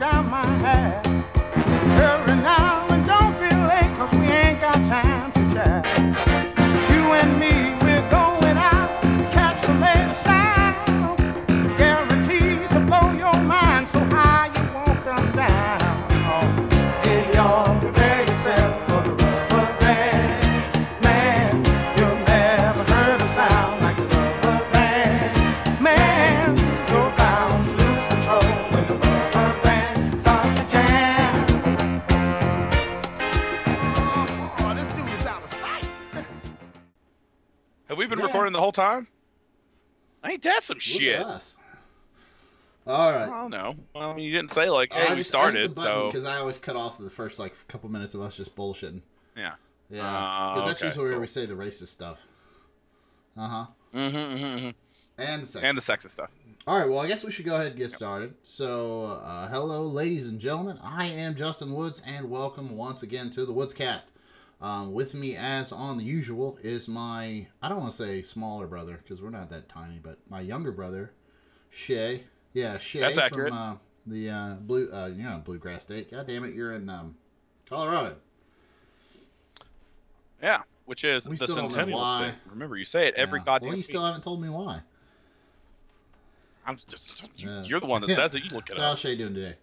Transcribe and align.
down 0.00 0.30
my 0.30 0.46
hair. 0.60 1.09
Time? 38.80 39.08
Ain't 40.24 40.42
that 40.42 40.62
some 40.62 40.76
Look 40.76 40.82
shit? 40.82 41.20
us. 41.20 41.56
All 42.86 43.12
right. 43.12 43.28
I 43.28 43.42
don't 43.42 43.50
know. 43.50 43.74
Well, 43.94 44.18
you 44.18 44.32
didn't 44.32 44.50
say 44.50 44.68
like, 44.70 44.92
hey, 44.92 45.14
we 45.14 45.22
started, 45.22 45.78
so 45.78 46.06
because 46.08 46.24
I 46.24 46.38
always 46.38 46.58
cut 46.58 46.76
off 46.76 46.98
the 46.98 47.10
first 47.10 47.38
like 47.38 47.54
couple 47.68 47.88
minutes 47.90 48.14
of 48.14 48.20
us 48.22 48.36
just 48.36 48.54
bullshitting. 48.56 49.00
yeah. 49.36 49.54
Yeah, 49.92 50.02
Ah, 50.04 50.54
because 50.54 50.68
that's 50.68 50.80
okay, 50.80 50.88
usually 50.88 51.04
where 51.06 51.12
cool. 51.14 51.20
we 51.22 51.26
say 51.26 51.46
the 51.46 51.54
racist 51.54 51.88
stuff. 51.88 52.20
Uh 53.36 53.48
huh. 53.48 53.66
Mm-hmm, 53.92 54.16
mm-hmm, 54.16 54.70
And 55.20 55.42
the 55.42 55.46
sex. 55.46 55.64
And 55.64 55.76
the 55.76 55.80
sexist 55.82 56.12
stuff. 56.12 56.30
All 56.66 56.78
right. 56.78 56.88
Well, 56.88 57.00
I 57.00 57.08
guess 57.08 57.24
we 57.24 57.32
should 57.32 57.44
go 57.44 57.56
ahead 57.56 57.68
and 57.68 57.76
get 57.76 57.90
started. 57.90 58.34
So, 58.42 59.04
uh, 59.06 59.48
hello, 59.48 59.82
ladies 59.88 60.28
and 60.28 60.38
gentlemen. 60.38 60.78
I 60.80 61.06
am 61.06 61.34
Justin 61.34 61.72
Woods, 61.72 62.00
and 62.06 62.30
welcome 62.30 62.76
once 62.76 63.02
again 63.02 63.30
to 63.30 63.44
the 63.44 63.52
Woodscast. 63.52 64.06
Um, 64.62 64.92
with 64.92 65.14
me, 65.14 65.36
as 65.36 65.72
on 65.72 65.96
the 65.96 66.04
usual, 66.04 66.58
is 66.62 66.86
my 66.86 67.46
I 67.62 67.68
don't 67.70 67.78
want 67.78 67.92
to 67.92 67.96
say 67.96 68.20
smaller 68.22 68.66
brother 68.66 69.00
because 69.02 69.22
we're 69.22 69.30
not 69.30 69.48
that 69.50 69.68
tiny, 69.70 69.98
but 70.02 70.18
my 70.28 70.40
younger 70.40 70.70
brother, 70.72 71.12
Shay. 71.70 72.24
Yeah, 72.52 72.76
Shay 72.78 73.00
That's 73.00 73.16
from 73.16 73.24
accurate. 73.24 73.52
uh, 73.54 73.74
the 74.06 74.28
uh, 74.30 74.54
blue. 74.60 74.90
Uh, 74.92 75.06
you're 75.06 75.28
not 75.30 75.44
Bluegrass 75.44 75.82
State. 75.84 76.10
God 76.10 76.26
damn 76.26 76.44
it, 76.44 76.54
you're 76.54 76.74
in 76.74 76.88
um, 76.90 77.14
Colorado. 77.68 78.16
Yeah, 80.42 80.62
which 80.84 81.04
is 81.04 81.26
We 81.28 81.36
the 81.36 81.44
still 81.46 81.56
don't 81.56 81.64
know 81.68 81.70
Centennial. 81.70 82.16
State. 82.16 82.34
Remember, 82.50 82.76
you 82.76 82.84
say 82.84 83.08
it 83.08 83.14
every 83.14 83.38
Yeah. 83.40 83.44
goddamn 83.44 83.68
Well, 83.68 83.76
you 83.76 83.80
week. 83.80 83.86
still 83.86 84.04
haven't 84.04 84.22
told 84.24 84.42
me 84.42 84.48
why. 84.50 84.80
I'm 86.66 86.76
just, 86.88 87.24
you, 87.36 87.48
Yeah. 87.48 87.62
you're 87.62 87.80
the 87.80 87.86
one 87.86 88.02
that 88.02 88.10
says 88.14 88.34
it. 88.34 88.44
You 88.44 88.50
look 88.50 88.68
it 88.68 88.76
So 88.76 88.82
up. 88.82 88.88
how's 88.88 89.00
Shay 89.00 89.16
doing 89.16 89.34
today? 89.34 89.56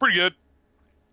Pretty 0.00 0.16
good. 0.16 0.34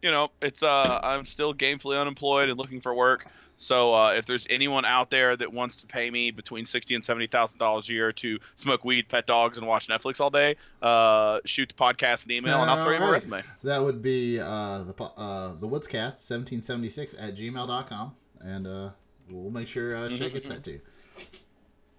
You 0.02 0.12
know, 0.12 0.32
it's 0.42 0.64
uh, 0.64 1.00
I'm 1.04 1.26
still 1.26 1.54
gainfully 1.54 2.00
unemployed 2.00 2.50
and 2.50 2.58
looking 2.58 2.82
for 2.82 2.94
work. 2.94 3.28
So 3.58 3.94
uh, 3.94 4.14
if 4.14 4.26
there's 4.26 4.48
anyone 4.50 4.86
out 4.86 5.12
there 5.12 5.38
that 5.38 5.54
wants 5.54 5.76
to 5.78 5.86
pay 5.88 6.10
me 6.10 6.32
between 6.32 6.66
sixty 6.66 6.96
and 6.96 7.06
seventy 7.06 7.28
thousand 7.28 7.60
dollars 7.60 7.88
a 7.90 7.94
year 7.94 8.12
to 8.14 8.40
smoke 8.56 8.84
weed, 8.84 9.08
pet 9.08 9.28
dogs, 9.28 9.60
and 9.60 9.68
watch 9.68 9.88
Netflix 9.88 10.20
all 10.20 10.32
day, 10.32 10.56
uh, 10.82 11.40
shoot 11.46 11.70
the 11.70 11.76
podcast 11.76 12.26
an 12.26 12.32
email, 12.32 12.60
and 12.62 12.72
I'll 12.72 12.82
throw 12.84 12.94
you 12.94 13.00
my 13.00 13.06
Alright. 13.06 13.24
resume. 13.24 13.44
That 13.64 13.84
would 13.84 14.02
be 14.02 14.40
uh, 14.40 14.82
the 14.84 14.94
po- 14.94 15.14
uh, 15.16 15.54
the 15.60 15.68
Woodscast 15.68 16.18
seventeen 16.18 16.64
seventy 16.64 16.90
six 16.90 17.14
at 17.14 17.36
gmail.com. 17.36 18.16
and 18.40 18.66
uh, 18.66 18.90
we'll 19.30 19.52
make 19.52 19.68
sure 19.68 19.96
uh, 19.96 20.10
Shay 20.10 20.32
gets 20.32 20.50
that 20.50 20.64
to 20.64 20.72
you. 20.72 20.82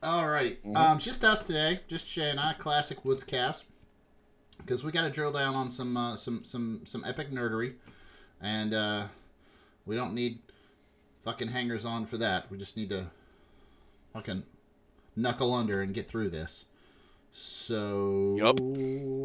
Alrighty, 0.02 0.56
Mm-hmm. 0.64 0.76
um, 0.76 0.98
just 0.98 1.22
us 1.22 1.44
today, 1.44 1.80
just 1.86 2.08
Shay 2.08 2.28
and 2.30 2.40
I, 2.40 2.54
classic 2.54 3.04
Woodscast, 3.04 3.62
because 4.58 4.82
we 4.82 4.90
got 4.90 5.02
to 5.02 5.10
drill 5.10 5.30
down 5.30 5.54
on 5.54 5.70
some 5.70 5.96
uh, 5.96 6.16
some 6.16 6.42
some 6.42 6.80
some 6.84 7.04
epic 7.06 7.30
nerdery, 7.30 7.74
and 8.42 8.74
uh, 8.74 9.04
we 9.86 9.96
don't 9.96 10.14
need 10.14 10.40
fucking 11.24 11.48
hangers 11.48 11.84
on 11.84 12.04
for 12.04 12.16
that. 12.18 12.50
We 12.50 12.58
just 12.58 12.76
need 12.76 12.90
to 12.90 13.06
fucking 14.12 14.42
knuckle 15.14 15.54
under 15.54 15.80
and 15.80 15.94
get 15.94 16.08
through 16.08 16.30
this. 16.30 16.64
So 17.32 18.36
Yup. 18.38 18.60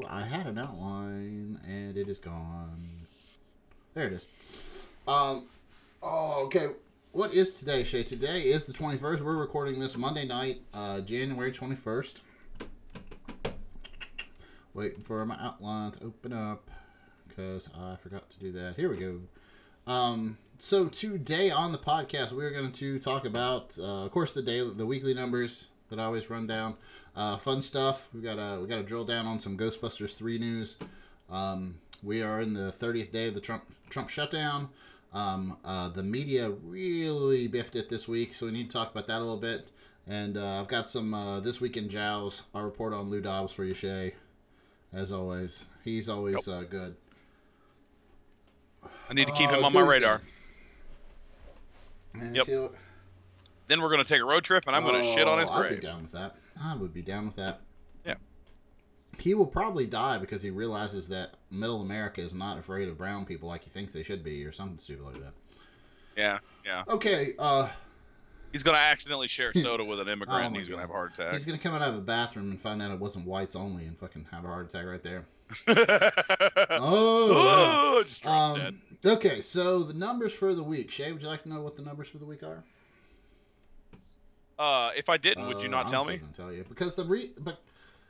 I 0.10 0.22
had 0.22 0.48
an 0.48 0.58
outline 0.58 1.60
and 1.68 1.98
it 1.98 2.08
is 2.08 2.20
gone. 2.20 3.08
There 3.94 4.08
it 4.08 4.14
is. 4.14 4.26
Um. 5.08 5.46
Oh, 6.02 6.46
okay. 6.46 6.70
What 7.12 7.34
is 7.34 7.56
today, 7.56 7.84
Shay? 7.84 8.04
Today 8.04 8.42
is 8.42 8.66
the 8.68 8.74
twenty 8.74 8.98
first. 8.98 9.24
We're 9.24 9.36
recording 9.36 9.80
this 9.80 9.98
Monday 9.98 10.26
night, 10.26 10.62
uh, 10.74 11.02
January 11.02 11.52
twenty 11.52 11.76
first. 11.76 12.22
Waiting 14.74 15.02
for 15.02 15.26
my 15.26 15.36
outline 15.42 15.92
to 15.94 16.04
open 16.06 16.32
up 16.32 16.70
because 17.38 17.70
I 17.80 17.96
forgot 17.98 18.30
to 18.32 18.40
do 18.40 18.52
that. 18.54 18.76
Here 18.76 18.90
we 18.90 18.98
go. 18.98 19.20
Um, 19.86 20.38
so 20.58 20.88
today 20.88 21.52
on 21.52 21.72
the 21.72 21.78
podcast, 21.78 22.32
we're 22.32 22.50
going 22.50 22.72
to 22.72 23.00
talk 23.00 23.26
about, 23.26 23.78
uh, 23.80 24.06
of 24.06 24.12
course, 24.12 24.34
the 24.34 24.42
daily, 24.42 24.74
the 24.74 24.86
weekly 24.86 25.14
numbers 25.14 25.68
that 25.90 26.00
I 26.00 26.06
always 26.06 26.30
run 26.30 26.48
down. 26.48 26.76
Uh, 27.16 27.38
fun 27.38 27.62
stuff. 27.62 28.10
We 28.14 28.22
got 28.22 28.36
to 28.36 28.60
we 28.62 28.68
got 28.68 28.78
to 28.78 28.84
drill 28.84 29.06
down 29.06 29.26
on 29.28 29.40
some 29.40 29.58
Ghostbusters 29.58 30.16
three 30.16 30.38
news. 30.38 30.78
Um, 31.30 31.76
we 32.04 32.22
are 32.22 32.42
in 32.42 32.54
the 32.54 32.72
30th 32.72 33.12
day 33.12 33.28
of 33.28 33.36
the 33.36 33.42
Trump 33.42 33.64
Trump 33.90 34.10
shutdown. 34.10 34.70
Um, 35.14 35.58
uh, 35.64 35.90
the 35.90 36.04
media 36.04 36.50
really 36.50 37.48
biffed 37.48 37.76
it 37.76 37.90
this 37.90 38.08
week, 38.08 38.34
so 38.34 38.46
we 38.48 38.52
need 38.52 38.70
to 38.70 38.74
talk 38.74 38.92
about 38.92 39.08
that 39.08 39.18
a 39.18 39.24
little 39.24 39.38
bit. 39.38 39.70
And 40.06 40.38
uh, 40.38 40.60
I've 40.60 40.68
got 40.68 40.90
some 40.90 41.14
uh, 41.14 41.40
this 41.40 41.62
week 41.62 41.78
in 41.78 41.88
Jows. 41.88 42.44
I'll 42.54 42.64
report 42.64 42.94
on 42.94 43.10
Lou 43.10 43.22
Dobbs 43.22 43.54
for 43.54 43.64
you, 43.64 43.74
Shay. 43.74 44.16
As 44.94 45.12
always, 45.12 45.66
he's 45.84 46.08
always 46.10 46.48
uh, 46.48 46.64
good. 46.70 46.96
I 49.10 49.14
need 49.14 49.26
to 49.28 49.34
keep 49.34 49.50
him 49.50 49.60
Oh, 49.62 49.66
on 49.66 49.74
my 49.74 49.82
radar. 49.82 50.22
Yep. 52.34 52.74
Then 53.68 53.82
we're 53.82 53.90
gonna 53.90 54.04
take 54.04 54.22
a 54.22 54.26
road 54.26 54.44
trip, 54.44 54.64
and 54.68 54.76
I'm 54.76 54.84
gonna 54.84 55.04
shit 55.04 55.28
on 55.28 55.40
his 55.40 55.50
Oh, 55.50 55.54
I'd 55.54 55.70
be 55.70 55.76
down 55.78 56.02
with 56.04 56.12
that. 56.14 56.36
I 56.62 56.76
would 56.76 56.94
be 56.94 57.02
down 57.02 57.28
with 57.28 57.36
that. 57.36 57.62
Yeah. 58.06 58.16
He 59.20 59.34
will 59.34 59.46
probably 59.46 59.86
die 59.86 60.18
because 60.18 60.42
he 60.42 60.50
realizes 60.50 61.08
that 61.10 61.36
Middle 61.52 61.82
America 61.82 62.22
is 62.22 62.34
not 62.34 62.58
afraid 62.58 62.88
of 62.88 62.98
brown 62.98 63.26
people 63.26 63.48
like 63.50 63.64
he 63.64 63.70
thinks 63.70 63.94
they 63.94 64.04
should 64.04 64.24
be, 64.24 64.44
or 64.46 64.52
something 64.52 64.78
stupid 64.78 65.06
like 65.06 65.16
that. 65.22 65.34
Yeah, 66.16 66.40
yeah. 66.66 66.84
Okay, 66.88 67.34
uh, 67.38 67.70
He's 68.54 68.64
gonna 68.64 68.78
accidentally 68.78 69.28
share 69.28 69.54
soda 69.56 69.84
with 69.84 70.00
an 70.00 70.08
immigrant, 70.08 70.44
Oh 70.44 70.48
and 70.48 70.56
he's 70.56 70.70
gonna 70.70 70.82
have 70.82 70.90
a 70.90 70.94
heart 70.94 71.14
attack. 71.20 71.34
he's 71.34 71.46
gonna 71.46 71.58
come 71.60 71.76
out 71.76 71.82
of 71.82 71.96
a 71.96 72.02
bathroom 72.02 72.50
and 72.50 72.60
find 72.60 72.82
out 72.82 72.92
it 72.92 73.00
wasn't 73.00 73.28
whites 73.28 73.56
only, 73.56 73.86
and 73.86 73.98
fucking 74.00 74.28
have 74.32 74.46
a 74.46 74.48
heart 74.48 74.68
attack 74.74 74.86
right 74.86 75.04
there. 75.04 75.26
Oh. 76.70 77.32
oh, 78.00 78.04
just 78.04 78.24
drops 78.24 78.60
dead. 78.60 78.68
Um, 79.06 79.12
okay, 79.14 79.42
so 79.42 79.84
the 79.84 79.94
numbers 79.94 80.34
for 80.34 80.54
the 80.54 80.64
week. 80.64 80.92
Shay, 80.92 81.12
would 81.12 81.22
you 81.22 81.28
like 81.28 81.44
to 81.44 81.50
know 81.50 81.62
what 81.62 81.76
the 81.76 81.82
numbers 81.84 82.08
for 82.08 82.18
the 82.18 82.26
week 82.26 82.44
are? 82.44 82.64
Uh, 84.60 84.92
if 84.98 85.08
I 85.10 85.18
didn't, 85.18 85.48
would 85.48 85.62
you 85.62 85.68
Uh, 85.68 85.72
not 85.72 85.86
I'm 85.86 85.92
tell 85.92 86.06
me? 86.06 86.20
tell 86.34 86.52
you 86.52 86.66
because 86.68 86.96
the 86.96 87.06
re 87.06 87.32
but 87.40 87.62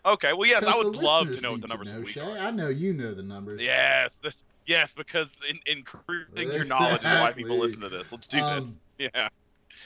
Okay, 0.06 0.32
well, 0.32 0.48
yes, 0.48 0.64
I 0.64 0.78
would 0.78 0.96
love 0.96 1.32
to 1.32 1.42
know 1.42 1.52
what 1.52 1.62
the 1.62 1.68
numbers 1.68 1.92
know, 1.92 2.04
Shay. 2.06 2.22
are. 2.22 2.38
I 2.38 2.52
know 2.52 2.70
you 2.70 2.94
know 2.94 3.14
the 3.14 3.24
numbers. 3.24 3.62
Yes, 3.62 4.20
this, 4.20 4.46
yes, 4.66 4.94
because 4.94 5.42
in, 5.50 5.60
increasing 5.66 6.50
your 6.54 6.64
knowledge 6.64 7.04
of 7.04 7.20
why 7.20 7.34
people 7.34 7.58
listen 7.60 7.82
to 7.82 7.90
this. 7.90 8.12
Let's 8.14 8.28
do 8.28 8.40
Um, 8.40 8.60
this. 8.62 8.80
Yeah. 8.98 9.28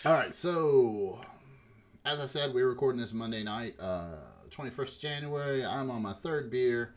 All 0.06 0.14
right, 0.14 0.34
so 0.34 1.20
as 2.06 2.22
I 2.22 2.26
said, 2.26 2.54
we're 2.54 2.68
recording 2.70 3.02
this 3.02 3.14
Monday 3.14 3.42
night, 3.44 3.76
uh, 3.80 4.18
21st 4.52 5.00
January. 5.00 5.66
I'm 5.66 5.90
on 5.90 6.04
my 6.04 6.14
third 6.14 6.52
beer. 6.52 6.94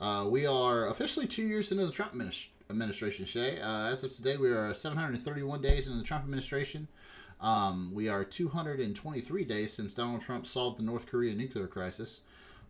Uh, 0.00 0.26
we 0.28 0.46
are 0.46 0.86
officially 0.86 1.26
two 1.26 1.42
years 1.42 1.72
into 1.72 1.84
the 1.84 1.92
Trump 1.92 2.14
administ- 2.14 2.48
administration, 2.70 3.24
Shay. 3.24 3.60
Uh, 3.60 3.88
as 3.88 4.04
of 4.04 4.12
today, 4.12 4.36
we 4.36 4.48
are 4.48 4.72
731 4.72 5.60
days 5.60 5.88
into 5.88 5.98
the 5.98 6.04
Trump 6.04 6.24
administration. 6.24 6.86
Um, 7.40 7.92
we 7.92 8.08
are 8.08 8.24
223 8.24 9.44
days 9.44 9.72
since 9.72 9.94
Donald 9.94 10.20
Trump 10.20 10.46
solved 10.46 10.78
the 10.78 10.84
North 10.84 11.06
Korea 11.06 11.34
nuclear 11.34 11.66
crisis. 11.66 12.20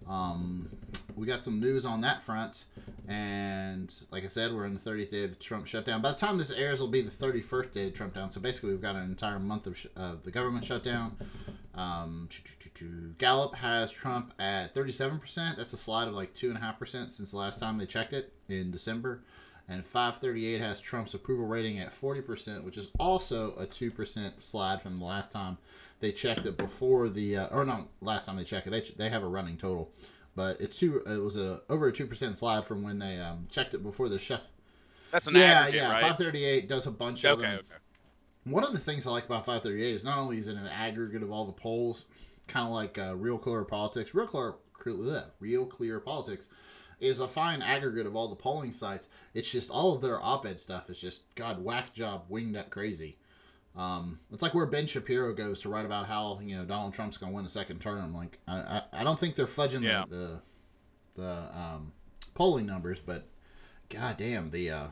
Um, 0.06 0.68
we 1.16 1.26
got 1.26 1.42
some 1.42 1.60
news 1.60 1.84
on 1.84 2.00
that 2.02 2.22
front, 2.22 2.64
and 3.08 3.92
like 4.10 4.24
I 4.24 4.28
said, 4.28 4.52
we're 4.52 4.66
in 4.66 4.74
the 4.74 4.80
30th 4.80 5.10
day 5.10 5.24
of 5.24 5.30
the 5.30 5.36
Trump 5.36 5.66
shutdown. 5.66 6.00
By 6.00 6.12
the 6.12 6.16
time 6.16 6.38
this 6.38 6.50
airs, 6.50 6.74
it'll 6.74 6.88
be 6.88 7.00
the 7.00 7.10
31st 7.10 7.72
day 7.72 7.86
of 7.88 7.94
Trump 7.94 8.14
down. 8.14 8.30
So 8.30 8.40
basically, 8.40 8.70
we've 8.70 8.82
got 8.82 8.96
an 8.96 9.04
entire 9.04 9.38
month 9.38 9.66
of 9.66 9.76
sh- 9.76 9.86
of 9.96 10.24
the 10.24 10.30
government 10.30 10.64
shutdown. 10.64 11.16
Um, 11.74 12.28
Gallup 13.18 13.54
has 13.56 13.90
Trump 13.90 14.34
at 14.38 14.74
37%. 14.74 15.56
That's 15.56 15.72
a 15.72 15.76
slide 15.76 16.08
of 16.08 16.14
like 16.14 16.34
2.5% 16.34 17.10
since 17.10 17.30
the 17.30 17.36
last 17.36 17.60
time 17.60 17.78
they 17.78 17.86
checked 17.86 18.12
it 18.12 18.32
in 18.48 18.70
December. 18.70 19.22
And 19.68 19.84
538 19.84 20.60
has 20.60 20.80
Trump's 20.80 21.14
approval 21.14 21.46
rating 21.46 21.78
at 21.78 21.90
40%, 21.90 22.64
which 22.64 22.76
is 22.76 22.88
also 22.98 23.52
a 23.52 23.66
2% 23.66 24.40
slide 24.40 24.80
from 24.80 24.98
the 24.98 25.04
last 25.04 25.30
time 25.30 25.58
they 26.00 26.12
checked 26.12 26.46
it 26.46 26.56
before 26.56 27.08
the, 27.08 27.36
uh, 27.36 27.46
or 27.48 27.64
not 27.64 27.88
last 28.00 28.26
time 28.26 28.36
they 28.36 28.44
checked 28.44 28.66
it. 28.66 28.70
They, 28.70 28.80
ch- 28.80 28.96
they 28.96 29.08
have 29.08 29.22
a 29.22 29.28
running 29.28 29.56
total. 29.56 29.92
But 30.36 30.60
it's 30.60 30.78
two. 30.78 31.02
It 31.04 31.20
was 31.20 31.36
a 31.36 31.62
over 31.68 31.88
a 31.88 31.92
two 31.92 32.06
percent 32.06 32.36
slide 32.36 32.64
from 32.64 32.82
when 32.84 33.00
they 33.00 33.18
um, 33.18 33.48
checked 33.50 33.74
it 33.74 33.82
before 33.82 34.08
the 34.08 34.18
shut. 34.20 34.46
That's 35.10 35.26
an 35.26 35.34
Yeah, 35.34 35.62
aggregate, 35.62 35.80
yeah. 35.80 35.90
right? 35.90 36.02
Five 36.02 36.16
thirty 36.16 36.44
eight 36.44 36.68
does 36.68 36.86
a 36.86 36.92
bunch 36.92 37.24
of 37.24 37.38
okay, 37.40 37.48
them. 37.48 37.58
okay. 37.58 37.78
One 38.44 38.62
of 38.64 38.72
the 38.72 38.78
things 38.78 39.06
I 39.06 39.10
like 39.10 39.26
about 39.26 39.44
538 39.44 39.94
is 39.94 40.04
not 40.04 40.18
only 40.18 40.38
is 40.38 40.46
it 40.48 40.56
an 40.56 40.66
aggregate 40.68 41.22
of 41.22 41.30
all 41.30 41.44
the 41.44 41.52
polls, 41.52 42.06
kind 42.46 42.66
of 42.66 42.72
like 42.72 42.96
uh, 42.98 43.14
Real 43.16 43.36
Clear 43.36 43.64
Politics, 43.64 44.14
Real 44.14 44.26
Clear, 44.26 44.54
Real 45.40 45.66
Clear 45.66 46.00
Politics, 46.00 46.48
is 47.00 47.20
a 47.20 47.28
fine 47.28 47.60
aggregate 47.60 48.06
of 48.06 48.16
all 48.16 48.28
the 48.28 48.36
polling 48.36 48.72
sites. 48.72 49.08
It's 49.34 49.50
just 49.50 49.68
all 49.70 49.94
of 49.94 50.00
their 50.02 50.22
op-ed 50.22 50.58
stuff 50.60 50.88
is 50.88 51.00
just 51.00 51.22
god 51.34 51.62
whack 51.62 51.92
job 51.92 52.24
winged 52.28 52.56
up 52.56 52.70
crazy. 52.70 53.18
Um, 53.78 54.18
it's 54.32 54.42
like 54.42 54.54
where 54.54 54.66
Ben 54.66 54.86
Shapiro 54.86 55.32
goes 55.32 55.60
to 55.60 55.68
write 55.68 55.84
about 55.86 56.06
how 56.06 56.40
you 56.42 56.56
know 56.56 56.64
Donald 56.64 56.92
Trump's 56.92 57.16
going 57.16 57.32
to 57.32 57.36
win 57.36 57.44
a 57.46 57.48
second 57.48 57.80
term. 57.80 58.12
Like 58.12 58.38
I, 58.48 58.56
I, 58.58 58.82
I 58.92 59.04
don't 59.04 59.18
think 59.18 59.36
they're 59.36 59.46
fudging 59.46 59.82
Yeah. 59.84 60.04
the 60.08 60.40
the, 61.14 61.22
the 61.22 61.58
um, 61.58 61.92
polling 62.34 62.66
numbers, 62.66 62.98
but 62.98 63.26
god 63.88 64.16
damn 64.18 64.50
the 64.50 64.68
uh, 64.70 64.86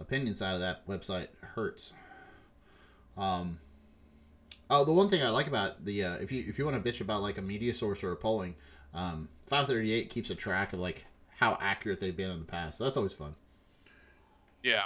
opinion 0.00 0.34
side 0.34 0.54
of 0.54 0.60
that 0.60 0.86
website 0.88 1.28
hurts. 1.54 1.92
Um, 3.16 3.60
oh, 4.68 4.84
the 4.84 4.92
one 4.92 5.08
thing 5.08 5.22
I 5.22 5.28
like 5.28 5.46
about 5.46 5.84
the 5.84 6.02
uh, 6.02 6.14
if 6.14 6.32
you 6.32 6.44
if 6.48 6.58
you 6.58 6.64
want 6.64 6.82
to 6.82 6.90
bitch 6.92 7.00
about 7.00 7.22
like 7.22 7.38
a 7.38 7.42
media 7.42 7.72
source 7.72 8.02
or 8.02 8.10
a 8.10 8.16
polling, 8.16 8.56
um, 8.92 9.28
five 9.46 9.68
thirty 9.68 9.92
eight 9.92 10.10
keeps 10.10 10.28
a 10.28 10.34
track 10.34 10.72
of 10.72 10.80
like 10.80 11.06
how 11.36 11.56
accurate 11.60 12.00
they've 12.00 12.16
been 12.16 12.32
in 12.32 12.40
the 12.40 12.44
past. 12.44 12.78
So 12.78 12.84
that's 12.84 12.96
always 12.96 13.12
fun. 13.12 13.36
Yeah. 14.64 14.84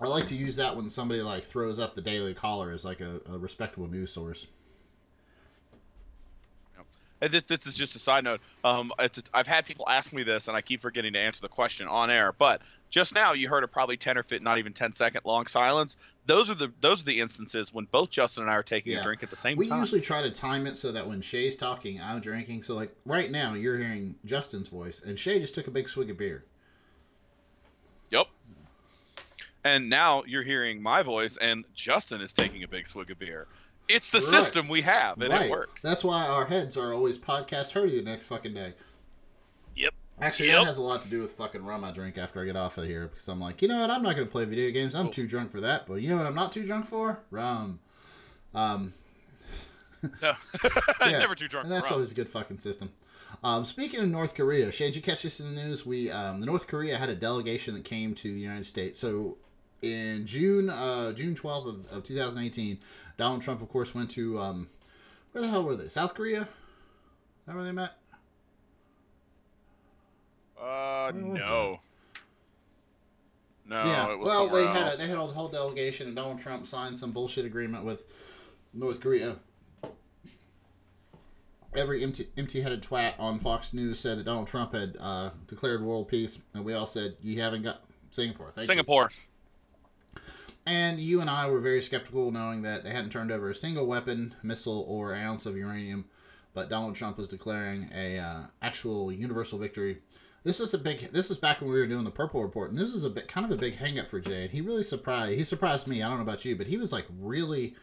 I 0.00 0.06
like 0.06 0.26
to 0.26 0.34
use 0.34 0.56
that 0.56 0.74
when 0.76 0.88
somebody 0.88 1.22
like 1.22 1.44
throws 1.44 1.78
up 1.78 1.94
the 1.94 2.00
Daily 2.02 2.34
Caller 2.34 2.72
as 2.72 2.84
like 2.84 3.00
a, 3.00 3.20
a 3.30 3.38
respectable 3.38 3.86
news 3.88 4.12
source. 4.12 4.46
And 7.20 7.30
this, 7.32 7.44
this 7.44 7.66
is 7.68 7.76
just 7.76 7.94
a 7.94 8.00
side 8.00 8.24
note. 8.24 8.40
Um, 8.64 8.92
it's 8.98 9.22
I've 9.32 9.46
had 9.46 9.64
people 9.64 9.88
ask 9.88 10.12
me 10.12 10.24
this, 10.24 10.48
and 10.48 10.56
I 10.56 10.60
keep 10.60 10.80
forgetting 10.80 11.12
to 11.12 11.20
answer 11.20 11.40
the 11.40 11.48
question 11.48 11.86
on 11.86 12.10
air. 12.10 12.32
But 12.36 12.62
just 12.90 13.14
now, 13.14 13.32
you 13.32 13.48
heard 13.48 13.62
a 13.62 13.68
probably 13.68 13.96
ten 13.96 14.18
or 14.18 14.24
fit, 14.24 14.42
not 14.42 14.58
even 14.58 14.72
10 14.72 14.92
second 14.92 15.20
long 15.24 15.46
silence. 15.46 15.96
Those 16.26 16.50
are 16.50 16.54
the 16.56 16.72
those 16.80 17.00
are 17.02 17.04
the 17.04 17.20
instances 17.20 17.72
when 17.72 17.84
both 17.92 18.10
Justin 18.10 18.42
and 18.42 18.50
I 18.50 18.54
are 18.56 18.64
taking 18.64 18.92
Yeah. 18.92 19.00
a 19.00 19.02
drink 19.04 19.22
at 19.22 19.30
the 19.30 19.36
same 19.36 19.56
We 19.56 19.68
time. 19.68 19.78
We 19.78 19.82
usually 19.82 20.00
try 20.00 20.20
to 20.20 20.30
time 20.32 20.66
it 20.66 20.76
so 20.76 20.90
that 20.90 21.06
when 21.06 21.20
Shay's 21.20 21.56
talking, 21.56 22.00
I'm 22.00 22.18
drinking. 22.20 22.64
So 22.64 22.74
like 22.74 22.92
right 23.06 23.30
now, 23.30 23.54
you're 23.54 23.78
hearing 23.78 24.16
Justin's 24.24 24.66
voice, 24.66 25.00
and 25.00 25.16
Shay 25.16 25.38
just 25.38 25.54
took 25.54 25.68
a 25.68 25.70
big 25.70 25.88
swig 25.88 26.10
of 26.10 26.18
beer. 26.18 26.44
Yep. 28.10 28.26
And 29.64 29.88
now 29.88 30.24
you're 30.26 30.42
hearing 30.42 30.82
my 30.82 31.02
voice, 31.02 31.36
and 31.40 31.64
Justin 31.74 32.20
is 32.20 32.34
taking 32.34 32.62
a 32.64 32.68
big 32.68 32.86
swig 32.88 33.10
of 33.10 33.18
beer. 33.18 33.46
It's 33.88 34.10
the 34.10 34.18
Right. 34.18 34.26
system 34.28 34.68
we 34.68 34.82
have, 34.82 35.20
and 35.20 35.30
right. 35.32 35.46
it 35.46 35.50
works. 35.50 35.82
That's 35.82 36.02
why 36.02 36.26
our 36.26 36.46
heads 36.46 36.76
are 36.76 36.92
always 36.92 37.18
podcast 37.18 37.72
hurty 37.72 37.90
the 37.96 38.02
next 38.02 38.26
fucking 38.26 38.54
day. 38.54 38.74
Yep. 39.76 39.94
Actually, 40.20 40.48
Yep. 40.48 40.58
that 40.60 40.66
has 40.66 40.76
a 40.78 40.82
lot 40.82 41.02
to 41.02 41.08
do 41.08 41.20
with 41.22 41.32
fucking 41.32 41.64
rum 41.64 41.84
I 41.84 41.90
drink 41.92 42.18
after 42.18 42.40
I 42.40 42.44
get 42.44 42.56
off 42.56 42.78
of 42.78 42.84
here 42.86 43.08
because 43.08 43.28
I'm 43.28 43.40
like, 43.40 43.60
you 43.62 43.68
know 43.68 43.80
what? 43.80 43.90
I'm 43.90 44.02
not 44.02 44.14
going 44.16 44.26
to 44.26 44.30
play 44.32 44.44
video 44.44 44.70
games. 44.70 44.94
I'm 44.94 45.10
too 45.10 45.26
drunk 45.26 45.50
for 45.52 45.60
that. 45.60 45.86
But 45.86 45.94
you 45.96 46.08
know 46.10 46.16
what? 46.16 46.26
I'm 46.26 46.34
not 46.34 46.52
too 46.52 46.64
drunk 46.64 46.86
for 46.86 47.20
rum. 47.30 47.80
Um, 48.54 48.94
No. 50.20 50.34
yeah, 51.00 51.18
Never 51.18 51.34
too 51.34 51.48
drunk. 51.48 51.64
and 51.64 51.72
that's 51.72 51.88
for 51.88 51.94
always 51.94 52.10
a 52.10 52.14
good 52.14 52.28
fucking 52.28 52.58
system. 52.58 52.90
Um, 53.44 53.64
speaking 53.64 54.00
of 54.00 54.08
North 54.08 54.34
Korea, 54.34 54.70
Shane, 54.72 54.88
did 54.88 54.96
you 54.96 55.02
catch 55.02 55.22
this 55.22 55.40
in 55.40 55.54
the 55.54 55.62
news? 55.64 55.86
We 55.86 56.10
um, 56.10 56.40
the 56.40 56.46
North 56.46 56.66
Korea 56.66 56.98
had 56.98 57.08
a 57.08 57.14
delegation 57.14 57.74
that 57.74 57.84
came 57.84 58.14
to 58.16 58.32
the 58.32 58.38
United 58.40 58.66
States. 58.66 58.98
So 59.00 59.38
in 59.82 60.24
June, 60.24 60.70
uh, 60.70 61.12
June 61.12 61.34
twelfth 61.34 61.68
of, 61.68 61.92
of 61.92 62.02
2018, 62.04 62.78
Donald 63.18 63.42
Trump, 63.42 63.60
of 63.60 63.68
course, 63.68 63.94
went 63.94 64.10
to 64.10 64.38
um, 64.38 64.68
where 65.32 65.42
the 65.42 65.48
hell 65.48 65.64
were 65.64 65.76
they? 65.76 65.88
South 65.88 66.14
Korea. 66.14 66.42
Is 66.42 66.48
that 67.46 67.56
where 67.56 67.64
they 67.64 67.72
met? 67.72 67.92
Uh, 70.60 71.10
Where 71.10 71.24
was 71.24 71.40
no. 71.40 71.80
No, 73.66 73.84
yeah. 73.84 74.12
it 74.12 74.18
was 74.18 74.26
Well, 74.26 74.48
they 74.48 74.64
somewhere 74.64 74.74
had 74.74 74.94
a, 74.94 74.96
they 74.96 75.08
had 75.08 75.18
a 75.18 75.26
whole 75.26 75.48
delegation, 75.48 76.06
and 76.06 76.14
Donald 76.14 76.40
Trump 76.40 76.66
signed 76.66 76.96
some 76.96 77.10
bullshit 77.10 77.44
agreement 77.44 77.84
with 77.84 78.04
North 78.72 79.00
Korea. 79.00 79.36
Every 81.74 82.02
empty, 82.04 82.28
empty-headed 82.36 82.82
twat 82.82 83.14
on 83.18 83.38
Fox 83.38 83.72
News 83.72 83.98
said 83.98 84.18
that 84.18 84.24
Donald 84.24 84.46
Trump 84.46 84.74
had 84.74 84.96
uh, 85.00 85.30
declared 85.48 85.82
world 85.82 86.06
peace, 86.06 86.38
and 86.54 86.64
we 86.64 86.74
all 86.74 86.86
said, 86.86 87.16
"You 87.22 87.40
haven't 87.40 87.62
got 87.62 87.82
Singapore." 88.10 88.52
Thank 88.54 88.68
you." 89.06 89.06
And 90.64 91.00
you 91.00 91.20
and 91.20 91.28
I 91.28 91.50
were 91.50 91.60
very 91.60 91.82
skeptical, 91.82 92.30
knowing 92.30 92.62
that 92.62 92.84
they 92.84 92.90
hadn't 92.90 93.10
turned 93.10 93.32
over 93.32 93.50
a 93.50 93.54
single 93.54 93.86
weapon, 93.86 94.34
missile, 94.42 94.84
or 94.86 95.14
ounce 95.14 95.44
of 95.44 95.56
uranium. 95.56 96.04
But 96.54 96.70
Donald 96.70 96.94
Trump 96.94 97.18
was 97.18 97.28
declaring 97.28 97.90
a 97.94 98.18
uh, 98.18 98.40
actual 98.60 99.10
universal 99.10 99.58
victory. 99.58 99.98
This 100.44 100.60
was 100.60 100.74
a 100.74 100.78
big. 100.78 101.12
This 101.12 101.28
was 101.28 101.38
back 101.38 101.60
when 101.60 101.70
we 101.70 101.78
were 101.78 101.86
doing 101.86 102.04
the 102.04 102.10
Purple 102.10 102.42
Report, 102.42 102.70
and 102.70 102.78
this 102.78 102.92
was 102.92 103.04
a 103.04 103.10
bit 103.10 103.26
kind 103.28 103.46
of 103.46 103.52
a 103.52 103.56
big 103.56 103.76
hang 103.76 103.98
up 103.98 104.08
for 104.08 104.20
Jay. 104.20 104.42
And 104.42 104.50
he 104.50 104.60
really 104.60 104.82
surprised. 104.82 105.36
He 105.36 105.44
surprised 105.44 105.86
me. 105.86 106.02
I 106.02 106.08
don't 106.08 106.18
know 106.18 106.22
about 106.22 106.44
you, 106.44 106.56
but 106.56 106.66
he 106.66 106.76
was 106.76 106.92
like 106.92 107.06
really, 107.18 107.74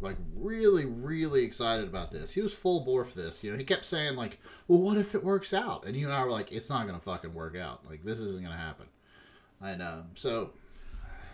like 0.00 0.16
really, 0.34 0.84
really 0.84 1.44
excited 1.44 1.86
about 1.86 2.10
this. 2.10 2.32
He 2.32 2.40
was 2.40 2.52
full 2.52 2.80
bore 2.80 3.04
for 3.04 3.16
this. 3.18 3.44
You 3.44 3.52
know, 3.52 3.58
he 3.58 3.64
kept 3.64 3.84
saying 3.84 4.16
like, 4.16 4.38
"Well, 4.66 4.80
what 4.80 4.96
if 4.96 5.14
it 5.14 5.22
works 5.22 5.54
out?" 5.54 5.86
And 5.86 5.96
you 5.96 6.06
and 6.06 6.14
I 6.14 6.24
were 6.24 6.30
like, 6.30 6.50
"It's 6.50 6.70
not 6.70 6.86
gonna 6.86 7.00
fucking 7.00 7.34
work 7.34 7.56
out. 7.56 7.88
Like 7.88 8.04
this 8.04 8.20
isn't 8.20 8.42
gonna 8.42 8.56
happen." 8.56 8.86
And 9.60 9.82
um, 9.82 10.04
so 10.14 10.52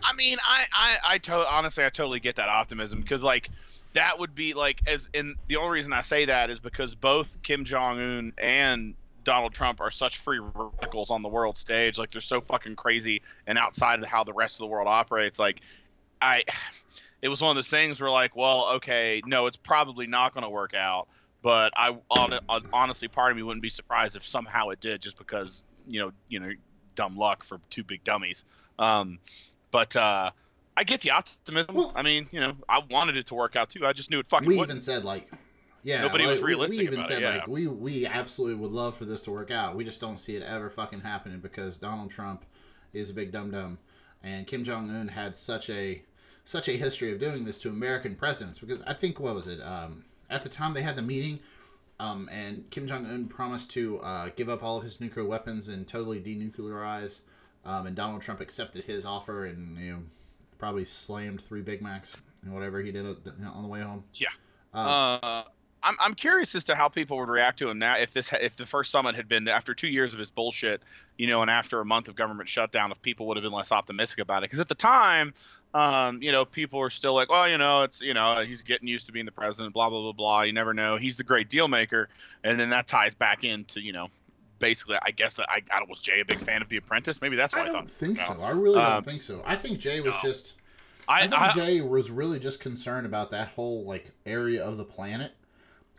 I 0.05 0.13
mean, 0.13 0.37
I, 0.45 0.65
I, 0.73 0.97
I 1.13 1.17
to- 1.19 1.47
honestly, 1.51 1.83
I 1.83 1.89
totally 1.89 2.19
get 2.19 2.35
that 2.35 2.49
optimism 2.49 3.01
because, 3.01 3.23
like, 3.23 3.49
that 3.93 4.19
would 4.19 4.35
be 4.35 4.53
like, 4.53 4.81
as 4.87 5.09
and 5.13 5.35
the 5.47 5.55
only 5.55 5.71
reason 5.71 5.93
I 5.93 6.01
say 6.01 6.25
that 6.25 6.49
is 6.49 6.59
because 6.59 6.95
both 6.95 7.37
Kim 7.43 7.65
Jong 7.65 7.99
Un 7.99 8.33
and 8.37 8.93
Donald 9.23 9.53
Trump 9.53 9.81
are 9.81 9.89
such 9.89 10.17
free 10.17 10.39
radicals 10.39 11.09
on 11.09 11.21
the 11.23 11.29
world 11.29 11.57
stage. 11.57 11.97
Like, 11.97 12.11
they're 12.11 12.21
so 12.21 12.41
fucking 12.41 12.75
crazy 12.75 13.21
and 13.47 13.57
outside 13.57 14.01
of 14.01 14.07
how 14.07 14.23
the 14.23 14.33
rest 14.33 14.55
of 14.55 14.59
the 14.59 14.67
world 14.67 14.87
operates. 14.87 15.39
Like, 15.39 15.61
I, 16.21 16.43
it 17.21 17.29
was 17.29 17.41
one 17.41 17.49
of 17.49 17.55
those 17.55 17.67
things 17.67 17.99
where, 17.99 18.11
like, 18.11 18.35
well, 18.35 18.67
okay, 18.75 19.21
no, 19.25 19.47
it's 19.47 19.57
probably 19.57 20.07
not 20.07 20.33
going 20.33 20.43
to 20.43 20.49
work 20.49 20.73
out. 20.73 21.07
But 21.41 21.73
I 21.75 21.95
honestly, 22.73 23.07
part 23.07 23.31
of 23.31 23.37
me 23.37 23.43
wouldn't 23.43 23.61
be 23.61 23.69
surprised 23.69 24.15
if 24.15 24.25
somehow 24.25 24.69
it 24.69 24.81
did, 24.81 25.01
just 25.01 25.17
because 25.17 25.63
you 25.87 25.99
know, 25.99 26.11
you 26.27 26.39
know, 26.39 26.51
dumb 26.95 27.17
luck 27.17 27.43
for 27.43 27.59
two 27.69 27.83
big 27.83 28.03
dummies. 28.03 28.45
Um, 28.79 29.19
but 29.75 29.95
uh, 29.95 30.31
I 30.77 30.83
get 30.83 31.01
the 31.01 31.11
optimism. 31.11 31.75
Well- 31.75 31.91
I 31.95 32.01
mean, 32.01 32.27
you 32.31 32.39
know, 32.39 32.53
I 32.69 32.81
wanted 32.89 33.17
it 33.17 33.27
to 33.27 33.35
work 33.35 33.55
out 33.55 33.69
too. 33.69 33.85
I 33.85 33.93
just 33.93 34.09
knew 34.09 34.19
it 34.19 34.27
fucking 34.27 34.47
we 34.47 34.55
wouldn't. 34.55 34.71
even 34.71 34.81
said 34.81 35.03
like 35.03 35.29
yeah 35.83 36.01
Nobody 36.01 36.25
was 36.25 36.35
like, 36.39 36.41
we- 36.41 36.47
realistic 36.47 36.79
we 36.79 36.83
even 36.85 36.99
about 36.99 37.05
it, 37.05 37.13
said 37.13 37.21
yeah. 37.21 37.37
like 37.37 37.47
we 37.47 37.67
we 37.67 38.05
absolutely 38.07 38.55
would 38.55 38.71
love 38.71 38.97
for 38.97 39.05
this 39.05 39.21
to 39.21 39.31
work 39.31 39.51
out 39.51 39.75
we 39.75 39.83
just 39.83 40.01
don't 40.01 40.17
see 40.17 40.35
it 40.35 40.41
ever 40.41 40.67
fucking 40.69 41.01
happening 41.01 41.39
because 41.39 41.77
donald 41.77 42.09
trump 42.09 42.43
is 42.91 43.11
a 43.11 43.13
big 43.13 43.31
dum 43.31 43.51
dum 43.51 43.77
and 44.23 44.47
kim 44.47 44.63
jong-un 44.63 45.09
had 45.09 45.35
such 45.35 45.69
a 45.69 46.01
such 46.43 46.67
a 46.67 46.71
history 46.71 47.11
of 47.11 47.19
doing 47.19 47.45
this 47.45 47.59
to 47.59 47.69
american 47.69 48.15
presidents 48.15 48.57
because 48.57 48.81
i 48.83 48.93
think 48.93 49.19
what 49.19 49.35
was 49.35 49.45
it 49.45 49.61
um 49.61 50.03
at 50.27 50.41
the 50.41 50.49
time 50.49 50.73
they 50.73 50.81
had 50.81 50.95
the 50.95 51.03
meeting 51.03 51.39
um, 51.99 52.27
and 52.31 52.69
Kim 52.71 52.87
Jong 52.87 53.05
Un 53.05 53.27
promised 53.27 53.69
to 53.71 53.99
uh, 53.99 54.29
give 54.35 54.49
up 54.49 54.61
all 54.63 54.77
of 54.77 54.83
his 54.83 54.99
nuclear 54.99 55.25
weapons 55.25 55.69
and 55.69 55.87
totally 55.87 56.19
denuclearize. 56.19 57.19
Um, 57.65 57.87
and 57.87 57.95
Donald 57.95 58.21
Trump 58.21 58.41
accepted 58.41 58.83
his 58.83 59.05
offer 59.05 59.45
and 59.45 59.77
you 59.77 59.91
know 59.91 59.99
probably 60.57 60.85
slammed 60.85 61.41
three 61.41 61.61
Big 61.61 61.81
Macs 61.81 62.15
and 62.43 62.53
whatever 62.53 62.81
he 62.81 62.91
did 62.91 63.05
on 63.05 63.61
the 63.61 63.67
way 63.67 63.81
home. 63.81 64.03
Yeah. 64.13 64.27
Uh, 64.73 65.19
Uh, 65.21 65.43
I'm, 65.85 65.95
I'm 65.99 66.13
curious 66.15 66.55
as 66.55 66.63
to 66.65 66.75
how 66.75 66.89
people 66.89 67.17
would 67.19 67.29
react 67.29 67.59
to 67.59 67.69
him 67.69 67.77
now 67.77 67.97
if 67.97 68.11
this 68.11 68.33
if 68.33 68.55
the 68.55 68.65
first 68.65 68.91
summit 68.91 69.15
had 69.15 69.29
been 69.29 69.47
after 69.47 69.75
two 69.75 69.87
years 69.87 70.13
of 70.13 70.19
his 70.19 70.31
bullshit, 70.31 70.81
you 71.17 71.27
know, 71.27 71.41
and 71.41 71.51
after 71.51 71.79
a 71.79 71.85
month 71.85 72.07
of 72.07 72.15
government 72.15 72.49
shutdown, 72.49 72.91
if 72.91 73.01
people 73.01 73.27
would 73.27 73.37
have 73.37 73.43
been 73.43 73.53
less 73.53 73.71
optimistic 73.71 74.19
about 74.19 74.39
it. 74.39 74.49
Because 74.49 74.59
at 74.59 74.67
the 74.67 74.75
time, 74.75 75.33
um, 75.75 76.23
you 76.23 76.31
know, 76.31 76.43
people 76.43 76.79
were 76.79 76.89
still 76.89 77.13
like, 77.13 77.29
well, 77.29 77.47
you 77.47 77.59
know, 77.59 77.83
it's 77.83 78.01
you 78.01 78.15
know, 78.15 78.43
he's 78.45 78.63
getting 78.63 78.87
used 78.87 79.05
to 79.05 79.11
being 79.11 79.27
the 79.27 79.31
president, 79.31 79.75
blah 79.75 79.89
blah 79.89 80.01
blah 80.01 80.11
blah. 80.11 80.41
You 80.41 80.53
never 80.53 80.73
know. 80.73 80.97
He's 80.97 81.17
the 81.17 81.23
great 81.23 81.49
deal 81.49 81.67
maker, 81.67 82.09
and 82.43 82.59
then 82.59 82.71
that 82.71 82.87
ties 82.87 83.13
back 83.13 83.43
into 83.43 83.79
you 83.79 83.93
know, 83.93 84.09
basically, 84.59 84.97
I 85.01 85.11
guess 85.11 85.33
that 85.35 85.47
I, 85.49 85.61
I 85.71 85.83
was 85.87 86.01
Jay 86.01 86.21
a 86.21 86.25
big 86.25 86.41
fan 86.41 86.61
of 86.61 86.69
The 86.69 86.77
Apprentice. 86.77 87.21
Maybe 87.21 87.35
that's 87.35 87.53
why 87.53 87.61
I, 87.61 87.65
thought. 87.65 87.69
I 87.69 87.73
don't 87.73 87.87
thought. 87.87 87.97
think 87.97 88.17
no. 88.19 88.25
so. 88.25 88.41
I 88.41 88.49
really 88.51 88.79
Um, 88.79 88.93
don't 88.93 89.05
think 89.05 89.21
so. 89.21 89.41
I 89.45 89.55
think 89.55 89.79
Jay 89.79 89.99
was 90.01 90.15
no. 90.15 90.29
just. 90.29 90.53
I 91.07 91.19
I, 91.23 91.27
think 91.27 91.33
I, 91.41 91.53
Jay 91.53 91.81
was 91.81 92.09
really 92.09 92.39
just 92.39 92.59
concerned 92.59 93.05
about 93.05 93.29
that 93.31 93.49
whole 93.49 93.83
like 93.85 94.11
area 94.25 94.63
of 94.63 94.77
the 94.77 94.83
planet, 94.85 95.33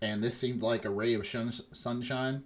and 0.02 0.22
this 0.22 0.36
seemed 0.36 0.62
like 0.62 0.84
a 0.84 0.90
ray 0.90 1.14
of 1.14 1.24
shun- 1.26 1.52
sunshine. 1.72 2.42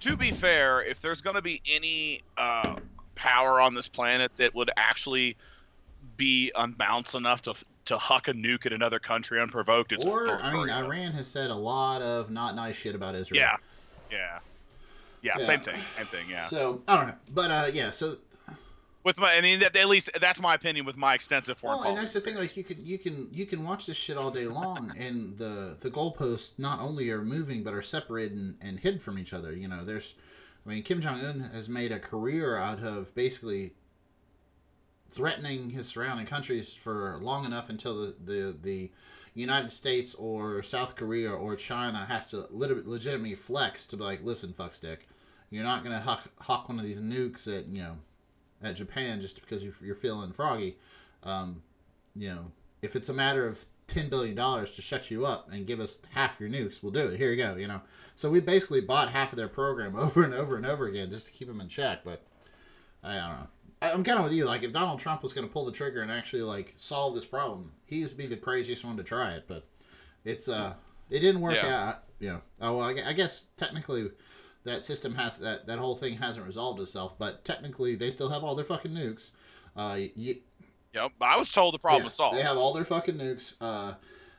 to 0.00 0.16
be 0.16 0.30
fair, 0.30 0.82
if 0.82 1.00
there's 1.00 1.22
going 1.22 1.36
to 1.36 1.42
be 1.42 1.62
any 1.70 2.22
uh, 2.36 2.76
power 3.14 3.60
on 3.60 3.74
this 3.74 3.88
planet 3.88 4.32
that 4.36 4.54
would 4.54 4.70
actually 4.76 5.36
be 6.16 6.52
unbalanced 6.54 7.14
enough 7.14 7.42
to 7.42 7.54
to 7.86 7.96
huck 7.96 8.26
a 8.28 8.32
nuke 8.32 8.66
at 8.66 8.72
another 8.72 8.98
country 8.98 9.40
unprovoked, 9.40 9.92
it's 9.92 10.04
Or 10.04 10.28
I 10.42 10.52
mean, 10.52 10.68
Iran 10.68 11.12
has 11.12 11.26
said 11.28 11.50
a 11.50 11.54
lot 11.54 12.02
of 12.02 12.30
not 12.30 12.54
nice 12.56 12.74
shit 12.76 12.94
about 12.94 13.14
Israel. 13.14 13.40
Yeah, 13.40 13.56
yeah, 14.10 14.38
yeah, 15.22 15.34
Yeah. 15.38 15.46
Same 15.46 15.60
thing. 15.60 15.80
Same 15.96 16.06
thing. 16.06 16.26
Yeah. 16.30 16.46
So 16.46 16.82
I 16.88 16.96
don't 16.96 17.08
know, 17.08 17.14
but 17.32 17.50
uh, 17.50 17.66
yeah. 17.72 17.90
So 17.90 18.16
With 19.04 19.20
my, 19.20 19.34
I 19.34 19.40
mean, 19.40 19.60
that, 19.60 19.76
at 19.76 19.88
least 19.88 20.10
that's 20.20 20.40
my 20.40 20.54
opinion 20.54 20.84
with 20.84 20.96
my 20.96 21.14
extensive 21.14 21.58
foreign 21.58 21.78
well, 21.78 21.88
and 21.90 21.96
that's 21.98 22.12
the 22.12 22.20
thing. 22.20 22.34
Like 22.36 22.56
you 22.56 22.64
can 22.64 22.84
you 22.84 22.98
can 22.98 23.28
you 23.32 23.46
can 23.46 23.64
watch 23.64 23.86
this 23.86 23.96
shit 23.96 24.16
all 24.16 24.30
day 24.30 24.46
long, 24.46 24.92
and 24.98 25.38
the 25.38 25.76
the 25.78 25.90
goalposts 25.90 26.58
not 26.58 26.80
only 26.80 27.10
are 27.10 27.22
moving 27.22 27.62
but 27.62 27.72
are 27.72 27.82
separated 27.82 28.36
and, 28.36 28.56
and 28.60 28.80
hid 28.80 29.00
from 29.00 29.18
each 29.18 29.32
other. 29.32 29.52
You 29.52 29.68
know, 29.68 29.84
there's, 29.84 30.14
I 30.64 30.70
mean, 30.70 30.82
Kim 30.82 31.00
Jong 31.00 31.20
Un 31.20 31.50
has 31.52 31.68
made 31.68 31.92
a 31.92 32.00
career 32.00 32.56
out 32.56 32.82
of 32.82 33.14
basically 33.14 33.72
threatening 35.08 35.70
his 35.70 35.86
surrounding 35.86 36.26
countries 36.26 36.74
for 36.74 37.18
long 37.22 37.44
enough 37.44 37.70
until 37.70 37.94
the 38.00 38.14
the, 38.24 38.56
the 38.60 38.90
United 39.36 39.70
States 39.70 40.14
or 40.14 40.62
South 40.62 40.96
Korea 40.96 41.30
or 41.30 41.54
China 41.56 42.06
has 42.06 42.26
to 42.30 42.46
legitimately 42.50 43.34
flex 43.34 43.86
to 43.86 43.96
be 43.96 44.02
like, 44.02 44.24
listen, 44.24 44.52
fuckstick, 44.52 44.98
you're 45.50 45.62
not 45.62 45.84
gonna 45.84 46.00
huck, 46.00 46.28
huck 46.40 46.68
one 46.68 46.78
of 46.80 46.84
these 46.84 46.98
nukes 46.98 47.46
at 47.46 47.66
you 47.68 47.82
know 47.82 47.98
at 48.62 48.74
Japan 48.76 49.20
just 49.20 49.38
because 49.40 49.62
you- 49.62 49.74
you're 49.82 49.94
feeling 49.94 50.32
froggy. 50.32 50.78
Um, 51.22 51.62
you 52.14 52.28
know, 52.28 52.52
if 52.82 52.96
it's 52.96 53.08
a 53.10 53.12
matter 53.12 53.46
of 53.46 53.66
ten 53.86 54.08
billion 54.08 54.34
dollars 54.34 54.74
to 54.76 54.82
shut 54.82 55.10
you 55.10 55.26
up 55.26 55.50
and 55.52 55.66
give 55.66 55.78
us 55.80 56.00
half 56.12 56.40
your 56.40 56.48
nukes, 56.48 56.82
we'll 56.82 56.92
do 56.92 57.08
it. 57.08 57.18
Here 57.18 57.30
you 57.30 57.36
go. 57.36 57.56
You 57.56 57.68
know, 57.68 57.82
so 58.14 58.30
we 58.30 58.40
basically 58.40 58.80
bought 58.80 59.10
half 59.10 59.32
of 59.32 59.36
their 59.36 59.48
program 59.48 59.94
over 60.04 60.22
and 60.24 60.32
over 60.34 60.56
and 60.56 60.64
over 60.66 60.86
again 60.86 61.10
just 61.10 61.26
to 61.26 61.32
keep 61.32 61.46
them 61.48 61.60
in 61.60 61.68
check. 61.68 62.02
But 62.04 62.22
I 63.04 63.14
don't 63.16 63.28
know. 63.30 63.46
I- 63.86 63.92
I'm 63.92 64.04
kind 64.04 64.18
of 64.18 64.24
with 64.24 64.32
you. 64.32 64.44
Like, 64.44 64.62
if 64.62 64.72
Donald 64.72 64.98
Trump 65.00 65.22
was 65.22 65.32
going 65.32 65.46
to 65.46 65.52
pull 65.52 65.64
the 65.64 65.72
trigger 65.72 66.02
and 66.02 66.10
actually 66.10 66.42
like 66.42 66.72
solve 66.76 67.14
this 67.14 67.24
problem, 67.24 67.72
he'd 67.86 68.16
be 68.16 68.26
the 68.26 68.36
craziest 68.36 68.84
one 68.84 68.96
to 68.96 69.02
try 69.02 69.32
it. 69.32 69.44
But 69.48 69.64
it's 70.24 70.48
uh, 70.48 70.74
it 71.10 71.20
didn't 71.20 71.40
work 71.40 71.54
Yeah. 71.54 71.88
out. 71.90 72.02
You 72.18 72.28
know, 72.30 72.40
oh 72.60 72.76
well, 72.78 72.86
I 72.88 73.10
I 73.10 73.12
guess 73.12 73.42
technically 73.56 74.10
that 74.64 74.82
system 74.84 75.14
has 75.16 75.36
that 75.38 75.66
that 75.66 75.78
whole 75.78 75.94
thing 75.96 76.16
hasn't 76.18 76.46
resolved 76.46 76.80
itself. 76.80 77.18
But 77.18 77.44
technically, 77.44 77.94
they 77.94 78.10
still 78.10 78.30
have 78.30 78.42
all 78.42 78.54
their 78.54 78.64
fucking 78.64 78.92
nukes. 78.92 79.30
Uh, 79.76 79.98
y- 80.16 80.38
Yep. 80.94 81.12
I 81.20 81.36
was 81.36 81.52
told 81.52 81.74
the 81.74 81.78
problem 81.78 82.00
yeah, 82.02 82.04
was 82.06 82.14
solved. 82.14 82.38
They 82.38 82.42
have 82.42 82.56
all 82.56 82.72
their 82.72 82.84
fucking 82.86 83.16
nukes. 83.16 83.52
Uh, 83.60 83.94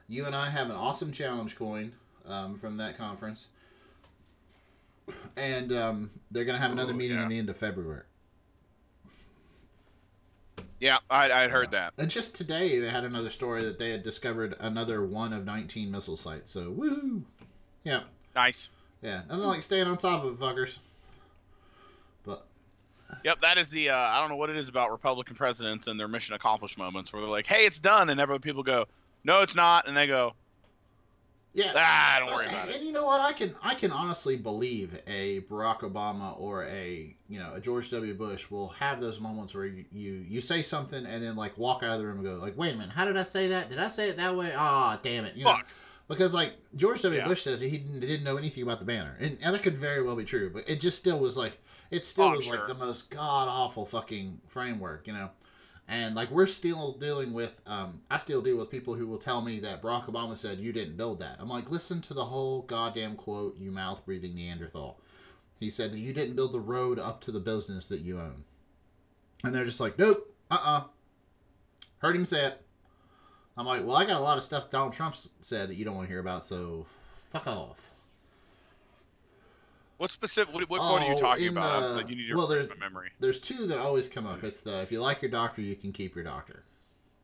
you 0.08 0.26
and 0.26 0.36
I 0.36 0.50
have 0.50 0.72
an 0.72 0.76
awesome 0.76 1.12
challenge 1.12 1.56
coin 1.56 1.92
um, 2.28 2.56
from 2.58 2.78
that 2.78 2.98
conference. 2.98 3.48
And 5.36 5.72
um, 5.72 6.10
they're 6.32 6.46
going 6.46 6.56
to 6.56 6.62
have 6.62 6.72
another 6.72 6.94
Ooh, 6.94 6.98
meeting 6.98 7.18
yeah. 7.18 7.24
in 7.24 7.30
the 7.30 7.38
end 7.38 7.50
of 7.52 7.58
February. 7.58 8.02
Yeah, 10.80 10.98
I 11.10 11.32
I 11.32 11.48
heard 11.48 11.72
that. 11.72 11.94
And 11.98 12.10
just 12.10 12.36
today, 12.36 12.80
they 12.80 12.90
had 12.90 13.04
another 13.04 13.30
story 13.30 13.64
that 13.64 13.80
they 13.80 13.90
had 13.90 14.04
discovered 14.04 14.56
another 14.60 15.04
one 15.06 15.34
of 15.34 15.44
19 15.46 15.90
missile 15.92 16.18
sites. 16.18 16.52
So, 16.52 16.72
woohoo! 16.72 17.24
Yeah, 17.84 18.02
Nice. 18.36 18.70
yeah. 19.02 19.22
Nothing 19.28 19.46
like 19.46 19.62
staying 19.64 19.88
on 19.88 19.98
top 19.98 20.24
of 20.24 20.34
it, 20.34 20.40
fuckers. 20.40 20.78
But, 22.24 22.46
Yep, 23.24 23.42
that 23.42 23.58
is 23.58 23.70
the 23.70 23.90
uh, 23.90 23.96
I 23.98 24.20
don't 24.20 24.30
know 24.30 24.36
what 24.36 24.50
it 24.50 24.58
is 24.58 24.70
about 24.70 24.92
Republican 24.92 25.36
presidents 25.36 25.88
and 25.88 26.00
their 26.00 26.08
mission 26.08 26.36
accomplished 26.36 26.78
moments 26.78 27.12
where 27.12 27.22
they're 27.22 27.32
like, 27.32 27.48
"Hey, 27.48 27.66
it's 27.66 27.80
done," 27.80 28.10
and 28.10 28.20
everyone 28.20 28.42
people 28.42 28.64
go, 28.64 28.86
"No, 29.24 29.42
it's 29.42 29.56
not," 29.56 29.88
and 29.88 29.96
they 29.98 30.06
go, 30.08 30.34
yeah. 31.54 31.72
"Ah, 31.76 32.18
don't 32.20 32.34
worry 32.36 32.48
about 32.48 32.70
it." 32.70 32.76
And 32.78 32.86
you 32.86 32.92
know 32.92 33.06
what? 33.06 33.22
I 33.22 33.34
can 33.34 33.56
I 33.64 33.74
can 33.76 33.92
honestly 33.92 34.36
believe 34.36 35.00
a 35.08 35.42
Barack 35.42 35.80
Obama 35.80 36.40
or 36.40 36.66
a 36.66 37.16
you 37.28 37.40
know 37.40 37.54
a 37.54 37.60
George 37.60 37.90
W. 37.92 38.14
Bush 38.14 38.50
will 38.52 38.70
have 38.70 39.02
those 39.02 39.20
moments 39.20 39.54
where 39.56 39.66
you 39.66 39.86
you, 39.92 40.26
you 40.28 40.42
say 40.42 40.62
something 40.62 41.06
and 41.06 41.24
then 41.24 41.36
like 41.36 41.58
walk 41.58 41.84
out 41.84 41.92
of 41.94 42.00
the 42.00 42.06
room 42.06 42.18
and 42.18 42.26
go 42.26 42.36
like, 42.36 42.58
wait 42.58 42.74
a 42.74 42.78
minute, 42.78 42.92
how 42.94 43.06
did 43.06 43.18
I 43.18 43.24
say 43.24 43.48
that? 43.50 43.70
Did 43.70 43.80
I 43.80 43.88
say 43.88 44.10
it 44.10 44.18
that 44.18 44.36
way? 44.36 44.54
Ah, 44.56 45.00
damn 45.02 45.26
it, 45.26 45.36
you 45.36 45.46
know. 45.46 45.52
Fuck. 45.54 45.68
Because 46.08 46.34
like 46.34 46.54
George 46.76 47.02
W. 47.02 47.20
Yeah. 47.20 47.28
Bush 47.28 47.42
says 47.42 47.60
he 47.60 47.70
didn't, 47.72 48.00
didn't 48.00 48.24
know 48.24 48.38
anything 48.38 48.64
about 48.64 48.80
the 48.80 48.86
banner, 48.86 49.18
and, 49.20 49.38
and 49.42 49.54
that 49.54 49.62
could 49.62 49.76
very 49.76 50.02
well 50.02 50.16
be 50.16 50.24
true, 50.24 50.50
but 50.50 50.70
it 50.70 50.80
just 50.80 50.98
still 50.98 51.20
was 51.20 51.36
like 51.36 51.60
it 51.92 52.06
still 52.06 52.26
Oh, 52.26 52.32
was 52.32 52.48
like 52.48 52.68
the 52.68 52.74
most 52.76 53.10
god 53.10 53.48
awful 53.50 53.86
fucking 53.86 54.40
framework, 54.48 55.06
you 55.08 55.14
know. 55.14 55.30
And 55.88 56.16
like 56.16 56.30
we're 56.32 56.48
still 56.48 56.94
dealing 56.94 57.32
with, 57.32 57.62
um, 57.66 58.02
I 58.12 58.18
still 58.18 58.42
deal 58.42 58.58
with 58.58 58.70
people 58.70 58.96
who 58.96 59.08
will 59.08 59.18
tell 59.18 59.42
me 59.42 59.60
that 59.60 59.82
Barack 59.82 60.06
Obama 60.06 60.36
said 60.36 60.60
you 60.60 60.74
didn't 60.74 60.98
build 60.98 61.20
that. 61.20 61.38
I'm 61.40 61.48
like, 61.48 61.72
listen 61.72 62.02
to 62.02 62.14
the 62.14 62.26
whole 62.26 62.64
goddamn 62.64 63.16
quote, 63.16 63.58
you 63.58 63.72
mouth 63.72 64.06
breathing 64.06 64.36
Neanderthal. 64.36 65.00
He 65.60 65.70
said 65.70 65.94
that 65.94 66.00
you 66.00 66.14
didn't 66.14 66.36
build 66.36 66.54
the 66.54 66.60
road 66.60 67.00
up 67.00 67.22
to 67.22 67.32
the 67.32 67.40
business 67.40 67.88
that 67.88 68.02
you 68.02 68.20
own. 68.20 68.44
And 69.44 69.56
they're 69.56 69.66
just 69.66 69.80
like, 69.80 69.98
nope, 69.98 70.36
uh 70.52 70.60
uh 70.64 70.84
Heard 72.00 72.16
him 72.16 72.26
say 72.26 72.46
it. 72.46 72.62
I'm 73.58 73.66
like, 73.66 73.84
well, 73.84 73.96
I 73.96 74.06
got 74.06 74.20
a 74.20 74.24
lot 74.24 74.38
of 74.38 74.44
stuff 74.44 74.70
Donald 74.70 74.94
Trump 74.94 75.16
said 75.42 75.70
that 75.70 75.76
you 75.76 75.86
don't 75.86 75.96
want 75.96 76.08
to 76.08 76.12
hear 76.12 76.20
about, 76.20 76.46
so 76.46 76.86
fuck 77.32 77.48
off. 77.48 77.92
What 79.98 80.12
specific? 80.12 80.54
What, 80.54 80.70
what 80.70 80.80
quote 80.80 81.02
are 81.02 81.08
you 81.08 81.16
Oh, 81.16 81.20
talking 81.20 81.46
in, 81.48 81.58
about? 81.58 81.84
uh, 81.84 81.90
like 81.96 82.10
you 82.10 82.16
need 82.16 82.28
to 82.28 82.36
well, 82.36 82.48
refresh 82.48 82.68
there's- 82.68 82.80
my 82.80 82.86
memory. 82.86 83.10
There's 83.20 83.40
two 83.40 83.66
that 83.68 83.80
always 83.80 84.08
come 84.08 84.28
up. 84.28 84.44
It's 84.44 84.60
the 84.60 84.82
if 84.82 84.92
you 84.92 85.02
like 85.02 85.22
your 85.22 85.32
doctor, 85.32 85.62
you 85.62 85.76
can 85.76 85.92
keep 85.92 86.16
your 86.16 86.24
doctor. 86.24 86.64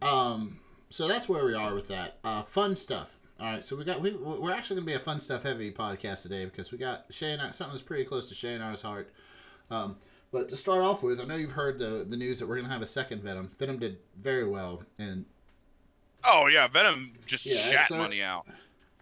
Um, 0.00 0.58
so 0.90 1.06
that's 1.06 1.28
where 1.28 1.44
we 1.44 1.54
are 1.54 1.72
with 1.74 1.86
that. 1.88 2.18
Uh, 2.24 2.42
fun 2.42 2.74
stuff. 2.74 3.16
All 3.42 3.48
right, 3.48 3.64
so 3.64 3.74
we 3.74 3.82
got 3.82 4.00
we 4.00 4.12
we're 4.12 4.52
actually 4.52 4.76
gonna 4.76 4.86
be 4.86 4.92
a 4.92 5.00
fun 5.00 5.18
stuff 5.18 5.42
heavy 5.42 5.72
podcast 5.72 6.22
today 6.22 6.44
because 6.44 6.70
we 6.70 6.78
got 6.78 7.06
Shay 7.10 7.32
and 7.32 7.42
I, 7.42 7.50
something 7.50 7.74
that's 7.74 7.82
pretty 7.82 8.04
close 8.04 8.28
to 8.28 8.36
Shay 8.36 8.54
and 8.54 8.62
I's 8.62 8.82
heart. 8.82 9.12
Um, 9.68 9.96
but 10.30 10.48
to 10.50 10.56
start 10.56 10.82
off 10.82 11.02
with, 11.02 11.20
I 11.20 11.24
know 11.24 11.34
you've 11.34 11.50
heard 11.50 11.80
the 11.80 12.06
the 12.08 12.16
news 12.16 12.38
that 12.38 12.48
we're 12.48 12.54
gonna 12.60 12.72
have 12.72 12.82
a 12.82 12.86
second 12.86 13.20
Venom. 13.24 13.50
Venom 13.58 13.78
did 13.78 13.98
very 14.16 14.48
well, 14.48 14.84
and 14.96 15.24
Oh 16.22 16.46
yeah, 16.46 16.68
Venom 16.68 17.14
just 17.26 17.44
Yeah, 17.44 17.56
shat 17.56 17.88
so- 17.88 17.98
money 17.98 18.22
out. 18.22 18.46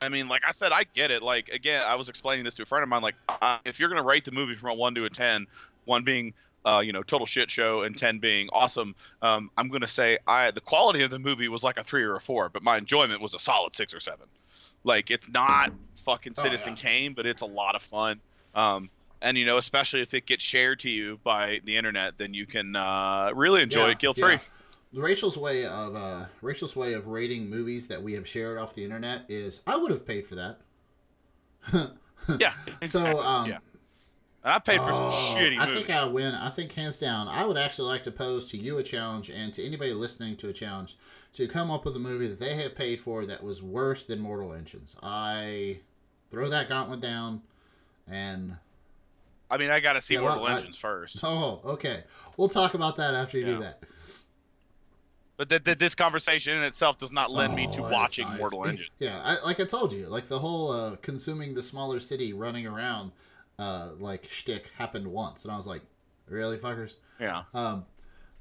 I 0.01 0.09
mean, 0.09 0.27
like 0.27 0.41
I 0.49 0.53
said, 0.53 0.73
I 0.73 0.85
get 0.95 1.11
it. 1.11 1.23
Like 1.23 1.51
again, 1.51 1.83
I 1.87 1.95
was 1.97 2.09
explaining 2.09 2.47
this 2.47 2.55
to 2.55 2.63
a 2.63 2.67
friend 2.67 2.83
of 2.83 2.89
mine. 2.89 3.03
Like, 3.03 3.17
uh, 3.29 3.59
if 3.67 3.79
you're 3.79 3.91
gonna 3.91 4.03
rate 4.03 4.25
the 4.25 4.33
movie 4.33 4.55
from 4.55 4.71
a 4.71 4.75
one 4.75 4.95
to 4.95 5.05
a 5.05 5.11
ten, 5.11 5.47
one 5.85 6.03
being 6.03 6.33
uh, 6.67 6.81
you 6.81 6.93
know 6.93 7.03
total 7.03 7.27
shit 7.27 7.51
show 7.51 7.83
and 7.83 7.97
ten 7.97 8.19
being 8.19 8.49
awesome, 8.53 8.95
um, 9.23 9.51
I'm 9.57 9.69
gonna 9.69 9.89
say 9.89 10.19
I 10.27 10.51
the 10.51 10.61
quality 10.61 11.03
of 11.03 11.11
the 11.11 11.19
movie 11.19 11.49
was 11.49 11.63
like 11.63 11.79
a 11.79 11.85
three 11.85 12.03
or 12.05 12.17
a 12.17 12.21
four, 12.21 12.49
but 12.49 12.63
my 12.63 12.77
enjoyment 12.79 13.21
was 13.21 13.35
a 13.35 13.39
solid 13.39 13.75
six 13.77 13.95
or 13.95 14.01
seven. 14.01 14.27
Like 14.85 15.11
it's 15.11 15.29
not 15.29 15.73
fucking 16.05 16.35
Oh, 16.39 16.43
Citizen 16.43 16.75
yeah. 16.77 16.83
Kane, 16.83 17.15
but 17.15 17.27
it's 17.27 17.43
a 17.43 17.47
lot 17.47 17.75
of 17.75 17.83
fun. 17.83 18.21
Um, 18.55 18.91
and 19.23 19.37
you 19.37 19.45
know, 19.45 19.59
especially 19.59 20.01
if 20.01 20.15
it 20.15 20.25
gets 20.27 20.43
shared 20.43 20.81
to 20.81 20.91
you 20.91 21.19
by 21.23 21.61
the 21.65 21.77
internet, 21.77 22.15
then 22.17 22.33
you 22.33 22.47
can 22.47 22.75
uh, 22.77 23.31
really 23.35 23.63
enjoy 23.63 23.87
Yeah, 23.87 23.93
it 23.93 23.99
guilt 23.99 24.19
free. 24.19 24.33
yeah. 24.35 24.39
Rachel's 25.03 25.37
way 25.37 25.67
of 25.67 25.95
uh, 25.95 26.25
Rachel's 26.43 26.75
way 26.75 26.95
of 26.95 27.07
rating 27.07 27.49
movies 27.49 27.87
that 27.89 28.03
we 28.03 28.15
have 28.15 28.27
shared 28.27 28.59
off 28.59 28.75
the 28.75 28.83
internet 28.83 29.23
is 29.29 29.61
I 29.67 29.77
would 29.77 29.91
have 29.93 30.07
paid 30.07 30.27
for 30.27 30.35
that. 30.37 30.61
Yeah. 32.39 32.53
So, 32.85 33.19
um, 33.21 33.49
yeah. 33.49 33.59
I 34.43 34.59
paid 34.59 34.79
for 34.79 34.91
some 34.93 35.03
Oh, 35.05 35.35
shitty 35.37 35.59
I 35.59 35.67
think 35.75 35.91
I 35.91 36.05
win. 36.07 36.35
I 36.35 36.49
think 36.49 36.73
hands 36.73 36.99
down. 36.99 37.29
I 37.29 37.45
would 37.45 37.59
actually 37.59 37.89
like 37.89 38.03
to 38.05 38.11
pose 38.11 38.47
to 38.53 38.57
you 38.57 38.79
a 38.79 38.83
challenge 38.83 39.29
and 39.29 39.53
to 39.53 39.63
anybody 39.65 39.93
listening 39.93 40.37
to 40.39 40.49
a 40.49 40.53
challenge 40.53 40.97
to 41.35 41.47
come 41.47 41.71
up 41.71 41.85
with 41.85 41.95
a 41.95 41.99
movie 41.99 42.27
that 42.27 42.41
they 42.41 42.55
have 42.55 42.75
paid 42.75 43.01
for 43.01 43.27
that 43.27 43.43
was 43.43 43.63
worse 43.63 44.05
than 44.07 44.19
Mortal 44.21 44.55
Engines. 44.55 44.97
I 45.03 45.81
throw 46.31 46.49
that 46.49 46.69
gauntlet 46.71 47.01
down, 47.03 47.43
and 48.09 48.57
I 49.51 49.59
mean, 49.59 49.69
I 49.71 49.79
got 49.81 49.93
to 49.95 50.01
see 50.01 50.15
Yeah, 50.15 50.21
Mortal 50.21 50.47
I- 50.47 50.57
Engines 50.57 50.79
first. 50.79 51.19
Oh, 51.23 51.61
okay. 51.65 52.05
We'll 52.39 52.49
talk 52.49 52.73
about 52.75 52.97
that 52.97 53.13
after 53.15 53.37
you 53.39 53.47
Yeah. 53.47 53.53
do 53.55 53.61
that. 53.61 53.83
But 55.37 55.49
th- 55.49 55.65
th- 55.65 55.79
this 55.79 55.95
conversation 55.95 56.57
in 56.57 56.63
itself 56.65 56.99
does 56.99 57.13
not 57.13 57.31
lend 57.31 57.55
me 57.55 57.67
to 57.73 57.83
Oh, 57.85 57.91
watching 57.91 58.29
nice. 58.29 58.39
Mortal 58.39 58.65
Engines. 58.69 58.91
Yeah, 58.99 59.21
I, 59.25 59.43
like 59.45 59.59
I 59.61 59.65
told 59.65 59.93
you, 59.93 60.07
like 60.07 60.29
the 60.29 60.39
whole 60.39 60.71
uh, 60.71 60.97
consuming 60.97 61.55
the 61.55 61.63
smaller 61.63 61.99
city, 62.01 62.33
running 62.33 62.67
around, 62.67 63.13
uh, 63.61 63.91
like 63.99 64.27
shtick 64.29 64.71
happened 64.79 65.07
once, 65.07 65.45
and 65.45 65.53
I 65.53 65.57
was 65.57 65.67
like, 65.67 65.83
really, 66.27 66.57
fuckers. 66.57 66.97
Yeah. 67.21 67.43
Um, 67.53 67.85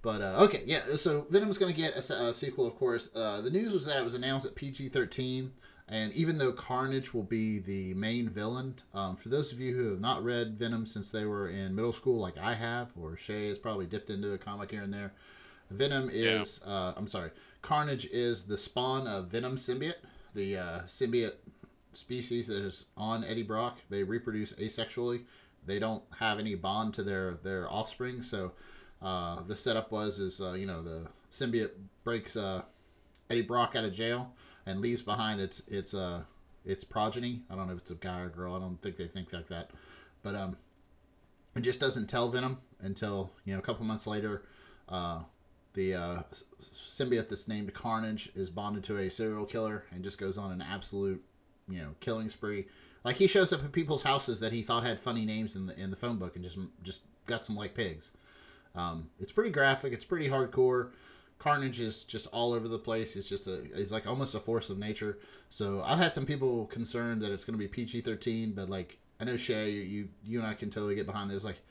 but 0.02 0.22
uh, 0.22 0.46
okay, 0.46 0.64
yeah. 0.66 0.96
So 0.96 1.28
Venom's 1.30 1.58
going 1.58 1.74
to 1.74 1.78
get 1.78 1.94
a, 1.96 2.28
a 2.28 2.34
sequel, 2.34 2.66
of 2.66 2.76
course. 2.76 3.10
Uh, 3.14 3.42
the 3.42 3.50
news 3.50 3.74
was 3.74 3.86
that 3.86 3.98
it 3.98 4.04
was 4.04 4.14
announced 4.14 4.46
at 4.46 4.56
PG 4.56 4.90
thirteen, 4.90 5.52
and 5.90 6.14
even 6.14 6.38
though 6.38 6.54
Carnage 6.54 7.14
will 7.14 7.24
be 7.24 7.60
the 7.60 7.94
main 7.96 8.30
villain, 8.30 8.76
um, 8.94 9.18
for 9.18 9.28
those 9.28 9.52
of 9.52 9.60
you 9.60 9.76
who 9.76 9.90
have 9.90 10.00
not 10.00 10.24
read 10.24 10.58
Venom 10.58 10.86
since 10.86 11.12
they 11.12 11.26
were 11.26 11.50
in 11.50 11.76
middle 11.76 11.92
school, 11.92 12.18
like 12.20 12.38
I 12.38 12.54
have, 12.54 12.94
or 12.98 13.18
Shay 13.18 13.50
has 13.50 13.60
probably 13.60 13.88
dipped 13.88 14.10
into 14.10 14.32
a 14.32 14.38
comic 14.38 14.72
here 14.72 14.84
and 14.84 14.94
there, 14.94 15.12
Venom 15.70 16.10
is. 16.12 16.62
Uh, 16.66 16.94
I'm 16.96 17.08
sorry, 17.08 17.32
Carnage 17.62 18.06
is 18.06 18.44
the 18.44 18.58
spawn 18.58 19.06
of 19.06 19.28
Venom 19.28 19.58
symbiote, 19.58 19.96
the 20.34 20.58
uh, 20.58 20.80
symbiote 20.84 21.34
species 21.94 22.48
that 22.48 22.64
is 22.64 22.86
on 22.96 23.24
Eddie 23.24 23.44
Brock. 23.44 23.80
They 23.90 24.04
reproduce 24.04 24.54
asexually. 24.54 25.24
They 25.66 25.80
don't 25.80 26.04
have 26.20 26.40
any 26.40 26.56
bond 26.56 26.94
to 26.96 27.04
their 27.04 27.36
their 27.44 27.72
offspring. 27.72 28.22
So 28.22 28.54
uh, 29.02 29.42
the 29.44 29.56
setup 29.56 29.92
was 29.92 30.20
is 30.20 30.42
uh, 30.42 30.54
you 30.54 30.66
know 30.66 30.82
the 30.82 31.08
symbiote 31.32 31.72
breaks 32.04 32.36
uh, 32.36 32.64
Eddie 33.30 33.42
Brock 33.42 33.76
out 33.76 33.84
of 33.84 33.94
jail 33.94 34.34
and 34.66 34.82
leaves 34.82 35.02
behind 35.02 35.40
its 35.40 35.62
its 35.68 35.94
uh 35.94 36.22
its 36.66 36.84
progeny. 36.84 37.42
I 37.50 37.56
don't 37.56 37.68
know 37.68 37.74
if 37.74 37.80
it's 37.80 37.92
a 37.92 37.96
guy 37.96 38.22
or 38.22 38.30
girl. 38.30 38.56
I 38.56 38.60
don't 38.60 38.82
think 38.82 38.98
they 38.98 39.08
think 39.08 39.34
like 39.34 39.48
that, 39.50 39.72
but 40.22 40.36
um, 40.36 40.58
it 41.56 41.62
just 41.62 41.80
doesn't 41.80 42.08
tell 42.08 42.30
Venom 42.30 42.60
until 42.80 43.32
you 43.46 43.54
know 43.54 43.60
a 43.60 43.64
couple 43.64 43.86
months 43.86 44.08
later. 44.08 44.44
Uh, 44.88 45.20
the 45.74 45.94
uh, 45.94 46.22
symbiote 46.60 47.30
that's 47.30 47.48
named 47.48 47.74
Carnage 47.74 48.32
is 48.36 48.50
bonded 48.50 48.84
to 48.86 48.98
a 48.98 49.10
serial 49.10 49.46
killer 49.46 49.86
and 49.92 50.04
just 50.04 50.18
goes 50.18 50.38
on 50.38 50.52
an 50.52 50.62
absolute, 50.62 51.24
you 51.70 51.80
know, 51.80 51.96
killing 52.00 52.30
spree. 52.30 52.66
Like 53.04 53.16
he 53.16 53.28
shows 53.28 53.54
up 53.54 53.64
at 53.64 53.72
people's 53.72 54.04
houses 54.04 54.40
that 54.42 54.52
he 54.52 54.62
thought 54.62 54.84
had 54.84 55.00
funny 55.00 55.26
names 55.26 55.56
in 55.56 55.68
the 55.68 55.80
in 55.80 55.90
the 55.90 55.96
phone 55.96 56.18
book 56.18 56.36
and 56.36 56.44
just 56.44 56.58
just 56.84 57.02
guts 57.26 57.48
them 57.48 57.56
like 57.56 57.74
pigs. 57.74 58.12
Um, 58.76 59.10
it's 59.20 59.32
pretty 59.32 59.52
graphic. 59.52 59.94
It's 59.94 60.06
pretty 60.06 60.30
hardcore. 60.30 60.90
Carnage 61.38 61.80
is 61.80 62.04
just 62.04 62.28
all 62.28 62.54
over 62.54 62.68
the 62.68 62.78
place. 62.78 63.16
It's 63.16 63.30
just 63.30 63.48
a 63.48 63.64
it's 63.74 63.92
like 63.92 64.06
almost 64.06 64.36
a 64.36 64.40
force 64.40 64.70
of 64.70 64.78
nature. 64.78 65.18
So 65.50 65.82
I've 65.86 65.98
had 66.00 66.14
some 66.14 66.26
people 66.26 66.66
concerned 66.66 67.22
that 67.22 67.32
it's 67.32 67.46
going 67.46 67.58
to 67.58 67.60
be 67.60 67.68
PG 67.70 68.02
thirteen, 68.02 68.52
but 68.52 68.70
like 68.70 68.98
I 69.22 69.24
know 69.24 69.38
Shay, 69.38 69.72
you, 69.72 69.82
you 69.82 70.10
you 70.24 70.40
and 70.40 70.48
I 70.48 70.54
can 70.54 70.70
totally 70.70 70.96
get 70.96 71.06
behind 71.06 71.32
this. 71.32 71.44
Like, 71.46 71.62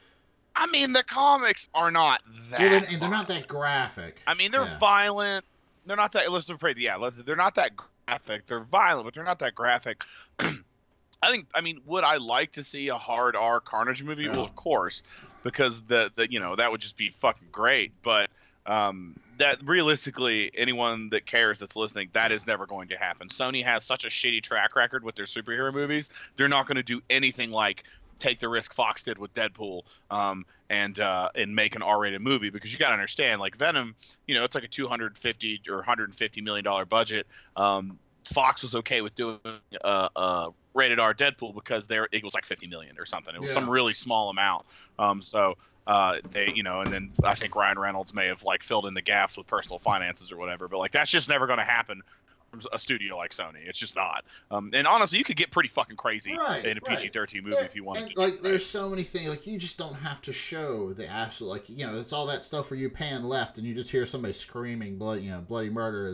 I 0.57 0.67
mean, 0.69 0.95
the 0.95 1.03
comics 1.05 1.69
are 1.75 1.91
not 1.91 2.23
that. 2.51 2.61
well, 2.61 2.71
they're, 2.71 2.89
and 2.91 3.01
they're 3.03 3.11
not 3.11 3.29
that 3.29 3.47
graphic. 3.47 4.23
I 4.27 4.33
mean, 4.35 4.51
they're 4.51 4.65
Yeah. 4.65 4.79
violent. 4.79 5.45
They're 5.87 5.97
not 5.97 6.13
that. 6.13 6.33
Let's 6.33 6.49
afraid. 6.51 6.79
Yeah, 6.79 7.11
they're 7.25 7.37
not 7.37 7.55
that 7.57 7.73
graphic. 8.09 8.47
They're 8.47 8.61
violent, 8.61 9.05
but 9.07 9.15
they're 9.15 9.25
not 9.25 9.39
that 9.41 9.55
graphic. 9.55 10.05
I 10.41 11.31
think. 11.31 11.47
I 11.55 11.61
mean, 11.61 11.81
would 11.87 12.05
I 12.05 12.17
like 12.17 12.53
to 12.53 12.63
see 12.63 12.89
a 12.89 12.97
hard 12.97 13.37
R 13.37 13.61
Carnage 13.61 14.03
movie? 14.03 14.25
Yeah. 14.25 14.33
Well, 14.33 14.45
of 14.45 14.57
course, 14.57 15.03
because 15.43 15.83
the 15.83 16.11
the 16.15 16.31
you 16.31 16.41
know 16.41 16.57
that 16.57 16.71
would 16.71 16.81
just 16.81 16.97
be 16.97 17.11
fucking 17.11 17.49
great. 17.51 17.93
But 18.03 18.31
um, 18.67 19.17
that 19.39 19.59
realistically, 19.65 20.51
anyone 20.57 21.11
that 21.11 21.27
cares 21.27 21.59
that's 21.59 21.77
listening, 21.77 22.11
that 22.13 22.33
is 22.33 22.47
never 22.47 22.67
going 22.67 22.89
to 22.89 22.97
happen. 22.97 23.29
Sony 23.29 23.65
has 23.65 23.85
such 23.85 24.05
a 24.05 24.09
shitty 24.09 24.43
track 24.43 24.77
record 24.77 25.03
with 25.03 25.17
their 25.17 25.27
superhero 25.27 25.73
movies. 25.73 26.09
They're 26.37 26.49
not 26.49 26.67
going 26.67 26.77
to 26.77 26.83
do 26.83 27.03
anything 27.11 27.51
like 27.51 27.85
take 28.19 28.39
the 28.39 28.49
risk 28.49 28.75
Fox 28.75 29.05
did 29.05 29.19
with 29.19 29.33
Deadpool 29.35 29.83
um, 30.11 30.45
and 30.71 30.99
uh, 31.01 31.31
and 31.35 31.55
make 31.55 31.77
an 31.77 31.83
R-rated 31.83 32.21
movie 32.21 32.51
because 32.51 32.73
you 32.73 32.79
got 32.79 32.89
to 32.89 32.95
understand, 32.95 33.41
like 33.41 33.57
Venom, 33.57 33.95
you 34.27 34.35
know, 34.35 34.45
it's 34.45 34.55
like 34.55 34.65
a 34.65 34.69
250 34.69 35.63
or 35.69 35.77
150 35.77 36.41
million 36.41 36.65
dollar 36.65 36.85
budget. 36.85 37.27
Um, 37.57 37.99
Fox 38.29 38.63
was 38.63 38.75
okay 38.75 39.01
with 39.01 39.15
doing 39.15 39.39
a, 39.85 40.09
a 40.17 40.51
rated 40.75 40.99
R 40.99 41.15
Deadpool 41.15 41.55
because 41.55 41.87
there 41.87 42.09
it 42.13 42.23
was 42.23 42.35
like 42.35 42.45
50 42.47 42.67
million 42.67 42.97
or 42.99 43.07
something. 43.07 43.35
It 43.35 43.41
was 43.41 43.51
Yeah. 43.51 43.55
some 43.55 43.71
really 43.71 43.95
small 43.95 44.31
amount. 44.31 44.67
Um, 44.99 45.21
so 45.23 45.55
uh, 45.87 46.17
they, 46.31 46.53
you 46.55 46.63
know, 46.63 46.81
and 46.83 46.93
then 46.93 47.11
I 47.25 47.35
think 47.35 47.57
Ryan 47.57 47.79
Reynolds 47.79 48.13
may 48.15 48.27
have 48.27 48.43
like 48.45 48.63
filled 48.63 48.87
in 48.87 48.95
the 48.95 49.03
gaps 49.03 49.37
with 49.39 49.47
personal 49.47 49.79
finances 49.79 50.31
or 50.31 50.37
whatever. 50.37 50.69
But 50.69 50.79
like 50.79 50.93
that's 50.93 51.11
just 51.11 51.29
never 51.29 51.47
going 51.47 51.59
to 51.59 51.65
happen 51.65 52.03
from 52.51 52.61
a 52.73 52.79
studio 52.79 53.17
like 53.17 53.31
Sony. 53.33 53.67
It's 53.67 53.79
just 53.79 53.95
not. 53.97 54.25
Um, 54.51 54.71
and 54.73 54.87
honestly, 54.87 55.19
you 55.19 55.25
could 55.25 55.37
get 55.37 55.51
pretty 55.51 55.69
fucking 55.69 55.97
crazy 55.97 56.33
Right, 56.35 56.65
in 56.65 56.79
a 56.79 56.81
right. 56.87 56.99
PG-13 56.99 57.43
movie 57.43 57.57
There- 57.57 57.65
if 57.65 57.75
you 57.75 57.85
wanted 57.85 58.11
to. 58.15 58.19
like 58.21 58.41
there's 58.41 58.65
so 58.65 58.89
many 58.89 59.03
things 59.03 59.29
like 59.29 59.47
you 59.47 59.59
just 59.59 59.77
don't 59.77 59.97
have 59.97 60.23
to 60.23 60.33
show 60.33 60.93
the 60.95 61.07
absolute 61.07 61.51
like 61.51 61.69
you 61.69 61.87
know 61.87 61.99
it's 61.99 62.11
all 62.13 62.25
that 62.27 62.43
stuff 62.43 62.71
where 62.71 62.81
you 62.81 62.89
pan 62.89 63.25
left 63.25 63.59
and 63.59 63.67
you 63.67 63.75
just 63.75 63.91
hear 63.91 64.07
somebody 64.07 64.33
screaming 64.33 64.97
blood 64.97 65.21
you 65.21 65.31
know 65.31 65.41
bloody 65.43 65.69
murder 65.69 66.07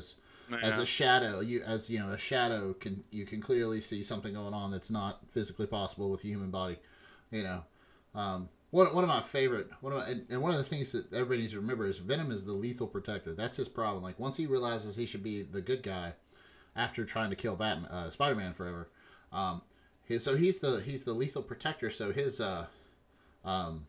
as 0.53 0.75
as 0.75 0.79
a 0.79 0.87
shadow 0.87 1.41
you 1.41 1.63
as 1.63 1.89
you 1.91 1.99
know 1.99 2.11
a 2.11 2.19
shadow 2.19 2.73
can 2.75 3.05
you 3.11 3.25
can 3.25 3.41
clearly 3.41 3.81
see 3.81 4.03
something 4.03 4.35
going 4.35 4.55
on 4.55 4.71
that's 4.71 4.91
not 4.91 5.21
physically 5.29 5.67
possible 5.67 6.11
with 6.11 6.23
a 6.25 6.27
human 6.27 6.51
body 6.51 6.79
you 7.31 7.43
know 7.43 7.63
um 8.15 8.49
one, 8.71 8.93
one 8.95 9.05
of 9.05 9.09
my 9.09 9.21
favorite 9.21 9.71
one 9.81 9.93
of 9.93 10.01
my, 10.01 10.09
and, 10.09 10.27
and 10.29 10.43
one 10.43 10.51
of 10.51 10.59
the 10.59 10.65
things 10.65 10.93
that 10.93 11.13
everybody 11.13 11.41
needs 11.41 11.53
to 11.53 11.61
remember 11.61 11.87
is 11.87 11.99
venom 11.99 12.31
is 12.31 12.45
the 12.45 12.53
lethal 12.53 12.87
protector 12.87 13.35
that's 13.35 13.57
his 13.57 13.69
problem 13.69 14.03
like 14.03 14.19
once 14.19 14.37
he 14.37 14.47
realizes 14.47 14.97
he 14.97 15.07
should 15.07 15.23
be 15.23 15.43
the 15.43 15.61
good 15.61 15.83
guy 15.83 16.15
after 16.77 17.05
trying 17.05 17.31
to 17.31 17.37
kill 17.37 17.57
Batman, 17.57 17.91
uh, 17.91 18.11
Spider-Man 18.11 18.53
forever. 18.53 18.89
Um, 19.33 19.63
his, 20.05 20.25
so 20.25 20.37
he's 20.37 20.59
the 20.61 20.81
he's 20.81 21.05
the 21.05 21.13
lethal 21.13 21.43
protector. 21.43 21.91
So 21.91 22.13
his 22.13 22.41
uh, 22.41 22.67
um, 23.45 23.87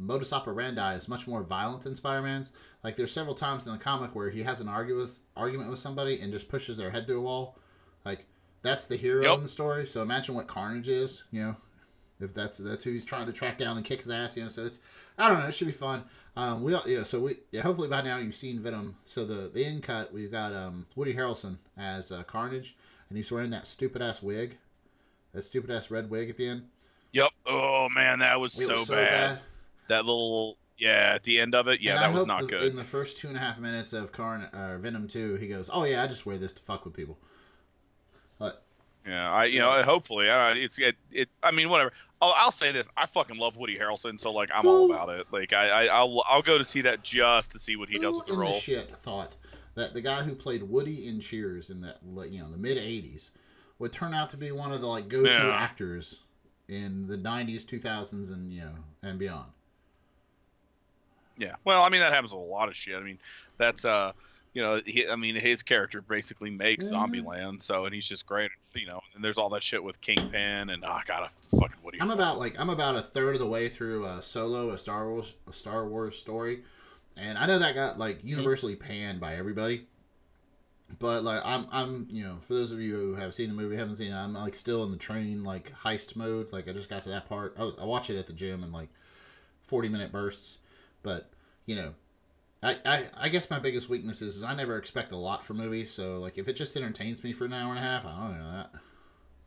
modus 0.00 0.32
operandi 0.32 0.94
is 0.94 1.08
much 1.08 1.26
more 1.28 1.42
violent 1.42 1.82
than 1.82 1.94
Spider-Man's. 1.94 2.52
Like 2.82 2.96
there's 2.96 3.12
several 3.12 3.34
times 3.34 3.66
in 3.66 3.72
the 3.72 3.78
comic 3.78 4.14
where 4.14 4.30
he 4.30 4.42
has 4.44 4.60
an 4.60 4.68
argue 4.68 4.96
with, 4.96 5.20
argument 5.36 5.68
with 5.70 5.78
somebody 5.78 6.18
and 6.20 6.32
just 6.32 6.48
pushes 6.48 6.78
their 6.78 6.90
head 6.90 7.06
through 7.06 7.18
a 7.18 7.22
wall. 7.22 7.58
Like 8.04 8.24
that's 8.62 8.86
the 8.86 8.96
hero 8.96 9.22
Yep. 9.22 9.34
in 9.36 9.42
the 9.42 9.48
story. 9.48 9.86
So 9.86 10.00
imagine 10.02 10.34
what 10.34 10.46
Carnage 10.46 10.88
is. 10.88 11.22
You 11.30 11.42
know, 11.42 11.56
if 12.18 12.32
that's 12.34 12.56
that's 12.58 12.84
who 12.84 12.92
he's 12.92 13.04
trying 13.04 13.26
to 13.26 13.32
track 13.32 13.58
down 13.58 13.76
and 13.76 13.84
kick 13.84 14.00
his 14.00 14.10
ass. 14.10 14.36
You 14.36 14.44
know, 14.44 14.48
so 14.48 14.64
it's 14.64 14.78
I 15.18 15.28
don't 15.28 15.38
know. 15.40 15.46
It 15.46 15.52
should 15.54 15.66
be 15.68 15.72
fun. 15.72 16.04
Um, 16.36 16.62
we 16.62 16.72
all- 16.72 16.84
yeah. 16.86 17.02
So 17.02 17.20
we 17.20 17.36
yeah. 17.52 17.60
Hopefully 17.62 17.88
by 17.88 18.00
now 18.00 18.16
you've 18.16 18.34
seen 18.34 18.58
Venom. 18.60 18.96
So 19.04 19.24
the 19.26 19.50
the 19.52 19.64
end 19.66 19.82
cut 19.82 20.12
we've 20.14 20.30
got 20.32 20.54
um 20.54 20.86
Woody 20.96 21.12
Harrelson 21.14 21.58
as 21.76 22.10
uh, 22.10 22.22
Carnage, 22.22 22.74
and 23.10 23.16
he's 23.18 23.30
wearing 23.30 23.50
that 23.50 23.66
stupid 23.66 24.00
ass 24.00 24.22
wig, 24.22 24.56
that 25.32 25.44
stupid 25.44 25.70
ass 25.70 25.90
red 25.90 26.08
wig 26.08 26.30
at 26.30 26.36
the 26.38 26.46
end. 26.48 26.68
Yep. 27.12 27.30
Oh 27.46 27.88
man, 27.88 28.20
that 28.20 28.38
was 28.40 28.52
so, 28.54 28.72
was 28.74 28.88
bad. 28.88 29.40
That 29.90 30.04
little 30.06 30.56
yeah, 30.78 31.12
at 31.14 31.24
the 31.24 31.38
end 31.38 31.54
of 31.54 31.68
it, 31.68 31.80
yeah, 31.82 31.92
and 31.92 32.02
that 32.02 32.10
I 32.10 32.12
was 32.14 32.26
not 32.26 32.40
the- 32.42 32.46
good. 32.46 32.62
In 32.62 32.76
the 32.76 32.82
first 32.84 33.16
two 33.18 33.28
and 33.28 33.36
a 33.36 33.40
half 33.40 33.58
minutes 33.58 33.92
of 33.92 34.12
Carn 34.12 34.42
uh, 34.44 34.78
Venom 34.78 35.06
two, 35.06 35.34
he 35.36 35.46
goes, 35.48 35.68
"Oh 35.72 35.84
yeah, 35.84 36.02
I 36.02 36.06
just 36.06 36.24
wear 36.24 36.38
this 36.38 36.52
to 36.54 36.62
fuck 36.62 36.84
with 36.84 36.94
people." 36.94 37.18
But 38.38 38.64
Yeah, 39.06 39.30
I 39.30 39.44
you 39.46 39.58
know 39.58 39.82
hopefully 39.82 40.28
uh, 40.30 40.54
it's 40.54 40.78
it, 40.78 40.96
it 41.10 41.28
I 41.42 41.50
mean 41.50 41.68
whatever. 41.68 41.92
I'll, 42.22 42.34
I'll 42.36 42.50
say 42.52 42.72
this: 42.72 42.88
I 42.96 43.06
fucking 43.06 43.36
love 43.38 43.56
Woody 43.56 43.76
Harrelson, 43.78 44.18
so 44.20 44.30
like 44.32 44.50
I'm 44.54 44.66
all 44.66 44.90
about 44.92 45.08
it. 45.10 45.26
Like 45.32 45.52
I, 45.52 45.68
I 45.68 45.84
I'll 45.86 46.22
I'll 46.26 46.42
go 46.42 46.58
to 46.58 46.64
see 46.64 46.82
that 46.82 47.02
just 47.02 47.52
to 47.52 47.58
see 47.58 47.76
what 47.76 47.88
he 47.88 47.98
does 47.98 48.16
with 48.16 48.26
the 48.26 48.34
role. 48.34 48.52
the 48.52 48.58
shit 48.58 48.90
thought 48.96 49.36
that 49.74 49.94
the 49.94 50.00
guy 50.00 50.22
who 50.22 50.34
played 50.34 50.62
Woody 50.62 51.06
in 51.06 51.20
Cheers 51.20 51.70
in 51.70 51.80
that 51.82 51.98
you 52.30 52.40
know 52.40 52.50
the 52.50 52.56
mid 52.58 52.78
'80s 52.78 53.30
would 53.78 53.92
turn 53.92 54.14
out 54.14 54.30
to 54.30 54.36
be 54.36 54.50
one 54.52 54.72
of 54.72 54.80
the 54.80 54.86
like 54.86 55.08
go-to 55.08 55.30
Yeah. 55.30 55.50
actors 55.54 56.20
in 56.68 57.06
the 57.08 57.16
'90s, 57.16 57.64
2000s, 57.64 58.30
and 58.32 58.52
you 58.52 58.60
know 58.60 58.74
and 59.02 59.18
beyond? 59.18 59.50
Yeah. 61.40 61.54
Well, 61.64 61.82
I 61.82 61.88
mean 61.88 62.00
that 62.00 62.12
happens 62.12 62.32
with 62.32 62.42
a 62.42 62.44
lot 62.44 62.68
of 62.68 62.76
shit. 62.76 62.94
I 62.96 63.00
mean, 63.00 63.18
that's 63.58 63.84
uh, 63.84 64.12
you 64.52 64.62
know, 64.62 64.80
he, 64.84 65.08
I 65.08 65.16
mean 65.16 65.34
his 65.36 65.62
character 65.62 66.02
basically 66.02 66.50
makes 66.50 66.84
Mhm. 66.86 66.92
Zombieland, 66.92 67.62
so 67.62 67.86
and 67.86 67.94
he's 67.94 68.06
just 68.06 68.26
great. 68.26 68.50
You 68.74 68.86
know, 68.86 69.00
and 69.14 69.24
there's 69.24 69.38
all 69.38 69.48
that 69.50 69.62
shit 69.62 69.82
with 69.82 70.00
Kingpin 70.00 70.70
and 70.70 70.84
oh, 70.84 70.88
I 70.90 71.02
got 71.08 71.22
a 71.24 71.56
fucking 71.56 71.76
Woody. 71.82 71.98
I'm 72.00 72.10
about 72.10 72.38
like 72.38 72.58
I'm 72.60 72.70
about 72.70 72.94
a 72.96 73.00
third 73.02 73.34
of 73.34 73.40
the 73.40 73.46
way 73.48 73.68
through 73.68 74.04
uh, 74.04 74.20
Solo, 74.20 74.70
a 74.70 74.78
Star 74.78 75.08
Wars 75.08 75.34
a 75.48 75.52
Star 75.52 75.86
Wars 75.88 76.18
story, 76.18 76.62
and 77.16 77.38
I 77.38 77.46
know 77.46 77.58
that 77.58 77.74
got 77.74 77.98
like 77.98 78.20
universally 78.22 78.76
panned 78.76 79.18
by 79.18 79.34
everybody. 79.36 79.86
But 80.98 81.22
like 81.22 81.40
I'm 81.44 81.66
I'm 81.70 82.08
you 82.10 82.24
know 82.24 82.38
for 82.40 82.54
those 82.54 82.72
of 82.72 82.80
you 82.80 82.96
who 82.96 83.14
have 83.14 83.32
seen 83.32 83.48
the 83.48 83.54
movie 83.54 83.76
haven't 83.76 83.94
seen 83.96 84.10
it 84.12 84.16
I'm 84.16 84.34
like 84.34 84.56
still 84.56 84.82
in 84.82 84.90
the 84.90 84.96
train 84.96 85.44
like 85.44 85.72
heist 85.84 86.16
mode 86.16 86.52
like 86.52 86.68
I 86.68 86.72
just 86.72 86.90
got 86.90 87.04
to 87.04 87.08
that 87.10 87.28
part 87.28 87.54
I, 87.56 87.62
was- 87.62 87.74
I 87.80 87.84
watch 87.84 88.10
it 88.10 88.18
at 88.18 88.26
the 88.26 88.32
gym 88.32 88.64
in 88.64 88.72
like 88.72 88.88
forty 89.62 89.88
minute 89.88 90.10
bursts, 90.10 90.58
but 91.02 91.30
you 91.66 91.74
know 91.76 91.94
I, 92.62 92.76
I, 92.84 93.06
I 93.16 93.28
guess 93.30 93.48
my 93.48 93.58
biggest 93.58 93.88
weakness 93.88 94.20
is, 94.20 94.36
is 94.36 94.42
I 94.44 94.54
never 94.54 94.76
expect 94.76 95.12
a 95.12 95.16
lot 95.16 95.44
from 95.44 95.56
movies 95.56 95.90
so 95.90 96.18
like 96.18 96.36
if 96.38 96.46
it 96.48 96.54
just 96.54 96.76
entertains 96.76 97.24
me 97.24 97.32
for 97.32 97.44
an 97.46 97.52
hour 97.52 97.70
and 97.70 97.78
a 97.78 97.82
half 97.82 98.04
I 98.04 98.10
don't 98.16 98.38
know 98.38 98.52
that 98.52 98.70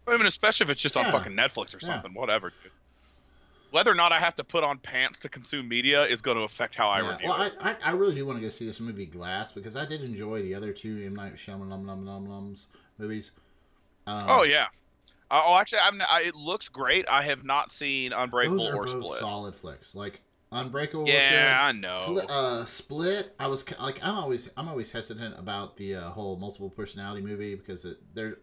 I 0.06 0.18
mean, 0.18 0.26
especially 0.26 0.66
if 0.66 0.70
it's 0.70 0.82
just 0.82 0.98
on 0.98 1.06
fucking 1.06 1.32
Netflix 1.32 1.74
or 1.74 1.80
Yeah. 1.82 1.88
something, 1.88 2.14
whatever. 2.14 2.52
Dude. 2.62 2.72
Whether 3.72 3.90
or 3.90 3.96
not 3.96 4.12
I 4.12 4.20
have 4.20 4.36
to 4.36 4.44
put 4.44 4.64
on 4.64 4.78
pants 4.78 5.20
to 5.20 5.30
consume 5.30 5.70
media 5.70 6.04
is 6.06 6.22
going 6.22 6.36
to 6.36 6.44
affect 6.44 6.76
how 6.76 6.90
I 6.90 7.00
Yeah. 7.02 7.12
review 7.12 7.30
Well, 7.30 7.42
it. 7.42 7.54
I, 7.62 7.72
I, 7.72 7.76
I 7.86 7.92
really 7.94 8.14
do 8.14 8.26
want 8.26 8.38
to 8.38 8.42
go 8.44 8.50
see 8.50 8.66
this 8.66 8.82
movie 8.82 9.06
Glass 9.06 9.54
because 9.54 9.78
I 9.78 9.86
did 9.86 10.02
enjoy 10.02 10.42
the 10.42 10.56
other 10.56 10.74
two 10.74 11.02
M 11.06 11.16
Night 11.16 11.36
Shyamalan 11.36 11.86
num 11.86 12.04
num 12.04 12.28
nums 12.28 12.66
movies. 12.98 13.32
Um, 14.06 14.26
oh 14.28 14.44
yeah, 14.44 14.68
Uh, 15.32 15.42
oh, 15.46 15.56
actually, 15.56 15.80
I'm. 15.80 16.02
I, 16.02 16.24
it 16.28 16.36
looks 16.36 16.68
great. 16.68 17.06
I 17.08 17.24
have 17.24 17.46
not 17.46 17.72
seen 17.72 18.12
Unbreakable 18.12 18.58
Those 18.58 18.68
are 18.68 18.76
or 18.76 18.84
both 18.86 19.06
Split. 19.06 19.20
solid 19.20 19.56
flicks. 19.56 19.96
Like 19.96 20.22
Unbreakable. 20.54 21.08
Yeah, 21.08 21.60
I 21.62 21.72
know. 21.72 22.06
Fli- 22.08 22.30
uh, 22.30 22.66
Split. 22.66 23.36
I 23.40 23.48
was 23.48 23.66
like, 23.80 24.00
I'm 24.04 24.16
always, 24.16 24.50
I'm 24.56 24.70
always 24.70 24.92
hesitant 24.92 25.38
about 25.38 25.78
the 25.78 25.96
uh, 25.96 26.10
whole 26.12 26.38
multiple 26.38 26.70
personality 26.70 27.22
movie 27.22 27.56
because 27.56 27.86
it, 27.86 27.98
they're 28.14 28.38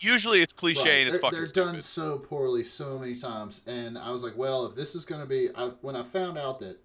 Usually 0.00 0.42
it's 0.42 0.52
cliche 0.52 0.80
right, 0.80 0.88
and 0.98 1.08
it's 1.08 1.18
they're, 1.18 1.20
fucking 1.20 1.38
they're 1.38 1.64
done 1.64 1.80
so 1.80 2.18
poorly 2.18 2.62
so 2.62 2.98
many 2.98 3.16
times, 3.16 3.62
and 3.66 3.98
I 3.98 4.10
was 4.10 4.22
like, 4.22 4.36
well, 4.36 4.64
if 4.66 4.76
this 4.76 4.94
is 4.94 5.04
gonna 5.04 5.26
be, 5.26 5.50
I, 5.56 5.70
when 5.80 5.96
I 5.96 6.04
found 6.04 6.38
out 6.38 6.60
that 6.60 6.78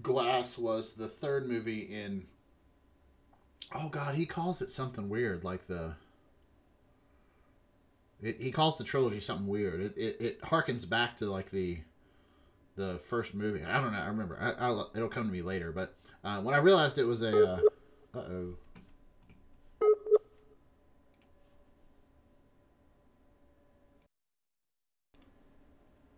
Glass 0.00 0.56
was 0.56 0.92
the 0.92 1.08
third 1.08 1.48
movie 1.48 1.80
in, 1.80 2.26
oh 3.74 3.88
god, 3.88 4.14
he 4.14 4.26
calls 4.26 4.62
it 4.62 4.70
something 4.70 5.08
weird, 5.08 5.42
like 5.42 5.66
the. 5.66 5.94
It, 8.22 8.40
he 8.40 8.52
calls 8.52 8.78
the 8.78 8.84
trilogy 8.84 9.18
something 9.18 9.48
weird. 9.48 9.80
It, 9.80 9.98
it 9.98 10.20
it 10.20 10.42
harkens 10.42 10.88
back 10.88 11.16
to 11.16 11.30
like 11.30 11.50
the 11.50 11.78
the 12.80 12.98
first 12.98 13.34
movie. 13.34 13.62
I 13.64 13.80
don't 13.80 13.92
know. 13.92 13.98
I 13.98 14.06
remember. 14.06 14.38
I, 14.40 14.52
I'll, 14.64 14.90
it'll 14.94 15.08
come 15.08 15.26
to 15.26 15.32
me 15.32 15.42
later. 15.42 15.70
But 15.72 15.94
uh, 16.24 16.40
when 16.40 16.54
I 16.54 16.58
realized 16.58 16.98
it 16.98 17.04
was 17.04 17.22
a, 17.22 17.54
uh 17.54 17.60
oh. 18.18 18.54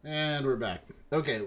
And 0.05 0.44
we're 0.44 0.57
back. 0.57 0.83
Okay. 1.12 1.42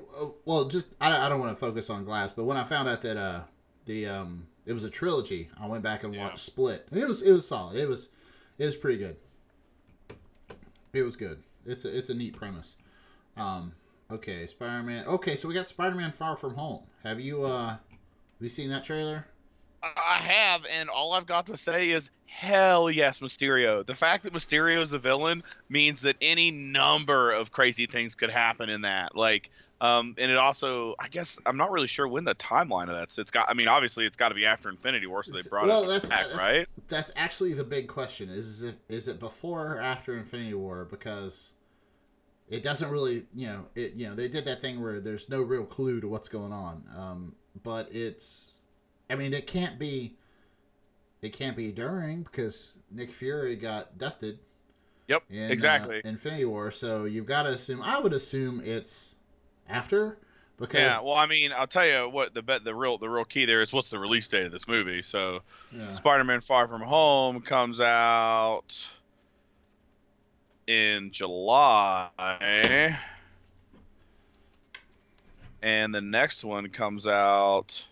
Well, 0.46 0.66
just 0.66 0.88
I, 1.02 1.10
don't- 1.10 1.20
I 1.22 1.30
don't 1.30 1.40
want 1.40 1.52
to 1.52 1.60
focus 1.60 1.90
on 1.90 2.06
Glass, 2.06 2.32
but 2.32 2.46
when 2.46 2.58
I 2.58 2.64
found 2.64 2.88
out 2.88 3.02
that 3.02 3.18
uh 3.18 3.42
the 3.86 4.06
um 4.08 4.48
it 4.66 4.74
was 4.74 4.84
a 4.84 4.90
trilogy, 4.90 5.50
I 5.60 5.68
went 5.68 5.84
back 5.84 6.04
and 6.04 6.14
Yeah. 6.14 6.24
watched 6.24 6.40
Split. 6.40 6.88
And 6.92 7.00
it 7.00 7.08
was 7.08 7.22
it 7.22 7.32
was 7.32 7.48
solid. 7.48 7.76
It 7.78 7.88
was 7.88 8.10
it 8.58 8.66
was 8.66 8.78
pretty 8.78 8.98
good. 8.98 9.18
It 10.94 11.04
was 11.04 11.16
good. 11.16 11.44
It's 11.66 11.84
a 11.84 11.96
it's 11.98 12.10
a 12.10 12.14
neat 12.14 12.36
premise. 12.36 12.76
Um. 13.36 13.74
Okay, 14.12 14.46
Spider 14.48 14.84
Man. 14.84 15.06
Okay, 15.06 15.36
so 15.36 15.48
we 15.48 15.54
got 15.54 15.68
Spider 15.68 15.96
Man 15.96 16.12
Far 16.12 16.38
From 16.38 16.56
Home. 16.56 16.84
Have 17.04 17.20
you 17.20 17.44
uh 17.44 17.70
have 17.70 17.80
you 18.42 18.50
seen 18.50 18.70
that 18.70 18.84
trailer? 18.84 19.28
I 19.84 20.18
have, 20.18 20.66
and 20.72 20.90
all 20.90 21.14
I've 21.14 21.28
got 21.28 21.46
to 21.48 21.58
say 21.58 21.90
is 21.92 22.10
hell 22.26 22.90
yes, 22.90 23.20
Mysterio. 23.20 23.86
The 23.86 23.94
fact 23.94 24.24
that 24.24 24.34
Mysterio 24.34 24.82
is 24.82 24.90
the 24.90 25.00
villain 25.00 25.44
means 25.70 26.02
that 26.02 26.16
any 26.22 26.50
number 26.52 27.32
of 27.32 27.52
crazy 27.52 27.86
things 27.86 28.16
could 28.16 28.32
happen 28.32 28.70
in 28.70 28.82
that. 28.82 29.16
Like, 29.16 29.52
um, 29.82 30.16
and 30.18 30.32
it 30.32 30.38
also, 30.38 30.96
I 31.00 31.08
guess, 31.08 31.38
I'm 31.46 31.58
not 31.58 31.72
really 31.72 31.88
sure 31.88 32.08
when 32.08 32.24
the 32.24 32.36
timeline 32.36 32.84
of 32.90 32.96
that's. 32.96 33.18
It's 33.18 33.32
got. 33.32 33.50
I 33.50 33.54
mean, 33.54 33.68
obviously, 33.68 34.06
it's 34.06 34.18
got 34.18 34.30
to 34.30 34.36
be 34.36 34.46
after 34.46 34.70
Infinity 34.70 35.08
War, 35.08 35.24
so 35.24 35.34
they 35.34 35.48
brought 35.48 35.68
well, 35.68 35.84
it 35.84 35.88
that's, 35.88 36.10
back, 36.10 36.24
that's 36.24 36.38
right? 36.38 36.68
That's 36.88 37.12
actually 37.16 37.54
the 37.54 37.64
big 37.64 37.88
question. 37.88 38.30
Is 38.30 38.64
it 38.64 38.76
is 38.90 39.08
it 39.08 39.20
before 39.20 39.76
or 39.76 39.82
after 39.82 40.18
Infinity 40.18 40.54
War? 40.54 40.86
Because 40.86 41.54
it 42.50 42.64
doesn't 42.64 42.90
really, 42.90 43.24
you 43.34 43.48
know, 43.48 43.66
it 43.76 43.94
you 43.94 44.08
know 44.08 44.16
they 44.16 44.28
did 44.28 44.46
that 44.46 44.62
thing 44.62 44.82
where 44.82 45.00
there's 45.00 45.30
no 45.30 45.42
real 45.42 45.66
clue 45.66 46.02
to 46.02 46.08
what's 46.08 46.28
going 46.28 46.54
on. 46.54 46.84
Um, 46.96 47.36
but 47.64 47.92
it's, 47.92 48.58
I 49.10 49.16
mean, 49.16 49.34
it 49.34 49.48
can't 49.48 49.80
be. 49.80 50.18
It 51.22 51.34
can't 51.34 51.58
be 51.58 51.72
during 51.72 52.22
because 52.22 52.74
Nick 52.92 53.10
Fury 53.10 53.56
got 53.56 53.98
dusted. 53.98 54.40
Yep, 55.08 55.24
in, 55.30 55.46
uh, 55.46 55.48
exactly. 55.48 56.02
Infinity 56.04 56.46
War, 56.46 56.70
so 56.70 57.06
you've 57.06 57.26
got 57.26 57.44
to 57.44 57.50
assume. 57.50 57.82
I 57.82 58.00
would 58.00 58.14
assume 58.14 58.62
it's 58.64 59.16
after 59.68 60.20
because 60.58 60.80
Yeah, 60.80 61.02
well, 61.02 61.16
I 61.16 61.26
mean, 61.26 61.52
I'll 61.52 61.68
tell 61.68 61.88
you 61.88 62.10
what 62.10 62.34
the 62.34 62.42
bet 62.42 62.64
the 62.64 62.76
real 62.76 62.98
the 62.98 63.10
real 63.10 63.26
key 63.26 63.46
there 63.46 63.62
is 63.62 63.74
what's 63.74 63.90
the 63.90 64.00
release 64.00 64.28
date 64.28 64.46
of 64.46 64.52
this 64.52 64.68
movie. 64.68 65.02
So, 65.02 65.40
yeah. 65.72 65.90
Spider-Man: 65.90 66.42
Far 66.42 66.68
From 66.68 66.82
Home 66.82 67.42
comes 67.42 67.82
out 67.82 68.88
in 70.68 71.12
July, 71.12 72.10
and 75.62 75.94
the 75.94 76.02
next 76.02 76.44
one 76.44 76.70
comes 76.70 77.08
out 77.08 77.88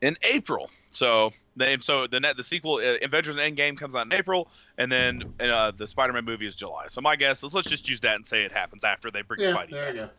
in 0.00 0.16
April. 0.22 0.70
So 0.90 1.32
they 1.56 1.78
so 1.78 2.06
the 2.06 2.20
net 2.20 2.36
the 2.36 2.44
sequel 2.44 2.76
uh, 2.76 2.96
Avengers 3.02 3.36
Endgame 3.36 3.78
comes 3.78 3.94
out 3.94 4.06
in 4.06 4.12
April, 4.12 4.48
and 4.78 4.90
then 4.90 5.34
uh, 5.40 5.72
the 5.76 5.86
Spider-Man 5.86 6.24
movie 6.24 6.46
is 6.46 6.54
July. 6.54 6.86
So 6.88 7.00
my 7.00 7.16
guess 7.16 7.42
is 7.44 7.54
let's 7.54 7.68
just 7.68 7.88
use 7.88 8.00
that 8.00 8.16
and 8.16 8.26
say 8.26 8.44
it 8.44 8.52
happens 8.52 8.84
after 8.84 9.10
they 9.10 9.22
bring 9.22 9.40
yeah, 9.40 9.52
Spidey. 9.52 9.70
there 9.70 9.86
back. 9.86 9.94
you 9.94 10.00
go. 10.00 10.10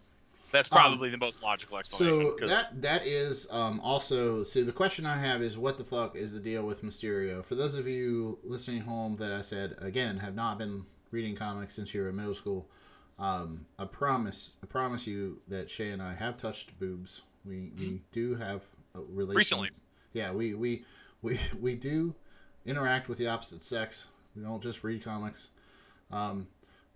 That's 0.51 0.69
probably 0.69 1.09
the 1.09 1.17
most 1.17 1.41
logical 1.41 1.77
explanation. 1.77 2.37
So 2.39 2.47
that 2.47 2.81
that 2.81 3.05
is 3.05 3.47
um, 3.51 3.79
also 3.81 4.43
so 4.43 4.63
the 4.63 4.71
question 4.71 5.05
I 5.05 5.17
have 5.17 5.41
is 5.41 5.57
what 5.57 5.77
the 5.77 5.83
fuck 5.83 6.15
is 6.15 6.33
the 6.33 6.39
deal 6.39 6.63
with 6.63 6.83
Mysterio? 6.83 7.43
For 7.43 7.55
those 7.55 7.75
of 7.75 7.87
you 7.87 8.39
listening 8.43 8.81
home 8.81 9.15
that 9.17 9.31
I 9.31 9.41
said 9.41 9.75
again 9.79 10.17
have 10.17 10.35
not 10.35 10.57
been 10.57 10.85
reading 11.11 11.35
comics 11.35 11.75
since 11.75 11.93
you 11.93 12.01
were 12.01 12.09
in 12.09 12.15
middle 12.15 12.33
school, 12.33 12.69
um, 13.19 13.65
I 13.79 13.85
promise 13.85 14.53
I 14.63 14.67
promise 14.67 15.07
you 15.07 15.41
that 15.47 15.69
Shay 15.69 15.91
and 15.91 16.01
I 16.01 16.15
have 16.15 16.37
touched 16.37 16.79
boobs. 16.79 17.21
We 17.45 17.71
we 17.77 18.01
do 18.11 18.35
have 18.35 18.65
a 18.95 19.01
relation. 19.01 19.29
Mm-hmm. 19.29 19.37
Recently. 19.37 19.69
Yeah, 20.13 20.31
we 20.31 20.53
we 20.53 20.83
we 21.21 21.39
we 21.59 21.75
do 21.75 22.15
interact 22.65 23.09
with 23.09 23.17
the 23.17 23.27
opposite 23.27 23.63
sex. 23.63 24.07
We 24.35 24.43
don't 24.43 24.61
just 24.61 24.83
read 24.83 25.03
comics. 25.03 25.49
Um, 26.11 26.47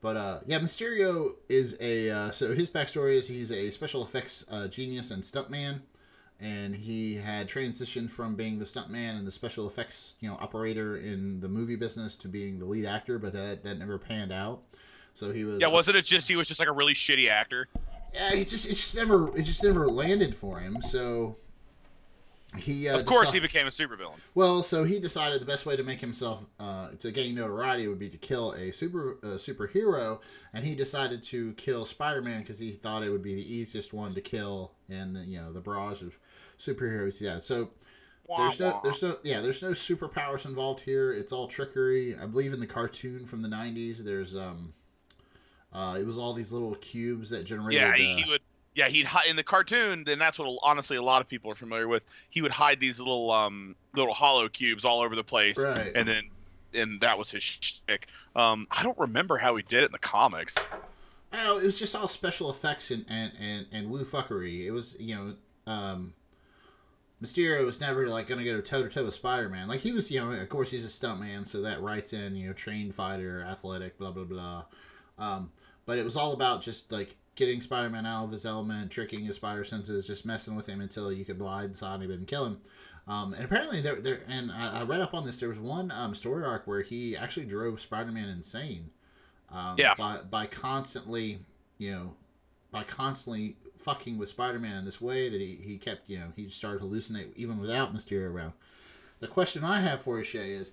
but 0.06 0.18
uh, 0.18 0.39
yeah, 0.46 0.60
Mysterio 0.60 1.34
is 1.50 1.76
a 1.82 2.12
uh, 2.12 2.30
so 2.30 2.54
his 2.54 2.70
backstory 2.70 3.15
is 3.15 3.28
he's 3.28 3.52
a 3.52 3.72
special 3.72 4.04
effects 4.04 4.46
uh, 4.52 4.68
genius 4.68 5.10
and 5.10 5.24
stuntman, 5.24 5.80
and 6.39 6.76
he 6.76 7.15
had 7.15 7.48
transitioned 7.48 8.12
from 8.12 8.36
being 8.36 8.60
the 8.60 8.65
stuntman 8.65 9.18
and 9.18 9.26
the 9.26 9.32
special 9.32 9.65
effects 9.65 10.13
you 10.20 10.30
know 10.30 10.38
operator 10.39 10.96
in 10.96 11.39
the 11.39 11.48
movie 11.48 11.76
business 11.76 12.15
to 12.18 12.28
being 12.28 12.60
the 12.60 12.65
lead 12.65 12.86
actor, 12.86 13.18
but 13.18 13.34
that 13.34 13.63
that 13.63 13.80
never 13.80 13.98
panned 13.98 14.32
out. 14.32 14.62
So 15.15 15.32
he 15.32 15.44
was 15.44 15.60
yeah, 15.60 15.70
wasn't 15.70 15.98
it 15.98 16.06
just 16.06 16.28
he 16.28 16.36
was 16.36 16.48
just 16.48 16.60
like 16.60 16.70
a 16.70 16.74
really 16.74 16.94
shitty 16.94 17.28
actor? 17.28 17.68
Yeah, 18.13 18.36
it 18.36 18.48
just 18.48 18.68
it 18.68 18.76
just 18.76 18.96
never 18.96 19.36
it 19.36 19.41
just 19.41 19.63
never 19.63 19.88
landed 19.88 20.36
for 20.36 20.60
him. 20.60 20.84
So 20.84 21.38
he 22.58 22.88
uh, 22.88 22.98
Of 22.98 23.06
course, 23.06 23.32
he 23.32 23.39
became 23.39 23.68
a 23.68 23.70
supervillain. 23.70 24.15
well, 24.34 24.63
so 24.63 24.84
he 24.84 25.00
decided 25.00 25.41
the 25.41 25.46
best 25.46 25.65
way 25.65 25.76
to 25.76 25.84
make 25.84 26.02
himself 26.02 26.46
uh, 26.60 26.89
to 27.00 27.12
gain 27.12 27.36
notoriety 27.36 27.88
would 27.88 28.00
be 28.00 28.10
to 28.10 28.18
kill 28.18 28.52
a 28.54 28.72
super 28.72 29.18
uh, 29.24 29.28
superhero, 29.38 30.20
and 30.54 30.65
he 30.65 30.76
decided 30.76 31.22
to 31.24 31.54
kill 31.54 31.86
Spider-Man 31.86 32.41
because 32.41 32.60
he 32.60 32.72
thought 32.72 33.04
it 33.04 33.10
would 33.10 33.24
be 33.24 33.36
the 33.36 33.54
easiest 33.54 33.94
one 33.94 34.13
to 34.13 34.22
kill 34.22 34.72
in 34.89 35.13
the, 35.13 35.22
you 35.22 35.39
know 35.39 35.52
the 35.52 35.62
barrage 35.62 36.02
of 36.02 36.18
superheroes. 36.58 37.22
Yeah, 37.22 37.38
so 37.39 37.70
there's 38.28 38.60
no 38.60 38.80
there's 38.84 39.04
no 39.04 39.18
yeah 39.24 39.41
there's 39.41 39.62
no 39.62 39.72
superpowers 39.72 40.46
involved 40.46 40.82
here. 40.82 41.12
It's 41.12 41.32
all 41.32 41.48
trickery. 41.48 42.15
I 42.15 42.26
believe 42.26 42.54
in 42.54 42.60
the 42.60 42.68
cartoon 42.68 43.26
from 43.26 43.41
the 43.41 43.50
'90s. 43.50 44.00
There's 44.00 44.36
um, 44.36 44.74
uh, 45.72 45.98
it 46.00 46.06
was 46.06 46.18
all 46.18 46.34
these 46.34 46.54
little 46.54 46.76
cubes 46.76 47.30
that 47.30 47.44
generated. 47.44 47.82
yeah, 47.82 47.96
he, 47.96 48.13
uh, 48.13 48.15
he 48.15 48.30
would. 48.30 48.41
Yeah, 48.76 48.90
he'd 48.90 49.06
hide 49.06 49.28
in 49.30 49.36
the 49.38 49.44
cartoon. 49.44 50.04
Then 50.04 50.20
that's 50.20 50.38
what 50.38 50.60
honestly 50.62 50.98
a 50.98 51.02
lot 51.02 51.22
of 51.22 51.28
people 51.30 51.50
are 51.50 51.56
familiar 51.56 51.88
with. 51.88 52.04
He 52.30 52.42
would 52.42 52.52
hide 52.52 52.80
these 52.80 53.00
little 53.00 53.32
um 53.32 53.76
little 53.96 54.14
hollow 54.14 54.48
cubes 54.50 54.84
all 54.86 55.02
over 55.02 55.16
the 55.16 55.24
place, 55.24 55.58
Right. 55.58 55.92
and 55.96 56.08
then 56.08 56.24
and 56.74 57.00
that 57.02 57.18
was 57.18 57.32
his 57.32 57.42
shtick. 57.42 58.08
Um, 58.36 58.68
I 58.70 58.84
don't 58.84 58.98
remember 58.98 59.38
how 59.38 59.56
he 59.56 59.64
did 59.64 59.84
it 59.84 59.86
in 59.86 59.92
the 59.94 60.00
comics. 60.00 60.56
Oh, 61.34 61.58
it 61.58 61.66
was 61.66 61.80
just 61.80 61.96
all 61.96 62.08
special 62.10 62.50
effects 62.50 62.92
and 62.92 63.06
and 63.10 63.32
and, 63.40 63.66
and 63.72 63.90
woo 63.90 64.04
fuckery. 64.04 64.66
It 64.66 64.72
was 64.72 64.96
you 65.00 65.16
know, 65.16 65.72
um, 65.72 66.14
Mysterio 67.24 67.64
was 67.66 67.80
never 67.80 68.08
like 68.10 68.28
gonna 68.28 68.44
go 68.44 68.60
toe 68.60 68.84
to 68.84 68.90
toe 68.90 69.06
with 69.06 69.14
Spider 69.14 69.48
Man. 69.48 69.70
Like 69.70 69.80
he 69.80 69.94
was, 69.94 70.12
you 70.12 70.20
know, 70.20 70.32
of 70.32 70.50
course 70.50 70.72
he's 70.72 70.84
a 70.84 70.90
stuntman, 70.90 71.48
so 71.48 71.62
that 71.62 71.82
writes 71.82 72.12
in 72.12 72.36
you 72.36 72.48
know 72.48 72.54
trained 72.54 72.94
fighter, 72.94 73.42
athletic, 73.42 73.98
blah 73.98 74.12
blah 74.12 74.26
blah. 74.26 74.66
Um, 75.18 75.52
but 75.86 75.98
it 75.98 76.04
was 76.04 76.18
all 76.18 76.34
about 76.34 76.62
just 76.62 76.92
like 76.92 77.16
getting 77.36 77.62
Spider 77.62 77.89
Man 77.89 78.06
out 78.06 78.26
of 78.26 78.32
his 78.32 78.45
element, 78.45 78.91
tricking 78.91 79.26
his 79.26 79.36
spider 79.36 79.63
senses, 79.63 80.08
just 80.08 80.26
messing 80.26 80.56
with 80.56 80.67
him 80.67 80.82
until 80.82 81.12
you 81.12 81.26
could 81.26 81.38
blindside 81.38 82.02
him 82.02 82.12
and 82.12 82.28
kill 82.28 82.45
him. 82.45 82.62
Um, 83.08 83.34
and 83.34 83.45
apparently 83.45 83.82
there, 83.82 84.02
there, 84.02 84.21
and 84.28 84.52
I, 84.52 84.80
I 84.80 84.84
read 84.84 85.02
up 85.02 85.13
on 85.13 85.26
this. 85.26 85.39
There 85.39 85.50
was 85.50 85.60
one 85.60 85.91
um, 85.91 86.15
story 86.15 86.43
arc 86.43 86.65
where 86.65 86.82
he 86.82 87.15
actually 87.15 87.45
drove 87.45 87.80
Spider 87.80 88.12
Man 88.12 88.30
insane 88.30 88.89
um, 89.52 89.76
Yeah. 89.78 89.93
by 89.95 90.17
by 90.30 90.45
constantly, 90.48 91.39
you 91.78 91.91
know, 91.91 92.13
by 92.71 92.84
constantly 92.84 93.58
fucking 93.78 94.17
with 94.17 94.30
Spider-Man 94.30 94.78
in 94.78 94.86
this 94.86 95.00
way 95.00 95.30
that 95.30 95.39
he, 95.39 95.58
he 95.62 95.78
kept, 95.78 96.10
you 96.10 96.17
know, 96.17 96.28
he 96.36 96.50
started 96.50 96.80
to 96.80 96.86
hallucinate 96.86 97.28
even 97.36 97.60
without 97.60 97.93
Mysterio 97.93 98.32
around. 98.32 98.54
The 99.19 99.28
question 99.28 99.63
I 99.63 99.82
have 99.82 100.02
for 100.02 100.17
you, 100.17 100.24
Shay, 100.24 100.52
is 100.54 100.71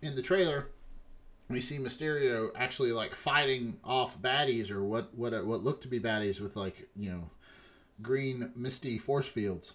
in 0.00 0.16
the 0.16 0.22
trailer 0.22 0.68
we 1.48 1.60
see 1.60 1.78
Mysterio 1.78 2.50
actually 2.54 2.92
like 2.92 3.14
fighting 3.14 3.78
off 3.84 4.20
baddies 4.20 4.70
or 4.70 4.82
what 4.84 5.14
what 5.14 5.32
what 5.46 5.62
look 5.62 5.80
to 5.82 5.88
be 5.88 6.00
baddies 6.00 6.40
with 6.40 6.56
like 6.56 6.88
you 6.96 7.10
know 7.10 7.30
green 8.02 8.50
misty 8.56 8.98
force 8.98 9.26
fields. 9.26 9.72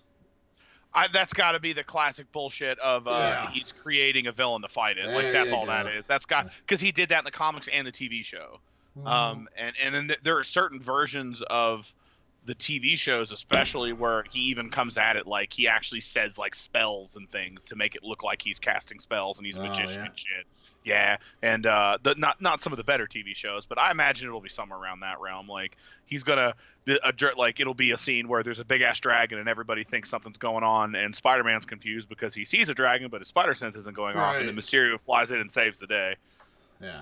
I, 0.91 1.07
that's 1.13 1.33
got 1.33 1.51
to 1.51 1.59
be 1.59 1.73
the 1.73 1.83
classic 1.83 2.31
bullshit 2.31 2.79
of 2.79 3.07
uh, 3.07 3.11
Yeah. 3.11 3.51
he's 3.51 3.71
creating 3.71 4.25
a 4.25 4.31
villain 4.31 4.63
to 4.63 4.67
fight 4.67 4.97
it. 4.97 5.05
There 5.05 5.15
like 5.23 5.31
that's 5.31 5.53
all 5.53 5.67
that 5.67 5.83
go. 5.85 5.91
is. 5.91 6.05
That's 6.05 6.25
got 6.25 6.49
because 6.61 6.81
he 6.81 6.91
did 6.91 7.09
that 7.09 7.19
in 7.19 7.25
the 7.25 7.31
comics 7.31 7.67
and 7.71 7.85
the 7.85 7.91
TV 7.91 8.25
show. 8.25 8.59
Mm-hmm. 8.97 9.07
Um, 9.07 9.49
and 9.55 9.75
and 9.81 9.93
then 9.93 10.11
there 10.23 10.37
are 10.39 10.43
certain 10.43 10.79
versions 10.79 11.43
of 11.43 11.93
the 12.45 12.55
TV 12.55 12.97
shows, 12.97 13.31
especially 13.31 13.93
where 13.93 14.23
he 14.31 14.39
even 14.45 14.71
comes 14.71 14.97
at 14.97 15.15
it 15.15 15.27
like 15.27 15.53
he 15.53 15.67
actually 15.67 16.01
says 16.01 16.39
like 16.39 16.55
spells 16.55 17.15
and 17.17 17.29
things 17.29 17.65
to 17.65 17.75
make 17.75 17.93
it 17.93 18.03
look 18.03 18.23
like 18.23 18.41
he's 18.41 18.59
casting 18.59 18.99
spells 18.99 19.37
and 19.37 19.45
he's 19.45 19.57
a 19.57 19.59
Oh, 19.59 19.67
magician 19.67 19.99
yeah. 20.01 20.05
and 20.05 20.17
shit. 20.19 20.45
Yeah, 20.85 21.17
and 21.41 21.65
uh, 21.65 21.97
the, 22.01 22.15
not 22.15 22.41
not 22.41 22.61
some 22.61 22.71
of 22.73 22.77
the 22.77 22.83
better 22.83 23.05
TV 23.05 23.35
shows, 23.35 23.65
but 23.65 23.77
I 23.77 23.91
imagine 23.91 24.27
it'll 24.27 24.39
be 24.39 24.49
somewhere 24.49 24.79
around 24.79 25.01
that 25.01 25.19
realm. 25.19 25.47
Like 25.47 25.75
he's 26.05 26.23
gonna 26.23 26.53
the, 26.85 26.99
a, 27.07 27.13
like 27.37 27.59
it'll 27.59 27.73
be 27.73 27.91
a 27.91 27.97
scene 27.97 28.27
where 28.29 28.43
there's 28.43 28.59
a 28.59 28.65
big 28.65 28.81
ass 28.81 28.99
dragon 28.99 29.39
and 29.39 29.49
everybody 29.49 29.83
thinks 29.83 30.09
something's 30.09 30.37
going 30.37 30.63
on, 30.63 30.95
and 30.95 31.13
Spider-Man's 31.13 31.65
confused 31.65 32.07
because 32.07 32.33
he 32.33 32.45
sees 32.45 32.69
a 32.69 32.73
dragon, 32.73 33.09
but 33.09 33.19
his 33.21 33.27
spider 33.27 33.53
sense 33.53 33.75
isn't 33.75 33.95
going 33.95 34.15
off, 34.15 34.37
and 34.37 34.47
Right. 34.47 34.55
Mysterio 34.55 34.99
flies 34.99 35.31
in 35.31 35.39
and 35.39 35.51
saves 35.51 35.79
the 35.79 35.87
day. 35.87 36.15
Yeah, 36.81 37.01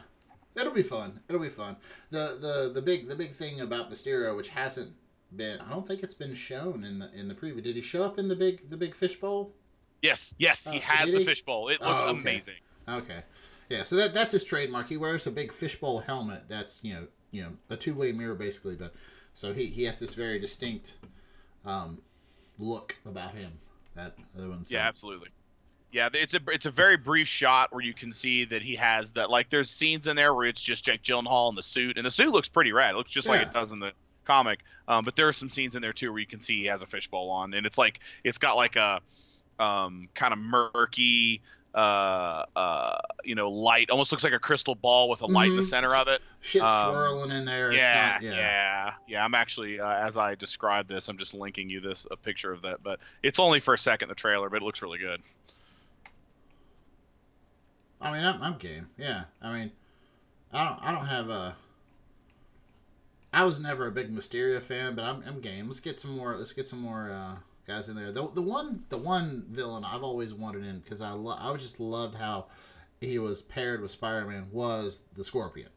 it'll 0.56 0.74
be 0.74 0.84
fun. 0.84 1.20
It'll 1.30 1.42
be 1.42 1.50
fun. 1.50 1.78
The 2.10 2.38
the 2.42 2.72
the 2.74 2.82
big 2.82 3.08
the 3.08 3.16
big 3.16 3.36
thing 3.36 3.62
about 3.62 3.92
Mysterio, 3.92 4.36
which 4.36 4.50
hasn't 4.50 4.92
been, 5.36 5.60
I 5.60 5.70
don't 5.70 5.86
think 5.88 6.04
it's 6.04 6.14
been 6.16 6.34
shown 6.34 6.84
in 6.84 7.00
the 7.00 7.14
in 7.14 7.28
the 7.28 7.36
preview. 7.36 7.62
Did 7.62 7.76
he 7.76 7.82
show 7.82 8.04
up 8.04 8.18
in 8.18 8.28
the 8.28 8.36
big 8.36 8.70
the 8.72 8.78
big 8.78 8.96
fishbowl? 8.96 9.52
Yes, 10.02 10.34
yes, 10.40 10.64
he 10.64 10.78
Oh, 10.78 10.82
has 10.82 11.12
the 11.12 11.20
he? 11.20 11.26
fishbowl. 11.26 11.70
It 11.70 11.80
looks 11.82 12.04
Oh, 12.04 12.10
okay. 12.10 12.20
amazing. 12.22 12.56
Okay, 12.90 13.22
yeah. 13.70 13.84
So 13.84 13.96
that 13.96 14.14
that's 14.14 14.32
his 14.32 14.44
trademark. 14.44 14.90
He 14.90 14.98
wears 14.98 15.28
a 15.28 15.32
big 15.32 15.52
fishbowl 15.52 16.00
helmet. 16.00 16.44
That's 16.48 16.84
you 16.84 16.94
know 16.94 17.08
you 17.32 17.44
know 17.44 17.52
a 17.70 17.78
two 17.78 17.94
way 17.94 18.12
mirror 18.12 18.36
basically, 18.36 18.76
but 18.76 18.94
so 19.34 19.54
he 19.54 19.66
he 19.68 19.84
has 19.84 20.00
this 20.00 20.14
very 20.14 20.40
distinct 20.40 20.94
um 21.66 22.00
look 22.58 22.98
about 23.06 23.34
him. 23.34 23.54
That 23.96 24.16
other 24.38 24.50
one's 24.50 24.70
Yeah, 24.70 24.88
absolutely. 24.88 25.30
Yeah, 25.92 26.10
it's 26.14 26.34
a 26.34 26.40
it's 26.48 26.66
a 26.66 26.72
very 26.72 26.98
brief 26.98 27.28
shot 27.28 27.74
where 27.74 27.84
you 27.84 27.94
can 27.94 28.12
see 28.12 28.46
that 28.46 28.62
he 28.62 28.76
has 28.76 29.14
that. 29.14 29.30
Like, 29.30 29.50
there's 29.50 29.70
scenes 29.70 30.08
in 30.08 30.16
there 30.16 30.34
where 30.34 30.46
it's 30.46 30.62
just 30.62 30.84
Jake 30.84 31.02
Gyllenhaal 31.02 31.50
in 31.50 31.56
the 31.56 31.64
suit, 31.64 31.98
and 31.98 32.06
the 32.06 32.12
suit 32.12 32.30
looks 32.30 32.50
pretty 32.50 32.74
rad. 32.74 32.94
It 32.94 32.98
looks 32.98 33.10
just 33.10 33.28
like 33.28 33.42
it 33.42 33.54
does 33.54 33.72
in 33.72 33.80
the 33.80 33.94
comic. 34.26 34.60
Um, 34.88 35.06
but 35.06 35.16
there 35.16 35.28
are 35.28 35.34
some 35.34 35.50
scenes 35.50 35.76
in 35.76 35.82
there 35.82 35.94
too 35.94 36.12
where 36.12 36.20
you 36.20 36.28
can 36.28 36.42
see 36.42 36.60
he 36.60 36.66
has 36.66 36.82
a 36.82 36.86
fishbowl 36.86 37.30
on, 37.30 37.54
and 37.54 37.66
it's 37.66 37.78
like 37.78 38.02
it's 38.24 38.38
got 38.38 38.58
like 38.58 38.76
a 38.76 39.00
um, 39.60 40.10
kind 40.14 40.34
of 40.34 40.40
murky, 40.40 41.42
uh, 41.78 42.44
uh, 42.56 42.98
you 43.24 43.36
know, 43.36 43.50
light. 43.52 43.90
Almost 43.92 44.12
looks 44.12 44.24
like 44.24 44.34
a 44.34 44.40
crystal 44.40 44.74
ball 44.76 45.10
with 45.10 45.22
a 45.22 45.28
light 45.28 45.52
in 45.52 45.56
the 45.58 45.62
Mhm. 45.62 45.70
center 45.70 45.96
of 45.96 46.08
it. 46.08 46.22
shit 46.42 46.62
um, 46.64 46.92
swirling 46.94 47.32
in 47.32 47.46
there. 47.46 47.70
It's 47.72 47.78
Yeah, 47.78 48.12
not, 48.14 48.22
yeah, 48.24 48.32
yeah. 48.32 48.94
yeah, 49.08 49.24
I'm 49.26 49.36
actually, 49.36 49.80
uh, 49.80 49.94
as 50.08 50.18
I 50.18 50.34
describe 50.36 50.88
this, 50.88 51.08
I'm 51.08 51.18
just 51.18 51.34
linking 51.36 51.70
you 51.70 51.80
this 51.80 52.08
a 52.10 52.18
picture 52.18 52.52
of 52.52 52.62
that, 52.64 52.82
but 52.82 53.00
it's 53.22 53.38
only 53.40 53.60
for 53.60 53.74
a 53.74 53.78
second 53.78 54.10
the 54.10 54.16
trailer, 54.16 54.50
but 54.50 54.58
it 54.58 54.64
looks 54.64 54.82
really 54.82 54.98
good. 55.00 55.22
I 58.02 58.12
mean, 58.12 58.24
I'm, 58.24 58.42
I'm 58.42 58.58
game. 58.58 58.90
Yeah. 58.98 59.24
I 59.42 59.52
mean, 59.54 59.72
I 60.54 60.64
don't 60.64 60.84
I 60.84 60.92
don't 60.92 61.06
have 61.08 61.30
a. 61.30 61.56
I 63.34 63.44
was 63.44 63.60
never 63.60 63.88
a 63.88 63.92
big 63.92 64.16
Mysterio 64.16 64.62
fan, 64.62 64.96
but 64.96 65.04
I'm, 65.04 65.24
I'm 65.28 65.42
game. 65.42 65.68
Let's 65.68 65.80
get 65.80 66.00
some 66.00 66.16
more. 66.16 66.36
Let's 66.38 66.54
get 66.54 66.68
some 66.68 66.80
more 66.80 67.12
uh, 67.12 67.36
guys 67.68 67.90
in 67.90 67.96
there. 67.96 68.12
The, 68.12 68.30
the 68.34 68.42
one 68.42 68.86
the 68.90 68.98
one 68.98 69.44
villain 69.50 69.84
I've 69.84 70.04
always 70.04 70.34
wanted 70.34 70.64
in 70.66 70.80
because 70.80 71.02
I 71.02 71.12
lo- 71.12 71.38
I 71.38 71.54
just 71.58 71.80
loved 71.80 72.16
how 72.16 72.46
he 73.02 73.20
was 73.20 73.42
paired 73.42 73.82
with 73.82 73.92
Spider 73.92 74.26
Man 74.26 74.48
was 74.52 75.02
the 75.16 75.24
Scorpion. 75.24 75.68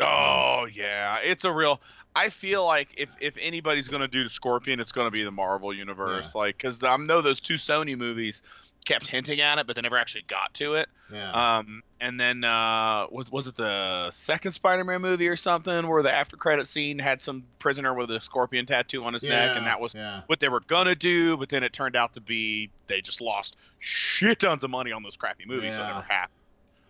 Oh 0.00 0.66
yeah, 0.72 1.18
it's 1.22 1.44
a 1.44 1.52
real. 1.52 1.80
I 2.16 2.28
feel 2.28 2.64
like 2.64 2.88
if 2.96 3.10
if 3.20 3.36
anybody's 3.40 3.88
gonna 3.88 4.06
do 4.08 4.22
the 4.22 4.30
Scorpion, 4.30 4.78
it's 4.78 4.92
gonna 4.92 5.10
be 5.10 5.24
the 5.24 5.32
Marvel 5.32 5.74
universe. 5.74 6.34
Like 6.36 6.58
'cause 6.58 6.82
Like, 6.82 6.88
because 6.88 7.00
I 7.00 7.04
know 7.04 7.20
those 7.20 7.40
two 7.40 7.54
Sony 7.54 7.98
movies 7.98 8.42
kept 8.84 9.06
hinting 9.06 9.40
at 9.40 9.58
it, 9.58 9.66
but 9.66 9.76
they 9.76 9.82
never 9.82 9.98
actually 9.98 10.24
got 10.26 10.54
to 10.54 10.74
it. 10.74 10.88
Yeah. 11.12 11.58
Um, 11.58 11.82
and 12.00 12.18
then 12.20 12.44
uh, 12.44 13.06
was 13.10 13.30
was 13.30 13.48
it 13.48 13.56
the 13.56 14.10
second 14.10 14.52
Spider-Man 14.52 15.00
movie 15.00 15.28
or 15.28 15.36
something 15.36 15.86
where 15.88 16.02
the 16.02 16.14
after 16.14 16.36
credit 16.36 16.66
scene 16.66 16.98
had 16.98 17.22
some 17.22 17.44
prisoner 17.58 17.94
with 17.94 18.10
a 18.10 18.20
scorpion 18.22 18.66
tattoo 18.66 19.04
on 19.04 19.14
his 19.14 19.22
neck, 19.22 19.56
and 19.56 19.66
that 19.66 19.80
was 19.80 19.94
yeah. 19.94 20.22
what 20.26 20.40
they 20.40 20.48
were 20.48 20.60
gonna 20.60 20.94
do, 20.94 21.36
but 21.36 21.48
then 21.48 21.62
it 21.62 21.72
turned 21.72 21.96
out 21.96 22.14
to 22.14 22.20
be 22.20 22.70
they 22.86 23.00
just 23.00 23.20
lost 23.20 23.56
shit 23.78 24.40
tons 24.40 24.64
of 24.64 24.70
money 24.70 24.92
on 24.92 25.02
those 25.02 25.16
crappy 25.16 25.44
movies, 25.46 25.74
so 25.74 25.82
it 25.82 25.86
never 25.86 26.02
happened. 26.02 26.38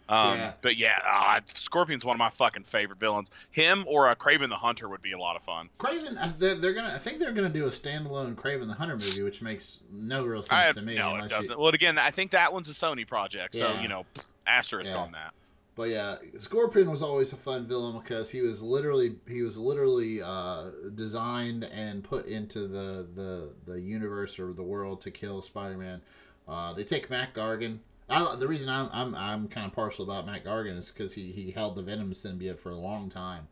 Um, 0.08 0.38
Yeah. 0.38 0.52
But 0.60 0.76
yeah, 0.76 0.98
uh, 1.06 1.40
Scorpion's 1.46 2.04
one 2.04 2.14
of 2.14 2.18
my 2.18 2.30
fucking 2.30 2.64
favorite 2.64 2.98
villains. 3.00 3.30
Him 3.50 3.84
or 3.88 4.08
uh, 4.08 4.14
Kraven 4.14 4.48
the 4.48 4.56
Hunter 4.56 4.88
would 4.88 5.02
be 5.02 5.12
a 5.12 5.18
lot 5.18 5.36
of 5.36 5.42
fun. 5.42 5.70
Kraven, 5.78 6.16
uh, 6.20 6.32
they're, 6.38 6.54
they're 6.56 6.72
gonna. 6.74 6.92
I 6.94 6.98
think 6.98 7.18
they're 7.20 7.32
gonna 7.32 7.48
do 7.48 7.64
a 7.64 7.70
standalone 7.70 8.34
Kraven 8.34 8.66
the 8.68 8.74
Hunter 8.74 8.96
movie, 8.96 9.22
which 9.22 9.40
makes 9.42 9.78
no 9.92 10.24
real 10.24 10.42
sense 10.42 10.68
I, 10.68 10.72
to 10.72 10.82
me. 10.82 10.94
no, 10.96 11.16
it 11.16 11.28
doesn't. 11.30 11.58
Well, 11.58 11.68
again, 11.68 11.96
I 11.98 12.10
think 12.10 12.32
that 12.32 12.52
one's 12.52 12.68
a 12.68 12.72
Sony 12.72 13.06
project, 13.06 13.54
so 13.54 13.68
Yeah. 13.68 13.80
you 13.82 13.88
know, 13.88 14.04
asterisk 14.46 14.90
Yeah. 14.90 14.98
on 14.98 15.12
that. 15.12 15.32
But 15.76 15.88
yeah, 15.88 16.16
Scorpion 16.38 16.88
was 16.88 17.02
always 17.02 17.32
a 17.32 17.36
fun 17.36 17.66
villain 17.66 17.98
because 17.98 18.30
he 18.30 18.40
was 18.42 18.62
literally 18.62 19.16
he 19.26 19.42
was 19.42 19.56
literally 19.58 20.22
uh, 20.22 20.66
designed 20.94 21.64
and 21.64 22.04
put 22.04 22.26
into 22.26 22.68
the, 22.68 23.06
the 23.14 23.48
the 23.66 23.80
universe 23.80 24.38
or 24.38 24.52
the 24.52 24.62
world 24.62 25.00
to 25.00 25.10
kill 25.10 25.42
Spider 25.42 25.76
Man. 25.76 26.00
Uh, 26.46 26.72
they 26.74 26.84
take 26.84 27.10
Matt 27.10 27.34
Gargan. 27.34 27.78
I, 28.08 28.36
the 28.36 28.48
reason 28.48 28.68
I'm 28.68 28.88
I'm, 28.92 29.14
I'm 29.14 29.48
kind 29.48 29.66
of 29.66 29.72
partial 29.72 30.04
about 30.04 30.26
Matt 30.26 30.44
Gargan 30.44 30.78
is 30.78 30.90
because 30.90 31.14
he, 31.14 31.32
he 31.32 31.50
held 31.50 31.76
the 31.76 31.82
Venom 31.82 32.12
symbiote 32.12 32.58
for 32.58 32.70
a 32.70 32.76
long 32.76 33.08
time. 33.08 33.48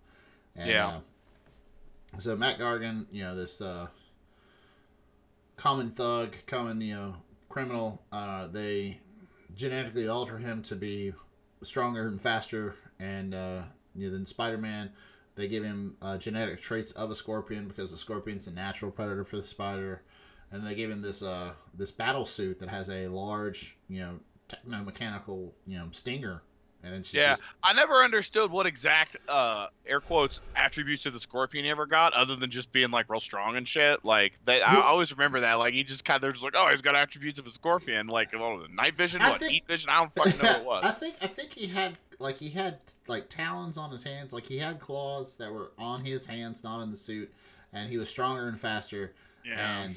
And, 0.55 0.69
Yeah. 0.69 0.89
Uh, 0.89 1.01
so 2.19 2.37
Matt 2.37 2.59
Gargan, 2.59 3.07
you 3.11 3.23
know 3.23 3.35
this 3.35 3.61
uh, 3.61 3.87
common 5.57 5.91
thug, 5.91 6.37
common 6.47 6.81
you 6.81 6.95
know 6.95 7.15
criminal. 7.49 8.03
Uh, 8.13 8.49
they 8.49 9.01
genetically 9.55 10.09
alter 10.09 10.39
him 10.39 10.63
to 10.63 10.77
be 10.77 11.15
stronger 11.63 12.07
and 12.07 12.21
faster, 12.21 12.75
and 12.99 13.35
uh, 13.35 13.63
you 13.95 14.07
know, 14.07 14.13
than 14.13 14.27
Spider 14.27 14.59
Man. 14.59 14.91
They 15.35 15.49
give 15.49 15.65
him 15.65 15.97
uh, 16.03 16.19
genetic 16.19 16.61
traits 16.61 16.93
of 16.93 17.11
a 17.11 17.15
scorpion 17.15 17.67
because 17.67 17.91
the 17.91 17.97
scorpion's 17.97 18.47
a 18.47 18.51
natural 18.51 18.91
predator 18.91 19.25
for 19.25 19.39
the 19.39 19.45
spider, 19.45 20.03
and 20.51 20.67
they 20.67 20.75
give 20.75 20.91
him 20.91 21.01
this 21.01 21.23
uh, 21.23 21.53
this 21.73 21.91
battle 21.91 22.27
suit 22.27 22.59
that 22.61 22.69
has 22.69 22.91
a 22.91 23.09
large 23.09 23.77
you 23.89 24.01
know 24.01 24.21
techno 24.53 24.83
mechanical 24.85 25.55
you 25.67 25.79
know 25.79 25.89
stinger, 25.93 26.43
and 26.83 26.95
it's 26.95 27.13
Yeah, 27.13 27.31
just 27.31 27.43
I 27.63 27.73
never 27.73 28.03
understood 28.03 28.51
what 28.51 28.67
exact 28.67 29.17
uh, 29.29 29.69
air 29.87 30.01
quotes 30.01 30.41
attributes 30.57 31.07
of 31.07 31.13
the 31.13 31.21
Scorpion 31.21 31.65
he 31.65 31.71
ever 31.71 31.87
got, 31.87 32.13
other 32.15 32.37
than 32.37 32.51
just 32.51 32.73
being 32.73 32.91
like 32.91 33.09
real 33.09 33.21
strong 33.21 33.57
and 33.57 33.67
shit. 33.67 34.05
Like 34.05 34.33
they, 34.45 34.61
I 34.63 34.77
always 34.81 35.11
remember 35.13 35.41
that. 35.41 35.55
Like 35.55 35.75
he 35.75 35.85
just 35.85 36.05
kind 36.05 36.17
of 36.17 36.23
they're 36.23 36.33
just 36.33 36.45
like, 36.45 36.55
oh, 36.57 36.69
he's 36.71 36.83
got 36.83 36.95
attributes 36.97 37.39
of 37.39 37.47
a 37.47 37.51
Scorpion, 37.51 38.07
like 38.09 38.33
what 38.33 38.57
was 38.59 38.65
it, 38.65 38.75
night 38.75 38.97
vision, 38.97 39.23
I 39.23 39.31
what 39.31 39.41
think- 39.41 39.53
heat 39.53 39.67
vision. 39.67 39.91
I 39.91 40.01
don't 40.01 40.15
fucking 40.15 40.43
know 40.43 40.63
what 40.65 40.85
it 40.85 40.87
I 40.89 40.91
think 40.93 41.15
I 41.21 41.27
think 41.27 41.53
he 41.53 41.69
had 41.69 41.97
like 42.19 42.39
he 42.39 42.51
had 42.51 42.79
like 43.09 43.29
talons 43.29 43.77
on 43.79 43.91
his 43.91 44.03
hands, 44.05 44.33
like 44.33 44.45
he 44.47 44.59
had 44.59 44.79
claws 44.79 45.37
that 45.37 45.53
were 45.53 45.73
on 45.79 46.05
his 46.05 46.27
hands, 46.27 46.63
not 46.63 46.83
in 46.83 46.91
the 46.91 46.97
suit, 46.97 47.33
and 47.73 47.89
he 47.91 47.97
was 47.99 48.09
stronger 48.09 48.49
and 48.49 48.61
faster. 48.61 49.13
Yeah. 49.45 49.83
And 49.83 49.97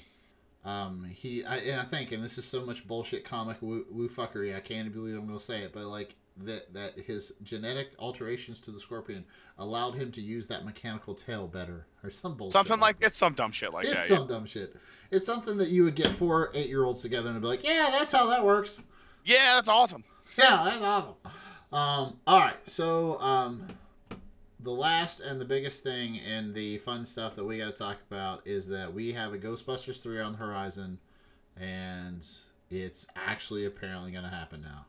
um, 0.65 1.06
he 1.13 1.45
I, 1.45 1.58
and 1.58 1.80
I 1.80 1.84
think, 1.84 2.12
and 2.12 2.23
this 2.23 2.38
is 2.39 2.45
so 2.45 2.65
much 2.65 2.88
bullshit 2.88 3.23
comic 3.23 3.62
woo, 3.62 3.86
woo 3.91 4.10
fuckery. 4.10 4.56
I 4.56 4.60
can't 4.60 4.91
believe 4.91 5.15
I'm 5.15 5.28
gonna 5.28 5.39
say 5.39 5.62
it, 5.62 5.71
but 5.71 5.86
like 5.86 6.15
that 6.38 6.73
that 6.73 6.99
his 6.99 7.34
genetic 7.43 7.91
alterations 7.99 8.60
to 8.62 8.71
the 8.71 8.80
scorpion 8.80 9.25
allowed 9.60 9.93
him 9.93 10.12
to 10.13 10.21
use 10.21 10.47
that 10.47 10.65
mechanical 10.65 11.13
tail 11.13 11.47
better, 11.47 11.86
or 12.04 12.10
some 12.10 12.36
bullshit. 12.36 12.54
Something 12.54 12.80
like 12.80 12.97
it's 13.01 13.15
some 13.15 13.34
dumb 13.34 13.51
shit 13.51 13.73
like 13.73 13.86
it's 13.86 13.93
that. 13.93 14.17
some 14.17 14.28
dumb 14.28 14.47
shit. 14.47 14.75
It's 15.12 15.28
something 15.28 15.58
that 15.58 15.69
you 15.69 15.84
would 15.84 15.95
get 15.95 16.12
four 16.12 16.49
eight 16.56 16.67
year 16.67 16.84
olds 16.84 17.04
together 17.04 17.30
and 17.30 17.39
be 17.39 17.47
like, 17.47 17.63
yeah, 17.63 17.89
that's 17.91 18.12
how 18.12 18.25
that 18.28 18.43
works. 18.43 18.82
Yeah. 19.23 19.36
yeah, 19.36 19.56
that's 19.56 19.69
awesome. 19.69 20.04
Yeah, 20.36 20.63
that's 20.65 20.84
awesome. 20.84 21.15
Um, 21.71 22.17
all 22.25 22.39
right, 22.39 22.58
so 22.65 23.19
um, 23.19 23.67
the 24.65 24.71
last 24.71 25.19
and 25.19 25.39
the 25.39 25.45
biggest 25.45 25.84
thing 25.84 26.19
and 26.19 26.56
the 26.56 26.80
fun 26.80 27.06
stuff 27.06 27.36
that 27.36 27.45
we 27.45 27.60
got 27.60 27.65
to 27.67 27.71
talk 27.71 27.97
about 28.10 28.41
is 28.45 28.67
that 28.69 28.93
we 28.93 29.13
have 29.13 29.32
a 29.32 29.38
Ghostbusters 29.38 30.01
three 30.01 30.19
on 30.19 30.34
the 30.34 30.38
horizon, 30.39 30.97
and 31.56 32.25
it's 32.71 33.06
actually 33.15 33.63
apparently 33.63 34.12
going 34.12 34.23
to 34.23 34.30
happen 34.30 34.62
now. 34.63 34.86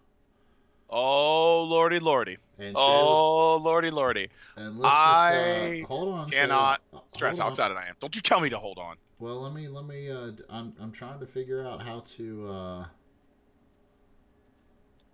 Oh 0.89 1.65
lordy, 1.65 1.99
lordy. 1.99 2.39
And 2.59 2.73
Oh 2.75 3.61
lordy, 3.63 3.91
lordy. 3.91 4.29
And 4.57 4.79
let's 4.79 4.95
just 4.95 5.07
I 5.07 5.83
uh, 5.83 5.87
hold 5.87 6.09
on. 6.15 6.31
Cannot 6.31 6.81
Uh, 6.95 7.01
stress 7.13 7.39
how 7.39 7.49
excited 7.49 7.77
I 7.77 7.87
am. 7.87 7.97
Don't 8.01 8.15
you 8.17 8.23
tell 8.23 8.41
me 8.41 8.49
to 8.49 8.59
hold 8.59 8.79
on. 8.79 8.97
Well, 9.19 9.43
let 9.43 9.53
me 9.53 9.69
let 9.69 9.85
me. 9.85 10.11
Uh, 10.11 10.31
I'm 10.49 10.73
I'm 10.81 10.93
trying 10.93 11.21
to 11.21 11.27
figure 11.27 11.67
out 11.67 11.83
how 11.83 12.01
to 12.01 12.49
uh, 12.49 12.85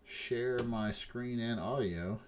share 0.04 0.58
my 0.60 0.92
screen 0.92 1.40
and 1.40 1.58
audio. 1.58 2.20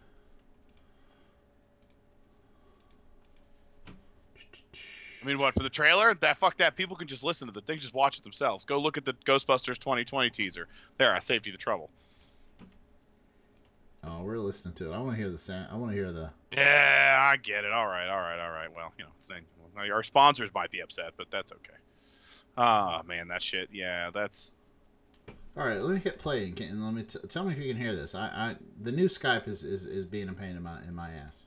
I 5.25 5.27
mean, 5.27 5.39
what 5.39 5.55
for 5.55 5.63
the 5.63 5.71
trailer? 5.71 6.13
That 6.15 6.37
fuck 6.37 6.59
that. 6.59 6.77
People 6.77 6.97
can 6.97 7.09
just 7.09 7.25
listen 7.25 7.49
to 7.49 7.55
the 7.55 7.63
thing, 7.63 7.79
just 7.79 7.95
watch 7.95 8.19
it 8.19 8.25
themselves. 8.25 8.67
Go 8.67 8.79
look 8.79 8.99
at 8.99 9.07
the 9.07 9.15
Ghostbusters 9.25 9.79
2020 9.79 10.29
teaser. 10.29 10.69
There, 10.99 11.15
I 11.15 11.19
saved 11.19 11.47
you 11.47 11.53
the 11.53 11.59
trouble. 11.59 11.89
Oh, 14.07 14.23
we're 14.23 14.39
listening 14.39 14.75
to 14.75 14.93
it. 14.93 14.95
I 14.95 14.99
want 14.99 15.13
to 15.13 15.17
hear 15.17 15.31
the 15.31 15.39
sound. 15.39 15.69
I 15.73 15.77
want 15.77 15.93
to 15.93 15.97
hear 15.97 16.13
the. 16.13 16.29
Yeah, 16.53 17.17
I 17.19 17.39
get 17.39 17.65
it. 17.65 17.73
All 17.73 17.87
right, 17.87 18.07
all 18.07 18.21
right, 18.21 18.39
all 18.39 18.51
right. 18.51 18.69
Well, 18.75 18.93
you 18.99 19.05
know, 19.05 19.11
thing. 19.23 19.45
Well, 19.75 19.91
our 19.91 20.03
sponsors 20.03 20.51
might 20.55 20.71
be 20.71 20.81
upset, 20.81 21.15
but 21.17 21.29
that's 21.31 21.53
okay. 21.53 21.79
Ah, 22.59 23.01
man, 23.07 23.29
that 23.29 23.43
shit. 23.43 23.71
Yeah, 23.73 24.11
that's. 24.13 24.53
All 25.57 25.67
right, 25.67 25.81
let 25.81 25.95
me 25.95 26.01
hit 26.01 26.19
play 26.19 26.45
and, 26.45 26.55
can, 26.55 26.69
and 26.69 26.85
let 26.85 26.93
me 26.93 27.05
t- 27.05 27.19
tell 27.29 27.45
me 27.45 27.53
if 27.53 27.59
you 27.59 27.73
can 27.73 27.81
hear 27.81 27.97
this. 27.97 28.15
I, 28.15 28.27
I 28.27 28.57
the 28.79 28.93
new 28.93 29.07
Skype 29.07 29.49
is, 29.49 29.65
is, 29.65 29.87
is 29.87 30.05
being 30.05 30.29
a 30.29 30.35
pain 30.35 30.55
in 30.55 30.63
my 30.63 30.83
in 30.83 30.95
my 30.95 31.11
ass. 31.13 31.45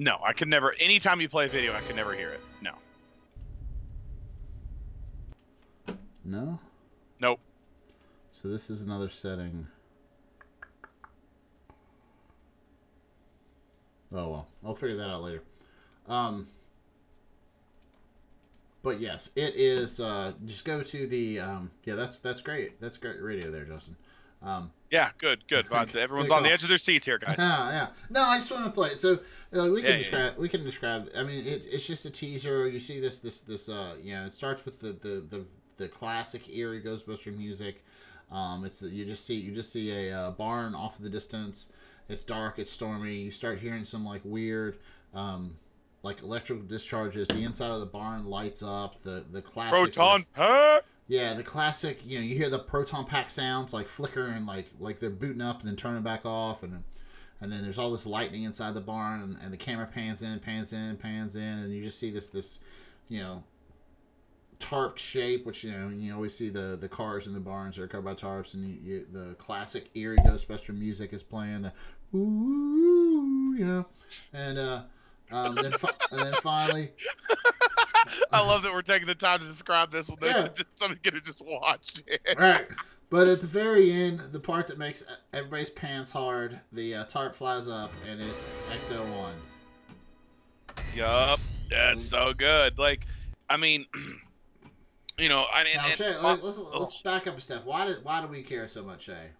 No, 0.00 0.16
I 0.24 0.32
could 0.32 0.48
never. 0.48 0.72
Anytime 0.80 1.20
you 1.20 1.28
play 1.28 1.44
a 1.44 1.48
video, 1.50 1.74
I 1.74 1.82
could 1.82 1.94
never 1.94 2.14
hear 2.14 2.30
it. 2.30 2.40
No. 2.62 2.72
No. 6.24 6.58
Nope. 7.20 7.38
So 8.32 8.48
this 8.48 8.70
is 8.70 8.80
another 8.80 9.10
setting. 9.10 9.66
Oh 14.10 14.30
well, 14.30 14.48
I'll 14.64 14.74
figure 14.74 14.96
that 14.96 15.10
out 15.10 15.22
later. 15.22 15.42
Um, 16.08 16.48
but 18.82 19.00
yes, 19.00 19.30
it 19.36 19.54
is. 19.54 20.00
Uh, 20.00 20.32
just 20.46 20.64
go 20.64 20.82
to 20.82 21.06
the. 21.06 21.40
Um, 21.40 21.72
yeah, 21.84 21.94
that's 21.94 22.18
that's 22.18 22.40
great. 22.40 22.80
That's 22.80 22.96
great 22.96 23.20
radio 23.20 23.50
there, 23.50 23.66
Justin. 23.66 23.96
Um, 24.42 24.72
Yeah, 24.90 25.10
good, 25.18 25.46
good. 25.48 25.66
Everyone's 25.94 26.30
on 26.30 26.42
the 26.42 26.50
edge 26.50 26.62
of 26.62 26.68
their 26.68 26.78
seats 26.78 27.06
here, 27.06 27.18
guys. 27.18 27.36
yeah, 27.38 27.70
yeah. 27.70 27.86
No, 28.08 28.22
I 28.22 28.38
just 28.38 28.50
want 28.50 28.64
to 28.64 28.70
play 28.70 28.90
it. 28.90 28.98
So 28.98 29.20
uh, 29.56 29.68
we 29.70 29.82
can 29.82 29.84
Yeah, 29.84 29.90
yeah, 29.90 29.96
describe. 29.98 30.38
We 30.38 30.48
can 30.48 30.64
describe. 30.64 31.08
I 31.16 31.22
mean, 31.22 31.46
it, 31.46 31.66
it's 31.70 31.86
just 31.86 32.04
a 32.06 32.10
teaser. 32.10 32.68
You 32.68 32.80
see 32.80 33.00
this, 33.00 33.18
this, 33.18 33.40
this. 33.42 33.68
Uh, 33.68 33.94
you 34.02 34.14
know, 34.14 34.24
it 34.26 34.34
starts 34.34 34.64
with 34.64 34.80
the 34.80 34.92
the 34.92 35.20
the, 35.28 35.44
the 35.76 35.88
classic 35.88 36.48
eerie 36.48 36.82
Ghostbuster 36.82 37.36
music. 37.36 37.84
Um, 38.30 38.64
it's 38.64 38.82
you 38.82 39.04
just 39.04 39.26
see 39.26 39.34
you 39.36 39.52
just 39.52 39.72
see 39.72 39.90
a 39.90 40.16
uh, 40.18 40.30
barn 40.30 40.74
off 40.74 40.98
in 40.98 41.04
the 41.04 41.10
distance. 41.10 41.68
It's 42.08 42.24
dark. 42.24 42.58
It's 42.58 42.70
stormy. 42.72 43.16
You 43.22 43.30
start 43.30 43.60
hearing 43.60 43.84
some 43.84 44.04
like 44.04 44.22
weird. 44.24 44.78
Um, 45.14 45.56
like 46.02 46.22
electrical 46.22 46.64
discharges, 46.64 47.28
the 47.28 47.42
inside 47.42 47.70
of 47.70 47.80
the 47.80 47.86
barn 47.86 48.24
lights 48.26 48.62
up. 48.62 49.02
The 49.02 49.24
the 49.30 49.42
classic 49.42 49.72
Proton 49.72 50.24
pack. 50.34 50.84
Yeah, 51.10 51.34
the 51.34 51.42
classic. 51.42 51.98
You 52.06 52.18
know, 52.18 52.24
you 52.24 52.36
hear 52.36 52.48
the 52.48 52.60
proton 52.60 53.04
pack 53.04 53.30
sounds 53.30 53.74
like 53.74 53.88
flicker 53.88 54.26
and 54.26 54.46
like 54.46 54.66
like 54.78 55.00
they're 55.00 55.10
booting 55.10 55.42
up 55.42 55.58
and 55.58 55.68
then 55.68 55.74
turning 55.74 56.04
back 56.04 56.24
off, 56.24 56.62
and 56.62 56.84
and 57.40 57.50
then 57.50 57.62
there's 57.62 57.78
all 57.78 57.90
this 57.90 58.06
lightning 58.06 58.44
inside 58.44 58.74
the 58.74 58.80
barn, 58.80 59.20
and, 59.20 59.36
and 59.42 59.52
the 59.52 59.56
camera 59.56 59.88
pans 59.92 60.22
in, 60.22 60.38
pans 60.38 60.72
in, 60.72 60.96
pans 60.98 61.34
in, 61.34 61.42
and 61.42 61.74
you 61.74 61.82
just 61.82 61.98
see 61.98 62.12
this 62.12 62.28
this, 62.28 62.60
you 63.08 63.18
know, 63.18 63.42
tarped 64.60 64.98
shape, 64.98 65.44
which 65.44 65.64
you 65.64 65.72
know 65.72 65.88
you 65.88 66.14
always 66.14 66.32
see 66.32 66.48
the 66.48 66.78
the 66.80 66.88
cars 66.88 67.26
in 67.26 67.34
the 67.34 67.40
barns 67.40 67.76
are 67.76 67.88
covered 67.88 68.04
by 68.04 68.14
tarps, 68.14 68.54
and 68.54 68.64
you, 68.64 68.78
you, 68.80 69.06
the 69.10 69.34
classic 69.34 69.90
eerie 69.96 70.16
Ghostbuster 70.18 70.78
music 70.78 71.12
is 71.12 71.24
playing, 71.24 71.62
the 71.62 71.72
ooh, 72.16 73.52
you 73.58 73.66
know, 73.66 73.86
and 74.32 74.58
uh, 74.60 74.82
um, 75.32 75.54
then 75.56 75.72
fi- 75.72 75.90
and 76.12 76.20
then 76.20 76.32
finally. 76.42 76.90
I 78.32 78.40
love 78.46 78.62
that 78.62 78.72
we're 78.72 78.82
taking 78.82 79.06
the 79.06 79.14
time 79.14 79.40
to 79.40 79.46
describe 79.46 79.90
this. 79.90 80.10
Yeah. 80.22 80.48
Somebody's 80.72 81.00
gonna 81.10 81.20
just 81.20 81.42
watch 81.44 82.02
it. 82.06 82.20
right. 82.38 82.66
But 83.10 83.26
at 83.26 83.40
the 83.40 83.46
very 83.48 83.90
end, 83.90 84.20
the 84.30 84.38
part 84.38 84.68
that 84.68 84.78
makes 84.78 85.02
everybody's 85.32 85.68
pants 85.70 86.12
hard, 86.12 86.60
the 86.70 86.94
uh, 86.94 87.04
tarp 87.06 87.34
flies 87.34 87.66
up, 87.66 87.90
and 88.08 88.20
it's 88.20 88.50
Ecto 88.70 89.04
One. 89.16 89.34
Yup, 90.94 91.40
that's 91.68 92.04
so 92.04 92.32
good. 92.32 92.78
Like, 92.78 93.00
I 93.48 93.56
mean, 93.56 93.86
you 95.18 95.28
know, 95.28 95.40
I 95.52 95.62
and, 95.62 95.68
Now, 95.74 95.86
and- 95.86 95.94
Shay, 95.96 96.16
let- 96.18 96.42
let's, 96.44 96.58
let's 96.58 97.02
back 97.02 97.26
up 97.26 97.36
a 97.36 97.40
step. 97.40 97.64
Why 97.64 97.86
did 97.86 98.04
why 98.04 98.20
do 98.20 98.28
we 98.28 98.42
care 98.42 98.68
so 98.68 98.82
much, 98.84 99.02
Shay? 99.02 99.30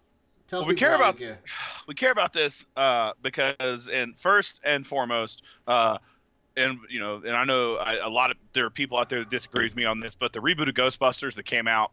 Tell 0.51 0.63
Well, 0.63 0.69
we 0.69 0.75
care 0.75 0.97
about- 0.97 1.17
care. 1.17 1.39
we 1.87 1.95
care 1.95 2.11
about 2.11 2.33
this 2.33 2.67
uh, 2.77 3.13
because, 3.23 3.89
and 3.89 4.19
first 4.19 4.61
and 4.65 4.85
foremost, 4.85 5.43
uh, 5.69 5.99
and 6.57 6.81
you 6.89 6.99
know, 6.99 7.23
and 7.25 7.37
I 7.37 7.45
know 7.45 7.77
I, 7.77 7.99
a 7.99 8.09
lot 8.09 8.33
of 8.33 8.37
there 8.53 8.67
are 8.67 8.71
people 8.71 8.99
out 8.99 9.09
there 9.09 9.21
that 9.21 9.31
disagree 9.31 9.67
with 9.67 9.77
me 9.77 9.85
on 9.85 10.01
this, 10.01 10.17
but 10.17 10.33
the 10.33 10.41
reboot 10.41 10.69
of 10.69 10.75
Ghostbusters 10.75 11.35
that 11.35 11.45
came 11.45 11.69
out 11.69 11.93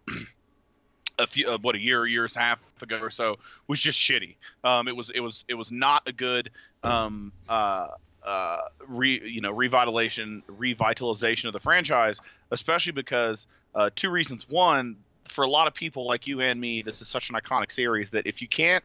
a 1.19 1.27
few, 1.27 1.47
uh, 1.47 1.59
what 1.61 1.75
a 1.75 1.79
year, 1.79 2.07
years 2.07 2.33
and 2.33 2.41
a 2.41 2.45
half 2.45 2.59
ago 2.81 2.97
or 2.97 3.11
so, 3.11 3.37
was 3.67 3.79
just 3.79 3.99
shitty. 3.99 4.37
Um, 4.63 4.87
it 4.87 4.95
was, 4.95 5.11
it 5.11 5.19
was, 5.19 5.45
it 5.47 5.53
was 5.53 5.71
not 5.71 6.07
a 6.07 6.11
good, 6.11 6.49
um, 6.83 7.31
uh, 7.47 7.89
uh, 8.23 8.57
re, 8.87 9.21
you 9.23 9.41
know, 9.41 9.53
revitalization, 9.53 10.41
revitalization 10.49 11.45
of 11.45 11.53
the 11.53 11.59
franchise, 11.59 12.19
especially 12.49 12.93
because 12.93 13.45
uh, 13.75 13.91
two 13.95 14.09
reasons. 14.09 14.49
One, 14.49 14.97
for 15.31 15.43
a 15.43 15.49
lot 15.49 15.67
of 15.67 15.73
people 15.73 16.05
like 16.05 16.27
you 16.27 16.41
and 16.41 16.59
me, 16.59 16.81
this 16.81 17.01
is 17.01 17.07
such 17.07 17.29
an 17.29 17.35
iconic 17.35 17.71
series 17.71 18.09
that 18.11 18.27
if 18.27 18.41
you 18.41 18.47
can't 18.47 18.83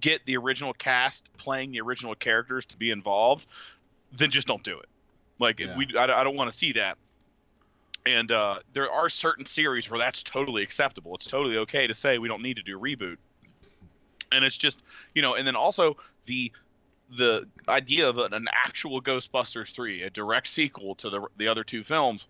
get 0.00 0.24
the 0.26 0.36
original 0.36 0.72
cast 0.72 1.28
playing 1.36 1.72
the 1.72 1.80
original 1.80 2.14
characters 2.14 2.64
to 2.66 2.76
be 2.76 2.90
involved, 2.90 3.46
then 4.16 4.30
just 4.30 4.46
don't 4.46 4.62
do 4.62 4.78
it. 4.78 4.86
Like 5.38 5.60
Yeah. 5.60 5.76
we, 5.76 5.88
I, 5.96 6.20
I 6.20 6.24
don't 6.24 6.36
want 6.36 6.50
to 6.50 6.56
see 6.56 6.72
that. 6.72 6.98
And 8.06 8.32
uh, 8.32 8.60
there 8.72 8.90
are 8.90 9.08
certain 9.08 9.44
series 9.44 9.90
where 9.90 9.98
that's 9.98 10.22
totally 10.22 10.62
acceptable. 10.62 11.14
It's 11.16 11.26
totally 11.26 11.58
okay 11.58 11.86
to 11.86 11.94
say 11.94 12.18
we 12.18 12.28
don't 12.28 12.42
need 12.42 12.56
to 12.56 12.62
do 12.62 12.78
a 12.78 12.80
reboot. 12.80 13.16
And 14.32 14.44
it's 14.44 14.56
just, 14.56 14.82
you 15.14 15.22
know, 15.22 15.34
and 15.34 15.46
then 15.46 15.56
also 15.56 15.96
the 16.26 16.52
the 17.16 17.48
idea 17.68 18.06
of 18.06 18.18
an, 18.18 18.34
an 18.34 18.46
actual 18.52 19.00
Ghostbusters 19.00 19.72
three, 19.72 20.02
a 20.02 20.10
direct 20.10 20.46
sequel 20.46 20.94
to 20.96 21.10
the 21.10 21.26
the 21.38 21.48
other 21.48 21.64
two 21.64 21.82
films. 21.82 22.26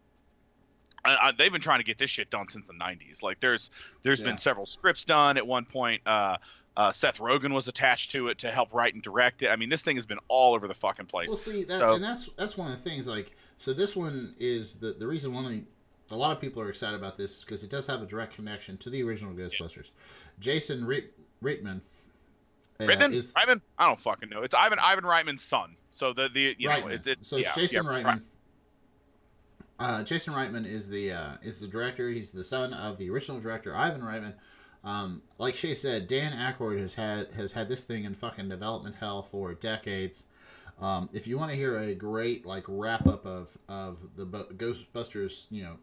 I, 1.09 1.29
I, 1.29 1.33
they've 1.33 1.53
been 1.53 1.61
trying 1.61 1.81
to 1.81 1.85
get 1.85 1.99
this 1.99 2.11
shit 2.11 2.31
done 2.31 2.49
since 2.49 2.67
the 2.67 2.73
'90s. 2.75 3.23
Like 3.23 3.41
there's 3.41 3.71
there's 4.03 4.21
Yeah. 4.21 4.27
been 4.27 4.37
several 4.39 4.67
scripts 4.67 5.05
done 5.05 5.37
at 5.37 5.47
one 5.47 5.65
point. 5.65 6.03
Uh, 6.07 6.37
uh, 6.77 6.93
Seth 6.93 7.19
Rogen 7.19 7.53
was 7.53 7.67
attached 7.67 8.13
to 8.13 8.29
it 8.29 8.39
to 8.39 8.51
help 8.53 8.73
write 8.73 8.95
and 8.95 9.03
direct 9.03 9.43
it. 9.43 9.49
I 9.49 9.57
mean, 9.57 9.69
this 9.69 9.83
thing 9.83 9.97
has 9.97 10.07
been 10.07 10.21
all 10.29 10.55
over 10.55 10.69
the 10.69 10.75
fucking 10.75 11.07
place. 11.07 11.29
Well, 11.29 11.37
see, 11.37 11.65
that, 11.65 11.81
So- 11.81 11.95
and 11.95 12.05
that's 12.05 12.29
that's 12.37 12.57
one 12.57 12.71
of 12.71 12.83
the 12.83 12.89
things. 12.91 13.09
Like, 13.09 13.35
so 13.57 13.73
this 13.73 13.97
one 13.97 14.35
is 14.39 14.75
the 14.77 14.93
the 14.93 15.07
reason 15.07 15.33
the, 15.33 15.65
a 16.11 16.17
lot 16.17 16.31
of 16.35 16.41
people 16.41 16.63
are 16.63 16.69
excited 16.69 16.97
about 16.97 17.17
this 17.19 17.41
because 17.43 17.65
it 17.65 17.71
does 17.71 17.87
have 17.89 18.01
a 18.03 18.07
direct 18.07 18.35
connection 18.35 18.77
to 18.79 18.91
the 18.91 19.03
original 19.03 19.35
Ghostbusters. 19.35 19.91
Jason 20.39 20.83
Reitman. 20.83 21.09
Reitman 21.43 21.81
uh, 22.81 22.85
Reitman? 22.85 23.13
is 23.13 23.33
Ivan? 23.37 23.61
I 23.79 23.87
don't 23.87 24.01
fucking 24.01 24.29
know. 24.29 24.43
It's 24.43 24.55
Ivan 24.55 24.79
Ivan 24.79 25.05
Reitman's 25.05 25.43
son. 25.43 25.77
So 25.91 26.13
the 26.13 26.29
the 26.33 26.55
you 26.59 26.69
know 26.69 26.75
Reitman. 26.77 26.93
it's, 26.93 27.07
it's 27.09 27.29
so 27.29 27.37
it's 27.39 27.49
yeah, 27.49 27.55
Jason 27.55 27.85
yeah, 27.85 27.91
Reitman. 27.91 28.05
right. 28.05 28.21
Uh, 29.79 30.03
Jason 30.03 30.35
Reitman 30.35 30.67
is 30.67 30.89
the 30.89 31.13
uh, 31.13 31.33
is 31.43 31.61
the 31.61 31.69
director. 31.69 32.09
He's 32.11 32.33
the 32.33 32.45
son 32.45 32.73
of 32.73 32.99
the 32.99 33.11
original 33.11 33.41
director 33.41 33.77
Ivan 33.77 34.03
Reitman. 34.03 34.35
Um, 34.85 35.23
like 35.39 35.55
Shay 35.55 35.75
said, 35.75 36.07
Dan 36.07 36.33
Aykroyd 36.33 36.81
has 36.81 36.95
had 36.95 37.33
has 37.33 37.53
had 37.53 37.69
this 37.69 37.85
thing 37.85 38.05
in 38.05 38.15
fucking 38.15 38.49
development 38.49 38.97
hell 38.97 39.23
for 39.23 39.55
decades. 39.55 40.25
Um, 40.81 41.09
if 41.13 41.27
you 41.27 41.37
want 41.39 41.51
to 41.51 41.57
hear 41.57 41.79
a 41.79 41.95
great 41.95 42.47
like 42.47 42.65
wrap 42.67 43.07
up 43.07 43.25
of 43.25 43.57
of 43.69 44.17
the 44.17 44.25
Bu- 44.25 44.55
Ghostbusters, 44.55 45.47
you 45.51 45.63
know, 45.63 45.77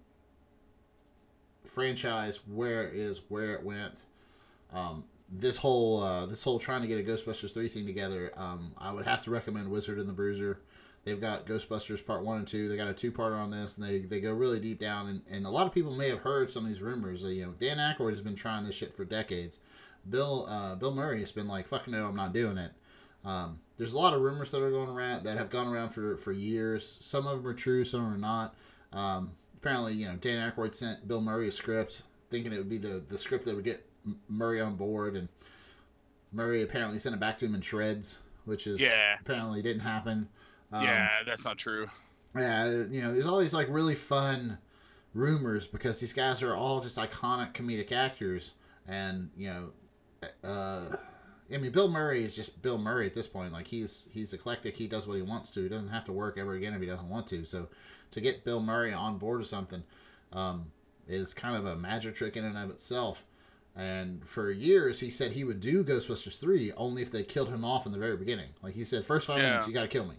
franchise, 1.63 2.39
where 2.47 2.88
it 2.88 2.95
is, 2.95 3.21
where 3.29 3.53
it 3.53 3.63
went, 3.63 4.03
um, 4.73 5.05
this 5.29 5.58
whole 5.58 6.01
uh, 6.01 6.25
this 6.25 6.43
whole 6.43 6.60
trying 6.60 6.81
to 6.81 6.88
get 6.88 6.99
a 6.99 7.03
Ghostbusters 7.03 7.53
three 7.53 7.67
thing 7.67 7.86
together, 7.86 8.31
um, 8.36 8.71
I 8.77 8.91
would 8.91 9.05
have 9.05 9.23
to 9.23 9.31
recommend 9.31 9.69
Wizard 9.69 9.99
and 9.99 10.08
the 10.08 10.13
Bruiser. 10.13 10.60
They've 11.06 11.22
got 11.22 11.46
Ghostbusters 11.46 12.04
Part 12.06 12.24
One 12.24 12.39
and 12.39 12.48
Two. 12.48 12.68
They 12.68 12.76
got 12.76 12.88
a 12.88 12.94
two 12.94 13.12
parter 13.12 13.38
on 13.38 13.52
this, 13.52 13.78
and 13.78 13.86
they, 13.88 14.00
they 14.00 14.20
go 14.20 14.32
really 14.34 14.60
deep 14.60 14.80
down. 14.80 15.08
And, 15.08 15.22
and 15.30 15.46
a 15.46 15.50
lot 15.50 15.68
of 15.68 15.74
people 15.74 15.94
may 15.94 16.10
have 16.10 16.20
heard 16.20 16.50
some 16.50 16.63
of 16.65 16.70
these 16.70 16.82
rumors. 16.82 17.24
Uh, 17.24 17.28
you 17.28 17.46
know, 17.46 17.54
Dan 17.60 17.78
Aykroyd 17.78 18.10
has 18.12 18.22
been 18.22 18.36
trying 18.36 18.65
this 18.65 18.76
shit 18.76 18.94
for 18.94 19.06
decades. 19.06 19.60
Bill 20.10 20.48
uh, 20.50 20.76
Bill 20.76 20.94
Murray 20.94 21.20
has 21.20 21.32
been 21.32 21.48
like, 21.48 21.68
"Fuck 21.68 21.88
no, 21.88 22.08
I'm 22.08 22.15
not 22.15 22.34
doing 22.34 22.58
it." 22.58 22.72
Um, 23.24 23.60
there's 23.78 23.94
a 23.94 23.98
lot 24.00 24.13
of 24.13 24.22
rumors 24.22 24.52
that 24.52 24.62
are 24.62 24.70
going 24.72 24.89
around 24.89 25.24
that 25.24 25.38
have 25.38 25.50
gone 25.50 25.68
around 25.68 25.89
for, 25.89 26.15
for 26.18 26.32
years. 26.32 26.86
Some 27.02 27.26
of 27.28 27.38
them 27.38 27.48
are 27.48 27.54
true, 27.56 27.84
some 27.84 28.13
are 28.13 28.18
not. 28.18 28.56
Um, 28.94 29.32
apparently, 29.58 29.94
you 29.94 30.08
know, 30.08 30.15
Dan 30.15 30.52
Aykroyd 30.52 30.76
sent 30.76 31.08
Bill 31.08 31.22
Murray 31.22 31.48
a 31.48 31.52
script, 31.52 32.04
thinking 32.30 32.54
it 32.54 32.58
would 32.58 32.70
be 32.70 32.78
the, 32.78 33.02
the 33.08 33.18
script 33.18 33.46
that 33.46 33.56
would 33.56 33.63
get 33.63 33.84
Murray 34.30 34.62
on 34.62 34.76
board, 34.76 35.15
and 35.15 35.28
Murray 36.32 36.62
apparently 36.62 37.00
sent 37.00 37.15
it 37.15 37.20
back 37.20 37.38
to 37.39 37.46
him 37.46 37.56
in 37.56 37.62
shreds, 37.62 38.20
which 38.46 38.68
is 38.68 38.80
Yeah. 38.80 39.15
apparently 39.20 39.62
didn't 39.63 39.82
happen. 39.82 40.30
Um, 40.71 40.84
yeah, 40.84 41.10
that's 41.25 41.45
not 41.45 41.58
true. 41.58 41.88
yeah, 42.36 42.69
you 42.69 43.01
know, 43.01 43.13
there's 43.13 43.25
all 43.28 43.39
these 43.39 43.54
like 43.54 43.67
really 43.69 43.95
fun 43.95 44.58
rumors 45.13 45.67
because 45.67 45.99
these 45.99 46.13
guys 46.13 46.43
are 46.43 46.54
all 46.56 46.82
just 46.82 46.97
iconic 46.97 47.54
comedic 47.54 47.91
actors, 47.91 48.56
and 48.88 49.30
you 49.38 49.47
know, 49.47 49.69
uh, 50.43 50.95
I 51.54 51.58
mean, 51.58 51.71
Bill 51.71 51.88
Murray 51.88 52.23
is 52.23 52.36
just 52.36 52.62
Bill 52.62 52.78
Murray 52.78 53.06
at 53.06 53.13
this 53.13 53.28
point. 53.28 53.54
Like 53.54 53.67
he's 53.67 54.08
he's 54.12 54.34
eclectic. 54.34 54.75
He 54.78 54.88
does 54.88 55.08
what 55.08 55.15
he 55.15 55.21
wants 55.21 55.49
to. 55.51 55.63
He 55.63 55.69
doesn't 55.69 55.89
have 55.89 56.04
to 56.06 56.12
work 56.12 56.38
ever 56.38 56.54
again 56.54 56.73
if 56.73 56.82
he 56.82 56.88
doesn't 56.88 57.10
want 57.10 57.28
to. 57.28 57.45
So 57.45 57.67
to 58.12 58.21
get 58.21 58.43
Bill 58.43 58.60
Murray 58.60 58.91
on 58.93 59.17
board 59.17 59.39
with 59.39 59.47
something 59.47 59.84
um, 60.34 60.71
is 61.08 61.34
kind 61.34 61.56
of 61.56 61.65
a 61.65 61.75
magic 61.75 62.15
trick 62.15 62.36
in 62.36 62.43
and 62.45 62.58
of 62.58 62.69
itself. 62.69 63.23
And 63.78 64.25
for 64.25 64.49
years, 64.51 65.01
he 65.01 65.10
said 65.10 65.34
he 65.34 65.43
would 65.43 65.60
do 65.60 65.84
Ghostbusters 65.84 66.40
three 66.40 66.71
only 66.77 67.02
if 67.02 67.12
they 67.12 67.23
killed 67.23 67.50
him 67.50 67.65
off 67.65 67.85
in 67.85 67.92
the 67.92 67.98
very 67.98 68.15
beginning. 68.15 68.50
Like 68.63 68.73
he 68.73 68.83
said, 68.85 69.04
first 69.04 69.27
five 69.27 69.37
Yeah. 69.40 69.50
minutes, 69.50 69.67
you 69.67 69.73
got 69.73 69.81
to 69.81 69.87
kill 69.90 70.06
me. 70.06 70.15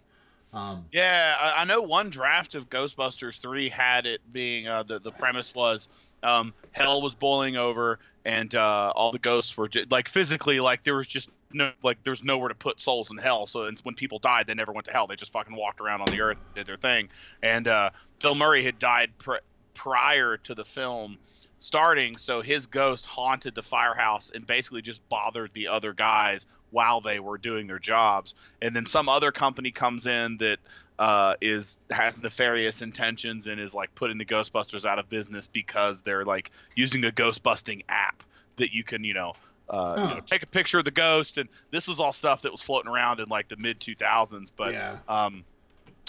Um, 0.57 0.87
Yeah, 0.91 1.37
I, 1.39 1.63
I 1.63 1.65
know 1.65 1.83
one 1.83 2.09
draft 2.11 2.55
of 2.55 2.71
Ghostbusters 2.71 3.39
three 3.39 3.69
had 3.69 4.07
it 4.07 4.21
being 4.33 4.67
uh, 4.67 4.83
the 4.85 4.99
the 4.99 5.13
premise 5.13 5.55
was 5.55 5.89
um, 6.23 6.55
hell 6.73 7.03
was 7.03 7.15
boiling 7.15 7.57
over 7.57 7.99
and 8.25 8.55
uh, 8.55 8.93
all 8.95 9.13
the 9.13 9.19
ghosts 9.19 9.57
were 9.57 9.69
ju- 9.69 9.85
like 9.91 10.09
physically 10.09 10.59
like 10.59 10.83
there 10.83 10.97
was 10.97 11.07
just 11.07 11.29
no 11.53 11.73
like 11.83 11.99
there's 12.05 12.25
nowhere 12.25 12.49
to 12.49 12.55
put 12.55 12.81
souls 12.81 13.11
in 13.11 13.19
hell. 13.19 13.47
So 13.47 13.71
when 13.83 13.95
people 13.95 14.19
died, 14.19 14.47
they 14.47 14.55
never 14.55 14.73
went 14.73 14.87
to 14.87 14.93
hell. 14.93 15.07
They 15.07 15.17
just 15.17 15.33
fucking 15.33 15.55
walked 15.55 15.81
around 15.81 16.01
on 16.01 16.11
the 16.11 16.23
earth, 16.23 16.39
did 16.55 16.67
their 16.67 16.77
thing. 16.77 17.11
And 17.43 17.69
uh, 17.69 17.91
Bill 18.21 18.35
Murray 18.35 18.65
had 18.65 18.79
died 18.79 19.13
pr- 19.19 19.45
prior 19.75 20.39
to 20.39 20.55
the 20.55 20.65
film 20.65 21.19
starting, 21.59 22.17
so 22.17 22.41
his 22.41 22.67
ghost 22.67 23.07
haunted 23.07 23.55
the 23.55 23.63
firehouse 23.63 24.31
and 24.35 24.47
basically 24.47 24.83
just 24.83 25.07
bothered 25.09 25.53
the 25.53 25.69
other 25.69 25.93
guys 25.93 26.47
while 26.71 27.01
they 27.01 27.21
were 27.21 27.39
doing 27.39 27.67
their 27.67 27.79
jobs. 27.79 28.35
And 28.61 28.75
then 28.75 28.87
some 28.87 29.09
other 29.09 29.33
company 29.33 29.71
comes 29.71 30.07
in 30.07 30.37
that 30.39 30.59
uh, 30.99 31.35
is 31.41 31.79
has 31.91 32.23
nefarious 32.23 32.83
intentions 32.83 33.47
and 33.47 33.61
is 33.61 33.75
like 33.75 33.95
putting 33.95 34.19
the 34.19 34.25
Ghostbusters 34.25 34.85
out 34.85 34.99
of 34.99 35.09
business 35.09 35.47
because 35.47 36.03
they're 36.03 36.25
like 36.25 36.51
using 36.75 37.05
a 37.05 37.13
ghost 37.13 37.43
busting 37.43 37.83
app 37.89 38.23
that 38.57 38.73
you 38.73 38.85
can 38.85 39.05
you 39.05 39.15
know. 39.15 39.35
Uh, 39.69 39.95
you 39.99 40.15
know, 40.15 40.21
take 40.21 40.45
a 40.45 40.47
picture 40.47 40.79
of 40.79 40.85
the 40.85 40.93
ghost, 40.93 41.39
and 41.39 41.49
this 41.73 41.89
was 41.89 41.99
all 41.99 42.13
stuff 42.13 42.43
that 42.43 42.53
was 42.53 42.63
floating 42.63 42.89
around 42.89 43.19
in 43.19 43.29
like 43.29 43.49
the 43.49 43.57
mid 43.57 43.81
2000s. 43.81 44.49
But 44.57 44.73
yeah. 44.73 44.99
um, 45.09 45.43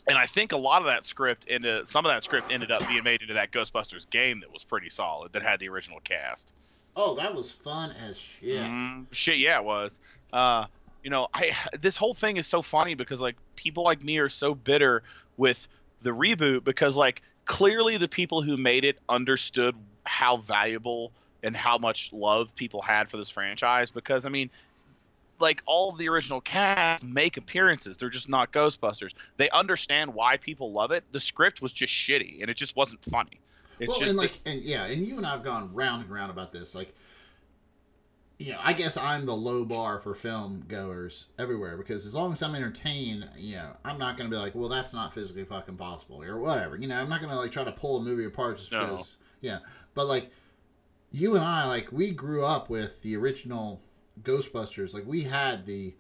and 0.08 0.18
I 0.18 0.26
think 0.26 0.52
a 0.52 0.58
lot 0.58 0.82
of 0.82 0.88
that 0.88 1.06
script 1.06 1.46
into 1.46 1.86
some 1.86 2.06
of 2.06 2.12
that 2.12 2.24
script 2.24 2.52
ended 2.52 2.72
up 2.72 2.88
being 2.88 3.04
made 3.04 3.22
into 3.22 3.34
that 3.34 3.52
Ghostbusters 3.52 4.10
game 4.10 4.40
that 4.40 4.54
was 4.54 4.64
pretty 4.64 4.90
solid, 4.90 5.34
that 5.34 5.42
had 5.42 5.60
the 5.60 5.70
original 5.70 6.00
cast. 6.00 6.54
Oh, 6.96 7.16
that 7.16 7.36
was 7.36 7.52
fun 7.52 7.92
as 7.92 8.18
shit. 8.18 8.60
Mm, 8.60 9.06
shit, 9.12 9.38
yeah, 9.38 9.60
it 9.60 9.64
was. 9.64 10.00
Uh, 10.34 10.66
you 11.04 11.10
know, 11.10 11.28
I 11.34 11.56
this 11.80 11.98
whole 11.98 12.14
thing 12.14 12.38
is 12.38 12.48
so 12.48 12.62
funny 12.62 12.96
because 12.96 13.22
like 13.22 13.36
people 13.56 13.84
like 13.84 14.04
me 14.04 14.18
are 14.18 14.30
so 14.30 14.54
bitter 14.54 15.04
with 15.38 15.68
the 16.02 16.12
reboot 16.12 16.64
because 16.64 16.96
like 16.96 17.22
clearly 17.46 17.98
the 17.98 18.08
people 18.08 18.42
who 18.42 18.58
made 18.58 18.84
it 18.84 18.98
understood 19.08 19.76
how 20.06 20.38
valuable 20.38 21.12
and 21.44 21.56
how 21.56 21.78
much 21.78 22.12
love 22.12 22.54
people 22.56 22.82
had 22.82 23.10
for 23.10 23.18
this 23.18 23.30
franchise 23.30 23.92
because 23.92 24.26
I 24.26 24.30
mean 24.30 24.50
like 25.40 25.62
all 25.66 25.92
the 25.92 26.10
original 26.10 26.42
cast 26.42 27.04
make 27.04 27.38
appearances. 27.38 27.98
They're 27.98 28.10
just 28.10 28.30
not 28.30 28.52
ghostbusters. 28.52 29.12
They 29.38 29.50
understand 29.52 30.14
why 30.14 30.38
people 30.38 30.72
love 30.72 30.92
it. 30.92 31.04
The 31.12 31.20
script 31.20 31.62
was 31.62 31.74
just 31.74 31.94
shitty 31.94 32.42
and 32.42 32.50
it 32.50 32.58
just 32.58 32.76
wasn't 32.76 33.04
funny. 33.04 33.40
It's 33.80 33.90
well, 33.90 34.00
just 34.00 34.10
and 34.10 34.18
like, 34.18 34.40
and 34.46 34.64
yeah, 34.64 34.86
and 34.86 35.06
you 35.06 35.18
and 35.18 35.26
I've 35.26 35.44
gone 35.44 35.74
round 35.74 36.04
and 36.04 36.12
round 36.12 36.32
about 36.32 36.52
this. 36.52 36.74
Like, 36.74 36.96
you 38.40 38.52
know, 38.52 38.60
I 38.62 38.74
guess 38.74 38.98
I'm 38.98 39.26
the 39.26 39.36
low 39.36 39.66
bar 39.66 40.00
for 40.00 40.14
film 40.14 40.64
goers 40.68 41.28
everywhere 41.40 41.76
because 41.78 42.06
as 42.06 42.14
long 42.14 42.34
as 42.34 42.44
I'm 42.44 42.54
entertained, 42.56 43.28
you 43.38 43.56
know, 43.56 43.72
I'm 43.84 43.98
not 43.98 44.16
gonna 44.18 44.30
be 44.30 44.36
like, 44.36 44.54
well, 44.54 44.70
that's 44.70 44.94
not 44.94 45.14
physically 45.14 45.44
fucking 45.44 45.76
possible 45.78 46.22
or 46.24 46.38
whatever. 46.40 46.76
You 46.78 46.88
know, 46.88 47.00
I'm 47.00 47.10
not 47.10 47.20
gonna 47.22 47.36
like 47.36 47.52
try 47.52 47.64
to 47.64 47.72
pull 47.72 47.98
a 47.98 48.02
movie 48.04 48.26
apart 48.26 48.58
just 48.58 48.72
No. 48.72 48.82
because. 48.82 49.18
Yeah, 49.42 49.60
but 49.94 50.08
like, 50.08 50.32
you 51.12 51.36
and 51.36 51.44
I, 51.44 51.66
like, 51.68 51.92
we 51.92 52.12
grew 52.12 52.44
up 52.44 52.70
with 52.70 53.02
the 53.02 53.16
original 53.16 53.82
Ghostbusters. 54.22 54.94
Like, 54.94 55.06
we 55.06 55.24
had 55.24 55.66
the. 55.66 55.96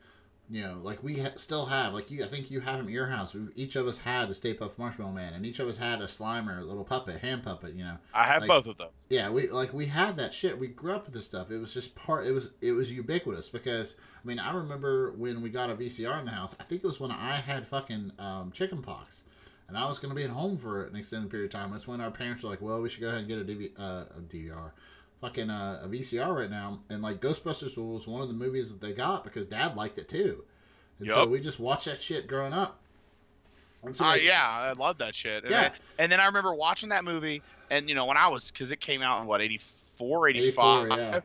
You 0.50 0.62
know, 0.64 0.80
like 0.82 1.04
we 1.04 1.20
ha- 1.20 1.34
still 1.36 1.66
have, 1.66 1.93
like 1.93 2.10
you, 2.10 2.24
I 2.24 2.28
think 2.28 2.50
you 2.50 2.62
have 2.62 2.78
them 2.78 2.88
at 2.88 2.93
your 2.93 3.08
house. 3.08 3.34
We, 3.34 3.41
each 3.56 3.76
of 3.76 3.86
us 3.86 3.98
had 3.98 4.30
a 4.30 4.34
Stay 4.34 4.54
Puft 4.54 4.78
Marshmallow 4.78 5.12
Man, 5.12 5.34
and 5.34 5.45
each 5.45 5.60
of 5.60 5.68
us 5.68 5.78
had 5.78 6.02
a 6.02 6.06
Slimer 6.06 6.66
little 6.66 6.86
puppet, 6.86 7.20
hand 7.20 7.43
puppet. 7.43 7.74
You 7.74 7.84
know, 7.84 7.98
i 8.14 8.24
have 8.24 8.41
like- 8.41 8.48
both 8.48 8.68
of 8.68 8.78
those 8.78 8.91
yeah, 9.10 9.30
we 9.30 9.50
like 9.50 9.74
we 9.74 9.86
had 9.86 10.18
that 10.18 10.34
shit. 10.34 10.60
We 10.60 10.68
grew 10.68 10.93
up 10.93 11.06
with 11.06 11.14
this 11.14 11.26
stuff. 11.26 11.50
It 11.50 11.58
was 11.60 11.74
just 11.74 11.95
part. 11.95 12.28
It 12.28 12.32
was 12.32 12.52
it 12.62 12.74
was 12.74 12.91
ubiquitous 12.91 13.48
because 13.50 13.95
I 14.24 14.28
mean 14.28 14.39
I 14.39 14.54
remember 14.54 15.12
when 15.14 15.41
we 15.41 15.50
got 15.50 15.70
a 15.70 15.76
VCR 15.76 16.20
in 16.20 16.26
the 16.26 16.32
house. 16.32 16.56
I 16.60 16.64
think 16.64 16.84
it 16.84 16.88
was 16.88 17.00
when 17.00 17.12
I 17.12 17.36
had 17.38 17.68
fucking 17.68 18.12
um, 18.20 18.52
chicken 18.52 18.82
pox, 18.82 19.24
and 19.68 19.78
I 19.78 19.86
was 19.86 20.00
gonna 20.00 20.14
be 20.14 20.24
at 20.24 20.30
home 20.30 20.58
for 20.58 20.86
an 20.86 20.95
extended 20.95 21.32
period 21.32 21.45
of 21.45 21.52
time. 21.52 21.72
That's 21.72 21.88
when 21.88 22.02
our 22.02 22.12
parents 22.12 22.43
were 22.43 22.50
like, 22.50 22.62
"Well, 22.62 22.82
we 22.82 22.89
should 22.89 23.02
go 23.02 23.08
ahead 23.08 23.20
and 23.20 23.28
get 23.28 23.39
a, 23.39 23.45
DV, 23.45 23.72
uh, 23.80 24.06
a 24.18 24.22
DVR, 24.22 24.72
fucking 25.22 25.49
uh, 25.49 25.82
a 25.84 25.88
VCR 25.88 26.36
right 26.36 26.49
now." 26.49 26.80
And 26.89 27.01
like 27.01 27.20
Ghostbusters 27.22 27.78
was 27.78 28.07
one 28.07 28.22
of 28.22 28.28
the 28.28 28.34
movies 28.34 28.72
that 28.72 28.82
they 28.82 28.93
got 28.93 29.24
because 29.24 29.45
Dad 29.47 29.76
liked 29.76 29.97
it 29.97 30.07
too, 30.07 30.43
and 30.99 31.11
so 31.11 31.26
we 31.26 31.39
just 31.39 31.59
watched 31.59 31.86
that 31.86 32.01
shit 32.01 32.28
growing 32.28 32.53
up. 32.53 32.80
And 33.84 33.95
so, 33.95 34.05
Uh, 34.05 34.13
yeah, 34.15 34.41
I 34.49 34.72
love 34.74 34.97
that 34.97 35.13
shit. 35.13 35.43
And, 35.43 35.51
Yeah. 35.51 35.72
I- 35.74 35.80
and 36.03 36.11
then 36.11 36.20
I 36.20 36.26
remember 36.26 36.53
watching 36.53 36.89
that 36.89 37.03
movie, 37.03 37.41
and 37.70 37.88
you 37.88 37.95
know, 37.95 38.05
when 38.05 38.18
I 38.18 38.28
was, 38.28 38.51
because 38.51 38.72
it 38.72 38.80
came 38.80 39.01
out 39.03 39.22
in 39.22 39.28
what, 39.28 39.39
84, 39.41 40.28
84, 40.30 40.88
85? 40.88 40.97
yeah. 40.99 41.20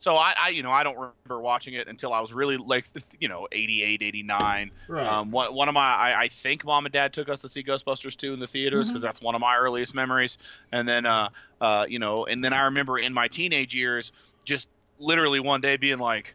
So 0.00 0.14
I, 0.16 0.32
I, 0.40 0.48
you 0.50 0.62
know, 0.62 0.70
I 0.70 0.84
don't 0.84 0.94
remember 0.94 1.40
watching 1.42 1.74
it 1.74 1.88
until 1.88 2.12
I 2.12 2.20
was 2.20 2.32
really 2.32 2.56
like, 2.56 2.86
you 3.18 3.28
know, 3.28 3.48
88, 3.50 4.00
89. 4.00 4.70
right. 4.86 5.04
Um, 5.06 5.32
one, 5.32 5.52
one 5.52 5.66
of 5.68 5.74
my, 5.74 5.80
I, 5.92 6.20
I 6.22 6.28
think 6.28 6.64
mom 6.64 6.86
and 6.86 6.92
dad 6.92 7.12
took 7.12 7.28
us 7.28 7.40
to 7.40 7.48
see 7.48 7.64
Ghostbusters 7.64 8.14
2 8.16 8.32
in 8.32 8.38
the 8.38 8.46
theaters 8.46 8.86
Mm-hmm. 8.86 8.92
because 8.92 9.02
that's 9.02 9.20
one 9.20 9.34
of 9.34 9.40
my 9.40 9.56
earliest 9.56 9.96
memories. 9.96 10.38
And 10.70 10.86
then, 10.86 11.04
uh, 11.04 11.30
uh, 11.60 11.86
you 11.88 11.98
know, 11.98 12.26
and 12.26 12.44
then 12.44 12.52
I 12.52 12.66
remember 12.66 12.96
in 12.96 13.12
my 13.12 13.26
teenage 13.26 13.74
years, 13.74 14.12
just 14.44 14.68
literally 15.00 15.40
one 15.40 15.60
day 15.60 15.76
being 15.76 15.98
like, 15.98 16.32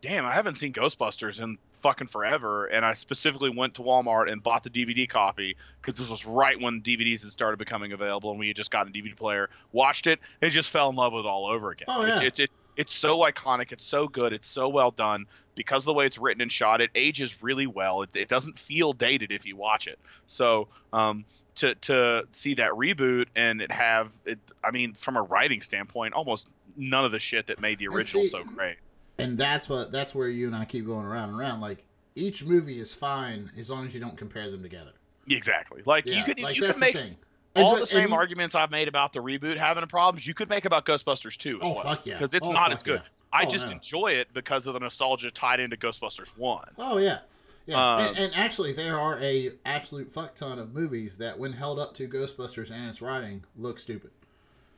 damn, 0.00 0.24
I 0.26 0.32
haven't 0.32 0.56
seen 0.56 0.72
Ghostbusters 0.72 1.40
in 1.40 1.58
fucking 1.74 2.08
forever. 2.08 2.66
And 2.66 2.84
I 2.84 2.94
specifically 2.94 3.50
went 3.50 3.74
to 3.74 3.82
Walmart 3.82 4.32
and 4.32 4.42
bought 4.42 4.64
the 4.64 4.70
DVD 4.70 5.08
copy 5.08 5.56
because 5.80 5.96
this 5.98 6.10
was 6.10 6.26
right 6.26 6.60
when 6.60 6.80
DVDs 6.82 7.22
had 7.22 7.30
started 7.30 7.58
becoming 7.58 7.92
available 7.92 8.30
and 8.30 8.40
we 8.40 8.48
had 8.48 8.56
just 8.56 8.72
gotten 8.72 8.92
a 8.92 8.98
DVD 8.98 9.14
player, 9.16 9.48
watched 9.70 10.08
it, 10.08 10.18
and 10.42 10.50
just 10.50 10.70
fell 10.70 10.90
in 10.90 10.96
love 10.96 11.12
with 11.12 11.24
it 11.24 11.28
all 11.28 11.46
over 11.46 11.70
again. 11.70 11.86
Oh, 11.86 12.02
It- 12.02 12.08
yeah. 12.08 12.20
it, 12.22 12.38
it, 12.40 12.50
it's 12.76 12.92
so 12.92 13.18
iconic. 13.20 13.72
It's 13.72 13.84
so 13.84 14.06
good. 14.08 14.32
It's 14.32 14.46
so 14.48 14.68
well 14.68 14.90
done 14.90 15.26
because 15.54 15.82
of 15.82 15.86
the 15.86 15.94
way 15.94 16.06
it's 16.06 16.18
written 16.18 16.40
and 16.42 16.52
shot. 16.52 16.80
It 16.80 16.90
ages 16.94 17.42
really 17.42 17.66
well. 17.66 18.02
It, 18.02 18.14
it 18.14 18.28
doesn't 18.28 18.58
feel 18.58 18.92
dated 18.92 19.32
if 19.32 19.46
you 19.46 19.56
watch 19.56 19.86
it. 19.86 19.98
So 20.26 20.68
um, 20.92 21.24
to 21.56 21.74
to 21.76 22.24
see 22.30 22.54
that 22.54 22.70
reboot 22.72 23.26
and 23.34 23.60
it 23.62 23.72
have 23.72 24.10
it, 24.24 24.38
I 24.62 24.70
mean, 24.70 24.92
from 24.94 25.16
a 25.16 25.22
writing 25.22 25.60
standpoint, 25.62 26.14
almost 26.14 26.50
none 26.76 27.04
of 27.04 27.12
the 27.12 27.18
shit 27.18 27.46
that 27.46 27.60
made 27.60 27.78
the 27.78 27.88
original 27.88 28.24
see- 28.24 28.28
so 28.28 28.44
great. 28.44 28.76
and 29.18 29.38
that's 29.38 29.68
what 29.68 29.90
that's 29.92 30.14
where 30.14 30.28
you 30.28 30.46
and 30.46 30.54
I 30.56 30.64
keep 30.66 30.84
going 30.86 31.06
around 31.06 31.30
and 31.30 31.38
around. 31.40 31.60
Like 31.60 31.84
each 32.14 32.44
movie 32.44 32.78
is 32.78 32.92
fine 32.92 33.50
as 33.58 33.70
long 33.70 33.86
as 33.86 33.94
you 33.94 34.00
don't 34.00 34.16
compare 34.16 34.50
them 34.50 34.62
together. 34.62 34.92
Exactly. 35.28 35.82
Like 35.86 36.04
Yeah, 36.06 36.18
you 36.18 36.24
could 36.24 36.40
like 36.40 36.56
you 36.56 36.62
that's 36.62 36.78
could 36.78 36.80
make 36.86 36.92
the 36.94 36.98
thing. 37.00 37.16
All 37.56 37.74
And- 37.74 37.82
the 37.82 37.86
same 37.86 38.08
you- 38.10 38.14
arguments 38.14 38.54
I've 38.54 38.70
made 38.70 38.88
about 38.88 39.12
the 39.12 39.20
reboot 39.20 39.56
having 39.56 39.86
problems. 39.86 40.26
You 40.26 40.34
could 40.34 40.48
make 40.48 40.64
about 40.64 40.84
Ghostbusters 40.86 41.36
2 41.36 41.60
as 41.62 41.66
Oh 41.68 41.72
well. 41.74 41.82
fuck 41.82 42.06
yeah! 42.06 42.14
Because 42.14 42.34
it's 42.34 42.46
Oh, 42.48 42.52
not 42.52 42.72
as 42.72 42.82
good. 42.82 43.00
yeah. 43.04 43.08
I 43.32 43.44
Oh, 43.44 43.48
just 43.50 43.66
no. 43.66 43.72
enjoy 43.72 44.12
it 44.12 44.32
because 44.32 44.66
of 44.66 44.74
the 44.74 44.80
nostalgia 44.80 45.30
tied 45.30 45.60
into 45.60 45.76
Ghostbusters 45.76 46.28
1. 46.36 46.68
Oh 46.78 46.98
yeah, 46.98 47.18
yeah. 47.66 47.78
Uh, 47.78 47.98
and, 48.08 48.18
and 48.18 48.34
actually, 48.34 48.72
there 48.72 48.98
are 48.98 49.18
a 49.20 49.52
absolute 49.64 50.12
fuck 50.12 50.34
ton 50.34 50.58
of 50.58 50.72
movies 50.72 51.16
that, 51.18 51.38
when 51.38 51.52
held 51.54 51.78
up 51.78 51.92
to 51.94 52.08
Ghostbusters 52.08 52.70
and 52.70 52.88
its 52.88 53.02
writing, 53.02 53.44
look 53.56 53.78
stupid. 53.78 54.10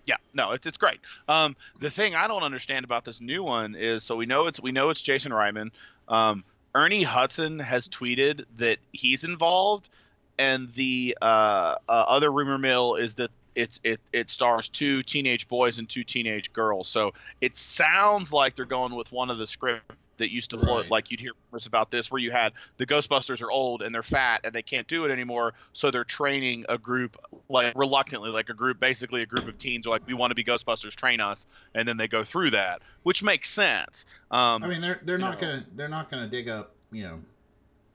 Yeah, 0.07 0.16
no, 0.33 0.53
it's 0.53 0.66
it's 0.66 0.79
great. 0.79 1.01
Um, 1.29 1.55
the 1.81 1.91
thing 1.91 2.14
I 2.14 2.26
don't 2.29 2.43
understand 2.43 2.85
about 2.87 3.05
this 3.05 3.20
new 3.20 3.43
one 3.43 3.74
is 3.74 4.03
so 4.05 4.16
we 4.16 4.24
know 4.26 4.47
it's 4.47 4.59
we 4.61 4.72
know 4.72 4.89
it's 4.91 5.03
Jason 5.03 5.33
Reitman. 5.33 5.70
Um, 6.09 6.45
Ernie 6.74 7.03
Hudson 7.03 7.59
has 7.59 7.89
tweeted 7.89 8.45
that 8.57 8.79
he's 8.93 9.24
involved, 9.24 9.91
and 10.39 10.72
the 10.74 11.16
uh, 11.20 11.74
uh, 11.89 11.93
other 11.93 12.30
rumor 12.32 12.59
mill 12.59 12.95
is 12.97 13.14
that 13.16 13.30
it's 13.55 13.80
it 13.82 14.01
it 14.12 14.30
stars 14.30 14.68
two 14.68 15.03
teenage 15.03 15.49
boys 15.49 15.78
and 15.78 15.89
two 15.89 16.05
teenage 16.05 16.53
girls. 16.53 16.89
So 16.89 17.12
it 17.41 17.57
sounds 17.57 18.32
like 18.32 18.55
they're 18.55 18.64
going 18.64 18.95
with 18.95 19.11
one 19.12 19.30
of 19.30 19.39
the 19.39 19.47
scripts 19.47 19.84
that 20.18 20.32
used 20.32 20.51
to 20.51 20.59
float 20.59 20.84
Right. 20.84 20.91
like 20.91 21.11
you'd 21.11 21.20
hear 21.20 21.32
rumors 21.53 21.66
about 21.66 21.91
this 21.91 22.11
where 22.11 22.20
you 22.20 22.30
had 22.32 22.53
the 22.78 22.86
ghostbusters 22.86 23.41
are 23.43 23.51
old 23.51 23.82
and 23.82 23.95
they're 23.95 24.03
fat 24.03 24.41
and 24.45 24.53
they 24.53 24.62
can't 24.62 24.86
do 24.89 25.05
it 25.05 25.11
anymore 25.12 25.55
so 25.72 25.91
they're 25.91 26.05
training 26.05 26.64
a 26.68 26.76
group 26.76 27.16
like 27.49 27.72
reluctantly 27.76 28.30
like 28.30 28.49
a 28.49 28.55
group 28.55 28.80
basically 28.80 29.22
a 29.22 29.26
group 29.26 29.47
of 29.47 29.57
teens 29.59 29.86
are 29.86 29.91
like 29.91 30.03
we 30.07 30.14
want 30.14 30.30
to 30.30 30.34
be 30.34 30.45
ghostbusters 30.45 30.95
train 30.97 31.20
us 31.20 31.47
and 31.74 31.86
then 31.86 31.97
they 31.97 32.09
go 32.09 32.24
through 32.24 32.51
that 32.51 32.82
which 33.05 33.22
makes 33.22 33.49
sense 33.51 34.05
um 34.32 34.62
I 34.62 34.68
mean, 34.68 34.80
they're 34.80 35.01
they're 35.03 35.18
not 35.18 35.41
know. 35.41 35.47
gonna 35.47 35.66
they're 35.74 35.89
not 35.89 36.11
gonna 36.11 36.28
dig 36.28 36.49
up 36.49 36.74
you 36.91 37.03
know, 37.05 37.20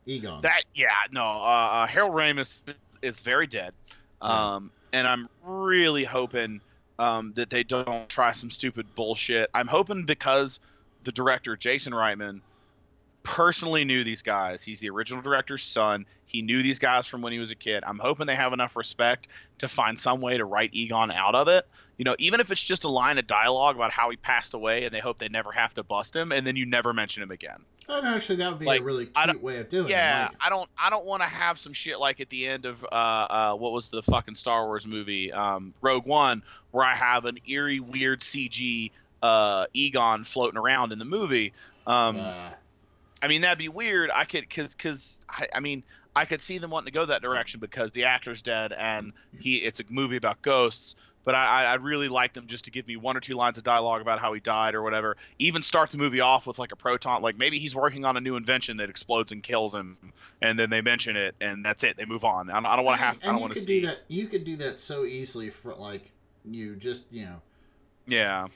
Egon. 0.05 0.41
that 0.41 0.63
yeah 0.73 0.87
no 1.11 1.23
uh, 1.23 1.25
uh 1.25 1.87
harold 1.87 2.13
ramis 2.13 2.61
is 3.01 3.21
very 3.21 3.47
dead. 3.47 3.73
Yeah. 4.21 4.55
um 4.55 4.71
and 4.91 5.07
i'm 5.07 5.29
really 5.43 6.03
hoping 6.03 6.61
um 6.99 7.33
that 7.35 7.49
they 7.49 7.63
don't 7.63 8.07
try 8.09 8.31
some 8.31 8.49
stupid 8.49 8.93
bullshit. 8.95 9.49
I'm 9.53 9.67
hoping 9.67 10.05
because 10.05 10.59
the 11.03 11.11
director 11.11 11.55
jason 11.55 11.93
reitman 11.93 12.41
personally 13.23 13.85
knew 13.85 14.03
these 14.03 14.21
guys. 14.21 14.61
He's 14.61 14.81
the 14.81 14.89
original 14.89 15.21
director's 15.21 15.63
son. 15.63 16.05
He 16.25 16.41
knew 16.41 16.61
these 16.61 16.79
guys 16.79 17.07
from 17.07 17.21
when 17.21 17.31
he 17.31 17.39
was 17.39 17.51
a 17.51 17.55
kid. 17.55 17.83
I'm 17.87 17.97
hoping 17.97 18.27
they 18.27 18.35
have 18.35 18.51
enough 18.51 18.75
respect 18.75 19.29
to 19.59 19.69
find 19.69 19.97
some 19.97 20.19
way 20.19 20.37
to 20.37 20.43
write 20.43 20.71
egon 20.73 21.09
out 21.09 21.35
of 21.35 21.47
it. 21.47 21.65
You 21.97 22.05
know 22.05 22.15
even 22.19 22.39
if 22.39 22.51
it's 22.51 22.63
just 22.63 22.83
a 22.83 22.89
line 22.89 23.17
of 23.17 23.27
dialogue 23.27 23.75
about 23.75 23.91
how 23.91 24.09
he 24.09 24.17
passed 24.17 24.53
away 24.53 24.83
and 24.83 24.93
they 24.93 24.99
hope 24.99 25.19
they 25.19 25.29
never 25.29 25.51
have 25.51 25.73
to 25.75 25.83
bust 25.83 26.15
him 26.15 26.31
and 26.31 26.45
then 26.45 26.55
you 26.55 26.65
never 26.65 26.91
mention 26.91 27.23
him 27.23 27.31
again 27.31 27.63
and 27.89 28.07
actually, 28.07 28.37
that 28.37 28.49
would 28.49 28.59
be 28.59 28.65
like, 28.65 28.81
a 28.81 28.83
really 28.83 29.05
cute 29.07 29.41
way 29.41 29.57
of 29.57 29.67
doing 29.69 29.89
yeah, 29.89 30.25
it. 30.25 30.31
Like, 30.31 30.37
I 30.41 30.49
don't 30.49 30.69
I 30.77 30.89
don't 30.89 31.05
want 31.05 31.21
to 31.21 31.27
have 31.27 31.57
some 31.57 31.73
shit 31.73 31.99
like 31.99 32.19
at 32.19 32.29
the 32.29 32.47
end 32.47 32.65
of 32.65 32.83
uh 32.83 32.87
uh 32.87 33.53
what 33.55 33.71
was 33.71 33.87
the 33.87 34.01
fucking 34.03 34.35
Star 34.35 34.65
Wars 34.65 34.87
movie 34.87 35.31
um 35.31 35.73
Rogue 35.81 36.05
One 36.05 36.43
where 36.71 36.85
I 36.85 36.95
have 36.95 37.25
an 37.25 37.39
eerie 37.47 37.79
weird 37.79 38.21
CG 38.21 38.91
uh 39.21 39.65
Egon 39.73 40.23
floating 40.23 40.57
around 40.57 40.91
in 40.91 40.99
the 40.99 41.05
movie. 41.05 41.53
Um 41.85 42.19
uh, 42.19 42.49
I 43.21 43.27
mean 43.27 43.41
that'd 43.41 43.57
be 43.57 43.69
weird. 43.69 44.09
I 44.13 44.25
could 44.25 44.49
cuz 44.49 44.75
cuz 44.75 45.19
I, 45.29 45.47
I 45.55 45.59
mean 45.59 45.83
I 46.15 46.25
could 46.25 46.41
see 46.41 46.59
them 46.59 46.69
wanting 46.69 46.85
to 46.85 46.91
go 46.91 47.05
that 47.05 47.21
direction 47.21 47.59
because 47.59 47.91
the 47.91 48.05
actor's 48.05 48.41
dead 48.41 48.71
and 48.71 49.13
he 49.39 49.57
it's 49.57 49.79
a 49.79 49.83
movie 49.89 50.17
about 50.17 50.41
ghosts. 50.41 50.95
But 51.25 51.35
I, 51.35 51.63
I- 51.65 51.73
I'd 51.73 51.81
really 51.83 52.09
like 52.09 52.33
them 52.33 52.47
just 52.47 52.65
to 52.65 52.71
give 52.71 52.85
me 52.87 52.97
one 52.97 53.15
or 53.15 53.19
two 53.21 53.35
lines 53.35 53.57
of 53.57 53.63
dialogue 53.63 54.01
about 54.01 54.19
how 54.19 54.33
he 54.33 54.39
died 54.41 54.75
or 54.75 54.81
whatever. 54.81 55.15
Even 55.39 55.63
start 55.63 55.89
the 55.91 55.97
movie 55.97 56.19
off 56.19 56.45
with 56.45 56.59
like 56.59 56.71
a 56.71 56.75
proton, 56.75 57.21
like 57.21 57.37
maybe 57.37 57.59
he's 57.59 57.75
working 57.75 58.03
on 58.05 58.17
a 58.17 58.21
new 58.21 58.35
invention 58.35 58.77
that 58.77 58.89
explodes 58.89 59.31
and 59.31 59.41
kills 59.41 59.73
him, 59.73 59.97
and 60.41 60.59
then 60.59 60.69
they 60.69 60.81
mention 60.81 61.15
it, 61.15 61.35
and 61.39 61.63
that's 61.63 61.83
it. 61.83 61.95
They 61.97 62.05
move 62.05 62.23
on. 62.25 62.49
I 62.49 62.53
don't, 62.55 62.65
I 62.65 62.75
don't 62.75 62.85
want 62.85 62.99
to 62.99 63.05
have. 63.05 63.17
I 63.23 63.27
don't 63.27 63.39
want 63.41 63.53
to 63.53 63.59
could 63.59 63.65
see. 63.67 63.81
do 63.81 63.87
that. 63.87 63.99
You 64.09 64.27
could 64.27 64.43
do 64.43 64.55
that 64.57 64.79
so 64.79 65.05
easily 65.05 65.49
for 65.49 65.73
like 65.75 66.11
you 66.45 66.75
just 66.75 67.05
you 67.11 67.25
know. 67.25 67.41
Yeah. 68.05 68.47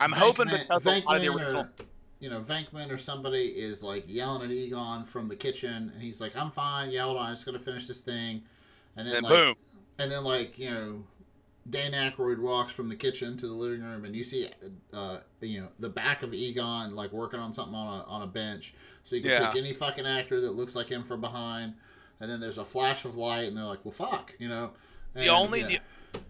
I'm 0.00 0.10
Venkman- 0.12 0.16
hoping 0.16 0.48
because 0.48 0.86
a 0.86 1.00
lot 1.00 1.16
of 1.16 1.22
the 1.22 1.28
original. 1.28 1.62
or- 1.62 1.70
you 2.18 2.30
know, 2.30 2.40
Venkman 2.40 2.90
or 2.90 2.96
somebody 2.96 3.44
is 3.48 3.82
like 3.82 4.04
yelling 4.08 4.42
at 4.42 4.50
Egon 4.50 5.04
from 5.04 5.28
the 5.28 5.36
kitchen, 5.36 5.92
and 5.94 6.02
he's 6.02 6.18
like, 6.20 6.34
"I'm 6.34 6.50
fine. 6.50 6.90
Yeah, 6.90 7.02
hold 7.02 7.18
on. 7.18 7.26
I'm 7.26 7.32
just 7.34 7.44
gonna 7.44 7.58
finish 7.58 7.86
this 7.86 8.00
thing." 8.00 8.42
And 8.96 9.06
then 9.06 9.16
And 9.16 9.24
like, 9.24 9.32
boom. 9.32 9.54
and 9.98 10.10
then 10.10 10.24
like 10.24 10.58
you 10.58 10.70
know, 10.70 11.04
Dan 11.68 11.92
Aykroyd 11.92 12.38
walks 12.38 12.72
from 12.72 12.88
the 12.88 12.96
kitchen 12.96 13.36
to 13.38 13.46
the 13.46 13.52
living 13.52 13.82
room, 13.82 14.04
and 14.04 14.14
you 14.14 14.22
see, 14.22 14.48
uh, 14.92 15.18
you 15.40 15.62
know, 15.62 15.68
the 15.78 15.88
back 15.88 16.22
of 16.22 16.32
Egon 16.32 16.94
like 16.94 17.12
working 17.12 17.40
on 17.40 17.52
something 17.52 17.74
on 17.74 18.00
a 18.00 18.04
on 18.04 18.22
a 18.22 18.26
bench. 18.26 18.74
So 19.02 19.16
you 19.16 19.22
can 19.22 19.30
Yeah. 19.30 19.46
pick 19.48 19.56
any 19.56 19.72
fucking 19.72 20.06
actor 20.06 20.40
that 20.40 20.52
looks 20.52 20.74
like 20.74 20.88
him 20.88 21.02
from 21.02 21.20
behind, 21.20 21.74
and 22.20 22.30
then 22.30 22.40
there's 22.40 22.58
a 22.58 22.64
flash 22.64 23.04
of 23.04 23.16
light, 23.16 23.48
and 23.48 23.56
they're 23.56 23.64
like, 23.64 23.84
"Well, 23.84 23.92
fuck," 23.92 24.34
you 24.38 24.48
know. 24.48 24.72
The 25.14 25.28
only 25.28 25.60
yeah. 25.60 25.66
the, 25.66 25.80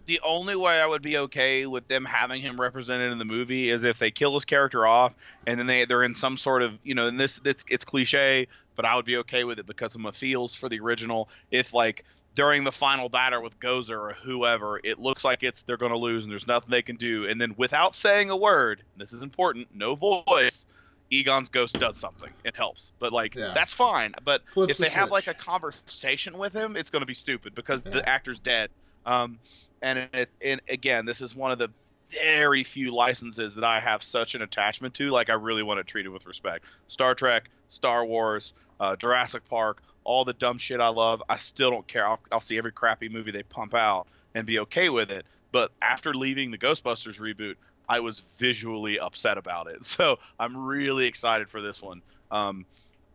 the 0.05 0.19
only 0.23 0.55
way 0.55 0.79
I 0.79 0.85
would 0.85 1.01
be 1.01 1.17
okay 1.17 1.65
with 1.65 1.87
them 1.87 2.05
having 2.05 2.41
him 2.41 2.59
represented 2.59 3.11
in 3.11 3.17
the 3.17 3.25
movie 3.25 3.69
is 3.69 3.83
if 3.83 3.99
they 3.99 4.11
kill 4.11 4.33
his 4.33 4.45
character 4.45 4.85
off 4.85 5.13
and 5.45 5.59
then 5.59 5.67
they 5.67 5.85
they're 5.85 6.03
in 6.03 6.15
some 6.15 6.37
sort 6.37 6.61
of 6.61 6.77
you 6.83 6.95
know 6.95 7.07
and 7.07 7.19
this 7.19 7.39
it's 7.45 7.65
it's 7.69 7.85
cliche 7.85 8.47
but 8.75 8.85
I 8.85 8.95
would 8.95 9.05
be 9.05 9.17
okay 9.17 9.43
with 9.43 9.59
it 9.59 9.65
because 9.65 9.95
of 9.95 10.01
my 10.01 10.11
feels 10.11 10.55
for 10.55 10.69
the 10.69 10.79
original 10.79 11.29
if 11.51 11.73
like 11.73 12.05
during 12.37 12.63
the 12.63 12.71
final 12.71 13.09
battle 13.09 13.41
with 13.41 13.59
Gozer 13.59 13.97
or 14.11 14.13
whoever 14.23 14.79
it 14.83 14.99
looks 14.99 15.25
like 15.25 15.41
it's 15.41 15.63
they're 15.63 15.75
going 15.75 15.91
to 15.91 15.97
lose 15.97 16.23
and 16.23 16.31
there's 16.31 16.45
nothing 16.45 16.69
they 16.69 16.83
can 16.83 16.95
do 16.95 17.25
and 17.27 17.41
then 17.41 17.55
without 17.57 17.95
saying 17.95 18.29
a 18.29 18.37
word 18.37 18.83
this 18.95 19.11
is 19.11 19.23
important 19.23 19.67
no 19.73 19.95
voice 19.95 20.67
Egon's 21.09 21.49
ghost 21.49 21.79
does 21.79 21.97
something 21.97 22.29
it 22.45 22.55
helps 22.55 22.91
but 22.99 23.11
like 23.11 23.33
Yeah. 23.33 23.53
that's 23.55 23.73
fine 23.73 24.13
but 24.23 24.43
Flips 24.51 24.71
if 24.71 24.77
the 24.77 24.83
they 24.83 24.89
have 24.91 25.09
like 25.09 25.25
a 25.27 25.33
conversation 25.33 26.37
with 26.37 26.53
him, 26.53 26.75
it's 26.75 26.89
going 26.91 27.01
to 27.01 27.07
be 27.07 27.15
stupid 27.15 27.55
because 27.55 27.81
Yeah. 27.85 27.93
the 27.95 28.09
actor's 28.09 28.39
dead. 28.39 28.69
Um, 29.05 29.39
and 29.81 30.09
it, 30.13 30.29
and 30.41 30.61
again, 30.69 31.05
this 31.05 31.21
is 31.21 31.35
one 31.35 31.51
of 31.51 31.57
the 31.59 31.69
very 32.11 32.63
few 32.63 32.93
licenses 32.93 33.55
that 33.55 33.63
I 33.63 33.79
have 33.79 34.03
such 34.03 34.35
an 34.35 34.41
attachment 34.41 34.93
to. 34.95 35.09
Like 35.11 35.29
I 35.29 35.33
really 35.33 35.63
want 35.63 35.79
to 35.79 35.83
treat 35.83 36.05
it 36.05 36.09
with 36.09 36.25
respect. 36.25 36.65
Star 36.87 37.15
Trek, 37.15 37.49
Star 37.69 38.05
Wars, 38.05 38.53
uh, 38.79 38.95
Jurassic 38.95 39.43
Park, 39.49 39.81
all 40.07 40.23
the 40.25 40.33
dumb 40.33 40.57
shit 40.57 40.79
I 40.79 40.87
love. 40.87 41.21
I 41.27 41.35
still 41.35 41.69
don't 41.69 41.85
care. 41.87 42.07
I'll, 42.07 42.19
I'll 42.31 42.41
see 42.41 42.57
every 42.57 42.71
crappy 42.71 43.09
movie 43.09 43.31
they 43.31 43.43
pump 43.43 43.73
out 43.75 44.07
and 44.33 44.47
be 44.47 44.59
okay 44.59 44.87
with 44.89 45.11
it. 45.11 45.25
But 45.51 45.71
after 45.81 46.13
leaving 46.13 46.49
the 46.49 46.57
Ghostbusters 46.57 47.19
reboot, 47.19 47.55
I 47.89 47.99
was 47.99 48.21
visually 48.37 48.99
upset 48.99 49.37
about 49.37 49.67
it. 49.67 49.83
So 49.83 50.17
I'm 50.39 50.55
really 50.57 51.05
excited 51.05 51.49
for 51.49 51.61
this 51.61 51.81
one. 51.81 52.01
Um, 52.31 52.65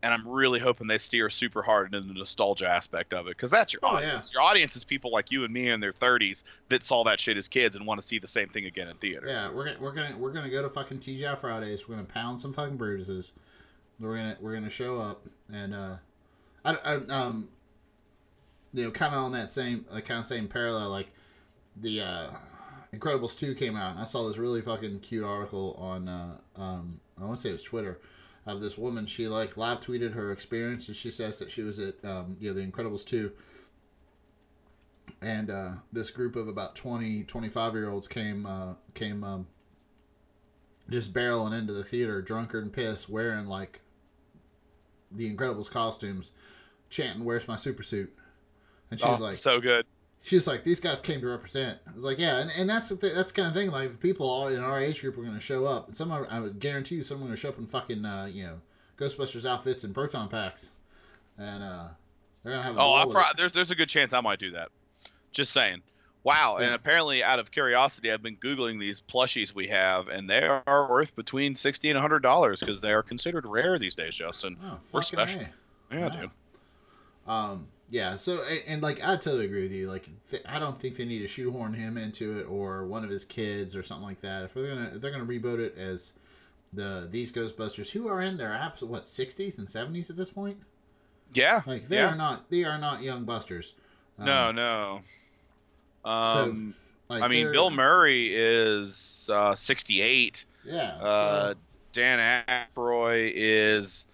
and 0.02 0.12
I'm 0.12 0.26
really 0.28 0.58
hoping 0.58 0.86
they 0.88 0.98
steer 0.98 1.30
super 1.30 1.62
hard 1.62 1.94
into 1.94 2.08
the 2.08 2.14
nostalgia 2.14 2.66
aspect 2.68 3.12
of 3.14 3.26
it 3.26 3.36
because 3.36 3.50
that's 3.50 3.72
your 3.72 3.80
Oh, 3.84 3.96
audience. 3.96 4.32
Your 4.32 4.42
audience 4.42 4.74
is 4.76 4.84
people 4.84 5.12
like 5.12 5.30
you 5.30 5.44
and 5.44 5.54
me 5.54 5.68
in 5.68 5.78
their 5.80 5.92
30s 5.92 6.42
that 6.68 6.82
saw 6.82 7.04
that 7.04 7.20
shit 7.20 7.36
as 7.36 7.46
kids 7.48 7.76
and 7.76 7.86
want 7.86 8.00
to 8.00 8.06
see 8.06 8.18
the 8.18 8.26
same 8.26 8.48
thing 8.48 8.66
again 8.66 8.88
in 8.88 8.96
theaters. 8.96 9.30
Yeah, 9.30 9.50
we're 9.50 9.64
gonna 9.66 9.76
we're 9.80 9.92
gonna 9.92 10.16
we're 10.18 10.32
gonna 10.32 10.50
go 10.50 10.60
to 10.60 10.68
fucking 10.68 10.98
TGI 10.98 11.38
Fridays. 11.38 11.88
We're 11.88 11.94
gonna 11.94 12.06
pound 12.08 12.40
some 12.40 12.52
fucking 12.52 12.76
bruises. 12.76 13.32
We're 14.00 14.16
gonna 14.16 14.36
we're 14.40 14.54
gonna 14.54 14.68
show 14.70 14.98
up 14.98 15.24
and 15.52 15.72
uh, 15.72 15.96
I, 16.64 16.76
I 16.84 16.94
um, 17.08 17.48
you 18.72 18.84
know, 18.84 18.90
kind 18.90 19.14
of 19.14 19.22
on 19.22 19.32
that 19.32 19.50
same 19.50 19.84
like 19.90 20.04
kind 20.04 20.20
of 20.20 20.26
same 20.26 20.48
parallel. 20.48 20.90
Like 20.90 21.12
the 21.76 22.00
uh, 22.00 22.26
Incredibles 22.94 23.36
two 23.36 23.54
came 23.54 23.76
out. 23.76 23.92
And 23.92 24.00
I 24.00 24.04
saw 24.04 24.26
this 24.28 24.38
really 24.38 24.60
fucking 24.60 25.00
cute 25.00 25.24
article 25.24 25.76
on 25.78 26.08
uh, 26.08 26.36
um, 26.56 27.00
I 27.20 27.24
want 27.24 27.36
to 27.36 27.42
say 27.42 27.48
it 27.50 27.52
was 27.52 27.62
Twitter 27.62 28.00
of 28.46 28.60
this 28.60 28.76
woman. 28.76 29.06
She 29.06 29.28
like 29.28 29.56
live 29.56 29.80
tweeted 29.80 30.14
her 30.14 30.32
experience 30.32 30.88
and 30.88 30.96
she 30.96 31.10
says 31.10 31.38
that 31.38 31.50
she 31.50 31.62
was 31.62 31.78
at 31.78 32.04
um, 32.04 32.36
you 32.40 32.48
know 32.48 32.54
the 32.54 32.66
Incredibles 32.66 33.04
two 33.04 33.32
and 35.22 35.50
uh, 35.50 35.72
this 35.92 36.10
group 36.10 36.36
of 36.36 36.48
about 36.48 36.74
20 36.74 37.22
25 37.24 37.74
year 37.74 37.88
olds 37.88 38.08
came 38.08 38.44
uh, 38.44 38.74
came 38.94 39.22
um, 39.24 39.46
just 40.90 41.14
barreling 41.14 41.56
into 41.56 41.72
the 41.72 41.84
theater 41.84 42.20
drunkard 42.20 42.64
and 42.64 42.72
pissed 42.72 43.08
wearing 43.08 43.46
like 43.46 43.80
the 45.14 45.32
incredibles 45.34 45.70
costumes 45.70 46.32
chanting 46.90 47.24
where's 47.24 47.48
my 47.48 47.56
super 47.56 47.82
suit 47.82 48.12
and 48.90 49.00
she's 49.00 49.08
Oh, 49.20 49.22
like 49.22 49.34
so 49.36 49.60
good. 49.60 49.86
she's 50.20 50.46
like 50.46 50.62
these 50.64 50.78
guys 50.80 51.00
came 51.00 51.20
to 51.20 51.26
represent 51.26 51.78
i 51.90 51.92
was 51.94 52.04
like 52.04 52.18
yeah 52.18 52.38
and, 52.38 52.50
and 52.56 52.68
that's 52.68 52.88
the 52.90 52.96
th- 52.96 53.14
that's 53.14 53.32
the 53.32 53.36
kind 53.42 53.48
of 53.48 53.54
thing 53.54 53.70
like 53.70 53.98
people 54.00 54.28
all 54.28 54.48
in 54.48 54.60
our 54.60 54.78
age 54.80 55.00
group 55.00 55.16
are 55.16 55.22
going 55.22 55.34
to 55.34 55.40
show 55.40 55.64
up 55.64 55.86
and 55.86 55.96
some 55.96 56.12
are, 56.12 56.26
i 56.30 56.38
would 56.40 56.60
guarantee 56.60 56.96
you 56.96 57.02
some 57.02 57.16
are 57.18 57.20
going 57.20 57.30
to 57.30 57.36
show 57.36 57.48
up 57.48 57.58
in 57.58 57.66
fucking 57.66 58.04
uh, 58.04 58.26
you 58.30 58.44
know 58.44 58.60
ghostbusters 58.98 59.48
outfits 59.48 59.84
and 59.84 59.94
proton 59.94 60.28
packs 60.28 60.70
and 61.38 61.62
uh 61.62 61.84
they're 62.44 62.52
gonna 62.52 62.62
have 62.64 62.76
a 62.76 62.80
Oh, 62.80 63.06
pro- 63.10 63.22
there's 63.36 63.52
there's 63.52 63.70
a 63.70 63.74
good 63.76 63.88
chance 63.88 64.12
I 64.12 64.20
might 64.20 64.38
do 64.40 64.50
that. 64.52 64.68
Just 65.30 65.52
saying. 65.52 65.80
Wow. 66.24 66.58
And 66.58 66.72
apparently, 66.72 67.22
out 67.24 67.38
of 67.40 67.50
curiosity, 67.50 68.12
I've 68.12 68.22
been 68.22 68.36
googling 68.36 68.78
these 68.78 69.00
plushies 69.00 69.54
we 69.54 69.68
have, 69.68 70.06
and 70.08 70.30
they 70.30 70.42
are 70.42 70.88
worth 70.88 71.16
between 71.16 71.56
sixty 71.56 71.90
and 71.90 71.98
hundred 71.98 72.20
dollars 72.20 72.60
because 72.60 72.80
they 72.80 72.92
are 72.92 73.02
considered 73.02 73.44
rare 73.44 73.78
these 73.78 73.94
days, 73.96 74.14
Justin. 74.14 74.56
oh, 74.64 74.78
we're 74.92 75.02
special. 75.02 75.40
A. 75.40 75.48
Yeah, 75.92 76.00
Wow. 76.00 76.08
dude. 76.08 76.30
Um, 77.26 77.68
yeah. 77.90 78.14
So, 78.16 78.38
and, 78.48 78.62
and 78.66 78.82
like, 78.82 79.02
I 79.02 79.16
totally 79.16 79.46
agree 79.46 79.62
with 79.62 79.72
you. 79.72 79.88
Like, 79.88 80.08
th- 80.30 80.44
I 80.48 80.58
don't 80.58 80.78
think 80.78 80.96
they 80.96 81.04
need 81.04 81.18
to 81.20 81.26
shoehorn 81.26 81.74
him 81.74 81.96
into 81.98 82.38
it 82.38 82.44
or 82.44 82.86
one 82.86 83.02
of 83.04 83.10
his 83.10 83.24
kids 83.24 83.74
or 83.74 83.82
something 83.82 84.06
like 84.06 84.20
that. 84.20 84.44
If 84.44 84.54
they're 84.54 84.74
gonna, 84.74 84.92
if 84.94 85.00
they're 85.00 85.10
gonna 85.10 85.26
reboot 85.26 85.58
it 85.58 85.76
as 85.76 86.12
the 86.72 87.06
these 87.10 87.32
Ghostbusters, 87.32 87.90
who 87.90 88.06
are 88.08 88.20
in 88.20 88.36
their 88.38 88.50
apps, 88.50 88.80
what 88.82 89.08
sixties 89.08 89.58
and 89.58 89.68
seventies 89.68 90.08
at 90.08 90.16
this 90.16 90.30
point? 90.30 90.58
Yeah. 91.34 91.62
Like, 91.66 91.88
they 91.88 91.96
yeah. 91.96 92.12
are 92.12 92.16
not, 92.16 92.48
they 92.50 92.62
are 92.64 92.78
not 92.78 93.02
young 93.02 93.24
busters. 93.24 93.74
Um, 94.18 94.26
no, 94.26 94.52
no. 94.52 95.00
Um, 96.04 96.74
like, 97.08 97.22
I 97.22 97.28
mean, 97.28 97.52
Bill 97.52 97.70
Murray 97.70 98.34
is 98.34 99.28
uh, 99.32 99.54
68. 99.54 100.44
Yeah. 100.64 100.82
Uh, 101.00 101.48
so, 101.48 101.54
Dan 101.92 102.44
Aykroyd 102.48 103.32
is 103.34 104.06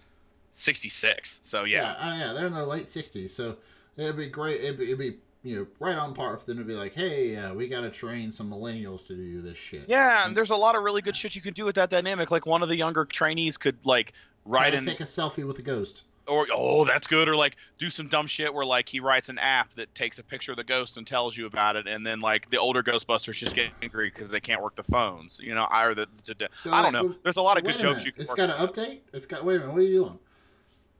66. 0.51 1.39
So 1.43 1.63
yeah. 1.63 1.81
yeah, 1.81 1.91
uh, 1.91 2.17
yeah, 2.17 2.33
they're 2.33 2.47
in 2.47 2.53
their 2.53 2.63
late 2.63 2.89
sixties. 2.89 3.33
So 3.33 3.57
it'd 3.97 4.17
be 4.17 4.27
great. 4.27 4.61
It'd 4.61 4.77
be, 4.77 4.85
it'd 4.85 4.99
be 4.99 5.17
you 5.43 5.55
know 5.55 5.67
right 5.79 5.97
on 5.97 6.13
par 6.13 6.37
for 6.37 6.45
them 6.45 6.57
to 6.57 6.63
be 6.63 6.73
like, 6.73 6.93
hey, 6.93 7.35
uh, 7.35 7.53
we 7.53 7.67
got 7.67 7.81
to 7.81 7.89
train 7.89 8.31
some 8.31 8.49
millennials 8.49 9.05
to 9.07 9.15
do 9.15 9.41
this 9.41 9.57
shit. 9.57 9.85
Yeah, 9.87 10.25
and 10.25 10.35
there's 10.35 10.49
a 10.49 10.55
lot 10.55 10.75
of 10.75 10.83
really 10.83 11.01
good 11.01 11.15
shit 11.15 11.35
you 11.35 11.41
can 11.41 11.53
do 11.53 11.65
with 11.65 11.75
that 11.75 11.89
dynamic. 11.89 12.31
Like 12.31 12.45
one 12.45 12.63
of 12.63 12.69
the 12.69 12.75
younger 12.75 13.05
trainees 13.05 13.57
could 13.57 13.77
like 13.85 14.13
write 14.45 14.71
to 14.71 14.85
take 14.85 14.99
a 14.99 15.03
selfie 15.03 15.45
with 15.45 15.59
a 15.59 15.63
ghost. 15.63 16.03
Or 16.29 16.47
oh, 16.53 16.85
that's 16.85 17.07
good, 17.07 17.27
or 17.27 17.35
like 17.35 17.55
do 17.77 17.89
some 17.89 18.07
dumb 18.07 18.27
shit 18.27 18.53
where 18.53 18.65
like 18.65 18.87
he 18.87 18.99
writes 18.99 19.29
an 19.29 19.37
app 19.39 19.73
that 19.75 19.93
takes 19.95 20.19
a 20.19 20.23
picture 20.23 20.51
of 20.51 20.57
the 20.57 20.63
ghost 20.63 20.97
and 20.97 21.05
tells 21.05 21.35
you 21.35 21.45
about 21.45 21.75
it, 21.75 21.87
and 21.87 22.05
then 22.05 22.19
like 22.19 22.49
the 22.49 22.57
older 22.57 22.83
Ghostbusters 22.83 23.37
just 23.37 23.55
get 23.55 23.71
angry 23.81 24.09
because 24.13 24.29
they 24.31 24.39
can't 24.39 24.61
work 24.61 24.75
the 24.75 24.83
phones, 24.83 25.39
you 25.43 25.55
know, 25.55 25.67
or 25.73 25.95
the, 25.95 26.07
the, 26.25 26.33
the- 26.35 26.49
They're 26.63 26.73
I 26.73 26.81
don't 26.81 26.93
know. 26.93 27.15
There's 27.23 27.37
a 27.37 27.41
lot 27.41 27.57
of 27.57 27.63
good 27.63 27.77
jokes 27.79 27.99
minute, 27.99 28.05
you 28.05 28.11
can 28.13 28.23
It's 28.23 28.33
got 28.33 28.49
an 28.49 28.67
update. 28.67 28.99
It's 29.13 29.25
got. 29.25 29.43
Wait 29.43 29.55
a 29.57 29.59
minute. 29.59 29.73
What 29.73 29.79
are 29.81 29.83
you 29.83 29.97
doing? 29.99 30.19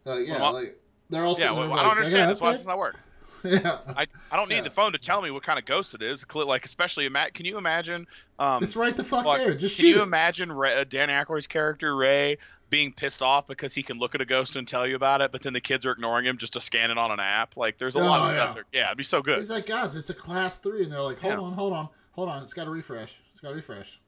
Uh, 0.08 0.18
yeah, 0.18 0.42
Well, 0.42 0.54
like 0.54 0.80
they're 1.10 1.24
all 1.24 1.36
yeah, 1.40 1.52
well, 1.52 1.64
I 1.64 1.68
don't 1.68 1.76
like, 1.76 1.98
understand. 1.98 2.30
That's 2.30 2.42
why 2.42 2.54
it's 2.54 2.66
not 2.66 2.78
work. 2.78 2.98
yeah, 3.44 3.78
I, 3.96 4.06
I 4.32 4.36
don't 4.36 4.50
need 4.50 4.56
Yeah. 4.58 4.62
the 4.64 4.70
phone 4.70 4.92
to 4.92 4.98
tell 4.98 5.22
me 5.22 5.32
what 5.32 5.44
kind 5.44 5.58
of 5.58 5.64
ghost 5.66 5.94
it 5.94 6.02
is. 6.02 6.26
Like 6.34 6.66
especially 6.66 7.06
ima- 7.06 7.32
can 7.34 7.46
you 7.46 7.58
imagine? 7.58 8.06
Um, 8.38 8.62
it's 8.64 8.76
right 8.76 8.96
the 8.96 9.04
fuck 9.04 9.26
like, 9.26 9.40
there. 9.40 9.54
Just 9.56 9.78
Can 9.78 9.88
you 9.88 10.00
it. 10.00 10.04
imagine 10.04 10.52
Ray, 10.52 10.76
uh, 10.76 10.84
Dan 10.84 11.08
Aykroyd's 11.08 11.48
character 11.48 11.96
Ray 11.96 12.38
being 12.70 12.92
pissed 12.94 13.22
off 13.22 13.48
because 13.48 13.74
he 13.74 13.84
can 13.84 13.98
look 13.98 14.16
at 14.16 14.22
a 14.22 14.26
ghost 14.26 14.56
and 14.56 14.68
tell 14.68 14.86
you 14.88 14.96
about 14.96 15.22
it, 15.22 15.32
but 15.32 15.42
then 15.42 15.54
the 15.54 15.62
kids 15.62 15.86
are 15.86 15.92
ignoring 15.92 16.26
him 16.26 16.38
just 16.38 16.54
to 16.54 16.62
scan 16.62 16.92
it 16.92 16.98
on 16.98 17.12
an 17.12 17.20
app? 17.20 17.58
Like, 17.58 17.78
there's 17.78 17.96
a 17.96 18.00
lot 18.00 18.20
of 18.20 18.26
Oh, 18.26 18.30
stuff. 18.30 18.50
yeah. 18.50 18.54
There. 18.54 18.66
Yeah, 18.74 18.86
it'd 18.88 18.98
be 18.98 19.04
so 19.04 19.22
good. 19.22 19.38
He's 19.38 19.50
like, 19.50 19.66
guys, 19.66 19.96
it's 19.96 20.10
a 20.10 20.14
class 20.14 20.56
three, 20.58 20.84
and 20.84 20.92
they're 20.92 21.02
like, 21.02 21.20
hold 21.20 21.34
Yeah. 21.34 21.40
on, 21.40 21.54
hold 21.54 21.74
on, 21.74 21.90
hold 22.12 22.30
on. 22.30 22.44
It's 22.44 22.54
got 22.54 22.66
to 22.66 22.70
refresh. 22.72 23.18
It's 23.32 23.40
got 23.40 23.50
to 23.50 23.56
refresh. 23.56 24.00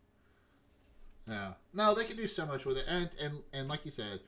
Yeah. 1.27 1.53
No, 1.73 1.93
they 1.93 2.03
can 2.05 2.17
do 2.17 2.27
so 2.27 2.45
much 2.45 2.65
with 2.65 2.77
it, 2.77 2.85
and 2.87 3.09
and 3.21 3.39
and 3.53 3.67
like 3.67 3.85
you 3.85 3.91
said, 3.91 4.21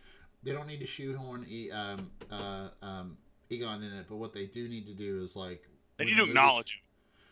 they 0.44 0.52
don't 0.52 0.68
need 0.68 0.80
to 0.80 0.86
shoehorn 0.86 1.46
e, 1.50 1.72
um 1.72 2.12
uh 2.32 2.68
um 2.82 3.18
Egon 3.50 3.84
in 3.84 3.92
it. 3.94 4.06
But 4.08 4.18
what 4.18 4.32
they 4.34 4.46
do 4.46 4.70
need 4.70 4.86
to 4.88 4.94
do 4.94 5.22
is 5.22 5.36
like 5.36 5.64
They 5.98 6.06
need 6.06 6.12
to 6.12 6.18
movies- 6.18 6.30
acknowledge 6.32 6.72
him. 6.74 6.80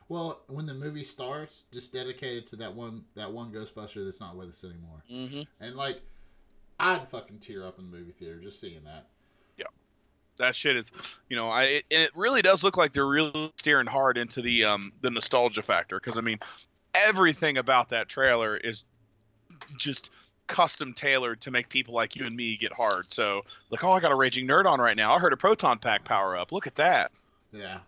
Well, 0.09 0.41
when 0.47 0.65
the 0.65 0.73
movie 0.73 1.05
starts, 1.05 1.63
just 1.71 1.93
dedicate 1.93 2.35
it 2.37 2.47
to 2.47 2.55
that 2.57 2.73
one 2.75 3.05
that 3.15 3.31
one 3.31 3.51
Ghostbuster 3.53 4.03
that's 4.03 4.19
not 4.19 4.35
with 4.35 4.49
us 4.49 4.63
anymore. 4.65 5.03
Mm-hmm. 5.09 5.41
And 5.63 5.75
like, 5.75 6.01
I'd 6.81 7.07
fucking 7.07 7.39
tear 7.39 7.65
up 7.65 7.77
in 7.77 7.89
the 7.89 7.97
movie 7.97 8.11
theater 8.11 8.39
just 8.39 8.59
seeing 8.59 8.83
that. 8.85 9.07
Yeah, 9.57 9.65
that 10.37 10.55
shit 10.55 10.75
is, 10.75 10.91
you 11.29 11.35
know, 11.35 11.49
I 11.49 11.63
it, 11.63 11.85
it 11.89 12.11
really 12.15 12.41
does 12.41 12.63
look 12.63 12.75
like 12.75 12.91
they're 12.91 13.07
really 13.07 13.53
steering 13.57 13.87
hard 13.87 14.17
into 14.17 14.41
the 14.41 14.65
um 14.65 14.91
the 15.01 15.11
nostalgia 15.11 15.61
factor 15.61 15.99
because 15.99 16.17
I 16.17 16.21
mean, 16.21 16.39
everything 16.95 17.57
about 17.57 17.89
that 17.89 18.09
trailer 18.09 18.57
is 18.57 18.83
just 19.77 20.09
custom 20.47 20.93
tailored 20.93 21.39
to 21.41 21.51
make 21.51 21.69
people 21.69 21.93
like 21.93 22.15
you 22.15 22.25
and 22.25 22.35
me 22.35 22.57
get 22.57 22.73
hard. 22.73 23.11
So 23.13 23.43
like, 23.69 23.83
oh, 23.83 23.91
I 23.91 23.99
got 23.99 24.11
a 24.11 24.15
raging 24.15 24.47
nerd 24.47 24.65
on 24.65 24.81
right 24.81 24.97
now. 24.97 25.13
I 25.13 25.19
heard 25.19 25.33
a 25.33 25.37
proton 25.37 25.77
pack 25.79 26.03
power 26.03 26.35
up. 26.35 26.51
Look 26.51 26.67
at 26.67 26.75
that. 26.75 27.11
Yeah. 27.53 27.79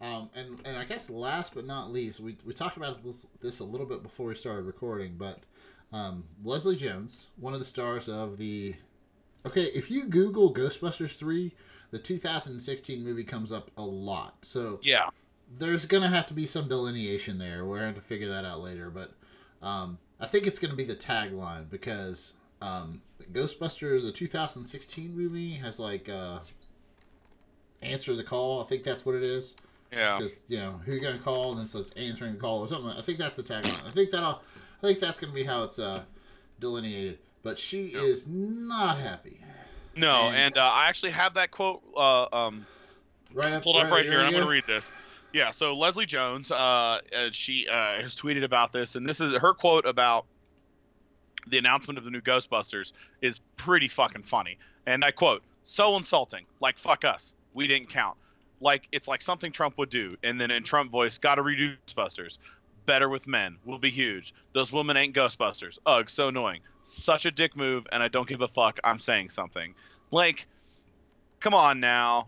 Um, 0.00 0.30
and, 0.34 0.58
and 0.64 0.76
I 0.76 0.84
guess 0.84 1.08
last 1.08 1.54
but 1.54 1.64
not 1.64 1.92
least, 1.92 2.18
we, 2.18 2.36
we 2.44 2.52
talked 2.52 2.76
about 2.76 3.04
this, 3.04 3.24
this 3.40 3.60
a 3.60 3.64
little 3.64 3.86
bit 3.86 4.02
before 4.02 4.26
we 4.26 4.34
started 4.34 4.62
recording, 4.62 5.14
but 5.16 5.38
um, 5.92 6.24
Leslie 6.42 6.76
Jones, 6.76 7.26
one 7.36 7.52
of 7.54 7.58
the 7.58 7.66
stars 7.66 8.08
of 8.08 8.38
the. 8.38 8.76
Okay, 9.44 9.64
if 9.74 9.90
you 9.90 10.04
Google 10.04 10.54
Ghostbusters 10.54 11.16
3, 11.18 11.52
the 11.90 11.98
2016 11.98 13.02
movie 13.02 13.24
comes 13.24 13.50
up 13.52 13.70
a 13.76 13.82
lot. 13.82 14.36
So 14.42 14.78
Yeah. 14.82 15.10
there's 15.58 15.84
going 15.84 16.02
to 16.04 16.08
have 16.08 16.26
to 16.26 16.34
be 16.34 16.46
some 16.46 16.68
delineation 16.68 17.38
there. 17.38 17.64
We're 17.64 17.78
going 17.80 17.92
to 17.94 17.94
have 17.94 18.02
to 18.02 18.08
figure 18.08 18.28
that 18.28 18.44
out 18.44 18.60
later. 18.60 18.88
But 18.88 19.12
um, 19.60 19.98
I 20.20 20.26
think 20.26 20.46
it's 20.46 20.58
going 20.60 20.70
to 20.70 20.76
be 20.76 20.84
the 20.84 20.94
tagline 20.94 21.68
because 21.68 22.34
um, 22.60 23.02
Ghostbusters, 23.32 24.02
the 24.02 24.12
2016 24.12 25.14
movie, 25.16 25.54
has 25.54 25.80
like 25.80 26.08
uh, 26.08 26.38
answer 27.82 28.14
the 28.14 28.24
call. 28.24 28.62
I 28.62 28.64
think 28.64 28.84
that's 28.84 29.04
what 29.04 29.14
it 29.14 29.22
is. 29.24 29.54
Yeah. 29.92 30.16
Because 30.16 30.36
you 30.48 30.58
know 30.58 30.80
who 30.86 30.92
you 30.92 31.00
gonna 31.00 31.18
call, 31.18 31.50
and 31.50 31.58
then 31.60 31.66
says 31.66 31.92
answering 31.96 32.34
the 32.34 32.38
call 32.40 32.60
or 32.60 32.68
something. 32.68 32.90
I 32.90 33.02
think 33.02 33.18
that's 33.18 33.36
the 33.36 33.42
tagline. 33.42 33.86
I 33.86 33.90
think 33.90 34.10
that'll. 34.10 34.40
I 34.82 34.86
think 34.88 34.98
that's 34.98 35.20
gonna 35.20 35.32
be 35.32 35.44
how 35.44 35.62
it's 35.62 35.78
uh, 35.78 36.02
delineated. 36.58 37.18
But 37.42 37.58
she 37.58 37.86
is 37.88 38.26
not 38.26 38.98
happy. 38.98 39.38
No, 39.96 40.28
And- 40.28 40.36
and 40.36 40.58
uh, 40.58 40.62
I 40.62 40.88
actually 40.88 41.10
have 41.12 41.34
that 41.34 41.50
quote 41.50 41.82
uh, 41.96 42.26
um, 42.32 42.66
Right 43.34 43.52
up, 43.52 43.62
pulled 43.62 43.76
up 43.76 43.90
right 43.90 44.04
here, 44.04 44.18
and 44.18 44.26
I'm 44.26 44.32
going 44.32 44.44
to 44.44 44.48
read 44.50 44.64
this. 44.66 44.92
Yeah, 45.32 45.50
so 45.50 45.74
Leslie 45.74 46.04
Jones, 46.06 46.50
uh, 46.50 46.54
uh, 46.54 47.00
she 47.32 47.66
uh, 47.66 48.00
has 48.02 48.14
tweeted 48.14 48.44
about 48.44 48.72
this, 48.72 48.94
and 48.96 49.08
this 49.08 49.20
is 49.20 49.34
her 49.38 49.54
quote 49.54 49.86
about 49.86 50.26
the 51.46 51.58
announcement 51.58 51.96
of 51.98 52.04
the 52.04 52.10
new 52.10 52.20
Ghostbusters 52.20 52.92
is 53.22 53.40
pretty 53.56 53.88
fucking 53.88 54.22
funny. 54.22 54.58
And 54.86 55.04
I 55.04 55.10
quote, 55.10 55.42
"So 55.64 55.96
insulting, 55.96 56.44
like 56.60 56.78
fuck 56.78 57.04
us, 57.04 57.34
we 57.54 57.66
didn't 57.66 57.88
count. 57.88 58.16
Like 58.60 58.86
it's 58.92 59.08
like 59.08 59.22
something 59.22 59.50
Trump 59.52 59.78
would 59.78 59.90
do." 59.90 60.16
And 60.22 60.40
then 60.40 60.50
in 60.50 60.62
Trump 60.62 60.90
voice, 60.90 61.16
"Got 61.18 61.36
to 61.36 61.42
redo 61.42 61.74
Ghostbusters. 61.86 62.38
Better 62.86 63.08
with 63.08 63.26
men. 63.26 63.58
Will 63.64 63.78
be 63.78 63.90
huge. 63.90 64.34
Those 64.52 64.72
women 64.72 64.96
ain't 64.96 65.14
Ghostbusters. 65.14 65.78
Ugh, 65.86 66.08
so 66.10 66.28
annoying. 66.28 66.60
Such 66.84 67.26
a 67.26 67.30
dick 67.30 67.56
move, 67.56 67.86
and 67.92 68.02
I 68.02 68.08
don't 68.08 68.28
give 68.28 68.40
a 68.40 68.48
fuck. 68.48 68.78
I'm 68.82 68.98
saying 68.98 69.30
something. 69.30 69.74
Like, 70.10 70.46
come 71.40 71.54
on 71.54 71.80
now." 71.80 72.26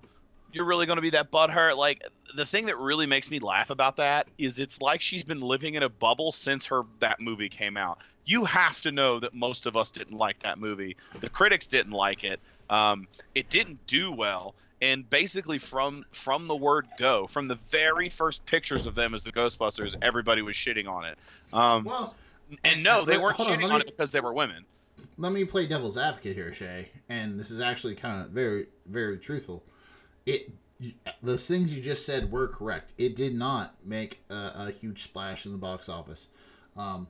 you're 0.55 0.65
really 0.65 0.87
going 0.87 0.97
to 0.97 1.03
be 1.03 1.11
that 1.11 1.31
butthurt. 1.31 1.77
Like 1.77 2.07
the 2.35 2.47
thing 2.47 2.67
that 2.67 2.79
really 2.79 3.07
makes 3.07 3.31
me 3.31 3.41
laugh 3.41 3.71
about 3.71 3.97
that 3.97 4.29
is 4.39 4.59
it's 4.59 4.81
like 4.81 5.03
she's 5.03 5.25
been 5.25 5.41
living 5.41 5.75
in 5.75 5.83
a 5.83 5.89
bubble 5.89 6.33
since 6.33 6.67
her 6.67 6.83
that 7.01 7.21
movie 7.21 7.49
came 7.49 7.77
out. 7.77 7.99
You 8.25 8.45
have 8.47 8.81
to 8.83 8.93
know 8.93 9.21
that 9.21 9.35
most 9.35 9.67
of 9.67 9.77
us 9.77 9.91
didn't 9.91 10.17
like 10.17 10.39
that 10.41 10.59
movie. 10.59 10.97
The 11.21 11.29
critics 11.29 11.67
didn't 11.67 11.93
like 11.93 12.25
it. 12.25 12.41
Um, 12.71 13.07
it 13.35 13.51
didn't 13.51 13.87
do 13.87 14.11
well, 14.11 14.55
and 14.85 15.09
basically 15.09 15.59
from 15.59 16.05
from 16.12 16.47
the 16.47 16.55
word 16.55 16.87
go, 16.99 17.26
from 17.26 17.49
the 17.49 17.55
very 17.70 18.09
first 18.11 18.45
pictures 18.45 18.87
of 18.87 18.95
them 18.95 19.14
as 19.14 19.22
the 19.22 19.32
Ghostbusters, 19.32 19.95
everybody 20.03 20.43
was 20.43 20.55
shitting 20.55 20.87
on 20.87 21.07
it. 21.07 21.18
Um, 21.53 21.85
Well, 21.85 22.14
and 22.64 22.82
no, 22.82 23.05
they 23.05 23.16
weren't 23.16 23.37
hold 23.37 23.49
on, 23.49 23.59
shitting 23.59 23.62
let 23.62 23.72
on 23.72 23.80
it 23.80 23.87
because 23.87 24.12
they 24.12 24.20
were 24.20 24.35
women. 24.35 24.66
let 25.16 25.32
me 25.32 25.45
play 25.45 25.66
devil's 25.66 25.97
advocate 25.97 26.37
here, 26.37 26.53
Shay, 26.53 26.91
and 27.09 27.41
this 27.41 27.51
is 27.51 27.61
actually 27.61 27.95
kind 27.95 28.22
of 28.22 28.30
very, 28.30 28.66
very 28.87 29.18
truthful. 29.18 29.64
It, 30.26 30.51
the 31.22 31.39
things 31.39 31.74
you 31.74 31.80
just 31.82 32.05
said 32.05 32.30
were 32.30 32.47
correct. 32.49 32.93
It 32.99 33.16
did 33.16 33.35
not 33.35 33.74
make 33.85 34.22
a, 34.28 34.53
a 34.68 34.70
huge 34.70 35.03
splash 35.03 35.47
in 35.47 35.53
the 35.53 35.59
box 35.59 35.89
office. 35.89 36.28
Um, 36.76 37.09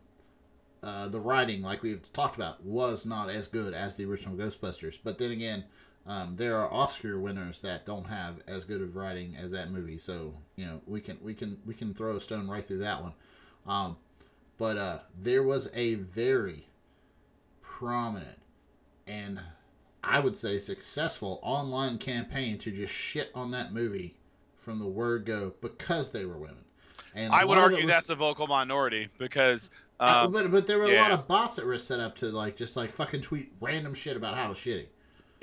uh, 0.82 1.08
the 1.08 1.18
writing, 1.18 1.62
like 1.62 1.82
we've 1.82 2.12
talked 2.12 2.36
about, 2.36 2.62
was 2.62 3.06
not 3.06 3.30
as 3.30 3.48
good 3.48 3.72
as 3.74 3.96
the 3.96 4.04
original 4.04 4.36
Ghostbusters. 4.36 4.98
But 5.02 5.18
then 5.18 5.30
again, 5.30 5.64
um, 6.06 6.36
there 6.36 6.56
are 6.58 6.72
Oscar 6.72 7.18
winners 7.18 7.60
that 7.60 7.86
don't 7.86 8.04
have 8.04 8.36
as 8.46 8.64
good 8.64 8.80
of 8.82 8.94
writing 8.96 9.36
as 9.36 9.50
that 9.52 9.70
movie. 9.70 9.98
So 9.98 10.34
you 10.56 10.66
know 10.66 10.80
we 10.86 11.00
can 11.00 11.18
we 11.22 11.34
can 11.34 11.58
we 11.64 11.74
can 11.74 11.94
throw 11.94 12.16
a 12.16 12.20
stone 12.20 12.48
right 12.48 12.66
through 12.66 12.78
that 12.78 13.02
one. 13.02 13.12
Um, 13.66 13.96
but 14.58 14.76
uh, 14.76 14.98
there 15.18 15.42
was 15.42 15.70
a 15.74 15.94
very 15.94 16.66
prominent 17.62 18.38
and 19.06 19.40
I 20.02 20.20
would 20.20 20.36
say 20.36 20.58
successful 20.58 21.40
online 21.42 21.98
campaign 21.98 22.58
to 22.58 22.70
just 22.70 22.92
shit 22.92 23.30
on 23.34 23.50
that 23.52 23.72
movie 23.72 24.14
from 24.56 24.78
the 24.78 24.86
word 24.86 25.24
go 25.24 25.54
because 25.60 26.10
they 26.10 26.24
were 26.24 26.36
women. 26.38 26.64
And 27.14 27.32
I 27.32 27.44
would 27.44 27.56
lot 27.56 27.58
of 27.58 27.62
it 27.72 27.74
argue 27.74 27.86
was- 27.86 27.94
that's 27.94 28.10
a 28.10 28.14
vocal 28.14 28.46
minority 28.46 29.08
because. 29.18 29.70
uh, 30.00 30.24
Um, 30.24 30.32
but 30.32 30.50
but 30.50 30.66
there 30.66 30.78
were 30.78 30.84
a 30.86 31.00
lot 31.00 31.10
of 31.10 31.26
bots 31.28 31.56
that 31.56 31.64
were 31.66 31.78
set 31.78 32.00
up 32.00 32.16
to 32.16 32.26
like 32.26 32.56
just 32.56 32.76
like 32.76 32.92
fucking 32.92 33.22
tweet 33.22 33.52
random 33.60 33.94
shit 33.94 34.16
about 34.16 34.34
how 34.36 34.52
shitty. 34.52 34.86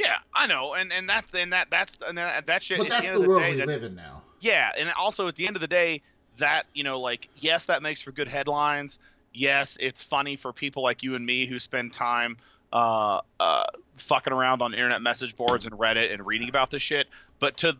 Yeah, 0.02 0.18
I 0.34 0.47
know, 0.47 0.74
and 0.74 0.91
and 0.91 1.08
that's 1.08 1.32
and 1.34 1.54
that 1.54 1.68
that's 1.70 1.99
and 2.08 2.18
that, 2.18 2.47
that 2.47 2.64
shit. 2.64 2.80
But 2.80 2.89
that's 2.89 3.08
the, 3.08 3.14
the, 3.14 3.20
end 3.20 3.28
world 3.28 3.43
of 3.43 3.52
the 3.52 3.58
day, 3.58 3.66
we 3.66 3.68
live 3.68 3.84
in 3.84 3.95
now. 3.95 4.24
Yeah, 4.39 4.72
and 4.78 4.91
also 4.93 5.28
at 5.28 5.36
the 5.36 5.45
end 5.45 5.56
of 5.56 5.62
the 5.62 5.68
day, 5.68 6.02
that 6.38 6.66
you 6.74 6.84
know, 6.84 6.99
like 6.99 7.30
yes, 7.38 7.68
that 7.68 7.84
makes 7.84 8.02
for 8.02 8.12
good 8.12 8.28
headlines. 8.28 8.97
Yes, 9.34 9.78
it's 9.80 10.02
funny 10.02 10.36
for 10.36 10.52
people 10.52 10.82
like 10.82 11.04
you 11.04 11.16
and 11.16 11.26
me 11.26 11.45
who 11.45 11.60
spend 11.60 11.93
time 11.93 12.38
uh, 12.74 13.22
uh, 13.39 13.66
fucking 13.97 14.34
around 14.34 14.62
on 14.62 14.74
internet 14.74 15.02
message 15.02 15.36
boards 15.36 15.66
and 15.66 15.78
Reddit 15.78 16.12
and 16.12 16.26
reading 16.26 16.49
about 16.49 16.72
this 16.72 16.82
shit. 16.82 17.08
But 17.39 17.58
to 17.58 17.78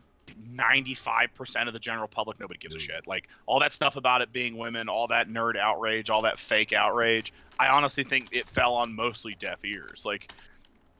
95% 0.54 1.66
of 1.66 1.72
the 1.72 1.78
general 1.78 2.08
public, 2.08 2.40
nobody 2.40 2.58
gives 2.58 2.74
a 2.74 2.78
shit. 2.78 3.06
Like 3.06 3.28
all 3.46 3.60
that 3.60 3.72
stuff 3.72 3.96
about 3.96 4.22
it 4.22 4.32
being 4.32 4.56
women, 4.56 4.88
all 4.88 5.08
that 5.08 5.28
nerd 5.28 5.58
outrage, 5.58 6.08
all 6.08 6.22
that 6.22 6.38
fake 6.38 6.72
outrage. 6.72 7.32
I 7.58 7.68
honestly 7.68 8.04
think 8.04 8.28
it 8.32 8.48
fell 8.48 8.74
on 8.74 8.94
mostly 8.94 9.36
deaf 9.38 9.64
ears. 9.64 10.04
Like 10.06 10.32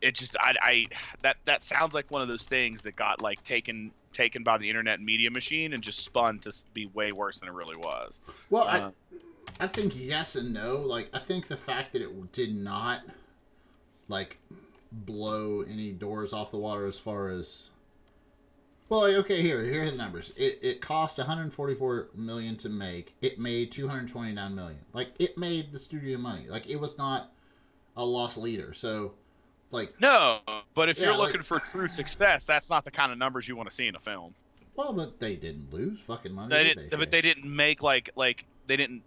it 0.03 0.15
just 0.15 0.37
I, 0.39 0.55
I 0.61 0.87
that 1.23 1.37
that 1.45 1.65
sounds 1.65 1.95
like 1.95 2.11
one 2.11 2.23
of 2.23 2.29
those 2.29 2.45
things 2.45 2.83
that 2.83 2.97
got 2.97 3.23
like 3.23 3.43
taken 3.45 3.93
taken 4.13 4.43
by 4.43 4.59
the 4.59 4.69
internet 4.69 5.01
media 5.01 5.31
machine 5.31 5.73
and 5.73 5.83
just 5.83 6.01
spun 6.05 6.39
to 6.41 6.53
be 6.75 6.87
way 6.87 7.13
worse 7.13 7.41
than 7.41 7.49
it 7.49 7.55
really 7.55 7.77
was. 7.77 8.21
Well, 8.51 8.65
Uh, 8.65 8.91
I 9.61 9.65
I 9.65 9.67
think 9.69 9.93
yes 9.97 10.37
and 10.37 10.53
no. 10.53 10.77
Like 10.77 11.09
I 11.15 11.19
think 11.19 11.47
the 11.47 11.57
fact 11.57 11.93
that 11.93 12.03
it 12.03 12.33
did 12.33 12.55
not 12.55 13.03
like 14.09 14.39
blow 14.91 15.63
any 15.63 15.93
doors 15.93 16.33
off 16.33 16.51
the 16.51 16.59
water 16.59 16.87
as 16.87 16.99
far 16.99 17.29
as 17.29 17.69
well, 18.89 19.03
like, 19.03 19.15
okay, 19.15 19.41
here 19.41 19.65
here 19.65 19.85
are 19.85 19.91
the 19.91 19.97
numbers. 19.97 20.35
It 20.37 20.59
it 20.61 20.81
cost 20.83 21.17
144 21.17 22.09
million 22.15 22.57
to 22.57 22.69
make. 22.69 23.15
It 23.23 23.39
made 23.39 23.71
229 23.71 24.55
million. 24.55 24.81
Like 24.93 25.15
it 25.19 25.39
made 25.39 25.73
the 25.73 25.79
studio 25.79 26.19
money. 26.19 26.47
Like 26.49 26.69
it 26.69 26.77
was 26.79 26.99
not 26.99 27.33
a 27.97 28.05
loss 28.05 28.37
leader. 28.37 28.75
So 28.75 29.15
like 29.73 30.01
No, 30.01 30.41
but 30.75 30.89
if 30.89 30.99
Yeah, 30.99 31.07
you're 31.07 31.17
like- 31.17 31.29
looking 31.29 31.43
for 31.43 31.59
true 31.59 31.89
success, 31.89 32.45
that's 32.45 32.71
not 32.71 32.85
the 32.85 32.91
kind 32.91 33.11
of 33.11 33.19
numbers 33.19 33.49
you 33.49 33.57
want 33.57 33.69
to 33.69 33.75
see 33.75 33.87
in 33.89 33.97
a 33.97 34.01
film. 34.01 34.35
well, 34.77 34.93
but 34.93 35.19
they 35.21 35.35
didn't 35.37 35.73
lose 35.73 35.99
fucking 36.01 36.33
money. 36.33 36.49
They 36.55 36.65
did 36.65 36.77
didn't, 36.77 36.91
they, 36.91 36.97
but 36.97 37.11
they 37.11 37.21
didn't 37.23 37.45
make 37.45 37.83
like 37.83 38.11
like 38.17 38.45
they 38.69 38.77
didn't 38.77 39.03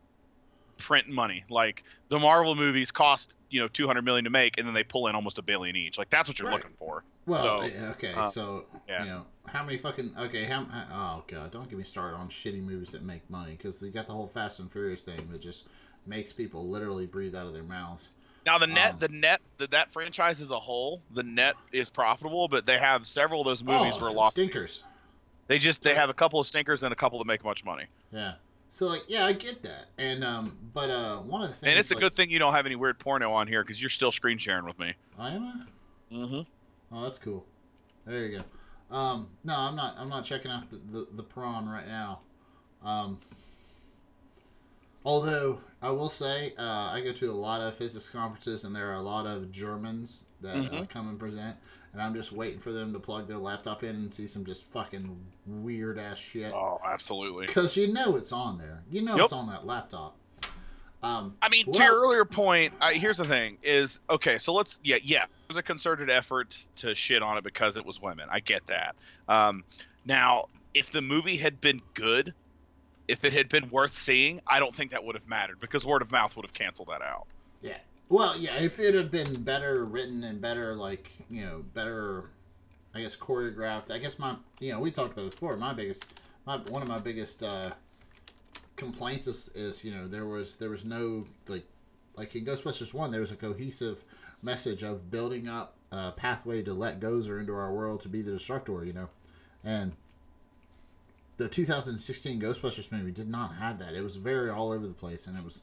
print 0.78 1.08
money. 1.08 1.46
Like 1.50 1.84
the 2.10 2.20
Marvel 2.20 2.56
movies 2.56 2.92
cost 2.92 3.34
you 3.50 3.62
know 3.62 3.68
200 3.70 4.02
million 4.04 4.26
to 4.26 4.30
make, 4.30 4.58
and 4.58 4.68
then 4.68 4.74
they 4.74 4.84
pull 4.84 5.08
in 5.08 5.16
almost 5.16 5.38
a 5.38 5.42
billion 5.42 5.76
each. 5.76 5.98
Like 5.98 6.10
that's 6.10 6.28
what 6.28 6.38
you're 6.40 6.50
Right. 6.50 6.58
looking 6.58 6.76
for. 6.78 7.04
Well, 7.26 7.62
So, 7.62 7.76
okay, 7.92 8.14
uh, 8.14 8.28
so 8.28 8.66
yeah. 8.88 9.04
you 9.04 9.10
know 9.10 9.26
how 9.48 9.64
many 9.64 9.78
fucking 9.78 10.14
okay? 10.20 10.44
How 10.46 10.66
oh 10.92 11.24
god, 11.28 11.52
don't 11.52 11.68
get 11.70 11.78
me 11.78 11.84
started 11.84 12.18
on 12.18 12.28
shitty 12.30 12.62
movies 12.62 12.92
that 12.92 13.02
make 13.04 13.28
money 13.30 13.54
because 13.54 13.82
you 13.82 13.90
got 13.92 14.06
the 14.08 14.14
whole 14.14 14.28
Fast 14.28 14.60
and 14.60 14.72
Furious 14.72 15.02
thing 15.02 15.30
that 15.32 15.42
just 15.42 15.68
makes 16.06 16.32
people 16.34 16.68
literally 16.70 17.08
breathe 17.08 17.36
out 17.36 17.48
of 17.48 17.54
their 17.54 17.64
mouths. 17.64 18.10
Now 18.46 18.60
the 18.60 18.68
net, 18.68 18.94
Um, 18.94 19.00
the 19.00 19.08
net, 19.10 19.42
the, 19.58 19.68
that 19.68 19.92
franchise 19.92 20.40
as 20.42 20.52
a 20.52 20.60
whole, 20.60 21.02
the 21.12 21.24
net 21.24 21.56
is 21.72 21.90
profitable, 21.90 22.48
but 22.48 22.66
they 22.66 22.78
have 22.78 23.06
several 23.06 23.42
of 23.42 23.48
those 23.48 23.64
movies 23.64 23.96
oh, 23.98 24.04
were 24.04 24.12
lost. 24.12 24.36
stinkers. 24.36 24.84
They 25.48 25.60
just 25.60 25.82
they 25.82 25.96
have 25.96 26.10
a 26.10 26.14
couple 26.14 26.40
of 26.40 26.48
stinkers 26.48 26.84
and 26.84 26.94
a 26.94 26.96
couple 26.96 27.18
that 27.20 27.26
make 27.26 27.44
much 27.44 27.64
money. 27.64 27.86
Yeah. 28.12 28.34
So 28.70 28.88
like, 28.88 29.04
yeah, 29.08 29.26
I 29.26 29.34
get 29.34 29.64
that, 29.64 29.86
and 29.98 30.24
um, 30.24 30.58
but 30.74 30.90
uh, 30.90 31.18
one 31.18 31.44
of 31.44 31.50
the 31.50 31.54
things, 31.54 31.72
And 31.72 31.80
it's 31.80 31.92
a 31.92 31.94
like, 31.94 32.02
good 32.02 32.16
thing 32.16 32.30
you 32.30 32.40
don't 32.40 32.54
have 32.54 32.66
any 32.66 32.76
weird 32.76 33.00
porno 33.00 33.32
on 33.32 33.48
here 33.48 33.64
because 33.64 33.80
you're 33.80 33.90
still 33.90 34.12
screen 34.12 34.38
sharing 34.38 34.66
with 34.66 34.78
me. 34.80 34.94
I 35.18 35.30
am. 35.30 35.44
A? 35.44 36.14
Mm-hmm. 36.14 36.96
Oh, 36.96 37.04
that's 37.04 37.18
cool. 37.18 37.46
There 38.06 38.26
you 38.26 38.40
go. 38.40 38.96
Um, 38.96 39.30
no, 39.44 39.56
I'm 39.56 39.76
not. 39.76 39.96
I'm 39.98 40.10
not 40.10 40.24
checking 40.24 40.52
out 40.52 40.70
the, 40.70 40.78
the, 40.78 41.08
the 41.14 41.24
prawn 41.24 41.70
right 41.70 41.88
now. 41.88 42.20
Um, 42.84 43.20
although 45.04 45.60
I 45.86 45.92
will 45.92 46.10
say, 46.10 46.54
uh, 46.58 46.64
I 46.92 47.02
go 47.04 47.12
to 47.14 47.32
a 47.32 47.34
lot 47.34 47.62
of 47.62 47.76
physics 47.76 48.10
conferences, 48.10 48.64
and 48.64 48.76
there 48.76 48.90
are 48.90 48.96
a 48.96 49.02
lot 49.04 49.28
of 49.28 49.52
Germans 49.52 50.24
that 50.42 50.56
uh, 50.58 50.62
Mhm. 50.62 50.90
come 50.90 51.08
and 51.10 51.20
present, 51.20 51.56
and 51.94 52.02
I'm 52.02 52.16
just 52.16 52.32
waiting 52.32 52.60
for 52.60 52.72
them 52.74 52.92
to 52.94 53.00
plug 53.00 53.28
their 53.28 53.38
laptop 53.38 53.84
in 53.84 53.96
and 53.96 54.12
see 54.12 54.26
some 54.26 54.46
just 54.46 54.64
fucking 54.72 55.16
weird 55.46 56.00
ass 56.00 56.18
shit. 56.18 56.52
Oh, 56.54 56.82
absolutely. 56.84 57.46
Because 57.46 57.78
you 57.78 57.94
know 57.94 58.16
it's 58.16 58.32
on 58.32 58.58
there. 58.58 58.84
You 58.90 59.04
know 59.04 59.16
Yep. 59.16 59.24
it's 59.26 59.34
on 59.34 59.46
that 59.50 59.68
laptop. 59.68 60.18
Um, 61.04 61.36
I 61.44 61.50
mean, 61.50 61.72
to 61.72 61.84
your 61.84 61.94
earlier 62.02 62.26
point, 62.26 62.74
I, 62.82 62.96
here's 62.96 63.18
the 63.18 63.26
thing: 63.26 63.60
is 63.62 64.00
okay. 64.10 64.40
So 64.40 64.54
let's, 64.54 64.80
yeah, 64.84 64.98
yeah. 65.04 65.26
It 65.26 65.30
was 65.50 65.58
a 65.58 65.62
concerted 65.64 66.10
effort 66.10 66.58
to 66.78 66.96
shit 66.96 67.22
on 67.22 67.38
it 67.38 67.44
because 67.44 67.78
it 67.78 67.86
was 67.86 68.02
women. 68.02 68.28
I 68.32 68.40
get 68.40 68.66
that. 68.68 68.96
Um, 69.28 69.64
now, 70.04 70.46
if 70.74 70.92
the 70.92 71.04
movie 71.04 71.38
had 71.38 71.62
been 71.62 71.80
good, 71.94 72.34
if 73.08 73.24
it 73.24 73.34
had 73.34 73.50
been 73.50 73.70
worth 73.70 73.96
seeing, 73.96 74.42
I 74.48 74.60
don't 74.60 74.76
think 74.76 74.92
that 74.92 75.04
would 75.04 75.16
have 75.16 75.28
mattered 75.28 75.60
because 75.60 75.86
word 75.86 76.02
of 76.02 76.12
mouth 76.12 76.36
would 76.36 76.46
have 76.46 76.54
canceled 76.54 76.90
that 76.90 77.02
out. 77.02 77.28
Yeah. 77.62 77.78
Well, 78.10 78.38
yeah, 78.38 78.58
if 78.58 78.80
it 78.80 78.94
had 78.94 79.10
been 79.10 79.44
better 79.44 79.86
written 79.86 80.24
and 80.24 80.40
better, 80.40 80.76
like, 80.76 81.12
you 81.30 81.44
know, 81.44 81.66
better, 81.74 82.30
I 82.94 83.02
guess, 83.02 83.16
choreographed. 83.16 83.90
I 83.90 83.98
guess 83.98 84.20
my, 84.20 84.36
you 84.60 84.72
know, 84.72 84.80
we 84.80 84.92
talked 84.92 85.14
about 85.14 85.26
this 85.26 85.34
before. 85.34 85.58
My 85.58 85.74
biggest, 85.74 86.20
my 86.46 86.58
one 86.58 86.84
of 86.84 86.88
my 86.88 87.00
biggest 87.00 87.42
uh, 87.42 87.72
complaints 88.76 89.26
is, 89.28 89.50
is, 89.56 89.84
you 89.84 89.92
know, 89.92 90.08
there 90.08 90.26
was 90.26 90.58
there 90.58 90.70
was 90.70 90.86
no 90.86 91.26
like, 91.48 91.66
like 92.16 92.36
in 92.36 92.46
Ghostbusters 92.46 92.94
one, 92.94 93.12
there 93.12 93.22
was 93.22 93.32
a 93.32 93.36
cohesive 93.36 94.04
message 94.44 94.84
of 94.84 95.10
building 95.10 95.48
up 95.48 95.76
a 95.92 96.12
pathway 96.12 96.62
to 96.62 96.74
let 96.74 97.00
Gozer 97.00 97.40
into 97.40 97.56
our 97.56 97.74
world 97.74 98.02
to 98.02 98.08
be 98.08 98.22
the 98.22 98.32
Destructor, 98.32 98.86
you 98.86 98.94
know, 98.94 99.10
and 99.64 99.94
the 101.38 101.48
2016 101.50 102.42
Ghostbusters 102.42 102.92
movie 102.92 103.12
did 103.12 103.30
not 103.30 103.56
have 103.56 103.80
that. 103.80 103.94
It 103.94 104.02
was 104.02 104.16
very 104.16 104.50
all 104.50 104.72
over 104.72 104.88
the 104.88 104.94
place, 104.94 105.28
and 105.28 105.38
it 105.38 105.44
was 105.44 105.62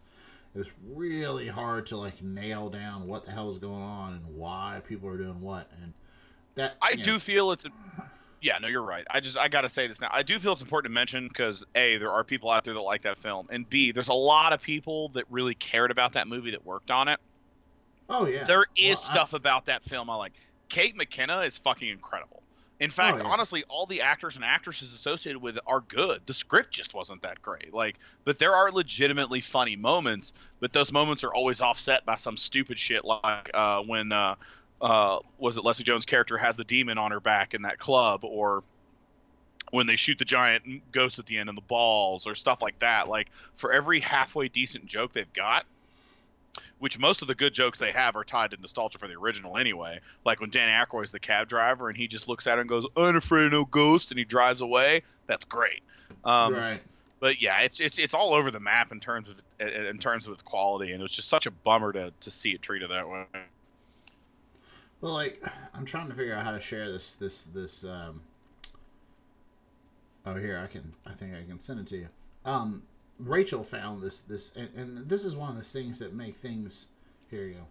it 0.54 0.58
was 0.58 0.70
really 0.86 1.48
hard 1.48 1.86
to 1.86 1.96
like 1.96 2.22
nail 2.22 2.68
down 2.68 3.06
what 3.06 3.24
the 3.24 3.30
hell 3.30 3.46
was 3.46 3.58
going 3.58 3.82
on 3.82 4.12
and 4.14 4.36
why 4.36 4.82
people 4.86 5.08
are 5.08 5.16
doing 5.16 5.40
what. 5.40 5.70
And 5.82 5.94
that 6.56 6.76
I 6.82 6.90
you 6.90 6.96
know, 6.98 7.02
do 7.04 7.18
feel 7.18 7.52
it's. 7.52 7.66
Yeah, 8.42 8.58
no, 8.58 8.66
you're 8.66 8.82
right. 8.82 9.04
I 9.08 9.20
just 9.20 9.38
I 9.38 9.48
gotta 9.48 9.68
say 9.68 9.86
this 9.86 10.00
now. 10.00 10.08
I 10.10 10.22
do 10.24 10.38
feel 10.38 10.52
it's 10.52 10.62
important 10.62 10.90
to 10.90 10.94
mention 10.94 11.28
because 11.28 11.64
a 11.74 11.96
there 11.98 12.10
are 12.10 12.24
people 12.24 12.50
out 12.50 12.64
there 12.64 12.74
that 12.74 12.80
like 12.80 13.02
that 13.02 13.18
film, 13.18 13.46
and 13.50 13.68
b 13.68 13.92
there's 13.92 14.08
a 14.08 14.12
lot 14.14 14.52
of 14.52 14.60
people 14.60 15.08
that 15.10 15.24
really 15.30 15.54
cared 15.54 15.90
about 15.90 16.12
that 16.14 16.26
movie 16.28 16.50
that 16.50 16.66
worked 16.66 16.90
on 16.90 17.08
it. 17.08 17.20
Oh 18.08 18.26
yeah, 18.26 18.44
There 18.44 18.66
is 18.76 18.96
Well, 18.96 19.06
I- 19.10 19.12
stuff 19.14 19.32
about 19.32 19.66
that 19.66 19.84
film 19.84 20.10
I 20.10 20.16
like. 20.16 20.32
Kate 20.68 20.96
McKinnon 20.96 21.46
is 21.46 21.56
fucking 21.56 21.88
incredible. 21.88 22.41
In 22.82 22.90
fact, 22.90 23.20
Oh, 23.20 23.22
yeah. 23.22 23.30
honestly, 23.30 23.62
all 23.68 23.86
the 23.86 24.00
actors 24.00 24.34
and 24.34 24.44
actresses 24.44 24.92
associated 24.92 25.40
with 25.40 25.56
it 25.56 25.62
are 25.68 25.82
good. 25.82 26.20
The 26.26 26.32
script 26.32 26.72
just 26.72 26.94
wasn't 26.94 27.22
that 27.22 27.40
great. 27.40 27.72
Like, 27.72 27.94
but 28.24 28.40
there 28.40 28.56
are 28.56 28.72
legitimately 28.72 29.40
funny 29.40 29.76
moments, 29.76 30.32
but 30.58 30.72
those 30.72 30.90
moments 30.90 31.22
are 31.22 31.32
always 31.32 31.62
offset 31.62 32.04
by 32.04 32.16
some 32.16 32.36
stupid 32.36 32.80
shit 32.80 33.04
like 33.04 33.50
uh, 33.54 33.82
when 33.82 34.10
uh, 34.10 34.34
uh, 34.80 35.20
was 35.38 35.58
it 35.58 35.64
Leslie 35.64 35.84
Jones' 35.84 36.06
character 36.06 36.36
has 36.36 36.56
the 36.56 36.64
demon 36.64 36.98
on 36.98 37.12
her 37.12 37.20
back 37.20 37.54
in 37.54 37.62
that 37.62 37.78
club, 37.78 38.24
or 38.24 38.64
when 39.70 39.86
they 39.86 39.94
shoot 39.94 40.18
the 40.18 40.24
giant 40.24 40.90
ghost 40.90 41.20
at 41.20 41.26
the 41.26 41.38
end 41.38 41.48
in 41.48 41.54
the 41.54 41.60
balls, 41.60 42.26
or 42.26 42.34
stuff 42.34 42.60
like 42.60 42.80
that. 42.80 43.08
Like, 43.08 43.28
for 43.54 43.72
every 43.72 44.00
halfway 44.00 44.48
decent 44.48 44.86
joke 44.86 45.12
they've 45.12 45.32
got, 45.32 45.66
which 46.78 46.98
most 46.98 47.22
of 47.22 47.28
the 47.28 47.34
good 47.34 47.54
jokes 47.54 47.78
they 47.78 47.92
have 47.92 48.16
are 48.16 48.24
tied 48.24 48.50
to 48.50 48.60
nostalgia 48.60 48.98
for 48.98 49.08
the 49.08 49.14
original 49.14 49.56
anyway. 49.56 50.00
Like 50.24 50.40
when 50.40 50.50
Danny 50.50 50.72
Aykroyd's 50.72 51.10
the 51.10 51.20
cab 51.20 51.48
driver 51.48 51.88
and 51.88 51.96
he 51.96 52.08
just 52.08 52.28
looks 52.28 52.46
at 52.46 52.54
her 52.54 52.60
and 52.60 52.68
goes, 52.68 52.86
"I'm 52.96 53.16
afraid 53.16 53.46
of 53.46 53.52
no 53.52 53.64
ghost," 53.64 54.10
and 54.10 54.18
he 54.18 54.24
drives 54.24 54.60
away. 54.60 55.02
That's 55.26 55.44
great. 55.44 55.82
Um, 56.24 56.54
right. 56.54 56.82
But 57.20 57.40
yeah, 57.40 57.60
it's 57.60 57.80
it's 57.80 57.98
it's 57.98 58.14
all 58.14 58.34
over 58.34 58.50
the 58.50 58.60
map 58.60 58.92
in 58.92 59.00
terms 59.00 59.28
of 59.28 59.36
in 59.66 59.98
terms 59.98 60.26
of 60.26 60.32
its 60.32 60.42
quality, 60.42 60.92
and 60.92 61.00
it 61.00 61.02
was 61.02 61.12
just 61.12 61.28
such 61.28 61.46
a 61.46 61.50
bummer 61.50 61.92
to 61.92 62.12
to 62.20 62.30
see 62.30 62.50
it 62.50 62.62
treated 62.62 62.90
that 62.90 63.08
way. 63.08 63.24
Well, 65.00 65.12
like 65.14 65.42
I'm 65.74 65.84
trying 65.84 66.08
to 66.08 66.14
figure 66.14 66.34
out 66.34 66.44
how 66.44 66.50
to 66.50 66.60
share 66.60 66.90
this 66.90 67.14
this 67.14 67.44
this. 67.54 67.84
Um... 67.84 68.22
Oh, 70.26 70.34
here 70.34 70.60
I 70.62 70.66
can. 70.66 70.92
I 71.06 71.14
think 71.14 71.34
I 71.34 71.42
can 71.48 71.58
send 71.58 71.80
it 71.80 71.86
to 71.88 71.96
you. 71.96 72.08
Um, 72.44 72.82
Rachel 73.24 73.64
found 73.64 74.02
this 74.02 74.20
this, 74.20 74.52
and, 74.56 74.68
and 74.74 75.08
this 75.08 75.24
is 75.24 75.36
one 75.36 75.50
of 75.50 75.56
the 75.56 75.64
things 75.64 75.98
that 75.98 76.14
make 76.14 76.36
things. 76.36 76.86
Here 77.30 77.46
you 77.46 77.54
go. 77.54 77.66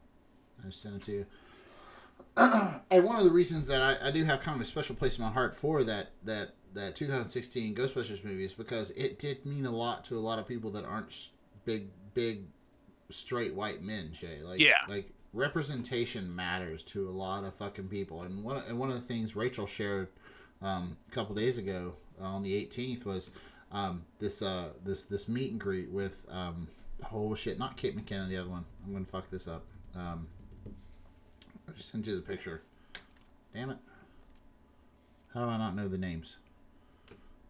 I 0.62 0.68
just 0.68 0.82
sent 0.82 0.95
it 0.95 1.02
to 1.04 1.12
you. 1.12 1.26
and 2.38 3.04
one 3.04 3.18
of 3.18 3.26
the 3.26 3.32
reasons 3.32 3.68
that 3.68 3.82
I, 3.82 4.08
I 4.08 4.12
do 4.12 4.24
have 4.24 4.39
kind 4.39 4.56
of 4.56 4.62
a 4.62 4.66
special 4.66 4.95
place 4.95 5.18
in 5.18 5.24
my 5.24 5.32
heart 5.32 5.56
for 5.56 5.84
that 5.84 6.12
that 6.24 6.56
that 6.74 6.95
2016 6.95 7.76
Ghostbusters 7.76 8.24
movie 8.24 8.45
is 8.45 8.54
because 8.54 8.91
it 8.91 9.20
did 9.20 9.45
mean 9.45 9.66
a 9.66 9.72
lot 9.72 10.04
to 10.06 10.18
a 10.18 10.22
lot 10.22 10.39
of 10.39 10.47
people 10.47 10.72
that 10.72 10.86
aren't 10.86 11.30
big 11.66 11.88
big 12.14 12.43
straight 13.10 13.54
white 13.54 13.84
men. 13.84 14.12
Shay, 14.14 14.41
like 14.43 14.60
Yeah. 14.60 14.78
like 14.88 15.12
representation 15.34 16.34
matters 16.34 16.84
to 16.84 17.10
a 17.10 17.12
lot 17.12 17.43
of 17.43 17.54
fucking 17.54 17.89
people. 17.89 18.22
And 18.24 18.43
one 18.43 18.58
and 18.68 18.80
one 18.80 18.89
of 18.89 18.95
the 18.95 19.02
things 19.02 19.36
Rachel 19.36 19.66
shared 19.66 20.08
um, 20.62 20.97
a 21.10 21.12
couple 21.12 21.36
days 21.36 21.58
ago 21.58 21.95
uh, 22.22 22.26
on 22.26 22.43
the 22.43 22.54
18th 22.54 23.04
was 23.06 23.32
um, 23.72 24.04
this 24.20 24.42
uh, 24.42 24.70
this 24.84 25.06
this 25.06 25.28
meet 25.28 25.52
and 25.52 25.60
greet 25.60 25.90
with 25.90 26.26
um, 26.30 26.68
oh 27.12 27.34
shit, 27.36 27.58
not 27.58 27.78
Kate 27.78 27.96
McKinnon, 27.96 28.30
the 28.30 28.38
other 28.38 28.50
one. 28.50 28.66
I'm 28.86 28.94
gonna 28.94 29.06
fuck 29.06 29.30
this 29.30 29.48
up. 29.48 29.64
Um, 29.96 30.28
I 31.68 31.72
just 31.74 31.92
sent 31.92 32.08
you 32.08 32.16
the 32.16 32.22
picture. 32.22 32.62
Damn 33.54 33.72
it. 33.72 33.78
How 35.34 35.46
do 35.46 35.52
I 35.52 35.58
not 35.58 35.76
know 35.76 35.88
the 35.88 35.98
names? 35.98 36.38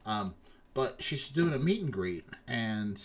Um, 0.05 0.35
but 0.73 1.01
she's 1.01 1.29
doing 1.29 1.53
a 1.53 1.59
meet 1.59 1.81
and 1.81 1.91
greet, 1.91 2.25
and 2.47 3.01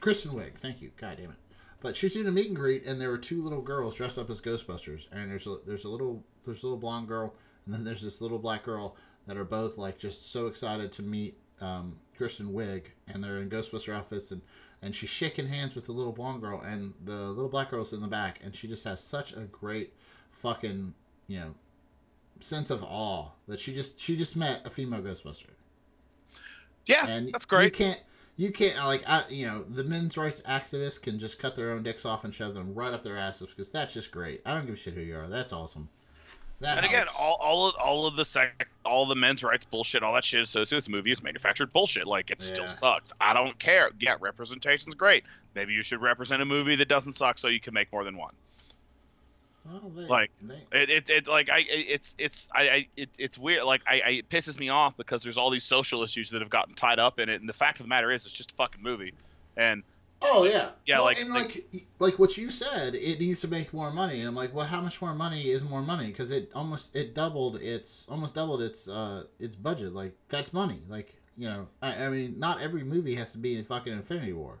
Kristen 0.00 0.32
Wiig. 0.32 0.54
Thank 0.56 0.82
you. 0.82 0.90
God 0.96 1.16
damn 1.18 1.30
it. 1.30 1.36
But 1.80 1.96
she's 1.96 2.14
doing 2.14 2.26
a 2.26 2.32
meet 2.32 2.48
and 2.48 2.56
greet, 2.56 2.84
and 2.86 3.00
there 3.00 3.10
were 3.10 3.18
two 3.18 3.42
little 3.42 3.60
girls 3.60 3.96
dressed 3.96 4.18
up 4.18 4.30
as 4.30 4.40
Ghostbusters, 4.40 5.06
and 5.12 5.30
there's 5.30 5.46
a 5.46 5.58
there's 5.66 5.84
a 5.84 5.88
little 5.88 6.22
there's 6.44 6.62
a 6.62 6.66
little 6.66 6.78
blonde 6.78 7.08
girl, 7.08 7.34
and 7.64 7.74
then 7.74 7.84
there's 7.84 8.02
this 8.02 8.20
little 8.20 8.38
black 8.38 8.62
girl 8.62 8.96
that 9.26 9.36
are 9.36 9.44
both 9.44 9.78
like 9.78 9.98
just 9.98 10.30
so 10.30 10.46
excited 10.46 10.92
to 10.92 11.02
meet 11.02 11.38
um, 11.60 11.96
Kristen 12.16 12.52
Wiig, 12.52 12.86
and 13.06 13.22
they're 13.22 13.38
in 13.38 13.50
Ghostbuster 13.50 13.94
outfits, 13.94 14.30
and 14.30 14.42
and 14.82 14.94
she's 14.94 15.10
shaking 15.10 15.46
hands 15.48 15.74
with 15.74 15.86
the 15.86 15.92
little 15.92 16.12
blonde 16.12 16.42
girl, 16.42 16.60
and 16.60 16.94
the 17.02 17.14
little 17.14 17.48
black 17.48 17.70
girl's 17.70 17.92
in 17.92 18.00
the 18.00 18.08
back, 18.08 18.40
and 18.42 18.54
she 18.54 18.68
just 18.68 18.84
has 18.84 19.00
such 19.00 19.32
a 19.32 19.40
great 19.40 19.92
fucking 20.30 20.94
you 21.26 21.40
know 21.40 21.54
sense 22.40 22.70
of 22.70 22.82
awe 22.82 23.28
that 23.48 23.60
she 23.60 23.72
just 23.72 23.98
she 23.98 24.16
just 24.16 24.36
met 24.36 24.66
a 24.66 24.70
female 24.70 25.00
Ghostbuster 25.00 25.50
Yeah, 26.86 27.06
and 27.06 27.32
that's 27.32 27.46
great. 27.46 27.64
You 27.64 27.70
can't, 27.70 28.00
you 28.36 28.50
can't 28.50 28.76
like, 28.84 29.08
I, 29.08 29.24
you 29.28 29.46
know, 29.46 29.62
the 29.62 29.84
men's 29.84 30.16
rights 30.16 30.40
activists 30.42 31.00
can 31.00 31.18
just 31.18 31.38
cut 31.38 31.54
their 31.56 31.70
own 31.70 31.82
dicks 31.82 32.04
off 32.04 32.24
and 32.24 32.34
shove 32.34 32.54
them 32.54 32.74
right 32.74 32.92
up 32.92 33.02
their 33.02 33.16
asses 33.16 33.48
because 33.48 33.70
that's 33.70 33.94
just 33.94 34.10
great. 34.10 34.42
I 34.44 34.54
don't 34.54 34.66
give 34.66 34.74
a 34.74 34.78
shit 34.78 34.94
who 34.94 35.00
you 35.00 35.16
are. 35.16 35.28
That's 35.28 35.52
awesome. 35.52 35.88
That 36.60 36.78
And 36.78 36.86
again, 36.86 37.06
all, 37.18 37.36
all 37.40 37.68
of 37.68 37.74
all 37.76 38.06
of 38.06 38.16
the 38.16 38.24
sec, 38.24 38.68
all 38.84 39.06
the 39.06 39.14
men's 39.14 39.42
rights 39.42 39.64
bullshit, 39.64 40.02
all 40.02 40.14
that 40.14 40.24
shit 40.24 40.40
associated 40.42 40.76
with 40.76 40.84
the 40.86 40.90
movie 40.92 41.10
is 41.10 41.22
manufactured 41.22 41.72
bullshit. 41.72 42.06
Like 42.06 42.30
it 42.30 42.40
Yeah. 42.40 42.46
still 42.46 42.68
sucks. 42.68 43.12
I 43.20 43.34
don't 43.34 43.58
care. 43.58 43.90
Yeah, 44.00 44.16
representation's 44.20 44.94
great. 44.94 45.24
Maybe 45.54 45.72
you 45.72 45.82
should 45.82 46.00
represent 46.00 46.40
a 46.42 46.44
movie 46.44 46.76
that 46.76 46.88
doesn't 46.88 47.14
suck 47.14 47.38
so 47.38 47.48
you 47.48 47.60
can 47.60 47.74
make 47.74 47.92
more 47.92 48.04
than 48.04 48.16
one. 48.16 48.34
Well, 49.66 49.90
they, 49.96 50.02
like, 50.02 50.30
they, 50.42 50.62
It, 50.82 50.90
it, 50.90 51.10
it 51.10 51.26
like 51.26 51.48
I 51.50 51.64
it's 51.68 52.14
it's 52.18 52.48
I, 52.54 52.68
I 52.68 52.88
it, 52.96 53.10
it's 53.18 53.38
weird 53.38 53.64
like 53.64 53.80
I, 53.86 54.00
I 54.04 54.10
it 54.10 54.28
pisses 54.28 54.58
me 54.58 54.68
off 54.68 54.96
because 54.96 55.22
there's 55.22 55.38
all 55.38 55.50
these 55.50 55.64
social 55.64 56.02
issues 56.02 56.30
that 56.30 56.42
have 56.42 56.50
gotten 56.50 56.74
tied 56.74 56.98
up 56.98 57.18
in 57.18 57.28
it 57.30 57.40
and 57.40 57.48
the 57.48 57.54
fact 57.54 57.80
of 57.80 57.84
the 57.84 57.88
matter 57.88 58.12
is 58.12 58.24
it's 58.26 58.34
just 58.34 58.52
a 58.52 58.54
fucking 58.56 58.82
movie 58.82 59.14
and 59.56 59.82
oh 60.24 60.44
yeah, 60.44 60.70
Yeah, 60.86 60.96
Well, 60.96 61.04
like- 61.04 61.20
and 61.20 61.32
like- 61.32 61.66
like, 61.72 61.86
like 61.98 62.18
what 62.18 62.36
you 62.36 62.50
said, 62.50 62.94
it 62.94 63.20
needs 63.20 63.40
to 63.42 63.48
make 63.48 63.72
more 63.72 63.92
money, 63.92 64.20
and 64.20 64.28
I'm 64.28 64.34
like, 64.34 64.54
well, 64.54 64.66
how 64.66 64.80
much 64.80 65.00
more 65.02 65.14
money 65.14 65.48
is 65.50 65.62
more 65.62 65.82
money? 65.82 66.06
Because 66.08 66.30
it 66.30 66.50
almost 66.54 66.94
it 66.96 67.14
doubled 67.14 67.56
its 67.56 68.06
almost 68.08 68.34
doubled 68.34 68.62
its 68.62 68.88
uh 68.88 69.24
its 69.38 69.54
budget. 69.56 69.94
Like 69.94 70.14
that's 70.28 70.52
money. 70.52 70.80
Like 70.88 71.14
you 71.36 71.48
know, 71.48 71.66
I, 71.82 72.04
I 72.04 72.08
mean, 72.10 72.38
not 72.38 72.60
every 72.60 72.84
movie 72.84 73.14
has 73.16 73.32
to 73.32 73.38
be 73.38 73.56
in 73.56 73.64
fucking 73.64 73.92
Infinity 73.92 74.32
War. 74.32 74.60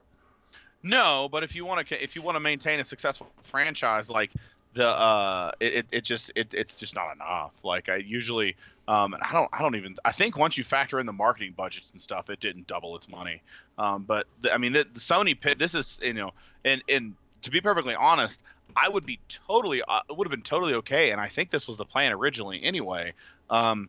No, 0.82 1.28
but 1.32 1.42
if 1.42 1.54
you 1.56 1.64
want 1.64 1.88
to, 1.88 2.02
if 2.02 2.14
you 2.14 2.20
want 2.20 2.36
to 2.36 2.40
maintain 2.40 2.78
a 2.78 2.84
successful 2.84 3.28
franchise, 3.42 4.10
like 4.10 4.30
the, 4.74 4.86
uh, 4.86 5.52
it, 5.60 5.86
it, 5.90 6.04
just, 6.04 6.32
it, 6.34 6.52
it's 6.52 6.78
just 6.78 6.94
not 6.94 7.14
enough. 7.14 7.52
Like 7.62 7.88
I 7.88 7.96
usually, 7.96 8.56
um, 8.86 9.14
and 9.14 9.22
I 9.22 9.32
don't, 9.32 9.48
I 9.52 9.62
don't 9.62 9.76
even, 9.76 9.96
I 10.04 10.12
think 10.12 10.36
once 10.36 10.58
you 10.58 10.64
factor 10.64 11.00
in 11.00 11.06
the 11.06 11.12
marketing 11.12 11.54
budgets 11.56 11.90
and 11.92 12.00
stuff, 12.00 12.28
it 12.30 12.40
didn't 12.40 12.66
double 12.66 12.96
its 12.96 13.08
money. 13.08 13.42
Um, 13.78 14.02
but 14.02 14.26
the, 14.42 14.52
I 14.52 14.58
mean, 14.58 14.72
the, 14.72 14.86
the 14.92 15.00
Sony 15.00 15.40
pit, 15.40 15.58
this 15.58 15.74
is, 15.74 15.98
you 16.02 16.12
know, 16.12 16.32
and 16.64 16.82
and 16.88 17.14
to 17.42 17.50
be 17.50 17.60
perfectly 17.60 17.94
honest, 17.94 18.42
I 18.76 18.88
would 18.88 19.06
be 19.06 19.20
totally, 19.28 19.82
uh, 19.82 20.00
it 20.08 20.16
would 20.16 20.26
have 20.26 20.30
been 20.30 20.42
totally 20.42 20.74
okay, 20.74 21.10
and 21.10 21.20
I 21.20 21.28
think 21.28 21.50
this 21.50 21.68
was 21.68 21.76
the 21.76 21.84
plan 21.84 22.12
originally 22.12 22.62
anyway. 22.62 23.12
Um, 23.50 23.88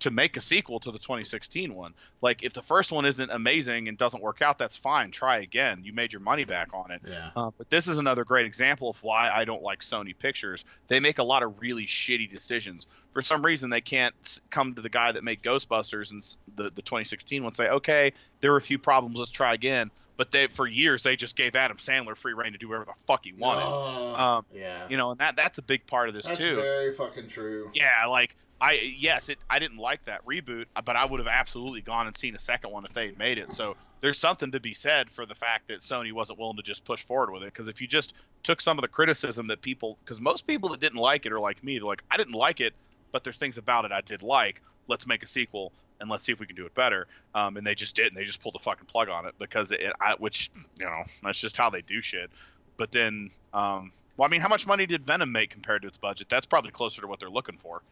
to 0.00 0.10
make 0.10 0.36
a 0.36 0.40
sequel 0.40 0.78
to 0.80 0.90
the 0.92 0.98
2016 0.98 1.74
one. 1.74 1.92
Like 2.20 2.42
if 2.42 2.52
the 2.52 2.62
first 2.62 2.92
one 2.92 3.04
isn't 3.04 3.30
amazing 3.30 3.88
and 3.88 3.98
doesn't 3.98 4.22
work 4.22 4.42
out, 4.42 4.58
that's 4.58 4.76
fine. 4.76 5.10
Try 5.10 5.40
again. 5.40 5.80
You 5.82 5.92
made 5.92 6.12
your 6.12 6.20
money 6.20 6.44
back 6.44 6.68
on 6.72 6.90
it. 6.90 7.02
Yeah. 7.06 7.30
Uh, 7.34 7.50
but 7.58 7.68
this 7.68 7.88
is 7.88 7.98
another 7.98 8.24
great 8.24 8.46
example 8.46 8.90
of 8.90 9.02
why 9.02 9.30
I 9.30 9.44
don't 9.44 9.62
like 9.62 9.80
Sony 9.80 10.16
Pictures. 10.16 10.64
They 10.88 11.00
make 11.00 11.18
a 11.18 11.24
lot 11.24 11.42
of 11.42 11.60
really 11.60 11.86
shitty 11.86 12.30
decisions. 12.30 12.86
For 13.12 13.22
some 13.22 13.44
reason, 13.44 13.70
they 13.70 13.80
can't 13.80 14.40
come 14.50 14.74
to 14.74 14.82
the 14.82 14.88
guy 14.90 15.10
that 15.12 15.24
made 15.24 15.42
Ghostbusters 15.42 16.10
and 16.12 16.22
the 16.56 16.64
the 16.70 16.82
2016 16.82 17.42
one 17.42 17.48
and 17.50 17.56
say, 17.56 17.68
"Okay, 17.68 18.12
there 18.40 18.52
were 18.52 18.58
a 18.58 18.62
few 18.62 18.78
problems. 18.78 19.18
Let's 19.18 19.30
try 19.30 19.54
again." 19.54 19.90
But 20.16 20.32
they, 20.32 20.48
for 20.48 20.66
years, 20.66 21.04
they 21.04 21.14
just 21.14 21.36
gave 21.36 21.54
Adam 21.54 21.76
Sandler 21.76 22.16
free 22.16 22.32
reign 22.32 22.50
to 22.50 22.58
do 22.58 22.66
whatever 22.68 22.86
the 22.86 22.92
fuck 23.06 23.24
he 23.24 23.32
wanted. 23.32 23.62
Oh, 23.64 24.14
Um, 24.16 24.46
yeah. 24.52 24.84
You 24.88 24.96
know, 24.96 25.12
and 25.12 25.20
that 25.20 25.36
that's 25.36 25.58
a 25.58 25.62
big 25.62 25.86
part 25.86 26.08
of 26.08 26.14
this 26.14 26.26
That's 26.26 26.40
too. 26.40 26.56
very 26.56 26.92
fucking 26.92 27.28
true. 27.28 27.70
Yeah, 27.72 28.06
like 28.08 28.34
I 28.60 28.72
yes, 28.72 29.28
it 29.28 29.38
I 29.48 29.58
didn't 29.58 29.78
like 29.78 30.04
that 30.04 30.24
reboot, 30.26 30.66
but 30.84 30.96
I 30.96 31.04
would 31.04 31.20
have 31.20 31.28
absolutely 31.28 31.80
gone 31.80 32.06
and 32.06 32.16
seen 32.16 32.34
a 32.34 32.38
second 32.38 32.70
one 32.70 32.84
if 32.84 32.92
they 32.92 33.06
had 33.06 33.18
made 33.18 33.38
it. 33.38 33.52
So 33.52 33.76
there's 34.00 34.18
something 34.18 34.52
to 34.52 34.60
be 34.60 34.74
said 34.74 35.10
for 35.10 35.26
the 35.26 35.34
fact 35.34 35.68
that 35.68 35.80
Sony 35.80 36.12
wasn't 36.12 36.38
willing 36.38 36.56
to 36.56 36.62
just 36.62 36.84
push 36.84 37.04
forward 37.04 37.32
with 37.32 37.42
it. 37.42 37.52
Because 37.52 37.68
if 37.68 37.80
you 37.80 37.86
just 37.86 38.14
took 38.42 38.60
some 38.60 38.78
of 38.78 38.82
the 38.82 38.88
criticism 38.88 39.48
that 39.48 39.60
people, 39.60 39.98
because 40.04 40.20
most 40.20 40.46
people 40.46 40.70
that 40.70 40.80
didn't 40.80 40.98
like 40.98 41.26
it 41.26 41.32
are 41.32 41.40
like 41.40 41.62
me, 41.62 41.78
they're 41.78 41.86
like, 41.86 42.02
I 42.10 42.16
didn't 42.16 42.34
like 42.34 42.60
it, 42.60 42.74
but 43.12 43.24
there's 43.24 43.36
things 43.36 43.58
about 43.58 43.84
it 43.84 43.92
I 43.92 44.00
did 44.00 44.22
like. 44.22 44.62
Let's 44.86 45.06
make 45.06 45.22
a 45.22 45.26
sequel 45.26 45.72
and 46.00 46.08
let's 46.08 46.24
see 46.24 46.32
if 46.32 46.40
we 46.40 46.46
can 46.46 46.56
do 46.56 46.66
it 46.66 46.74
better. 46.74 47.06
Um, 47.34 47.56
and 47.56 47.66
they 47.66 47.74
just 47.74 47.96
did, 47.96 48.06
and 48.06 48.16
they 48.16 48.24
just 48.24 48.40
pulled 48.42 48.54
the 48.54 48.60
fucking 48.60 48.86
plug 48.86 49.08
on 49.08 49.26
it 49.26 49.34
because 49.38 49.72
it, 49.72 49.92
I, 50.00 50.14
which 50.18 50.50
you 50.78 50.86
know, 50.86 51.02
that's 51.22 51.38
just 51.38 51.56
how 51.56 51.70
they 51.70 51.82
do 51.82 52.00
shit. 52.00 52.30
But 52.76 52.92
then, 52.92 53.30
um, 53.52 53.90
well, 54.16 54.28
I 54.28 54.30
mean, 54.30 54.40
how 54.40 54.48
much 54.48 54.66
money 54.66 54.86
did 54.86 55.06
Venom 55.06 55.32
make 55.32 55.50
compared 55.50 55.82
to 55.82 55.88
its 55.88 55.98
budget? 55.98 56.28
That's 56.28 56.46
probably 56.46 56.70
closer 56.70 57.00
to 57.00 57.08
what 57.08 57.18
they're 57.18 57.30
looking 57.30 57.58
for. 57.58 57.82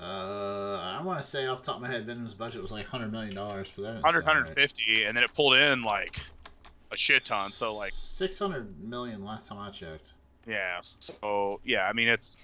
Uh, 0.00 0.94
I 0.98 1.02
want 1.02 1.20
to 1.20 1.26
say 1.28 1.46
off 1.46 1.60
the 1.62 1.66
top 1.66 1.76
of 1.76 1.82
my 1.82 1.88
head, 1.88 2.06
Venom's 2.06 2.34
budget 2.34 2.62
was 2.62 2.70
like 2.70 2.86
hundred 2.86 3.10
million 3.10 3.34
dollars, 3.34 3.72
but 3.74 3.82
that 3.82 3.88
didn't 3.88 4.04
100, 4.04 4.24
sound 4.24 4.56
right. 4.56 5.06
and 5.06 5.16
then 5.16 5.24
it 5.24 5.34
pulled 5.34 5.56
in 5.56 5.82
like 5.82 6.20
a 6.92 6.96
shit 6.96 7.24
ton. 7.24 7.50
So 7.50 7.74
like, 7.74 7.92
six 7.94 8.38
hundred 8.38 8.80
million 8.82 9.24
last 9.24 9.48
time 9.48 9.58
I 9.58 9.70
checked. 9.70 10.06
yeah. 10.46 10.80
So 10.82 11.60
yeah, 11.64 11.88
I 11.88 11.92
mean 11.92 12.08
it's 12.08 12.36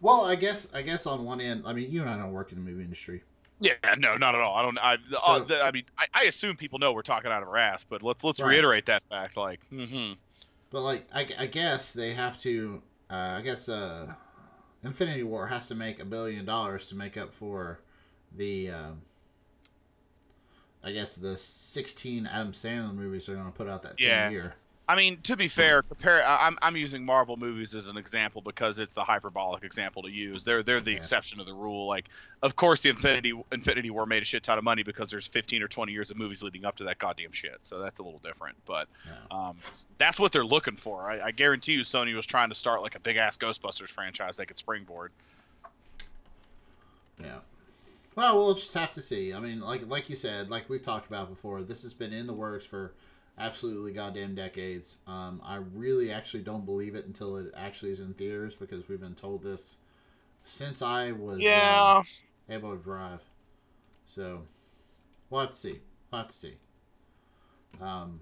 Well, 0.00 0.24
I 0.24 0.34
guess 0.34 0.68
I 0.72 0.82
guess 0.82 1.06
on 1.06 1.24
one 1.24 1.40
end, 1.40 1.64
I 1.66 1.72
mean, 1.72 1.90
you 1.90 2.00
and 2.00 2.10
I 2.10 2.16
don't 2.16 2.32
work 2.32 2.52
in 2.52 2.64
the 2.64 2.70
movie 2.70 2.84
industry, 2.84 3.22
Yeah, 3.60 3.72
no, 3.98 4.16
not 4.16 4.34
at 4.34 4.40
all. 4.40 4.54
I 4.56 4.62
don't. 4.62 4.78
I, 4.78 4.96
So- 5.18 5.46
uh, 5.54 5.62
I 5.64 5.70
mean, 5.72 5.84
I, 5.98 6.06
I 6.14 6.22
assume 6.24 6.56
people 6.56 6.78
know 6.78 6.92
we're 6.92 7.02
talking 7.02 7.30
out 7.30 7.42
of 7.42 7.48
our 7.48 7.56
ass, 7.56 7.84
but 7.88 8.02
let's 8.02 8.22
let's 8.24 8.40
Right. 8.40 8.48
reiterate 8.50 8.86
that 8.86 9.02
fact. 9.04 9.36
Like, 9.36 9.60
mm-hmm. 9.72 10.12
But 10.70 10.82
like, 10.82 11.06
I, 11.14 11.26
I 11.38 11.46
guess 11.46 11.92
they 11.92 12.12
have 12.14 12.38
to. 12.40 12.82
Uh, 13.10 13.36
I 13.38 13.40
guess 13.42 13.68
uh, 13.68 14.14
Infinity 14.84 15.22
War 15.22 15.46
has 15.48 15.68
to 15.68 15.74
make 15.74 16.00
a 16.00 16.04
billion 16.04 16.44
dollars 16.44 16.88
to 16.88 16.94
make 16.94 17.16
up 17.16 17.32
for 17.32 17.80
the. 18.36 18.70
Um, 18.70 19.02
I 20.84 20.92
guess 20.92 21.16
the 21.16 21.36
sixteen 21.36 22.26
Adam 22.26 22.52
Sandler 22.52 22.94
movies 22.94 23.26
they're 23.26 23.34
going 23.34 23.46
to 23.50 23.52
put 23.56 23.68
out 23.68 23.82
that 23.82 23.98
same 23.98 24.08
Yeah. 24.08 24.30
year. 24.30 24.54
I 24.90 24.96
mean, 24.96 25.18
to 25.24 25.36
be 25.36 25.48
fair, 25.48 25.82
compare. 25.82 26.26
I'm 26.26 26.56
I'm 26.62 26.74
using 26.74 27.04
Marvel 27.04 27.36
movies 27.36 27.74
as 27.74 27.88
an 27.88 27.98
example 27.98 28.40
because 28.40 28.78
it's 28.78 28.92
the 28.94 29.04
hyperbolic 29.04 29.62
example 29.62 30.02
to 30.04 30.10
use. 30.10 30.44
They're 30.44 30.62
they're 30.62 30.80
the 30.80 30.92
Yeah. 30.92 30.96
exception 30.96 31.38
to 31.40 31.44
the 31.44 31.52
rule. 31.52 31.86
Like, 31.86 32.06
of 32.42 32.56
course, 32.56 32.80
the 32.80 32.88
Infinity 32.88 33.34
Infinity 33.52 33.90
War 33.90 34.06
made 34.06 34.22
a 34.22 34.24
shit 34.24 34.42
ton 34.44 34.56
of 34.56 34.64
money 34.64 34.82
because 34.82 35.10
there's 35.10 35.26
15 35.26 35.62
or 35.62 35.68
20 35.68 35.92
years 35.92 36.10
of 36.10 36.16
movies 36.16 36.42
leading 36.42 36.64
up 36.64 36.76
to 36.76 36.84
that 36.84 36.98
goddamn 36.98 37.32
shit. 37.32 37.58
So 37.62 37.78
that's 37.80 38.00
a 38.00 38.02
little 38.02 38.20
different. 38.20 38.56
But 38.64 38.88
Yeah. 39.04 39.36
um, 39.48 39.58
that's 39.98 40.18
what 40.18 40.32
they're 40.32 40.42
looking 40.46 40.76
for. 40.76 41.10
I, 41.10 41.20
I 41.26 41.30
guarantee 41.32 41.72
you, 41.72 41.80
Sony 41.80 42.14
was 42.16 42.24
trying 42.24 42.48
to 42.48 42.54
start 42.54 42.80
like 42.80 42.94
a 42.94 43.00
big 43.00 43.18
ass 43.18 43.36
Ghostbusters 43.36 43.90
franchise 43.90 44.38
they 44.38 44.46
could 44.46 44.56
springboard. 44.56 45.12
Yeah. 47.22 47.40
Well, 48.14 48.38
we'll 48.38 48.54
just 48.54 48.72
have 48.72 48.90
to 48.92 49.02
see. 49.02 49.34
I 49.34 49.38
mean, 49.40 49.60
like 49.60 49.86
like 49.86 50.08
you 50.08 50.16
said, 50.16 50.48
like 50.48 50.70
we've 50.70 50.80
talked 50.80 51.06
about 51.08 51.28
before, 51.28 51.62
this 51.62 51.82
has 51.82 51.92
been 51.92 52.14
in 52.14 52.26
the 52.26 52.32
works 52.32 52.64
for 52.64 52.92
absolutely 53.38 53.92
goddamn 53.92 54.34
decades. 54.34 54.98
Um, 55.06 55.40
I 55.44 55.56
really 55.56 56.10
actually 56.12 56.42
don't 56.42 56.64
believe 56.64 56.94
it 56.94 57.06
until 57.06 57.36
it 57.36 57.52
actually 57.56 57.92
is 57.92 58.00
in 58.00 58.14
theaters 58.14 58.54
because 58.54 58.88
we've 58.88 59.00
been 59.00 59.14
told 59.14 59.42
this 59.42 59.78
since 60.44 60.82
I 60.82 61.12
was 61.12 61.40
Yeah. 61.40 62.00
uh, 62.00 62.04
able 62.48 62.76
to 62.76 62.82
drive. 62.82 63.20
So 64.06 64.42
we'll 65.30 65.42
have 65.42 65.50
to 65.50 65.56
see. 65.56 65.80
We'll 66.10 66.22
have 66.22 66.28
to 66.30 66.36
see. 66.36 66.54
Um, 67.80 68.20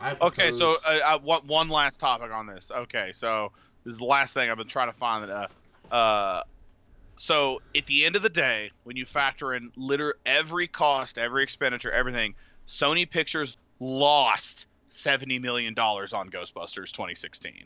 I 0.00 0.16
Okay, 0.20 0.50
so 0.52 0.76
uh, 0.86 0.98
uh, 1.04 1.18
one, 1.18 1.46
one 1.46 1.68
last 1.68 1.98
topic 1.98 2.30
on 2.32 2.46
this. 2.46 2.70
Okay, 2.70 3.10
so 3.12 3.50
this 3.84 3.92
is 3.92 3.98
the 3.98 4.04
last 4.04 4.34
thing 4.34 4.50
I've 4.50 4.56
been 4.58 4.68
trying 4.68 4.92
to 4.92 4.96
find. 4.96 5.24
That, 5.28 5.50
uh, 5.90 5.94
uh, 5.94 6.42
so 7.16 7.60
at 7.74 7.86
the 7.86 8.04
end 8.04 8.14
of 8.14 8.22
the 8.22 8.28
day, 8.28 8.70
when 8.84 8.94
you 8.96 9.04
factor 9.04 9.54
in 9.54 9.72
liter 9.76 10.14
every 10.24 10.68
cost, 10.68 11.18
every 11.18 11.42
expenditure, 11.42 11.90
everything, 11.90 12.34
Sony 12.68 13.10
Pictures 13.10 13.56
lost 13.80 14.66
seventy 14.90 15.38
million 15.38 15.74
dollars 15.74 16.12
on 16.12 16.28
Ghostbusters 16.28 16.92
2016. 16.92 17.64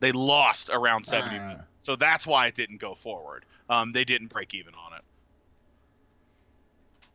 They 0.00 0.12
lost 0.12 0.70
around 0.72 1.04
seventy. 1.04 1.36
Ah. 1.36 1.40
million. 1.40 1.62
So 1.78 1.96
that's 1.96 2.26
why 2.26 2.46
it 2.46 2.54
didn't 2.54 2.80
go 2.80 2.94
forward. 2.94 3.44
Um, 3.68 3.92
they 3.92 4.04
didn't 4.04 4.28
break 4.28 4.54
even 4.54 4.74
on 4.74 4.94
it. 4.94 5.02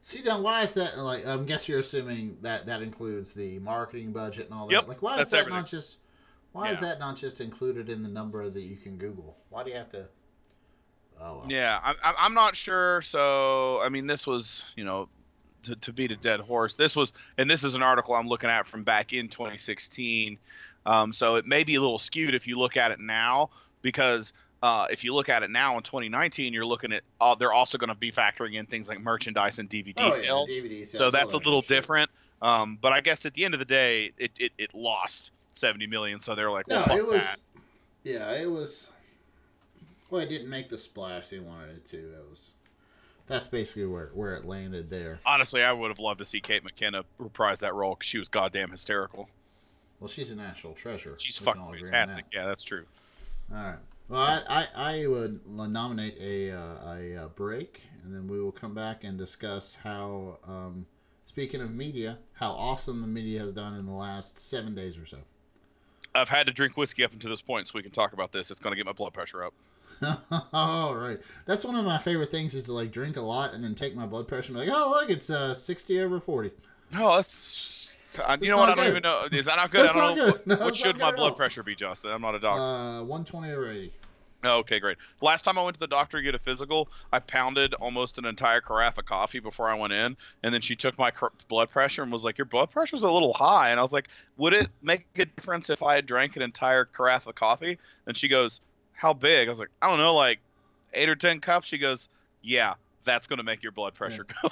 See 0.01 0.21
now, 0.21 0.39
why 0.39 0.61
is 0.61 0.75
that? 0.75 0.97
Like, 0.99 1.25
I 1.25 1.35
guess 1.37 1.67
you're 1.67 1.79
assuming 1.79 2.37
that 2.41 2.67
that 2.67 2.81
includes 2.83 3.33
the 3.33 3.57
marketing 3.59 4.11
budget 4.11 4.45
and 4.45 4.53
all 4.53 4.67
that. 4.67 4.73
Yep, 4.73 4.87
like, 4.87 5.01
why 5.01 5.19
is 5.19 5.29
that 5.31 5.39
everything. 5.39 5.57
not 5.61 5.67
just? 5.67 5.97
Why 6.51 6.69
is 6.71 6.79
that 6.79 6.99
not 6.99 7.17
just 7.17 7.41
included 7.41 7.89
in 7.89 8.01
the 8.01 8.07
number 8.07 8.49
that 8.49 8.61
you 8.61 8.77
can 8.77 8.97
Google? 8.97 9.35
Why 9.49 9.63
do 9.63 9.71
you 9.71 9.75
have 9.75 9.89
to? 9.89 10.05
Oh, 11.19 11.39
well. 11.39 11.45
Yeah, 11.49 11.79
I'm, 11.83 11.95
I'm- 12.03 12.15
I'm 12.17 12.33
not 12.33 12.55
sure. 12.55 13.01
So, 13.01 13.81
I 13.81 13.89
mean, 13.89 14.07
this 14.07 14.25
was, 14.25 14.71
you 14.77 14.85
know, 14.85 15.09
to, 15.65 15.75
to 15.75 15.93
beat 15.93 16.11
a 16.11 16.15
dead 16.15 16.39
horse. 16.39 16.75
This 16.75 16.95
was, 16.95 17.13
and 17.37 17.49
this 17.49 17.63
is 17.63 17.75
an 17.75 17.83
article 17.83 18.15
I'm 18.15 18.27
looking 18.27 18.49
at 18.49 18.67
from 18.67 18.83
back 18.83 19.13
in 19.13 19.27
2016. 19.27 20.37
Um, 20.85 21.11
so 21.13 21.35
it 21.35 21.45
may 21.45 21.63
be 21.63 21.75
a 21.75 21.81
little 21.81 21.99
skewed 21.99 22.33
if 22.35 22.47
you 22.47 22.57
look 22.57 22.77
at 22.77 22.91
it 22.91 22.99
now, 22.99 23.49
because 23.81 24.33
uh, 24.63 24.87
if 24.89 25.03
you 25.03 25.13
look 25.13 25.29
at 25.29 25.43
it 25.43 25.49
now 25.51 25.75
in 25.77 25.83
2019, 25.83 26.53
you're 26.53 26.65
looking 26.65 26.91
at, 26.93 27.03
uh, 27.19 27.35
they're 27.35 27.53
also 27.53 27.77
going 27.77 27.89
to 27.89 27.95
be 27.95 28.11
factoring 28.11 28.55
in 28.55 28.65
things 28.65 28.87
like 28.89 28.99
merchandise 29.01 29.59
and 29.59 29.69
DVD 29.69 29.93
Oh, 29.97 30.07
yeah, 30.07 30.11
sales. 30.13 30.49
DVD 30.51 30.77
sales, 30.79 30.91
so 30.91 31.11
that's 31.11 31.33
a 31.33 31.37
little 31.37 31.61
different. 31.61 32.09
Um, 32.41 32.77
but 32.81 32.93
I 32.93 33.01
guess 33.01 33.25
at 33.25 33.33
the 33.33 33.45
end 33.45 33.53
of 33.53 33.59
the 33.59 33.65
day, 33.65 34.11
it, 34.17 34.31
it, 34.37 34.51
it 34.57 34.73
lost 34.75 35.31
70 35.51 35.87
million. 35.87 36.19
So 36.19 36.35
they're 36.35 36.51
like, 36.51 36.67
well, 36.67 36.79
No, 36.79 36.85
fuck 36.85 36.97
it 36.97 37.07
was. 37.07 37.23
that. 37.23 37.39
Yeah, 38.03 38.31
it 38.33 38.49
was. 38.49 38.89
Well, 40.09 40.21
it 40.21 40.29
didn't 40.29 40.49
make 40.49 40.69
the 40.69 40.77
splash 40.77 41.29
they 41.29 41.39
wanted 41.39 41.77
it 41.77 41.85
to. 41.87 41.97
That 41.97 42.29
was. 42.29 42.51
That's 43.27 43.47
basically 43.47 43.87
where 43.87 44.11
where 44.13 44.35
it 44.35 44.45
landed 44.45 44.89
there. 44.89 45.19
Honestly, 45.25 45.63
I 45.63 45.71
would 45.71 45.89
have 45.89 45.99
loved 45.99 46.19
to 46.19 46.25
see 46.25 46.41
Kate 46.41 46.63
McKinnon 46.63 47.03
reprise 47.17 47.59
that 47.61 47.73
role 47.73 47.95
because 47.95 48.07
she 48.07 48.19
was 48.19 48.29
goddamn 48.29 48.69
hysterical. 48.69 49.29
Well, 49.99 50.09
she's 50.09 50.29
a 50.31 50.35
national 50.35 50.73
treasure. 50.73 51.15
She's 51.17 51.39
We 51.39 51.45
fucking 51.45 51.61
all 51.61 51.69
agree 51.69 51.81
on 51.81 51.87
fantastic. 51.87 52.25
Yeah, 52.33 52.45
that's 52.45 52.63
true. 52.63 52.85
All 53.51 53.57
right. 53.57 53.77
Well, 54.07 54.21
I, 54.21 54.43
I, 54.47 54.67
I 54.75 55.07
would 55.07 55.39
nominate 55.47 56.17
a, 56.21 56.51
uh, 56.51 56.93
a 56.93 57.15
uh, 57.15 57.27
break, 57.29 57.83
and 58.03 58.13
then 58.13 58.27
we 58.27 58.39
will 58.39 58.51
come 58.51 58.75
back 58.75 59.03
and 59.03 59.17
discuss 59.17 59.75
how, 59.83 60.37
um, 60.47 60.85
speaking 61.25 61.59
of 61.61 61.73
media, 61.73 62.19
how 62.33 62.51
awesome 62.51 63.01
the 63.01 63.07
media 63.07 63.39
has 63.39 63.51
done 63.51 63.73
in 63.73 63.87
the 63.87 63.93
last 63.93 64.37
seven 64.37 64.75
days 64.75 64.97
or 64.97 65.07
so. 65.07 65.17
I've 66.13 66.29
had 66.29 66.45
to 66.45 66.53
drink 66.53 66.77
whiskey 66.77 67.03
up 67.03 67.13
until 67.13 67.31
this 67.31 67.41
point, 67.41 67.67
so 67.67 67.71
we 67.75 67.81
can 67.81 67.91
talk 67.91 68.13
about 68.13 68.31
this. 68.31 68.51
It's 68.51 68.59
going 68.59 68.71
to 68.71 68.77
get 68.77 68.85
my 68.85 68.91
blood 68.91 69.13
pressure 69.13 69.43
up. 69.43 69.53
All 70.53 70.95
right, 70.95 71.19
that's 71.45 71.63
one 71.63 71.75
of 71.75 71.85
my 71.85 71.97
favorite 71.97 72.31
things 72.31 72.53
is 72.53 72.63
to 72.65 72.73
like 72.73 72.91
drink 72.91 73.17
a 73.17 73.21
lot 73.21 73.53
and 73.53 73.63
then 73.63 73.75
take 73.75 73.95
my 73.95 74.05
blood 74.05 74.27
pressure 74.27 74.51
and 74.51 74.61
be 74.61 74.67
like, 74.67 74.77
oh 74.77 74.89
look, 74.91 75.09
it's 75.09 75.29
uh, 75.29 75.53
sixty 75.53 75.99
over 75.99 76.19
forty. 76.19 76.51
No, 76.93 77.15
that's. 77.15 77.97
I, 78.25 78.37
you 78.39 78.49
know 78.49 78.57
what? 78.57 78.67
not 78.67 78.79
I 78.79 78.83
don't 78.83 78.91
even 78.91 79.03
know. 79.03 79.27
Is 79.31 79.45
that 79.45 79.57
not 79.57 79.71
good? 79.71 79.81
That's 79.85 79.95
I 79.95 79.99
don't 79.99 80.17
know. 80.17 80.31
good. 80.31 80.47
No, 80.47 80.55
what 80.55 80.75
should 80.75 80.97
my 80.97 81.11
blood 81.11 81.35
pressure 81.35 81.63
be, 81.63 81.75
Justin? 81.75 82.11
I'm 82.11 82.21
not 82.21 82.33
a 82.33 82.39
doctor. 82.39 82.61
Uh, 82.61 83.03
one 83.03 83.25
twenty 83.25 83.51
over 83.51 83.69
eighty. 83.69 83.91
Oh, 84.45 84.59
okay, 84.59 84.79
great. 84.79 84.97
Last 85.21 85.41
time 85.41 85.57
I 85.57 85.63
went 85.63 85.73
to 85.73 85.79
the 85.79 85.87
doctor 85.87 86.17
to 86.17 86.23
get 86.23 86.35
a 86.35 86.39
physical, 86.39 86.87
I 87.11 87.19
pounded 87.19 87.73
almost 87.73 88.17
an 88.19 88.25
entire 88.25 88.61
carafe 88.61 88.97
of 88.97 89.05
coffee 89.05 89.39
before 89.39 89.67
I 89.67 89.73
went 89.73 89.91
in, 89.91 90.15
and 90.43 90.53
then 90.53 90.61
she 90.61 90.75
took 90.75 90.99
my 90.99 91.09
cr- 91.11 91.27
blood 91.47 91.71
pressure 91.71 92.03
and 92.03 92.11
was 92.11 92.23
like, 92.23 92.37
"Your 92.37 92.45
blood 92.45 92.69
pressure's 92.69 93.03
a 93.03 93.11
little 93.11 93.33
high," 93.33 93.71
and 93.71 93.79
I 93.79 93.83
was 93.83 93.91
like, 93.91 94.07
"Would 94.37 94.53
it 94.53 94.69
make 94.81 95.07
a 95.17 95.25
difference 95.25 95.69
if 95.69 95.81
I 95.83 95.95
had 95.95 96.05
drank 96.05 96.35
an 96.35 96.41
entire 96.41 96.85
carafe 96.85 97.27
of 97.27 97.35
coffee?" 97.35 97.79
And 98.05 98.15
she 98.15 98.27
goes, 98.27 98.61
"How 98.95 99.13
big?" 99.13 99.47
I 99.47 99.51
was 99.51 99.59
like, 99.59 99.69
"I 99.81 99.89
don't 99.89 99.99
know, 99.99 100.15
like 100.15 100.39
eight 100.93 101.09
or 101.09 101.15
ten 101.15 101.39
cups." 101.39 101.67
She 101.67 101.77
goes, 101.77 102.09
"Yeah, 102.41 102.73
that's 103.03 103.27
gonna 103.27 103.43
make 103.43 103.61
your 103.63 103.71
blood 103.71 103.93
pressure 103.93 104.25
go." 104.25 104.49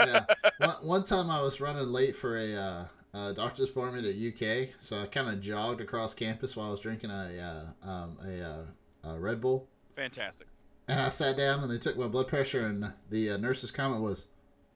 yeah. 0.00 0.24
One, 0.58 0.76
one 0.82 1.02
time 1.04 1.30
I 1.30 1.40
was 1.40 1.60
running 1.60 1.86
late 1.92 2.14
for 2.16 2.36
a, 2.38 2.54
uh, 2.54 2.84
a 3.14 3.32
doctor's 3.34 3.68
appointment 3.68 4.06
at 4.06 4.14
UK, 4.16 4.70
so 4.78 5.00
I 5.02 5.06
kind 5.06 5.28
of 5.28 5.40
jogged 5.40 5.80
across 5.80 6.14
campus 6.14 6.56
while 6.56 6.68
I 6.68 6.70
was 6.70 6.80
drinking 6.80 7.10
a 7.10 7.72
uh, 7.84 7.88
um, 7.88 8.18
a, 8.24 8.42
uh, 8.42 9.10
a 9.14 9.18
Red 9.18 9.40
Bull, 9.40 9.68
Fantastic. 9.96 10.46
and 10.88 11.00
I 11.00 11.08
sat 11.08 11.36
down 11.36 11.62
and 11.62 11.70
they 11.70 11.78
took 11.78 11.96
my 11.98 12.06
blood 12.06 12.28
pressure, 12.28 12.66
and 12.66 12.92
the 13.10 13.30
uh, 13.30 13.36
nurse's 13.36 13.70
comment 13.70 14.02
was, 14.02 14.26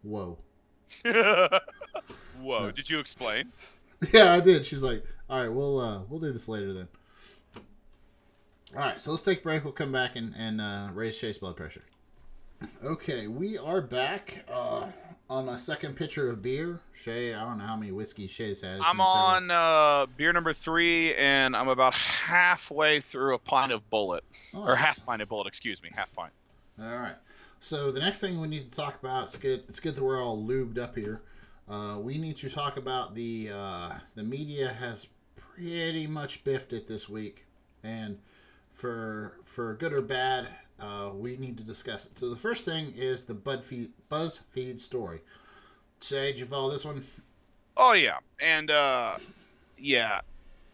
"Whoa." 0.02 0.38
Whoa! 2.40 2.70
Did 2.70 2.90
you 2.90 2.98
explain? 2.98 3.52
Yeah, 4.12 4.30
I 4.34 4.40
did. 4.40 4.66
She's 4.66 4.82
like, 4.82 5.02
"All 5.30 5.40
right, 5.40 5.48
we'll 5.48 5.80
uh, 5.80 6.02
we'll 6.06 6.20
do 6.20 6.30
this 6.30 6.48
later 6.48 6.74
then." 6.74 6.86
All 8.76 8.82
right, 8.82 9.00
so 9.00 9.10
let's 9.10 9.22
take 9.22 9.40
a 9.40 9.42
break. 9.42 9.64
We'll 9.64 9.72
come 9.72 9.90
back 9.90 10.16
and 10.16 10.34
and 10.36 10.60
uh, 10.60 10.88
raise 10.92 11.16
Shay's 11.16 11.38
blood 11.38 11.56
pressure. 11.56 11.80
Okay, 12.84 13.26
we 13.26 13.56
are 13.56 13.80
back 13.80 14.44
uh, 14.52 14.88
on 15.30 15.46
my 15.46 15.56
second 15.56 15.96
pitcher 15.96 16.28
of 16.28 16.42
beer. 16.42 16.80
Shay, 16.92 17.32
I 17.32 17.42
don't 17.42 17.56
know 17.56 17.64
how 17.64 17.76
many 17.76 17.90
whiskeys 17.90 18.30
Shay's 18.30 18.60
had. 18.60 18.76
It's 18.76 18.84
I'm 18.86 19.00
on 19.00 19.50
uh, 19.50 20.04
beer 20.18 20.30
number 20.30 20.52
three, 20.52 21.14
and 21.14 21.56
I'm 21.56 21.68
about 21.68 21.94
halfway 21.94 23.00
through 23.00 23.34
a 23.36 23.38
pint 23.38 23.72
of 23.72 23.80
Bulleit, 23.90 24.20
or 24.52 24.76
half 24.76 25.04
pint 25.06 25.22
of 25.22 25.30
Bulleit. 25.30 25.46
Excuse 25.46 25.82
me, 25.82 25.88
half 25.94 26.12
pint. 26.12 26.32
All 26.78 26.84
right. 26.84 27.16
So 27.60 27.90
the 27.90 28.00
next 28.00 28.20
thing 28.20 28.38
we 28.42 28.46
need 28.46 28.70
to 28.70 28.76
talk 28.76 29.02
about, 29.02 29.24
it's 29.24 29.38
good. 29.38 29.64
It's 29.70 29.80
good 29.80 29.94
that 29.96 30.04
we're 30.04 30.22
all 30.22 30.36
lubed 30.36 30.76
up 30.76 30.96
here. 30.96 31.22
Uh, 31.66 31.96
we 31.98 32.18
need 32.18 32.36
to 32.36 32.50
talk 32.50 32.76
about 32.76 33.14
the 33.14 33.52
uh, 33.54 33.92
the 34.14 34.22
media 34.22 34.68
has 34.68 35.06
pretty 35.34 36.06
much 36.06 36.44
biffed 36.44 36.74
it 36.74 36.88
this 36.88 37.08
week, 37.08 37.46
and 37.82 38.18
for 38.76 39.32
for 39.42 39.74
good 39.74 39.92
or 39.92 40.02
bad, 40.02 40.48
uh, 40.78 41.10
we 41.14 41.36
need 41.36 41.56
to 41.56 41.64
discuss 41.64 42.06
it. 42.06 42.18
So 42.18 42.28
the 42.28 42.36
first 42.36 42.64
thing 42.64 42.92
is 42.94 43.24
the 43.24 43.34
BuzzFeed 43.34 43.90
BuzzFeed 44.10 44.78
story. 44.78 45.22
Shay, 46.00 46.32
did 46.32 46.40
you 46.40 46.46
follow 46.46 46.70
this 46.70 46.84
one? 46.84 47.04
Oh 47.76 47.94
yeah, 47.94 48.18
and 48.40 48.70
uh, 48.70 49.16
yeah, 49.78 50.20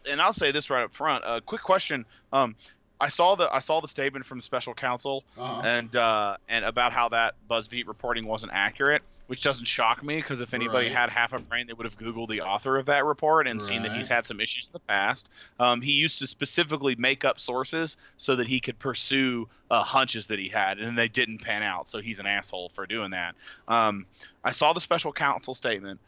and 0.07 0.21
I'll 0.21 0.33
say 0.33 0.51
this 0.51 0.69
right 0.69 0.83
up 0.83 0.93
front. 0.93 1.23
A 1.23 1.27
uh, 1.27 1.39
quick 1.39 1.61
question. 1.63 2.05
Um, 2.33 2.55
I 3.03 3.09
saw 3.09 3.35
the 3.35 3.53
I 3.53 3.59
saw 3.59 3.81
the 3.81 3.87
statement 3.87 4.25
from 4.25 4.39
special 4.41 4.73
counsel 4.73 5.23
Uh-huh. 5.37 5.61
and 5.63 5.95
uh, 5.95 6.37
and 6.47 6.63
about 6.63 6.93
how 6.93 7.09
that 7.09 7.35
BuzzFeed 7.49 7.87
reporting 7.87 8.25
wasn't 8.25 8.53
accurate, 8.53 9.01
which 9.27 9.41
doesn't 9.41 9.65
shock 9.65 10.01
me 10.03 10.15
because 10.15 10.39
if 10.41 10.53
anybody 10.53 10.87
Right. 10.87 10.95
had 10.95 11.09
half 11.09 11.33
a 11.33 11.39
brain, 11.39 11.67
they 11.67 11.73
would 11.73 11.85
have 11.85 11.97
Googled 11.97 12.29
the 12.29 12.41
author 12.41 12.77
of 12.77 12.85
that 12.85 13.03
report 13.03 13.47
and 13.47 13.61
seen 13.61 13.81
that 13.81 13.91
he's 13.91 14.07
had 14.07 14.25
some 14.25 14.39
issues 14.39 14.69
in 14.69 14.73
the 14.73 14.79
past. 14.87 15.27
Um, 15.59 15.81
he 15.81 15.91
used 15.91 16.19
to 16.19 16.27
specifically 16.27 16.95
make 16.95 17.25
up 17.25 17.39
sources 17.41 17.97
so 18.17 18.37
that 18.37 18.47
he 18.47 18.59
could 18.61 18.79
pursue 18.79 19.49
uh, 19.69 19.83
hunches 19.83 20.27
that 20.27 20.39
he 20.39 20.47
had, 20.47 20.79
and 20.79 20.97
they 20.97 21.09
didn't 21.09 21.39
pan 21.39 21.61
out. 21.61 21.87
So 21.89 21.99
he's 21.99 22.19
an 22.19 22.25
asshole 22.25 22.71
for 22.73 22.85
doing 22.87 23.11
that. 23.11 23.35
Um, 23.67 24.05
I 24.45 24.51
saw 24.51 24.71
the 24.73 24.81
special 24.81 25.11
counsel 25.11 25.55
statement. 25.55 25.99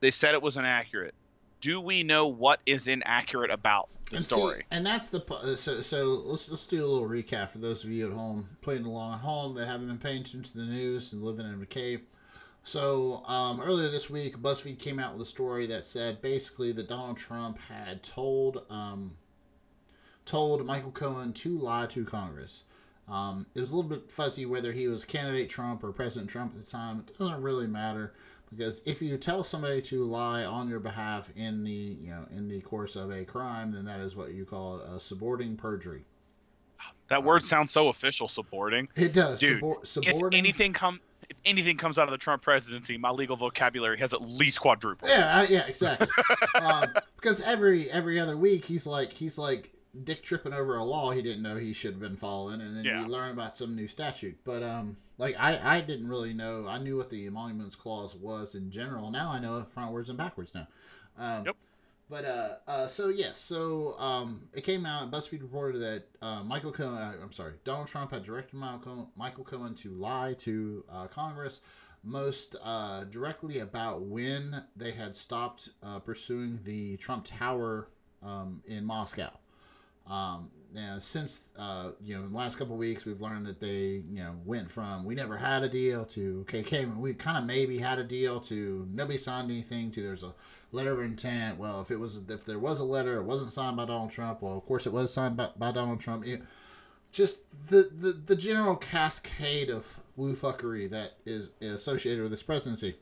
They 0.00 0.10
said 0.10 0.34
it 0.34 0.42
was 0.42 0.56
inaccurate. 0.56 1.14
Do 1.60 1.80
we 1.80 2.02
know 2.02 2.26
what 2.26 2.60
is 2.66 2.88
inaccurate 2.88 3.50
about 3.50 3.88
the 4.10 4.16
and 4.16 4.24
see- 4.24 4.34
story. 4.36 4.64
and 4.70 4.86
that's 4.86 5.08
the 5.08 5.22
so 5.56 5.80
so 5.80 6.22
let's 6.24 6.50
let's 6.50 6.66
do 6.66 6.84
a 6.84 6.86
little 6.86 7.08
recap 7.08 7.50
for 7.50 7.58
those 7.58 7.84
of 7.84 7.90
you 7.90 8.06
at 8.06 8.12
home 8.12 8.48
playing 8.60 8.84
along 8.84 9.14
at 9.14 9.20
home 9.20 9.54
that 9.54 9.66
haven't 9.66 9.88
been 9.88 9.98
paying 9.98 10.20
attention 10.22 10.42
to 10.42 10.56
the 10.56 10.64
news 10.64 11.12
and 11.12 11.22
living 11.22 11.46
in 11.46 11.60
a 11.60 11.66
cave. 11.66 12.02
So 12.64 13.22
um, 13.26 13.60
earlier 13.60 13.88
this 13.88 14.10
week, 14.10 14.36
BuzzFeed 14.38 14.78
came 14.78 14.98
out 14.98 15.12
with 15.12 15.22
a 15.22 15.26
story 15.26 15.66
that 15.68 15.86
said 15.86 16.20
basically 16.20 16.72
that 16.72 16.88
Donald 16.88 17.16
Trump 17.16 17.58
had 17.58 18.02
told 18.02 18.64
um, 18.70 19.16
told 20.24 20.64
Michael 20.64 20.90
Cohen 20.90 21.32
to 21.34 21.58
lie 21.58 21.86
to 21.86 22.04
Congress. 22.04 22.64
Um, 23.08 23.46
it 23.54 23.60
was 23.60 23.72
a 23.72 23.76
little 23.76 23.88
bit 23.88 24.10
fuzzy 24.10 24.44
whether 24.44 24.72
he 24.72 24.86
was 24.86 25.04
candidate 25.04 25.48
Trump 25.48 25.82
or 25.82 25.92
President 25.92 26.30
Trump 26.30 26.52
at 26.54 26.62
the 26.62 26.70
time. 26.70 27.04
It 27.08 27.18
doesn't 27.18 27.42
really 27.42 27.66
matter 27.66 28.12
because 28.50 28.80
if 28.86 29.00
you 29.02 29.16
tell 29.16 29.42
somebody 29.44 29.80
to 29.82 30.04
lie 30.04 30.44
on 30.44 30.68
your 30.68 30.80
behalf 30.80 31.30
in 31.36 31.64
the 31.64 31.70
you 31.70 32.10
know 32.10 32.26
in 32.30 32.48
the 32.48 32.60
course 32.60 32.96
of 32.96 33.10
a 33.10 33.24
crime, 33.24 33.72
then 33.72 33.84
that 33.86 34.00
is 34.00 34.14
what 34.16 34.32
you 34.32 34.44
call 34.44 34.76
a 34.80 34.98
suborning 35.00 35.56
perjury. 35.56 36.04
That 37.08 37.24
word 37.24 37.42
sounds 37.42 37.70
so 37.72 37.88
official, 37.88 38.28
supporting. 38.28 38.88
It 38.94 39.12
does. 39.12 39.40
Dude, 39.40 39.62
Subor- 39.62 40.06
If 40.06 40.34
anything 40.38 40.72
come, 40.74 41.00
if 41.30 41.38
anything 41.44 41.76
comes 41.78 41.98
out 41.98 42.04
of 42.06 42.10
the 42.10 42.18
Trump 42.18 42.42
presidency, 42.42 42.98
my 42.98 43.10
legal 43.10 43.36
vocabulary 43.36 43.98
has 43.98 44.12
at 44.12 44.20
least 44.22 44.60
quadrupled. 44.60 45.10
Yeah, 45.10 45.46
yeah, 45.48 45.66
exactly. 45.66 46.06
um, 46.60 46.86
because 47.16 47.40
every 47.40 47.90
every 47.90 48.20
other 48.20 48.36
week 48.36 48.66
he's 48.66 48.86
like 48.86 49.12
he's 49.14 49.38
like 49.38 49.72
dick 50.04 50.22
tripping 50.22 50.52
over 50.52 50.76
a 50.76 50.84
law 50.84 51.10
he 51.10 51.22
didn't 51.22 51.42
know 51.42 51.56
he 51.56 51.72
should 51.72 51.92
have 51.92 52.00
been 52.00 52.16
following, 52.16 52.60
and 52.60 52.76
then 52.76 52.84
Yeah. 52.84 53.00
you 53.02 53.08
learn 53.08 53.30
about 53.32 53.56
some 53.56 53.74
new 53.74 53.88
statute. 53.88 54.36
But 54.44 54.62
um, 54.62 54.98
like 55.18 55.36
I 55.38 55.76
I 55.76 55.80
didn't 55.80 56.08
really 56.08 56.32
know. 56.32 56.66
I 56.66 56.78
knew 56.78 56.96
what 56.96 57.10
the 57.10 57.26
emoluments 57.26 57.74
clause 57.74 58.14
was 58.16 58.54
in 58.54 58.70
general. 58.70 59.10
Now 59.10 59.30
I 59.30 59.38
know 59.38 59.58
it 59.58 59.74
frontwards 59.74 60.08
and 60.08 60.16
backwards 60.16 60.52
now. 60.54 60.66
Um, 61.18 61.46
Yep. 61.46 61.56
But 62.10 62.24
uh, 62.24 62.48
uh, 62.66 62.86
so 62.86 63.08
yes, 63.10 63.38
so 63.38 63.94
um, 63.98 64.48
it 64.54 64.64
came 64.64 64.86
out. 64.86 65.10
BuzzFeed 65.10 65.42
reported 65.42 65.80
that 65.80 66.04
uh, 66.22 66.42
Michael 66.42 66.72
Cohen, 66.72 66.96
uh, 66.96 67.12
I'm 67.22 67.32
sorry, 67.32 67.54
Donald 67.64 67.88
Trump 67.88 68.12
had 68.12 68.24
directed 68.24 68.56
Michael 68.56 68.78
Cohen, 68.78 69.06
Michael 69.14 69.44
Cohen 69.44 69.74
to 69.74 69.90
lie 69.90 70.34
to 70.38 70.84
uh, 70.90 71.06
Congress, 71.08 71.60
most 72.02 72.56
uh, 72.64 73.04
directly 73.04 73.58
about 73.58 74.02
when 74.02 74.64
they 74.74 74.92
had 74.92 75.14
stopped 75.14 75.68
uh, 75.82 75.98
pursuing 75.98 76.60
the 76.64 76.96
Trump 76.96 77.26
Tower 77.26 77.88
um, 78.22 78.62
in 78.66 78.86
Moscow. 78.86 79.30
Um, 80.06 80.50
now, 80.74 80.98
since 80.98 81.48
uh, 81.58 81.90
you 82.04 82.14
know, 82.14 82.24
in 82.24 82.32
the 82.32 82.36
last 82.36 82.58
couple 82.58 82.76
weeks, 82.76 83.04
we've 83.04 83.20
learned 83.20 83.46
that 83.46 83.60
they 83.60 84.02
you 84.10 84.22
know 84.22 84.34
went 84.44 84.70
from 84.70 85.04
we 85.04 85.14
never 85.14 85.38
had 85.38 85.62
a 85.62 85.68
deal 85.68 86.04
to 86.06 86.40
okay, 86.42 86.60
okay 86.60 86.84
we 86.84 87.14
kind 87.14 87.38
of 87.38 87.44
maybe 87.44 87.78
had 87.78 87.98
a 87.98 88.04
deal 88.04 88.38
to 88.40 88.86
nobody 88.92 89.16
signed 89.16 89.50
anything 89.50 89.90
to 89.92 90.02
there's 90.02 90.22
a 90.22 90.34
letter 90.70 90.92
of 90.92 91.00
intent. 91.00 91.58
Well, 91.58 91.80
if 91.80 91.90
it 91.90 91.96
was 91.96 92.22
if 92.28 92.44
there 92.44 92.58
was 92.58 92.80
a 92.80 92.84
letter, 92.84 93.18
it 93.18 93.24
wasn't 93.24 93.52
signed 93.52 93.76
by 93.76 93.86
Donald 93.86 94.10
Trump. 94.10 94.42
Well, 94.42 94.58
of 94.58 94.66
course, 94.66 94.86
it 94.86 94.92
was 94.92 95.12
signed 95.12 95.36
by, 95.36 95.50
by 95.56 95.72
Donald 95.72 96.00
Trump. 96.00 96.26
It, 96.26 96.42
just 97.10 97.40
the, 97.68 97.90
the 97.94 98.12
the 98.12 98.36
general 98.36 98.76
cascade 98.76 99.70
of 99.70 100.00
woo 100.16 100.34
fuckery 100.34 100.90
that 100.90 101.14
is 101.24 101.50
associated 101.62 102.22
with 102.22 102.30
this 102.30 102.42
presidency. 102.42 102.96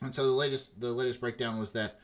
And 0.00 0.14
so 0.14 0.24
the 0.24 0.32
latest 0.32 0.80
the 0.80 0.92
latest 0.92 1.20
breakdown 1.20 1.58
was 1.58 1.72
that 1.72 2.00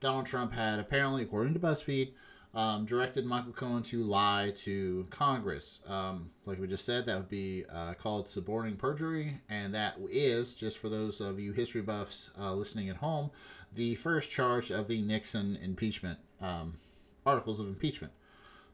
Donald 0.00 0.26
Trump 0.26 0.54
had 0.54 0.78
apparently, 0.78 1.22
according 1.22 1.54
to 1.54 1.60
BuzzFeed, 1.60 2.12
um, 2.54 2.84
directed 2.84 3.26
Michael 3.26 3.52
Cohen 3.52 3.82
to 3.84 4.04
lie 4.04 4.52
to 4.56 5.06
Congress. 5.10 5.80
Um, 5.88 6.30
like 6.46 6.60
we 6.60 6.66
just 6.66 6.84
said, 6.84 7.06
that 7.06 7.16
would 7.16 7.28
be 7.28 7.64
uh, 7.72 7.94
called 7.94 8.28
suborning 8.28 8.76
perjury, 8.76 9.40
and 9.48 9.74
that 9.74 9.96
is 10.10 10.54
just 10.54 10.78
for 10.78 10.88
those 10.88 11.20
of 11.20 11.40
you 11.40 11.52
history 11.52 11.82
buffs 11.82 12.30
uh, 12.38 12.52
listening 12.52 12.88
at 12.88 12.96
home, 12.96 13.30
the 13.72 13.96
first 13.96 14.30
charge 14.30 14.70
of 14.70 14.86
the 14.86 15.02
Nixon 15.02 15.58
impeachment 15.60 16.18
um, 16.40 16.78
articles 17.26 17.58
of 17.58 17.66
impeachment. 17.66 18.12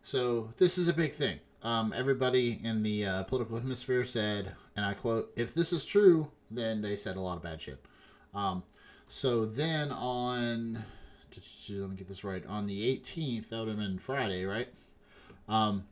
So 0.02 0.52
this 0.58 0.76
is 0.76 0.88
a 0.88 0.92
big 0.92 1.14
thing. 1.14 1.40
Um, 1.62 1.92
everybody 1.94 2.58
in 2.62 2.82
the 2.82 3.04
uh, 3.04 3.22
political 3.24 3.58
hemisphere 3.58 4.04
said, 4.04 4.54
and 4.76 4.84
I 4.84 4.94
quote, 4.94 5.32
"If 5.36 5.54
this 5.54 5.72
is 5.72 5.84
true, 5.84 6.30
then 6.50 6.80
they 6.82 6.96
said 6.96 7.16
a 7.16 7.20
lot 7.20 7.36
of 7.36 7.42
bad 7.42 7.60
shit." 7.60 7.84
Um, 8.34 8.62
so 9.08 9.44
then 9.44 9.90
on, 9.90 10.84
let 11.68 11.90
me 11.90 11.96
get 11.96 12.08
this 12.08 12.24
right. 12.24 12.44
On 12.46 12.66
the 12.66 12.96
18th, 12.96 13.48
that 13.48 13.58
would 13.58 13.68
have 13.68 13.76
been 13.76 13.98
Friday, 13.98 14.44
right? 14.44 14.68
Um, 15.48 15.84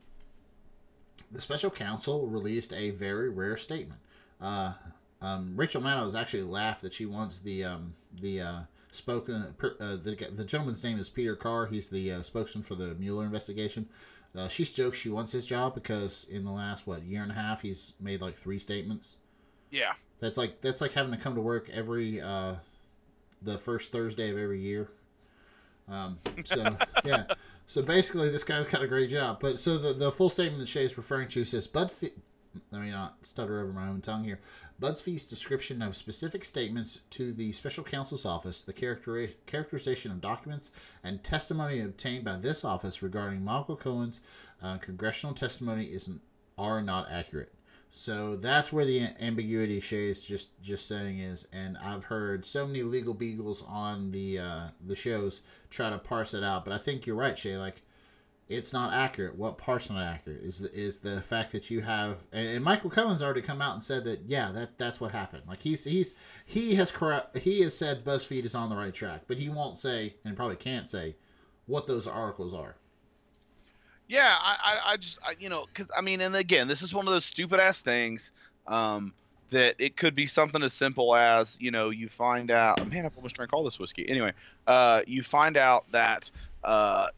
the 1.30 1.40
special 1.40 1.70
counsel 1.70 2.26
released 2.26 2.72
a 2.72 2.90
very 2.90 3.28
rare 3.28 3.56
statement. 3.56 4.00
Uh, 4.40 4.74
um, 5.20 5.54
Rachel 5.56 5.82
Maddow 5.82 6.04
has 6.04 6.14
actually 6.14 6.44
laughed 6.44 6.82
that 6.82 6.92
she 6.92 7.06
wants 7.06 7.40
the 7.40 7.64
um, 7.64 7.94
the 8.20 8.40
uh, 8.40 8.60
spoken 8.90 9.54
uh, 9.62 9.96
the 9.96 10.28
the 10.32 10.44
gentleman's 10.44 10.82
name 10.84 10.98
is 10.98 11.08
Peter 11.08 11.34
Carr. 11.34 11.66
He's 11.66 11.88
the 11.88 12.12
uh, 12.12 12.22
spokesman 12.22 12.62
for 12.62 12.76
the 12.76 12.94
Mueller 12.94 13.24
investigation. 13.24 13.88
Uh, 14.36 14.46
she's 14.46 14.70
joked 14.70 14.96
she 14.96 15.08
wants 15.08 15.32
his 15.32 15.44
job 15.44 15.74
because 15.74 16.26
in 16.30 16.44
the 16.44 16.52
last 16.52 16.86
what 16.86 17.02
year 17.02 17.22
and 17.22 17.32
a 17.32 17.34
half 17.34 17.62
he's 17.62 17.94
made 18.00 18.20
like 18.20 18.36
three 18.36 18.58
statements. 18.58 19.16
Yeah. 19.70 19.92
That's 20.20 20.36
like 20.36 20.60
that's 20.60 20.80
like 20.80 20.92
having 20.92 21.12
to 21.12 21.18
come 21.18 21.34
to 21.34 21.40
work 21.40 21.68
every 21.70 22.20
uh, 22.20 22.56
the 23.42 23.58
first 23.58 23.92
Thursday 23.92 24.30
of 24.30 24.38
every 24.38 24.60
year. 24.60 24.90
Um, 25.90 26.18
so 26.44 26.76
yeah, 27.04 27.24
so 27.66 27.82
basically 27.82 28.28
this 28.28 28.44
guy's 28.44 28.68
got 28.68 28.82
a 28.82 28.86
great 28.86 29.10
job. 29.10 29.38
But 29.40 29.58
so 29.58 29.78
the 29.78 29.92
the 29.92 30.12
full 30.12 30.28
statement 30.28 30.60
that 30.60 30.68
Shay's 30.68 30.96
referring 30.96 31.28
to 31.28 31.44
says 31.44 31.68
BuzzFeed. 31.68 32.12
Let 32.72 32.82
me 32.82 32.90
not 32.90 33.26
stutter 33.26 33.60
over 33.60 33.72
my 33.72 33.88
own 33.88 34.00
tongue 34.00 34.24
here. 34.24 34.40
BuzzFeed's 34.80 35.26
description 35.26 35.82
of 35.82 35.96
specific 35.96 36.44
statements 36.44 37.00
to 37.10 37.32
the 37.32 37.52
special 37.52 37.84
counsel's 37.84 38.24
office, 38.24 38.64
the 38.64 38.72
characteri- 38.72 39.34
characterization 39.46 40.10
of 40.12 40.20
documents, 40.20 40.70
and 41.04 41.22
testimony 41.22 41.80
obtained 41.80 42.24
by 42.24 42.36
this 42.36 42.64
office 42.64 43.02
regarding 43.02 43.44
Michael 43.44 43.76
Cohen's 43.76 44.20
uh, 44.62 44.78
congressional 44.78 45.34
testimony 45.34 45.86
isn't 45.86 46.20
are 46.56 46.82
not 46.82 47.08
accurate. 47.10 47.52
So 47.90 48.36
that's 48.36 48.72
where 48.72 48.84
the 48.84 49.08
ambiguity 49.20 49.80
Shay's 49.80 50.22
just 50.22 50.60
just 50.62 50.86
saying 50.86 51.20
is, 51.20 51.48
and 51.52 51.78
I've 51.78 52.04
heard 52.04 52.44
so 52.44 52.66
many 52.66 52.82
legal 52.82 53.14
beagles 53.14 53.64
on 53.66 54.12
the 54.12 54.38
uh, 54.38 54.68
the 54.84 54.94
shows 54.94 55.40
try 55.70 55.90
to 55.90 55.98
parse 55.98 56.34
it 56.34 56.44
out, 56.44 56.64
but 56.64 56.74
I 56.74 56.78
think 56.78 57.06
you're 57.06 57.16
right, 57.16 57.38
Shay. 57.38 57.56
Like, 57.56 57.82
it's 58.48 58.72
not 58.72 58.92
accurate. 58.92 59.36
What 59.36 59.58
part's 59.58 59.90
not 59.90 60.02
accurate 60.02 60.42
is 60.42 60.60
the, 60.60 60.74
is 60.74 61.00
the 61.00 61.20
fact 61.20 61.52
that 61.52 61.70
you 61.70 61.82
have, 61.82 62.18
and, 62.32 62.64
Michael 62.64 62.90
Cohen's 62.90 63.22
already 63.22 63.42
come 63.42 63.60
out 63.60 63.74
and 63.74 63.82
said 63.82 64.04
that 64.04 64.22
yeah, 64.26 64.52
that 64.52 64.78
that's 64.78 65.00
what 65.00 65.12
happened. 65.12 65.42
Like 65.46 65.62
he's 65.62 65.84
he's 65.84 66.14
he 66.44 66.74
has 66.74 66.90
corrupt 66.90 67.38
he 67.38 67.60
has 67.62 67.76
said 67.76 68.04
BuzzFeed 68.04 68.44
is 68.44 68.54
on 68.54 68.70
the 68.70 68.76
right 68.76 68.94
track, 68.94 69.22
but 69.26 69.38
he 69.38 69.48
won't 69.48 69.78
say 69.78 70.16
and 70.24 70.36
probably 70.36 70.56
can't 70.56 70.88
say 70.88 71.16
what 71.66 71.86
those 71.86 72.06
articles 72.06 72.52
are. 72.52 72.76
Yeah, 74.08 74.34
I, 74.40 74.56
I, 74.62 74.92
I 74.92 74.96
just, 74.96 75.18
I, 75.22 75.34
you 75.38 75.48
know, 75.48 75.66
because 75.66 75.90
I 75.96 76.00
mean, 76.00 76.20
and 76.20 76.34
again, 76.34 76.66
this 76.68 76.82
is 76.82 76.94
one 76.94 77.06
of 77.06 77.12
those 77.12 77.24
stupid 77.26 77.60
ass 77.60 77.80
things 77.80 78.32
um, 78.66 79.12
that 79.50 79.76
it 79.78 79.96
could 79.96 80.14
be 80.14 80.26
something 80.26 80.62
as 80.62 80.72
simple 80.72 81.14
as, 81.14 81.56
you 81.60 81.70
know, 81.70 81.90
you 81.90 82.08
find 82.08 82.50
out, 82.50 82.86
man, 82.88 83.04
I've 83.06 83.16
almost 83.16 83.34
drank 83.36 83.52
all 83.52 83.64
this 83.64 83.78
whiskey. 83.78 84.08
Anyway, 84.08 84.32
uh, 84.66 85.02
you 85.06 85.22
find 85.22 85.56
out 85.56 85.84
that, 85.92 86.30
uh, 86.64 87.08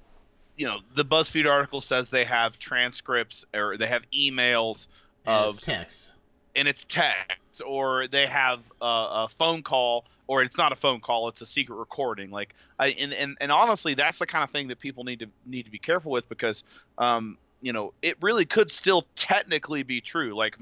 you 0.56 0.66
know, 0.66 0.78
the 0.94 1.04
BuzzFeed 1.04 1.48
article 1.48 1.80
says 1.80 2.10
they 2.10 2.24
have 2.24 2.58
transcripts 2.58 3.44
or 3.54 3.76
they 3.78 3.86
have 3.86 4.02
emails 4.12 4.88
And 5.26 5.34
of 5.36 5.50
it's 5.54 5.64
text. 5.64 6.10
and 6.56 6.68
it's 6.68 6.84
text 6.84 7.62
or 7.64 8.08
they 8.08 8.26
have 8.26 8.60
a, 8.82 8.84
a 8.84 9.28
phone 9.38 9.62
call 9.62 10.04
or 10.30 10.44
it's 10.44 10.56
not 10.56 10.70
a 10.70 10.76
phone 10.76 11.00
call 11.00 11.28
it's 11.28 11.42
a 11.42 11.46
secret 11.46 11.74
recording 11.74 12.30
like 12.30 12.54
I, 12.78 12.88
and, 12.90 13.12
and 13.12 13.36
and 13.40 13.50
honestly 13.50 13.94
that's 13.94 14.20
the 14.20 14.26
kind 14.26 14.44
of 14.44 14.50
thing 14.50 14.68
that 14.68 14.78
people 14.78 15.02
need 15.02 15.18
to 15.18 15.26
need 15.44 15.64
to 15.64 15.72
be 15.72 15.78
careful 15.78 16.12
with 16.12 16.28
because 16.28 16.62
um 16.98 17.36
you 17.60 17.72
know 17.72 17.92
it 18.00 18.16
really 18.22 18.44
could 18.46 18.70
still 18.70 19.04
technically 19.16 19.82
be 19.82 20.00
true 20.00 20.36
like 20.36 20.56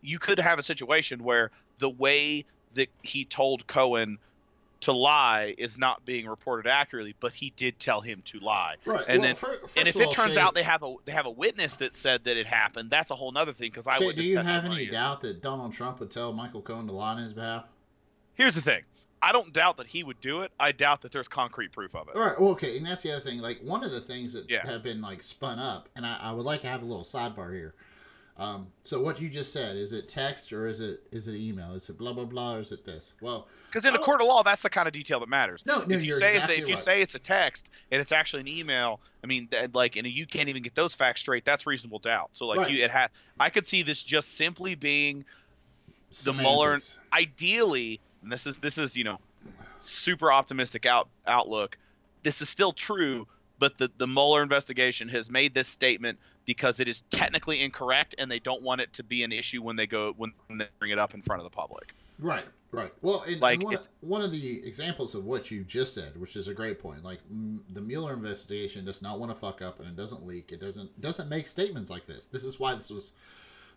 you 0.00 0.18
could 0.18 0.38
have 0.38 0.58
a 0.58 0.62
situation 0.62 1.22
where 1.22 1.50
the 1.78 1.90
way 1.90 2.46
that 2.74 2.88
he 3.02 3.26
told 3.26 3.66
Cohen 3.66 4.16
to 4.80 4.92
lie 4.92 5.54
is 5.58 5.76
not 5.78 6.04
being 6.06 6.26
reported 6.26 6.66
accurately 6.66 7.14
but 7.20 7.32
he 7.34 7.52
did 7.54 7.78
tell 7.78 8.00
him 8.00 8.22
to 8.24 8.38
lie 8.40 8.76
Right. 8.86 9.04
and 9.08 9.18
well, 9.18 9.26
then- 9.26 9.36
first 9.36 9.76
and 9.76 9.86
if 9.86 9.96
it 9.96 10.06
all, 10.06 10.12
turns 10.14 10.34
Shay- 10.36 10.40
out 10.40 10.54
they 10.54 10.62
have 10.62 10.82
a 10.82 10.94
they 11.04 11.12
have 11.12 11.26
a 11.26 11.30
witness 11.30 11.76
that 11.76 11.94
said 11.94 12.24
that 12.24 12.38
it 12.38 12.46
happened 12.46 12.88
that's 12.88 13.10
a 13.10 13.14
whole 13.14 13.30
nother 13.30 13.52
thing 13.52 13.68
because 13.70 13.86
I 13.86 13.98
would 13.98 14.16
do 14.16 14.22
you 14.22 14.38
have 14.38 14.64
any 14.64 14.86
doubt 14.86 15.20
that 15.20 15.42
Donald 15.42 15.72
Trump 15.72 16.00
would 16.00 16.10
tell 16.10 16.32
Michael 16.32 16.62
Cohen 16.62 16.86
to 16.86 16.94
lie 16.94 17.10
on 17.10 17.18
his 17.18 17.34
behalf? 17.34 17.64
Here's 18.36 18.54
the 18.54 18.60
thing. 18.62 18.82
I 19.22 19.32
don't 19.32 19.52
doubt 19.52 19.78
that 19.78 19.86
he 19.86 20.04
would 20.04 20.20
do 20.20 20.42
it. 20.42 20.52
I 20.60 20.72
doubt 20.72 21.00
that 21.02 21.10
there's 21.10 21.26
concrete 21.26 21.72
proof 21.72 21.94
of 21.96 22.08
it. 22.08 22.16
All 22.16 22.22
right. 22.24 22.38
Well, 22.40 22.50
okay, 22.50 22.76
and 22.76 22.86
that's 22.86 23.02
the 23.02 23.12
other 23.12 23.20
thing. 23.20 23.40
Like 23.40 23.60
one 23.62 23.82
of 23.82 23.90
the 23.90 24.00
things 24.00 24.34
that 24.34 24.48
Yeah. 24.48 24.64
have 24.66 24.82
been 24.82 25.00
like 25.00 25.22
spun 25.22 25.58
up, 25.58 25.88
and 25.96 26.06
I, 26.06 26.18
I 26.20 26.32
would 26.32 26.44
like 26.44 26.60
to 26.60 26.68
have 26.68 26.82
a 26.82 26.84
little 26.84 27.02
sidebar 27.02 27.52
here. 27.52 27.74
Um, 28.38 28.66
so 28.82 29.00
what 29.00 29.18
you 29.18 29.30
just 29.30 29.50
said 29.50 29.76
is 29.76 29.94
it 29.94 30.08
text 30.08 30.52
or 30.52 30.66
is 30.66 30.80
it 30.80 31.00
is 31.10 31.26
it 31.26 31.34
email? 31.36 31.72
Is 31.72 31.88
it 31.88 31.96
blah 31.96 32.12
blah 32.12 32.26
blah 32.26 32.56
or 32.56 32.58
is 32.58 32.70
it 32.70 32.84
this? 32.84 33.14
Well, 33.22 33.48
Because 33.70 33.86
in 33.86 33.94
a 33.94 33.98
court 33.98 34.20
of 34.20 34.26
law, 34.26 34.42
that's 34.42 34.60
the 34.62 34.68
kind 34.68 34.86
of 34.86 34.92
detail 34.92 35.20
that 35.20 35.28
matters. 35.30 35.62
No, 35.64 35.78
no, 35.78 35.96
if 35.96 36.02
you 36.02 36.08
you're 36.10 36.20
say 36.20 36.34
exactly 36.34 36.56
it's 36.56 36.60
a, 36.60 36.62
if 36.64 36.68
you 36.68 36.76
say 36.76 37.00
it's 37.00 37.14
a 37.14 37.18
text 37.18 37.70
and 37.90 38.02
it's 38.02 38.12
actually 38.12 38.40
an 38.40 38.48
email, 38.48 39.00
I 39.24 39.26
mean, 39.26 39.48
like, 39.72 39.96
and 39.96 40.06
you 40.06 40.26
can't 40.26 40.50
even 40.50 40.62
get 40.62 40.74
those 40.74 40.94
facts 40.94 41.22
straight. 41.22 41.46
That's 41.46 41.66
reasonable 41.66 41.98
doubt. 41.98 42.28
So, 42.32 42.46
like, 42.46 42.58
Right. 42.58 42.70
you, 42.70 42.84
it 42.84 42.90
had. 42.90 43.08
I 43.40 43.48
could 43.48 43.64
see 43.66 43.80
this 43.80 44.02
just 44.02 44.34
simply 44.36 44.74
being 44.74 45.24
the 46.24 46.34
Mueller. 46.34 46.78
Ideally, 47.14 48.00
and 48.26 48.32
this 48.32 48.44
is 48.44 48.58
this 48.58 48.76
is 48.76 48.96
you 48.96 49.04
know, 49.04 49.18
super 49.78 50.32
optimistic 50.32 50.84
out 50.84 51.08
outlook. 51.28 51.78
This 52.24 52.42
is 52.42 52.48
still 52.48 52.72
true. 52.72 53.28
but 53.60 53.78
the 53.78 53.88
the 53.98 54.06
Mueller 54.08 54.42
investigation 54.42 55.08
has 55.10 55.30
made 55.30 55.54
this 55.54 55.68
statement 55.68 56.18
because 56.44 56.80
it 56.80 56.88
is 56.88 57.02
technically 57.10 57.60
incorrect, 57.62 58.16
and 58.18 58.28
they 58.28 58.40
don't 58.40 58.62
want 58.62 58.80
it 58.80 58.92
to 58.94 59.04
be 59.04 59.22
an 59.22 59.30
issue 59.30 59.62
when 59.62 59.76
they 59.76 59.86
go 59.86 60.12
when 60.16 60.32
they 60.58 60.66
bring 60.80 60.90
it 60.90 60.98
up 60.98 61.14
in 61.14 61.22
front 61.22 61.40
of 61.40 61.44
the 61.44 61.54
public. 61.56 61.94
Right, 62.18 62.46
right. 62.72 62.92
Well, 63.02 63.22
and, 63.28 63.40
Like, 63.40 63.60
and 63.60 63.64
one, 63.64 63.78
one 64.00 64.22
of 64.22 64.32
the 64.32 64.66
examples 64.66 65.14
of 65.14 65.24
what 65.24 65.50
you 65.52 65.62
just 65.62 65.94
said, 65.94 66.18
which 66.18 66.34
is 66.34 66.48
a 66.48 66.54
great 66.54 66.80
point, 66.80 67.04
like 67.04 67.20
m- 67.30 67.62
the 67.72 67.80
Mueller 67.80 68.14
investigation 68.14 68.84
does 68.86 69.02
not 69.02 69.20
want 69.20 69.30
to 69.30 69.38
fuck 69.38 69.62
up, 69.62 69.78
and 69.78 69.88
it 69.88 69.96
doesn't 69.96 70.26
leak. 70.26 70.50
It 70.50 70.60
doesn't 70.60 71.00
doesn't 71.00 71.28
make 71.28 71.46
statements 71.46 71.90
like 71.90 72.06
this. 72.06 72.24
This 72.26 72.42
is 72.42 72.58
why 72.58 72.74
this 72.74 72.90
was 72.90 73.12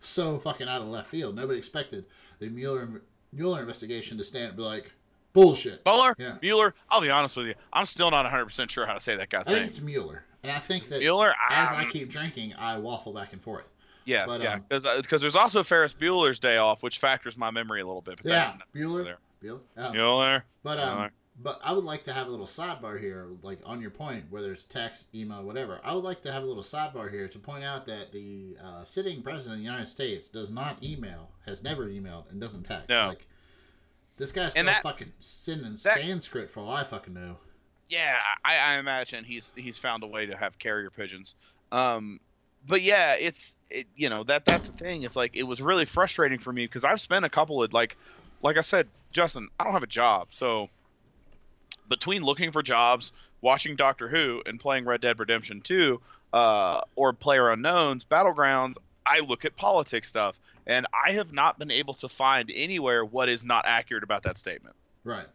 so 0.01 0.39
fucking 0.39 0.67
out 0.69 0.81
of 0.81 0.87
left 0.87 1.07
field. 1.07 1.35
Nobody 1.35 1.57
expected 1.59 2.05
the 2.39 2.49
Mueller 2.49 3.01
Mueller 3.32 3.59
investigation 3.61 4.17
to 4.17 4.23
stand 4.23 4.47
and 4.49 4.57
be 4.57 4.63
like 4.63 4.93
bullshit. 5.34 5.82
Mueller, 5.86 6.15
Yeah. 6.17 6.38
Mueller. 6.41 6.73
I'll 6.89 7.01
be 7.01 7.09
honest 7.09 7.38
with 7.38 7.47
you, 7.47 7.53
I'm 7.73 7.86
still 7.86 8.09
not 8.11 8.25
100 8.25 8.45
percent 8.45 8.71
sure 8.71 8.86
how 8.86 8.93
to 8.93 8.99
say 8.99 9.15
that 9.15 9.30
guy's 9.30 9.47
name. 9.47 9.55
I 9.55 9.59
think 9.59 9.69
it's 9.69 9.82
Mueller, 9.82 10.23
and 10.43 10.51
I 10.51 10.59
think 10.59 10.86
that 10.89 10.99
Mueller. 10.99 11.34
as 11.49 11.69
I 11.71 11.86
keep 11.86 12.09
drinking, 12.09 12.53
I 12.57 12.77
waffle 12.77 13.13
back 13.13 13.34
and 13.34 13.41
forth. 13.41 13.69
yeah, 14.05 14.25
but, 14.25 14.41
yeah, 14.41 14.53
um, 14.55 14.63
because 14.97 15.21
there's 15.21 15.36
also 15.36 15.61
Ferris 15.63 15.93
Bueller's 15.93 16.39
Day 16.39 16.57
Off, 16.57 16.82
which 16.82 16.97
factors 16.99 17.38
my 17.38 17.51
memory 17.51 17.82
a 17.82 17.86
little 17.86 18.01
bit. 18.01 18.19
But 18.23 18.30
Yeah, 18.30 18.53
Bueller. 18.75 19.03
there. 19.03 19.17
Bueller. 19.43 19.59
Oh. 19.77 19.91
Mueller. 19.91 20.43
But 20.63 20.80
um, 20.80 20.89
Alright. 20.89 21.11
But 21.41 21.59
I 21.63 21.71
would 21.71 21.85
like 21.85 22.03
to 22.03 22.13
have 22.13 22.27
a 22.27 22.29
little 22.29 22.45
sidebar 22.45 22.99
here, 22.99 23.27
like 23.43 23.59
on 23.65 23.81
your 23.81 23.91
point, 23.91 24.25
whether 24.29 24.51
it's 24.51 24.63
text, 24.63 25.07
email, 25.15 25.41
whatever. 25.43 25.79
I 25.83 25.93
would 25.95 26.03
like 26.03 26.21
to 26.23 26.31
have 26.31 26.43
a 26.43 26.45
little 26.45 26.63
sidebar 26.63 27.09
here 27.09 27.27
to 27.29 27.39
point 27.39 27.63
out 27.63 27.85
that 27.85 28.11
the 28.11 28.57
uh, 28.63 28.83
sitting 28.83 29.21
president 29.21 29.55
of 29.55 29.59
the 29.59 29.65
United 29.65 29.85
States 29.87 30.27
does 30.27 30.51
not 30.51 30.83
email, 30.83 31.29
has 31.45 31.63
never 31.63 31.87
emailed, 31.87 32.29
and 32.29 32.41
doesn't 32.41 32.63
text. 32.63 32.89
No. 32.89 33.07
Like 33.09 33.25
this 34.17 34.31
guy's 34.31 34.51
still 34.51 34.65
that- 34.65 34.83
fucking 34.83 35.13
sending 35.19 35.71
that- 35.71 35.77
Sanskrit 35.77 36.49
for 36.49 36.59
all 36.61 36.71
I 36.71 36.83
fucking 36.83 37.13
know. 37.13 37.37
Yeah, 37.87 38.17
I, 38.45 38.55
I 38.57 38.77
imagine 38.77 39.23
he's 39.23 39.51
he's 39.55 39.77
found 39.79 40.03
a 40.03 40.07
way 40.07 40.27
to 40.27 40.37
have 40.37 40.59
carrier 40.59 40.91
pigeons. 40.91 41.33
Um, 41.71 42.19
but 42.67 42.81
yeah, 42.83 43.13
it's 43.13 43.55
it, 43.69 43.87
you 43.95 44.09
know 44.09 44.23
that 44.25 44.45
that's 44.45 44.69
the 44.69 44.77
thing. 44.77 45.03
It's 45.03 45.15
like 45.15 45.35
it 45.35 45.43
was 45.43 45.59
really 45.61 45.85
frustrating 45.85 46.37
for 46.37 46.53
me 46.53 46.65
because 46.65 46.83
I've 46.83 47.01
spent 47.01 47.25
a 47.25 47.29
couple 47.29 47.63
of 47.63 47.73
like, 47.73 47.97
like 48.43 48.57
I 48.57 48.61
said, 48.61 48.87
Justin, 49.11 49.47
I 49.59 49.63
don't 49.63 49.73
have 49.73 49.81
a 49.81 49.87
job, 49.87 50.27
so 50.31 50.69
between 51.89 52.23
looking 52.23 52.51
for 52.51 52.61
jobs, 52.61 53.11
watching 53.41 53.75
Doctor 53.75 54.07
Who, 54.07 54.41
and 54.45 54.59
playing 54.59 54.85
Red 54.85 55.01
Dead 55.01 55.19
Redemption 55.19 55.61
2, 55.61 55.99
uh, 56.31 56.81
or 56.95 57.13
Player 57.13 57.49
Unknowns 57.49 58.05
Battlegrounds, 58.05 58.75
I 59.05 59.19
look 59.19 59.43
at 59.45 59.55
politics 59.55 60.07
stuff, 60.07 60.35
and 60.67 60.85
I 60.93 61.13
have 61.13 61.33
not 61.33 61.57
been 61.57 61.71
able 61.71 61.95
to 61.95 62.07
find 62.07 62.51
anywhere 62.53 63.03
what 63.03 63.27
is 63.27 63.43
not 63.43 63.65
accurate 63.65 64.03
about 64.03 64.23
that 64.23 64.37
statement. 64.37 64.75
Right. 65.03 65.25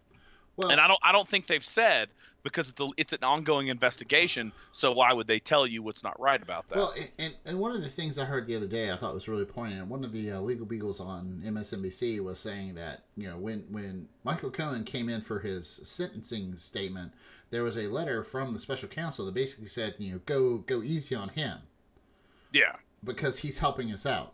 Well, 0.56 0.70
And 0.70 0.80
I 0.80 0.86
don't 0.86 1.00
I 1.02 1.10
don't 1.10 1.26
think 1.26 1.46
they've 1.46 1.64
said 1.64 2.08
because 2.44 2.68
it's 2.68 2.80
a, 2.80 2.88
it's 2.96 3.12
an 3.12 3.24
ongoing 3.24 3.68
investigation. 3.68 4.52
So 4.70 4.92
why 4.92 5.12
would 5.12 5.26
they 5.26 5.40
tell 5.40 5.66
you 5.66 5.82
what's 5.82 6.04
not 6.04 6.18
right 6.20 6.40
about 6.40 6.68
that? 6.68 6.76
Well, 6.76 6.94
and- 7.18 7.34
and, 7.44 7.58
one 7.58 7.74
of 7.74 7.82
the 7.82 7.88
things 7.88 8.18
I 8.18 8.24
heard 8.26 8.46
the 8.46 8.54
other 8.54 8.66
day 8.66 8.92
I 8.92 8.96
thought 8.96 9.14
was 9.14 9.26
really 9.26 9.44
poignant. 9.44 9.88
One 9.88 10.04
of 10.04 10.12
the 10.12 10.30
uh, 10.32 10.40
legal 10.40 10.66
beagles 10.66 11.00
on 11.00 11.42
MSNBC 11.44 12.20
was 12.20 12.38
saying 12.38 12.74
that 12.74 13.04
you 13.16 13.28
know 13.28 13.38
when 13.38 13.64
when 13.70 14.08
Michael 14.22 14.50
Cohen 14.50 14.84
came 14.84 15.08
in 15.08 15.22
for 15.22 15.40
his 15.40 15.66
sentencing 15.82 16.54
statement, 16.56 17.12
there 17.50 17.64
was 17.64 17.76
a 17.76 17.88
letter 17.88 18.22
from 18.22 18.52
the 18.52 18.58
special 18.58 18.88
counsel 18.88 19.24
that 19.26 19.34
basically 19.34 19.66
said 19.66 19.94
you 19.98 20.12
know 20.12 20.20
go 20.26 20.58
go 20.58 20.82
easy 20.82 21.14
on 21.14 21.30
him 21.30 21.58
yeah, 22.52 22.76
because 23.02 23.38
he's 23.38 23.58
helping 23.58 23.90
us 23.92 24.06
out. 24.06 24.32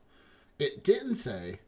It 0.59 0.85
didn't 0.85 1.15
say 1.15 1.61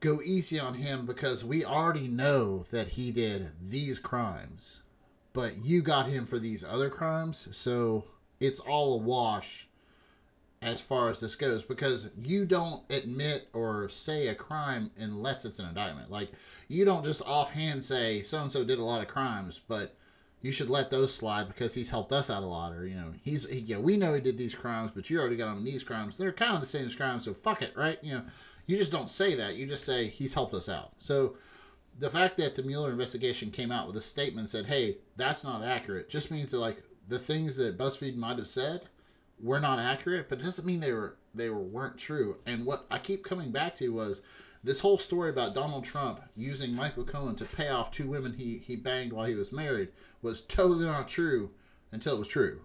go 0.00 0.20
easy 0.22 0.58
on 0.60 0.74
him 0.74 1.06
because 1.06 1.44
we 1.44 1.64
already 1.64 2.06
know 2.08 2.64
that 2.70 2.88
he 2.88 3.10
did 3.10 3.52
these 3.60 3.98
crimes, 3.98 4.80
but 5.38 5.64
you 5.64 5.82
got 5.82 6.08
him 6.08 6.26
for 6.26 6.40
these 6.40 6.64
other 6.64 6.90
crimes, 6.90 7.46
so 7.52 8.02
it's 8.40 8.58
all 8.58 8.94
a 8.94 8.96
wash 8.96 9.68
as 10.60 10.80
far 10.80 11.08
as 11.08 11.20
this 11.20 11.36
goes 11.36 11.62
because 11.62 12.08
you 12.20 12.44
don't 12.44 12.82
admit 12.90 13.46
or 13.52 13.88
say 13.88 14.26
a 14.26 14.34
crime 14.34 14.90
unless 14.98 15.44
it's 15.44 15.60
an 15.60 15.68
indictment. 15.68 16.10
Like 16.10 16.32
you 16.66 16.84
don't 16.84 17.04
just 17.04 17.22
offhand 17.22 17.84
say 17.84 18.20
so 18.24 18.40
and 18.40 18.50
so 18.50 18.64
did 18.64 18.80
a 18.80 18.84
lot 18.84 19.00
of 19.00 19.06
crimes, 19.06 19.60
but 19.68 19.94
you 20.42 20.50
should 20.50 20.70
let 20.70 20.90
those 20.90 21.14
slide 21.14 21.46
because 21.46 21.74
he's 21.74 21.90
helped 21.90 22.10
us 22.10 22.30
out 22.30 22.42
a 22.42 22.46
lot, 22.46 22.72
or 22.72 22.84
you 22.84 22.96
know, 22.96 23.12
he's 23.22 23.48
he, 23.48 23.60
yeah, 23.60 23.78
we 23.78 23.96
know 23.96 24.14
he 24.14 24.20
did 24.20 24.38
these 24.38 24.56
crimes, 24.56 24.90
but 24.92 25.08
you 25.08 25.20
already 25.20 25.36
got 25.36 25.52
him 25.52 25.58
in 25.58 25.64
these 25.64 25.84
crimes. 25.84 26.16
They're 26.16 26.32
kind 26.32 26.54
of 26.54 26.60
the 26.62 26.66
same 26.66 26.90
crimes, 26.90 27.26
so 27.26 27.32
fuck 27.32 27.62
it, 27.62 27.76
right? 27.76 28.00
You 28.02 28.14
know, 28.14 28.22
you 28.66 28.76
just 28.76 28.90
don't 28.90 29.08
say 29.08 29.36
that. 29.36 29.54
You 29.54 29.68
just 29.68 29.84
say 29.84 30.08
he's 30.08 30.34
helped 30.34 30.54
us 30.54 30.68
out. 30.68 30.94
So 30.98 31.36
the 31.98 32.10
fact 32.10 32.36
that 32.38 32.54
the 32.54 32.62
Mueller 32.62 32.92
investigation 32.92 33.50
came 33.50 33.72
out 33.72 33.86
with 33.86 33.96
a 33.96 34.00
statement 34.00 34.48
said, 34.48 34.66
"Hey, 34.66 34.98
that's 35.16 35.42
not 35.42 35.62
accurate," 35.64 36.08
just 36.08 36.30
means 36.30 36.52
that 36.52 36.58
like 36.58 36.82
the 37.08 37.18
things 37.18 37.56
that 37.56 37.78
BuzzFeed 37.78 38.16
might 38.16 38.38
have 38.38 38.46
said 38.46 38.82
were 39.40 39.60
not 39.60 39.78
accurate, 39.78 40.28
but 40.28 40.40
it 40.40 40.44
doesn't 40.44 40.66
mean 40.66 40.80
they 40.80 40.92
were 40.92 41.16
they 41.34 41.48
were 41.50 41.58
weren't 41.62 41.98
true. 41.98 42.38
And 42.46 42.64
what 42.64 42.86
I 42.90 42.98
keep 42.98 43.24
coming 43.24 43.50
back 43.50 43.74
to 43.76 43.88
was 43.92 44.22
this 44.62 44.80
whole 44.80 44.98
story 44.98 45.30
about 45.30 45.54
Donald 45.54 45.84
Trump 45.84 46.20
using 46.36 46.74
Michael 46.74 47.04
Cohen 47.04 47.34
to 47.36 47.44
pay 47.44 47.68
off 47.68 47.90
two 47.90 48.08
women 48.08 48.34
he 48.34 48.58
he 48.58 48.76
banged 48.76 49.12
while 49.12 49.26
he 49.26 49.34
was 49.34 49.52
married 49.52 49.88
was 50.22 50.40
totally 50.40 50.84
not 50.86 51.08
true 51.08 51.50
until 51.92 52.16
it 52.16 52.18
was 52.18 52.28
true. 52.28 52.60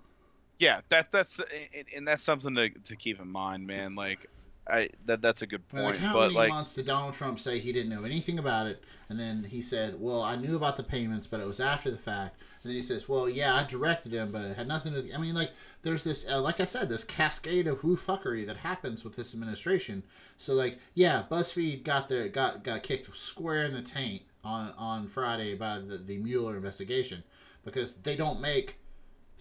yeah. 0.59 0.81
That 0.89 1.11
that's 1.11 1.39
and, 1.39 1.85
and 1.95 2.07
that's 2.07 2.23
something 2.23 2.55
to, 2.55 2.69
to 2.69 2.95
keep 2.95 3.19
in 3.19 3.27
mind, 3.27 3.65
man. 3.67 3.95
Like 3.95 4.29
I 4.67 4.89
that 5.05 5.21
that's 5.21 5.41
a 5.41 5.47
good 5.47 5.67
point. 5.67 5.83
Like, 5.83 5.97
how 5.97 6.13
but 6.13 6.21
many 6.21 6.35
like 6.35 6.49
months 6.49 6.75
did 6.75 6.85
Donald 6.85 7.13
Trump 7.13 7.39
say 7.39 7.59
he 7.59 7.73
didn't 7.73 7.89
know 7.89 8.03
anything 8.03 8.39
about 8.39 8.67
it, 8.67 8.83
and 9.09 9.19
then 9.19 9.45
he 9.45 9.61
said, 9.61 9.99
"Well, 9.99 10.21
I 10.21 10.35
knew 10.35 10.55
about 10.55 10.77
the 10.77 10.83
payments, 10.83 11.27
but 11.27 11.39
it 11.39 11.47
was 11.47 11.59
after 11.59 11.91
the 11.91 11.97
fact." 11.97 12.37
And 12.63 12.69
then 12.69 12.75
he 12.75 12.81
says, 12.81 13.09
"Well, 13.09 13.27
yeah, 13.29 13.55
I 13.55 13.65
directed 13.65 14.13
him, 14.13 14.31
but 14.31 14.45
it 14.45 14.55
had 14.55 14.67
nothing 14.67 14.93
to." 14.93 15.13
I 15.13 15.17
mean, 15.17 15.35
like, 15.35 15.51
there's 15.81 16.05
this, 16.05 16.25
uh, 16.29 16.39
like 16.39 16.61
I 16.61 16.63
said, 16.63 16.87
this 16.87 17.03
cascade 17.03 17.67
of 17.67 17.79
who 17.79 17.97
fuckery 17.97 18.47
that 18.47 18.57
happens 18.57 19.03
with 19.03 19.17
this 19.17 19.33
administration. 19.33 20.03
So, 20.37 20.53
like, 20.53 20.79
yeah, 20.93 21.23
BuzzFeed 21.29 21.83
got 21.83 22.07
their 22.07 22.29
got 22.29 22.63
got 22.63 22.83
kicked 22.83 23.15
square 23.17 23.65
in 23.65 23.73
the 23.73 23.81
taint 23.81 24.23
on 24.45 24.71
on 24.77 25.07
Friday 25.07 25.55
by 25.55 25.79
the 25.79 25.97
the 25.97 26.17
Mueller 26.17 26.55
investigation 26.55 27.23
because 27.65 27.93
they 27.95 28.15
don't 28.15 28.39
make 28.39 28.77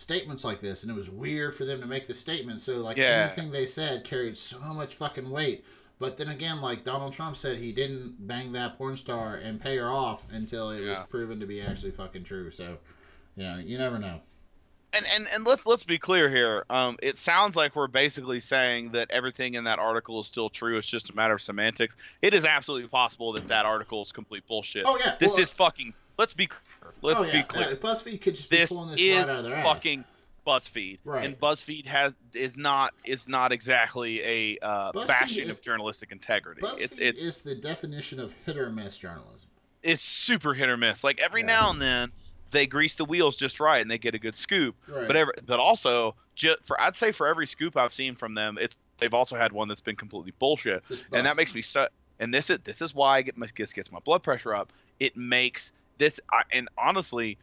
statements 0.02 0.44
like 0.44 0.60
this, 0.60 0.82
and 0.82 0.90
it 0.90 0.94
was 0.94 1.08
weird 1.08 1.54
for 1.54 1.64
them 1.64 1.80
to 1.80 1.86
make 1.86 2.06
the 2.06 2.14
statement. 2.14 2.60
So 2.60 2.78
like 2.78 2.96
Yeah. 2.96 3.26
anything 3.26 3.50
they 3.52 3.66
said 3.66 4.04
carried 4.04 4.36
so 4.36 4.58
much 4.58 4.94
fucking 4.94 5.30
weight. 5.30 5.64
But 5.98 6.16
then 6.16 6.28
again, 6.28 6.60
like 6.60 6.82
Donald 6.84 7.12
Trump 7.12 7.36
said, 7.36 7.58
he 7.58 7.70
didn't 7.70 8.26
bang 8.26 8.52
that 8.52 8.76
porn 8.76 8.96
star 8.96 9.36
and 9.36 9.60
pay 9.60 9.76
her 9.76 9.88
off 9.88 10.26
until 10.32 10.70
it 10.70 10.80
was 10.80 10.98
proven 11.08 11.38
to 11.40 11.46
be 11.46 11.60
actually 11.62 11.92
fucking 11.92 12.24
true. 12.24 12.50
So, 12.50 12.78
yeah, 13.36 13.58
you 13.58 13.78
never 13.78 13.98
know. 14.00 14.20
and 14.94 15.06
and 15.14 15.26
and 15.32 15.46
let's 15.46 15.64
let's 15.64 15.84
be 15.84 15.98
clear 15.98 16.28
here. 16.28 16.64
Um, 16.68 16.98
it 17.00 17.16
sounds 17.16 17.54
like 17.56 17.76
we're 17.76 17.86
basically 17.86 18.40
saying 18.40 18.90
that 18.92 19.10
everything 19.10 19.54
in 19.54 19.64
that 19.64 19.78
article 19.78 20.20
is 20.20 20.26
still 20.26 20.50
true. 20.50 20.76
It's 20.76 20.86
just 20.86 21.08
a 21.08 21.14
matter 21.14 21.34
of 21.34 21.40
semantics. 21.40 21.96
It 22.20 22.34
is 22.34 22.44
absolutely 22.44 22.88
possible 22.88 23.32
that 23.34 23.46
that 23.48 23.64
article 23.64 24.02
is 24.02 24.10
complete 24.12 24.46
bullshit. 24.48 24.82
Oh, 24.86 24.98
yeah, 25.02 25.14
this 25.20 25.32
well- 25.34 25.40
is 25.42 25.52
fucking. 25.52 25.94
Let's 26.18 26.34
be. 26.34 26.48
Let's 27.02 27.20
oh 27.20 27.24
be 27.24 27.42
clear. 27.42 27.76
BuzzFeed 27.76 28.20
could 28.20 28.34
just 28.36 28.48
be 28.48 28.56
this 28.58 28.70
pulling 28.70 28.90
this 28.90 29.00
is 29.00 29.18
right 29.26 29.28
out 29.30 29.36
of 29.36 29.44
their 29.44 29.54
ass. 29.56 29.64
fucking 29.66 30.04
BuzzFeed, 30.46 30.98
Right. 31.04 31.24
and 31.24 31.38
BuzzFeed 31.38 31.86
has 31.86 32.14
is 32.34 32.56
not 32.56 32.94
is 33.04 33.28
not 33.28 33.52
exactly 33.52 34.20
a 34.22 34.58
uh, 34.64 34.92
bastion 34.92 35.44
is- 35.44 35.50
of 35.50 35.60
journalistic 35.60 36.10
integrity. 36.12 36.60
BuzzFeed 36.62 36.80
It's 36.82 36.98
it's 36.98 37.20
is 37.20 37.42
the 37.42 37.54
definition 37.54 38.18
of 38.20 38.34
hit 38.46 38.56
or 38.56 38.70
miss 38.70 38.98
journalism. 38.98 39.48
it's 39.82 40.02
super 40.02 40.54
hit 40.54 40.68
or 40.68 40.76
miss. 40.76 41.02
Like 41.04 41.20
every 41.20 41.40
Yeah. 41.42 41.46
now 41.48 41.70
and 41.70 41.80
then 41.82 42.12
they 42.50 42.66
grease 42.66 42.94
the 42.94 43.04
wheels 43.04 43.36
just 43.36 43.60
right 43.60 43.80
and 43.80 43.90
they 43.90 43.98
get 43.98 44.14
a 44.14 44.18
good 44.18 44.36
scoop. 44.36 44.76
Right. 44.86 45.06
But 45.06 45.16
every, 45.16 45.32
but 45.46 45.58
also 45.58 46.14
just 46.34 46.62
for 46.64 46.80
I'd 46.80 46.94
say 46.94 47.12
for 47.12 47.26
every 47.26 47.46
scoop 47.46 47.76
I've 47.76 47.92
seen 47.94 48.14
from 48.14 48.34
them, 48.34 48.58
it's 48.60 48.74
they've 48.98 49.14
also 49.14 49.36
had 49.36 49.52
one 49.52 49.68
that's 49.68 49.80
been 49.80 49.96
completely 49.96 50.32
bullshit. 50.38 50.82
And 51.12 51.26
that 51.26 51.36
makes 51.36 51.54
me 51.54 51.62
so 51.62 51.88
and 52.20 52.32
this 52.34 52.50
is 52.50 52.58
this 52.64 52.82
is 52.82 52.94
why 52.94 53.16
I 53.18 53.22
get 53.22 53.36
my 53.36 53.46
gets 53.46 53.90
my 53.92 54.00
blood 54.00 54.22
pressure 54.22 54.54
up. 54.54 54.72
It 55.00 55.16
makes 55.16 55.72
this 56.02 56.18
and 56.50 56.68
honestly, 56.76 57.38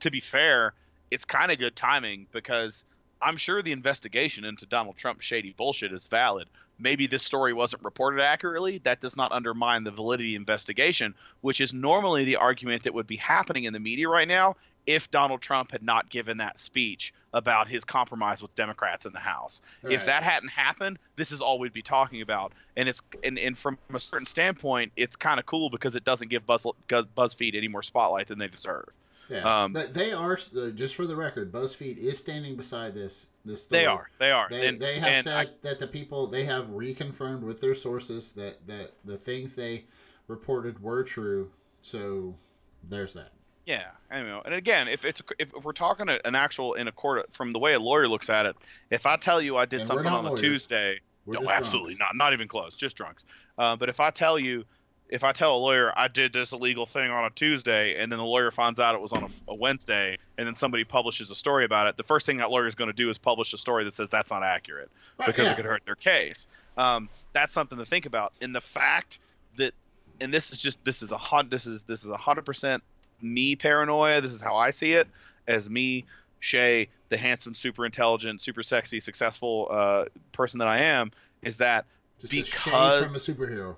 to 0.00 0.10
be 0.10 0.20
fair, 0.20 0.72
it's 1.10 1.26
kind 1.26 1.52
of 1.52 1.58
good 1.58 1.76
timing 1.76 2.26
because 2.32 2.84
I'm 3.20 3.36
sure 3.36 3.60
the 3.60 3.72
investigation 3.72 4.46
into 4.46 4.64
Donald 4.64 4.96
Trump's 4.96 5.26
shady 5.26 5.52
bullshit 5.52 5.92
is 5.92 6.08
valid. 6.08 6.48
Maybe 6.78 7.06
this 7.06 7.22
story 7.22 7.52
wasn't 7.52 7.84
reported 7.84 8.22
accurately. 8.22 8.78
That 8.78 9.00
does 9.00 9.16
not 9.16 9.32
undermine 9.32 9.84
the 9.84 9.90
validity 9.90 10.34
investigation, 10.34 11.14
which 11.42 11.60
is 11.60 11.74
normally 11.74 12.24
the 12.24 12.36
argument 12.36 12.84
that 12.84 12.94
would 12.94 13.06
be 13.06 13.16
happening 13.16 13.64
in 13.64 13.74
the 13.74 13.80
media 13.80 14.08
right 14.08 14.28
now 14.28 14.56
if 14.88 15.10
Donald 15.10 15.42
Trump 15.42 15.70
had 15.70 15.82
not 15.82 16.08
given 16.08 16.38
that 16.38 16.58
speech 16.58 17.12
about 17.34 17.68
his 17.68 17.84
compromise 17.84 18.40
with 18.40 18.54
Democrats 18.54 19.04
in 19.04 19.12
the 19.12 19.18
House. 19.18 19.60
If 19.82 20.06
that 20.06 20.22
hadn't 20.22 20.48
happened, 20.48 20.98
this 21.14 21.30
is 21.30 21.42
all 21.42 21.58
we'd 21.58 21.74
be 21.74 21.82
talking 21.82 22.22
about. 22.22 22.54
And 22.74 22.88
it's 22.88 23.02
and, 23.22 23.38
and 23.38 23.56
from 23.56 23.76
a 23.92 24.00
certain 24.00 24.24
standpoint, 24.24 24.92
it's 24.96 25.14
kind 25.14 25.38
of 25.38 25.44
cool 25.44 25.68
because 25.68 25.94
it 25.94 26.04
doesn't 26.04 26.28
give 26.28 26.46
Buzz, 26.46 26.66
BuzzFeed 26.88 27.54
any 27.54 27.68
more 27.68 27.82
spotlight 27.82 28.28
than 28.28 28.38
they 28.38 28.48
deserve. 28.48 28.86
Yeah, 29.28 29.64
um, 29.64 29.74
they 29.74 30.12
are 30.12 30.38
uh, 30.56 30.70
just 30.70 30.94
for 30.94 31.06
the 31.06 31.14
record. 31.14 31.52
BuzzFeed 31.52 31.98
is 31.98 32.18
standing 32.18 32.56
beside 32.56 32.94
this. 32.94 33.26
This 33.44 33.64
story. 33.64 33.82
They 33.82 33.86
are. 33.86 34.10
They 34.18 34.30
are. 34.30 34.46
They, 34.48 34.68
and, 34.68 34.80
they 34.80 34.98
have 35.00 35.22
said 35.22 35.36
I- 35.36 35.50
that 35.62 35.78
the 35.78 35.86
people 35.86 36.28
they 36.28 36.44
have 36.44 36.68
reconfirmed 36.68 37.40
with 37.40 37.60
their 37.60 37.74
sources 37.74 38.32
that 38.32 38.66
that 38.66 38.92
the 39.04 39.18
things 39.18 39.54
they 39.54 39.84
reported 40.28 40.82
were 40.82 41.02
true. 41.02 41.50
So 41.80 42.36
there's 42.82 43.12
that. 43.12 43.32
Yeah, 43.68 43.84
I 44.10 44.22
know. 44.22 44.40
And 44.42 44.54
again, 44.54 44.88
if 44.88 45.04
it's 45.04 45.20
if, 45.38 45.52
if 45.54 45.62
we're 45.62 45.72
talking 45.72 46.08
an 46.08 46.34
actual 46.34 46.72
in 46.72 46.88
a 46.88 46.92
court 46.92 47.34
from 47.34 47.52
the 47.52 47.58
way 47.58 47.74
a 47.74 47.78
lawyer 47.78 48.08
looks 48.08 48.30
at 48.30 48.46
it, 48.46 48.56
if 48.90 49.04
I 49.04 49.16
tell 49.18 49.42
you 49.42 49.58
I 49.58 49.66
did 49.66 49.80
And 49.80 49.86
something 49.86 50.10
on 50.10 50.26
a. 50.26 50.34
Tuesday, 50.34 51.00
We're 51.26 51.40
no, 51.40 51.50
absolutely 51.50 51.96
drunks. 51.96 52.14
not, 52.14 52.24
not 52.24 52.32
even 52.32 52.48
close, 52.48 52.74
just 52.76 52.96
drunks. 52.96 53.26
Uh, 53.58 53.76
but 53.76 53.90
if 53.90 54.00
I 54.00 54.08
tell 54.10 54.38
you, 54.38 54.64
if 55.10 55.22
I 55.22 55.32
tell 55.32 55.54
a 55.54 55.58
lawyer 55.58 55.92
I 55.94 56.08
did 56.08 56.32
this 56.32 56.52
illegal 56.52 56.86
thing 56.86 57.10
on 57.10 57.26
a 57.26 57.30
Tuesday, 57.30 57.96
and 58.02 58.10
then 58.10 58.18
the 58.18 58.24
lawyer 58.24 58.50
finds 58.50 58.80
out 58.80 58.94
it 58.94 59.02
was 59.02 59.12
on 59.12 59.24
a, 59.24 59.28
a 59.48 59.54
Wednesday, 59.54 60.16
and 60.38 60.46
then 60.46 60.54
somebody 60.54 60.84
publishes 60.84 61.30
a 61.30 61.34
story 61.34 61.66
about 61.66 61.88
it, 61.88 61.98
the 61.98 62.04
first 62.04 62.24
thing 62.24 62.38
that 62.38 62.50
lawyer 62.50 62.66
is 62.66 62.74
going 62.74 62.88
to 62.88 62.96
do 62.96 63.10
is 63.10 63.18
publish 63.18 63.52
a 63.52 63.58
story 63.58 63.84
that 63.84 63.94
says 63.94 64.08
that's 64.08 64.30
not 64.30 64.42
accurate 64.42 64.90
Right, 65.18 65.26
because 65.26 65.44
yeah. 65.44 65.52
it 65.52 65.56
could 65.56 65.66
hurt 65.66 65.82
their 65.84 65.94
case. 65.94 66.46
Um, 66.78 67.10
that's 67.34 67.52
something 67.52 67.76
to 67.76 67.84
think 67.84 68.06
about. 68.06 68.32
And 68.40 68.54
the 68.54 68.62
fact 68.62 69.18
that, 69.58 69.74
and 70.22 70.32
this 70.32 70.52
is 70.52 70.62
just 70.62 70.82
this 70.86 71.02
is 71.02 71.12
a 71.12 71.18
hun- 71.18 71.50
this 71.50 71.66
is 71.66 71.82
this 71.82 72.04
is 72.04 72.08
a 72.08 72.16
hundred 72.16 72.46
percent 72.46 72.82
me 73.22 73.56
paranoia. 73.56 74.20
This 74.20 74.32
is 74.32 74.40
how 74.40 74.56
I 74.56 74.70
see 74.70 74.92
it 74.92 75.08
as 75.46 75.68
me, 75.68 76.04
Shay, 76.40 76.88
the 77.08 77.16
handsome, 77.16 77.54
super 77.54 77.86
intelligent, 77.86 78.40
super 78.40 78.62
sexy, 78.62 79.00
successful 79.00 79.68
uh, 79.70 80.04
person 80.32 80.58
that 80.58 80.68
I 80.68 80.78
am. 80.78 81.10
Is 81.42 81.56
that 81.58 81.86
Just 82.20 82.32
because 82.32 83.12
from 83.12 83.14
a 83.14 83.18
superhero. 83.18 83.76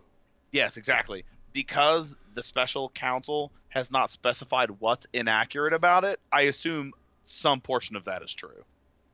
Yes, 0.53 0.77
exactly. 0.77 1.25
Because 1.53 2.17
the 2.35 2.43
special 2.43 2.91
counsel 2.91 3.51
has 3.69 3.91
not 3.91 4.11
specified 4.11 4.71
what's 4.79 5.07
inaccurate 5.13 5.73
about 5.73 6.05
it, 6.05 6.21
I 6.33 6.43
assume 6.43 6.93
some 7.25 7.61
portion 7.61 7.97
of 7.97 8.05
that 8.05 8.23
is 8.23 8.35
true. 8.35 8.65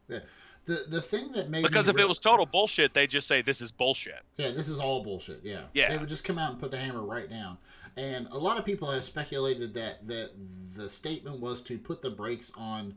Yeah. 0.08 0.20
The 0.64 0.84
the 0.88 1.00
thing 1.00 1.32
that 1.32 1.48
made 1.48 1.62
Because 1.62 1.88
if 1.88 1.96
it 1.96 2.08
was 2.08 2.18
total 2.18 2.44
bullshit, 2.44 2.92
they 2.92 3.06
just 3.06 3.28
say 3.28 3.40
this 3.40 3.60
is 3.60 3.70
bullshit. 3.70 4.20
Yeah, 4.36 4.50
this 4.50 4.68
is 4.68 4.80
all 4.80 5.02
bullshit. 5.02 5.40
Yeah. 5.44 5.62
Yeah. 5.74 5.90
They 5.90 5.98
would 5.98 6.08
just 6.08 6.24
come 6.24 6.38
out 6.38 6.50
and 6.50 6.60
put 6.60 6.72
the 6.72 6.78
hammer 6.78 7.02
right 7.02 7.30
down. 7.30 7.58
And 7.96 8.28
a 8.30 8.38
lot 8.38 8.58
of 8.58 8.64
people 8.64 8.90
have 8.90 9.04
speculated 9.04 9.74
that 9.74 10.06
that 10.08 10.30
the 10.74 10.88
statement 10.88 11.40
was 11.40 11.62
to 11.62 11.78
put 11.78 12.02
the 12.02 12.10
brakes 12.10 12.52
on 12.56 12.96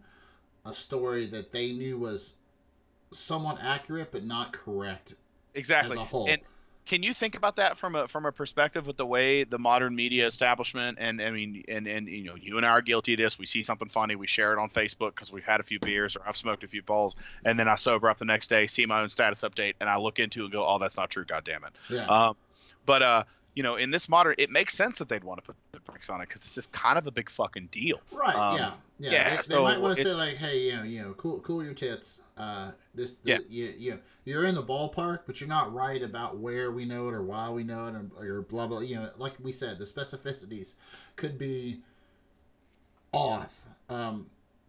a 0.66 0.74
story 0.74 1.26
that 1.28 1.52
they 1.52 1.72
knew 1.72 1.98
was 1.98 2.34
somewhat 3.12 3.58
accurate 3.62 4.12
but 4.12 4.24
not 4.24 4.52
correct 4.52 5.16
Exactly. 5.56 5.94
as 5.94 5.98
a 5.98 6.04
whole. 6.04 6.28
And 6.30 6.42
can 6.86 7.02
you 7.04 7.14
think 7.14 7.36
about 7.36 7.56
that 7.58 7.78
from 7.78 7.96
a 7.96 8.08
from 8.08 8.26
a 8.26 8.32
perspective 8.32 8.88
with 8.88 8.98
the 8.98 9.06
way 9.06 9.44
the 9.46 9.58
modern 9.60 9.96
media 9.96 10.26
establishment 10.26 10.98
and 11.00 11.22
I 11.22 11.32
mean 11.32 11.64
and 11.68 11.88
and 11.88 12.08
you 12.08 12.26
know 12.26 12.36
you 12.36 12.58
and 12.58 12.66
I 12.66 12.70
are 12.70 12.82
guilty 12.82 13.14
of 13.14 13.20
this. 13.20 13.40
We 13.40 13.46
see 13.46 13.64
something 13.64 13.88
funny, 13.90 14.16
we 14.16 14.28
share 14.28 14.52
it 14.54 14.60
on 14.60 14.70
Facebook 14.70 15.16
because 15.16 15.32
we've 15.32 15.46
had 15.46 15.60
a 15.60 15.64
few 15.64 15.80
beers 15.80 16.18
or 16.18 16.28
I've 16.28 16.36
smoked 16.36 16.64
a 16.64 16.68
few 16.68 16.82
bowls, 16.82 17.16
and 17.46 17.58
then 17.58 17.68
I 17.68 17.76
sober 17.76 18.10
up 18.10 18.18
the 18.18 18.26
next 18.26 18.50
day, 18.50 18.68
see 18.68 18.86
my 18.86 19.02
own 19.02 19.10
status 19.10 19.42
update, 19.42 19.76
and 19.80 19.90
I 19.90 19.98
look 19.98 20.20
into 20.20 20.42
it 20.42 20.46
and 20.46 20.52
go, 20.52 20.68
oh, 20.68 20.78
that's 20.78 20.98
not 20.98 21.10
true. 21.10 21.26
God 21.26 21.44
damn 21.46 21.64
it. 21.64 21.72
yeah. 21.90 22.06
Um, 22.06 22.36
but 22.86 23.04
uh, 23.04 23.24
you 23.56 23.64
know, 23.64 23.76
in 23.76 23.92
this 23.92 24.08
modern, 24.08 24.36
it 24.38 24.50
makes 24.50 24.76
sense 24.76 24.98
that 25.00 25.10
they'd 25.10 25.24
want 25.24 25.40
to 25.40 25.46
put 25.46 25.56
the 25.72 25.80
brakes 25.92 26.10
on 26.10 26.22
it 26.22 26.28
because 26.28 26.44
it's 26.44 26.56
just 26.56 26.72
kind 26.72 26.98
of 26.98 27.08
a 27.08 27.12
big 27.12 27.30
fucking 27.30 27.70
deal. 27.72 28.00
Right. 28.12 28.36
Um, 28.36 28.58
yeah. 28.58 28.72
Yeah. 29.02 29.12
yeah, 29.12 29.42
they, 29.42 29.56
they 29.56 29.64
might 29.64 29.80
want 29.80 29.96
to 29.96 30.04
say 30.04 30.14
like, 30.14 30.36
hey, 30.36 30.60
you 30.60 30.76
know, 30.76 30.84
you 30.84 31.02
know, 31.02 31.14
cool, 31.14 31.40
cool 31.40 31.64
your 31.64 31.74
tits. 31.74 32.20
Uh, 32.38 32.72
this, 32.94 33.16
the, 33.16 33.32
Yeah. 33.32 33.38
you, 33.50 33.74
you, 33.78 34.00
you're 34.26 34.46
in 34.46 34.56
the 34.56 34.64
ballpark, 34.64 35.22
but 35.26 35.40
you're 35.40 35.48
not 35.48 35.74
right 35.74 36.02
about 36.02 36.38
where 36.38 36.72
we 36.72 36.86
know 36.86 37.08
it 37.08 37.14
or 37.14 37.24
why 37.24 37.50
we 37.50 37.64
know 37.64 37.88
it 37.88 37.96
or, 37.96 38.38
or 38.38 38.42
blah 38.42 38.68
blah. 38.68 38.80
You 38.80 38.96
know, 38.96 39.10
like 39.18 39.34
we 39.42 39.52
said, 39.52 39.78
the 39.78 39.86
specificities 39.86 40.74
could 41.16 41.38
be 41.38 41.80
off. 43.14 43.62
Um, 43.90 44.28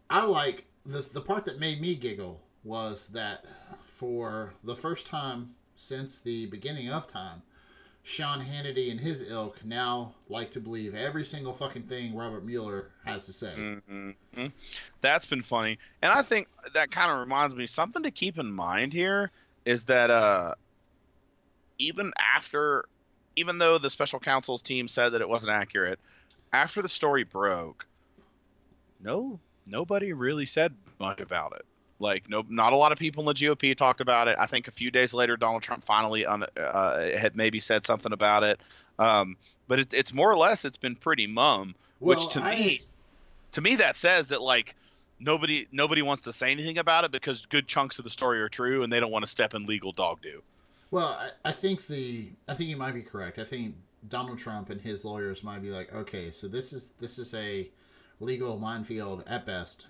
I 0.09 0.25
like 0.25 0.67
the 0.87 1.01
the 1.01 1.21
part 1.21 1.45
that 1.45 1.59
made 1.59 1.81
me 1.81 1.95
giggle 1.95 2.41
was 2.65 3.09
that 3.09 3.45
for 3.87 4.55
the 4.63 4.77
first 4.77 5.07
time 5.07 5.55
since 5.77 6.19
the 6.19 6.47
beginning 6.47 6.89
of 6.91 7.07
time, 7.07 7.43
Sean 8.11 8.45
Hannity 8.45 8.91
and 8.91 8.99
his 8.99 9.23
ilk 9.31 9.65
now 9.65 10.15
like 10.29 10.51
to 10.51 10.61
believe 10.61 10.97
every 10.97 11.23
single 11.23 11.53
fucking 11.53 11.85
thing 11.85 12.17
Robert 12.17 12.45
Mueller 12.45 12.91
has 13.05 13.25
to 13.27 13.33
say. 13.33 13.53
Mm-hmm. 13.57 14.47
That's 15.01 15.27
been 15.27 15.43
funny, 15.43 15.79
and 16.03 16.13
I 16.13 16.23
think 16.23 16.49
that 16.75 16.91
kind 16.91 17.13
of 17.13 17.21
reminds 17.21 17.55
me 17.55 17.69
something 17.69 18.03
to 18.03 18.11
keep 18.11 18.37
in 18.37 18.51
mind 18.51 18.93
here 18.93 19.31
is 19.65 19.85
that 19.85 20.11
uh, 20.11 20.55
even 21.79 22.13
after, 22.19 22.87
even 23.37 23.59
though 23.59 23.79
the 23.79 23.91
special 23.91 24.19
counsel's 24.19 24.63
team 24.63 24.89
said 24.89 25.11
that 25.11 25.21
it 25.21 25.29
wasn't 25.29 25.53
accurate, 25.53 26.01
after 26.53 26.83
the 26.83 26.89
story 26.89 27.23
broke, 27.23 27.87
no, 29.01 29.39
nobody 29.69 30.13
really 30.13 30.47
said 30.47 30.75
much 30.99 31.21
about 31.21 31.53
it. 31.55 31.65
Like 32.01 32.29
no, 32.29 32.45
not 32.49 32.73
a 32.73 32.77
lot 32.77 32.93
of 32.93 32.99
people 32.99 33.23
in 33.23 33.27
the 33.27 33.35
GOP 33.35 33.77
talked 33.77 34.01
about 34.01 34.27
it. 34.29 34.37
I 34.39 34.47
think 34.47 34.67
a 34.69 34.73
few 34.73 34.91
days 34.91 35.15
later, 35.15 35.37
Donald 35.37 35.63
Trump 35.63 35.85
finally 35.85 36.25
on, 36.27 36.45
uh, 36.59 37.11
had 37.17 37.37
maybe 37.37 37.61
said 37.61 37.85
something 37.87 38.13
about 38.13 38.43
it. 38.43 38.61
Um, 38.99 39.37
but 39.69 39.79
it, 39.81 39.95
it's 39.95 40.13
more 40.13 40.31
or 40.31 40.37
less 40.37 40.65
it's 40.65 40.79
been 40.79 40.97
pretty 40.97 41.27
mum, 41.27 41.75
Well, 42.01 42.19
which 42.19 42.33
to 42.35 42.41
I- 42.41 42.57
me, 42.57 42.81
to 43.53 43.61
me 43.61 43.77
that 43.77 43.97
says 43.97 44.29
that 44.29 44.41
like 44.43 44.75
nobody 45.19 45.69
nobody 45.71 46.03
wants 46.03 46.23
to 46.23 46.33
say 46.33 46.51
anything 46.51 46.79
about 46.79 47.05
it 47.05 47.13
because 47.13 47.45
good 47.47 47.69
chunks 47.69 47.99
of 47.99 48.05
the 48.05 48.11
story 48.11 48.41
are 48.41 48.49
true 48.49 48.83
and 48.83 48.93
they 48.93 48.99
don't 49.01 49.11
want 49.13 49.25
to 49.25 49.31
step 49.31 49.55
in 49.55 49.67
legal 49.67 49.93
dog 49.93 50.21
do. 50.23 50.43
Well, 50.91 51.09
I, 51.45 51.51
I 51.51 51.53
think 51.53 51.87
the 51.87 52.31
I 52.49 52.55
think 52.55 52.71
you 52.71 52.77
might 52.77 52.95
be 52.95 53.03
correct. 53.03 53.39
I 53.39 53.45
think 53.45 53.77
Donald 54.09 54.39
Trump 54.39 54.71
and 54.71 54.81
his 54.81 55.05
lawyers 55.05 55.45
might 55.45 55.61
be 55.63 55.71
like, 55.71 55.93
okay, 55.95 56.31
so 56.31 56.49
this 56.49 56.73
is 56.73 56.93
this 56.99 57.19
is 57.19 57.35
a 57.35 57.69
legal 58.19 58.59
minefield 58.59 59.23
at 59.27 59.45
best. 59.47 59.87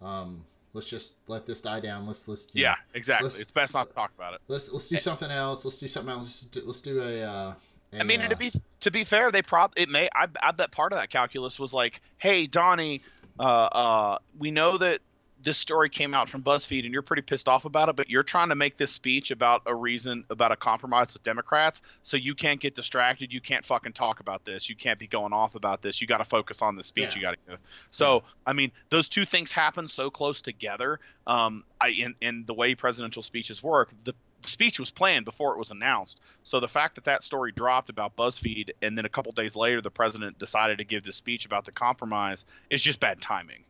Um, 0.00 0.44
let's 0.72 0.86
just 0.88 1.16
let 1.26 1.46
this 1.46 1.60
die 1.60 1.80
down. 1.80 2.06
Let's 2.06 2.26
let's 2.28 2.46
know, 2.46 2.50
Yeah, 2.54 2.74
exactly. 2.94 3.28
let's- 3.28 3.40
it's 3.40 3.50
best 3.50 3.74
not 3.74 3.88
to 3.88 3.94
talk 3.94 4.12
about 4.16 4.34
it. 4.34 4.40
let's 4.48 4.72
let's 4.72 4.88
do 4.88 4.98
something 4.98 5.30
else. 5.30 5.64
Let's 5.64 5.78
do 5.78 5.88
something 5.88 6.12
else. 6.14 6.24
Let's 6.26 6.44
do, 6.44 6.62
let's 6.66 6.80
do 6.80 7.00
a. 7.00 7.22
Uh, 7.22 7.54
a 7.92 8.00
I 8.00 8.02
mean, 8.04 8.20
uh, 8.20 8.28
to 8.28 8.36
be 8.36 8.52
to 8.80 8.90
be 8.90 9.04
fair, 9.04 9.30
they 9.30 9.42
prob 9.42 9.72
it 9.76 9.88
may. 9.88 10.08
I, 10.14 10.26
I 10.42 10.52
bet 10.52 10.70
part 10.70 10.92
of 10.92 10.98
that 10.98 11.10
calculus 11.10 11.58
was 11.58 11.72
like, 11.72 12.00
hey, 12.18 12.46
Donnie, 12.46 13.02
uh, 13.40 13.42
uh, 13.42 14.18
we 14.38 14.50
know 14.50 14.76
that 14.78 15.00
this 15.42 15.58
story 15.58 15.88
came 15.88 16.14
out 16.14 16.28
from 16.28 16.42
BuzzFeed, 16.42 16.84
and 16.84 16.92
you're 16.92 17.02
pretty 17.02 17.22
pissed 17.22 17.48
off 17.48 17.64
about 17.64 17.88
it, 17.88 17.96
but 17.96 18.10
you're 18.10 18.22
trying 18.22 18.48
to 18.48 18.54
make 18.54 18.76
this 18.76 18.90
speech 18.90 19.30
about 19.30 19.62
a 19.66 19.74
reason 19.74 20.24
about 20.30 20.52
a 20.52 20.56
compromise 20.56 21.12
with 21.12 21.22
Democrats, 21.22 21.82
so 22.02 22.16
you 22.16 22.34
can't 22.34 22.60
get 22.60 22.74
distracted. 22.74 23.32
You 23.32 23.40
can't 23.40 23.64
fucking 23.64 23.92
talk 23.92 24.20
about 24.20 24.44
this. 24.44 24.68
You 24.68 24.76
can't 24.76 24.98
be 24.98 25.06
going 25.06 25.32
off 25.32 25.54
about 25.54 25.82
this. 25.82 26.00
You 26.00 26.06
got 26.06 26.18
to 26.18 26.24
focus 26.24 26.62
on 26.62 26.76
the 26.76 26.82
speech. 26.82 27.14
Yeah. 27.14 27.20
You 27.20 27.22
got 27.22 27.30
to. 27.32 27.50
give. 27.50 27.58
So, 27.90 28.24
I 28.46 28.52
mean, 28.52 28.72
those 28.90 29.08
two 29.08 29.24
things 29.24 29.52
happen 29.52 29.88
so 29.88 30.10
close 30.10 30.42
together. 30.42 31.00
Um, 31.26 31.64
I 31.80 31.90
in 31.90 32.14
in 32.20 32.44
the 32.46 32.54
way 32.54 32.74
presidential 32.74 33.22
speeches 33.22 33.62
work, 33.62 33.90
the 34.04 34.14
the 34.42 34.48
speech 34.48 34.78
was 34.78 34.90
planned 34.90 35.24
before 35.24 35.52
it 35.52 35.58
was 35.58 35.70
announced. 35.70 36.20
So 36.44 36.60
the 36.60 36.68
fact 36.68 36.94
that 36.94 37.04
that 37.04 37.22
story 37.22 37.52
dropped 37.52 37.90
about 37.90 38.16
BuzzFeed 38.16 38.70
and 38.82 38.96
then 38.96 39.04
a 39.04 39.08
couple 39.08 39.32
days 39.32 39.56
later 39.56 39.80
the 39.80 39.90
president 39.90 40.38
decided 40.38 40.78
to 40.78 40.84
give 40.84 41.04
the 41.04 41.12
speech 41.12 41.46
about 41.46 41.64
the 41.64 41.72
compromise 41.72 42.44
is 42.70 42.82
just 42.82 43.00
bad 43.00 43.20
timing. 43.20 43.64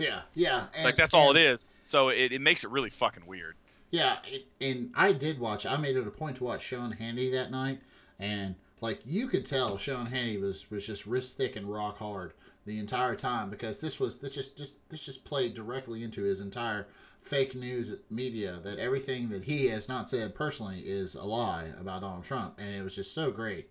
Yeah, 0.00 0.22
yeah. 0.34 0.66
And, 0.74 0.84
like 0.84 0.96
that's 0.96 1.14
all 1.14 1.30
it 1.30 1.40
is. 1.40 1.64
So 1.84 2.08
it, 2.08 2.32
it 2.32 2.40
makes 2.40 2.64
it 2.64 2.70
really 2.70 2.90
fucking 2.90 3.26
weird. 3.26 3.56
Yeah, 3.90 4.18
it, 4.24 4.46
and 4.60 4.92
I 4.94 5.12
did 5.12 5.38
watch. 5.38 5.66
I 5.66 5.76
made 5.76 5.96
it 5.96 6.06
a 6.06 6.10
point 6.10 6.36
to 6.36 6.44
watch 6.44 6.62
Sean 6.62 6.94
Hannity 6.94 7.32
that 7.32 7.50
night, 7.50 7.80
and 8.18 8.54
like 8.80 9.00
you 9.04 9.26
could 9.26 9.44
tell, 9.44 9.76
Sean 9.76 10.08
Hannity 10.08 10.40
was 10.40 10.70
was 10.70 10.86
just 10.86 11.06
wrist 11.06 11.36
thick 11.36 11.56
and 11.56 11.66
rock 11.66 11.98
hard 11.98 12.32
the 12.66 12.78
entire 12.78 13.16
time 13.16 13.50
because 13.50 13.80
this 13.80 13.98
was 13.98 14.18
this 14.18 14.34
just 14.34 14.56
just 14.56 14.88
this 14.90 15.04
just 15.04 15.24
played 15.24 15.54
directly 15.54 16.04
into 16.04 16.22
his 16.22 16.40
entire 16.40 16.86
fake 17.22 17.54
news 17.54 17.94
media 18.08 18.58
that 18.62 18.78
everything 18.78 19.28
that 19.28 19.44
he 19.44 19.66
has 19.66 19.88
not 19.88 20.08
said 20.08 20.34
personally 20.34 20.80
is 20.80 21.14
a 21.14 21.24
lie 21.24 21.68
about 21.78 22.00
Donald 22.02 22.24
Trump, 22.24 22.58
and 22.58 22.74
it 22.74 22.82
was 22.82 22.94
just 22.94 23.14
so 23.14 23.30
great. 23.30 23.68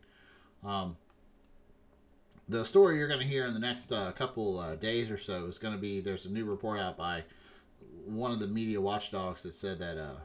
Um, 0.64 0.98
the 2.50 2.66
story 2.66 2.98
you're 2.98 3.08
going 3.08 3.20
to 3.20 3.26
hear 3.26 3.46
in 3.46 3.54
the 3.54 3.60
next 3.60 3.92
uh, 3.92 4.12
couple 4.12 4.60
uh, 4.60 4.76
days 4.76 5.12
or 5.12 5.18
so 5.18 5.46
is 5.46 5.58
going 5.60 5.74
to 5.74 5.80
be 5.80 6.02
there's 6.02 6.26
a 6.26 6.32
new 6.32 6.44
report 6.46 6.80
out 6.80 6.98
by 6.98 7.24
one 8.06 8.32
of 8.32 8.40
the 8.40 8.48
media 8.48 8.82
watchdogs 8.82 9.44
that 9.44 9.54
said 9.54 9.78
that 9.80 9.98
uh, 9.98 10.16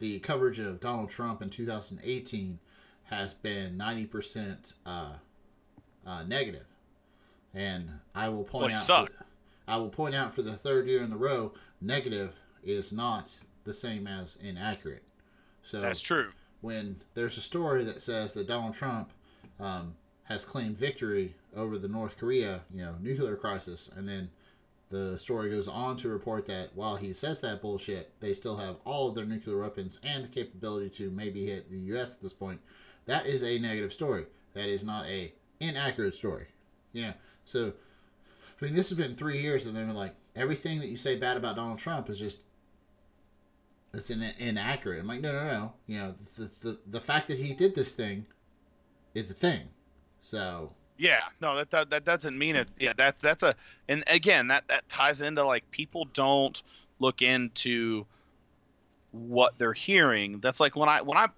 the 0.00 0.18
coverage 0.18 0.58
of 0.58 0.80
Donald 0.80 1.08
Trump 1.08 1.40
in 1.40 1.48
2018 1.50 2.58
has 3.04 3.34
been 3.34 3.78
90% 3.78 4.74
uh, 4.84 5.12
uh, 6.04 6.22
negative. 6.24 6.66
And 7.54 7.88
I 8.14 8.28
will 8.28 8.42
point 8.42 8.64
Well, 8.66 8.72
out 8.72 8.78
sucks. 8.78 9.22
I 9.68 9.76
will 9.76 9.90
point 9.90 10.14
out 10.14 10.34
for 10.34 10.42
the 10.42 10.54
third 10.54 10.88
year 10.88 11.02
in 11.04 11.12
a 11.12 11.16
row, 11.16 11.52
negative 11.80 12.40
is 12.64 12.92
not 12.92 13.36
the 13.62 13.72
same 13.74 14.06
as 14.06 14.36
inaccurate. 14.42 15.04
So 15.62 15.80
That's 15.80 16.00
true. 16.00 16.32
when 16.60 16.96
there's 17.14 17.38
a 17.38 17.42
story 17.42 17.84
that 17.84 18.02
says 18.02 18.34
that 18.34 18.48
Donald 18.48 18.74
Trump 18.74 19.10
um, 19.60 19.94
has 20.24 20.44
claimed 20.44 20.76
victory 20.76 21.34
over 21.56 21.78
the 21.78 21.88
North 21.88 22.16
Korea, 22.16 22.62
you 22.72 22.84
know, 22.84 22.94
nuclear 23.00 23.36
crisis, 23.36 23.90
and 23.94 24.08
then 24.08 24.30
the 24.90 25.18
story 25.18 25.50
goes 25.50 25.66
on 25.66 25.96
to 25.96 26.08
report 26.08 26.46
that 26.46 26.70
while 26.74 26.96
he 26.96 27.12
says 27.12 27.40
that 27.40 27.60
bullshit, 27.60 28.12
they 28.20 28.34
still 28.34 28.58
have 28.58 28.76
all 28.84 29.08
of 29.08 29.14
their 29.14 29.24
nuclear 29.24 29.58
weapons 29.58 29.98
and 30.02 30.24
the 30.24 30.28
capability 30.28 30.90
to 30.90 31.10
maybe 31.10 31.46
hit 31.46 31.68
the 31.68 31.78
U.S. 31.78 32.14
at 32.14 32.22
this 32.22 32.32
point. 32.32 32.60
That 33.06 33.26
is 33.26 33.42
a 33.42 33.58
negative 33.58 33.92
story. 33.92 34.26
That 34.52 34.68
is 34.68 34.84
not 34.84 35.06
a 35.06 35.32
inaccurate 35.60 36.14
story. 36.14 36.46
Yeah. 36.92 37.14
So, 37.44 37.72
I 38.60 38.64
mean, 38.64 38.74
this 38.74 38.88
has 38.90 38.98
been 38.98 39.14
three 39.14 39.42
years, 39.42 39.66
and 39.66 39.76
they're 39.76 39.86
like 39.86 40.14
everything 40.36 40.80
that 40.80 40.88
you 40.88 40.96
say 40.96 41.16
bad 41.16 41.36
about 41.36 41.56
Donald 41.56 41.78
Trump 41.78 42.08
is 42.08 42.18
just 42.18 42.40
it's 43.92 44.10
in, 44.10 44.22
inaccurate. 44.22 45.00
I'm 45.00 45.06
like, 45.06 45.20
no, 45.20 45.32
no, 45.32 45.44
no. 45.44 45.72
You 45.86 45.98
know, 45.98 46.14
the, 46.36 46.50
the 46.60 46.78
the 46.86 47.00
fact 47.00 47.28
that 47.28 47.38
he 47.38 47.52
did 47.52 47.74
this 47.74 47.92
thing 47.92 48.26
is 49.14 49.30
a 49.30 49.34
thing. 49.34 49.68
So 50.20 50.72
Yeah, 50.96 51.20
no, 51.40 51.56
that, 51.56 51.70
that 51.70 51.90
that 51.90 52.04
doesn't 52.04 52.38
mean 52.38 52.56
it. 52.56 52.68
Yeah, 52.78 52.92
that's 52.96 53.20
that's 53.20 53.42
a 53.42 53.54
and 53.88 54.04
again 54.06 54.48
that 54.48 54.68
that 54.68 54.88
ties 54.88 55.20
into 55.20 55.44
like 55.44 55.68
people 55.70 56.04
don't 56.12 56.60
look 57.00 57.20
into 57.20 58.06
what 59.10 59.54
they're 59.58 59.72
hearing. 59.72 60.38
That's 60.40 60.60
like 60.60 60.76
when 60.76 60.88
I 60.88 61.02
when 61.02 61.18
I 61.18 61.28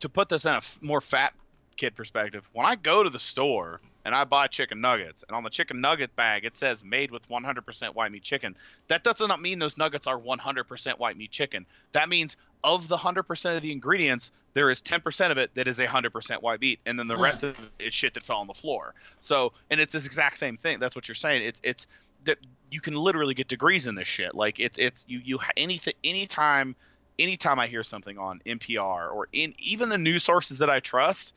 to 0.00 0.08
put 0.08 0.28
this 0.28 0.44
in 0.44 0.52
a 0.52 0.56
f- 0.58 0.78
more 0.80 1.00
fat 1.00 1.34
kid 1.76 1.96
perspective. 1.96 2.48
When 2.52 2.66
I 2.66 2.76
go 2.76 3.02
to 3.02 3.10
the 3.10 3.18
store 3.18 3.80
and 4.04 4.14
I 4.14 4.24
buy 4.24 4.46
chicken 4.46 4.80
nuggets, 4.80 5.24
and 5.26 5.36
on 5.36 5.42
the 5.44 5.50
chicken 5.50 5.80
nugget 5.80 6.14
bag 6.16 6.44
it 6.44 6.56
says 6.56 6.84
made 6.84 7.10
with 7.10 7.28
100% 7.28 7.94
white 7.94 8.12
meat 8.12 8.22
chicken. 8.22 8.54
That 8.88 9.04
does 9.04 9.20
not 9.20 9.40
mean 9.40 9.58
those 9.58 9.78
nuggets 9.78 10.06
are 10.06 10.18
100% 10.18 10.98
white 10.98 11.16
meat 11.16 11.30
chicken. 11.30 11.66
That 11.92 12.08
means 12.08 12.36
of 12.64 12.88
the 12.88 12.96
100% 12.96 13.56
of 13.56 13.62
the 13.62 13.70
ingredients, 13.70 14.32
there 14.54 14.70
is 14.70 14.80
10% 14.80 15.30
of 15.30 15.38
it 15.38 15.54
that 15.54 15.68
is 15.68 15.78
100% 15.78 16.42
white 16.42 16.60
meat, 16.60 16.80
and 16.86 16.98
then 16.98 17.06
the 17.06 17.16
rest 17.16 17.42
of 17.42 17.58
it 17.78 17.86
is 17.86 17.94
shit 17.94 18.14
that 18.14 18.22
fell 18.22 18.38
on 18.38 18.46
the 18.46 18.54
floor. 18.54 18.94
So, 19.20 19.52
and 19.70 19.80
it's 19.80 19.92
this 19.92 20.06
exact 20.06 20.38
same 20.38 20.56
thing. 20.56 20.80
That's 20.80 20.96
what 20.96 21.06
you're 21.06 21.14
saying. 21.14 21.44
It's 21.44 21.60
it's 21.62 21.86
that 22.24 22.38
you 22.70 22.80
can 22.80 22.94
literally 22.94 23.34
get 23.34 23.48
degrees 23.48 23.86
in 23.86 23.94
this 23.94 24.08
shit. 24.08 24.34
Like 24.34 24.58
it's 24.58 24.78
it's 24.78 25.04
you 25.06 25.20
you 25.22 25.40
anything 25.56 25.94
anytime 26.02 26.74
anytime 27.18 27.58
I 27.58 27.66
hear 27.66 27.82
something 27.82 28.18
on 28.18 28.40
NPR 28.46 29.12
or 29.12 29.28
in 29.32 29.52
even 29.58 29.88
the 29.88 29.98
news 29.98 30.24
sources 30.24 30.58
that 30.58 30.70
I 30.70 30.80
trust, 30.80 31.34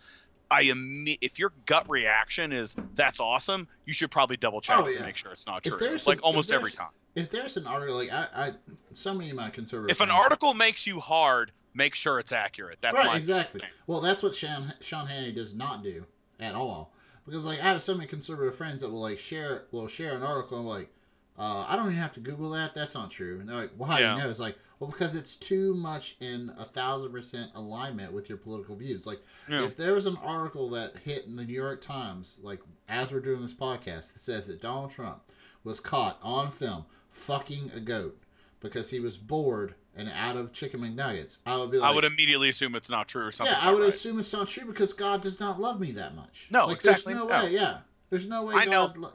I 0.49 0.64
imme- 0.65 1.18
if 1.22 1.40
your 1.40 1.52
gut 1.65 1.90
reaction 1.90 2.52
is 2.52 2.76
that's 2.95 3.19
awesome, 3.19 3.68
you 3.86 3.94
should 3.94 4.11
probably 4.11 4.38
double 4.38 4.61
check 4.61 4.78
Oh, 4.80 4.91
to 4.91 4.99
make 5.02 5.15
sure 5.18 5.32
it's 5.32 5.45
not 5.45 5.64
true. 5.64 5.78
Like 6.06 6.18
an- 6.18 6.24
almost 6.24 6.52
every 6.52 6.72
time. 6.72 6.90
If 7.15 7.30
there's 7.30 7.57
an 7.57 7.68
article 7.68 7.95
like 7.95 8.11
I, 8.11 8.28
I 8.34 8.52
some 8.94 9.19
of 9.19 9.26
you 9.26 9.34
might 9.34 9.53
conservative. 9.53 9.91
If 9.91 10.02
an 10.02 10.11
article 10.11 10.53
makes 10.53 10.86
you 10.86 10.99
hard, 10.99 11.52
make 11.74 11.95
sure 11.95 12.19
it's 12.19 12.32
accurate. 12.32 12.78
That's 12.82 12.95
right, 12.95 13.07
my 13.07 13.18
exactly. 13.18 13.61
Well, 13.88 14.02
that's 14.02 14.22
what 14.24 14.36
Sean 14.36 14.74
Sean 14.82 15.07
Hannity 15.07 15.34
does 15.36 15.53
not 15.56 15.84
do 15.84 16.06
at 16.40 16.56
all. 16.56 16.94
Because 17.26 17.45
like 17.45 17.60
I 17.60 17.64
have 17.64 17.82
so 17.82 17.94
many 17.94 18.07
conservative 18.07 18.56
friends 18.56 18.82
that 18.82 18.90
will 18.90 19.02
like 19.02 19.19
share 19.19 19.64
will 19.72 19.88
share 19.88 20.15
an 20.15 20.24
article 20.24 20.60
and 20.60 20.68
like, 20.68 20.90
uh, 21.38 21.65
I 21.68 21.76
don't 21.76 21.88
even 21.88 21.98
have 21.98 22.11
to 22.11 22.19
Google 22.19 22.52
that. 22.52 22.74
That's 22.74 22.94
not 22.95 23.11
true. 23.11 23.40
And 23.40 23.49
they're 23.49 23.56
like, 23.57 23.72
why? 23.76 23.99
Yeah. 23.99 24.15
You 24.15 24.24
know, 24.24 24.30
it's 24.30 24.40
like, 24.40 24.57
well, 24.80 24.90
because 24.91 25.16
it's 25.16 25.36
too 25.36 25.74
much 25.74 26.16
in 26.20 26.52
a 26.58 26.66
thousand 26.66 27.12
percent 27.12 27.52
alignment 27.56 28.14
with 28.14 28.30
your 28.30 28.38
political 28.38 28.76
views. 28.76 29.06
Like, 29.08 29.22
Yeah. 29.49 29.66
if 29.66 29.76
there 29.76 29.94
was 29.94 30.06
an 30.06 30.18
article 30.24 30.70
that 30.72 30.99
hit 30.99 31.26
in 31.26 31.36
the 31.36 31.44
New 31.45 31.54
York 31.54 31.82
Times, 31.82 32.38
like 32.41 32.60
as 32.88 33.12
we're 33.12 33.20
doing 33.20 33.41
this 33.41 33.54
podcast, 33.54 34.14
that 34.14 34.20
says 34.20 34.48
that 34.48 34.62
Donald 34.62 34.91
Trump 34.91 35.22
was 35.64 35.80
caught 35.80 36.20
on 36.22 36.52
film 36.52 36.86
fucking 37.10 37.72
a 37.76 37.80
goat 37.80 38.22
because 38.60 38.90
he 38.91 38.99
was 38.99 39.18
bored 39.18 39.76
and 39.95 40.10
out 40.16 40.36
of 40.38 40.54
chicken 40.54 40.80
McNuggets, 40.82 41.40
I 41.45 41.58
would 41.58 41.72
be 41.72 41.78
like, 41.80 41.91
I 41.91 41.95
would 41.95 42.04
immediately 42.06 42.49
assume 42.49 42.76
it's 42.76 42.90
not 42.90 43.08
true 43.08 43.26
or 43.26 43.32
something. 43.32 43.56
yeah, 43.60 43.68
I 43.68 43.72
would 43.74 43.80
right. 43.82 43.90
assume 43.90 44.20
it's 44.20 44.32
not 44.32 44.48
true 44.48 44.66
because 44.66 44.94
God 44.94 45.22
does 45.22 45.40
not 45.40 45.60
love 45.60 45.80
me 45.80 45.91
that 45.94 46.16
much. 46.16 46.48
No, 46.52 46.68
like, 46.68 46.76
exactly, 46.78 47.14
There's 47.14 47.26
no, 47.26 47.30
no. 47.36 47.45
way. 47.45 47.52
Yeah, 47.52 47.78
there's 48.12 48.28
no 48.28 48.44
way 48.44 48.54
I 48.56 48.66
know. 48.66 48.88
God. 48.88 48.98
Lo- 48.98 49.12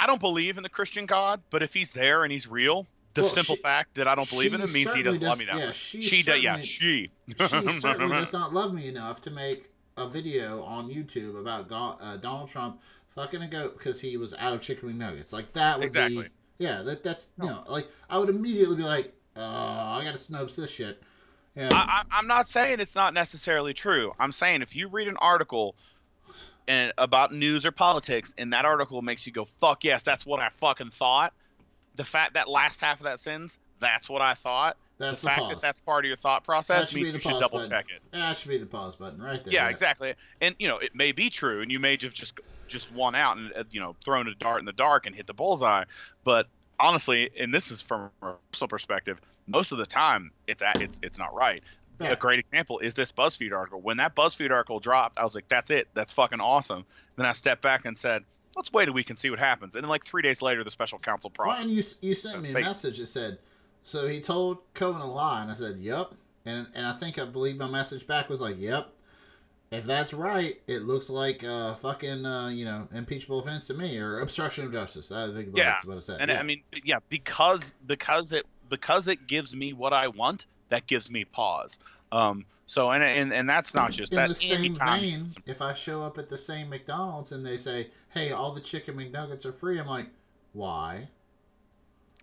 I 0.00 0.06
don't 0.06 0.20
believe 0.20 0.56
in 0.56 0.62
the 0.64 0.68
Christian 0.68 1.06
God, 1.06 1.40
but 1.50 1.62
if 1.62 1.72
he's 1.72 1.92
there 1.92 2.24
and 2.24 2.32
he's 2.32 2.48
real, 2.48 2.86
the 3.14 3.22
Well, 3.22 3.30
simple 3.30 3.56
she- 3.56 3.62
fact 3.62 3.94
that 3.94 4.06
I 4.08 4.14
don't 4.14 4.28
believe 4.28 4.54
in 4.54 4.60
him 4.60 4.72
means 4.72 4.92
he 4.94 5.02
doesn't 5.02 5.22
love 5.22 5.38
me 5.38 5.46
that 5.46 5.58
yeah, 5.58 5.66
much. 5.66 5.76
she 5.76 6.00
She 6.02 6.22
does, 6.22 6.40
yeah, 6.40 6.60
she. 6.60 7.10
she 7.28 7.36
certainly 7.38 8.16
does 8.16 8.32
not 8.32 8.52
love 8.52 8.72
me 8.74 8.86
enough 8.88 9.20
to 9.22 9.30
make 9.30 9.70
a 9.96 10.08
video 10.08 10.62
on 10.62 10.88
YouTube 10.88 11.40
about 11.40 11.98
uh, 12.00 12.16
Donald 12.16 12.48
Trump 12.48 12.80
fucking 13.08 13.42
a 13.42 13.48
goat 13.48 13.76
because 13.76 14.00
he 14.00 14.16
was 14.16 14.32
out 14.34 14.52
of 14.52 14.60
chicken 14.62 14.92
McNuggets. 14.92 15.32
Like 15.32 15.52
that 15.54 15.78
would 15.78 15.84
Exactly. 15.86 16.24
be. 16.24 16.28
Yeah, 16.58 16.82
that 16.82 17.02
that's 17.02 17.28
you 17.40 17.46
know 17.48 17.64
like 17.68 17.88
I 18.10 18.18
would 18.18 18.28
immediately 18.28 18.76
be 18.76 18.82
like, 18.84 19.12
uh, 19.36 19.40
I 19.40 20.02
gotta 20.04 20.18
Snopes 20.18 20.56
this 20.56 20.70
shit. 20.70 21.02
Yeah. 21.56 21.70
I, 21.72 21.76
I, 21.76 22.18
I'm 22.18 22.26
not 22.28 22.48
saying 22.48 22.78
it's 22.78 22.94
not 22.94 23.14
necessarily 23.14 23.74
true. 23.74 24.12
I'm 24.20 24.30
saying 24.32 24.62
if 24.62 24.76
you 24.76 24.86
read 24.88 25.08
an 25.08 25.16
article 25.16 25.74
and 26.68 26.92
about 26.98 27.32
news 27.32 27.64
or 27.66 27.72
politics, 27.72 28.34
and 28.38 28.52
that 28.52 28.64
article 28.64 29.02
makes 29.02 29.26
you 29.26 29.32
go, 29.32 29.46
"Fuck 29.60 29.82
yes, 29.84 30.02
that's 30.02 30.24
what 30.26 30.38
I 30.40 30.50
fucking 30.50 30.90
thought." 30.90 31.32
The 31.98 32.04
fact 32.04 32.34
that 32.34 32.48
last 32.48 32.80
half 32.80 33.00
of 33.00 33.04
that 33.04 33.20
sentence, 33.20 33.58
"That's 33.80 34.08
what 34.08 34.22
I 34.22 34.34
thought." 34.34 34.76
that's 34.98 35.20
the 35.20 35.26
the 35.26 35.30
fact 35.30 35.40
pause. 35.40 35.50
that 35.50 35.60
that's 35.60 35.80
part 35.80 36.04
of 36.04 36.08
your 36.08 36.16
thought 36.16 36.44
process 36.44 36.94
means 36.94 37.14
you 37.14 37.20
should 37.20 37.40
double 37.40 37.58
button. 37.58 37.70
check 37.70 37.86
it. 37.94 38.02
that 38.12 38.36
should 38.36 38.48
be 38.48 38.58
the 38.58 38.66
pause 38.66 38.96
button 38.96 39.22
right 39.22 39.42
there. 39.42 39.52
Yeah, 39.52 39.68
exactly. 39.68 40.14
And 40.40 40.54
you 40.58 40.68
know, 40.68 40.78
it 40.78 40.94
may 40.94 41.12
be 41.12 41.30
true, 41.30 41.62
and 41.62 41.70
you 41.70 41.78
may 41.78 41.96
have 42.00 42.14
just 42.14 42.38
just 42.66 42.92
won 42.92 43.14
out 43.14 43.36
and 43.36 43.52
uh, 43.54 43.64
you 43.70 43.80
know 43.80 43.96
thrown 44.04 44.28
a 44.28 44.34
dart 44.34 44.60
in 44.60 44.64
the 44.66 44.72
dark 44.72 45.06
and 45.06 45.14
hit 45.14 45.26
the 45.26 45.34
bullseye. 45.34 45.84
But 46.24 46.48
honestly, 46.78 47.30
and 47.38 47.52
this 47.52 47.70
is 47.70 47.80
from 47.80 48.10
a 48.22 48.34
personal 48.52 48.68
perspective, 48.68 49.20
most 49.46 49.72
of 49.72 49.78
the 49.78 49.86
time 49.86 50.30
it's 50.46 50.62
at, 50.62 50.80
it's 50.80 51.00
it's 51.02 51.18
not 51.18 51.34
right. 51.34 51.62
Yeah. 52.00 52.12
A 52.12 52.16
great 52.16 52.38
example 52.38 52.78
is 52.78 52.94
this 52.94 53.10
BuzzFeed 53.10 53.52
article. 53.52 53.80
When 53.80 53.96
that 53.96 54.14
BuzzFeed 54.14 54.52
article 54.52 54.78
dropped, 54.78 55.18
I 55.18 55.24
was 55.24 55.34
like, 55.34 55.48
"That's 55.48 55.72
it. 55.72 55.88
That's 55.94 56.12
fucking 56.12 56.40
awesome." 56.40 56.84
Then 57.16 57.26
I 57.26 57.32
stepped 57.32 57.62
back 57.62 57.84
and 57.86 57.98
said, 57.98 58.22
"Let's 58.58 58.72
wait 58.72 58.88
a 58.88 58.92
week 58.92 59.08
and 59.08 59.18
see 59.18 59.30
what 59.30 59.38
happens." 59.38 59.74
And 59.74 59.84
then, 59.84 59.88
like 59.88 60.04
three 60.04 60.22
days 60.22 60.42
later, 60.42 60.62
the 60.64 60.70
special 60.70 60.98
counsel 60.98 61.30
process. 61.30 61.62
Well, 61.62 61.62
and 61.68 61.70
you 61.70 61.82
you 62.02 62.14
sent 62.14 62.42
me 62.42 62.50
a 62.50 62.52
fake. 62.52 62.64
message 62.64 62.98
that 62.98 63.06
said, 63.06 63.38
so 63.82 64.06
he 64.06 64.20
told 64.20 64.58
Cohen 64.74 65.00
a 65.00 65.10
lie, 65.10 65.40
and 65.42 65.50
I 65.50 65.54
said, 65.54 65.78
"Yep," 65.78 66.12
and 66.44 66.66
and 66.74 66.86
I 66.86 66.92
think 66.92 67.18
I 67.18 67.24
believe 67.24 67.56
my 67.56 67.68
message 67.68 68.06
back 68.06 68.28
was 68.28 68.40
like, 68.42 68.58
"Yep." 68.58 68.92
If 69.70 69.84
that's 69.84 70.14
right, 70.14 70.58
it 70.66 70.82
looks 70.84 71.10
like 71.10 71.44
uh, 71.44 71.74
fucking 71.74 72.24
uh, 72.24 72.48
you 72.48 72.64
know 72.64 72.88
impeachable 72.92 73.38
offense 73.38 73.66
to 73.66 73.74
me 73.74 73.98
or 73.98 74.20
obstruction 74.20 74.64
of 74.64 74.72
justice. 74.72 75.12
I 75.12 75.30
think 75.32 75.50
Yeah, 75.54 75.70
that's 75.72 75.84
what 75.84 75.96
I 75.98 76.00
said. 76.00 76.20
and 76.20 76.30
yeah. 76.30 76.40
I 76.40 76.42
mean, 76.42 76.62
yeah, 76.84 76.98
because 77.10 77.72
because 77.86 78.32
it 78.32 78.46
because 78.70 79.08
it 79.08 79.26
gives 79.26 79.54
me 79.54 79.74
what 79.74 79.92
I 79.92 80.08
want, 80.08 80.46
that 80.70 80.86
gives 80.86 81.10
me 81.10 81.24
pause. 81.24 81.78
Um, 82.12 82.46
so 82.68 82.90
and 82.90 83.02
and, 83.02 83.32
and 83.32 83.48
that's 83.48 83.74
not 83.74 83.92
just 83.92 84.12
in 84.12 84.16
that. 84.16 84.28
the 84.28 84.34
same 84.34 84.74
vein, 84.74 85.26
if 85.46 85.62
I 85.62 85.72
show 85.72 86.02
up 86.02 86.18
at 86.18 86.28
the 86.28 86.36
same 86.36 86.68
McDonald's 86.68 87.32
and 87.32 87.44
they 87.44 87.56
say, 87.56 87.88
"Hey, 88.10 88.30
all 88.30 88.52
the 88.52 88.60
chicken 88.60 88.94
McNuggets 88.94 89.46
are 89.46 89.52
free," 89.52 89.80
I'm 89.80 89.86
like, 89.86 90.08
"Why?" 90.52 91.08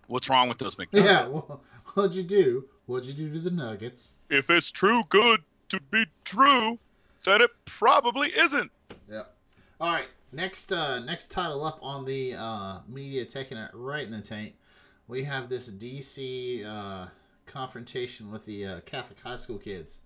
What's 0.06 0.30
wrong 0.30 0.48
with 0.48 0.58
those 0.58 0.74
McNuggets? 0.76 1.04
Yeah, 1.04 1.26
well, 1.26 1.62
what'd 1.94 2.14
you 2.14 2.22
do? 2.22 2.66
What'd 2.86 3.08
you 3.08 3.14
do 3.14 3.32
to 3.32 3.40
the 3.40 3.50
nuggets? 3.50 4.12
If 4.30 4.48
it's 4.48 4.70
true 4.70 5.02
good 5.08 5.42
to 5.70 5.80
be 5.90 6.06
true, 6.24 6.78
then 7.24 7.42
it 7.42 7.50
probably 7.64 8.28
isn't. 8.28 8.70
Yeah. 9.10 9.24
All 9.80 9.92
right. 9.92 10.06
Next, 10.32 10.72
uh, 10.72 11.00
next 11.00 11.32
title 11.32 11.64
up 11.64 11.80
on 11.82 12.04
the 12.04 12.34
uh, 12.34 12.78
media 12.88 13.24
taking 13.24 13.58
it 13.58 13.70
right 13.74 14.04
in 14.04 14.12
the 14.12 14.20
taint. 14.20 14.54
We 15.08 15.24
have 15.24 15.48
this 15.48 15.70
DC 15.70 16.64
uh, 16.64 17.08
confrontation 17.46 18.30
with 18.30 18.44
the 18.44 18.64
uh, 18.64 18.80
Catholic 18.80 19.20
high 19.20 19.36
school 19.36 19.58
kids. 19.58 19.98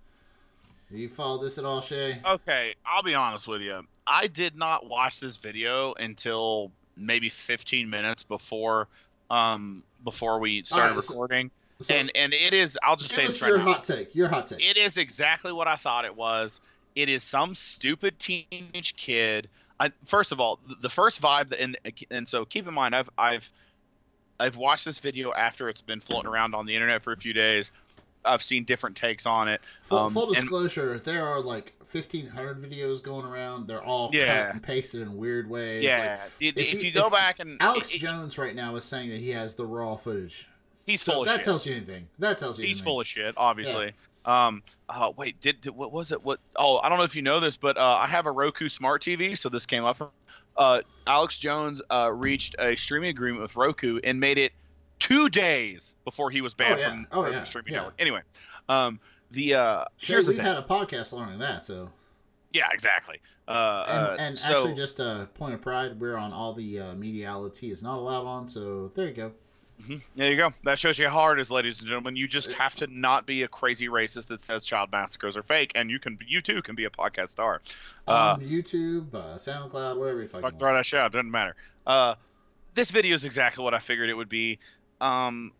You 0.90 1.08
followed 1.08 1.42
this 1.42 1.58
at 1.58 1.64
all, 1.64 1.80
Shay? 1.80 2.20
Okay, 2.24 2.74
I'll 2.84 3.02
be 3.02 3.14
honest 3.14 3.46
with 3.46 3.60
you. 3.62 3.82
I 4.06 4.26
did 4.26 4.56
not 4.56 4.88
watch 4.88 5.20
this 5.20 5.36
video 5.36 5.94
until 5.94 6.72
maybe 6.96 7.30
15 7.30 7.88
minutes 7.88 8.22
before 8.24 8.88
um 9.30 9.84
before 10.02 10.40
we 10.40 10.62
started 10.64 10.94
right, 10.96 11.04
so- 11.04 11.14
recording. 11.14 11.50
So, 11.80 11.94
and 11.94 12.10
and 12.14 12.34
it 12.34 12.52
is 12.52 12.78
I'll 12.82 12.96
just 12.96 13.14
say 13.14 13.26
this 13.26 13.40
right 13.40 13.48
your 13.48 13.58
now. 13.58 13.64
hot 13.64 13.84
take. 13.84 14.14
Your 14.14 14.28
hot 14.28 14.48
take. 14.48 14.62
It 14.62 14.76
is 14.76 14.98
exactly 14.98 15.50
what 15.50 15.66
I 15.66 15.76
thought 15.76 16.04
it 16.04 16.14
was. 16.14 16.60
It 16.94 17.08
is 17.08 17.22
some 17.22 17.54
stupid 17.54 18.18
teenage 18.18 18.94
kid. 18.96 19.48
I, 19.78 19.90
first 20.04 20.30
of 20.30 20.40
all, 20.40 20.58
the 20.82 20.90
first 20.90 21.22
vibe, 21.22 21.48
that, 21.50 21.60
and 21.60 21.78
and 22.10 22.28
so 22.28 22.44
keep 22.44 22.68
in 22.68 22.74
mind, 22.74 22.94
I've 22.94 23.08
I've 23.16 23.48
I've 24.38 24.56
watched 24.56 24.84
this 24.84 24.98
video 24.98 25.32
after 25.32 25.70
it's 25.70 25.80
been 25.80 26.00
floating 26.00 26.30
around 26.30 26.54
on 26.54 26.66
the 26.66 26.74
internet 26.74 27.02
for 27.02 27.12
a 27.12 27.16
few 27.16 27.32
days. 27.32 27.70
I've 28.24 28.42
seen 28.42 28.64
different 28.64 28.96
takes 28.96 29.24
on 29.26 29.48
it. 29.48 29.60
Full, 29.82 29.98
um, 29.98 30.12
full 30.12 30.26
and- 30.26 30.34
disclosure: 30.34 30.98
there 30.98 31.26
are 31.26 31.40
like 31.40 31.72
fifteen 31.86 32.26
hundred 32.26 32.58
videos 32.62 33.02
going 33.02 33.24
around. 33.26 33.66
They're 33.66 33.82
all 33.82 34.10
Yeah. 34.12 34.46
cut 34.46 34.54
and 34.54 34.62
pasted 34.62 35.02
in 35.02 35.16
weird 35.16 35.48
ways. 35.48 35.82
Yeah, 35.82 36.18
Like, 36.22 36.32
if, 36.40 36.56
if 36.56 36.74
if 36.74 36.84
you- 36.84 36.92
go 36.92 37.06
if 37.06 37.12
back 37.12 37.40
and 37.40 37.56
Alex 37.60 37.94
it- 37.94 37.98
Jones 37.98 38.36
right 38.38 38.54
now 38.54 38.76
is 38.76 38.84
saying 38.84 39.10
that 39.10 39.20
he 39.20 39.30
has 39.30 39.54
the 39.54 39.66
raw 39.66 39.96
footage. 39.96 40.46
he's 40.86 41.02
So 41.02 41.12
full 41.12 41.24
that 41.24 41.36
shit. 41.36 41.44
tells 41.44 41.66
you 41.66 41.74
anything. 41.76 42.08
That 42.18 42.36
tells 42.38 42.58
you 42.58 42.66
he's 42.66 42.76
anything. 42.78 42.84
full 42.84 43.00
of 43.00 43.06
shit, 43.06 43.34
obviously. 43.36 43.92
Um, 44.26 44.62
uh, 44.88 45.12
wait, 45.16 45.40
did, 45.40 45.60
did 45.62 45.70
what 45.74 45.92
was 45.92 46.12
it? 46.12 46.22
What? 46.22 46.40
Oh, 46.56 46.76
I 46.78 46.88
don't 46.90 46.98
know 46.98 47.04
if 47.04 47.16
you 47.16 47.22
know 47.22 47.40
this, 47.40 47.56
but 47.56 47.78
uh, 47.78 47.96
I 48.00 48.06
have 48.06 48.26
a 48.26 48.30
Roku 48.32 48.68
smart 48.68 49.02
TV, 49.02 49.36
so 49.36 49.48
this 49.48 49.64
came 49.64 49.84
up. 49.84 49.96
From, 49.96 50.10
uh, 50.58 50.82
Alex 51.06 51.38
Jones 51.38 51.80
uh, 51.90 52.10
reached 52.12 52.54
a 52.58 52.76
streaming 52.76 53.08
agreement 53.10 53.40
with 53.42 53.56
Roku 53.56 53.98
and 54.04 54.20
made 54.20 54.36
it 54.36 54.52
two 55.00 55.28
days 55.28 55.94
before 56.04 56.30
he 56.30 56.40
was 56.40 56.54
banned 56.54 56.74
Oh, 56.74 56.78
yeah. 56.78 56.88
from 56.90 57.06
Oh, 57.12 57.26
yeah. 57.28 57.42
streaming 57.42 57.72
Yeah. 57.72 57.78
network. 57.80 57.94
Anyway, 57.98 58.20
um, 58.68 59.00
the 59.32 59.54
uh, 59.54 59.84
Shay, 59.96 60.12
here's 60.14 60.28
we've 60.28 60.36
thing. 60.36 60.46
had 60.46 60.56
a 60.56 60.62
podcast 60.62 61.12
learning 61.12 61.38
that. 61.40 61.64
So 61.64 61.90
yeah, 62.52 62.68
exactly. 62.72 63.18
Uh, 63.48 63.84
and, 63.88 63.98
uh, 63.98 64.16
and 64.22 64.38
so, 64.38 64.48
actually, 64.50 64.74
just 64.74 65.00
a 65.00 65.28
point 65.34 65.54
of 65.54 65.60
pride, 65.60 65.98
we're 65.98 66.16
on 66.16 66.32
all 66.32 66.52
the 66.52 66.78
uh, 66.78 66.94
media 66.94 67.28
outlets 67.28 67.58
he 67.58 67.70
is 67.72 67.82
not 67.82 67.98
allowed 67.98 68.24
on. 68.26 68.46
So 68.46 68.92
there 68.94 69.08
you 69.08 69.12
go. 69.14 69.32
Mhm. 69.82 70.02
There 70.14 70.30
you 70.30 70.36
go. 70.36 70.52
That 70.64 70.78
shows 70.78 70.98
you 70.98 71.06
how 71.08 71.14
hard 71.14 71.38
it 71.38 71.42
is, 71.42 71.50
ladies 71.50 71.78
and 71.80 71.88
gentlemen. 71.88 72.14
You 72.14 72.28
just 72.28 72.52
have 72.52 72.74
to 72.76 72.86
not 72.86 73.24
be 73.26 73.44
a 73.44 73.48
crazy 73.48 73.88
racist 73.88 74.26
that 74.26 74.42
says 74.42 74.64
child 74.64 74.92
massacres 74.92 75.36
are 75.38 75.42
fake, 75.42 75.72
and 75.74 75.90
you 75.90 75.98
can, 75.98 76.18
you 76.28 76.42
too, 76.42 76.60
can 76.60 76.74
be 76.74 76.84
a 76.84 76.90
podcast 76.90 77.30
star. 77.30 77.62
Uh, 78.06 78.36
on 78.38 78.40
YouTube, 78.42 79.14
uh, 79.14 79.36
SoundCloud, 79.38 79.96
whatever 79.96 80.20
you 80.20 80.28
fucking 80.28 80.42
fuck 80.42 80.52
want. 80.52 80.58
throw 80.58 80.74
that 80.74 80.84
shit 80.84 81.00
out. 81.00 81.12
Doesn't 81.12 81.30
matter. 81.30 81.56
Uh, 81.86 82.14
this 82.74 82.90
video 82.90 83.14
is 83.14 83.24
exactly 83.24 83.64
what 83.64 83.72
I 83.72 83.78
figured 83.78 84.10
it 84.10 84.14
would 84.14 84.28
be. 84.28 84.58
Um, 85.00 85.52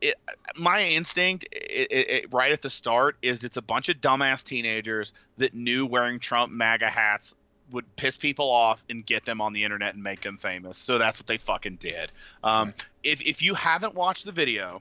it, 0.00 0.16
my 0.56 0.84
instinct, 0.84 1.46
it, 1.52 1.88
it, 1.90 2.10
it, 2.10 2.32
right 2.32 2.52
at 2.52 2.62
the 2.62 2.70
start, 2.70 3.16
is 3.22 3.44
it's 3.44 3.56
a 3.56 3.62
bunch 3.62 3.88
of 3.88 4.00
dumbass 4.00 4.42
teenagers 4.44 5.12
that 5.38 5.54
knew 5.54 5.86
wearing 5.86 6.18
Trump 6.18 6.52
MAGA 6.52 6.88
hats 6.88 7.34
would 7.70 7.96
piss 7.96 8.16
people 8.16 8.50
off 8.50 8.82
and 8.90 9.06
get 9.06 9.24
them 9.24 9.40
on 9.40 9.52
the 9.52 9.64
internet 9.64 9.94
and 9.94 10.02
make 10.02 10.20
them 10.20 10.36
famous. 10.36 10.78
So 10.78 10.98
that's 10.98 11.20
what 11.20 11.26
they 11.26 11.38
fucking 11.38 11.76
did. 11.76 12.12
Um, 12.44 12.68
Right. 12.68 12.84
If 13.02 13.22
if 13.22 13.42
you 13.42 13.54
haven't 13.54 13.94
watched 13.94 14.24
the 14.24 14.32
video 14.32 14.80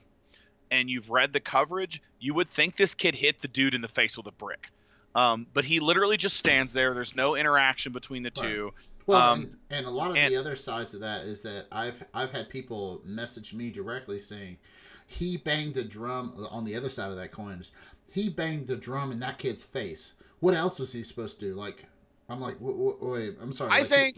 and 0.69 0.90
you've 0.90 1.10
read 1.10 1.34
the 1.34 1.40
coverage, 1.40 2.02
you 2.19 2.34
would 2.34 2.49
think 2.49 2.76
this 2.76 2.95
kid 2.95 3.15
hit 3.15 3.41
the 3.41 3.48
dude 3.48 3.73
in 3.73 3.82
the 3.82 3.88
face 3.88 4.18
with 4.18 4.28
a 4.28 4.32
brick. 4.32 4.69
Um, 5.14 5.48
but 5.53 5.65
he 5.65 5.80
literally 5.80 6.18
just 6.18 6.38
stands 6.38 6.72
there. 6.72 6.94
There's 6.94 7.15
no 7.15 7.36
interaction 7.36 7.91
between 7.91 8.23
the 8.23 8.32
Right. 8.65 8.73
Well, 9.07 9.19
Um, 9.34 9.41
and, 9.41 9.57
and 9.80 9.86
a 9.88 9.90
lot 9.90 10.11
of 10.11 10.18
and- 10.18 10.32
the 10.34 10.38
other 10.38 10.56
sides 10.56 10.94
of 10.94 11.02
that 11.02 11.26
is 11.26 11.41
that 11.44 11.68
I've 11.72 12.03
I've 12.14 12.32
had 12.32 12.49
people 12.49 13.02
message 13.06 13.53
me 13.53 13.69
directly 13.72 14.19
saying 14.19 14.57
he 15.07 15.38
banged 15.38 15.76
a 15.78 15.84
drum 15.84 16.48
on 16.49 16.64
the 16.65 16.76
other 16.76 16.90
side 16.90 17.10
of 17.11 17.18
that 17.18 17.32
coin. 17.32 17.60
is 17.60 17.72
He 18.11 18.30
banged 18.30 18.69
a 18.69 18.76
drum 18.78 19.11
in 19.11 19.19
that 19.19 19.38
kid's 19.38 19.64
face. 19.64 20.14
What 20.40 20.53
else 20.53 20.80
was 20.80 20.94
he 20.94 21.03
supposed 21.03 21.40
to 21.40 21.45
do? 21.49 21.53
Like, 21.56 21.86
I'm 22.30 22.40
like, 22.40 22.60
w- 22.60 22.78
w- 22.98 23.11
wait, 23.14 23.38
I'm 23.41 23.52
sorry. 23.52 23.72
I 23.72 23.80
like, 23.80 23.88
think. 23.88 24.18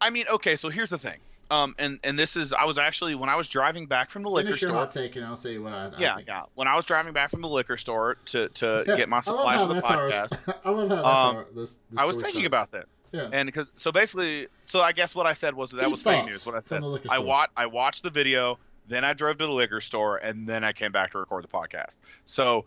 I 0.00 0.10
mean, 0.10 0.26
okay. 0.30 0.56
So 0.56 0.68
here's 0.68 0.90
the 0.90 0.98
thing. 0.98 1.18
Um, 1.54 1.74
and 1.78 1.98
and 2.02 2.18
this 2.18 2.36
is 2.36 2.52
I 2.52 2.64
was 2.64 2.78
actually 2.78 3.14
when 3.14 3.28
I 3.28 3.36
was 3.36 3.48
driving 3.48 3.86
back 3.86 4.10
from 4.10 4.22
the 4.22 4.28
liquor 4.28 4.48
finish 4.48 4.62
your 4.62 4.70
store. 4.70 4.78
hot 4.80 4.90
take, 4.90 5.16
and 5.16 5.24
I'll 5.24 5.36
say 5.36 5.58
what 5.58 5.72
I. 5.72 5.86
I 5.86 5.90
yeah, 5.98 6.16
think. 6.16 6.28
yeah. 6.28 6.42
When 6.54 6.66
I 6.68 6.74
was 6.76 6.84
driving 6.84 7.12
back 7.12 7.30
from 7.30 7.42
the 7.42 7.48
liquor 7.48 7.76
store 7.76 8.16
to 8.26 8.48
to 8.48 8.84
Yeah, 8.86 8.96
get 8.96 9.08
my 9.08 9.20
supplies 9.20 9.62
for 9.62 9.72
the 9.72 9.80
podcast, 9.80 10.56
I 10.64 10.70
love 10.70 10.88
how 10.88 10.94
that's 10.96 11.06
Um, 11.06 11.36
our. 11.36 11.46
This, 11.54 11.78
this 11.90 11.98
I 12.00 12.04
was 12.04 12.16
thinking 12.16 12.46
starts. 12.46 12.46
about 12.46 12.70
this. 12.70 13.00
Yeah. 13.12 13.28
And 13.32 13.46
because 13.46 13.70
so 13.76 13.92
basically, 13.92 14.48
so 14.64 14.80
I 14.80 14.92
guess 14.92 15.14
what 15.14 15.26
I 15.26 15.32
said 15.32 15.54
was 15.54 15.70
that 15.70 15.80
Deep 15.82 15.90
was 15.90 16.02
fake 16.02 16.26
news. 16.26 16.44
What 16.44 16.54
I 16.54 16.60
said, 16.60 16.82
I 17.08 17.18
watched 17.18 17.52
I 17.56 17.66
watched 17.66 18.02
the 18.02 18.10
video, 18.10 18.58
then 18.88 19.04
I 19.04 19.12
drove 19.12 19.38
to 19.38 19.46
the 19.46 19.52
liquor 19.52 19.80
store, 19.80 20.16
and 20.18 20.48
then 20.48 20.64
I 20.64 20.72
came 20.72 20.92
back 20.92 21.12
to 21.12 21.18
record 21.18 21.44
the 21.44 21.48
podcast. 21.48 21.98
So, 22.26 22.64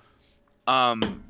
um, 0.65 1.23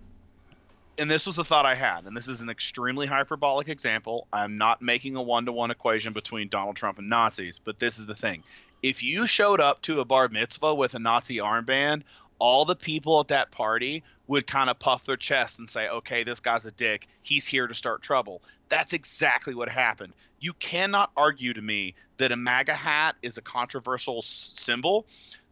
and 0.98 1.10
this 1.10 1.26
was 1.26 1.36
the 1.36 1.44
thought 1.44 1.66
I 1.66 1.76
had, 1.76 2.06
and 2.06 2.16
this 2.16 2.28
is 2.28 2.42
an 2.42 2.50
extremely 2.50 3.08
hyperbolic 3.08 3.70
example. 3.70 4.28
I'm 4.34 4.58
not 4.58 4.82
making 4.82 5.16
a 5.16 5.22
one 5.22 5.46
to 5.46 5.52
one 5.52 5.72
equation 5.72 6.14
between 6.14 6.50
Donald 6.50 6.76
Trump 6.76 6.98
and 7.00 7.10
Nazis, 7.10 7.60
but 7.60 7.80
this 7.80 8.00
is 8.00 8.06
the 8.06 8.16
thing: 8.16 8.44
if 8.84 9.04
you 9.04 9.28
showed 9.28 9.60
up 9.60 9.82
to 9.84 10.00
a 10.00 10.06
bar 10.06 10.30
mitzvah 10.30 10.74
with 10.76 10.96
a 10.96 11.00
Nazi 11.00 11.38
armband, 11.38 12.04
all 12.40 12.66
the 12.66 12.76
people 12.76 13.20
at 13.20 13.28
that 13.30 13.52
party 13.52 14.04
would 14.28 14.46
kind 14.46 14.70
of 14.70 14.78
puff 14.78 15.06
their 15.06 15.18
chest 15.18 15.60
and 15.60 15.70
say, 15.70 15.88
okay, 15.88 16.24
this 16.24 16.40
guy's 16.40 16.66
a 16.66 16.72
dick. 16.72 17.08
He's 17.24 17.48
here 17.48 17.68
to 17.68 17.74
start 17.74 18.02
trouble. 18.02 18.42
That's 18.70 18.94
exactly 18.94 19.56
what 19.56 19.70
happened. 19.70 20.14
You 20.40 20.54
cannot 20.54 21.12
argue 21.16 21.54
to 21.54 21.62
me 21.62 21.96
that 22.18 22.32
a 22.32 22.36
MAGA 22.36 22.74
hat 22.74 23.16
is 23.22 23.38
a 23.38 23.42
controversial 23.42 24.20
s- 24.20 24.52
symbol. 24.56 25.06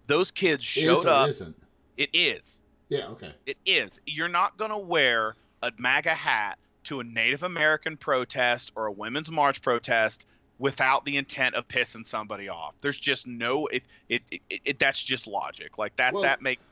Those 0.07 0.29
kids 0.29 0.63
Is 0.63 0.69
showed 0.69 1.05
or 1.05 1.09
up. 1.09 1.29
Isn't. 1.29 1.55
It 1.97 2.09
is. 2.13 2.61
Yeah. 2.89 3.07
Okay. 3.07 3.33
It 3.45 3.57
is. 3.65 3.99
You're 4.05 4.27
not 4.27 4.57
going 4.57 4.71
to 4.71 4.77
wear 4.77 5.35
a 5.63 5.71
MAGA 5.77 6.13
hat 6.13 6.57
to 6.85 6.99
a 6.99 7.03
Native 7.03 7.43
American 7.43 7.97
protest 7.97 8.71
or 8.75 8.85
a 8.85 8.91
Women's 8.91 9.31
March 9.31 9.61
protest 9.61 10.25
without 10.59 11.03
the 11.03 11.17
intent 11.17 11.55
of 11.55 11.67
pissing 11.67 12.05
somebody 12.05 12.47
off. 12.47 12.75
There's 12.81 12.97
just 12.97 13.27
no 13.27 13.67
it 13.67 13.83
it, 14.07 14.21
it, 14.31 14.41
it 14.49 14.79
that's 14.79 15.03
just 15.03 15.27
logic. 15.27 15.77
Like 15.77 15.95
that 15.97 16.13
Well- 16.13 16.23
that 16.23 16.41
makes 16.41 16.63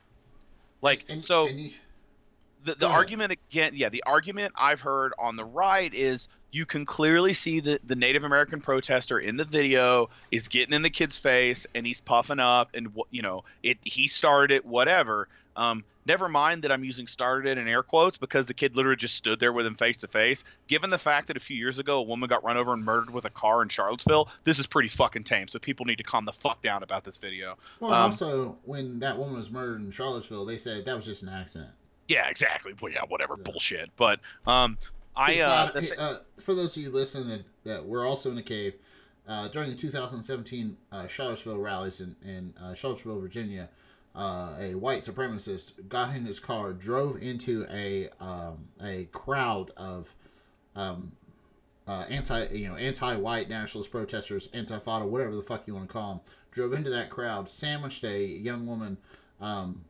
like 0.82 1.06
And, 1.10 1.24
so 1.24 1.48
and 1.48 1.60
you, 1.60 1.72
the, 2.66 2.76
the 2.76 2.86
ahead. 2.86 2.96
argument 2.96 3.32
again 3.32 3.72
yeah 3.74 3.90
the 3.90 4.04
argument 4.06 4.54
i've 4.58 4.82
heard 4.82 5.14
on 5.18 5.36
the 5.36 5.44
right 5.46 5.94
is 5.94 6.28
you 6.52 6.66
can 6.66 6.86
clearly 6.86 7.34
see 7.34 7.60
that 7.62 7.86
the 7.88 7.96
native 7.96 8.24
american 8.24 8.62
protester 8.62 9.20
in 9.20 9.36
the 9.38 9.44
video 9.46 10.10
is 10.32 10.48
getting 10.48 10.74
in 10.74 10.82
the 10.82 10.90
kid's 10.90 11.18
face 11.18 11.68
and 11.76 11.86
he's 11.86 12.00
puffing 12.02 12.40
up 12.40 12.70
and 12.74 12.88
you 13.12 13.22
know 13.22 13.44
it 13.64 13.78
he 13.84 14.08
started 14.08 14.54
it 14.56 14.66
whatever 14.66 15.28
um, 15.56 15.84
never 16.06 16.28
mind 16.28 16.64
that 16.64 16.72
i'm 16.72 16.84
using 16.84 17.08
started 17.08 17.58
in 17.58 17.68
air 17.68 17.84
quotes 17.84 18.18
because 18.18 18.46
the 18.46 18.54
kid 18.54 18.76
literally 18.76 18.96
just 18.96 19.16
stood 19.16 19.40
there 19.40 19.54
with 19.54 19.66
him 19.66 19.76
face 19.76 19.98
to 19.98 20.08
face. 20.08 20.44
Given 20.68 20.90
the 20.90 20.98
fact 20.98 21.28
that 21.28 21.38
a 21.38 21.40
few 21.40 21.58
years 21.58 21.80
ago 21.80 22.00
a 22.00 22.04
woman 22.04 22.30
got 22.30 22.44
run 22.44 22.58
over 22.58 22.74
and 22.74 22.84
murdered 22.84 23.12
with 23.12 23.26
a 23.26 23.30
car 23.30 23.62
in 23.62 23.70
charlottesville 23.70 24.30
this 24.44 24.60
is 24.60 24.68
pretty 24.68 24.90
fucking 24.90 25.24
tame. 25.24 25.48
So 25.48 25.60
people 25.60 25.86
need 25.86 25.98
to 25.98 26.04
calm 26.04 26.26
the 26.26 26.34
fuck 26.34 26.62
down 26.62 26.84
about 26.84 27.04
this 27.04 27.18
video. 27.18 27.58
Well, 27.80 27.94
um, 27.94 28.04
also 28.04 28.58
when 28.64 29.00
that 29.00 29.18
woman 29.18 29.36
was 29.36 29.52
murdered 29.52 29.82
in 29.82 29.92
Charlottesville, 29.92 30.46
they 30.46 30.58
said 30.58 30.86
that 30.86 30.96
was 30.96 31.06
just 31.06 31.24
an 31.24 31.30
accident. 31.30 31.72
yeah 32.08 32.30
exactly. 32.30 32.74
Well, 32.82 32.92
yeah 32.92 33.04
whatever 33.08 33.36
bullshit. 33.38 33.90
But 33.96 34.20
um 34.46 34.78
i 35.16 35.40
uh, 35.40 35.80
hey, 35.80 35.92
uh, 35.98 36.18
for 36.40 36.56
those 36.56 36.76
of 36.76 36.82
you 36.82 36.90
listening 36.90 37.30
that, 37.30 37.46
that 37.64 37.86
we're 37.86 38.08
also 38.08 38.32
in 38.32 38.38
a 38.38 38.44
cave 38.44 38.74
uh, 39.28 39.48
during 39.48 39.70
the 39.70 39.76
2017 39.76 40.78
uh, 40.92 41.08
Charlottesville 41.08 41.58
rallies 41.58 42.02
in, 42.02 42.16
in 42.24 42.54
uh, 42.62 42.74
Charlottesville, 42.74 43.20
Virginia. 43.20 43.70
Uh, 44.16 44.54
a 44.60 44.76
white 44.76 45.04
supremacist 45.04 45.88
got 45.90 46.16
in 46.16 46.26
his 46.26 46.40
car, 46.40 46.72
drove 46.72 47.22
into 47.22 47.66
a 47.72 48.10
um, 48.20 48.68
a 48.82 49.06
crowd 49.12 49.72
of 49.76 50.14
um, 50.76 51.14
uh, 51.88 52.06
anti 52.10 52.46
you 52.48 52.68
know 52.68 52.76
anti-white 52.76 53.50
nationalist 53.50 53.92
protesters, 53.92 54.50
anti-FATA, 54.54 55.06
whatever 55.06 55.36
the 55.36 55.42
fuck 55.42 55.68
you 55.68 55.74
want 55.74 55.88
to 55.88 55.94
call 55.94 56.10
them. 56.10 56.22
Drove 56.52 56.74
into 56.74 56.92
that 56.92 57.10
crowd, 57.10 57.50
sandwiched 57.50 58.04
a 58.04 58.24
young 58.24 58.68
woman 58.68 58.98
um, 59.42 59.86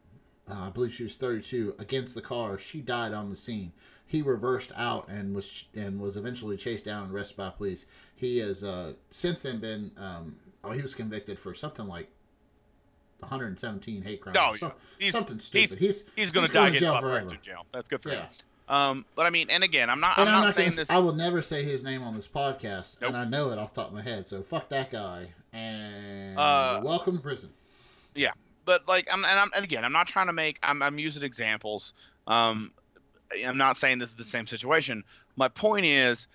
uh, 0.50 0.68
I 0.68 0.70
believe 0.70 0.94
she 0.94 1.04
was 1.04 1.16
32, 1.16 1.76
against 1.80 2.16
the 2.16 2.22
car. 2.22 2.58
She 2.58 2.82
died 2.82 3.14
on 3.14 3.30
the 3.30 3.36
scene. 3.36 3.72
He 4.06 4.22
reversed 4.22 4.72
out 4.76 5.08
and 5.08 5.34
was 5.34 5.66
and 5.74 6.00
was 6.00 6.18
eventually 6.18 6.58
chased 6.58 6.86
down 6.86 7.06
and 7.06 7.14
arrested 7.14 7.38
by 7.38 7.50
police. 7.50 7.86
He 8.14 8.40
has 8.40 8.64
uh, 8.64 8.94
since 9.10 9.42
then 9.42 9.60
been 9.60 9.92
um, 9.98 10.36
oh 10.64 10.72
he 10.72 10.82
was 10.82 10.94
convicted 10.94 11.40
for 11.40 11.54
something 11.54 11.88
like 11.88 12.10
117 13.24 14.02
hate 14.04 14.22
crimes. 14.22 14.36
No, 14.36 14.68
Oh, 14.70 14.74
He's- 15.00 15.12
something 15.12 15.40
stupid. 15.40 15.80
He's 15.80 16.04
he's 16.16 16.32
going 16.32 16.44
he's 16.44 16.50
to 16.52 16.54
die 16.54 16.62
going 16.70 16.74
to 16.74 16.80
jail 16.80 17.00
forever. 17.02 17.36
jail. 17.42 17.66
That's 17.74 17.90
good 17.90 18.02
for 18.04 18.10
Yeah. 18.10 18.22
him. 18.24 18.30
Um, 18.70 19.06
but 19.16 19.26
I 19.26 19.30
mean, 19.30 19.50
and 19.50 19.62
again, 19.64 19.90
I'm 19.90 20.00
not. 20.00 20.18
and 20.18 20.30
I'm, 20.30 20.36
I'm 20.36 20.42
not, 20.42 20.46
not 20.48 20.56
saying 20.56 20.70
gonna, 20.70 20.76
this. 20.82 20.90
I 20.90 20.98
will 21.00 21.14
never 21.14 21.42
say 21.42 21.64
his 21.64 21.84
name 21.84 22.02
on 22.02 22.16
this 22.16 22.28
podcast, 22.30 22.96
Nope. 23.02 23.10
and 23.10 23.18
I 23.18 23.26
know 23.26 23.52
it 23.52 23.60
off 23.60 23.74
the 23.74 23.82
top 23.82 23.90
of 23.90 23.96
my 23.96 24.02
head. 24.02 24.26
So 24.26 24.42
fuck 24.42 24.70
that 24.70 24.90
guy, 24.90 25.34
and 25.52 26.38
Uh, 26.40 26.82
welcome 26.84 27.18
to 27.18 27.22
prison. 27.22 27.50
Yeah, 28.16 28.32
but 28.64 28.88
like, 28.88 29.08
I'm 29.12 29.26
and, 29.26 29.38
I'm 29.40 29.52
and 29.54 29.66
again, 29.66 29.84
I'm 29.84 29.92
not 29.92 30.08
trying 30.08 30.28
to 30.28 30.34
make. 30.34 30.60
I'm 30.64 30.82
I'm 30.82 30.98
using 30.98 31.24
examples. 31.24 31.94
Um, 32.26 32.72
I'm 33.46 33.58
not 33.58 33.76
saying 33.76 33.98
this 33.98 34.10
is 34.10 34.16
the 34.16 34.24
same 34.24 34.48
situation. 34.48 35.04
My 35.36 35.50
point 35.50 35.86
is, 35.86 36.28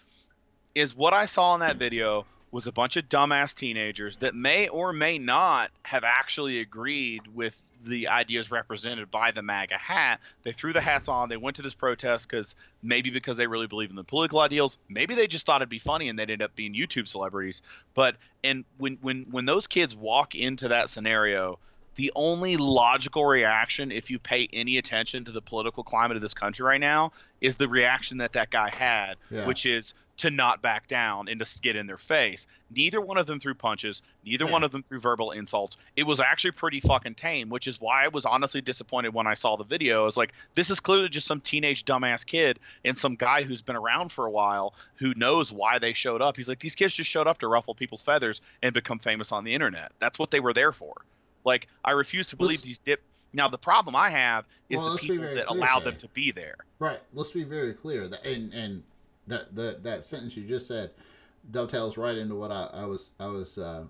is 0.74 0.94
what 0.94 1.15
I 1.15 1.24
saw 1.27 1.55
in 1.55 1.60
that 1.60 1.77
video 1.77 2.27
was 2.51 2.66
a 2.66 2.73
bunch 2.73 2.97
of 2.97 3.09
dumbass 3.09 3.55
teenagers 3.55 4.19
that 4.19 4.35
may 4.35 4.69
or 4.69 4.93
may 4.93 5.19
not 5.19 5.70
have 5.85 6.05
actually 6.05 6.61
agreed 6.61 7.23
with 7.35 7.61
the 7.85 8.09
ideas 8.09 8.51
represented 8.51 9.11
by 9.11 9.31
the 9.31 9.43
MAGA 9.43 9.77
hat. 9.79 10.19
They 10.43 10.53
threw 10.53 10.73
the 10.73 10.81
hats 10.81 11.09
on. 11.09 11.29
They 11.29 11.37
went 11.37 11.57
to 11.57 11.62
this 11.62 11.75
protest 11.75 12.29
because 12.29 12.55
maybe 12.83 13.11
because 13.11 13.37
they 13.37 13.47
really 13.47 13.66
believe 13.69 13.91
in 13.91 13.97
the 13.97 14.03
political 14.03 14.41
ideals. 14.41 14.79
Maybe 14.89 15.15
they 15.15 15.27
just 15.29 15.47
thought 15.47 15.61
it'd 15.62 15.69
be 15.69 15.79
funny 15.79 16.09
and 16.09 16.19
they'd 16.19 16.31
end 16.31 16.43
up 16.43 16.57
being 16.57 16.75
YouTube 16.75 17.07
celebrities. 17.07 17.62
But 17.95 18.16
and 18.43 18.65
when 18.79 18.99
when 19.01 19.27
when 19.31 19.45
those 19.45 19.66
kids 19.69 19.95
walk 19.95 20.35
into 20.35 20.69
that 20.69 20.91
scenario, 20.91 21.59
the 21.95 22.11
only 22.16 22.57
logical 22.57 23.25
reaction, 23.25 23.93
if 23.93 24.11
you 24.11 24.19
pay 24.19 24.49
any 24.53 24.79
attention 24.79 25.25
to 25.27 25.33
the 25.33 25.43
political 25.43 25.85
climate 25.85 26.16
of 26.16 26.23
this 26.23 26.35
country 26.35 26.65
right 26.65 26.81
now, 26.81 27.12
is 27.41 27.57
the 27.57 27.69
reaction 27.69 28.19
that 28.19 28.33
that 28.33 28.51
guy 28.51 28.70
had, 28.70 29.15
Yeah. 29.31 29.47
which 29.47 29.66
is 29.66 29.95
to 30.19 30.31
not 30.31 30.61
back 30.62 30.86
down 30.89 31.28
and 31.28 31.40
to 31.40 31.61
get 31.61 31.77
in 31.77 31.86
their 31.86 31.97
face. 31.99 32.47
Neither 32.74 33.01
one 33.01 33.16
of 33.19 33.27
them 33.27 33.40
threw 33.40 33.55
punches. 33.55 34.03
Neither 34.24 34.45
Yeah. 34.45 34.51
one 34.51 34.65
of 34.65 34.70
them 34.70 34.82
threw 34.82 34.99
verbal 35.01 35.31
insults. 35.31 35.77
It 35.97 36.03
was 36.03 36.20
actually 36.20 36.51
pretty 36.53 36.81
fucking 36.81 37.15
tame, 37.15 37.49
which 37.49 37.66
is 37.66 37.81
why 37.81 38.05
I 38.05 38.09
was 38.09 38.27
honestly 38.27 38.61
disappointed 38.61 39.15
when 39.15 39.27
I 39.27 39.35
saw 39.35 39.57
the 39.57 39.65
video. 39.65 40.03
I 40.03 40.05
was 40.05 40.16
like, 40.16 40.32
this 40.55 40.70
is 40.70 40.81
clearly 40.81 41.09
just 41.09 41.27
some 41.27 41.40
teenage 41.40 41.85
dumbass 41.85 42.27
kid 42.27 42.59
and 42.85 42.97
some 42.99 43.15
guy 43.15 43.43
who's 43.43 43.62
been 43.62 43.77
around 43.77 44.12
for 44.12 44.27
a 44.27 44.31
while 44.31 44.74
who 44.97 45.15
knows 45.15 45.51
why 45.53 45.78
they 45.78 45.93
showed 45.93 46.20
up. 46.20 46.36
He's 46.36 46.49
like, 46.49 46.59
these 46.61 46.74
kids 46.74 46.93
just 46.95 47.09
showed 47.11 47.27
up 47.27 47.39
to 47.39 47.49
ruffle 47.49 47.74
people's 47.74 48.03
feathers 48.03 48.40
and 48.62 48.74
become 48.74 48.99
famous 48.99 49.32
on 49.32 49.45
the 49.45 49.55
internet. 49.55 49.93
That's 49.99 50.19
what 50.19 50.31
they 50.31 50.40
were 50.40 50.53
there 50.53 50.73
for. 50.73 50.95
Like, 51.45 51.69
I 51.85 51.93
refuse 51.93 52.27
to 52.28 52.36
believe 52.36 52.59
Let's- 52.59 52.62
these 52.66 52.78
dip. 52.81 53.03
Now 53.32 53.49
the 53.49 53.59
problem 53.59 53.95
I 53.95 54.11
have 54.11 54.47
is 54.70 54.78
Well, 54.78 54.93
the 54.95 54.99
people 54.99 55.16
that 55.19 55.31
clear, 55.31 55.45
allow 55.49 55.78
Shay. 55.78 55.85
them 55.85 55.97
to 55.97 56.09
be 56.09 56.32
there. 56.32 56.57
Right. 56.78 56.99
Let's 57.12 57.31
be 57.31 57.45
very 57.45 57.74
clear. 57.74 58.09
That 58.09 58.24
and 58.27 58.53
and 58.55 58.82
that 59.28 59.55
that 59.55 59.82
that 59.84 60.05
sentence 60.05 60.36
you 60.36 60.44
just 60.46 60.66
said 60.66 60.90
dovetails 61.50 61.96
right 61.96 62.16
into 62.16 62.34
what 62.34 62.50
I, 62.50 62.68
I 62.74 62.84
was 62.86 63.10
I 63.20 63.26
was 63.26 63.56
uh, 63.59 63.84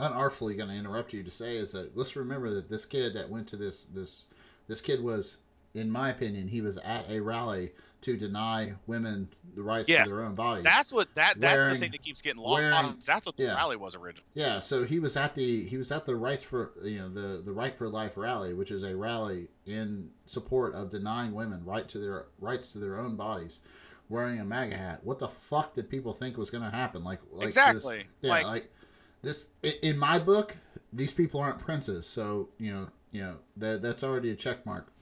unartfully 0.00 0.54
going 0.56 0.68
to 0.68 0.74
interrupt 0.74 1.12
you 1.12 1.22
to 1.22 1.30
say 1.30 1.56
is 1.56 1.72
that 1.72 1.96
let's 1.96 2.16
remember 2.16 2.54
that 2.54 2.68
this 2.68 2.84
kid 2.84 3.14
that 3.14 3.30
went 3.30 3.46
to 3.48 3.56
this 3.56 3.84
this 3.86 4.24
this 4.68 4.80
kid 4.80 5.02
was, 5.02 5.38
in 5.74 5.90
my 5.90 6.10
opinion, 6.10 6.48
he 6.48 6.60
was 6.60 6.76
at 6.78 7.08
a 7.10 7.20
rally 7.20 7.70
to 8.02 8.16
deny 8.16 8.74
women 8.86 9.28
the 9.56 9.62
rights 9.62 9.88
Yes. 9.88 10.08
to 10.08 10.14
their 10.14 10.24
own 10.24 10.34
bodies. 10.34 10.62
That's 10.62 10.92
what 10.92 11.08
that 11.16 11.40
that's 11.40 11.72
the 11.72 11.78
thing 11.80 11.90
that 11.90 12.02
keeps 12.02 12.22
getting 12.22 12.40
lost. 12.40 12.62
wearing- 12.62 12.96
That's 13.04 13.26
what 13.26 13.36
the 13.36 13.44
yeah. 13.44 13.54
rally 13.56 13.76
was 13.76 13.96
originally. 13.96 14.26
Yeah, 14.34 14.60
so 14.60 14.84
he 14.84 15.00
was 15.00 15.16
at 15.16 15.34
the 15.34 15.64
he 15.64 15.76
was 15.76 15.90
at 15.90 16.06
the 16.06 16.14
rights 16.14 16.44
for 16.44 16.72
you 16.84 16.98
know 16.98 17.08
the 17.08 17.42
the 17.42 17.50
right 17.52 17.76
for 17.76 17.88
life 17.88 18.16
rally, 18.16 18.52
which 18.54 18.70
is 18.70 18.82
a 18.84 18.94
rally 18.94 19.48
in 19.66 20.10
support 20.26 20.74
of 20.74 20.90
denying 20.90 21.32
women 21.32 21.64
right 21.64 21.88
to 21.88 21.98
their 21.98 22.26
rights 22.38 22.72
to 22.74 22.78
their 22.78 22.98
own 23.00 23.16
bodies, 23.16 23.60
wearing 24.08 24.40
a 24.40 24.44
MAGA 24.44 24.76
hat. 24.76 25.00
What 25.04 25.18
the 25.18 25.28
fuck 25.28 25.74
did 25.74 25.88
people 25.90 26.12
think 26.12 26.36
was 26.38 26.50
going 26.50 26.64
to 26.64 26.70
happen? 26.70 27.04
Like, 27.04 27.20
like 27.30 27.46
this- 27.46 27.56
Exactly. 27.56 28.04
yeah, 28.22 28.30
Like- 28.30 28.46
like, 28.46 28.72
this 29.22 29.48
in 29.82 29.98
my 29.98 30.18
book, 30.18 30.56
these 30.92 31.12
people 31.12 31.40
aren't 31.40 31.58
princes, 31.58 32.06
so 32.06 32.48
you 32.58 32.72
know 32.72 32.88
you 33.10 33.20
know 33.20 33.36
that 33.56 33.82
that's 33.82 34.04
already 34.04 34.30
a 34.30 34.36
check 34.36 34.64
mark. 34.64 34.92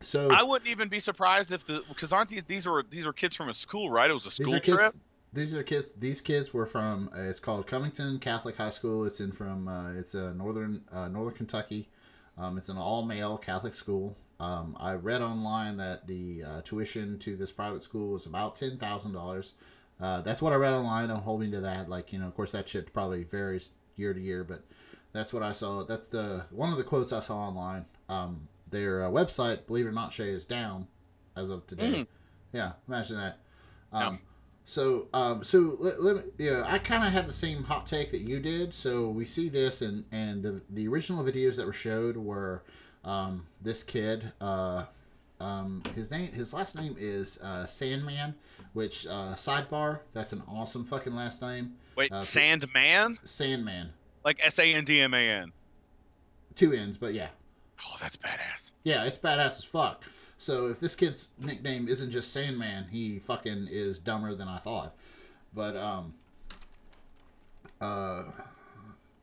So 0.00 0.28
I 0.30 0.42
wouldn't 0.42 0.68
even 0.68 0.88
be 0.88 1.00
surprised 1.00 1.52
if 1.52 1.64
the 1.64 1.82
because 1.88 2.12
aren't 2.12 2.30
these 2.30 2.42
these 2.44 2.66
were 2.66 2.84
these 2.90 3.06
were 3.06 3.12
kids 3.12 3.36
from 3.36 3.48
a 3.48 3.54
school, 3.54 3.90
right? 3.90 4.10
It 4.10 4.12
was 4.12 4.26
a 4.26 4.30
these 4.30 4.34
school 4.34 4.60
kids. 4.60 4.76
trip. 4.76 4.94
These 5.32 5.54
are 5.54 5.62
kids. 5.62 5.92
These 5.98 6.20
kids 6.20 6.52
were 6.54 6.66
from. 6.66 7.10
Uh, 7.16 7.22
it's 7.22 7.38
called 7.38 7.66
Covington 7.66 8.18
Catholic 8.18 8.56
High 8.56 8.70
School. 8.70 9.04
It's 9.04 9.20
in 9.20 9.30
from. 9.32 9.68
Uh, 9.68 9.92
it's 9.92 10.14
a 10.14 10.32
northern 10.34 10.82
uh, 10.90 11.08
northern 11.08 11.34
Kentucky. 11.34 11.88
Um, 12.36 12.56
it's 12.58 12.68
an 12.68 12.76
all 12.78 13.04
male 13.04 13.36
Catholic 13.38 13.74
school. 13.74 14.16
Um, 14.40 14.76
I 14.78 14.94
read 14.94 15.20
online 15.20 15.76
that 15.78 16.06
the 16.06 16.44
uh, 16.44 16.60
tuition 16.62 17.18
to 17.20 17.36
this 17.36 17.50
private 17.50 17.82
school 17.82 18.12
was 18.12 18.26
about 18.26 18.54
ten 18.54 18.78
thousand 18.78 19.12
dollars. 19.12 19.54
Uh, 20.00 20.20
that's 20.20 20.40
what 20.40 20.52
I 20.52 20.56
read 20.56 20.72
online. 20.72 21.10
I'm 21.10 21.22
holding 21.22 21.50
to 21.52 21.60
that. 21.60 21.88
Like 21.88 22.12
you 22.12 22.18
know, 22.18 22.26
of 22.26 22.34
course, 22.34 22.52
that 22.52 22.68
shit 22.68 22.92
probably 22.92 23.24
varies 23.24 23.70
year 23.96 24.14
to 24.14 24.20
year, 24.20 24.44
but 24.44 24.64
that's 25.12 25.32
what 25.32 25.42
I 25.42 25.52
saw. 25.52 25.82
That's 25.82 26.06
the 26.06 26.44
one 26.50 26.70
of 26.70 26.78
the 26.78 26.84
quotes 26.84 27.12
I 27.12 27.20
saw 27.20 27.38
online. 27.38 27.86
Um, 28.08 28.48
their 28.70 29.04
uh, 29.04 29.10
website, 29.10 29.66
believe 29.66 29.86
it 29.86 29.88
or 29.88 29.92
not, 29.92 30.12
Shay 30.12 30.28
is 30.28 30.44
down 30.44 30.86
as 31.36 31.50
of 31.50 31.66
today. 31.66 31.90
Mm. 31.90 32.06
Yeah, 32.52 32.72
imagine 32.86 33.16
that. 33.16 33.38
Um. 33.92 34.20
So, 34.64 35.08
um, 35.14 35.42
so 35.42 35.78
let, 35.80 36.02
let 36.02 36.16
me, 36.16 36.22
yeah, 36.36 36.62
I 36.66 36.76
kind 36.78 37.02
of 37.02 37.10
had 37.10 37.26
the 37.26 37.32
same 37.32 37.64
hot 37.64 37.86
take 37.86 38.10
that 38.10 38.20
you 38.20 38.38
did. 38.38 38.74
So 38.74 39.08
we 39.08 39.24
see 39.24 39.48
this, 39.48 39.80
and 39.80 40.04
and 40.12 40.42
the 40.42 40.62
the 40.68 40.86
original 40.86 41.24
videos 41.24 41.56
that 41.56 41.64
were 41.64 41.72
showed 41.72 42.18
were 42.18 42.62
um, 43.08 43.46
this 43.62 43.82
kid. 43.82 44.32
Uh, 44.40 44.84
um, 45.40 45.82
his 45.94 46.10
name, 46.10 46.32
his 46.32 46.52
last 46.52 46.74
name 46.74 46.96
is 46.98 47.38
uh, 47.40 47.64
Sandman. 47.66 48.34
Which 48.72 49.06
uh, 49.06 49.34
sidebar? 49.34 50.00
That's 50.12 50.32
an 50.32 50.42
awesome 50.48 50.84
fucking 50.84 51.14
last 51.14 51.40
name. 51.42 51.74
Wait, 51.96 52.12
Uh, 52.12 52.20
Sandman, 52.20 53.18
Sandman. 53.24 53.90
like 54.24 54.40
S 54.44 54.58
A 54.58 54.74
N 54.74 54.84
D 54.84 55.00
M 55.00 55.14
A 55.14 55.18
N. 55.28 55.52
Two 56.54 56.72
ends, 56.72 56.96
but 56.96 57.14
yeah. 57.14 57.28
Oh, 57.86 57.94
that's 58.00 58.16
badass. 58.16 58.72
Yeah, 58.84 59.04
it's 59.04 59.16
badass 59.18 59.58
as 59.58 59.64
fuck. 59.64 60.02
So 60.36 60.66
if 60.68 60.78
this 60.80 60.94
kid's 60.96 61.30
nickname 61.38 61.88
isn't 61.88 62.10
just 62.10 62.32
Sandman, 62.32 62.86
he 62.90 63.18
fucking 63.20 63.68
is 63.70 63.98
dumber 63.98 64.34
than 64.34 64.48
I 64.48 64.58
thought. 64.58 64.94
But 65.54 65.76
um, 65.76 66.14
uh, 67.80 68.24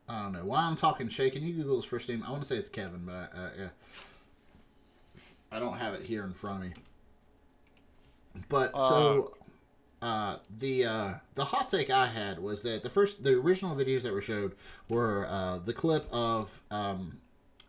I 0.07 0.22
don't 0.22 0.34
know. 0.34 0.45
While 0.45 0.61
I'm 0.61 0.76
talking, 0.76 1.10
Shay, 1.10 1.30
can 1.30 1.44
you 1.44 1.53
Google 1.53 1.77
his 1.77 1.86
first 1.86 2.07
name? 2.10 2.23
I 2.26 2.30
want 2.30 2.44
to 2.44 2.48
say 2.48 2.57
it's 2.57 2.69
Kevin, 2.69 3.02
but 3.06 3.32
I, 3.36 3.40
uh, 3.40 3.49
yeah. 3.57 3.68
I 5.52 5.60
don't 5.60 5.77
have 5.77 5.94
it 5.94 6.03
here 6.03 6.23
in 6.23 6.34
front 6.34 6.64
of 6.64 6.69
me. 6.69 6.73
But 8.49 8.77
so 8.77 9.34
uh, 10.02 10.38
the 10.57 10.86
uh, 10.86 11.14
the 11.36 11.45
hot 11.45 11.69
take 11.69 11.90
I 11.90 12.06
had 12.06 12.40
was 12.40 12.61
that 12.64 12.84
the 12.84 12.90
first 12.90 13.23
the 13.23 13.34
original 13.34 13.76
videos 13.76 14.03
that 14.03 14.14
were 14.14 14.22
showed 14.22 14.56
were 14.90 15.26
uh, 15.30 15.60
the 15.60 15.73
clip 15.73 16.07
of 16.11 16.61
um, 16.69 17.19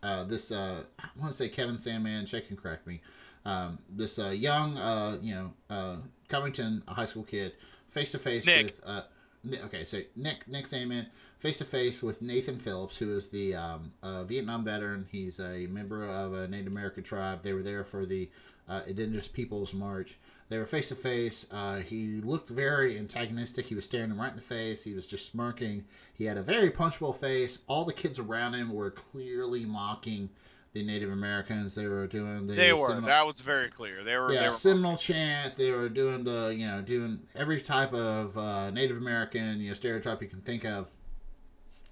uh, 0.03 0.23
this 0.23 0.51
uh, 0.51 0.83
I 0.99 1.07
want 1.17 1.31
to 1.31 1.37
say 1.37 1.49
Kevin 1.49 1.79
Sandman. 1.79 2.25
Check 2.25 2.49
and 2.49 2.57
correct 2.57 2.85
me. 2.85 3.01
Um, 3.45 3.79
this 3.89 4.19
uh, 4.19 4.29
young 4.29 4.77
uh, 4.77 5.17
you 5.21 5.33
know 5.33 5.53
uh, 5.69 5.95
Covington 6.27 6.83
high 6.87 7.05
school 7.05 7.23
kid 7.23 7.53
face 7.89 8.11
to 8.11 8.19
face 8.19 8.45
with 8.45 8.81
uh, 8.85 9.01
okay 9.65 9.85
so 9.85 10.01
Nick 10.15 10.47
Nick 10.47 10.67
Sandman 10.67 11.07
face 11.39 11.57
to 11.59 11.65
face 11.65 12.01
with 12.03 12.21
Nathan 12.21 12.57
Phillips 12.57 12.97
who 12.97 13.15
is 13.15 13.27
the 13.27 13.55
um, 13.55 13.91
uh, 14.03 14.23
Vietnam 14.23 14.63
veteran. 14.63 15.07
He's 15.11 15.39
a 15.39 15.67
member 15.67 16.03
of 16.07 16.33
a 16.33 16.47
Native 16.47 16.67
American 16.67 17.03
tribe. 17.03 17.43
They 17.43 17.53
were 17.53 17.63
there 17.63 17.83
for 17.83 18.05
the 18.05 18.29
uh, 18.67 18.81
Indigenous 18.87 19.27
Peoples 19.27 19.73
March. 19.73 20.17
They 20.49 20.57
were 20.57 20.65
face 20.65 20.87
to 20.89 20.95
face. 20.95 21.45
He 21.87 22.21
looked 22.21 22.47
very 22.49 22.97
antagonistic. 22.97 23.67
He 23.67 23.75
was 23.75 23.83
staring 23.83 24.09
him 24.11 24.19
right 24.19 24.29
in 24.29 24.37
the 24.37 24.41
face. 24.41 24.83
He 24.85 24.93
was 24.93 25.05
just 25.05 25.29
smirking. 25.29 25.83
He 26.13 26.23
had 26.23 26.37
a 26.37 26.41
very 26.41 26.71
punchable 26.71 27.15
face. 27.15 27.59
All 27.67 27.83
the 27.83 27.91
kids 27.93 28.17
around 28.17 28.53
him 28.53 28.73
were 28.73 28.89
clearly 28.89 29.65
mocking 29.65 30.29
the 30.73 30.83
Native 30.83 31.11
Americans. 31.11 31.75
They 31.75 31.87
were 31.87 32.07
doing 32.07 32.47
the 32.47 32.53
They 32.53 32.71
were. 32.71 32.87
Seminole- 32.87 33.07
That 33.07 33.27
was 33.27 33.41
very 33.41 33.69
clear. 33.69 34.03
They 34.05 34.15
were. 34.17 34.31
yeah, 34.31 34.41
they 34.41 34.47
were 34.47 34.53
Seminole 34.53 34.95
chant. 34.97 35.55
They 35.55 35.71
were 35.71 35.89
doing 35.89 36.23
the 36.23 36.55
you 36.57 36.65
know 36.67 36.81
doing 36.81 37.19
every 37.35 37.59
type 37.59 37.93
of 37.93 38.37
uh, 38.37 38.69
Native 38.71 38.97
American 38.97 39.59
you 39.59 39.69
know 39.69 39.73
stereotype 39.73 40.21
you 40.21 40.27
can 40.29 40.41
think 40.41 40.63
of. 40.65 40.87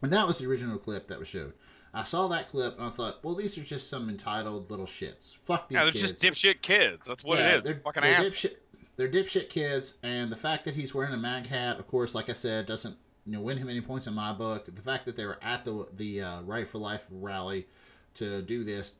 And 0.06 0.14
that 0.14 0.27
was 0.27 0.38
the 0.38 0.45
original 0.45 0.77
clip 0.77 1.07
that 1.07 1.18
was 1.18 1.27
showed. 1.27 1.53
I 1.91 2.03
saw 2.03 2.27
that 2.27 2.48
clip 2.49 2.77
and 2.77 2.86
I 2.86 2.90
thought, 2.90 3.23
well, 3.23 3.34
these 3.34 3.57
are 3.57 3.64
just 3.64 3.90
some 3.90 4.07
entitled 4.07 4.69
little 4.69 4.86
shits. 4.86 5.34
Fuck 5.45 5.68
these 5.68 5.77
yeah, 5.77 5.84
they're 5.86 5.94
kids. 5.94 6.11
just 6.11 6.22
dipshit 6.22 6.61
kids. 6.61 7.07
That's 7.07 7.23
what 7.23 7.40
Yeah, 7.40 7.48
it 7.49 7.57
is. 7.57 7.64
They're, 7.64 7.82
Fucking 7.84 8.03
they're 8.03 8.19
dipshit. 8.19 8.56
They're 8.98 9.10
dipshit 9.10 9.49
kids, 9.49 9.95
and 10.03 10.32
the 10.32 10.36
fact 10.38 10.64
that 10.65 10.76
he's 10.76 10.94
wearing 10.94 11.14
a 11.14 11.18
mag 11.18 11.48
hat, 11.48 11.80
of 11.80 11.88
course, 11.88 12.14
like 12.14 12.30
I 12.30 12.34
said, 12.34 12.68
doesn't 12.68 12.95
you 13.26 13.32
know 13.34 13.41
win 13.41 13.57
him 13.57 13.68
any 13.68 13.82
points 13.82 14.06
in 14.06 14.14
my 14.14 14.32
book. 14.32 14.73
The 14.73 14.82
fact 14.82 15.06
that 15.06 15.15
they 15.15 15.26
were 15.26 15.40
at 15.41 15.65
the 15.65 15.88
the 15.91 16.22
uh, 16.22 16.41
Right 16.44 16.68
for 16.68 16.77
Life 16.77 17.07
rally 17.10 17.65
to 18.14 18.41
do 18.44 18.64
this 18.64 18.94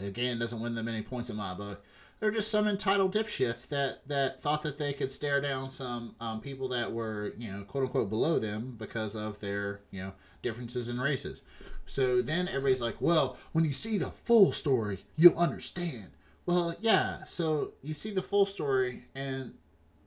again 0.00 0.38
doesn't 0.38 0.60
win 0.60 0.74
them 0.74 0.88
any 0.88 1.02
points 1.02 1.30
in 1.30 1.36
my 1.36 1.54
book. 1.54 1.84
They're 2.20 2.30
just 2.32 2.50
some 2.50 2.66
entitled 2.66 3.14
dipshits 3.14 3.68
that 3.68 4.06
that 4.08 4.42
thought 4.42 4.62
that 4.62 4.76
they 4.76 4.92
could 4.92 5.12
stare 5.12 5.40
down 5.40 5.70
some 5.70 6.16
um, 6.20 6.40
people 6.40 6.68
that 6.70 6.92
were 6.92 7.32
you 7.38 7.52
know 7.52 7.62
quote 7.62 7.84
unquote 7.84 8.10
below 8.10 8.38
them 8.38 8.74
because 8.76 9.14
of 9.14 9.38
their 9.40 9.80
you 9.90 10.02
know 10.02 10.12
differences 10.42 10.88
in 10.88 11.00
races. 11.00 11.42
So 11.86 12.20
then 12.20 12.48
everybody's 12.48 12.82
like, 12.82 13.00
well, 13.00 13.36
when 13.52 13.64
you 13.64 13.72
see 13.72 13.98
the 13.98 14.10
full 14.10 14.52
story, 14.52 15.04
you'll 15.16 15.38
understand. 15.38 16.10
Well, 16.46 16.74
yeah. 16.80 17.24
So 17.24 17.72
you 17.82 17.94
see 17.94 18.10
the 18.10 18.22
full 18.22 18.46
story, 18.46 19.04
and 19.14 19.54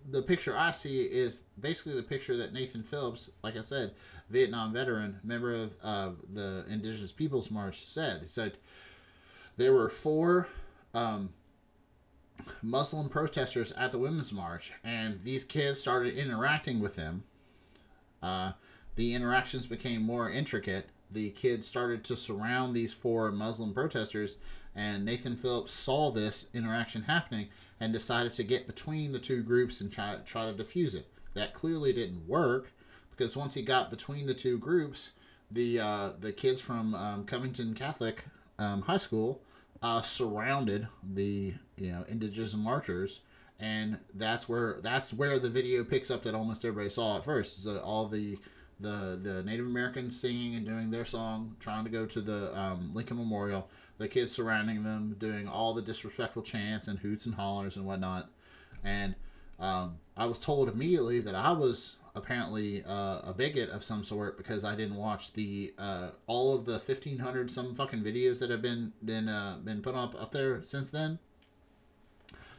the 0.09 0.21
picture 0.21 0.55
I 0.57 0.71
see 0.71 1.03
is 1.03 1.41
basically 1.59 1.93
the 1.93 2.03
picture 2.03 2.37
that 2.37 2.53
Nathan 2.53 2.83
Phillips, 2.83 3.29
like 3.43 3.57
I 3.57 3.61
said, 3.61 3.93
Vietnam 4.29 4.73
veteran, 4.73 5.19
member 5.23 5.53
of 5.53 5.75
uh, 5.83 6.09
the 6.31 6.65
Indigenous 6.69 7.11
Peoples 7.11 7.51
March, 7.51 7.85
said. 7.85 8.21
He 8.21 8.27
said 8.27 8.57
there 9.57 9.73
were 9.73 9.89
four 9.89 10.47
um, 10.93 11.29
Muslim 12.61 13.09
protesters 13.09 13.71
at 13.73 13.91
the 13.91 13.97
Women's 13.97 14.31
March, 14.31 14.71
and 14.83 15.23
these 15.23 15.43
kids 15.43 15.79
started 15.79 16.15
interacting 16.15 16.79
with 16.79 16.95
them. 16.95 17.23
Uh, 18.21 18.53
the 19.01 19.15
interactions 19.15 19.65
became 19.65 20.03
more 20.03 20.29
intricate. 20.29 20.87
The 21.09 21.31
kids 21.31 21.65
started 21.65 22.03
to 22.03 22.15
surround 22.15 22.75
these 22.75 22.93
four 22.93 23.31
Muslim 23.31 23.73
protesters, 23.73 24.35
and 24.75 25.03
Nathan 25.03 25.35
Phillips 25.35 25.73
saw 25.73 26.11
this 26.11 26.45
interaction 26.53 27.01
happening 27.03 27.47
and 27.79 27.91
decided 27.91 28.33
to 28.33 28.43
get 28.43 28.67
between 28.67 29.11
the 29.11 29.17
two 29.17 29.41
groups 29.41 29.81
and 29.81 29.91
try, 29.91 30.17
try 30.23 30.45
to 30.45 30.53
diffuse 30.53 30.93
it. 30.93 31.07
That 31.33 31.55
clearly 31.55 31.91
didn't 31.93 32.27
work 32.27 32.73
because 33.09 33.35
once 33.35 33.55
he 33.55 33.63
got 33.63 33.89
between 33.89 34.27
the 34.27 34.35
two 34.35 34.59
groups, 34.59 35.09
the 35.49 35.79
uh, 35.79 36.09
the 36.19 36.31
kids 36.31 36.61
from 36.61 36.93
um, 36.93 37.25
Covington 37.25 37.73
Catholic 37.73 38.25
um, 38.59 38.83
High 38.83 38.97
School 38.97 39.41
uh, 39.81 40.03
surrounded 40.03 40.89
the 41.01 41.55
you 41.75 41.91
know 41.91 42.05
indigenous 42.07 42.53
marchers, 42.53 43.21
and 43.59 43.97
that's 44.13 44.47
where 44.47 44.77
that's 44.83 45.11
where 45.11 45.39
the 45.39 45.49
video 45.49 45.83
picks 45.83 46.11
up 46.11 46.21
that 46.21 46.35
almost 46.35 46.63
everybody 46.63 46.89
saw 46.89 47.17
at 47.17 47.25
first. 47.25 47.63
So 47.63 47.79
all 47.79 48.05
the 48.05 48.37
the 48.81 49.19
the 49.21 49.43
Native 49.43 49.65
Americans 49.65 50.19
singing 50.19 50.55
and 50.55 50.65
doing 50.65 50.91
their 50.91 51.05
song, 51.05 51.55
trying 51.59 51.83
to 51.83 51.89
go 51.89 52.05
to 52.05 52.21
the 52.21 52.57
um, 52.59 52.91
Lincoln 52.93 53.17
Memorial. 53.17 53.69
The 53.97 54.07
kids 54.07 54.31
surrounding 54.31 54.83
them, 54.83 55.15
doing 55.19 55.47
all 55.47 55.73
the 55.73 55.81
disrespectful 55.81 56.41
chants 56.41 56.87
and 56.87 56.99
hoots 56.99 57.25
and 57.27 57.35
hollers 57.35 57.75
and 57.75 57.85
whatnot. 57.85 58.29
And 58.83 59.13
um, 59.59 59.99
I 60.17 60.25
was 60.25 60.39
told 60.39 60.67
immediately 60.67 61.21
that 61.21 61.35
I 61.35 61.51
was 61.51 61.97
apparently 62.15 62.83
uh, 62.83 63.19
a 63.23 63.33
bigot 63.37 63.69
of 63.69 63.83
some 63.83 64.03
sort 64.03 64.37
because 64.37 64.63
I 64.63 64.75
didn't 64.75 64.95
watch 64.95 65.33
the 65.33 65.73
uh, 65.77 66.09
all 66.27 66.55
of 66.55 66.65
the 66.65 66.79
fifteen 66.79 67.19
hundred 67.19 67.51
some 67.51 67.75
fucking 67.75 68.01
videos 68.01 68.39
that 68.39 68.49
have 68.49 68.61
been 68.61 68.93
been 69.03 69.29
uh, 69.29 69.59
been 69.63 69.81
put 69.81 69.95
up 69.95 70.19
up 70.19 70.31
there 70.31 70.63
since 70.63 70.89
then. 70.89 71.19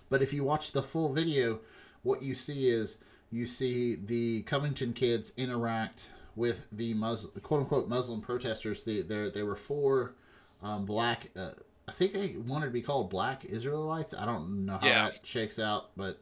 But 0.09 0.23
if 0.23 0.33
you 0.33 0.45
watch 0.45 0.73
the 0.73 0.83
full 0.83 1.13
video, 1.13 1.61
what 2.03 2.23
you 2.23 2.35
see 2.35 2.69
is 2.69 2.97
you 3.33 3.47
see 3.47 3.97
the 3.97 4.43
Covington 4.43 4.93
kids 4.93 5.33
interact 5.37 6.11
with 6.37 6.67
the 6.71 6.95
Muslim, 6.95 7.33
quote 7.43 7.61
unquote 7.63 7.89
Muslim 7.89 8.21
protesters. 8.21 8.85
The, 8.85 9.03
there 9.03 9.29
there 9.31 9.47
were 9.47 9.57
four 9.57 10.15
um, 10.63 10.85
black. 10.85 11.31
Uh, 11.37 11.51
I 11.89 11.93
think 11.93 12.13
they 12.13 12.37
wanted 12.37 12.67
to 12.67 12.73
be 12.73 12.83
called 12.83 13.11
Black 13.11 13.45
Israelites. 13.45 14.15
I 14.15 14.25
don't 14.25 14.65
know 14.67 14.79
how 14.81 14.87
Yeah. 14.87 15.05
that 15.11 15.27
shakes 15.27 15.59
out, 15.59 15.91
but 15.97 16.21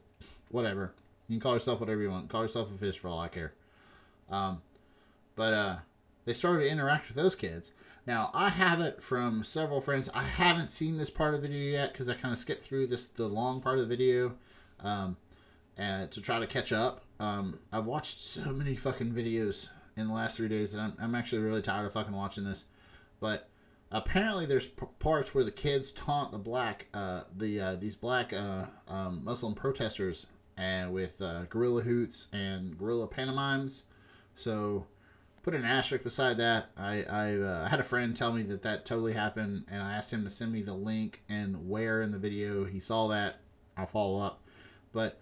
whatever. 0.49 0.93
You 1.27 1.35
can 1.35 1.41
call 1.41 1.53
yourself 1.53 1.79
whatever 1.79 2.01
you 2.01 2.09
want. 2.09 2.29
Call 2.29 2.41
yourself 2.41 2.73
a 2.73 2.77
fish 2.77 2.97
for 2.97 3.07
all 3.09 3.19
I 3.19 3.27
care. 3.27 3.53
Um, 4.29 4.61
but 5.35 5.53
uh, 5.53 5.75
they 6.25 6.33
started 6.33 6.63
to 6.63 6.69
interact 6.69 7.07
with 7.07 7.15
those 7.15 7.35
kids. 7.35 7.71
Now 8.07 8.31
I 8.33 8.49
have 8.49 8.81
it 8.81 9.03
from 9.03 9.43
several 9.43 9.79
friends. 9.81 10.09
I 10.13 10.23
haven't 10.23 10.69
seen 10.69 10.97
this 10.97 11.09
part 11.11 11.35
of 11.35 11.41
the 11.41 11.47
video 11.47 11.71
yet 11.71 11.91
because 11.93 12.09
I 12.09 12.15
kind 12.15 12.31
of 12.31 12.39
skipped 12.39 12.63
through 12.63 12.87
this 12.87 13.05
the 13.05 13.27
long 13.27 13.61
part 13.61 13.77
of 13.77 13.87
the 13.87 13.95
video, 13.95 14.33
um, 14.79 15.17
to 15.77 16.21
try 16.21 16.39
to 16.39 16.47
catch 16.47 16.71
up. 16.71 17.05
Um, 17.19 17.59
I've 17.71 17.85
watched 17.85 18.19
so 18.19 18.51
many 18.51 18.75
fucking 18.75 19.11
videos 19.11 19.69
in 19.95 20.07
the 20.07 20.13
last 20.13 20.37
three 20.37 20.47
days 20.47 20.71
that 20.73 20.79
I'm, 20.79 20.93
I'm 20.99 21.15
actually 21.15 21.41
really 21.41 21.61
tired 21.61 21.85
of 21.85 21.93
fucking 21.93 22.13
watching 22.15 22.43
this. 22.43 22.65
But 23.19 23.49
apparently, 23.91 24.45
there's 24.45 24.67
p- 24.67 24.87
parts 24.99 25.33
where 25.33 25.43
the 25.43 25.51
kids 25.51 25.91
taunt 25.91 26.31
the 26.31 26.39
black, 26.39 26.87
uh, 26.93 27.21
the 27.35 27.59
uh, 27.59 27.75
these 27.75 27.95
black 27.95 28.33
uh, 28.33 28.65
um, 28.87 29.21
Muslim 29.23 29.53
protesters, 29.53 30.27
and 30.57 30.91
with 30.91 31.21
uh, 31.21 31.43
gorilla 31.45 31.83
hoots 31.83 32.27
and 32.33 32.77
gorilla 32.77 33.07
pantomimes. 33.07 33.83
So 34.33 34.87
put 35.43 35.53
an 35.53 35.65
asterisk 35.65 36.03
beside 36.03 36.37
that. 36.37 36.71
I 36.77 37.03
I 37.03 37.35
uh, 37.35 37.67
had 37.69 37.79
a 37.79 37.83
friend 37.83 38.15
tell 38.15 38.31
me 38.31 38.43
that 38.43 38.63
that 38.63 38.85
totally 38.85 39.13
happened, 39.13 39.65
and 39.69 39.81
I 39.81 39.93
asked 39.93 40.11
him 40.11 40.23
to 40.23 40.29
send 40.29 40.51
me 40.51 40.61
the 40.61 40.73
link 40.73 41.21
and 41.29 41.69
where 41.69 42.01
in 42.01 42.11
the 42.11 42.19
video 42.19 42.65
he 42.65 42.79
saw 42.79 43.07
that. 43.09 43.37
I'll 43.77 43.85
follow 43.85 44.19
up, 44.19 44.43
but 44.91 45.20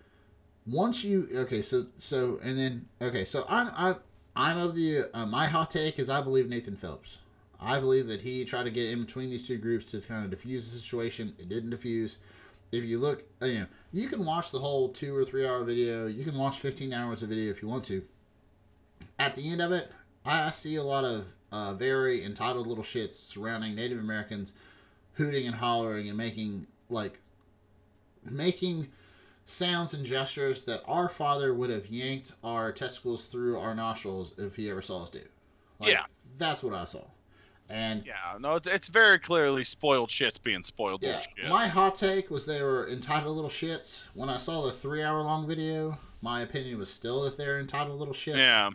once 0.70 1.04
you 1.04 1.28
okay, 1.34 1.62
so 1.62 1.88
so 1.98 2.40
and 2.44 2.58
then 2.58 2.86
okay, 3.02 3.26
so 3.26 3.46
I'm 3.50 3.72
I'm 3.76 3.96
I'm 4.36 4.58
of 4.58 4.76
the 4.76 5.10
uh, 5.14 5.26
my 5.26 5.48
hot 5.48 5.70
take 5.70 6.00
is 6.00 6.10
I 6.10 6.22
believe 6.22 6.48
Nathan 6.48 6.76
Phillips. 6.76 7.20
I 7.62 7.80
believe 7.80 8.08
that 8.08 8.22
he 8.22 8.46
tried 8.46 8.64
to 8.64 8.70
get 8.70 8.90
in 8.90 9.04
between 9.04 9.30
these 9.30 9.46
two 9.46 9.58
groups 9.58 9.86
to 9.91 10.00
kind 10.00 10.24
of 10.24 10.32
diffuse 10.32 10.72
the 10.72 10.80
situation. 10.80 11.34
It 11.38 11.50
didn't 11.50 11.72
diffuse. 11.72 12.18
If 12.72 12.86
you 12.86 13.00
look, 13.00 13.24
uh, 13.41 13.48
you 13.48 13.60
know, 13.62 13.66
you 13.91 14.08
can 14.08 14.24
watch 14.24 14.52
the 14.52 14.60
whole 14.60 14.90
two 14.90 15.16
or 15.16 15.26
three 15.26 15.46
hour 15.46 15.64
video. 15.64 16.08
You 16.08 16.24
can 16.24 16.38
watch 16.38 16.60
15 16.60 16.94
hours 16.94 17.22
of 17.22 17.30
video 17.30 17.50
if 17.50 17.62
you 17.62 17.68
want 17.68 17.84
to. 17.86 18.04
At 19.18 19.36
the 19.36 19.50
end 19.50 19.62
of 19.62 19.72
it, 19.72 19.91
I 20.26 20.52
see 20.52 20.76
a 20.76 20.84
lot 20.84 21.04
of 21.04 21.34
uh, 21.52 21.74
very 21.74 22.24
entitled 22.24 22.68
little 22.68 22.84
shits 22.84 23.14
surrounding 23.14 23.76
Native 23.76 24.00
Americans 24.00 24.54
hooting 25.14 25.48
and 25.48 25.56
hollering 25.56 26.08
and 26.08 26.18
making 26.18 26.68
like 26.90 27.20
making 28.24 28.88
sounds 29.50 29.94
and 29.94 30.06
gestures 30.06 30.64
that 30.64 30.84
our 30.88 31.10
father 31.10 31.54
would 31.54 31.70
have 31.70 31.88
yanked 31.88 32.34
our 32.44 32.72
testicles 32.72 33.26
through 33.26 33.58
our 33.60 33.74
nostrils 33.74 34.34
if 34.38 34.56
he 34.56 34.70
ever 34.70 34.82
saw 34.82 35.04
us 35.04 35.10
do. 35.10 35.22
Like, 35.80 35.92
Yeah. 35.94 36.06
that's 36.38 36.62
what 36.64 36.74
I 36.74 36.84
saw. 36.84 37.04
And 37.70 38.04
Yeah, 38.06 38.38
no, 38.40 38.56
it's, 38.56 38.68
it's 38.68 38.88
very 38.90 39.20
clearly 39.20 39.64
spoiled 39.64 40.10
shits 40.10 40.42
being 40.42 40.64
spoiled 40.64 41.04
yeah, 41.04 41.20
shit. 41.20 41.48
my 41.50 41.68
hot 41.68 41.94
take 41.96 42.32
was 42.32 42.46
they 42.46 42.64
were 42.64 42.88
entitled 42.90 43.36
little 43.36 43.50
shits. 43.52 44.04
When 44.16 44.28
I 44.30 44.38
saw 44.38 44.64
the 44.66 44.72
three 44.72 45.04
hour 45.04 45.22
long 45.22 45.48
video, 45.48 45.98
my 46.22 46.42
opinion 46.42 46.78
was 46.80 46.92
still 46.92 47.22
that 47.24 47.38
they're 47.38 47.60
entitled 47.60 48.00
little 48.00 48.14
shits. 48.14 48.38
yeah, 48.38 48.72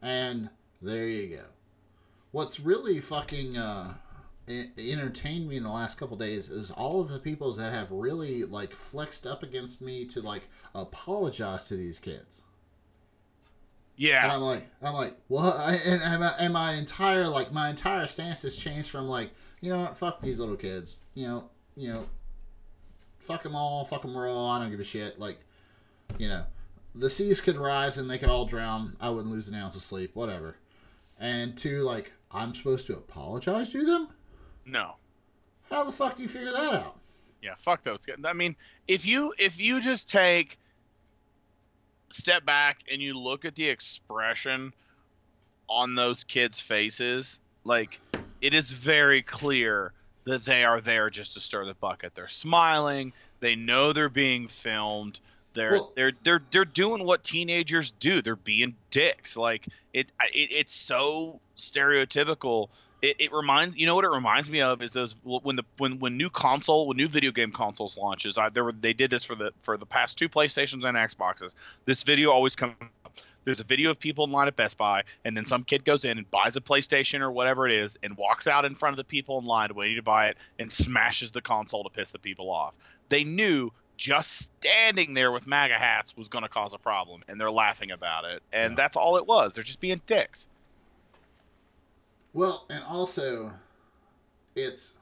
And 0.00 0.48
there 0.80 1.06
you 1.06 1.36
go. 1.36 1.44
What's 2.30 2.60
really 2.60 3.00
fucking 3.00 3.56
uh, 3.58 3.94
e- 4.50 4.92
entertained 4.92 5.48
me 5.48 5.56
in 5.56 5.62
the 5.62 5.70
last 5.70 5.96
couple 5.98 6.16
days 6.16 6.50
is 6.50 6.70
all 6.70 7.00
of 7.00 7.10
the 7.10 7.18
people 7.18 7.52
that 7.52 7.72
have 7.72 7.90
really 7.90 8.44
like 8.44 8.72
flexed 8.72 9.26
up 9.26 9.42
against 9.42 9.80
me 9.80 10.04
to 10.06 10.20
like 10.20 10.48
apologize 10.74 11.64
to 11.64 11.76
these 11.76 11.98
kids. 11.98 12.42
Yeah, 13.96 14.22
And 14.22 14.32
I'm 14.32 14.40
like, 14.40 14.66
I'm 14.82 14.94
like, 14.94 15.14
what? 15.28 15.56
I, 15.56 15.74
and, 15.74 16.02
and, 16.02 16.20
my, 16.20 16.32
and 16.40 16.52
my 16.54 16.72
entire 16.72 17.28
like 17.28 17.52
my 17.52 17.68
entire 17.68 18.06
stance 18.06 18.42
has 18.42 18.56
changed 18.56 18.88
from 18.88 19.08
like, 19.08 19.30
you 19.60 19.70
know 19.70 19.80
what? 19.80 19.96
Fuck 19.98 20.22
these 20.22 20.40
little 20.40 20.56
kids. 20.56 20.96
You 21.14 21.26
know, 21.26 21.50
you 21.76 21.92
know, 21.92 22.06
fuck 23.18 23.42
them 23.42 23.54
all. 23.54 23.84
Fuck 23.84 24.02
them 24.02 24.16
all. 24.16 24.50
I 24.50 24.58
don't 24.58 24.70
give 24.70 24.80
a 24.80 24.84
shit. 24.84 25.18
Like, 25.18 25.38
you 26.18 26.28
know, 26.28 26.44
the 26.94 27.10
seas 27.10 27.42
could 27.42 27.56
rise 27.56 27.98
and 27.98 28.10
they 28.10 28.16
could 28.16 28.30
all 28.30 28.46
drown. 28.46 28.96
I 29.00 29.10
wouldn't 29.10 29.32
lose 29.32 29.48
an 29.48 29.54
ounce 29.54 29.76
of 29.76 29.82
sleep. 29.82 30.12
Whatever. 30.14 30.56
And 31.18 31.56
to 31.58 31.82
like, 31.82 32.12
I'm 32.30 32.54
supposed 32.54 32.86
to 32.86 32.94
apologize 32.94 33.70
to 33.72 33.84
them. 33.84 34.08
No, 34.70 34.96
How 35.70 35.84
the 35.84 35.92
fuck 35.92 36.16
do 36.16 36.22
you 36.22 36.28
figure 36.28 36.52
that 36.52 36.72
out? 36.74 36.96
yeah, 37.42 37.54
fuck 37.58 37.82
those 37.82 38.04
guys. 38.06 38.16
I 38.24 38.32
mean, 38.32 38.54
if 38.88 39.06
you 39.06 39.32
if 39.38 39.58
you 39.58 39.80
just 39.80 40.08
take 40.10 40.58
step 42.10 42.44
back 42.44 42.78
and 42.90 43.00
you 43.00 43.18
look 43.18 43.44
at 43.44 43.54
the 43.54 43.68
expression 43.68 44.72
on 45.68 45.94
those 45.94 46.24
kids' 46.24 46.60
faces, 46.60 47.40
like 47.64 48.00
it 48.40 48.54
is 48.54 48.70
very 48.72 49.22
clear 49.22 49.92
that 50.24 50.44
they 50.44 50.64
are 50.64 50.80
there 50.80 51.08
just 51.10 51.34
to 51.34 51.40
stir 51.40 51.64
the 51.64 51.74
bucket. 51.74 52.14
They're 52.14 52.28
smiling. 52.28 53.12
They 53.40 53.54
know 53.54 53.92
they're 53.92 54.08
being 54.08 54.48
filmed. 54.48 55.20
They're 55.54 55.72
Well- 55.72 55.92
they're 55.96 56.12
they're 56.22 56.42
they're 56.50 56.64
doing 56.64 57.04
what 57.04 57.24
teenagers 57.24 57.90
do. 57.92 58.22
They're 58.22 58.36
being 58.36 58.76
dicks. 58.90 59.36
Like 59.36 59.66
it, 59.92 60.10
it 60.34 60.52
it's 60.52 60.74
so 60.74 61.40
stereotypical. 61.56 62.68
It, 63.02 63.16
it 63.18 63.32
reminds 63.32 63.76
you 63.76 63.86
know 63.86 63.94
what 63.94 64.04
it 64.04 64.10
reminds 64.10 64.50
me 64.50 64.60
of 64.60 64.82
is 64.82 64.92
those 64.92 65.14
when 65.22 65.56
the 65.56 65.62
when 65.78 65.98
when 65.98 66.16
new 66.16 66.28
console 66.30 66.86
when 66.86 66.96
new 66.96 67.08
video 67.08 67.30
game 67.30 67.50
consoles 67.52 67.96
launches. 67.96 68.36
I, 68.36 68.50
there 68.50 68.64
were 68.64 68.72
they 68.72 68.92
did 68.92 69.10
this 69.10 69.24
for 69.24 69.34
the 69.34 69.52
for 69.62 69.76
the 69.76 69.86
past 69.86 70.18
two 70.18 70.28
PlayStations 70.28 70.84
and 70.84 70.96
Xboxes. 70.96 71.54
This 71.86 72.02
video 72.02 72.30
always 72.30 72.56
comes 72.56 72.74
up. 73.04 73.18
There's 73.44 73.60
a 73.60 73.64
video 73.64 73.90
of 73.90 73.98
people 73.98 74.24
in 74.24 74.30
line 74.32 74.48
at 74.48 74.56
Best 74.56 74.76
Buy, 74.76 75.04
and 75.24 75.34
then 75.34 75.46
some 75.46 75.64
kid 75.64 75.84
goes 75.84 76.04
in 76.04 76.18
and 76.18 76.30
buys 76.30 76.56
a 76.56 76.60
PlayStation 76.60 77.20
or 77.20 77.32
whatever 77.32 77.66
it 77.66 77.74
is, 77.74 77.96
and 78.02 78.14
walks 78.18 78.46
out 78.46 78.66
in 78.66 78.74
front 78.74 78.92
of 78.92 78.96
the 78.98 79.04
people 79.04 79.38
in 79.38 79.46
line 79.46 79.74
waiting 79.74 79.96
to 79.96 80.02
buy 80.02 80.28
it, 80.28 80.36
and 80.58 80.70
smashes 80.70 81.30
the 81.30 81.40
console 81.40 81.82
to 81.84 81.90
piss 81.90 82.10
the 82.10 82.18
people 82.18 82.50
off. 82.50 82.76
They 83.08 83.24
knew 83.24 83.72
just 83.96 84.30
standing 84.60 85.14
there 85.14 85.32
with 85.32 85.46
MAGA 85.46 85.74
hats 85.74 86.16
was 86.16 86.28
going 86.28 86.42
to 86.42 86.48
cause 86.50 86.74
a 86.74 86.78
problem, 86.78 87.22
and 87.28 87.40
they're 87.40 87.50
laughing 87.50 87.90
about 87.90 88.24
it. 88.26 88.42
And 88.52 88.72
Yeah. 88.72 88.76
that's 88.76 88.96
all 88.96 89.16
it 89.16 89.26
was. 89.26 89.54
They're 89.54 89.64
just 89.64 89.80
being 89.80 90.00
dicks. 90.06 90.46
Well, 92.32 92.66
and 92.70 92.82
also, 92.84 93.52
it's 94.54 94.94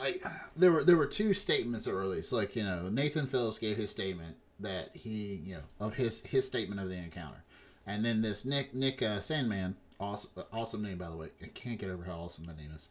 like 0.00 0.22
there 0.56 0.72
were 0.72 0.84
there 0.84 0.96
were 0.96 1.06
two 1.06 1.34
statements 1.34 1.84
that 1.84 1.92
were 1.92 2.00
released. 2.00 2.32
Like 2.32 2.54
you 2.56 2.62
know, 2.64 2.88
Nathan 2.88 3.26
Phillips 3.26 3.58
gave 3.58 3.76
his 3.76 3.90
statement 3.90 4.36
that 4.60 4.90
he 4.94 5.40
you 5.44 5.54
know 5.56 5.62
of 5.86 5.94
his 5.94 6.20
his 6.20 6.46
statement 6.46 6.80
of 6.80 6.88
the 6.88 6.96
encounter, 6.96 7.42
and 7.86 8.04
then 8.04 8.22
this 8.22 8.44
Nick 8.44 8.74
Nick 8.74 9.02
uh, 9.02 9.18
Sandmann, 9.18 9.74
awesome 9.98 10.30
awesome 10.52 10.82
name 10.82 10.98
by 10.98 11.08
the 11.08 11.16
way. 11.16 11.28
I 11.42 11.46
can't 11.48 11.78
get 11.78 11.90
over 11.90 12.04
how 12.04 12.18
awesome 12.20 12.46
that 12.46 12.56
name 12.56 12.70
is. 12.74 12.88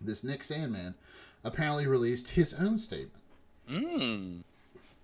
This 0.00 0.24
Nick 0.24 0.40
Sandmann 0.42 0.94
apparently 1.44 1.86
released 1.86 2.28
his 2.28 2.54
own 2.54 2.78
statement 2.78 3.14
Mm. 3.70 4.42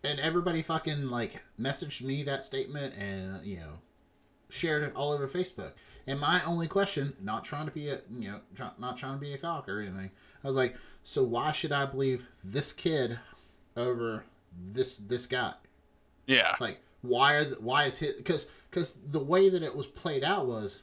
and 0.02 0.18
everybody 0.20 0.60
fucking 0.60 1.08
like 1.08 1.44
messaged 1.60 2.02
me 2.02 2.24
that 2.24 2.44
statement 2.44 2.94
and 2.98 3.46
you 3.46 3.58
know 3.58 3.74
shared 4.48 4.82
it 4.82 4.94
all 4.94 5.12
over 5.12 5.26
Facebook. 5.26 5.72
And 6.06 6.20
my 6.20 6.40
only 6.44 6.68
question, 6.68 7.14
not 7.20 7.44
trying 7.44 7.66
to 7.66 7.72
be 7.72 7.88
a 7.88 8.00
you 8.16 8.30
know, 8.30 8.40
try, 8.54 8.70
not 8.78 8.96
trying 8.96 9.14
to 9.14 9.20
be 9.20 9.32
a 9.32 9.38
cock 9.38 9.68
or 9.68 9.80
anything, 9.80 10.10
I 10.42 10.46
was 10.46 10.56
like, 10.56 10.76
so 11.02 11.22
why 11.22 11.52
should 11.52 11.72
I 11.72 11.86
believe 11.86 12.26
this 12.44 12.72
kid 12.72 13.18
over 13.76 14.24
this 14.72 14.96
this 14.96 15.26
guy? 15.26 15.54
Yeah. 16.26 16.54
Like, 16.60 16.80
why 17.02 17.34
are 17.34 17.44
the, 17.44 17.56
why 17.56 17.84
is 17.84 17.98
his 17.98 18.14
because 18.14 18.46
because 18.70 18.92
the 18.92 19.20
way 19.20 19.48
that 19.48 19.62
it 19.62 19.74
was 19.74 19.86
played 19.86 20.22
out 20.22 20.46
was, 20.46 20.78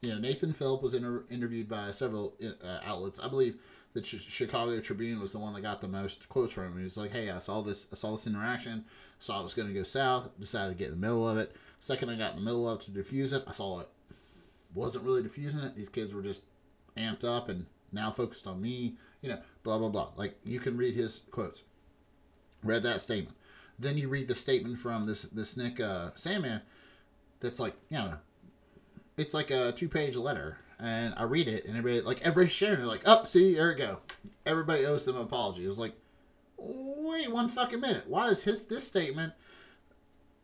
you 0.00 0.10
know, 0.10 0.18
Nathan 0.18 0.52
Phillip 0.52 0.82
was 0.82 0.94
inter- 0.94 1.24
interviewed 1.30 1.68
by 1.68 1.90
several 1.90 2.34
uh, 2.42 2.78
outlets. 2.84 3.18
I 3.18 3.28
believe 3.28 3.56
the 3.92 4.02
Ch- 4.02 4.30
Chicago 4.30 4.78
Tribune 4.80 5.20
was 5.20 5.32
the 5.32 5.38
one 5.38 5.54
that 5.54 5.62
got 5.62 5.80
the 5.80 5.88
most 5.88 6.28
quotes 6.28 6.52
from 6.52 6.64
him. 6.64 6.78
He 6.78 6.84
was 6.84 6.96
like, 6.96 7.12
"Hey, 7.12 7.30
I 7.30 7.38
saw 7.38 7.62
this. 7.62 7.86
I 7.90 7.96
saw 7.96 8.12
this 8.12 8.26
interaction. 8.26 8.84
Saw 9.18 9.40
it 9.40 9.44
was 9.44 9.54
going 9.54 9.68
to 9.68 9.74
go 9.74 9.84
south. 9.84 10.28
Decided 10.38 10.76
to 10.76 10.78
get 10.78 10.92
in 10.92 11.00
the 11.00 11.06
middle 11.06 11.26
of 11.28 11.38
it. 11.38 11.56
Second, 11.78 12.10
I 12.10 12.16
got 12.16 12.30
in 12.30 12.36
the 12.36 12.42
middle 12.42 12.68
of 12.68 12.84
to 12.84 12.90
diffuse 12.90 13.32
it. 13.32 13.44
I 13.46 13.52
saw 13.52 13.80
it 13.80 13.88
wasn't 14.76 15.04
really 15.04 15.22
diffusing 15.22 15.60
it. 15.60 15.74
These 15.74 15.88
kids 15.88 16.14
were 16.14 16.22
just 16.22 16.42
amped 16.96 17.24
up 17.24 17.48
and 17.48 17.66
now 17.92 18.10
focused 18.10 18.46
on 18.46 18.60
me. 18.60 18.96
You 19.22 19.30
know, 19.30 19.40
blah 19.64 19.78
blah 19.78 19.88
blah. 19.88 20.10
Like 20.16 20.38
you 20.44 20.60
can 20.60 20.76
read 20.76 20.94
his 20.94 21.22
quotes. 21.30 21.62
Read 22.62 22.82
that 22.84 23.00
statement. 23.00 23.36
Then 23.78 23.98
you 23.98 24.08
read 24.08 24.28
the 24.28 24.34
statement 24.34 24.78
from 24.78 25.06
this 25.06 25.22
this 25.22 25.56
Nick 25.56 25.80
uh, 25.80 26.10
Sandmann. 26.10 26.62
That's 27.40 27.58
like 27.58 27.74
you 27.90 27.98
know, 27.98 28.14
it's 29.16 29.34
like 29.34 29.50
a 29.50 29.72
two 29.72 29.88
page 29.88 30.16
letter, 30.16 30.58
and 30.78 31.14
I 31.16 31.24
read 31.24 31.48
it, 31.48 31.64
and 31.64 31.76
everybody 31.76 32.02
like 32.02 32.20
everybody's 32.20 32.52
sharing 32.52 32.80
it. 32.80 32.86
Like, 32.86 33.02
oh, 33.06 33.24
see, 33.24 33.54
there 33.54 33.68
we 33.68 33.74
go. 33.74 33.98
Everybody 34.44 34.86
owes 34.86 35.04
them 35.04 35.16
an 35.16 35.22
apology. 35.22 35.64
It 35.64 35.68
was 35.68 35.78
like, 35.78 35.94
wait 36.56 37.30
one 37.32 37.48
fucking 37.48 37.80
minute. 37.80 38.04
Why 38.06 38.26
does 38.26 38.44
his 38.44 38.62
this 38.62 38.86
statement 38.86 39.32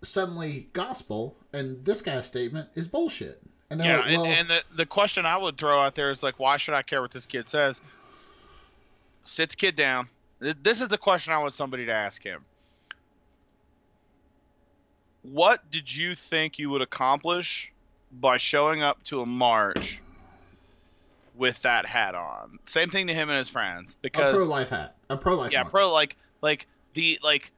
suddenly 0.02 0.68
gospel, 0.72 1.36
and 1.52 1.84
this 1.84 2.02
guy's 2.02 2.26
statement 2.26 2.68
is 2.74 2.88
bullshit? 2.88 3.40
And 3.70 3.82
Yeah, 3.82 4.00
like, 4.00 4.06
well, 4.08 4.24
and, 4.24 4.34
and 4.40 4.48
the, 4.50 4.62
the 4.76 4.86
question 4.86 5.24
I 5.24 5.36
would 5.36 5.56
throw 5.56 5.80
out 5.80 5.94
there 5.94 6.10
is 6.10 6.22
like, 6.22 6.38
why 6.38 6.56
should 6.56 6.74
I 6.74 6.82
care 6.82 7.00
what 7.00 7.10
this 7.10 7.26
kid 7.26 7.48
says? 7.48 7.80
Sit 9.24 9.50
the 9.50 9.56
kid 9.56 9.76
down. 9.76 10.08
This 10.40 10.80
is 10.80 10.88
the 10.88 10.98
question 10.98 11.32
I 11.32 11.38
want 11.38 11.54
somebody 11.54 11.86
to 11.86 11.92
ask 11.92 12.22
him. 12.22 12.44
What 15.22 15.70
did 15.70 15.94
you 15.94 16.16
think 16.16 16.58
you 16.58 16.68
would 16.70 16.82
accomplish 16.82 17.72
by 18.12 18.38
showing 18.38 18.82
up 18.82 19.02
to 19.04 19.22
a 19.22 19.26
march 19.26 20.02
with 21.36 21.62
that 21.62 21.86
hat 21.86 22.16
on? 22.16 22.58
Same 22.66 22.90
thing 22.90 23.06
to 23.06 23.14
him 23.14 23.28
and 23.28 23.38
his 23.38 23.48
friends. 23.48 23.96
because 24.02 24.34
a 24.34 24.36
pro 24.36 24.46
life 24.46 24.70
hat, 24.70 24.96
a 25.08 25.16
pro 25.16 25.36
life. 25.36 25.52
yeah 25.52 25.62
mark. 25.62 25.70
pro 25.70 25.92
like 25.92 26.16
like 26.40 26.66
the 26.94 27.20
like 27.22 27.52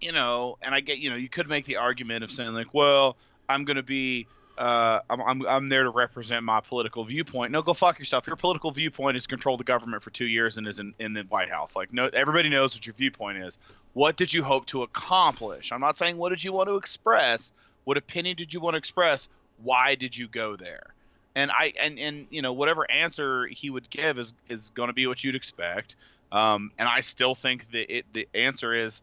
you 0.00 0.12
know 0.12 0.56
and 0.62 0.74
i 0.74 0.80
get 0.80 0.98
you 0.98 1.10
know 1.10 1.16
you 1.16 1.28
could 1.28 1.48
make 1.48 1.64
the 1.64 1.76
argument 1.76 2.24
of 2.24 2.30
saying 2.30 2.52
like 2.52 2.72
well 2.72 3.16
i'm 3.48 3.64
gonna 3.64 3.82
be 3.82 4.26
uh, 4.58 5.00
I'm, 5.08 5.22
I'm, 5.22 5.46
I'm 5.46 5.68
there 5.68 5.84
to 5.84 5.90
represent 5.90 6.42
my 6.42 6.60
political 6.60 7.04
viewpoint. 7.04 7.52
No, 7.52 7.62
go 7.62 7.74
fuck 7.74 7.98
yourself. 8.00 8.26
Your 8.26 8.34
political 8.34 8.72
viewpoint 8.72 9.16
is 9.16 9.28
control 9.28 9.56
the 9.56 9.62
government 9.62 10.02
for 10.02 10.10
two 10.10 10.26
years 10.26 10.58
and 10.58 10.66
is 10.66 10.80
in, 10.80 10.94
in 10.98 11.12
the 11.12 11.22
White 11.22 11.48
House. 11.48 11.76
Like, 11.76 11.92
no, 11.92 12.10
everybody 12.12 12.48
knows 12.48 12.74
what 12.74 12.84
your 12.84 12.94
viewpoint 12.94 13.38
is. 13.38 13.56
What 13.92 14.16
did 14.16 14.34
you 14.34 14.42
hope 14.42 14.66
to 14.66 14.82
accomplish? 14.82 15.70
I'm 15.70 15.80
not 15.80 15.96
saying 15.96 16.16
what 16.16 16.30
did 16.30 16.42
you 16.42 16.52
want 16.52 16.68
to 16.68 16.74
express. 16.74 17.52
What 17.84 17.96
opinion 17.96 18.36
did 18.36 18.52
you 18.52 18.60
want 18.60 18.74
to 18.74 18.78
express? 18.78 19.28
Why 19.62 19.94
did 19.94 20.16
you 20.16 20.26
go 20.26 20.56
there? 20.56 20.88
And 21.36 21.52
I 21.52 21.72
and 21.80 21.98
and 21.98 22.26
you 22.30 22.42
know 22.42 22.52
whatever 22.52 22.90
answer 22.90 23.46
he 23.46 23.70
would 23.70 23.88
give 23.90 24.18
is 24.18 24.34
is 24.48 24.70
going 24.70 24.88
to 24.88 24.92
be 24.92 25.06
what 25.06 25.22
you'd 25.22 25.36
expect. 25.36 25.94
Um, 26.32 26.72
and 26.78 26.88
I 26.88 27.00
still 27.00 27.36
think 27.36 27.70
that 27.70 27.96
it 27.96 28.06
the 28.12 28.28
answer 28.34 28.74
is, 28.74 29.02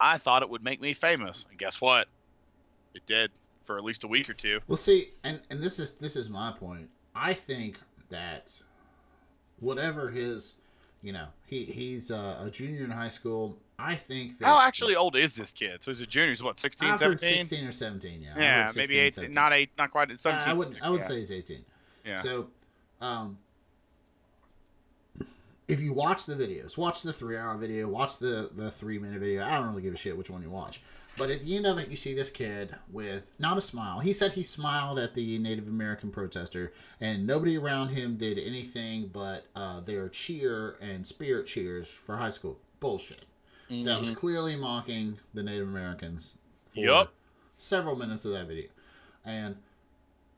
I 0.00 0.18
thought 0.18 0.42
it 0.42 0.48
would 0.50 0.62
make 0.64 0.80
me 0.80 0.92
famous. 0.94 1.44
And 1.50 1.58
guess 1.58 1.80
what? 1.80 2.08
It 2.94 3.04
did. 3.06 3.30
for 3.64 3.78
at 3.78 3.84
least 3.84 4.04
a 4.04 4.08
week 4.08 4.30
or 4.30 4.34
two. 4.34 4.60
Well, 4.68 4.76
see, 4.76 5.10
and 5.24 5.40
and 5.50 5.60
this 5.60 5.78
is 5.78 5.92
this 5.92 6.14
is 6.16 6.30
my 6.30 6.52
point. 6.52 6.88
I 7.14 7.34
think 7.34 7.78
that 8.10 8.62
whatever 9.60 10.10
his, 10.10 10.54
you 11.02 11.12
know, 11.12 11.26
he 11.46 11.64
he's 11.64 12.10
uh, 12.10 12.42
a 12.44 12.50
junior 12.50 12.84
in 12.84 12.90
high 12.90 13.08
school. 13.08 13.58
I 13.78 13.94
think 13.94 14.38
that 14.38 14.46
How 14.46 14.58
actually 14.60 14.96
old 14.96 15.16
is 15.16 15.34
this 15.34 15.52
kid? 15.52 15.82
So 15.82 15.90
he's 15.90 16.00
a 16.00 16.06
junior. 16.06 16.30
He's 16.30 16.42
what, 16.42 16.58
16, 16.58 16.88
I've 16.88 17.00
heard 17.00 17.20
sixteen 17.20 17.66
or 17.66 17.72
seventeen. 17.72 18.22
Yeah, 18.22 18.34
Yeah, 18.38 18.70
maybe 18.74 18.98
18. 18.98 19.12
17. 19.12 19.34
Not 19.34 19.52
eight. 19.52 19.68
Not 19.76 19.90
quite. 19.90 20.10
I- 20.10 20.16
17. 20.16 20.48
I 20.48 20.52
would 20.54 20.76
I 20.80 20.88
would 20.88 21.00
yeah. 21.00 21.06
say 21.06 21.18
he's 21.18 21.32
eighteen. 21.32 21.64
Yeah. 22.04 22.14
So, 22.14 22.46
um, 23.02 23.36
if 25.68 25.80
you 25.80 25.92
watch 25.92 26.26
the 26.26 26.34
videos, 26.34 26.76
watch 26.76 27.02
the 27.02 27.12
three 27.12 27.36
hour 27.36 27.56
video, 27.56 27.88
watch 27.88 28.18
the 28.18 28.50
the 28.54 28.70
three 28.70 28.98
minute 28.98 29.20
video. 29.20 29.44
I 29.44 29.58
don't 29.58 29.68
really 29.68 29.82
give 29.82 29.94
a 29.94 29.96
shit 29.96 30.16
which 30.16 30.30
one 30.30 30.42
you 30.42 30.50
watch. 30.50 30.80
But 31.18 31.30
at 31.30 31.40
the 31.40 31.56
end 31.56 31.66
of 31.66 31.78
it, 31.78 31.88
you 31.88 31.96
see 31.96 32.14
this 32.14 32.28
kid 32.28 32.74
with 32.92 33.30
not 33.38 33.56
a 33.56 33.62
smile. 33.62 34.00
He 34.00 34.12
said 34.12 34.32
he 34.32 34.42
smiled 34.42 34.98
at 34.98 35.14
the 35.14 35.38
Native 35.38 35.66
American 35.66 36.10
protester, 36.10 36.74
and 37.00 37.26
nobody 37.26 37.56
around 37.56 37.88
him 37.88 38.16
did 38.16 38.38
anything 38.38 39.08
but 39.10 39.46
uh, 39.56 39.80
their 39.80 40.10
cheer 40.10 40.76
and 40.82 41.06
spirit 41.06 41.46
cheers 41.46 41.88
for 41.88 42.18
high 42.18 42.30
school. 42.30 42.58
Bullshit. 42.80 43.24
That 43.68 43.98
was 43.98 44.10
clearly 44.10 44.56
mocking 44.56 45.18
the 45.34 45.42
Native 45.42 45.66
Americans 45.66 46.34
for 46.68 46.80
Yup. 46.80 47.12
several 47.56 47.96
minutes 47.96 48.24
of 48.26 48.32
that 48.32 48.46
video. 48.46 48.68
And 49.24 49.56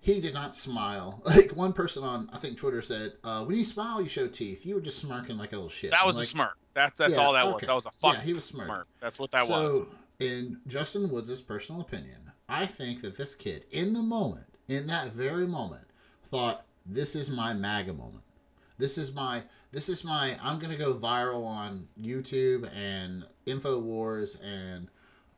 he 0.00 0.20
did 0.20 0.34
not 0.34 0.54
smile. 0.54 1.22
Like 1.28 1.54
one 1.54 1.72
person 1.72 2.02
on 2.04 2.30
I 2.32 2.38
think 2.38 2.56
Twitter 2.56 2.82
said, 2.82 3.14
uh, 3.22 3.44
"When 3.44 3.56
you 3.56 3.64
smile, 3.64 4.00
you 4.00 4.08
show 4.08 4.26
teeth. 4.26 4.64
You 4.64 4.74
were 4.74 4.80
just 4.80 4.98
smirking 4.98 5.36
like 5.36 5.52
a 5.52 5.56
little 5.56 5.68
shit." 5.68 5.90
that 5.90 6.06
was 6.06 6.16
like, 6.16 6.26
a 6.26 6.30
smirk. 6.30 6.56
That, 6.74 6.94
that's 6.96 7.14
Yeah, 7.14 7.20
all 7.20 7.32
that 7.34 7.44
okay. 7.44 7.52
was. 7.52 7.62
That 7.66 7.74
was 7.74 7.86
a 7.86 7.90
Yeah, 8.16 8.20
he 8.20 8.32
was 8.32 8.44
smirking. 8.44 8.74
smirk. 8.74 8.88
That's 9.00 9.18
what 9.18 9.30
that 9.32 9.42
was. 9.42 9.48
so, 9.48 9.78
was. 9.78 9.86
in 10.20 10.58
Justin 10.66 11.10
Woods' 11.10 11.40
personal 11.40 11.80
opinion, 11.80 12.32
I 12.48 12.66
think 12.66 13.02
that 13.02 13.16
this 13.16 13.34
kid, 13.34 13.64
in 13.70 13.92
the 13.92 14.02
moment, 14.02 14.46
in 14.68 14.86
that 14.86 15.12
very 15.12 15.46
moment, 15.46 15.84
thought, 16.24 16.64
"This 16.86 17.14
is 17.14 17.28
my 17.30 17.52
MAGA 17.52 17.92
moment. 17.92 18.24
This 18.78 18.98
is 18.98 19.12
my." 19.14 19.42
This 19.70 19.90
is 19.90 20.02
my. 20.02 20.38
I'm 20.42 20.58
gonna 20.58 20.76
go 20.76 20.94
viral 20.94 21.44
on 21.44 21.88
YouTube 22.00 22.70
and 22.74 23.24
Infowars 23.46 24.38
and 24.42 24.88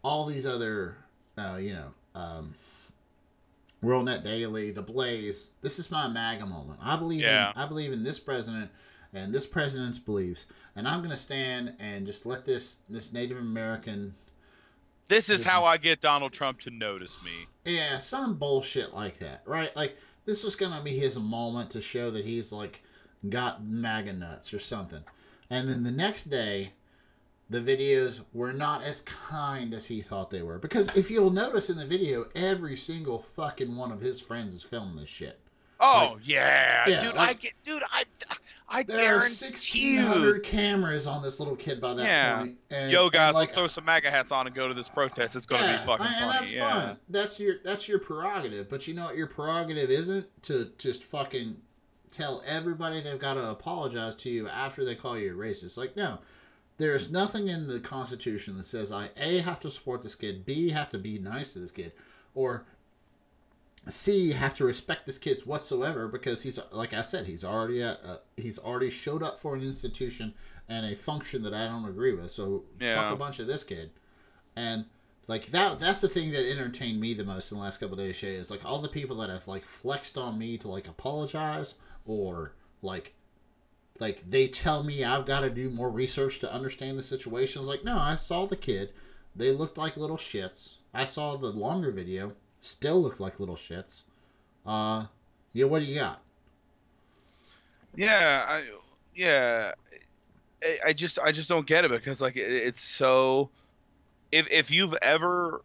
all 0.05 0.25
these 0.25 0.47
other, 0.47 0.99
uh, 1.37 1.57
you 1.61 1.73
know, 1.73 1.89
um, 2.15 2.55
WorldNet 3.83 4.23
Daily, 4.25 4.71
The 4.71 4.83
Blaze. 4.83 5.53
This 5.63 5.79
is 5.79 5.91
my 5.91 6.07
MAGA 6.09 6.47
moment. 6.47 6.79
I 6.83 6.97
believe 6.97 7.23
Yeah. 7.23 7.51
in 7.51 7.57
I 7.57 7.67
believe 7.67 7.93
in 7.93 8.03
this 8.05 8.19
president 8.19 8.71
and 9.13 9.33
this 9.33 9.47
president's 9.47 9.99
beliefs, 9.99 10.47
and 10.77 10.87
I'm 10.87 11.03
gonna 11.03 11.17
stand 11.17 11.75
and 11.79 12.07
just 12.07 12.27
let 12.27 12.45
this 12.45 12.81
this 12.89 13.13
Native 13.13 13.39
American 13.39 14.15
This 15.09 15.29
is 15.29 15.45
how 15.45 15.65
I 15.65 15.77
get 15.77 16.01
Donald 16.01 16.33
Trump 16.33 16.61
to 16.61 16.71
notice 16.71 17.17
me. 17.25 17.47
yeah 17.65 17.99
some 17.99 18.37
bullshit 18.37 18.95
like 18.95 19.19
that, 19.21 19.43
right? 19.47 19.75
Like 19.75 19.97
this 20.27 20.45
was 20.45 20.55
gonna 20.57 20.83
be 20.83 20.93
his 20.99 21.19
moment 21.19 21.71
to 21.71 21.81
show 21.81 22.11
that 22.11 22.25
he's 22.25 22.53
like 22.53 22.83
got 23.29 23.65
MAGA 23.65 24.13
nuts 24.13 24.53
or 24.55 24.59
something, 24.59 25.03
and 25.49 25.69
then 25.69 25.83
the 25.85 25.91
next 25.91 26.25
day. 26.25 26.73
The 27.51 27.61
videos 27.61 28.21
were 28.33 28.53
not 28.53 28.85
as 28.85 29.01
kind 29.01 29.75
as 29.75 29.87
he 29.87 30.01
thought 30.01 30.31
they 30.31 30.43
were. 30.43 30.59
Because 30.59 30.97
if 30.97 31.11
you'll 31.11 31.31
notice 31.33 31.69
in 31.69 31.77
the 31.77 31.85
video, 31.85 32.27
every 32.35 32.77
single 32.77 33.19
fucking 33.19 33.75
one 33.77 33.91
of 33.91 34.01
his 34.01 34.21
friends 34.21 34.55
is 34.55 34.63
filming 34.63 34.97
this 34.97 35.09
shit. 35.09 35.41
Oh 35.81 36.19
yeah, 36.23 36.85
yeah, 36.87 37.01
dude. 37.03 37.15
I 37.15 37.27
like- 37.29 37.41
get, 37.41 37.55
dude. 37.65 37.83
I, 37.91 38.05
I 38.69 38.83
There 38.85 38.99
are 38.99 39.01
guarantee 39.19 39.35
sixteen 39.35 39.95
you. 39.97 40.41
cameras 40.45 41.07
on 41.07 41.23
this 41.23 41.41
little 41.41 41.57
kid 41.57 41.81
by 41.81 41.95
that 41.95 42.05
Yeah. 42.05 42.39
point. 42.39 42.59
And, 42.71 42.93
Yo, 42.93 43.05
and, 43.05 43.13
guys, 43.13 43.35
like, 43.35 43.49
let's 43.49 43.57
throw 43.57 43.67
some 43.67 43.85
MAGA 43.87 44.11
hats 44.11 44.31
on 44.31 44.47
and 44.47 44.55
go 44.55 44.69
to 44.69 44.75
this 44.75 44.89
protest. 44.89 45.35
It's 45.35 45.47
gonna 45.47 45.65
yeah, 45.65 45.79
be 45.81 45.87
fucking 45.87 46.07
and 46.07 46.15
funny. 46.17 46.39
that's 46.39 46.53
yeah. 46.53 46.71
fine. 46.87 46.97
That's 47.09 47.41
your 47.41 47.55
that's 47.65 47.89
your 47.89 47.99
prerogative. 47.99 48.69
But 48.69 48.87
you 48.87 48.95
know 48.95 49.07
what 49.07 49.17
your 49.17 49.27
prerogative 49.27 49.91
isn't 49.91 50.27
to 50.45 50.71
just 50.79 51.03
fucking 51.03 51.57
tell 52.11 52.43
everybody 52.47 53.01
they've 53.01 53.19
got 53.19 53.35
to 53.35 53.49
apologize 53.49 54.15
to 54.17 54.31
you 54.31 54.49
after 54.49 54.85
they 54.85 54.95
call 54.95 55.17
you 55.19 55.33
a 55.33 55.35
racist. 55.37 55.77
Like 55.79 55.97
no. 55.97 56.19
There 56.81 56.95
is 56.95 57.11
nothing 57.11 57.49
in 57.49 57.69
the 57.69 57.79
Constitution 57.79 58.57
that 58.57 58.65
says 58.65 58.91
I 58.91 59.11
A 59.19 59.41
have 59.41 59.61
to 59.61 59.71
support 59.71 60.01
this 60.01 60.15
kid, 60.15 60.47
B 60.47 60.71
have 60.71 60.89
to 60.89 60.99
be 60.99 61.19
nice 61.19 61.53
to 61.53 61.59
this 61.59 61.71
kid, 61.73 61.93
or 62.35 62.65
C 63.87 64.33
have 64.33 64.55
to 64.55 64.65
respect 64.65 65.05
this 65.05 65.19
kid's 65.19 65.45
whatsoever 65.47 66.09
because 66.09 66.43
he's 66.43 66.59
like 66.73 66.95
I 66.95 67.03
said 67.03 67.27
he's 67.27 67.45
already 67.45 67.83
at 67.83 67.99
uh, 68.05 68.17
he's 68.37 68.59
already 68.59 68.89
showed 68.89 69.23
up 69.23 69.39
for 69.39 69.55
an 69.55 69.63
institution 69.63 70.33
and 70.71 70.87
a 70.87 70.97
function 70.97 71.43
that 71.43 71.53
I 71.53 71.67
don't 71.67 71.85
agree 71.87 72.15
with. 72.15 72.31
So 72.31 72.65
Yeah. 72.81 73.03
fuck 73.03 73.13
a 73.13 73.17
bunch 73.17 73.41
of 73.41 73.47
this 73.47 73.63
kid, 73.63 73.91
and 74.57 74.87
like 75.29 75.47
that 75.49 75.79
that's 75.79 76.01
the 76.01 76.09
thing 76.09 76.31
that 76.33 76.51
entertained 76.51 76.99
me 76.99 77.13
the 77.13 77.25
most 77.25 77.53
in 77.53 77.59
the 77.59 77.65
last 77.65 77.79
couple 77.79 77.95
of 77.95 77.99
days. 77.99 78.17
Shay 78.17 78.37
is 78.37 78.51
like 78.51 78.65
all 78.65 78.81
the 78.81 78.89
people 78.89 79.17
that 79.19 79.29
have 79.29 79.47
like 79.47 79.65
flexed 79.67 80.17
on 80.17 80.39
me 80.39 80.57
to 80.59 80.69
like 80.69 80.89
apologize 80.89 81.75
or 82.07 82.55
like 82.81 83.13
like 84.01 84.29
they 84.29 84.49
tell 84.49 84.83
me 84.83 85.05
I've 85.05 85.27
got 85.27 85.41
to 85.41 85.51
do 85.51 85.71
more 85.71 85.91
research 85.91 86.39
to 86.41 86.53
understand 86.53 86.99
the 86.99 87.03
situation. 87.03 87.59
I 87.59 87.61
was 87.61 87.69
like, 87.69 87.85
no, 87.85 87.99
I 87.99 88.15
saw 88.15 88.47
the 88.47 88.57
kid. 88.57 88.91
They 89.37 89.53
looked 89.53 89.79
like 89.79 89.97
little 89.97 90.17
shits. 90.17 90.77
I 90.93 91.05
saw 91.05 91.37
the 91.37 91.51
longer 91.51 91.93
video. 91.93 92.33
Still 92.63 93.01
looked 93.01 93.21
like 93.21 93.39
little 93.39 93.57
shits. 93.57 94.05
Uh, 94.67 95.07
yeah. 95.53 95.67
What 95.67 95.81
do 95.81 95.85
you 95.85 95.97
got? 95.97 96.23
Yeah, 97.95 98.45
I 98.49 98.65
yeah, 99.15 99.73
I, 100.63 100.79
I 100.89 100.93
just 100.93 101.19
I 101.19 101.33
just 101.33 101.49
don't 101.49 101.67
get 101.67 101.85
it 101.85 101.91
because 101.91 102.21
like 102.21 102.37
it, 102.37 102.51
it's 102.51 102.83
so. 102.83 103.51
If 104.33 104.47
if 104.51 104.71
you've 104.71 104.95
ever 105.03 105.63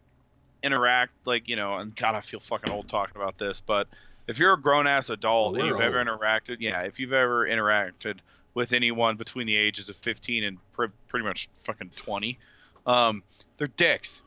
interact 0.63 1.13
like 1.25 1.47
you 1.47 1.55
know, 1.55 1.75
and 1.75 1.95
God, 1.95 2.15
I 2.15 2.21
feel 2.21 2.39
fucking 2.39 2.71
old 2.71 2.87
talking 2.87 3.15
about 3.15 3.37
this, 3.37 3.61
but 3.61 3.87
if 4.27 4.39
you're 4.39 4.53
a 4.53 4.59
grown 4.61 4.87
ass 4.87 5.09
adult 5.09 5.53
Well, 5.53 5.61
and 5.61 5.69
you've 5.69 5.77
we're 5.77 5.83
ever 5.83 6.03
interacted, 6.03 6.57
yeah, 6.59 6.81
if 6.81 6.99
you've 6.99 7.13
ever 7.13 7.45
interacted 7.47 8.19
with 8.53 8.73
anyone 8.73 9.15
between 9.17 9.47
the 9.47 9.55
ages 9.55 9.89
of 9.89 9.97
15 9.97 10.43
and 10.43 10.57
pr- 10.73 10.85
pretty 11.07 11.25
much 11.25 11.49
fucking 11.55 11.91
20, 11.95 12.37
um, 12.87 13.21
they're 13.57 13.67
dicks. 13.67 14.21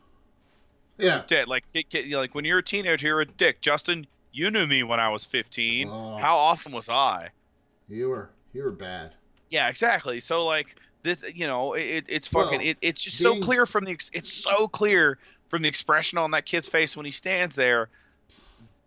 Yeah. 0.97 1.23
Like 1.47 1.63
it, 1.73 1.87
it- 1.93 2.11
like 2.15 2.35
when 2.35 2.45
you're 2.45 2.59
a 2.59 2.63
teenager, 2.63 3.07
you're 3.07 3.21
a 3.21 3.25
dick. 3.25 3.61
Justin, 3.61 4.05
you 4.31 4.51
knew 4.51 4.67
me 4.67 4.83
when 4.83 4.99
I 4.99 5.09
was 5.09 5.23
15. 5.25 5.87
Oh. 5.89 6.17
How 6.17 6.37
awesome 6.37 6.73
was 6.73 6.89
I? 6.89 7.29
You 7.87 8.09
were 8.09 8.29
you 8.53 8.63
were 8.63 8.71
bad. 8.71 9.13
Yeah, 9.49 9.69
exactly. 9.69 10.19
So 10.19 10.45
like 10.45 10.75
this, 11.03 11.17
you 11.33 11.47
know, 11.47 11.73
it, 11.73 12.05
it's 12.07 12.27
fucking, 12.27 12.59
Well, 12.59 12.67
it, 12.69 12.77
it's 12.81 13.01
just 13.01 13.19
being- 13.23 13.41
so 13.41 13.45
clear 13.45 13.65
from 13.65 13.85
the, 13.85 13.91
it's 14.13 14.31
so 14.31 14.67
clear 14.67 15.17
from 15.47 15.61
the 15.63 15.69
expression 15.69 16.17
on 16.19 16.31
that 16.31 16.45
kid's 16.45 16.67
face 16.69 16.95
when 16.95 17.05
he 17.05 17.11
stands 17.11 17.55
there. 17.55 17.89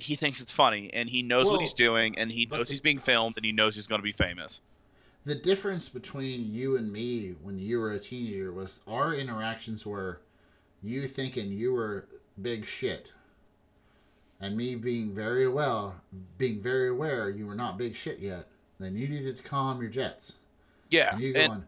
He 0.03 0.17
thinks 0.17 0.41
it's 0.41 0.53
funny, 0.53 0.91
and 0.93 1.09
he 1.09 1.23
knows 1.23 1.45
Well, 1.45 1.55
what 1.55 1.61
he's 1.63 1.75
doing, 1.75 2.19
and 2.19 2.31
he 2.31 2.47
knows 2.47 2.69
the- 2.69 2.75
he's 2.75 2.81
being 2.81 2.99
filmed, 2.99 3.37
and 3.37 3.45
he 3.47 3.53
knows 3.53 3.75
he's 3.75 3.87
going 3.87 4.01
to 4.01 4.05
be 4.05 4.13
famous. 4.13 4.61
The 5.25 5.35
difference 5.37 5.89
between 5.89 6.53
you 6.53 6.77
and 6.77 6.93
me 6.93 7.37
when 7.43 7.59
you 7.59 7.79
were 7.79 7.93
a 7.93 7.99
teenager 8.01 8.53
was 8.53 8.81
our 8.89 9.15
interactions 9.15 9.87
were 9.87 10.21
you 10.83 11.07
thinking 11.07 11.53
you 11.53 11.73
were 11.73 12.07
big 12.41 12.65
shit. 12.67 13.13
And 14.41 14.57
me 14.57 14.75
being 14.75 15.15
very 15.15 15.47
well 15.47 16.01
being 16.37 16.61
very 16.61 16.89
aware 16.89 17.31
you 17.31 17.47
were 17.47 17.55
not 17.55 17.79
big 17.79 17.95
shit 17.95 18.19
yet. 18.19 18.49
Then 18.81 18.97
you 18.97 19.07
needed 19.07 19.37
to 19.37 19.43
calm 19.45 19.81
your 19.81 19.91
jets. 19.91 20.35
Yeah, 20.91 21.13
And 21.13 21.21
you 21.23 21.35
and, 21.37 21.49
going 21.49 21.65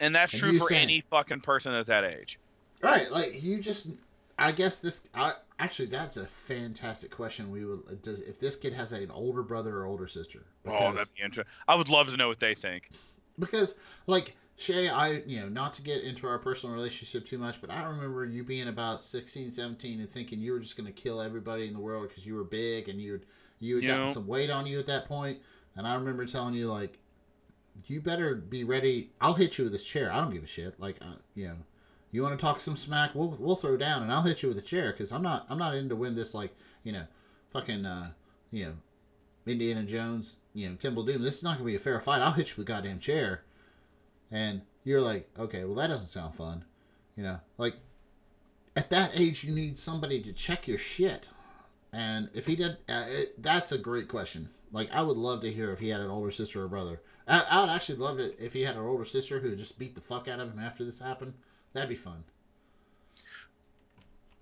and 0.00 0.14
that's 0.14 0.34
and 0.34 0.40
true 0.42 0.58
for 0.58 0.66
saying- 0.68 0.82
any 0.82 1.00
fucking 1.08 1.40
person 1.40 1.72
at 1.72 1.86
that 1.86 2.04
age. 2.04 2.38
Right, 2.82 3.10
like 3.10 3.42
you 3.42 3.62
just 3.62 3.86
I 4.38 4.52
guess 4.52 4.78
this 4.80 5.00
I 5.14 5.32
actually 5.58 5.86
that's 5.86 6.16
a 6.16 6.26
fantastic 6.26 7.10
question. 7.10 7.50
We 7.50 7.64
would 7.64 8.02
does 8.02 8.20
if 8.20 8.38
this 8.38 8.56
kid 8.56 8.72
has 8.74 8.92
an 8.92 9.10
older 9.10 9.42
brother 9.42 9.78
or 9.78 9.86
older 9.86 10.06
sister. 10.06 10.46
Oh, 10.66 10.92
that'd 10.92 11.14
be 11.14 11.22
interesting. 11.22 11.52
I 11.66 11.74
would 11.74 11.88
love 11.88 12.10
to 12.10 12.16
know 12.16 12.28
what 12.28 12.40
they 12.40 12.54
think. 12.54 12.90
because 13.38 13.74
like 14.06 14.36
Shay, 14.56 14.88
I 14.88 15.22
you 15.26 15.40
know 15.40 15.48
not 15.48 15.72
to 15.74 15.82
get 15.82 16.02
into 16.02 16.26
our 16.26 16.38
personal 16.38 16.74
relationship 16.74 17.24
too 17.24 17.38
much, 17.38 17.60
but 17.60 17.70
I 17.70 17.84
remember 17.84 18.24
you 18.24 18.42
being 18.42 18.68
about 18.68 19.02
16, 19.02 19.50
17 19.52 20.00
and 20.00 20.10
thinking 20.10 20.40
you 20.40 20.52
were 20.52 20.58
just 20.60 20.76
gonna 20.76 20.92
kill 20.92 21.20
everybody 21.20 21.66
in 21.68 21.74
the 21.74 21.80
world 21.80 22.08
because 22.08 22.26
you 22.26 22.34
were 22.34 22.44
big 22.44 22.88
and 22.88 23.00
you 23.00 23.12
would 23.12 23.26
you 23.60 23.76
had 23.76 23.82
You 23.84 23.88
gotten 23.90 24.06
know? 24.06 24.12
some 24.12 24.26
weight 24.26 24.50
on 24.50 24.66
you 24.66 24.78
at 24.78 24.86
that 24.86 25.06
point. 25.06 25.38
point, 25.38 25.46
and 25.76 25.86
I 25.86 25.94
remember 25.94 26.24
telling 26.26 26.54
you 26.54 26.68
like, 26.68 26.98
you 27.86 28.00
better 28.00 28.34
be 28.34 28.64
ready. 28.64 29.10
I'll 29.20 29.34
hit 29.34 29.58
you 29.58 29.64
with 29.64 29.72
this 29.72 29.84
chair. 29.84 30.12
I 30.12 30.20
don't 30.20 30.30
give 30.32 30.42
a 30.44 30.46
shit. 30.46 30.78
Like 30.80 30.96
uh, 31.00 31.14
you 31.34 31.48
know. 31.48 31.56
You 32.10 32.22
want 32.22 32.38
to 32.38 32.42
talk 32.42 32.60
some 32.60 32.76
smack? 32.76 33.14
We'll 33.14 33.36
we'll 33.38 33.56
throw 33.56 33.76
down, 33.76 34.02
and 34.02 34.12
I'll 34.12 34.22
hit 34.22 34.42
you 34.42 34.48
with 34.48 34.58
a 34.58 34.62
chair 34.62 34.92
because 34.92 35.12
I'm 35.12 35.22
not 35.22 35.46
I'm 35.48 35.58
not 35.58 35.74
into 35.74 35.96
win 35.96 36.14
this 36.14 36.34
like 36.34 36.54
you 36.82 36.92
know, 36.92 37.04
fucking 37.52 37.84
uh, 37.84 38.10
you 38.50 38.64
know, 38.64 38.72
Indiana 39.46 39.82
Jones, 39.82 40.38
you 40.54 40.68
know, 40.68 40.76
Temple 40.76 41.04
Doom. 41.04 41.22
This 41.22 41.36
is 41.36 41.42
not 41.42 41.58
gonna 41.58 41.66
be 41.66 41.76
a 41.76 41.78
fair 41.78 42.00
fight. 42.00 42.22
I'll 42.22 42.32
hit 42.32 42.50
you 42.50 42.54
with 42.56 42.68
a 42.68 42.72
goddamn 42.72 42.98
chair. 42.98 43.42
And 44.30 44.62
you're 44.84 45.00
like, 45.00 45.28
okay, 45.38 45.64
well 45.64 45.74
that 45.76 45.88
doesn't 45.88 46.08
sound 46.08 46.34
fun, 46.34 46.64
you 47.16 47.22
know. 47.22 47.40
Like 47.56 47.76
at 48.76 48.90
that 48.90 49.18
age, 49.18 49.44
you 49.44 49.54
need 49.54 49.76
somebody 49.76 50.20
to 50.20 50.32
check 50.32 50.66
your 50.68 50.78
shit. 50.78 51.28
And 51.92 52.28
if 52.34 52.46
he 52.46 52.56
did, 52.56 52.78
uh, 52.88 53.04
it, 53.08 53.42
that's 53.42 53.72
a 53.72 53.78
great 53.78 54.08
question. 54.08 54.50
Like 54.72 54.90
I 54.92 55.02
would 55.02 55.16
love 55.16 55.40
to 55.40 55.52
hear 55.52 55.72
if 55.72 55.78
he 55.80 55.88
had 55.88 56.00
an 56.00 56.10
older 56.10 56.30
sister 56.30 56.62
or 56.62 56.68
brother. 56.68 57.00
I, 57.26 57.44
I 57.50 57.60
would 57.60 57.70
actually 57.70 57.98
love 57.98 58.18
it 58.18 58.36
if 58.38 58.52
he 58.52 58.62
had 58.62 58.76
an 58.76 58.82
older 58.82 59.04
sister 59.04 59.40
who 59.40 59.56
just 59.56 59.78
beat 59.78 59.94
the 59.94 60.00
fuck 60.00 60.28
out 60.28 60.40
of 60.40 60.52
him 60.52 60.58
after 60.58 60.84
this 60.84 61.00
happened. 61.00 61.34
That'd 61.72 61.88
be 61.88 61.94
fun. 61.94 62.24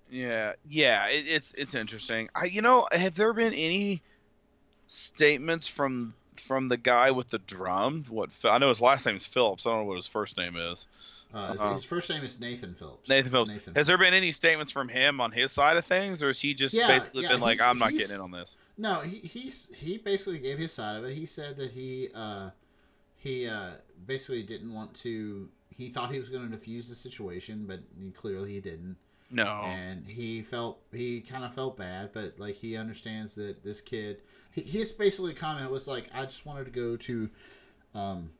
Yeah, 0.09 0.53
yeah, 0.69 1.07
it, 1.07 1.25
it's 1.27 1.53
it's 1.57 1.75
interesting. 1.75 2.29
I, 2.33 2.45
you 2.45 2.61
know, 2.61 2.87
have 2.91 3.15
there 3.15 3.33
been 3.33 3.53
any 3.53 4.01
statements 4.87 5.67
from 5.67 6.13
from 6.37 6.69
the 6.69 6.77
guy 6.77 7.11
with 7.11 7.29
the 7.29 7.39
drum? 7.39 8.05
What 8.09 8.29
I 8.45 8.57
know 8.57 8.69
his 8.69 8.81
last 8.81 9.05
name 9.05 9.17
is 9.17 9.25
Phillips. 9.25 9.65
I 9.67 9.71
don't 9.71 9.79
know 9.81 9.85
what 9.85 9.97
his 9.97 10.07
first 10.07 10.37
name 10.37 10.55
is. 10.55 10.87
Uh, 11.33 11.51
his, 11.51 11.61
Uh-huh. 11.61 11.73
his 11.73 11.83
first 11.83 12.09
name 12.09 12.23
is 12.23 12.39
Nathan 12.39 12.73
Phillips. 12.73 13.09
Nathan 13.09 13.31
Phillips. 13.31 13.49
Nathan. 13.51 13.75
Has 13.75 13.87
there 13.87 13.97
been 13.97 14.13
any 14.13 14.31
statements 14.31 14.71
from 14.71 14.87
him 14.87 15.19
on 15.19 15.33
his 15.33 15.51
side 15.51 15.75
of 15.75 15.85
things, 15.85 16.23
or 16.23 16.27
has 16.27 16.39
he 16.39 16.53
just 16.53 16.73
Yeah, 16.73 16.87
basically 16.87 17.23
yeah, 17.23 17.29
been 17.29 17.41
like, 17.41 17.59
"I'm 17.59 17.77
not 17.77 17.91
getting 17.91 18.15
in 18.15 18.21
on 18.21 18.31
this"? 18.31 18.55
No, 18.77 19.01
he 19.01 19.15
he's 19.17 19.67
he 19.75 19.97
basically 19.97 20.39
gave 20.39 20.57
his 20.57 20.71
side 20.71 20.95
of 20.95 21.03
it. 21.03 21.15
He 21.15 21.25
said 21.25 21.57
that 21.57 21.71
he 21.71 22.07
uh, 22.15 22.51
he 23.17 23.45
uh, 23.45 23.71
basically 24.05 24.43
didn't 24.43 24.73
want 24.73 24.93
to. 24.95 25.49
He 25.77 25.89
thought 25.89 26.11
he 26.11 26.19
was 26.19 26.29
going 26.29 26.49
to 26.49 26.57
defuse 26.57 26.89
the 26.89 26.95
situation, 26.95 27.65
but 27.67 27.81
clearly 28.15 28.53
he 28.53 28.59
didn't. 28.59 28.97
No. 29.29 29.61
And 29.65 30.07
he 30.07 30.41
felt 30.41 30.79
he 30.91 31.21
kind 31.21 31.43
of 31.43 31.53
felt 31.53 31.77
bad, 31.77 32.11
but 32.13 32.39
like 32.39 32.55
he 32.55 32.75
understands 32.75 33.35
that 33.35 33.63
this 33.63 33.81
kid. 33.81 34.21
He, 34.51 34.61
his 34.61 34.91
basically 34.91 35.33
comment 35.33 35.69
was 35.69 35.87
like, 35.87 36.09
"I 36.13 36.23
just 36.23 36.45
wanted 36.45 36.65
to 36.65 36.71
go 36.71 36.95
to." 36.95 37.29
Um, 37.93 38.31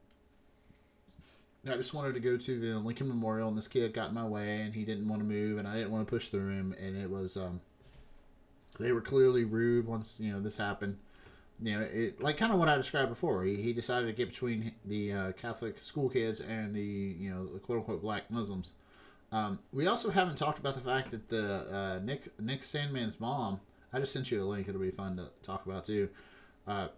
I 1.69 1.76
just 1.76 1.93
wanted 1.93 2.14
to 2.14 2.19
go 2.22 2.38
to 2.38 2.59
the 2.59 2.80
Lincoln 2.80 3.09
Memorial, 3.09 3.49
and 3.49 3.57
this 3.57 3.68
kid 3.68 3.93
got 3.93 4.09
in 4.09 4.15
my 4.15 4.26
way, 4.26 4.61
and 4.61 4.73
he 4.73 4.85
didn't 4.85 5.07
want 5.07 5.22
to 5.22 5.27
move, 5.27 5.57
and 5.57 5.68
I 5.68 5.76
didn't 5.76 5.91
want 5.91 6.07
to 6.07 6.09
push 6.09 6.30
through 6.30 6.49
him, 6.49 6.73
and 6.80 6.95
it 6.95 7.09
was 7.09 7.35
um, 7.35 7.59
they 8.80 8.91
were 8.91 9.01
clearly 9.01 9.43
rude 9.43 9.85
once 9.85 10.19
you 10.19 10.31
know 10.31 10.39
this 10.39 10.57
happened. 10.57 10.97
You 11.59 11.79
know, 11.79 11.81
it 11.81 12.21
like 12.21 12.38
kind 12.38 12.53
of 12.53 12.59
what 12.59 12.69
I 12.69 12.75
described 12.75 13.09
before. 13.09 13.43
He, 13.43 13.55
he 13.55 13.73
decided 13.73 14.05
to 14.07 14.13
get 14.13 14.29
between 14.29 14.73
the 14.85 15.11
uh, 15.11 15.31
Catholic 15.31 15.79
school 15.79 16.09
kids 16.09 16.39
and 16.39 16.75
the 16.75 16.81
you 16.81 17.31
know 17.31 17.45
the 17.45 17.59
quote 17.59 17.79
unquote 17.79 18.01
black 18.01 18.29
Muslims. 18.29 18.73
Um, 19.31 19.59
we 19.73 19.88
also 19.88 20.09
haven't 20.09 20.38
talked 20.38 20.59
about 20.59 20.75
the 20.75 20.81
fact 20.81 21.11
that 21.11 21.29
the 21.29 21.75
uh, 21.75 21.99
Nick 22.03 22.27
Nick 22.39 22.63
Sandmann's 22.63 23.19
mom. 23.19 23.59
I 23.91 23.99
just 23.99 24.13
sent 24.13 24.29
you 24.31 24.43
a 24.43 24.45
link. 24.45 24.67
It'll 24.67 24.81
be 24.81 24.91
fun 24.91 25.17
to 25.17 25.29
talk 25.41 25.65
about 25.65 25.85
too. 25.85 26.09
Uh, 26.67 26.89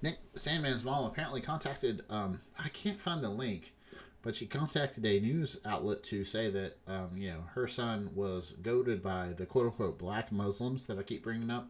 Nick 0.00 0.18
Sandmann's 0.36 0.84
mom 0.84 1.04
apparently 1.04 1.40
contacted. 1.40 2.02
Um, 2.08 2.40
I 2.62 2.68
can't 2.68 3.00
find 3.00 3.22
the 3.22 3.30
link, 3.30 3.74
but 4.22 4.36
she 4.36 4.46
contacted 4.46 5.04
a 5.04 5.18
news 5.18 5.58
outlet 5.64 6.02
to 6.04 6.22
say 6.22 6.50
that 6.50 6.76
um, 6.86 7.10
you 7.16 7.30
know 7.30 7.44
her 7.54 7.66
son 7.66 8.10
was 8.14 8.52
goaded 8.62 9.02
by 9.02 9.30
the 9.36 9.46
quote 9.46 9.66
unquote 9.66 9.98
black 9.98 10.30
Muslims 10.30 10.86
that 10.86 10.98
I 10.98 11.02
keep 11.02 11.24
bringing 11.24 11.50
up. 11.50 11.68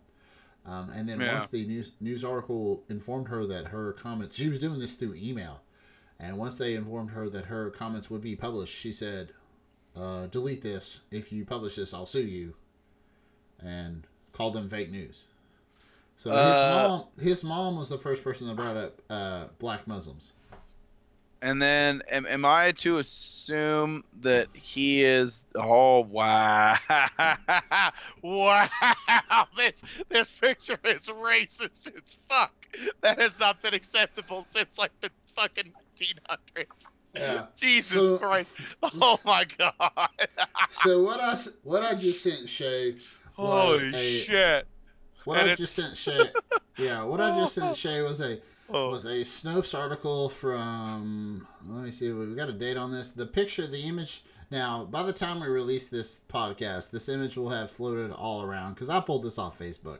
Um, 0.69 0.91
and 0.91 1.09
then 1.09 1.19
Yeah. 1.19 1.33
once 1.33 1.47
the 1.47 1.65
news 1.67 1.93
news 1.99 2.23
article 2.23 2.85
informed 2.91 3.29
her 3.29 3.47
that 3.47 3.69
her 3.69 3.95
comments, 3.95 4.35
she 4.35 4.49
was 4.51 4.59
doing 4.59 4.79
this 4.79 4.97
through 4.97 5.15
email, 5.15 5.63
and 6.21 6.37
once 6.37 6.59
they 6.59 6.75
informed 6.75 7.13
her 7.13 7.29
that 7.31 7.47
her 7.47 7.71
comments 7.71 8.11
would 8.11 8.21
be 8.21 8.37
published, 8.37 8.77
she 8.77 8.93
said, 8.93 9.33
uh, 9.97 10.27
"Delete 10.27 10.61
this. 10.61 11.01
If 11.11 11.33
you 11.33 11.47
publish 11.47 11.77
this, 11.77 11.95
I'll 11.95 12.05
sue 12.05 12.21
you," 12.27 12.55
and 13.59 14.07
called 14.33 14.53
them 14.53 14.69
fake 14.69 14.91
news. 14.91 15.25
So 16.17 16.31
his 16.33 16.59
Uh, 16.59 16.71
mom, 16.71 17.05
his 17.19 17.43
mom 17.43 17.77
was 17.79 17.89
the 17.89 17.99
first 17.99 18.23
person 18.23 18.47
that 18.49 18.57
brought 18.57 18.77
up 18.77 19.01
uh, 19.09 19.47
black 19.59 19.87
Muslims. 19.87 20.35
And 21.41 21.63
then, 21.63 22.03
am, 22.11 22.27
am 22.27 22.45
I 22.45 22.73
to 22.79 22.99
assume 22.99 24.03
that 24.23 24.49
he 24.55 25.05
is? 25.05 25.41
Oh 25.55 26.01
wow, 26.01 26.77
wow! 28.23 28.69
This 29.57 29.83
this 30.09 30.31
picture 30.33 30.79
is 30.85 31.07
racist 31.07 31.95
as 31.97 32.19
fuck. 32.29 32.53
That 33.03 33.21
has 33.21 33.39
not 33.39 33.63
been 33.63 33.75
acceptable 33.75 34.45
since 34.49 34.79
like 34.79 34.91
the 35.01 35.11
fucking 35.37 35.73
1900s. 35.97 36.93
Yeah. 37.15 37.47
Jesus 37.59 37.93
So- 38.09 38.19
Christ! 38.19 38.55
Oh 38.83 39.19
my 39.25 39.45
God! 39.59 39.81
So 40.83 41.03
what 41.03 41.21
I 41.21 41.37
what 41.63 41.83
I 41.85 41.95
just 41.95 42.23
sent 42.23 42.49
Shay 42.49 42.97
was 43.37 43.81
Holy 43.83 43.95
a 43.95 44.11
shit! 44.21 44.67
what 45.25 45.39
And 45.39 45.51
I 45.51 45.53
it's- 45.53 45.59
just 45.59 45.75
sent 45.75 45.97
Shay. 45.97 46.31
Yeah, 46.77 47.05
what 47.05 47.21
I 47.21 47.35
just 47.39 47.55
sent 47.55 47.77
Shay 47.85 48.03
was 48.03 48.21
a 48.21 48.39
Oh, 48.71 48.91
was 48.91 49.07
a 49.07 49.21
Snopes 49.21 49.77
article 49.77 50.29
from. 50.29 51.47
Let 51.67 51.85
me 51.85 51.91
see. 51.91 52.13
We've 52.13 52.37
got 52.37 52.51
a 52.51 52.53
date 52.53 52.77
on 52.77 52.93
this. 52.93 53.11
The 53.11 53.27
picture, 53.27 53.67
the 53.67 53.83
image. 53.83 54.23
Now, 54.51 54.85
by 54.85 55.03
the 55.03 55.13
time 55.13 55.41
we 55.41 55.47
release 55.47 55.89
this 55.89 56.21
podcast, 56.29 56.91
this 56.91 57.09
image 57.09 57.37
will 57.37 57.51
have 57.51 57.71
floated 57.71 58.13
all 58.13 58.43
around 58.43 58.75
because 58.75 58.91
I 58.91 59.01
pulled 59.01 59.23
this 59.23 59.39
off 59.39 59.59
Facebook. 59.59 59.99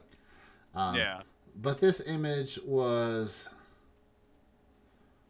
Um, 0.75 0.95
yeah. 0.95 1.21
But 1.55 1.81
this 1.81 1.99
image 2.01 2.59
was 2.63 3.47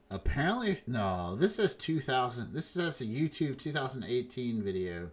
apparently 0.10 0.82
no. 0.86 1.36
This 1.36 1.56
says 1.56 1.76
2000. 1.76 2.54
This 2.54 2.66
says 2.66 3.00
a 3.00 3.06
YouTube 3.06 3.58
2018 3.58 4.62
video 4.62 5.12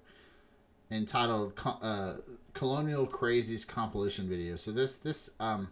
entitled 0.91 1.53
uh, 1.65 2.15
"Colonial 2.55 3.07
Crazies 3.07 3.67
Compilation 3.67 4.29
Video." 4.29 4.57
So 4.57 4.73
this 4.73 4.97
this 4.97 5.31
um 5.39 5.69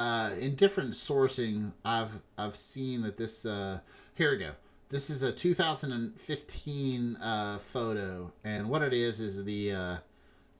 uh 0.00 0.30
in 0.38 0.54
different 0.54 0.92
sourcing, 0.92 1.72
I've 1.84 2.20
I've 2.38 2.56
seen 2.56 3.02
that 3.02 3.16
this 3.16 3.44
uh 3.44 3.80
here 4.14 4.32
we 4.32 4.38
go. 4.38 4.52
This 4.90 5.08
is 5.08 5.22
a 5.22 5.30
2015 5.30 7.16
uh, 7.16 7.58
photo, 7.58 8.32
and 8.42 8.68
what 8.68 8.82
it 8.82 8.92
is 8.92 9.20
is 9.20 9.44
the 9.44 9.72
uh, 9.72 9.96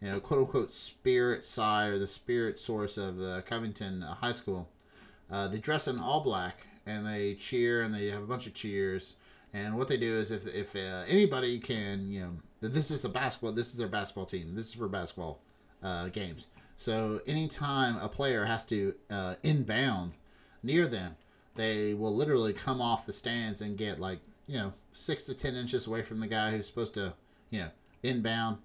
you 0.00 0.08
know, 0.08 0.20
quote 0.20 0.40
unquote 0.40 0.70
spirit 0.70 1.44
side 1.44 1.90
or 1.90 1.98
the 1.98 2.06
spirit 2.06 2.58
source 2.58 2.96
of 2.96 3.16
the 3.16 3.42
Covington 3.46 4.02
uh, 4.02 4.14
High 4.14 4.32
School. 4.32 4.68
Uh, 5.30 5.48
they 5.48 5.58
dress 5.58 5.88
in 5.88 5.98
all 5.98 6.20
black 6.20 6.66
and 6.86 7.06
they 7.06 7.34
cheer 7.34 7.82
and 7.82 7.94
they 7.94 8.06
have 8.06 8.22
a 8.22 8.26
bunch 8.26 8.46
of 8.46 8.54
cheers. 8.54 9.16
And 9.52 9.76
what 9.76 9.88
they 9.88 9.96
do 9.96 10.16
is 10.16 10.30
if, 10.30 10.46
if 10.46 10.74
uh, 10.76 11.04
anybody 11.06 11.58
can, 11.58 12.10
you 12.10 12.20
know, 12.20 12.68
this 12.68 12.90
is 12.90 13.04
a 13.04 13.08
basketball, 13.08 13.52
this 13.52 13.70
is 13.70 13.76
their 13.76 13.88
basketball 13.88 14.26
team. 14.26 14.54
This 14.54 14.68
is 14.68 14.74
for 14.74 14.88
basketball 14.88 15.40
uh, 15.82 16.08
games. 16.08 16.48
So 16.80 17.20
anytime 17.26 17.98
a 17.98 18.08
player 18.08 18.46
has 18.46 18.64
to 18.64 18.94
uh, 19.10 19.34
inbound 19.42 20.14
near 20.62 20.86
them, 20.86 21.16
they 21.54 21.92
will 21.92 22.14
literally 22.14 22.54
come 22.54 22.80
off 22.80 23.04
the 23.04 23.12
stands 23.12 23.60
and 23.60 23.76
get 23.76 24.00
like, 24.00 24.20
you 24.46 24.56
know, 24.56 24.72
six 24.94 25.24
to 25.24 25.34
10 25.34 25.56
inches 25.56 25.86
away 25.86 26.00
from 26.00 26.20
the 26.20 26.26
guy 26.26 26.52
who's 26.52 26.66
supposed 26.66 26.94
to, 26.94 27.12
you 27.50 27.60
know, 27.60 27.68
inbound 28.02 28.56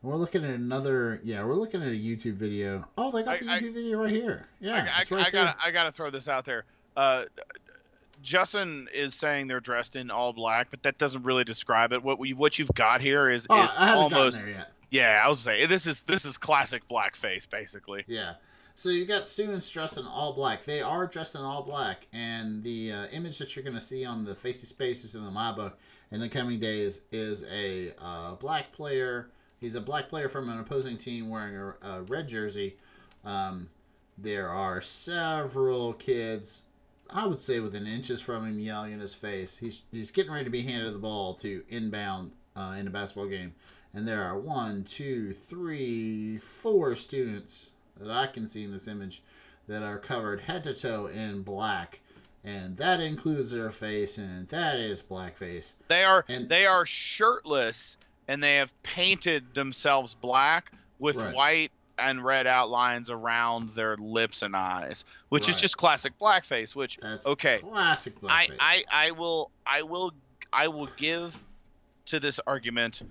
we're 0.00 0.14
looking 0.14 0.44
at 0.44 0.54
another. 0.54 1.20
Yeah, 1.24 1.42
we're 1.42 1.54
looking 1.54 1.82
at 1.82 1.88
a 1.88 1.90
YouTube 1.90 2.34
video. 2.34 2.86
Oh, 2.96 3.10
they 3.10 3.24
got 3.24 3.34
I- 3.34 3.38
the 3.38 3.50
I- 3.50 3.60
YouTube 3.60 3.74
video 3.74 4.00
right 4.00 4.10
here. 4.10 4.46
Yeah, 4.60 4.88
I, 4.94 5.00
I, 5.00 5.04
right 5.10 5.26
I 5.26 5.30
gotta, 5.30 5.56
I 5.60 5.70
gotta 5.72 5.90
throw 5.90 6.10
this 6.10 6.28
out 6.28 6.44
there. 6.44 6.64
Uh, 6.96 7.24
Justin 8.22 8.88
is 8.94 9.14
saying 9.14 9.48
they're 9.48 9.58
dressed 9.58 9.96
in 9.96 10.12
all 10.12 10.32
black, 10.32 10.68
but 10.70 10.84
that 10.84 10.98
doesn't 10.98 11.24
really 11.24 11.42
describe 11.42 11.92
it. 11.92 12.00
What 12.00 12.20
we, 12.20 12.32
what 12.32 12.60
you've 12.60 12.72
got 12.74 13.00
here 13.00 13.28
is, 13.28 13.48
oh, 13.50 13.60
is 13.60 13.70
I 13.76 13.86
haven't 13.86 14.04
almost, 14.04 14.36
gotten 14.38 14.52
there 14.52 14.58
yet. 14.58 14.72
Yeah. 14.90 15.22
I 15.24 15.28
was 15.28 15.40
saying 15.40 15.68
this 15.68 15.86
is 15.86 16.02
this 16.02 16.24
is 16.24 16.38
classic 16.38 16.82
blackface, 16.88 17.48
basically. 17.48 18.04
Yeah. 18.06 18.34
So 18.78 18.90
you 18.90 19.06
got 19.06 19.26
students 19.26 19.70
dressed 19.70 19.96
in 19.96 20.04
all 20.04 20.34
black. 20.34 20.64
They 20.64 20.82
are 20.82 21.06
dressed 21.06 21.34
in 21.34 21.40
all 21.40 21.62
black, 21.62 22.06
and 22.12 22.62
the 22.62 22.92
uh, 22.92 23.06
image 23.06 23.38
that 23.38 23.56
you're 23.56 23.62
going 23.62 23.74
to 23.74 23.80
see 23.80 24.04
on 24.04 24.24
the 24.24 24.34
Facey 24.34 24.66
Spaces 24.66 25.14
in 25.14 25.24
the 25.24 25.30
My 25.30 25.50
Book 25.50 25.78
in 26.10 26.20
the 26.20 26.28
coming 26.28 26.60
days 26.60 27.00
is 27.10 27.42
a 27.50 27.92
uh, 27.98 28.34
black 28.34 28.72
player. 28.72 29.30
He's 29.58 29.74
a 29.74 29.80
black 29.80 30.10
player 30.10 30.28
from 30.28 30.50
an 30.50 30.60
opposing 30.60 30.98
team 30.98 31.30
wearing 31.30 31.56
a, 31.56 31.88
a 31.88 32.02
red 32.02 32.28
jersey. 32.28 32.76
Um, 33.24 33.70
there 34.18 34.48
are 34.48 34.80
several 34.80 35.92
kids, 35.94 36.64
I 37.10 37.26
would 37.26 37.40
say 37.40 37.60
within 37.60 37.86
inches 37.86 38.20
from 38.20 38.46
him, 38.46 38.58
yelling 38.60 38.92
in 38.92 39.00
his 39.00 39.14
face. 39.14 39.58
He's 39.58 39.82
he's 39.90 40.10
getting 40.10 40.32
ready 40.32 40.44
to 40.44 40.50
be 40.50 40.62
handed 40.62 40.94
the 40.94 40.98
ball 40.98 41.34
to 41.36 41.62
inbound 41.68 42.32
uh, 42.54 42.76
in 42.78 42.86
a 42.86 42.90
basketball 42.90 43.28
game, 43.28 43.54
and 43.96 44.06
there 44.06 44.22
are 44.22 44.38
one, 44.38 44.84
two, 44.84 45.32
three, 45.32 46.36
four 46.38 46.94
students 46.94 47.70
that 47.98 48.10
I 48.10 48.26
can 48.26 48.46
see 48.46 48.62
in 48.62 48.70
this 48.70 48.86
image 48.86 49.22
that 49.66 49.82
are 49.82 49.98
covered 49.98 50.42
head 50.42 50.64
to 50.64 50.74
toe 50.74 51.06
in 51.06 51.40
black, 51.42 52.00
and 52.44 52.76
that 52.76 53.00
includes 53.00 53.50
their 53.52 53.70
face, 53.70 54.18
and 54.18 54.46
that 54.48 54.78
is 54.78 55.02
blackface. 55.02 55.72
They 55.88 56.04
are 56.04 56.24
And- 56.28 56.48
they 56.48 56.66
are 56.66 56.84
shirtless 56.86 57.96
and 58.28 58.42
they 58.42 58.56
have 58.56 58.70
painted 58.82 59.54
themselves 59.54 60.14
black 60.14 60.72
with 60.98 61.16
Right. 61.16 61.34
white 61.34 61.72
and 61.98 62.22
red 62.22 62.46
outlines 62.46 63.08
around 63.08 63.70
their 63.70 63.96
lips 63.96 64.42
and 64.42 64.54
eyes, 64.54 65.04
which 65.30 65.48
is 65.48 65.56
just 65.56 65.78
classic 65.78 66.12
blackface. 66.18 66.74
Which 66.74 66.98
That's 67.00 67.26
Okay. 67.26 67.58
classic 67.60 68.14
I, 68.28 68.48
blackface. 68.48 68.56
I 68.60 68.84
I 68.92 69.10
will 69.12 69.50
I 69.66 69.82
will 69.82 70.12
I 70.52 70.68
will 70.68 70.86
give 70.98 71.42
to 72.06 72.20
this 72.20 72.38
argument. 72.46 73.02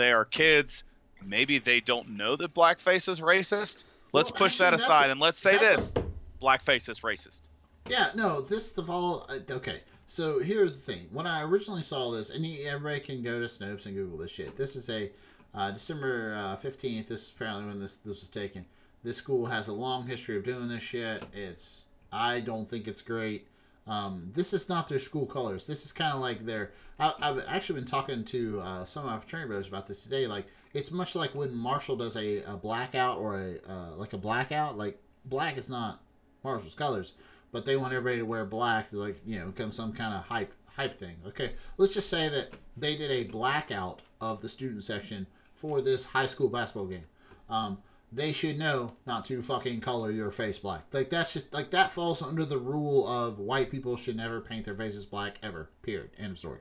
They 0.00 0.12
are 0.12 0.24
kids. 0.24 0.82
Maybe 1.26 1.58
they 1.58 1.80
don't 1.80 2.16
know 2.16 2.34
that 2.36 2.54
blackface 2.54 3.06
is 3.06 3.20
racist. 3.20 3.84
Let's 4.14 4.30
Well, 4.30 4.38
push 4.38 4.56
that 4.56 4.72
actually, 4.72 4.78
that's 4.78 4.82
aside 4.90 5.08
a- 5.08 5.12
and 5.12 5.20
let's 5.20 5.38
say 5.38 5.58
this: 5.58 5.92
blackface 6.40 6.88
is 6.88 7.00
racist. 7.00 7.42
Yeah, 7.86 8.10
no, 8.14 8.40
this 8.40 8.70
the 8.70 8.80
vol. 8.80 9.26
Uh, 9.28 9.40
okay, 9.52 9.80
so 10.06 10.38
here's 10.38 10.72
the 10.72 10.78
thing. 10.78 11.08
When 11.12 11.26
I 11.26 11.42
originally 11.42 11.82
saw 11.82 12.10
this, 12.12 12.30
and 12.30 12.46
everybody 12.46 13.00
can 13.00 13.20
go 13.20 13.40
to 13.40 13.44
Snopes 13.46 13.84
and 13.84 13.94
Google 13.94 14.16
this 14.16 14.30
shit. 14.30 14.56
This 14.56 14.74
is 14.74 14.88
a 14.88 15.10
uh, 15.54 15.70
December 15.70 16.56
fifteenth. 16.56 17.08
this 17.08 17.26
is 17.26 17.30
apparently 17.36 17.66
when 17.66 17.78
this 17.78 17.96
this 17.96 18.20
was 18.20 18.28
taken. 18.30 18.64
This 19.02 19.18
school 19.18 19.46
has 19.46 19.68
a 19.68 19.74
long 19.74 20.06
history 20.06 20.38
of 20.38 20.44
doing 20.44 20.68
this 20.68 20.82
shit. 20.82 21.26
It's 21.34 21.88
I 22.10 22.40
don't 22.40 22.66
think 22.66 22.88
it's 22.88 23.02
great. 23.02 23.48
Um, 23.90 24.30
this 24.34 24.52
is 24.52 24.68
not 24.68 24.86
their 24.86 25.00
school 25.00 25.26
colors. 25.26 25.66
This 25.66 25.84
is 25.84 25.90
kind 25.90 26.12
of 26.14 26.20
like 26.20 26.46
their. 26.46 26.70
I, 27.00 27.12
I've 27.20 27.44
actually 27.48 27.80
been 27.80 27.88
talking 27.88 28.22
to 28.22 28.60
uh, 28.60 28.84
some 28.84 29.04
of 29.04 29.10
my 29.10 29.18
fraternity 29.18 29.48
brothers 29.48 29.66
about 29.66 29.88
this 29.88 30.04
today. 30.04 30.28
Like 30.28 30.46
it's 30.72 30.92
much 30.92 31.16
like 31.16 31.34
when 31.34 31.52
Marshall 31.52 31.96
does 31.96 32.16
a, 32.16 32.42
a 32.44 32.56
blackout 32.56 33.18
or 33.18 33.36
a 33.36 33.56
uh, 33.68 33.96
like 33.96 34.12
a 34.12 34.16
blackout. 34.16 34.78
Like 34.78 35.02
black 35.24 35.58
is 35.58 35.68
not 35.68 36.00
Marshall's 36.44 36.76
colors, 36.76 37.14
but 37.50 37.64
they 37.64 37.76
want 37.76 37.92
everybody 37.92 38.18
to 38.18 38.24
wear 38.24 38.44
black. 38.44 38.92
Like 38.92 39.16
you 39.26 39.40
know, 39.40 39.46
become 39.46 39.72
some 39.72 39.92
kind 39.92 40.14
of 40.14 40.22
hype 40.22 40.54
hype 40.76 40.96
thing. 40.96 41.16
Okay, 41.26 41.54
let's 41.76 41.92
just 41.92 42.08
say 42.08 42.28
that 42.28 42.50
they 42.76 42.94
did 42.94 43.10
a 43.10 43.24
blackout 43.24 44.02
of 44.20 44.40
the 44.40 44.48
student 44.48 44.84
section 44.84 45.26
for 45.52 45.80
this 45.82 46.04
high 46.04 46.26
school 46.26 46.48
basketball 46.48 46.86
game. 46.86 47.06
Um, 47.48 47.78
they 48.12 48.32
should 48.32 48.58
know 48.58 48.92
not 49.06 49.24
to 49.26 49.42
fucking 49.42 49.80
color 49.80 50.10
your 50.10 50.30
face 50.30 50.58
black. 50.58 50.84
Like 50.92 51.10
that's 51.10 51.32
just 51.32 51.52
like 51.52 51.70
that 51.70 51.92
falls 51.92 52.22
under 52.22 52.44
the 52.44 52.58
rule 52.58 53.06
of 53.06 53.38
white 53.38 53.70
people 53.70 53.96
should 53.96 54.16
never 54.16 54.40
paint 54.40 54.64
their 54.64 54.74
faces 54.74 55.06
black 55.06 55.38
ever. 55.42 55.70
Period. 55.82 56.10
End 56.18 56.32
of 56.32 56.38
story. 56.38 56.60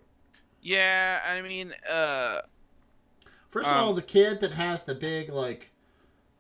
Yeah, 0.62 1.20
I 1.26 1.42
mean, 1.42 1.74
uh, 1.90 2.42
First 3.50 3.68
of 3.70 3.76
Um, 3.76 3.84
all, 3.84 3.94
the 3.94 4.02
kid 4.02 4.42
that 4.42 4.52
has 4.52 4.84
the 4.84 4.96
big 4.96 5.30
like 5.30 5.72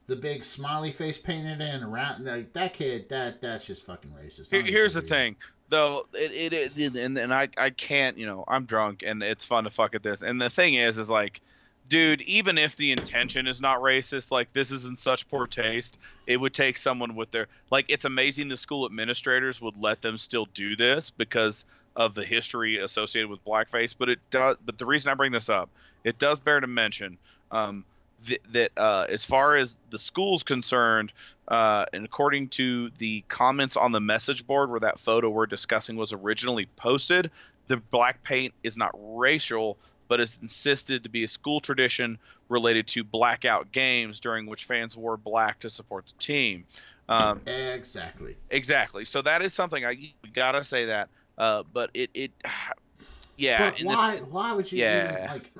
the 0.07 0.15
big 0.15 0.44
smiley 0.44 0.91
face 0.91 1.18
painted 1.18 1.61
in 1.61 1.84
around 1.84 2.26
like 2.26 2.53
that 2.53 2.73
kid 2.73 3.10
that 3.10 3.41
that's 3.41 3.65
just 3.65 3.86
fucking 3.86 4.11
racist. 4.11 4.52
Here, 4.52 4.64
here's 4.64 4.94
the 4.94 5.02
thing, 5.02 5.36
though. 5.69 6.07
It, 6.14 6.53
it, 6.53 6.77
it 6.77 6.95
and, 6.95 7.18
and 7.18 7.34
I 7.34 7.48
I 7.57 7.72
can't. 7.72 8.18
You 8.18 8.27
know, 8.27 8.44
I'm 8.48 8.65
drunk 8.65 9.03
and 9.06 9.23
it's 9.23 9.45
fun 9.45 9.64
to 9.64 9.69
fuck 9.72 9.95
at 9.95 10.03
this. 10.03 10.22
And 10.22 10.40
the 10.40 10.49
thing 10.49 10.76
is, 10.76 10.98
is 10.99 11.10
like, 11.10 11.41
dude, 11.90 12.22
even 12.22 12.57
if 12.57 12.76
the 12.76 12.91
intention 12.91 13.48
is 13.48 13.60
not 13.60 13.82
racist, 13.82 14.32
like 14.32 14.53
this 14.53 14.72
is 14.72 14.86
in 14.86 14.95
such 14.95 15.28
poor 15.28 15.48
taste, 15.48 15.98
it 16.28 16.38
would 16.38 16.53
take 16.53 16.78
someone 16.78 17.16
with 17.16 17.32
their 17.32 17.48
like. 17.72 17.86
It's 17.90 18.06
amazing 18.06 18.48
the 18.48 18.57
school 18.57 18.86
administrators 18.86 19.60
would 19.60 19.78
let 19.78 20.02
them 20.02 20.18
still 20.18 20.45
do 20.53 20.76
this 20.76 21.10
because 21.10 21.66
of 21.95 22.14
the 22.14 22.24
history 22.24 22.78
associated 22.78 23.30
with 23.30 23.44
blackface. 23.44 23.95
But 23.98 24.10
it 24.10 24.20
does. 24.30 24.57
But 24.64 24.78
the 24.78 24.86
reason 24.86 25.11
I 25.11 25.16
bring 25.16 25.32
this 25.32 25.49
up, 25.49 25.70
it 26.03 26.18
does 26.18 26.40
bear 26.40 26.60
to 26.60 26.68
mention. 26.68 27.18
Um, 27.52 27.84
th- 28.26 28.41
that 28.52 28.72
uh, 28.78 29.07
as 29.10 29.26
far 29.26 29.56
as 29.56 29.76
the 29.90 29.99
school's 29.99 30.44
concerned, 30.44 31.11
uh, 31.48 31.86
and 31.91 32.06
according 32.06 32.49
to 32.49 32.91
the 32.99 33.24
comments 33.28 33.76
on 33.76 33.91
the 33.91 33.99
message 33.99 34.45
board 34.45 34.70
where 34.70 34.80
that 34.82 34.99
photo 34.99 35.30
we're 35.30 35.48
discussing 35.48 35.95
was 35.95 36.14
originally 36.14 36.68
posted, 36.76 37.32
the 37.68 37.78
black 37.78 38.24
paint 38.24 38.53
is 38.64 38.78
not 38.78 38.91
racial, 38.95 39.78
but 40.10 40.19
is 40.19 40.38
insisted 40.41 41.03
to 41.03 41.10
be 41.10 41.23
a 41.23 41.27
school 41.27 41.61
tradition 41.61 42.18
related 42.49 42.88
to 42.88 43.03
blackout 43.06 43.72
games 43.72 44.19
during 44.19 44.45
which 44.45 44.65
fans 44.65 44.98
wore 44.98 45.15
black 45.15 45.60
to 45.60 45.69
support 45.69 46.06
the 46.07 46.14
team. 46.22 46.65
Um, 47.07 47.40
Exactly. 47.48 48.36
exactly. 48.49 49.06
So 49.06 49.22
that 49.22 49.41
is 49.41 49.53
something 49.53 49.86
I 49.86 50.14
gotta 50.34 50.64
say 50.65 50.86
that. 50.86 51.10
Uh, 51.38 51.64
but 51.72 51.90
it 51.94 52.10
it 52.14 52.31
yeah. 53.38 53.69
but 53.69 53.80
in 53.80 53.88
the- 53.88 53.94
why? 53.94 54.18
why 54.30 54.52
would 54.53 54.69
you? 54.72 54.80
Yeah. 54.80 55.14
Even, 55.14 55.27
like, 55.27 55.52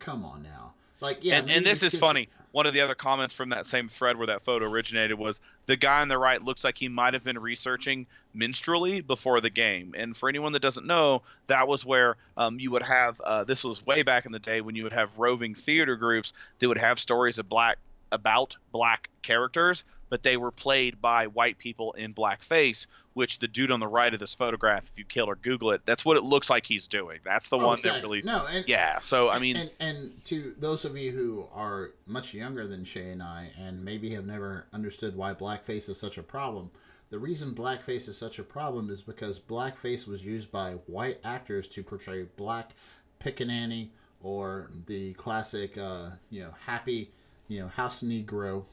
come 0.00 0.24
on 0.24 0.42
now. 0.42 0.72
Like, 1.00 1.18
yeah. 1.24 1.36
and, 1.38 1.50
and 1.50 1.64
this 1.64 1.82
is 1.84 1.90
kids- 1.92 2.00
funny. 2.00 2.28
One 2.52 2.66
of 2.66 2.72
the 2.74 2.80
other 2.80 2.94
comments 2.94 3.34
from 3.34 3.50
that 3.50 3.66
same 3.66 3.88
thread 3.88 4.16
where 4.16 4.26
that 4.28 4.42
photo 4.42 4.64
originated 4.64 5.18
was 5.18 5.40
the 5.66 5.76
guy 5.76 6.00
on 6.00 6.08
the 6.08 6.16
right 6.18 6.42
looks 6.42 6.64
like 6.64 6.78
he 6.78 6.88
might 6.88 7.12
have 7.12 7.22
been 7.22 7.38
researching 7.38 8.06
minstrelsy 8.38 9.00
before 9.00 9.40
the 9.40 9.50
game. 9.50 9.94
And 9.96 10.16
for 10.16 10.28
anyone 10.28 10.52
that 10.52 10.62
doesn't 10.62 10.86
know, 10.86 11.22
that 11.48 11.66
was 11.66 11.84
where 11.84 12.16
um, 12.36 12.58
you 12.60 12.70
would 12.70 12.82
have. 12.82 13.20
Uh, 13.20 13.44
this 13.44 13.64
was 13.64 13.84
way 13.84 14.02
back 14.02 14.26
in 14.26 14.32
the 14.32 14.38
day 14.38 14.60
when 14.60 14.76
you 14.76 14.84
would 14.84 14.92
have 14.92 15.18
roving 15.18 15.54
theater 15.54 15.96
groups 15.96 16.32
that 16.58 16.68
would 16.68 16.78
have 16.78 16.98
stories 16.98 17.38
of 17.38 17.48
black 17.48 17.78
about 18.10 18.56
black 18.72 19.10
characters, 19.22 19.84
but 20.08 20.22
they 20.22 20.38
were 20.38 20.50
played 20.50 21.00
by 21.00 21.26
white 21.26 21.58
people 21.58 21.92
in 21.92 22.14
blackface. 22.14 22.86
Which 23.14 23.40
the 23.40 23.48
dude 23.48 23.72
on 23.72 23.80
the 23.80 23.88
right 23.88 24.14
of 24.14 24.20
this 24.20 24.32
photograph, 24.32 24.84
if 24.84 24.96
you 24.96 25.04
kill 25.04 25.26
or 25.28 25.34
Google 25.34 25.72
it, 25.72 25.80
that's 25.84 26.04
what 26.04 26.16
it 26.16 26.22
looks 26.22 26.48
like 26.48 26.64
he's 26.64 26.86
doing. 26.86 27.18
That's 27.24 27.48
the 27.48 27.58
Oh, 27.58 27.66
one 27.66 27.74
exactly. 27.74 28.00
that 28.00 28.06
really. 28.06 28.22
No, 28.22 28.46
and, 28.48 28.64
Yeah. 28.68 29.00
So 29.00 29.28
I 29.28 29.40
mean, 29.40 29.56
and, 29.56 29.70
and 29.80 30.24
to 30.26 30.54
those 30.56 30.84
of 30.84 30.96
you 30.96 31.10
who 31.10 31.48
are 31.52 31.90
much 32.06 32.32
younger 32.32 32.68
than 32.68 32.84
Shay 32.84 33.10
and 33.10 33.20
I, 33.20 33.50
and 33.58 33.84
maybe 33.84 34.10
have 34.10 34.24
never 34.24 34.66
understood 34.72 35.16
why 35.16 35.34
blackface 35.34 35.88
is 35.88 35.98
such 35.98 36.16
a 36.16 36.22
problem, 36.22 36.70
the 37.10 37.18
reason 37.18 37.54
blackface 37.54 38.08
is 38.08 38.18
such 38.18 38.38
a 38.38 38.42
problem 38.42 38.90
is 38.90 39.02
because 39.02 39.38
blackface 39.38 40.06
was 40.06 40.24
used 40.24 40.50
by 40.52 40.72
white 40.86 41.18
actors 41.24 41.66
to 41.68 41.82
portray 41.82 42.24
black 42.36 42.72
pickaninny 43.20 43.90
or 44.20 44.70
the 44.86 45.14
classic, 45.14 45.78
uh, 45.78 46.10
you 46.30 46.42
know, 46.42 46.50
happy, 46.66 47.12
you 47.46 47.60
know, 47.60 47.68
house 47.68 48.02
Negro 48.02 48.64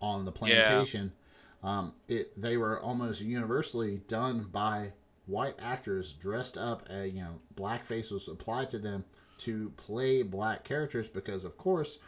on 0.00 0.24
the 0.24 0.32
plantation. 0.32 1.12
Um, 1.62 1.92
it 2.08 2.40
they 2.40 2.56
were 2.56 2.80
almost 2.80 3.20
universally 3.20 4.02
done 4.06 4.48
by 4.52 4.92
white 5.26 5.54
actors 5.62 6.12
dressed 6.12 6.58
up. 6.58 6.86
Uh, 6.92 7.02
you 7.02 7.20
know, 7.20 7.40
blackface 7.54 8.10
was 8.10 8.28
applied 8.28 8.70
to 8.70 8.78
them 8.78 9.04
to 9.38 9.70
play 9.76 10.22
black 10.22 10.64
characters 10.64 11.08
because, 11.08 11.44
of 11.44 11.56
course, 11.56 11.98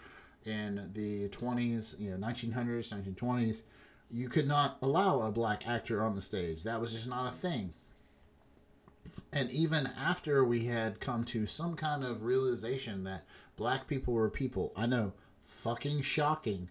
in 0.45 0.91
the 0.95 1.29
twenties, 1.29 1.95
you 1.99 2.11
know, 2.11 2.17
nineteen 2.17 2.53
hundreds, 2.53 2.93
nineteen 2.93 3.15
twenties, 3.15 3.63
you 4.11 4.29
could 4.29 4.47
not 4.47 4.79
allow 4.81 5.21
a 5.21 5.33
black 5.33 5.67
actor 5.67 6.05
on 6.05 6.15
the 6.15 6.21
stage. 6.21 6.63
That 6.63 6.81
was 6.81 6.93
just 6.93 7.09
not 7.09 7.33
a 7.33 7.37
thing. 7.37 7.75
And 9.33 9.51
even 9.51 9.91
after 9.99 10.45
we 10.45 10.65
had 10.65 11.01
come 11.01 11.25
to 11.25 11.47
some 11.47 11.75
kind 11.75 12.05
of 12.05 12.23
realization 12.23 13.05
that 13.05 13.27
black 13.57 13.87
people 13.87 14.15
were 14.15 14.31
people, 14.31 14.73
I 14.77 14.87
know, 14.87 15.13
fucking 15.45 16.03
shocking. 16.03 16.71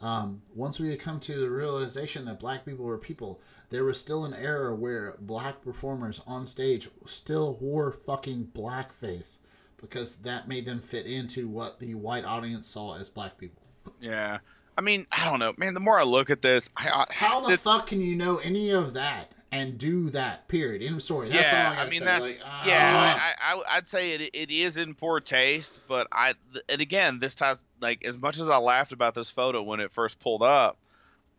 Um, 0.00 0.42
once 0.54 0.78
we 0.78 0.90
had 0.90 0.98
come 0.98 1.18
to 1.20 1.38
the 1.38 1.50
realization 1.50 2.26
that 2.26 2.40
black 2.40 2.64
people 2.64 2.84
were 2.84 2.98
people, 2.98 3.40
there 3.70 3.84
was 3.84 3.98
still 3.98 4.24
an 4.24 4.34
era 4.34 4.74
where 4.74 5.16
black 5.18 5.62
performers 5.62 6.20
on 6.26 6.46
stage 6.46 6.88
still 7.06 7.56
wore 7.60 7.90
fucking 7.90 8.50
blackface 8.54 9.38
because 9.80 10.16
that 10.16 10.48
made 10.48 10.66
them 10.66 10.80
fit 10.80 11.06
into 11.06 11.48
what 11.48 11.80
the 11.80 11.94
white 11.94 12.24
audience 12.24 12.66
saw 12.66 12.96
as 12.96 13.08
black 13.08 13.38
people. 13.38 13.62
Yeah. 14.00 14.38
I 14.76 14.80
mean, 14.80 15.06
I 15.12 15.24
don't 15.24 15.38
know, 15.38 15.54
man. 15.56 15.74
The 15.74 15.80
more 15.80 15.98
I 15.98 16.02
look 16.02 16.30
at 16.30 16.42
this, 16.42 16.68
I, 16.76 16.88
I 16.88 17.06
How 17.10 17.40
the 17.40 17.54
it- 17.54 17.60
fuck 17.60 17.86
can 17.86 18.00
you 18.00 18.16
know 18.16 18.38
any 18.38 18.70
of 18.70 18.94
that 18.94 19.30
and 19.52 19.78
do 19.78 20.10
that? 20.10 20.48
Period. 20.48 20.82
End 20.82 20.96
of 20.96 21.02
story. 21.02 21.28
That's 21.30 21.52
yeah, 21.52 21.66
all 21.68 21.72
I 21.72 21.76
gotta 21.76 21.90
mean 21.90 22.00
say. 22.00 22.04
that's 22.06 22.24
Like, 22.26 22.40
ah. 22.44 22.66
yeah. 22.66 23.18
I, 23.20 23.54
I 23.54 23.76
I'd 23.76 23.86
say 23.88 24.12
it 24.12 24.30
it 24.32 24.50
is 24.50 24.76
in 24.76 24.94
poor 24.94 25.20
taste, 25.20 25.80
but 25.86 26.08
I 26.10 26.34
and 26.68 26.80
again 26.80 27.18
this 27.20 27.34
time 27.36 27.54
like 27.80 28.04
as 28.04 28.18
much 28.18 28.38
as 28.40 28.48
I 28.48 28.56
laughed 28.56 28.92
about 28.92 29.14
this 29.14 29.30
photo 29.30 29.62
when 29.62 29.78
it 29.80 29.92
first 29.92 30.18
pulled 30.18 30.42
up, 30.42 30.76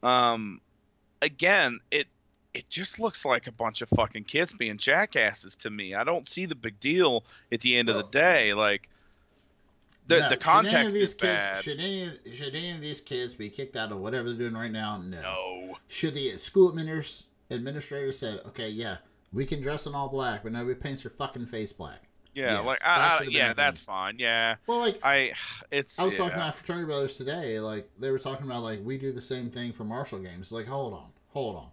um, 0.01 0.61
again 1.21 1.79
it 1.91 2.07
it 2.53 2.69
just 2.69 2.99
looks 2.99 3.25
like 3.25 3.47
a 3.47 3.51
bunch 3.51 3.81
of 3.81 3.89
fucking 3.89 4.23
kids 4.23 4.53
being 4.53 4.77
jackasses 4.77 5.57
to 5.57 5.69
me. 5.69 5.93
I 5.93 6.05
don't 6.05 6.25
see 6.25 6.45
the 6.45 6.55
big 6.55 6.79
deal 6.79 7.25
at 7.51 7.59
the 7.59 7.75
end 7.75 7.89
of 7.89 7.97
the 7.97 8.03
day. 8.03 8.53
Like 8.53 8.87
the 10.07 10.19
No, 10.19 10.21
the 10.21 10.23
should 10.23 10.31
any 10.31 10.35
of 10.35 10.39
context 10.43 10.93
these 10.93 11.01
is 11.03 11.13
kids, 11.13 11.43
bad. 11.43 11.63
Should 11.63 11.79
any 11.79 12.03
of- 12.03 12.19
should 12.33 12.55
any 12.55 12.71
of 12.71 12.81
these 12.81 13.01
kids 13.01 13.33
be 13.33 13.49
kicked 13.49 13.75
out 13.75 13.91
of 13.91 13.99
whatever 13.99 14.29
they're 14.29 14.37
doing 14.37 14.53
right 14.53 14.71
now? 14.71 14.97
No. 14.97 15.21
no. 15.21 15.77
Should 15.87 16.13
the 16.15 16.37
school 16.37 16.69
administrators 16.69 17.27
administrator 17.51 18.11
said, 18.11 18.39
okay, 18.47 18.69
yeah, 18.69 18.97
we 19.31 19.45
can 19.45 19.61
dress 19.61 19.85
in 19.85 19.93
all 19.95 20.09
black, 20.09 20.41
but 20.43 20.51
nobody 20.51 20.73
paints 20.75 21.03
their 21.03 21.11
fucking 21.11 21.45
face 21.45 21.71
black. 21.73 22.03
Yeah, 22.33 22.57
Yes, 22.57 22.65
like 22.65 22.79
that 22.79 23.21
I, 23.21 23.23
yeah, 23.29 23.53
that's 23.53 23.79
fine. 23.79 24.15
Yeah, 24.19 24.55
Well, 24.67 24.79
like 24.79 24.99
I 25.03 25.31
it's 25.71 25.97
I 25.97 26.03
was 26.03 26.13
yeah. 26.13 26.17
talking 26.19 26.33
to 26.39 26.45
my 26.45 26.51
fraternity 26.51 26.85
brothers 26.85 27.13
today. 27.17 27.59
Like 27.61 27.89
they 27.97 28.11
were 28.11 28.19
talking 28.19 28.45
about, 28.45 28.61
like 28.63 28.81
we 28.83 28.97
do 28.97 29.11
the 29.13 29.21
same 29.21 29.49
thing 29.49 29.71
for 29.71 29.85
Marshall 29.85 30.19
games. 30.19 30.51
Like, 30.51 30.67
hold 30.67 30.93
on, 30.93 31.11
hold 31.29 31.55
on. 31.55 31.67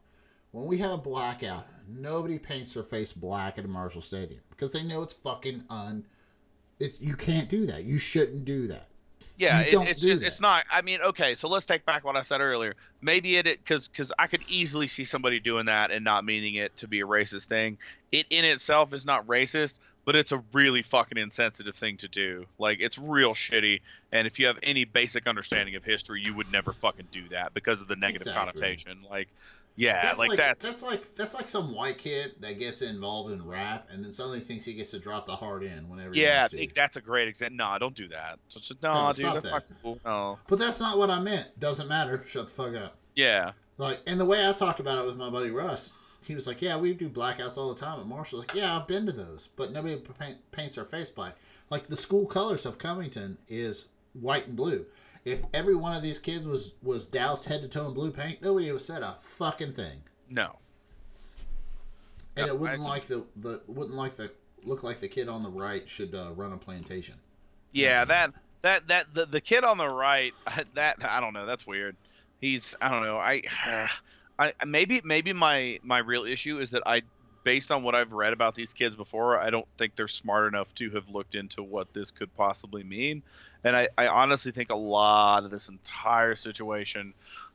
When 0.53 0.67
we 0.67 0.79
have 0.79 0.91
a 0.93 0.97
blackout, 0.99 1.67
nobody 1.89 2.39
paints 2.39 2.75
their 2.75 2.83
face 2.85 3.13
black 3.13 3.59
at 3.59 3.65
a 3.65 3.69
Marshall 3.69 4.03
Stadium 4.03 4.43
because 4.51 4.73
they 4.73 4.85
know 4.85 5.03
it's 5.03 5.15
fucking 5.15 5.65
un. 5.69 6.07
It's 6.83 7.01
you 7.01 7.15
can't 7.15 7.49
do 7.49 7.67
that. 7.67 7.85
You 7.85 7.99
shouldn't 7.99 8.45
do 8.45 8.67
that. 8.69 8.89
Yeah, 9.37 9.61
it, 9.61 9.73
it's 9.73 10.01
just 10.01 10.21
that. 10.21 10.27
it's 10.27 10.41
not. 10.41 10.65
I 10.71 10.83
mean, 10.83 11.01
okay, 11.01 11.35
so 11.35 11.49
let's 11.49 11.65
take 11.65 11.87
back 11.87 12.05
what 12.05 12.17
I 12.17 12.23
said 12.23 12.41
earlier. 12.41 12.75
Maybe 13.01 13.37
it 13.37 13.45
because 13.45 13.89
because 13.89 14.13
I 14.19 14.27
could 14.27 14.43
easily 14.49 14.87
see 14.89 15.05
somebody 15.05 15.41
doing 15.41 15.67
that 15.67 15.91
and 15.91 16.05
not 16.05 16.25
meaning 16.25 16.57
it 16.57 16.77
to 16.79 16.89
be 16.89 17.01
a 17.01 17.07
racist 17.07 17.45
thing. 17.45 17.79
It 18.11 18.27
in 18.31 18.45
itself 18.45 18.93
is 18.93 19.07
not 19.07 19.27
racist, 19.27 19.79
but 20.05 20.17
it's 20.17 20.33
a 20.33 20.43
really 20.53 20.83
fucking 20.83 21.19
insensitive 21.19 21.77
thing 21.77 21.97
to 21.99 22.09
do. 22.09 22.47
Like 22.59 22.79
it's 22.81 22.99
real 22.99 23.33
shitty. 23.33 23.81
And 24.11 24.27
if 24.27 24.39
you 24.39 24.47
have 24.47 24.59
any 24.63 24.85
basic 24.85 25.27
understanding 25.27 25.77
of 25.77 25.85
history, 25.85 26.21
you 26.23 26.35
would 26.35 26.51
never 26.53 26.73
fucking 26.73 27.09
do 27.11 27.29
that 27.31 27.55
because 27.55 27.81
of 27.81 27.89
the 27.89 27.97
negative 27.97 28.29
Exactly. 28.29 28.53
connotation. 28.53 28.99
Like, 29.09 29.29
yeah, 29.77 30.03
That's 30.03 30.19
like, 30.19 30.29
like, 30.31 30.39
that's, 30.39 30.65
that's 30.65 30.83
like 30.83 31.15
that's 31.15 31.35
like 31.35 31.49
some 31.49 31.75
white 31.75 31.99
kid 31.99 32.35
that 32.41 32.59
gets 32.59 32.83
involved 32.83 33.33
in 33.33 33.47
rap 33.47 33.89
and 33.91 34.05
then 34.05 34.13
suddenly 34.13 34.41
thinks 34.41 34.65
he 34.65 34.75
gets 34.75 34.91
to 34.93 34.99
drop 34.99 35.27
the 35.27 35.37
hard 35.37 35.63
in 35.63 35.89
whenever. 35.89 36.13
he 36.15 36.23
yeah, 36.23 36.41
wants 36.41 36.55
to. 36.55 36.63
it- 36.63 36.75
that's 36.75 36.97
a 36.97 37.01
great 37.01 37.29
example. 37.29 37.57
No, 37.57 37.77
don't 37.79 37.95
do 37.95 38.09
that. 38.09 38.39
Just, 38.49 38.83
no, 38.83 39.07
No, 39.07 39.13
dude, 39.13 39.27
that's 39.27 39.45
that. 39.47 39.51
not 39.53 39.65
cool. 39.83 39.99
No. 40.05 40.39
But 40.49 40.59
that's 40.59 40.79
not 40.81 40.99
what 40.99 41.11
I 41.11 41.21
meant. 41.21 41.59
Doesn't 41.59 41.89
matter. 41.89 42.23
Shut 42.27 42.49
the 42.49 42.55
fuck 42.55 42.75
up. 42.75 42.97
Yeah. 43.15 43.53
Like, 43.79 44.01
and 44.07 44.21
the 44.21 44.25
way 44.27 44.47
I 44.47 44.53
talked 44.53 44.81
about 44.81 44.99
it 44.99 45.07
with 45.07 45.17
my 45.17 45.31
buddy 45.31 45.51
Russ, 45.51 45.93
he 46.21 46.35
was 46.35 46.47
like, 46.47 46.63
"Yeah, 46.63 46.77
we 46.77 46.93
do 46.95 47.09
blackouts 47.09 47.57
all 47.59 47.73
the 47.73 47.81
time 47.81 47.99
at 47.99 48.07
Marshall." 48.07 48.39
Like, 48.41 48.55
yeah, 48.55 48.77
I've 48.77 48.87
been 48.87 49.07
to 49.07 49.13
those, 49.13 49.49
but 49.57 49.73
nobody 49.73 49.97
paint, 49.97 50.39
paints 50.53 50.77
their 50.77 50.85
face 50.85 51.11
black. 51.11 51.37
Like 51.71 51.87
the 51.89 51.97
school 51.97 52.27
colors 52.27 52.65
of 52.67 52.79
Covington 52.79 53.39
is 53.49 53.87
white 54.13 54.47
and 54.49 54.57
blue. 54.57 54.85
If 55.25 55.43
every 55.55 55.75
one 55.77 55.95
of 55.95 56.03
these 56.03 56.19
kids 56.19 56.47
was 56.47 56.73
was 56.83 57.07
doused 57.07 57.47
head 57.47 57.63
to 57.63 57.69
toe 57.69 57.87
in 57.87 57.95
blue 57.95 58.11
paint, 58.11 58.43
nobody 58.43 58.67
would 58.67 58.75
have 58.75 58.83
said 58.83 59.03
a 59.03 59.17
fucking 59.21 59.73
thing. 59.75 60.03
No. 60.29 60.57
And 62.37 62.47
No, 62.47 62.55
it 62.55 62.59
wouldn't 62.59 62.81
I- 62.81 62.85
like 62.89 63.07
the 63.07 63.25
the 63.37 63.63
wouldn't 63.67 63.97
like 63.97 64.17
the 64.17 64.31
look 64.65 64.83
like 64.83 65.01
the 65.01 65.09
kid 65.09 65.29
on 65.29 65.43
the 65.43 65.51
right 65.51 65.89
should 65.89 66.15
uh, 66.15 66.33
run 66.35 66.53
a 66.53 66.57
plantation. 66.57 67.15
Yeah, 67.73 68.05
that 68.05 68.33
that 68.63 68.89
that 68.89 69.13
the, 69.15 69.27
the 69.27 69.41
kid 69.41 69.65
on 69.65 69.79
the 69.79 69.89
right, 69.89 70.33
that 70.75 70.97
I 71.05 71.21
don't 71.21 71.33
know, 71.35 71.47
that's 71.47 71.67
weird. 71.67 71.97
He's 72.41 72.75
I 72.81 72.89
don't 72.91 73.05
know. 73.05 73.19
I 73.19 73.43
Uh, 73.67 73.87
I 74.39 74.53
maybe 74.67 75.01
maybe 75.05 75.33
my 75.33 75.79
my 75.83 75.99
real 75.99 76.25
issue 76.25 76.59
is 76.59 76.71
that 76.71 76.83
I 76.87 77.03
based 77.45 77.71
on 77.71 77.83
what 77.83 77.95
I've 77.95 78.13
read 78.13 78.33
about 78.33 78.55
these 78.55 78.73
kids 78.73 78.95
before, 78.95 79.39
I 79.39 79.51
don't 79.51 79.67
think 79.79 79.97
they're 79.97 80.09
smart 80.09 80.47
enough 80.47 80.75
to 80.77 80.91
have 80.91 81.09
looked 81.09 81.35
into 81.35 81.63
what 81.63 81.93
this 81.93 82.11
could 82.11 82.35
possibly 82.37 82.85
mean. 82.85 83.23
And 83.65 83.77
I, 83.77 83.89
I 83.97 84.09
honestly 84.09 84.53
think 84.53 84.71
a 84.71 84.77
lot 84.77 85.45
of 85.45 85.51
this 85.51 85.69
entire 85.69 86.35
situation 86.35 87.15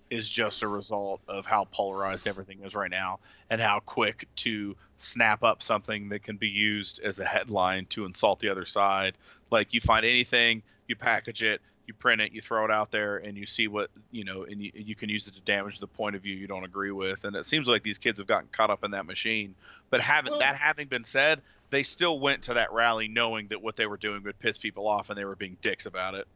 is 0.10 0.30
just 0.30 0.64
a 0.64 0.68
result 0.68 1.22
of 1.28 1.46
how 1.46 1.66
polarized 1.72 2.28
everything 2.28 2.60
is 2.64 2.74
right 2.74 2.92
now 2.92 3.20
and 3.50 3.60
how 3.60 3.82
quick 3.82 4.28
to 4.38 4.76
snap 4.98 5.44
up 5.44 5.62
something 5.62 6.10
that 6.10 6.24
can 6.24 6.38
be 6.38 6.48
used 6.48 7.00
as 7.00 7.20
a 7.20 7.26
headline 7.26 7.86
to 7.88 8.06
insult 8.06 8.40
the 8.40 8.50
other 8.50 8.66
side. 8.66 9.16
Like 9.52 9.74
you 9.74 9.82
find 9.82 10.06
anything, 10.06 10.64
you 10.88 10.96
package 10.96 11.44
it, 11.44 11.62
you 11.88 11.94
print 11.94 12.22
it, 12.22 12.34
you 12.34 12.42
throw 12.42 12.66
it 12.66 12.72
out 12.72 12.92
there, 12.92 13.18
and 13.18 13.38
you 13.38 13.46
see 13.46 13.68
what 13.68 13.90
you 14.12 14.24
know, 14.24 14.44
and 14.44 14.62
you, 14.62 14.72
you 14.76 14.96
can 14.96 15.10
use 15.10 15.28
it 15.28 15.36
to 15.36 15.42
damage 15.42 15.80
the 15.80 15.88
point 15.88 16.16
of 16.16 16.22
view 16.22 16.36
you 16.36 16.48
don't 16.48 16.66
agree 16.66 16.92
with. 16.92 17.24
And 17.24 17.36
it 17.36 17.46
seems 17.46 17.68
like 17.68 17.82
these 17.82 17.98
kids 17.98 18.20
have 18.20 18.28
gotten 18.28 18.50
caught 18.52 18.70
up 18.70 18.84
in 18.84 18.92
that 18.92 19.06
machine. 19.06 19.56
But 19.90 20.02
having 20.02 20.32
Well- 20.32 20.40
that 20.40 20.56
having 20.56 20.88
been 20.88 21.04
said, 21.06 21.42
they 21.70 21.84
still 21.84 22.20
went 22.20 22.44
to 22.44 22.56
that 22.56 22.72
rally 22.72 23.08
knowing 23.08 23.48
that 23.48 23.62
what 23.62 23.76
they 23.76 23.86
were 23.86 23.98
doing 23.98 24.24
would 24.24 24.38
piss 24.40 24.58
people 24.58 24.88
off, 24.88 25.10
and 25.10 25.18
they 25.18 25.26
were 25.26 25.36
being 25.36 25.58
dicks 25.62 25.86
about 25.86 26.16
it. 26.16 26.28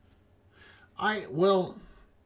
I 0.98 1.26
well, 1.30 1.78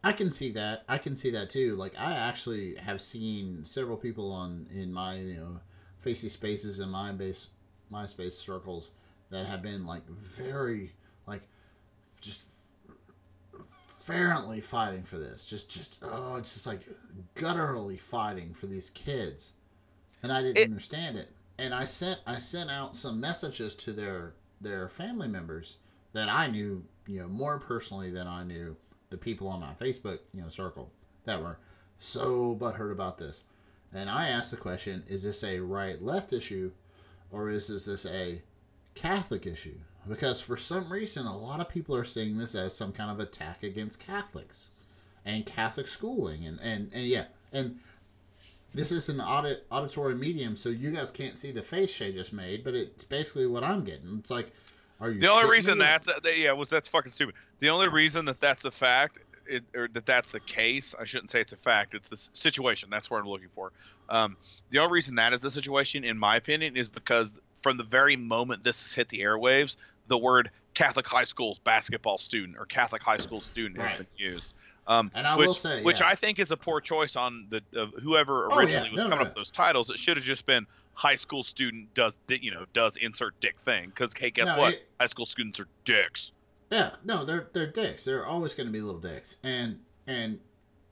I 0.03 0.11
can 0.11 0.31
see 0.31 0.51
that. 0.51 0.83
I 0.87 0.99
can 0.99 1.15
see 1.15 1.31
that 1.31 1.49
too. 1.49 1.75
Like 1.75 1.93
I 1.97 2.13
actually 2.13 2.75
have 2.75 3.01
seen 3.01 3.63
several 3.63 3.97
people 3.97 4.31
on 4.31 4.67
in 4.73 4.93
my 4.93 5.15
you 5.15 5.37
know 5.37 5.59
facey 5.97 6.29
spaces 6.29 6.79
and 6.79 6.91
my 6.91 7.11
base 7.11 7.47
MySpace 7.91 8.33
circles 8.33 8.91
that 9.31 9.45
have 9.47 9.61
been 9.61 9.85
like 9.85 10.07
very 10.07 10.93
like 11.25 11.41
just 12.21 12.43
fervently 14.05 14.61
fighting 14.61 15.03
for 15.03 15.17
this. 15.17 15.45
Just 15.45 15.69
just 15.69 15.99
oh, 16.03 16.35
it's 16.35 16.53
just 16.53 16.67
like 16.67 16.81
gutturally 17.33 17.97
fighting 17.97 18.53
for 18.53 18.67
these 18.67 18.89
kids, 18.91 19.51
and 20.21 20.31
I 20.31 20.41
didn't 20.43 20.57
It- 20.57 20.65
understand 20.69 21.17
it. 21.17 21.31
And 21.57 21.73
I 21.73 21.85
sent 21.85 22.19
I 22.27 22.37
sent 22.37 22.69
out 22.69 22.95
some 22.95 23.19
messages 23.19 23.75
to 23.77 23.91
their 23.93 24.33
their 24.61 24.87
family 24.89 25.27
members 25.27 25.77
that 26.13 26.29
I 26.29 26.47
knew 26.47 26.85
you 27.07 27.19
know 27.21 27.27
more 27.27 27.59
personally 27.59 28.11
than 28.11 28.27
I 28.27 28.43
knew 28.43 28.75
the 29.09 29.17
people 29.17 29.47
on 29.47 29.59
my 29.61 29.73
Facebook 29.73 30.19
you 30.33 30.41
know 30.41 30.49
circle 30.49 30.91
that 31.23 31.41
were 31.41 31.57
so 31.97 32.55
butthurt 32.55 32.91
about 32.91 33.17
this. 33.17 33.43
And 33.93 34.09
I 34.09 34.27
asked 34.27 34.51
the 34.51 34.57
question: 34.57 35.03
Is 35.07 35.23
this 35.23 35.43
a 35.43 35.59
right 35.61 36.01
left 36.01 36.31
issue, 36.33 36.71
or 37.31 37.49
is 37.49 37.69
this, 37.69 37.85
this 37.85 38.05
a 38.05 38.41
Catholic 38.93 39.47
issue? 39.47 39.79
Because 40.07 40.39
for 40.39 40.55
some 40.55 40.91
reason, 40.91 41.25
a 41.25 41.37
lot 41.37 41.59
of 41.59 41.69
people 41.69 41.95
are 41.95 42.03
seeing 42.03 42.37
this 42.37 42.53
as 42.53 42.75
some 42.75 42.91
kind 42.91 43.09
of 43.09 43.19
attack 43.19 43.63
against 43.63 43.99
Catholics 43.99 44.69
and 45.25 45.45
Catholic 45.45 45.87
schooling, 45.87 46.45
and 46.45 46.59
and, 46.61 46.91
and 46.93 47.05
yeah, 47.05 47.25
and 47.51 47.79
this 48.75 48.91
is 48.91 49.09
an 49.09 49.21
audit 49.21 49.65
auditory 49.71 50.15
medium, 50.15 50.55
so 50.55 50.69
you 50.69 50.91
guys 50.91 51.09
can't 51.09 51.37
see 51.37 51.51
the 51.51 51.63
face 51.63 51.91
Shay 51.91 52.11
just 52.11 52.33
made, 52.33 52.63
but 52.63 52.75
it's 52.75 53.05
basically 53.05 53.47
what 53.47 53.63
I'm 53.63 53.83
getting. 53.83 54.17
It's 54.19 54.29
like, 54.29 54.51
are 54.99 55.09
you 55.09 55.21
The 55.21 55.29
only 55.29 55.49
reason 55.49 55.77
that's 55.77 56.07
that, 56.07 56.37
yeah, 56.37 56.51
was 56.51 56.67
that's 56.67 56.89
fucking 56.89 57.11
stupid. 57.11 57.35
The 57.59 57.69
only 57.69 57.87
reason 57.87 58.25
that 58.25 58.39
that's 58.39 58.65
a 58.65 58.71
fact, 58.71 59.19
it, 59.47 59.63
or 59.73 59.87
that 59.93 60.05
that's 60.05 60.31
the 60.31 60.41
case, 60.41 60.93
I 60.99 61.05
shouldn't 61.05 61.31
say 61.31 61.39
it's 61.39 61.53
a 61.53 61.57
fact. 61.57 61.95
It's 61.95 62.09
the 62.09 62.37
situation. 62.37 62.89
That's 62.91 63.09
what 63.09 63.19
I'm 63.19 63.27
looking 63.27 63.49
for. 63.55 63.71
Um, 64.09 64.35
the 64.69 64.79
only 64.79 64.93
reason 64.93 65.15
that 65.15 65.33
is 65.33 65.41
the 65.41 65.51
situation, 65.51 66.03
in 66.03 66.17
my 66.17 66.35
opinion, 66.35 66.75
is 66.75 66.89
because 66.89 67.33
from 67.63 67.77
the 67.77 67.83
very 67.83 68.17
moment 68.17 68.61
this 68.61 68.83
has 68.83 68.93
hit 68.93 69.07
the 69.07 69.21
airwaves, 69.21 69.77
the 70.07 70.17
word 70.17 70.49
Catholic 70.73 71.07
high 71.07 71.23
school's 71.23 71.59
basketball 71.59 72.17
student 72.17 72.57
or 72.57 72.65
Catholic 72.65 73.01
high 73.01 73.17
school 73.17 73.41
student 73.41 73.79
has 73.81 73.97
been 73.97 74.07
used. 74.17 74.53
Um, 74.87 75.09
And 75.15 75.25
I 75.25 75.35
which, 75.35 75.47
will 75.47 75.53
say, 75.55 75.81
which 75.81 76.01
yeah. 76.01 76.07
I 76.09 76.15
think 76.15 76.37
is 76.37 76.51
a 76.51 76.57
poor 76.57 76.79
choice 76.79 77.15
on 77.15 77.47
the 77.49 77.61
of 77.79 77.91
whoever 78.03 78.47
Oh, 78.51 78.59
yeah. 78.59 78.65
originally 78.65 78.91
was 78.91 78.97
No, 78.99 79.03
no, 79.05 79.09
coming 79.09 79.23
no. 79.23 79.29
up 79.29 79.35
with 79.35 79.35
those 79.35 79.51
titles. 79.51 79.89
It 79.89 79.97
should 79.97 80.15
have 80.17 80.25
just 80.25 80.45
been 80.45 80.67
high 80.93 81.15
school 81.15 81.41
student 81.43 81.91
does 81.95 82.19
you 82.29 82.51
know 82.51 82.65
does 82.73 82.95
insert 82.97 83.39
dick 83.41 83.57
thing 83.65 83.89
because 83.89 84.13
hey 84.15 84.29
guess 84.29 84.47
No, 84.47 84.57
what 84.59 84.73
it- 84.75 84.87
high 84.99 85.07
school 85.07 85.25
students 85.25 85.59
are 85.59 85.67
dicks. 85.85 86.33
Yeah, 86.71 86.91
no, 87.03 87.25
they're 87.25 87.47
they're 87.53 87.65
dicks. 87.67 88.05
They're 88.05 88.25
always 88.25 88.53
going 88.53 88.67
to 88.67 88.73
be 88.73 88.81
little 88.81 88.99
dicks, 89.01 89.37
and 89.43 89.79
and 90.07 90.39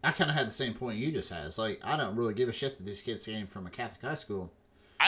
I 0.04 0.12
kind 0.12 0.30
of 0.30 0.36
had 0.36 0.48
the 0.48 0.52
same 0.52 0.74
point 0.74 0.98
you 0.98 1.12
just 1.12 1.30
had. 1.30 1.46
It's 1.46 1.58
like 1.60 1.80
I 1.84 1.96
don't 1.98 2.16
really 2.16 2.34
give 2.34 2.50
a 2.50 2.52
shit 2.54 2.78
that 2.78 2.86
these 2.86 3.02
kids 3.04 3.26
came 3.26 3.46
from 3.48 3.68
a 3.68 3.70
Catholic 3.70 4.02
high 4.02 4.16
school. 4.16 4.52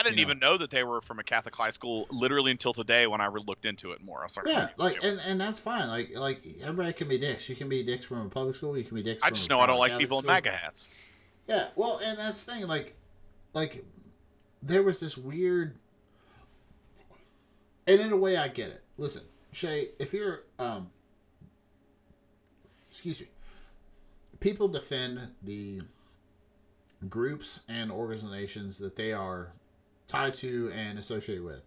I 0.06 0.10
didn't 0.10 0.18
You 0.18 0.24
know. 0.24 0.30
even 0.30 0.38
know 0.40 0.56
that 0.58 0.70
they 0.70 0.84
were 0.84 1.00
from 1.00 1.18
a 1.18 1.22
Catholic 1.24 1.54
high 1.54 1.70
school 1.70 2.06
literally 2.10 2.50
until 2.50 2.72
today 2.72 3.06
when 3.06 3.20
I 3.20 3.26
re- 3.26 3.42
looked 3.46 3.66
into 3.66 3.92
it 3.92 4.02
more. 4.02 4.20
I 4.20 4.24
was 4.24 4.36
like, 4.36 4.46
Yeah, 4.46 4.68
like 4.76 5.02
and, 5.04 5.20
and 5.26 5.40
that's 5.40 5.58
fine. 5.58 5.88
Like 5.88 6.16
like 6.16 6.44
everybody 6.62 6.92
can 6.92 7.08
be 7.08 7.18
dicks. 7.18 7.48
You 7.48 7.56
can 7.56 7.68
be 7.68 7.82
dicks 7.82 8.04
from 8.04 8.18
a 8.26 8.28
public 8.28 8.54
school. 8.56 8.76
You 8.76 8.84
can 8.84 8.94
be 8.96 9.02
dicks. 9.02 9.22
I 9.22 9.30
just 9.30 9.48
know 9.50 9.60
I 9.60 9.66
don't 9.66 9.78
like 9.78 9.98
people 9.98 10.18
in 10.18 10.22
school. 10.24 10.32
MAGA 10.34 10.50
hats. 10.50 10.86
Yeah, 11.48 11.68
well, 11.76 12.00
and 12.04 12.18
that's 12.18 12.42
the 12.44 12.52
thing. 12.52 12.66
Like, 12.66 12.94
like 13.54 13.84
there 14.62 14.82
was 14.82 14.98
this 15.00 15.16
weird, 15.16 15.76
and 17.86 18.00
in 18.00 18.12
a 18.12 18.16
way, 18.16 18.36
I 18.36 18.48
get 18.48 18.70
it. 18.70 18.82
Listen, 18.98 19.22
Shay, 19.52 19.90
if 19.98 20.12
you're, 20.12 20.40
um, 20.58 20.90
excuse 22.90 23.20
me, 23.20 23.26
people 24.40 24.66
defend 24.68 25.20
the 25.42 25.82
groups 27.08 27.60
and 27.68 27.92
organizations 27.92 28.78
that 28.78 28.96
they 28.96 29.12
are 29.12 29.52
tied 30.06 30.34
to 30.34 30.70
and 30.74 30.98
associated 30.98 31.44
with. 31.44 31.62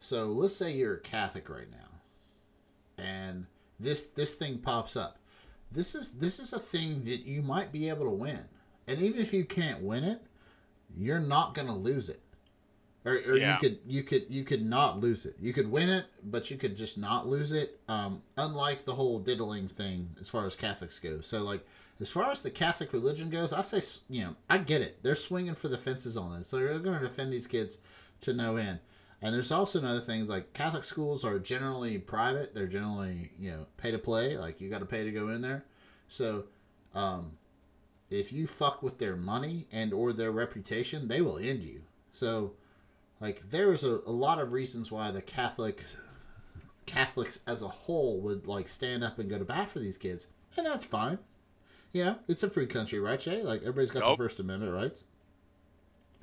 So 0.00 0.26
let's 0.26 0.56
say 0.56 0.72
you're 0.72 0.94
a 0.94 1.00
Catholic 1.00 1.48
right 1.48 1.70
now, 1.70 3.02
and 3.02 3.46
this 3.78 4.06
this 4.06 4.34
thing 4.34 4.58
pops 4.58 4.96
up. 4.96 5.18
This 5.70 5.94
is 5.94 6.12
this 6.12 6.38
is 6.40 6.52
a 6.52 6.58
thing 6.58 7.04
that 7.04 7.24
you 7.26 7.42
might 7.42 7.72
be 7.72 7.88
able 7.88 8.04
to 8.04 8.10
win, 8.10 8.40
and 8.86 9.00
even 9.00 9.20
if 9.20 9.32
you 9.32 9.44
can't 9.44 9.82
win 9.82 10.04
it, 10.04 10.22
you're 10.96 11.20
not 11.20 11.54
gonna 11.54 11.76
lose 11.76 12.08
it. 12.08 12.20
Or, 13.04 13.12
or 13.12 13.36
Yeah. 13.36 13.54
you 13.54 13.60
could 13.60 13.78
you 13.86 14.02
could 14.02 14.26
you 14.28 14.42
could 14.44 14.64
not 14.64 15.00
lose 15.00 15.24
it. 15.26 15.36
You 15.40 15.52
could 15.52 15.70
win 15.70 15.88
it, 15.88 16.06
but 16.22 16.50
you 16.50 16.56
could 16.56 16.76
just 16.76 16.98
not 16.98 17.26
lose 17.28 17.52
it. 17.52 17.78
Um, 17.88 18.22
unlike 18.36 18.84
the 18.84 18.94
whole 18.94 19.18
diddling 19.18 19.68
thing 19.68 20.16
as 20.20 20.28
far 20.28 20.44
as 20.46 20.54
Catholics 20.56 20.98
go. 20.98 21.20
So 21.20 21.42
like 21.42 21.66
as 22.00 22.10
far 22.10 22.30
as 22.30 22.42
the 22.42 22.50
Catholic 22.50 22.92
religion 22.92 23.28
goes, 23.28 23.52
I 23.52 23.62
say 23.62 23.82
you 24.08 24.24
know 24.24 24.36
I 24.48 24.58
get 24.58 24.82
it. 24.82 25.02
They're 25.02 25.14
swinging 25.14 25.54
for 25.54 25.68
the 25.68 25.78
fences 25.78 26.16
on 26.16 26.38
this. 26.38 26.48
So 26.48 26.56
they're 26.56 26.78
going 26.78 26.98
to 26.98 27.06
defend 27.06 27.32
these 27.32 27.46
kids 27.46 27.78
to 28.22 28.32
no 28.32 28.56
end. 28.56 28.80
And 29.22 29.34
there's 29.34 29.52
also 29.52 29.78
another 29.78 30.00
thing 30.00 30.26
like 30.26 30.54
Catholic 30.54 30.84
schools 30.84 31.24
are 31.24 31.38
generally 31.38 31.98
private. 31.98 32.54
They're 32.54 32.66
generally 32.66 33.32
you 33.38 33.50
know 33.50 33.66
pay 33.76 33.90
to 33.90 33.98
play. 33.98 34.36
Like 34.36 34.60
you 34.60 34.70
got 34.70 34.78
to 34.78 34.86
pay 34.86 35.04
to 35.04 35.10
go 35.10 35.28
in 35.28 35.42
there. 35.42 35.64
So 36.08 36.44
um, 36.94 37.32
if 38.08 38.32
you 38.32 38.46
fuck 38.46 38.82
with 38.82 38.98
their 38.98 39.16
money 39.16 39.66
and 39.70 39.92
or 39.92 40.12
their 40.12 40.32
reputation, 40.32 41.08
they 41.08 41.20
will 41.20 41.38
end 41.38 41.62
you. 41.62 41.82
So 42.12 42.54
like 43.20 43.50
there's 43.50 43.84
a, 43.84 44.00
a 44.06 44.10
lot 44.10 44.40
of 44.40 44.52
reasons 44.52 44.90
why 44.90 45.10
the 45.10 45.22
Catholic 45.22 45.84
Catholics 46.86 47.40
as 47.46 47.60
a 47.62 47.68
whole 47.68 48.20
would 48.20 48.46
like 48.46 48.68
stand 48.68 49.04
up 49.04 49.18
and 49.18 49.28
go 49.28 49.38
to 49.38 49.44
bat 49.44 49.68
for 49.68 49.78
these 49.78 49.98
kids, 49.98 50.26
and 50.56 50.64
that's 50.64 50.84
fine. 50.84 51.18
You 51.92 52.04
know, 52.04 52.16
it's 52.28 52.42
a 52.42 52.50
free 52.50 52.66
country, 52.66 53.00
right, 53.00 53.18
Jay? 53.18 53.42
Like 53.42 53.60
everybody's 53.62 53.90
got 53.90 54.00
Nope. 54.00 54.18
the 54.18 54.24
First 54.24 54.38
Amendment 54.40 54.72
rights. 54.72 55.04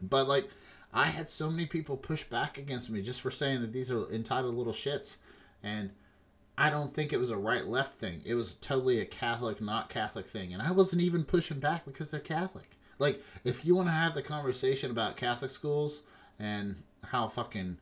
But 0.02 0.28
like, 0.28 0.50
I 0.94 1.08
had 1.08 1.30
so 1.30 1.50
many 1.50 1.66
people 1.66 1.98
push 1.98 2.24
back 2.24 2.58
against 2.58 2.90
me 2.90 3.02
just 3.02 3.22
for 3.22 3.32
saying 3.32 3.62
that 3.62 3.74
these 3.74 3.92
are 3.92 4.10
entitled 4.12 4.56
little 4.56 4.74
shits, 4.74 5.18
and 5.62 5.92
I 6.58 6.70
don't 6.70 6.94
think 6.94 7.12
it 7.12 7.20
was 7.20 7.30
a 7.30 7.38
right 7.38 7.66
left 7.68 8.00
thing. 8.00 8.22
It 8.26 8.36
was 8.36 8.56
totally 8.56 9.00
a 9.00 9.06
Catholic, 9.06 9.60
not 9.62 9.90
Catholic 9.90 10.26
thing, 10.26 10.54
and 10.54 10.62
I 10.62 10.72
wasn't 10.72 11.02
even 11.02 11.24
pushing 11.24 11.60
back 11.60 11.86
because 11.86 12.12
they're 12.12 12.20
Catholic. 12.20 12.78
Like, 13.00 13.22
if 13.44 13.66
you 13.66 13.76
want 13.76 13.90
to 13.90 13.94
have 13.94 14.16
the 14.16 14.24
conversation 14.24 14.90
about 14.90 15.18
Catholic 15.18 15.52
schools 15.52 16.02
and 16.40 16.82
how 17.04 17.28
fucking 17.28 17.78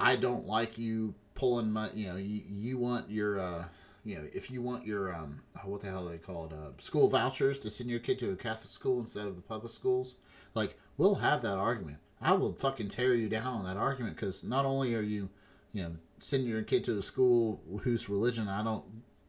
I 0.00 0.16
don't 0.16 0.46
like 0.48 0.78
you 0.78 1.14
pulling 1.34 1.70
my, 1.70 1.90
you 1.94 2.08
know, 2.08 2.16
you, 2.16 2.40
you 2.50 2.78
want 2.78 3.10
your, 3.10 3.38
uh, 3.38 3.64
you 4.10 4.16
know, 4.16 4.24
if 4.34 4.50
you 4.50 4.60
want 4.60 4.84
your, 4.84 5.14
um, 5.14 5.40
what 5.64 5.82
the 5.82 5.86
hell 5.86 6.08
are 6.08 6.10
they 6.10 6.18
called, 6.18 6.52
uh, 6.52 6.70
school 6.82 7.08
vouchers 7.08 7.60
to 7.60 7.70
send 7.70 7.88
your 7.88 8.00
kid 8.00 8.18
to 8.18 8.32
a 8.32 8.36
Catholic 8.36 8.68
school 8.68 8.98
instead 8.98 9.26
of 9.26 9.36
the 9.36 9.42
public 9.42 9.72
schools, 9.72 10.16
like, 10.52 10.76
we'll 10.96 11.16
have 11.16 11.42
that 11.42 11.56
argument. 11.56 11.98
I 12.20 12.32
will 12.32 12.52
fucking 12.52 12.88
tear 12.88 13.14
you 13.14 13.28
down 13.28 13.46
on 13.46 13.64
that 13.64 13.76
argument 13.76 14.16
because 14.16 14.42
not 14.42 14.64
only 14.64 14.94
are 14.94 15.00
you, 15.00 15.30
you 15.72 15.82
know, 15.84 15.96
sending 16.18 16.48
your 16.48 16.62
kid 16.62 16.82
to 16.84 16.98
a 16.98 17.02
school 17.02 17.62
whose 17.82 18.08
religion 18.08 18.48
I 18.48 18.64
don't 18.64 18.84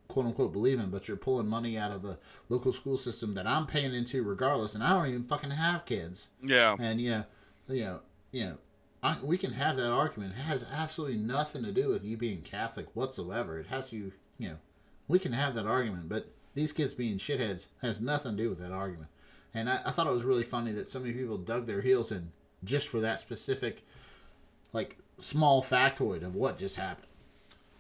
quote 0.08 0.26
unquote 0.26 0.52
believe 0.52 0.80
in, 0.80 0.90
but 0.90 1.08
you're 1.08 1.16
pulling 1.16 1.48
money 1.48 1.78
out 1.78 1.92
of 1.92 2.02
the 2.02 2.18
local 2.50 2.74
school 2.74 2.98
system 2.98 3.36
that 3.36 3.48
I'm 3.48 3.66
paying 3.68 3.94
into 3.94 4.24
regardless, 4.24 4.76
and 4.76 4.84
I 4.84 4.90
don't 4.90 5.08
even 5.08 5.24
fucking 5.24 5.52
have 5.52 5.86
kids. 5.86 6.30
Yeah. 6.44 6.76
And 6.80 7.00
you 7.00 7.12
know, 7.12 7.24
you 7.70 7.86
know, 7.86 8.00
you 8.32 8.44
know, 8.46 8.58
I, 9.04 9.18
we 9.24 9.38
can 9.38 9.54
have 9.54 9.78
that 9.78 9.92
argument. 9.92 10.34
It 10.38 10.42
has 10.42 10.66
absolutely 10.70 11.18
nothing 11.18 11.64
to 11.64 11.72
do 11.72 11.88
with 11.88 12.04
you 12.04 12.18
being 12.18 12.42
Catholic 12.42 12.88
whatsoever. 12.94 13.58
It 13.58 13.68
has 13.68 13.90
to, 13.92 14.12
you 14.38 14.50
know, 14.50 14.58
we 15.12 15.20
can 15.20 15.34
have 15.34 15.54
that 15.56 15.68
argument, 15.68 16.08
but 16.08 16.32
these 16.54 16.72
kids 16.72 16.94
being 16.94 17.18
shitheads 17.18 17.68
has 17.82 18.00
nothing 18.00 18.38
to 18.38 18.44
do 18.44 18.50
with 18.50 18.60
that 18.60 18.72
argument. 18.72 19.10
And 19.54 19.70
I, 19.70 19.82
I 19.86 19.92
thought 19.92 20.08
it 20.08 20.14
was 20.14 20.24
really 20.24 20.44
funny 20.44 20.72
that 20.72 20.90
so 20.90 21.00
many 21.02 21.12
people 21.12 21.38
dug 21.38 21.68
their 21.68 21.82
heels 21.82 22.14
in 22.14 22.32
just 22.64 22.88
for 22.88 23.02
that 23.02 23.20
specific, 23.20 23.84
like 24.72 24.98
small 25.18 25.62
factoid 25.62 26.24
of 26.24 26.34
what 26.34 26.58
just 26.58 26.78
happened. 26.78 27.08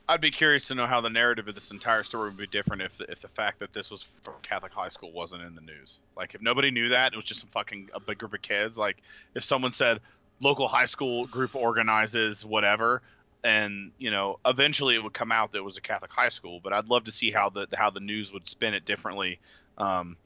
I'd 0.09 0.19
be 0.19 0.29
curious 0.29 0.67
to 0.67 0.75
know 0.75 0.85
how 0.85 0.99
the 0.99 1.09
narrative 1.09 1.47
of 1.47 1.55
this 1.55 1.71
entire 1.71 2.03
story 2.03 2.29
would 2.31 2.37
be 2.37 2.47
different 2.47 2.81
if 2.81 2.97
the, 2.97 3.09
if 3.09 3.21
the 3.21 3.29
fact 3.29 3.59
that 3.59 3.71
this 3.71 3.89
was 3.89 4.05
from 4.23 4.33
Catholic 4.41 4.73
high 4.73 4.89
school 4.89 5.13
wasn't 5.13 5.43
in 5.43 5.55
the 5.55 5.61
news. 5.61 5.99
Like 6.17 6.35
if 6.35 6.41
nobody 6.41 6.69
knew 6.69 6.89
that, 6.89 7.13
it 7.13 7.15
was 7.15 7.23
just 7.23 7.39
some 7.39 7.49
fucking 7.49 7.91
a 7.93 7.99
big 8.01 8.17
group 8.17 8.33
of 8.33 8.41
kids. 8.41 8.77
Like 8.77 8.97
if 9.35 9.45
someone 9.45 9.71
said 9.71 10.01
local 10.41 10.67
high 10.67 10.85
school 10.85 11.27
group 11.27 11.55
organizes 11.55 12.43
whatever, 12.43 13.01
and 13.43 13.91
you 13.97 14.11
know 14.11 14.39
eventually 14.45 14.95
it 14.95 15.03
would 15.03 15.13
come 15.13 15.31
out 15.31 15.51
that 15.51 15.59
it 15.59 15.63
was 15.65 15.77
a 15.77 15.81
Catholic 15.81 16.11
high 16.13 16.30
school. 16.30 16.59
But 16.63 16.73
I'd 16.73 16.88
love 16.89 17.03
to 17.05 17.11
see 17.11 17.31
how 17.31 17.49
the 17.49 17.68
how 17.73 17.89
the 17.89 17.99
news 17.99 18.31
would 18.34 18.47
spin 18.47 18.73
it 18.73 18.85
differently. 18.85 19.39
Um, 19.77 20.18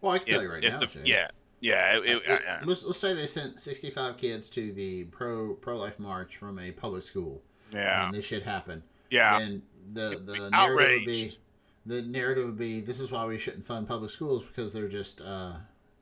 Well, 0.00 0.12
I 0.12 0.18
can 0.18 0.28
tell 0.28 0.38
if, 0.38 0.42
you 0.44 0.52
right 0.52 0.62
now. 0.62 0.78
the, 0.78 1.00
yeah, 1.04 1.28
yeah, 1.60 1.98
it, 1.98 2.04
it, 2.04 2.22
I- 2.28 2.52
I- 2.60 2.64
let's, 2.64 2.84
let's 2.84 2.98
say 2.98 3.14
they 3.14 3.26
sent 3.26 3.58
65 3.60 4.16
kids 4.16 4.48
to 4.50 4.72
the 4.72 5.04
pro 5.04 5.54
pro 5.54 5.76
life 5.78 5.98
march 5.98 6.36
from 6.36 6.58
a 6.58 6.70
public 6.72 7.02
school, 7.02 7.42
yeah, 7.72 8.06
and 8.06 8.14
this 8.14 8.24
shit 8.24 8.42
happened. 8.42 8.82
yeah. 9.10 9.38
And 9.40 9.62
the 9.92 10.20
the 10.24 10.48
narrative 10.50 11.00
would 11.00 11.06
be 11.06 11.38
the 11.84 12.00
narrative 12.02 12.46
would 12.46 12.58
be 12.58 12.80
this 12.80 12.98
is 13.00 13.10
why 13.10 13.26
we 13.26 13.36
shouldn't 13.36 13.66
fund 13.66 13.86
public 13.86 14.10
schools 14.10 14.42
because 14.42 14.72
they're 14.72 14.88
just 14.88 15.20
uh, 15.20 15.52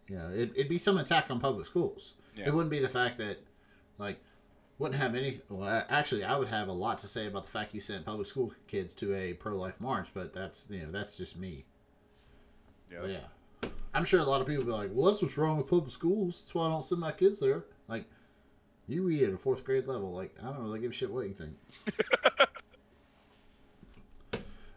you 0.09 0.17
know 0.17 0.29
it, 0.29 0.53
it'd 0.55 0.69
be 0.69 0.79
some 0.79 0.99
attack 0.99 1.29
on 1.31 1.41
public 1.41 1.67
schools. 1.67 2.15
Yeah. 2.37 2.47
It 2.47 2.55
wouldn't 2.55 2.71
be 2.71 2.79
the 2.79 2.89
fact 2.89 3.19
that 3.19 3.39
like 3.99 4.21
wouldn't 4.83 5.01
have 5.01 5.15
any. 5.15 5.39
Well, 5.49 5.85
actually, 5.89 6.25
I 6.25 6.37
would 6.37 6.49
have 6.49 6.69
a 6.69 6.73
lot 6.73 6.99
to 6.99 7.07
say 7.07 7.27
about 7.27 7.45
the 7.45 7.51
fact 7.51 7.73
you 7.73 7.81
sent 7.81 8.05
public 8.05 8.27
school 8.27 8.53
kids 8.67 8.95
to 8.95 9.15
a 9.15 9.33
pro 9.35 9.55
life 9.57 9.81
march, 9.81 10.09
but 10.13 10.35
that's 10.35 10.67
you 10.69 10.81
know 10.81 10.91
that's 10.91 11.17
just 11.17 11.39
me. 11.39 11.65
yeah, 12.91 13.07
yeah. 13.07 13.69
I'm 13.95 14.05
sure 14.05 14.21
a 14.21 14.25
lot 14.25 14.41
of 14.41 14.47
people 14.47 14.65
be 14.65 14.73
like, 14.73 14.91
well, 14.93 15.11
that's 15.11 15.23
what's 15.23 15.37
wrong 15.39 15.59
with 15.59 15.69
public 15.69 15.91
schools. 15.93 16.43
That's 16.43 16.55
why 16.55 16.67
I 16.67 16.71
don't 16.71 16.83
send 16.85 17.01
my 17.01 17.13
kids 17.13 17.41
there. 17.41 17.65
Like, 17.89 18.07
you 18.89 19.03
read 19.03 19.23
at 19.23 19.35
a 19.35 19.37
fourth 19.37 19.65
grade 19.65 19.87
level. 19.87 20.13
Like, 20.13 20.35
I 20.43 20.47
don't 20.47 20.63
really 20.63 20.81
give 20.81 20.91
a 20.93 20.95
shit 20.95 21.11
what 21.11 21.29
you 21.29 21.35
think. 21.35 21.53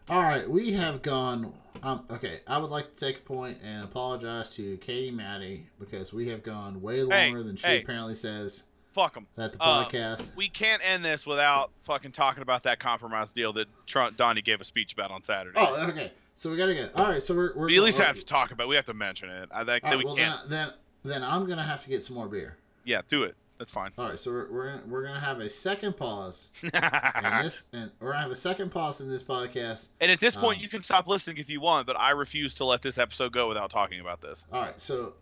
All 0.10 0.22
right, 0.22 0.48
we 0.50 0.74
have 0.74 1.02
gone. 1.02 1.54
Um, 1.82 2.04
okay, 2.12 2.42
I 2.46 2.58
would 2.58 2.70
like 2.70 2.94
to 2.94 3.00
take 3.00 3.18
a 3.20 3.22
point 3.22 3.60
and 3.64 3.84
apologize 3.84 4.54
to 4.56 4.78
Katie 4.78 5.12
Maddie 5.12 5.68
because 5.80 6.14
we 6.14 6.28
have 6.30 6.44
gone 6.44 6.82
way 6.82 6.98
Hey, 6.98 7.04
longer 7.04 7.42
than 7.42 7.56
she 7.56 7.66
hey. 7.68 7.82
apparently 7.82 8.16
says 8.16 8.64
Fuck 8.96 9.14
them. 9.14 9.28
that 9.36 9.52
the 9.54 9.62
Uh, 9.62 9.86
podcast. 9.86 10.34
we 10.36 10.48
can't 10.50 10.82
end 10.84 11.04
this 11.06 11.26
without 11.28 11.70
fucking 11.84 12.14
talking 12.14 12.42
about 12.42 12.64
that 12.64 12.80
compromise 12.80 13.32
deal 13.34 13.52
that 13.54 13.68
Trump 13.86 14.16
Donnie 14.18 14.42
gave 14.42 14.62
a 14.62 14.64
speech 14.64 14.94
about 14.94 15.12
on 15.12 15.22
Saturday. 15.22 15.60
oh, 15.60 15.76
okay. 15.90 16.12
So 16.34 16.50
we 16.50 16.58
gotta 16.58 16.74
get. 16.74 16.98
All 16.98 17.06
right, 17.10 17.22
so 17.22 17.36
we're. 17.36 17.54
we're 17.56 17.68
we 17.68 17.78
at 17.78 17.84
least 17.84 18.00
have 18.00 18.16
to 18.16 18.26
talk 18.26 18.52
about. 18.52 18.64
it. 18.64 18.68
We 18.70 18.76
have 18.78 18.86
to 18.86 18.94
mention 18.94 19.30
it. 19.30 19.50
I 19.52 19.64
think 19.64 19.84
right, 19.84 19.98
we 19.98 20.04
well, 20.06 20.16
then, 20.16 20.30
can't. 20.38 20.50
then, 20.50 20.74
then 21.04 21.24
I'm 21.24 21.46
gonna 21.46 21.64
have 21.64 21.84
to 21.84 21.90
get 21.90 22.02
some 22.04 22.16
more 22.16 22.28
beer. 22.28 22.58
yeah, 22.86 23.02
do 23.08 23.24
it. 23.24 23.36
That's 23.58 23.72
fine. 23.72 23.92
All 23.98 24.10
right, 24.10 24.20
so 24.20 24.32
we're 24.32 24.52
we're 24.52 24.66
gonna, 24.72 24.84
we're 24.88 25.04
gonna 25.06 25.20
have 25.20 25.40
a 25.40 25.50
second 25.50 25.96
pause. 25.96 26.50
and 26.74 27.46
this 27.46 27.66
and 27.74 27.90
we're 28.02 28.12
gonna 28.12 28.24
have 28.24 28.32
a 28.32 28.36
second 28.36 28.70
pause 28.72 29.00
in 29.02 29.10
this 29.10 29.24
podcast. 29.24 29.88
and 30.02 30.12
at 30.12 30.20
this 30.20 30.36
point, 30.36 30.58
Um, 30.58 30.64
you 30.64 30.68
can 30.70 30.82
stop 30.82 31.08
listening 31.08 31.38
if 31.38 31.50
you 31.50 31.62
want, 31.62 31.88
but 31.88 31.98
I 31.98 32.10
refuse 32.12 32.54
to 32.56 32.66
let 32.66 32.82
this 32.82 32.98
episode 32.98 33.32
go 33.32 33.48
without 33.48 33.70
talking 33.70 34.00
about 34.02 34.20
this. 34.22 34.46
All 34.52 34.62
right, 34.62 34.80
so 34.80 35.14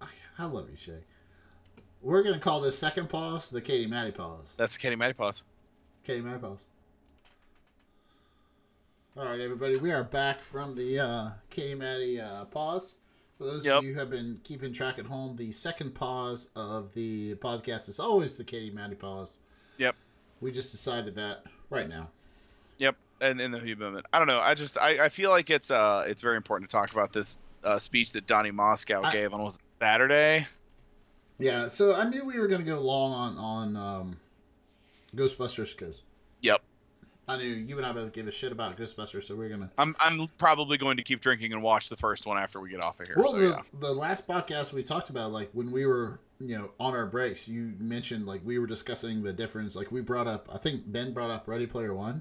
I, 0.00 0.08
I 0.38 0.44
love 0.44 0.68
you, 0.70 0.76
Shay. 0.76 0.98
We're 2.04 2.22
gonna 2.22 2.38
call 2.38 2.60
this 2.60 2.78
second 2.78 3.08
pause 3.08 3.48
the 3.48 3.62
Katie 3.62 3.86
Maddie 3.86 4.12
pause. 4.12 4.52
That's 4.58 4.74
the 4.74 4.78
Katie 4.78 4.94
Maddie 4.94 5.14
pause. 5.14 5.42
Katie 6.04 6.20
Maddie 6.20 6.38
pause. 6.38 6.66
All 9.16 9.24
right, 9.24 9.40
everybody, 9.40 9.76
we 9.78 9.90
are 9.90 10.04
back 10.04 10.40
from 10.40 10.74
the 10.74 10.98
uh, 10.98 11.30
Katie 11.48 11.74
Maddie 11.74 12.20
uh, 12.20 12.44
pause. 12.44 12.96
For 13.38 13.44
those 13.44 13.64
Yep. 13.64 13.78
of 13.78 13.84
you 13.84 13.94
who 13.94 14.00
have 14.00 14.10
been 14.10 14.38
keeping 14.44 14.70
track 14.72 14.98
at 14.98 15.06
home, 15.06 15.36
the 15.36 15.50
second 15.50 15.94
pause 15.94 16.48
of 16.54 16.92
the 16.92 17.36
podcast 17.36 17.88
is 17.88 17.98
always 17.98 18.36
the 18.36 18.44
Katie 18.44 18.70
Maddie 18.70 18.96
pause. 18.96 19.38
Yep. 19.78 19.96
We 20.42 20.52
just 20.52 20.72
decided 20.72 21.14
that 21.14 21.44
right 21.70 21.88
now. 21.88 22.10
Yep. 22.78 22.96
And 23.22 23.40
in 23.40 23.50
the 23.50 23.60
Hugh 23.60 23.76
moment, 23.76 24.04
I 24.12 24.18
don't 24.18 24.28
know. 24.28 24.40
I 24.40 24.52
just 24.54 24.76
I, 24.76 25.04
I 25.06 25.08
feel 25.08 25.30
like 25.30 25.48
it's 25.48 25.70
uh 25.70 26.04
it's 26.06 26.20
very 26.20 26.36
important 26.36 26.68
to 26.68 26.76
talk 26.76 26.92
about 26.92 27.12
this 27.14 27.38
uh, 27.62 27.78
speech 27.78 28.12
that 28.12 28.26
Donnie 28.26 28.50
Moscow 28.50 29.00
I- 29.02 29.12
gave 29.12 29.32
on 29.32 29.42
was 29.42 29.54
it 29.54 29.60
Saturday. 29.70 30.46
Yeah, 31.38 31.68
so 31.68 31.94
I 31.94 32.04
knew 32.08 32.24
we 32.24 32.38
were 32.38 32.46
going 32.48 32.60
to 32.64 32.66
go 32.70 32.80
long 32.80 33.12
on 33.12 33.38
on 33.38 33.76
um, 33.76 34.16
Ghostbusters 35.16 35.76
because 35.76 36.00
Yep. 36.40 36.60
I 37.26 37.38
knew 37.38 37.44
you 37.44 37.78
and 37.78 37.86
I 37.86 37.92
both 37.92 38.12
give 38.12 38.26
a 38.28 38.30
shit 38.30 38.52
about 38.52 38.76
Ghostbusters, 38.76 39.24
so 39.24 39.34
we're 39.34 39.48
gonna. 39.48 39.70
I'm 39.78 39.96
I'm 39.98 40.26
probably 40.36 40.76
going 40.76 40.98
to 40.98 41.02
keep 41.02 41.20
drinking 41.20 41.52
and 41.54 41.62
watch 41.62 41.88
the 41.88 41.96
first 41.96 42.26
one 42.26 42.36
after 42.36 42.60
we 42.60 42.68
get 42.68 42.84
off 42.84 43.00
of 43.00 43.06
here. 43.06 43.16
Well, 43.18 43.32
so, 43.32 43.38
the, 43.38 43.48
yeah. 43.48 43.62
the 43.80 43.92
last 43.92 44.28
podcast 44.28 44.72
we 44.74 44.82
talked 44.82 45.08
about, 45.08 45.32
like 45.32 45.48
when 45.54 45.70
we 45.72 45.86
were, 45.86 46.20
you 46.38 46.58
know, 46.58 46.70
on 46.78 46.92
our 46.94 47.06
breaks, 47.06 47.48
you 47.48 47.72
mentioned 47.78 48.26
like 48.26 48.42
we 48.44 48.58
were 48.58 48.66
discussing 48.66 49.22
the 49.22 49.32
difference. 49.32 49.74
Like 49.74 49.90
we 49.90 50.02
brought 50.02 50.26
up, 50.26 50.48
I 50.52 50.58
think 50.58 50.82
Ben 50.92 51.14
brought 51.14 51.30
up 51.30 51.48
Ready 51.48 51.66
Player 51.66 51.94
One, 51.94 52.20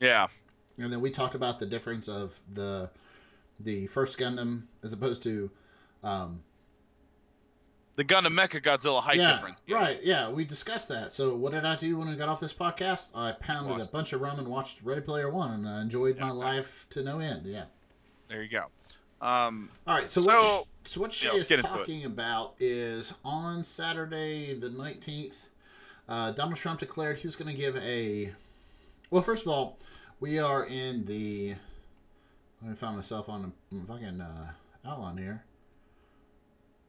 Yeah. 0.00 0.28
and 0.78 0.92
then 0.92 1.00
we 1.00 1.10
talked 1.10 1.34
about 1.34 1.58
the 1.58 1.66
difference 1.66 2.06
of 2.08 2.40
the 2.52 2.90
the 3.58 3.88
first 3.88 4.18
Gundam 4.18 4.62
as 4.84 4.92
opposed 4.92 5.20
to, 5.24 5.50
um, 6.04 6.44
The 7.98 8.04
gun 8.04 8.22
Gundam 8.22 8.32
Mecha 8.38 8.62
Godzilla 8.62 9.02
height 9.02 9.16
yeah, 9.18 9.32
difference. 9.32 9.60
right, 9.68 9.98
yeah, 10.04 10.30
we 10.30 10.44
discussed 10.44 10.88
that. 10.88 11.10
So 11.10 11.34
what 11.34 11.50
did 11.50 11.64
I 11.64 11.74
do 11.74 11.98
when 11.98 12.06
I 12.06 12.14
got 12.14 12.28
off 12.28 12.38
this 12.38 12.52
podcast? 12.54 13.10
I 13.12 13.32
pounded 13.32 13.76
Watched. 13.76 13.88
a 13.88 13.92
bunch 13.92 14.12
of 14.12 14.20
rum 14.20 14.38
and 14.38 14.46
watched 14.46 14.78
Ready 14.84 15.00
Player 15.00 15.28
One, 15.28 15.50
and 15.50 15.68
I 15.68 15.80
enjoyed 15.82 16.16
my 16.20 16.28
Yeah. 16.28 16.32
life 16.32 16.86
to 16.90 17.02
no 17.02 17.18
end. 17.18 17.44
Yeah. 17.44 17.64
There 18.28 18.40
you 18.40 18.48
go. 18.50 18.66
Um, 19.20 19.70
All 19.84 19.96
right, 19.96 20.08
so, 20.08 20.22
So- 20.22 20.28
what, 20.32 20.66
sh- 20.84 20.90
so 20.92 21.00
what 21.00 21.12
she 21.12 21.26
yeah, 21.26 21.32
is 21.32 21.36
let's 21.38 21.48
get 21.48 21.58
into 21.58 21.74
it. 21.74 21.78
talking 21.78 22.04
about 22.04 22.54
is 22.60 23.14
on 23.24 23.64
Saturday 23.64 24.54
the 24.54 24.70
19th, 24.70 25.46
uh, 26.08 26.30
Donald 26.30 26.56
Trump 26.56 26.78
declared 26.78 27.18
he 27.18 27.26
was 27.26 27.34
going 27.34 27.52
to 27.52 27.60
give 27.60 27.76
a. 27.78 28.32
Well, 29.10 29.22
first 29.22 29.42
of 29.44 29.48
all, 29.50 29.76
we 30.20 30.38
are 30.38 30.64
in 30.64 31.06
the. 31.06 31.56
Let 32.62 32.70
me 32.70 32.76
find 32.76 32.94
myself 32.94 33.28
on 33.28 33.52
the 33.72 33.80
fucking 33.88 34.20
uh, 34.20 34.52
outline 34.86 35.16
here. 35.16 35.42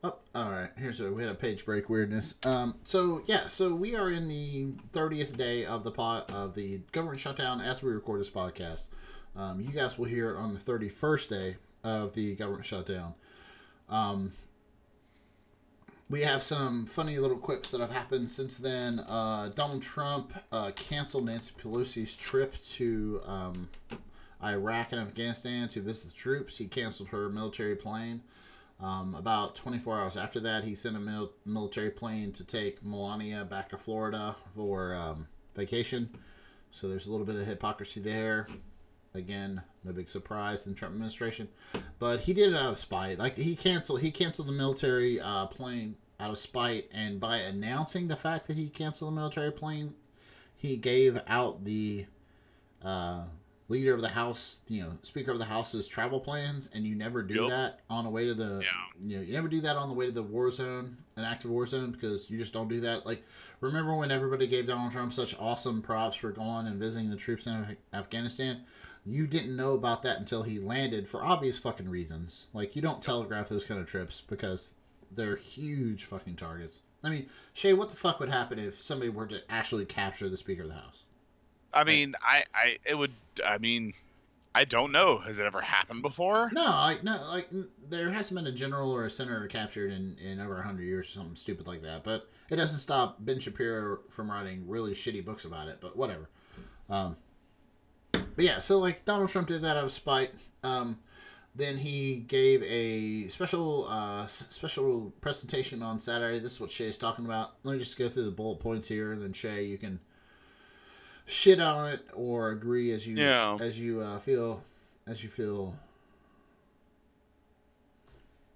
Oh, 0.01 0.15
all 0.33 0.49
right. 0.49 0.69
Here's 0.77 1.01
a 1.01 1.11
we 1.11 1.23
had 1.23 1.31
a 1.31 1.35
page 1.35 1.65
break 1.65 1.89
weirdness. 1.89 2.35
Um, 2.45 2.75
so 2.83 3.21
yeah, 3.25 3.47
so 3.47 3.75
we 3.75 3.95
are 3.95 4.09
in 4.09 4.29
the 4.29 4.67
30th 4.93 5.35
day 5.35 5.65
of 5.65 5.83
the 5.83 5.91
pot 5.91 6.31
of 6.31 6.55
the 6.55 6.79
government 6.93 7.19
shutdown 7.19 7.59
as 7.59 7.83
we 7.83 7.91
record 7.91 8.21
this 8.21 8.29
podcast. 8.29 8.87
Um, 9.35 9.59
you 9.59 9.69
guys 9.69 9.97
will 9.97 10.05
hear 10.05 10.31
it 10.31 10.37
on 10.37 10.53
the 10.53 10.59
31st 10.59 11.29
day 11.29 11.55
of 11.83 12.13
the 12.13 12.35
government 12.35 12.65
shutdown. 12.65 13.13
Um, 13.89 14.33
we 16.09 16.21
have 16.21 16.41
some 16.41 16.85
funny 16.85 17.19
little 17.19 17.37
quips 17.37 17.71
that 17.71 17.81
have 17.81 17.91
happened 17.91 18.29
since 18.29 18.57
then. 18.57 18.99
Uh, 19.01 19.51
Donald 19.53 19.81
Trump 19.81 20.33
uh, 20.51 20.71
canceled 20.71 21.25
Nancy 21.25 21.53
Pelosi's 21.61 22.15
trip 22.15 22.55
to 22.63 23.21
um, 23.25 23.69
Iraq 24.43 24.91
and 24.91 25.01
Afghanistan 25.01 25.67
to 25.67 25.81
visit 25.81 26.07
the 26.07 26.15
troops. 26.15 26.57
He 26.57 26.67
canceled 26.67 27.09
her 27.09 27.29
military 27.29 27.75
plane. 27.75 28.21
Um, 28.81 29.13
about 29.13 29.55
24 29.55 29.99
hours 29.99 30.17
after 30.17 30.39
that, 30.39 30.63
he 30.63 30.73
sent 30.73 30.95
a 30.95 30.99
mil- 30.99 31.33
military 31.45 31.89
plane 31.89 32.31
to 32.33 32.45
take 32.45 32.83
Melania 32.83 33.43
back 33.43 33.69
to 33.69 33.77
Florida 33.77 34.35
for 34.55 34.95
um, 34.95 35.27
vacation. 35.55 36.09
So 36.71 36.87
there's 36.87 37.07
a 37.07 37.11
little 37.11 37.25
bit 37.25 37.35
of 37.35 37.45
hypocrisy 37.45 37.99
there. 37.99 38.47
Again, 39.13 39.63
no 39.83 39.91
big 39.91 40.07
surprise 40.07 40.65
in 40.65 40.73
the 40.73 40.79
Trump 40.79 40.93
administration, 40.93 41.49
but 41.97 42.21
he 42.21 42.33
did 42.33 42.53
it 42.53 42.55
out 42.55 42.69
of 42.69 42.77
spite. 42.77 43.17
Like 43.17 43.37
he 43.37 43.55
canceled, 43.55 44.01
he 44.01 44.11
canceled 44.11 44.47
the 44.47 44.53
military 44.53 45.19
uh, 45.19 45.47
plane 45.47 45.95
out 46.19 46.29
of 46.29 46.37
spite, 46.37 46.89
and 46.93 47.19
by 47.19 47.37
announcing 47.37 48.07
the 48.07 48.15
fact 48.15 48.47
that 48.47 48.55
he 48.55 48.69
canceled 48.69 49.11
the 49.11 49.15
military 49.15 49.51
plane, 49.51 49.95
he 50.55 50.77
gave 50.77 51.19
out 51.27 51.65
the 51.65 52.05
uh, 52.85 53.23
leader 53.69 53.93
of 53.93 54.01
the 54.01 54.09
house, 54.09 54.59
you 54.67 54.81
know, 54.81 54.97
speaker 55.03 55.31
of 55.31 55.37
the 55.39 55.45
house's 55.45 55.87
travel 55.87 56.19
plans, 56.19 56.67
and 56.73 56.85
you 56.87 56.95
never 56.95 57.21
do 57.21 57.35
Yep. 57.43 57.49
that 57.49 57.79
on 57.89 58.03
the 58.03 58.09
way 58.09 58.25
to 58.25 58.33
the, 58.33 58.61
Yeah. 58.63 58.69
you 59.07 59.17
know, 59.17 59.23
you 59.23 59.31
never 59.33 59.47
do 59.47 59.61
that 59.61 59.77
on 59.77 59.87
the 59.87 59.93
way 59.93 60.07
to 60.07 60.11
the 60.11 60.23
war 60.23 60.49
zone, 60.51 60.97
an 61.15 61.23
active 61.23 61.51
war 61.51 61.65
zone, 61.67 61.91
because 61.91 62.29
you 62.29 62.37
just 62.37 62.51
don't 62.51 62.67
do 62.67 62.81
that. 62.81 63.05
Like, 63.05 63.23
remember 63.61 63.95
when 63.95 64.09
everybody 64.11 64.47
gave 64.47 64.67
Donald 64.67 64.91
Trump 64.91 65.13
such 65.13 65.37
awesome 65.39 65.81
props 65.81 66.17
for 66.17 66.31
going 66.31 66.65
and 66.67 66.79
visiting 66.79 67.09
the 67.11 67.15
troops 67.15 67.45
in 67.47 67.77
Afghanistan? 67.93 68.65
You 69.05 69.27
didn't 69.27 69.55
know 69.55 69.73
about 69.75 70.01
that 70.01 70.17
until 70.17 70.43
he 70.43 70.59
landed 70.59 71.07
for 71.07 71.23
obvious 71.23 71.57
fucking 71.57 71.87
reasons. 71.89 72.47
Like, 72.53 72.75
you 72.75 72.81
don't 72.81 73.01
telegraph 73.01 73.49
those 73.49 73.63
kind 73.63 73.79
of 73.79 73.87
trips 73.87 74.19
because 74.21 74.73
they're 75.11 75.35
huge 75.37 76.03
fucking 76.05 76.35
targets. 76.35 76.81
I 77.03 77.09
mean, 77.09 77.29
Shay, 77.53 77.73
what 77.73 77.89
the 77.89 77.95
fuck 77.95 78.19
would 78.19 78.29
happen 78.29 78.59
if 78.59 78.81
somebody 78.81 79.09
were 79.09 79.27
to 79.27 79.41
actually 79.49 79.85
capture 79.85 80.27
the 80.27 80.35
Speaker 80.37 80.63
of 80.63 80.67
the 80.69 80.73
House? 80.75 81.03
I 81.73 81.83
mean, 81.83 82.15
I, 82.21 82.43
I, 82.53 82.77
it 82.85 82.95
would. 82.95 83.11
I 83.45 83.57
mean, 83.57 83.93
I 84.53 84.65
don't 84.65 84.91
know. 84.91 85.19
Has 85.19 85.39
it 85.39 85.45
ever 85.45 85.61
happened 85.61 86.01
before? 86.01 86.49
No, 86.53 86.65
like 86.65 87.03
no, 87.03 87.21
like 87.31 87.49
there 87.89 88.11
hasn't 88.11 88.37
been 88.37 88.47
a 88.47 88.55
general 88.55 88.91
or 88.91 89.05
a 89.05 89.09
senator 89.09 89.47
captured 89.47 89.91
in 89.91 90.17
in 90.17 90.39
over 90.39 90.61
hundred 90.61 90.83
years 90.83 91.07
or 91.07 91.11
something 91.11 91.35
stupid 91.35 91.67
like 91.67 91.83
that. 91.83 92.03
But 92.03 92.29
it 92.49 92.55
doesn't 92.55 92.79
stop 92.79 93.17
Ben 93.19 93.39
Shapiro 93.39 93.99
from 94.09 94.31
writing 94.31 94.67
really 94.67 94.91
shitty 94.91 95.23
books 95.23 95.45
about 95.45 95.67
it. 95.67 95.77
But 95.79 95.95
whatever. 95.95 96.29
Um, 96.89 97.17
but 98.11 98.45
yeah, 98.45 98.59
so 98.59 98.79
like 98.79 99.05
Donald 99.05 99.29
Trump 99.29 99.47
did 99.47 99.61
that 99.61 99.77
out 99.77 99.83
of 99.83 99.91
spite. 99.91 100.33
Um, 100.63 100.97
then 101.55 101.77
he 101.77 102.15
gave 102.15 102.63
a 102.63 103.27
special 103.27 103.87
uh, 103.87 104.25
special 104.27 105.13
presentation 105.21 105.83
on 105.83 105.99
Saturday. 105.99 106.39
This 106.39 106.53
is 106.53 106.59
what 106.59 106.71
Shay's 106.71 106.97
talking 106.97 107.25
about. 107.25 107.55
Let 107.63 107.73
me 107.73 107.79
just 107.79 107.97
go 107.97 108.09
through 108.09 108.25
the 108.25 108.31
bullet 108.31 108.59
points 108.59 108.87
here, 108.87 109.11
and 109.11 109.21
then 109.21 109.33
Shay, 109.33 109.65
you 109.65 109.77
can 109.77 109.99
shit 111.29 111.59
on 111.59 111.89
it 111.89 112.05
or 112.13 112.49
agree 112.49 112.91
as 112.91 113.07
you 113.07 113.15
Yeah. 113.15 113.57
as 113.61 113.79
you 113.79 114.01
uh, 114.01 114.19
feel 114.19 114.63
as 115.07 115.23
you 115.23 115.29
feel. 115.29 115.75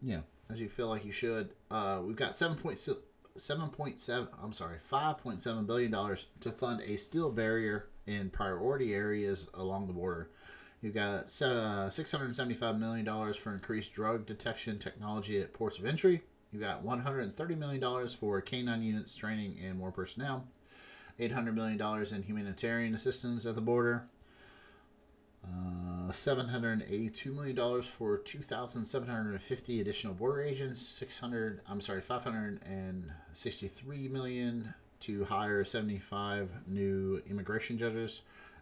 Yeah, 0.01 0.21
as 0.49 0.59
you 0.59 0.67
feel 0.69 0.87
like 0.87 1.05
you 1.05 1.11
should. 1.11 1.49
Uh, 1.71 2.01
we've 2.03 2.15
got 2.15 2.35
seven 2.35 2.57
point 2.57 2.77
seven 3.35 3.69
point 3.69 3.99
seven. 3.99 4.27
I'm 4.41 4.53
sorry, 4.53 4.77
five 4.79 5.17
point 5.19 5.41
seven 5.41 5.65
billion 5.65 5.91
dollars 5.91 6.25
to 6.41 6.51
fund 6.51 6.81
a 6.81 6.97
steel 6.97 7.31
barrier 7.31 7.87
in 8.05 8.29
priority 8.29 8.93
areas 8.93 9.47
along 9.53 9.87
the 9.87 9.93
border. 9.93 10.29
You've 10.81 10.93
got 10.95 11.23
uh, 11.41 11.87
$675 11.87 12.77
million 12.77 13.05
for 13.35 13.53
increased 13.53 13.93
drug 13.93 14.25
detection 14.25 14.79
technology 14.79 15.39
at 15.39 15.53
ports 15.53 15.79
of 15.79 15.85
entry. 15.85 16.23
You've 16.51 16.61
got 16.61 16.83
$130 16.85 17.57
million 17.57 18.07
for 18.09 18.41
K9 18.41 18.83
units 18.83 19.15
training 19.15 19.57
and 19.65 19.77
more 19.79 19.93
personnel. 19.93 20.45
$800 21.19 21.53
million 21.53 21.81
in 22.13 22.23
humanitarian 22.23 22.93
assistance 22.93 23.45
at 23.45 23.55
the 23.55 23.61
border. 23.61 24.03
Uh, 25.45 26.09
$782 26.11 27.25
million 27.33 27.81
for 27.83 28.17
2,750 28.17 29.81
additional 29.81 30.13
border 30.13 30.41
agents. 30.41 30.81
600, 30.81 31.59
I'm 31.67 31.81
sorry, 31.81 32.01
563 32.01 34.07
million 34.07 34.73
to 35.01 35.25
hire 35.25 35.63
75 35.65 36.51
new 36.67 37.21
immigration 37.29 37.77
judges 37.77 38.21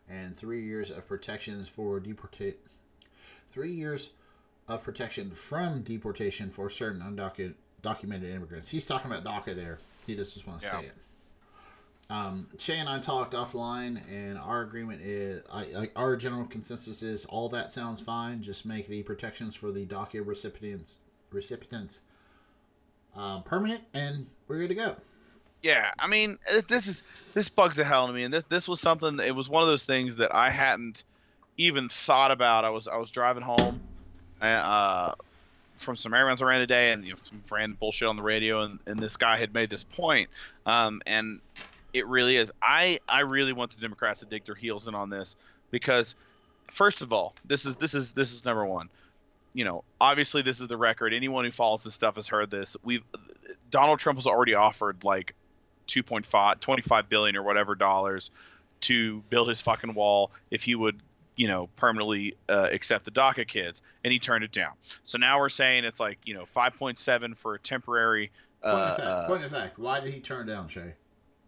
and 0.10 0.36
three 0.36 0.66
years 0.66 0.90
of 0.90 1.08
protections 1.08 1.70
for 1.70 2.00
deportate. 2.00 2.56
Three 3.52 3.74
years 3.74 4.10
of 4.68 4.82
protection 4.84 5.32
from 5.32 5.84
deportation 5.84 6.50
for 6.50 6.70
certain 6.70 7.02
undocumented 7.02 7.54
documented 7.82 8.30
immigrants. 8.30 8.70
He's 8.70 8.86
talking 8.86 9.12
about 9.12 9.24
DACA 9.24 9.56
there. 9.56 9.80
He 10.06 10.14
just, 10.16 10.34
just 10.36 10.46
wants 10.46 10.64
to 10.64 10.70
Yeah. 10.70 10.80
say 10.82 10.86
it. 10.88 10.94
Um, 12.12 12.48
Shay 12.60 12.78
and 12.78 12.90
I 12.90 13.00
talked 13.00 13.34
offline, 13.34 14.02
and 14.12 14.38
our 14.38 14.62
agreement 14.64 15.02
is, 15.02 15.44
I, 15.50 15.62
I, 15.62 15.90
our 15.96 16.18
general 16.18 16.44
consensus 16.44 17.02
is 17.02 17.24
all 17.24 17.48
that 17.50 17.72
sounds 17.72 18.02
fine. 18.02 18.42
Just 18.42 18.66
make 18.66 18.90
the 18.90 19.02
protections 19.02 19.56
for 19.56 19.72
the 19.72 19.86
DACA 19.86 20.26
recipients 20.26 20.98
recipients 21.32 22.02
um, 23.16 23.44
permanent, 23.44 23.84
and 23.94 24.28
we're 24.50 24.58
good 24.58 24.68
to 24.68 24.76
go. 24.76 24.96
Yeah, 25.62 25.92
I 25.98 26.08
mean, 26.08 26.38
this 26.68 26.88
is 26.88 27.02
this 27.34 27.50
bugs 27.50 27.78
the 27.78 27.86
hell 27.86 28.04
out 28.04 28.10
of 28.10 28.16
me, 28.16 28.24
and 28.24 28.34
this 28.34 28.44
this 28.50 28.68
was 28.68 28.82
something. 28.82 29.22
It 29.22 29.34
was 29.34 29.48
one 29.48 29.64
of 29.64 29.70
those 29.70 29.86
things 29.86 30.18
that 30.18 30.36
I 30.36 30.50
hadn't 30.50 31.06
even 31.56 31.88
thought 31.88 32.32
about. 32.32 32.66
I 32.66 32.72
was 32.72 32.90
I 32.90 32.98
was 32.98 33.10
driving 33.10 33.44
home, 33.44 33.80
uh, 34.42 35.14
from 35.78 35.96
some 35.96 36.14
errands 36.14 36.42
ran 36.42 36.60
today, 36.60 36.92
and 36.92 37.06
you 37.06 37.12
know, 37.12 37.20
some 37.22 37.42
random 37.50 37.78
bullshit 37.80 38.10
on 38.10 38.18
the 38.18 38.22
radio, 38.22 38.64
and, 38.64 38.80
and 38.86 39.00
this 39.00 39.16
guy 39.16 39.38
had 39.38 39.54
made 39.54 39.70
this 39.70 39.86
point, 39.86 40.30
um, 40.66 41.02
and 41.06 41.40
it 41.94 42.08
really 42.08 42.38
is. 42.38 42.52
I 42.62 43.00
I 43.08 43.22
really 43.22 43.54
want 43.54 43.72
the 43.72 43.82
Democrats 43.82 44.20
to 44.22 44.26
dig 44.26 44.46
their 44.46 44.56
heels 44.56 44.88
in 44.88 44.96
on 44.96 45.10
this 45.10 45.36
because, 45.70 46.16
first 46.68 47.02
of 47.02 47.14
all, 47.14 47.36
this 47.46 47.66
is 47.66 47.76
this 47.76 47.94
is 47.94 48.14
this 48.14 48.34
is 48.34 48.46
number 48.46 48.66
one. 48.66 48.90
You 49.54 49.66
know, 49.66 49.84
obviously 50.00 50.42
this 50.42 50.62
is 50.62 50.68
the 50.68 50.78
record. 50.78 51.14
Anyone 51.14 51.44
who 51.46 51.52
follows 51.52 51.84
this 51.84 51.94
stuff 51.94 52.16
has 52.16 52.28
heard 52.28 52.50
this. 52.50 52.78
We've 52.84 53.04
Donald 53.70 54.00
Trump 54.00 54.18
has 54.18 54.28
already 54.28 54.54
offered 54.54 55.04
like 55.04 55.36
2.5 55.88 56.60
25 56.60 57.10
billion 57.10 57.36
or 57.36 57.44
whatever 57.44 57.76
dollars 57.76 58.32
to 58.82 59.22
build 59.30 59.50
his 59.50 59.62
fucking 59.62 59.94
wall 59.94 60.32
if 60.50 60.64
he 60.64 60.76
would 60.76 61.02
you 61.36 61.48
know 61.48 61.68
permanently 61.76 62.36
uh, 62.48 62.70
accept 62.72 63.04
the 63.04 63.12
DACA 63.12 63.46
kids 63.48 63.82
and 64.04 64.14
he 64.14 64.20
turned 64.20 64.44
it 64.44 64.52
down 64.52 64.72
so 65.04 65.18
now 65.18 65.40
we're 65.40 65.50
saying 65.50 65.84
it's 65.84 66.00
like 66.00 66.18
you 66.24 66.34
know 66.34 66.46
5.7 66.56 67.36
for 67.36 67.56
a 67.56 67.60
temporary 67.60 68.32
Point, 68.62 68.76
uh, 68.76 68.78
of 68.78 68.98
fact, 68.98 69.08
uh, 69.08 69.28
point 69.28 69.44
of 69.44 69.52
fact, 69.52 69.80
why 69.80 70.00
did 70.00 70.14
he 70.14 70.20
turn 70.20 70.46
down 70.46 70.68
Shay? 70.68 70.94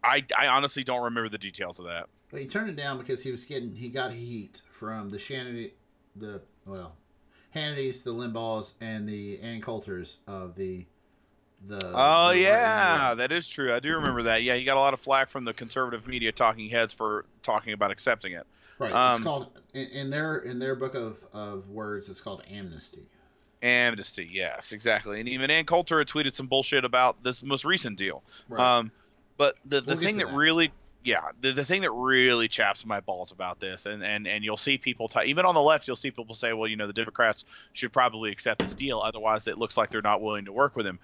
I, 0.04 0.24
I 0.38 0.48
honestly 0.48 0.84
don't 0.84 1.04
remember 1.04 1.30
the 1.30 1.38
details 1.38 1.80
of 1.80 1.86
that 1.86 2.08
Well, 2.32 2.42
he 2.42 2.48
turned 2.48 2.70
it 2.70 2.76
down 2.76 2.98
because 2.98 3.24
he 3.24 3.32
was 3.32 3.46
getting 3.46 3.76
he 3.76 3.90
got 3.90 4.14
heat 4.14 4.62
from 4.72 5.10
the 5.10 5.18
Shannity, 5.18 5.72
the 6.16 6.42
well, 6.66 6.96
Hannity's, 7.52 8.02
the 8.02 8.14
Limbaughs, 8.14 8.74
and 8.82 9.08
the 9.08 9.40
Ann 9.42 9.62
Coulters 9.62 10.18
of 10.28 10.56
the 10.56 10.86
the. 11.66 11.80
oh 11.94 12.30
the 12.30 12.40
yeah 12.40 13.14
that 13.14 13.32
is 13.32 13.48
true 13.48 13.74
I 13.74 13.80
do 13.80 13.94
remember 13.94 14.24
that 14.24 14.44
yeah 14.44 14.56
he 14.56 14.66
got 14.66 14.76
a 14.76 14.82
lot 14.82 14.94
of 14.94 15.00
flack 15.00 15.30
from 15.30 15.46
the 15.46 15.54
conservative 15.54 16.06
media 16.08 16.32
talking 16.32 16.70
heads 16.70 16.94
for 16.94 17.26
talking 17.42 17.72
about 17.72 17.90
accepting 17.90 18.34
it 18.34 18.46
right. 18.80 18.88
it's 18.90 19.20
um, 19.20 19.24
called 19.24 19.60
in, 19.74 19.88
in 19.88 20.10
their 20.10 20.40
in 20.40 20.60
their 20.60 20.76
book 20.76 20.96
of 20.96 21.24
of 21.32 21.70
words. 21.70 22.10
It's 22.10 22.20
called 22.20 22.44
amnesty. 22.52 23.06
amnesty 23.62 24.30
yes 24.30 24.74
exactly 24.74 25.22
and 25.22 25.30
even 25.30 25.50
Ann 25.50 25.66
Coulter 25.66 26.00
had 26.00 26.08
tweeted 26.08 26.36
some 26.36 26.48
bullshit 26.48 26.84
about 26.84 27.24
this 27.24 27.42
most 27.42 27.64
recent 27.64 27.98
deal 27.98 28.24
Right. 28.50 28.80
Um, 28.80 28.92
but 29.38 29.58
the, 29.66 29.82
the 29.82 29.94
We'll 29.94 29.98
thing 29.98 30.18
that, 30.18 30.28
that. 30.28 30.36
really, 30.36 30.72
yeah, 31.04 31.22
the, 31.42 31.52
the 31.54 31.66
thing 31.66 31.82
that 31.82 31.92
really 31.92 32.48
chaps 32.48 32.86
my 32.86 33.00
balls 33.00 33.32
about 33.32 33.60
this, 33.60 33.86
and, 33.86 34.04
and, 34.04 34.28
and 34.28 34.44
you'll 34.44 34.58
see 34.58 34.78
people, 34.78 35.08
t- 35.08 35.24
even 35.26 35.46
on 35.46 35.56
the 35.56 35.62
left, 35.62 35.88
you'll 35.88 35.96
see 35.96 36.12
people 36.12 36.36
say, 36.36 36.54
well, 36.54 36.68
you 36.68 36.76
know, 36.76 36.88
the 36.88 36.94
Democrats 36.94 37.46
should 37.74 37.92
probably 37.92 38.32
accept 38.32 38.62
this 38.62 38.76
deal. 38.76 39.00
Otherwise, 39.00 39.48
it 39.48 39.58
looks 39.58 39.78
like 39.78 39.90
they're 39.90 40.02
not 40.02 40.22
willing 40.22 40.46
to 40.46 40.52
work 40.52 40.76
with 40.76 40.86
him. 40.86 41.00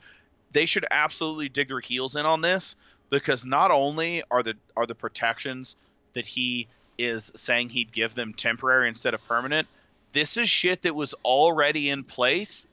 They 0.52 0.66
should 0.66 0.86
absolutely 0.90 1.50
dig 1.50 1.68
their 1.68 1.80
heels 1.80 2.16
in 2.16 2.26
on 2.26 2.42
this 2.42 2.76
because 3.10 3.46
not 3.46 3.72
only 3.72 4.24
are 4.32 4.44
the 4.44 4.56
are 4.76 4.86
the 4.86 4.96
protections 4.96 5.76
that 6.14 6.26
he 6.26 6.68
is 6.98 7.32
saying 7.36 7.70
he'd 7.70 7.92
give 7.92 8.16
them 8.16 8.34
temporary 8.34 8.88
instead 8.88 9.14
of 9.14 9.24
permanent, 9.28 9.68
this 10.12 10.38
is 10.38 10.50
shit 10.50 10.82
that 10.84 10.96
was 10.96 11.14
already 11.24 11.90
in 11.90 12.04
place 12.04 12.68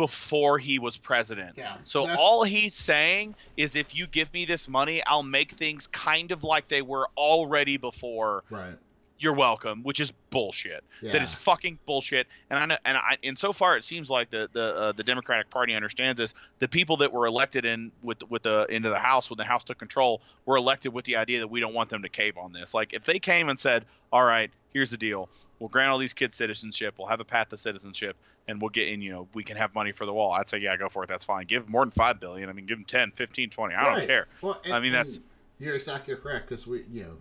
before 0.00 0.58
he 0.58 0.78
was 0.78 0.96
president. 0.96 1.58
Yeah, 1.58 1.76
So 1.84 2.00
that's- 2.04 2.18
all 2.18 2.42
he's 2.42 2.72
saying 2.72 3.34
is 3.58 3.76
if 3.76 3.94
you 3.94 4.06
give 4.06 4.32
me 4.32 4.46
this 4.46 4.66
money, 4.66 5.02
I'll 5.06 5.22
make 5.22 5.52
things 5.52 5.86
kind 5.88 6.30
of 6.32 6.42
like 6.42 6.68
they 6.68 6.80
were 6.80 7.06
already 7.18 7.76
before. 7.76 8.44
Right. 8.48 8.78
You're 9.18 9.34
welcome, 9.34 9.82
which 9.82 10.00
is 10.00 10.10
bullshit. 10.30 10.82
Yeah. 11.02 11.12
That 11.12 11.20
is 11.20 11.34
fucking 11.34 11.78
bullshit. 11.84 12.28
And 12.48 12.58
I 12.58 12.64
know, 12.64 12.78
and 12.86 12.96
I 12.96 13.18
and 13.22 13.38
so 13.38 13.52
far 13.52 13.76
it 13.76 13.84
seems 13.84 14.08
like 14.08 14.30
the 14.30 14.48
the 14.50 14.62
uh, 14.74 14.92
the 14.92 15.04
Democratic 15.04 15.50
Party 15.50 15.74
understands 15.74 16.16
this. 16.18 16.32
The 16.60 16.68
people 16.68 16.96
that 16.98 17.12
were 17.12 17.26
elected 17.26 17.66
in 17.66 17.92
with 18.02 18.22
with 18.30 18.44
the 18.44 18.64
into 18.70 18.88
the 18.88 18.98
House 18.98 19.28
when 19.28 19.36
the 19.36 19.44
House 19.44 19.64
took 19.64 19.76
control 19.78 20.22
were 20.46 20.56
elected 20.56 20.94
with 20.94 21.04
the 21.04 21.16
idea 21.16 21.40
that 21.40 21.48
we 21.48 21.60
don't 21.60 21.74
want 21.74 21.90
them 21.90 22.00
to 22.04 22.08
cave 22.08 22.38
on 22.38 22.54
this. 22.54 22.72
Like 22.72 22.94
if 22.94 23.04
they 23.04 23.18
came 23.18 23.50
and 23.50 23.60
said, 23.60 23.84
"All 24.10 24.24
right, 24.24 24.50
here's 24.72 24.90
the 24.90 24.96
deal. 24.96 25.28
We'll 25.60 25.68
grant 25.68 25.90
all 25.90 25.98
these 25.98 26.14
kids 26.14 26.34
citizenship. 26.34 26.94
We'll 26.98 27.06
have 27.08 27.20
a 27.20 27.24
path 27.24 27.50
to 27.50 27.56
citizenship, 27.56 28.16
and 28.48 28.60
we'll 28.60 28.70
get 28.70 28.88
in. 28.88 29.00
You 29.02 29.12
know, 29.12 29.28
we 29.34 29.44
can 29.44 29.56
have 29.56 29.74
money 29.74 29.92
for 29.92 30.06
the 30.06 30.12
wall." 30.12 30.32
I'd 30.32 30.48
say, 30.48 30.58
"Yeah, 30.58 30.76
go 30.76 30.88
for 30.88 31.04
it. 31.04 31.08
That's 31.08 31.24
fine. 31.24 31.46
Give 31.46 31.68
more 31.68 31.84
than 31.84 31.92
five 31.92 32.18
billion. 32.18 32.48
I 32.48 32.52
mean, 32.52 32.66
give 32.66 32.78
them 32.78 32.84
10, 32.86 33.12
15, 33.12 33.50
20. 33.50 33.74
I 33.74 33.84
don't 33.98 34.06
care." 34.06 34.26
Well, 34.40 34.60
and- 34.64 34.72
I 34.72 34.80
mean, 34.80 34.92
that's- 34.92 35.20
you're 35.58 35.74
exactly 35.76 36.16
correct 36.16 36.46
because 36.46 36.66
we, 36.66 36.84
you 36.90 37.02
know, 37.04 37.16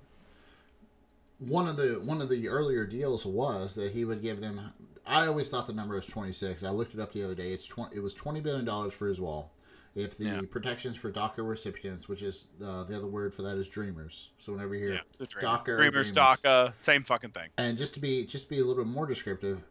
one 1.40 1.68
of 1.68 1.78
the 1.78 2.00
one 2.04 2.22
of 2.22 2.30
the 2.30 2.48
earlier 2.50 2.86
deals 2.86 3.26
was 3.26 3.76
that 3.76 3.92
he 3.92 4.06
would 4.06 4.22
give 4.22 4.42
them. 4.42 4.74
I 5.06 5.26
always 5.28 5.50
thought 5.50 5.68
the 5.68 5.74
number 5.74 5.96
was 5.96 6.08
26. 6.08 6.64
I 6.64 6.70
looked 6.70 6.94
it 6.94 7.00
up 7.00 7.12
the 7.14 7.24
other 7.24 7.36
day. 7.36 7.52
It's 7.52 7.66
20. 7.66 7.96
It 7.96 8.00
was 8.02 8.14
20 8.14 8.40
billion 8.42 8.66
dollars 8.66 8.94
for 8.94 9.08
his 9.08 9.20
wall. 9.20 9.52
If 9.96 10.18
the 10.18 10.26
Yeah. 10.26 10.42
protections 10.50 10.98
for 10.98 11.12
DACA 11.12 11.48
recipients, 11.48 12.08
which 12.08 12.22
is 12.22 12.48
uh, 12.64 12.84
the 12.84 12.96
other 12.96 13.08
word 13.08 13.34
for 13.34 13.42
that 13.42 13.58
is 13.58 13.68
dreamers. 13.68 14.30
So 14.38 14.54
whenever 14.54 14.76
you 14.76 14.80
hear 14.82 14.94
Yeah, 15.20 15.26
dreamer. 15.28 15.58
DACA 15.58 15.66
Dreamers, 15.78 16.12
dreamers. 16.12 16.40
DACA, 16.42 16.74
same 16.82 17.04
fucking 17.04 17.32
thing. 17.32 17.50
And 17.58 17.78
just 17.78 17.94
to 17.96 18.00
be 18.00 18.26
just 18.26 18.46
to 18.46 18.50
be 18.50 18.58
a 18.60 18.64
little 18.66 18.84
bit 18.84 18.90
more 18.92 19.06
descriptive, 19.08 19.70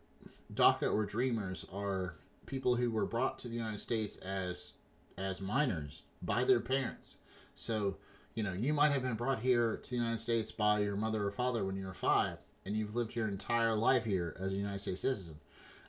DACA 0.53 0.93
or 0.93 1.05
Dreamers 1.07 1.65
are 1.73 2.17
people 2.47 2.77
who 2.77 2.91
were 2.91 3.07
brought 3.07 3.39
to 3.41 3.49
the 3.49 3.55
United 3.57 3.79
States 3.79 4.17
as 4.19 4.75
as 5.17 5.41
minors 5.41 6.03
by 6.23 6.45
their 6.45 6.61
parents. 6.61 7.19
So, 7.55 7.97
you 8.35 8.43
know, 8.43 8.53
you 8.53 8.73
might 8.73 8.93
have 8.93 9.03
been 9.03 9.15
brought 9.15 9.41
here 9.41 9.77
to 9.77 9.91
the 9.91 9.97
United 9.97 10.19
States 10.19 10.53
by 10.53 10.81
your 10.81 10.97
mother 10.97 11.27
or 11.27 11.31
father 11.31 11.65
when 11.65 11.77
you 11.77 11.87
were 11.87 11.93
five, 11.95 12.39
and 12.65 12.77
you've 12.77 12.95
lived 12.95 13.15
your 13.17 13.27
entire 13.29 13.75
life 13.75 14.05
here 14.05 14.37
as 14.39 14.53
a 14.53 14.57
United 14.57 14.79
States 14.81 15.01
citizen. 15.03 15.41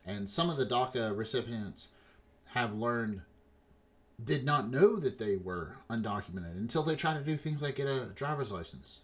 And 0.05 0.27
some 0.29 0.49
of 0.49 0.57
the 0.57 0.65
DACA 0.65 1.15
recipients 1.15 1.89
have 2.53 2.73
learned 2.73 3.21
did 4.23 4.43
not 4.45 4.69
know 4.69 4.97
that 4.97 5.17
they 5.17 5.35
were 5.37 5.77
undocumented 5.89 6.57
until 6.57 6.83
they 6.83 6.95
try 6.95 7.13
to 7.13 7.21
do 7.23 7.35
things 7.35 7.61
like 7.61 7.75
get 7.75 7.87
a 7.87 8.07
driver's 8.15 8.51
license 8.51 8.99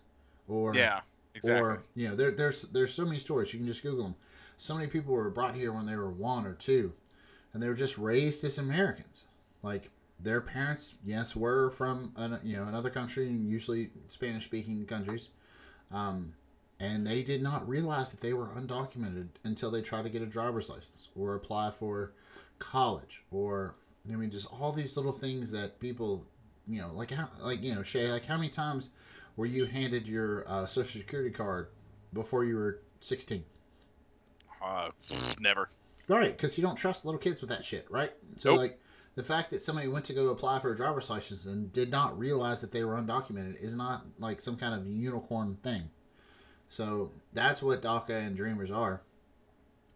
or 0.47 0.73
Yeah, 0.73 1.01
exactly. 1.33 1.61
or 1.61 1.83
you 1.95 2.09
know, 2.09 2.15
there, 2.15 2.31
there's 2.31 2.63
there's 2.63 2.93
so 2.93 3.05
many 3.05 3.19
stories 3.19 3.53
you 3.53 3.59
can 3.59 3.67
just 3.67 3.83
Google 3.83 4.03
them. 4.03 4.15
So 4.57 4.75
many 4.75 4.87
people 4.87 5.13
were 5.13 5.29
brought 5.29 5.55
here 5.55 5.71
when 5.71 5.85
they 5.85 5.95
were 5.95 6.09
one 6.09 6.45
or 6.45 6.53
two, 6.53 6.93
and 7.53 7.61
they 7.61 7.67
were 7.67 7.75
just 7.75 7.97
raised 7.97 8.43
as 8.43 8.57
Americans. 8.57 9.25
Like 9.63 9.89
their 10.19 10.41
parents, 10.41 10.95
yes, 11.05 11.35
were 11.35 11.69
from 11.71 12.13
an, 12.15 12.39
you 12.43 12.55
know 12.57 12.63
another 12.63 12.89
country, 12.89 13.27
usually 13.27 13.91
Spanish 14.07 14.45
speaking 14.45 14.85
countries, 14.85 15.29
um, 15.91 16.33
and 16.79 17.05
they 17.05 17.23
did 17.23 17.41
not 17.41 17.67
realize 17.67 18.11
that 18.11 18.21
they 18.21 18.33
were 18.33 18.47
undocumented 18.47 19.27
until 19.43 19.71
they 19.71 19.81
tried 19.81 20.03
to 20.03 20.09
get 20.09 20.21
a 20.21 20.25
driver's 20.25 20.69
license 20.69 21.09
or 21.15 21.35
apply 21.35 21.71
for 21.71 22.11
college 22.59 23.23
or 23.31 23.75
I 24.11 24.15
mean 24.15 24.29
just 24.29 24.47
all 24.51 24.71
these 24.71 24.95
little 24.97 25.11
things 25.11 25.51
that 25.51 25.79
people 25.79 26.25
you 26.67 26.81
know 26.81 26.91
like 26.93 27.11
how 27.11 27.29
like 27.41 27.63
you 27.63 27.73
know 27.75 27.83
Shay 27.83 28.11
like 28.11 28.25
how 28.25 28.37
many 28.37 28.49
times 28.49 28.89
were 29.35 29.45
you 29.45 29.65
handed 29.65 30.07
your 30.07 30.47
uh, 30.49 30.65
social 30.65 30.99
security 31.01 31.31
card 31.31 31.67
before 32.13 32.43
you 32.45 32.55
were 32.55 32.79
16 32.99 33.43
Uh, 34.63 34.89
never. 35.39 35.69
Right, 36.07 36.35
because 36.35 36.57
you 36.57 36.63
don't 36.63 36.75
trust 36.75 37.03
little 37.05 37.19
kids 37.19 37.41
with 37.41 37.49
that 37.49 37.65
shit, 37.65 37.85
right? 37.89 38.13
So 38.35 38.51
Nope. 38.51 38.59
like 38.59 38.79
the 39.15 39.23
fact 39.23 39.49
that 39.51 39.63
somebody 39.63 39.87
went 39.87 40.05
to 40.05 40.13
go 40.13 40.29
apply 40.29 40.59
for 40.59 40.71
a 40.71 40.75
driver's 40.75 41.09
license 41.09 41.45
and 41.45 41.71
did 41.71 41.89
not 41.89 42.17
realize 42.17 42.61
that 42.61 42.71
they 42.71 42.83
were 42.83 42.95
undocumented 42.95 43.57
is 43.61 43.73
not 43.75 44.05
like 44.19 44.39
some 44.39 44.55
kind 44.55 44.73
of 44.79 44.85
unicorn 44.87 45.57
thing. 45.63 45.89
So 46.69 47.11
that's 47.33 47.61
what 47.63 47.81
DACA 47.81 48.25
and 48.25 48.35
Dreamers 48.35 48.71
are. 48.71 49.01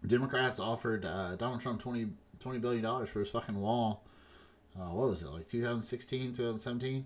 Democrats 0.06 0.60
offered 0.60 1.06
uh, 1.06 1.36
Donald 1.36 1.60
Trump 1.60 1.82
20, 1.82 2.08
$20 2.40 2.62
billion 2.62 3.06
for 3.06 3.20
his 3.20 3.30
fucking 3.30 3.60
wall. 3.60 4.04
Uh, 4.80 4.94
what 4.94 5.10
was 5.10 5.22
it 5.24 5.30
like 5.30 5.48
2016, 5.48 6.34
2017, 6.34 7.06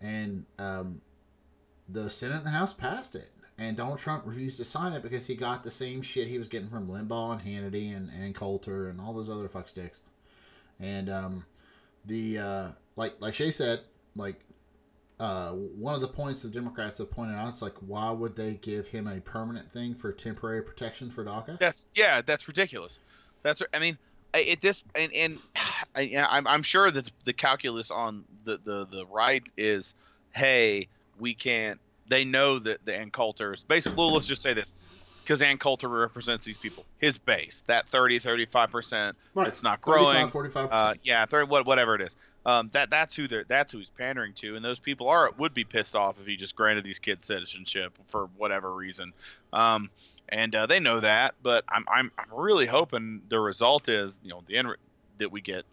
and 0.00 0.46
um, 0.58 1.00
the 1.88 2.08
Senate 2.10 2.38
and 2.38 2.46
the 2.46 2.50
House 2.50 2.72
passed 2.72 3.14
it. 3.14 3.30
And 3.58 3.76
Donald 3.76 3.98
Trump 3.98 4.24
refused 4.26 4.56
to 4.56 4.64
sign 4.64 4.92
it 4.92 5.02
because 5.02 5.26
he 5.26 5.34
got 5.34 5.62
the 5.62 5.70
same 5.70 6.02
shit 6.02 6.26
he 6.26 6.38
was 6.38 6.48
getting 6.48 6.68
from 6.68 6.88
Limbaugh 6.88 7.32
and 7.32 7.42
Hannity 7.42 7.94
and, 7.94 8.10
and 8.10 8.34
Coulter 8.34 8.88
and 8.88 9.00
all 9.00 9.12
those 9.12 9.28
other 9.28 9.48
fucksticks. 9.48 10.00
And 10.80 11.10
um, 11.10 11.44
the 12.04 12.38
uh, 12.38 12.68
like 12.96 13.14
like 13.20 13.34
Shay 13.34 13.50
said, 13.50 13.80
like 14.16 14.40
uh, 15.20 15.50
one 15.50 15.94
of 15.94 16.00
the 16.00 16.08
points 16.08 16.42
the 16.42 16.48
Democrats 16.48 16.98
have 16.98 17.10
pointed 17.10 17.36
out 17.36 17.50
is 17.50 17.62
like, 17.62 17.76
why 17.86 18.10
would 18.10 18.34
they 18.34 18.54
give 18.54 18.88
him 18.88 19.06
a 19.06 19.20
permanent 19.20 19.70
thing 19.70 19.94
for 19.94 20.10
temporary 20.12 20.62
protection 20.62 21.10
for 21.10 21.24
DACA? 21.24 21.58
That's 21.58 21.88
yeah, 21.94 22.22
that's 22.22 22.48
ridiculous. 22.48 22.98
That's 23.42 23.62
I 23.72 23.78
mean, 23.78 23.98
It 24.34 24.60
this 24.60 24.82
and 24.94 25.12
and 25.12 25.38
I, 25.94 26.26
I'm 26.28 26.46
I'm 26.46 26.62
sure 26.62 26.90
that 26.90 27.10
the 27.24 27.32
calculus 27.32 27.90
on 27.90 28.24
the 28.44 28.58
the 28.64 28.86
the 28.86 29.06
right 29.06 29.42
is, 29.56 29.94
hey, 30.32 30.88
we 31.18 31.34
can't. 31.34 31.78
They 32.08 32.24
know 32.24 32.58
that 32.58 32.84
the 32.84 32.94
Ann 32.96 33.10
is 33.52 33.62
basically. 33.62 33.96
Well, 33.96 34.12
let's 34.12 34.26
just 34.26 34.42
say 34.42 34.52
this, 34.54 34.74
because 35.22 35.40
Ann 35.40 35.58
Coulter 35.58 35.88
represents 35.88 36.44
these 36.44 36.58
people. 36.58 36.84
His 36.98 37.16
base, 37.16 37.62
that 37.66 37.88
30, 37.88 38.18
35 38.18 38.70
percent, 38.70 39.16
Right. 39.34 39.48
it's 39.48 39.62
not 39.62 39.80
growing. 39.80 40.28
45 40.28 40.68
Uh, 40.70 40.94
yeah, 41.02 41.24
30, 41.26 41.48
what 41.48 41.66
whatever 41.66 41.94
it 41.94 42.00
is. 42.02 42.16
Um, 42.44 42.70
that 42.72 42.90
that's 42.90 43.14
who 43.14 43.28
they're 43.28 43.44
that's 43.44 43.70
who 43.72 43.78
he's 43.78 43.90
pandering 43.90 44.32
to, 44.34 44.56
and 44.56 44.64
those 44.64 44.80
people 44.80 45.08
are 45.08 45.30
would 45.38 45.54
be 45.54 45.62
pissed 45.64 45.94
off 45.94 46.18
if 46.20 46.26
he 46.26 46.36
just 46.36 46.56
granted 46.56 46.82
these 46.84 46.98
kids 46.98 47.26
citizenship 47.26 47.96
for 48.08 48.28
whatever 48.36 48.74
reason. 48.74 49.12
Um, 49.52 49.90
and 50.32 50.54
uh, 50.56 50.66
they 50.66 50.80
know 50.80 50.98
that, 51.00 51.34
but 51.42 51.62
I'm 51.68 51.84
I'm 51.92 52.10
I'm 52.18 52.34
really 52.34 52.66
hoping 52.66 53.20
the 53.28 53.38
result 53.38 53.88
is 53.88 54.20
you 54.24 54.30
know 54.30 54.42
the 54.48 54.56
end 54.56 54.70
re- 54.70 54.76
that 55.18 55.30
we 55.30 55.42
get, 55.42 55.64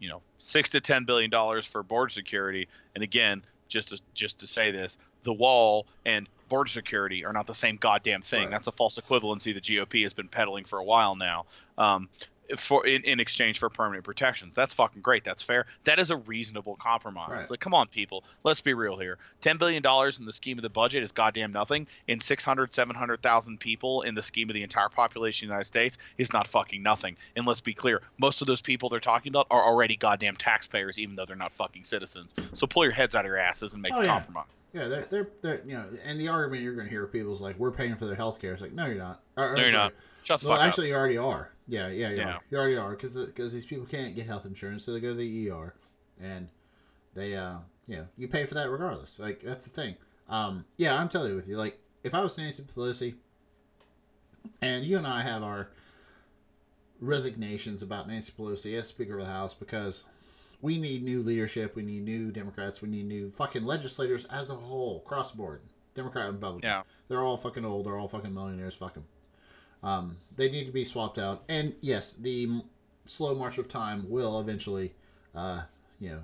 you 0.00 0.08
know, 0.08 0.20
six 0.40 0.70
to 0.70 0.80
ten 0.80 1.04
billion 1.04 1.30
dollars 1.30 1.64
for 1.64 1.82
border 1.84 2.10
security, 2.10 2.68
and 2.94 3.04
again, 3.04 3.44
just 3.68 3.90
to, 3.90 4.00
just 4.12 4.40
to 4.40 4.46
say 4.48 4.72
this, 4.72 4.98
the 5.22 5.32
wall 5.32 5.86
and 6.04 6.28
border 6.48 6.68
security 6.68 7.24
are 7.24 7.32
not 7.32 7.46
the 7.46 7.54
same 7.54 7.76
goddamn 7.76 8.22
thing. 8.22 8.42
Right. 8.42 8.50
That's 8.50 8.66
a 8.66 8.72
false 8.72 8.98
equivalency 8.98 9.54
the 9.54 9.60
GOP 9.60 10.02
has 10.02 10.12
been 10.12 10.28
peddling 10.28 10.64
for 10.64 10.80
a 10.80 10.84
while 10.84 11.14
now. 11.14 11.46
Um, 11.78 12.08
for 12.56 12.86
in, 12.86 13.02
in 13.02 13.20
exchange 13.20 13.58
for 13.58 13.68
permanent 13.68 14.04
protections. 14.04 14.54
That's 14.54 14.74
fucking 14.74 15.02
great. 15.02 15.24
That's 15.24 15.42
fair. 15.42 15.66
That 15.84 15.98
is 15.98 16.10
a 16.10 16.16
reasonable 16.16 16.76
compromise. 16.76 17.30
Right. 17.30 17.50
Like, 17.50 17.60
come 17.60 17.74
on, 17.74 17.88
people. 17.88 18.24
Let's 18.44 18.60
be 18.60 18.74
real 18.74 18.96
here. 18.96 19.18
Ten 19.40 19.56
billion 19.58 19.82
dollars 19.82 20.18
in 20.18 20.24
the 20.24 20.32
scheme 20.32 20.58
of 20.58 20.62
the 20.62 20.68
budget 20.70 21.02
is 21.02 21.12
goddamn 21.12 21.52
nothing. 21.52 21.86
In 22.08 22.20
600, 22.20 22.72
700,000 22.72 23.58
people 23.58 24.02
in 24.02 24.14
the 24.14 24.22
scheme 24.22 24.50
of 24.50 24.54
the 24.54 24.62
entire 24.62 24.88
population 24.88 25.46
of 25.46 25.48
the 25.50 25.52
United 25.54 25.66
States 25.66 25.98
is 26.18 26.32
not 26.32 26.46
fucking 26.46 26.82
nothing. 26.82 27.16
And 27.36 27.46
let's 27.46 27.60
be 27.60 27.74
clear, 27.74 28.02
most 28.18 28.40
of 28.40 28.46
those 28.46 28.60
people 28.62 28.88
they're 28.88 29.00
talking 29.00 29.30
about 29.30 29.46
are 29.50 29.64
already 29.64 29.96
goddamn 29.96 30.36
taxpayers, 30.36 30.98
even 30.98 31.16
though 31.16 31.24
they're 31.26 31.36
not 31.36 31.52
fucking 31.52 31.84
citizens. 31.84 32.34
So 32.52 32.66
pull 32.66 32.84
your 32.84 32.92
heads 32.92 33.14
out 33.14 33.24
of 33.24 33.28
your 33.28 33.38
asses 33.38 33.72
and 33.72 33.82
make 33.82 33.92
Oh, 33.94 33.98
the 34.00 34.04
yeah. 34.06 34.12
compromise. 34.12 34.46
Yeah, 34.72 34.88
they're, 34.88 35.02
they're, 35.04 35.28
they're, 35.42 35.62
you 35.66 35.74
know, 35.74 35.84
and 36.04 36.18
the 36.18 36.28
argument 36.28 36.62
you're 36.62 36.74
going 36.74 36.86
to 36.86 36.90
hear 36.90 37.06
people 37.06 37.30
is 37.32 37.42
like, 37.42 37.58
we're 37.58 37.70
paying 37.72 37.94
for 37.96 38.06
their 38.06 38.14
health 38.14 38.40
care. 38.40 38.52
It's 38.54 38.62
like, 38.62 38.72
no, 38.72 38.86
you're 38.86 38.96
not. 38.96 39.22
Or, 39.36 39.54
No, 39.54 39.60
you're 39.60 39.70
sorry. 39.70 39.82
not. 39.84 39.92
Shut 40.22 40.40
the 40.40 40.48
Well, 40.48 40.58
actually, 40.60 40.88
you 40.88 40.94
already 40.94 41.18
are. 41.18 41.50
Yeah, 41.66 41.88
yeah, 41.88 42.10
you 42.10 42.16
Yeah. 42.16 42.34
are. 42.36 42.40
You 42.50 42.58
already 42.58 42.76
are 42.76 42.90
because 42.90 43.14
because 43.14 43.52
these 43.52 43.64
people 43.66 43.84
can't 43.86 44.14
get 44.16 44.26
health 44.26 44.46
insurance, 44.46 44.84
so 44.84 44.92
they 44.92 45.00
go 45.00 45.08
to 45.10 45.14
the 45.14 45.50
ER, 45.50 45.74
and 46.20 46.48
they, 47.14 47.34
uh, 47.34 47.56
you 47.86 47.96
know, 47.96 48.06
you 48.16 48.28
pay 48.28 48.44
for 48.46 48.54
that 48.54 48.70
regardless. 48.70 49.18
Like 49.18 49.40
that's 49.42 49.64
the 49.64 49.70
thing. 49.70 49.96
Um, 50.28 50.64
yeah, 50.76 50.98
I'm 50.98 51.08
totally 51.08 51.34
with 51.34 51.48
you. 51.48 51.56
Like 51.56 51.78
if 52.02 52.14
I 52.14 52.22
was 52.22 52.38
Nancy 52.38 52.62
Pelosi, 52.62 53.14
and 54.60 54.84
you 54.84 54.96
and 54.96 55.06
I 55.06 55.22
have 55.22 55.42
our 55.42 55.68
resignations 57.00 57.82
about 57.82 58.08
Nancy 58.08 58.32
Pelosi 58.36 58.76
as 58.78 58.86
Speaker 58.88 59.18
of 59.18 59.26
the 59.26 59.32
House 59.32 59.54
because 59.54 60.04
we 60.62 60.78
need 60.78 61.02
new 61.02 61.22
leadership, 61.22 61.76
we 61.76 61.82
need 61.82 62.04
new 62.04 62.30
Democrats, 62.32 62.80
we 62.80 62.88
need 62.88 63.06
new 63.06 63.30
fucking 63.32 63.64
legislators 63.64 64.24
as 64.26 64.48
a 64.48 64.54
whole, 64.54 65.00
cross 65.00 65.32
board, 65.32 65.60
Democrat 65.94 66.26
and 66.26 66.34
Republican. 66.36 66.68
Yeah. 66.70 66.82
They're 67.08 67.22
all 67.22 67.36
fucking 67.36 67.64
old. 67.64 67.84
They're 67.84 67.98
all 67.98 68.08
fucking 68.08 68.32
millionaires. 68.32 68.74
Fuck 68.74 68.96
'em. 68.96 69.04
Um, 69.82 70.16
they 70.34 70.50
need 70.50 70.64
to 70.66 70.72
be 70.72 70.84
swapped 70.84 71.18
out. 71.18 71.42
And 71.48 71.74
yes, 71.80 72.12
the 72.14 72.44
m- 72.44 72.62
slow 73.04 73.34
march 73.34 73.58
of 73.58 73.68
time 73.68 74.08
will 74.08 74.40
eventually, 74.40 74.94
uh, 75.34 75.62
you 75.98 76.10
know, 76.10 76.22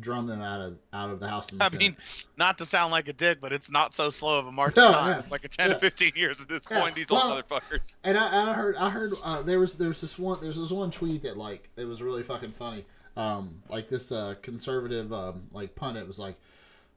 drum 0.00 0.26
them 0.26 0.40
out 0.40 0.60
of 0.60 0.78
out 0.92 1.10
of 1.10 1.20
the 1.20 1.28
House. 1.28 1.50
The 1.50 1.62
I 1.62 1.68
Senate. 1.68 1.78
mean, 1.80 1.96
not 2.36 2.58
to 2.58 2.66
sound 2.66 2.90
like 2.92 3.08
a 3.08 3.12
dick, 3.12 3.38
but 3.40 3.52
it's 3.52 3.70
not 3.70 3.94
so 3.94 4.10
slow 4.10 4.38
of 4.38 4.46
a 4.46 4.52
march 4.52 4.74
No, 4.76 4.88
of 4.88 4.94
time. 4.94 5.20
yeah. 5.24 5.30
Like 5.30 5.44
a 5.44 5.48
10 5.48 5.68
Yeah. 5.68 5.74
to 5.74 5.80
15 5.80 6.12
years 6.16 6.40
at 6.40 6.48
this 6.48 6.64
Yeah. 6.70 6.80
point, 6.80 6.94
these 6.94 7.10
old 7.10 7.22
motherfuckers. 7.22 7.96
And 8.02 8.16
I, 8.18 8.50
I 8.50 8.54
heard, 8.54 8.76
I 8.76 8.90
heard 8.90 9.12
uh, 9.22 9.42
there 9.42 9.60
was 9.60 9.74
there 9.76 9.88
was 9.88 10.00
this 10.00 10.18
one 10.18 10.40
there's 10.40 10.56
this 10.56 10.70
one 10.70 10.90
tweet 10.90 11.22
that 11.22 11.36
like 11.36 11.70
it 11.76 11.84
was 11.84 12.02
really 12.02 12.22
fucking 12.22 12.52
funny. 12.52 12.84
Um, 13.16 13.62
like 13.68 13.88
this 13.88 14.10
uh, 14.10 14.34
conservative 14.40 15.12
um, 15.12 15.42
like 15.52 15.74
pundit 15.74 16.06
was 16.06 16.18
like 16.18 16.36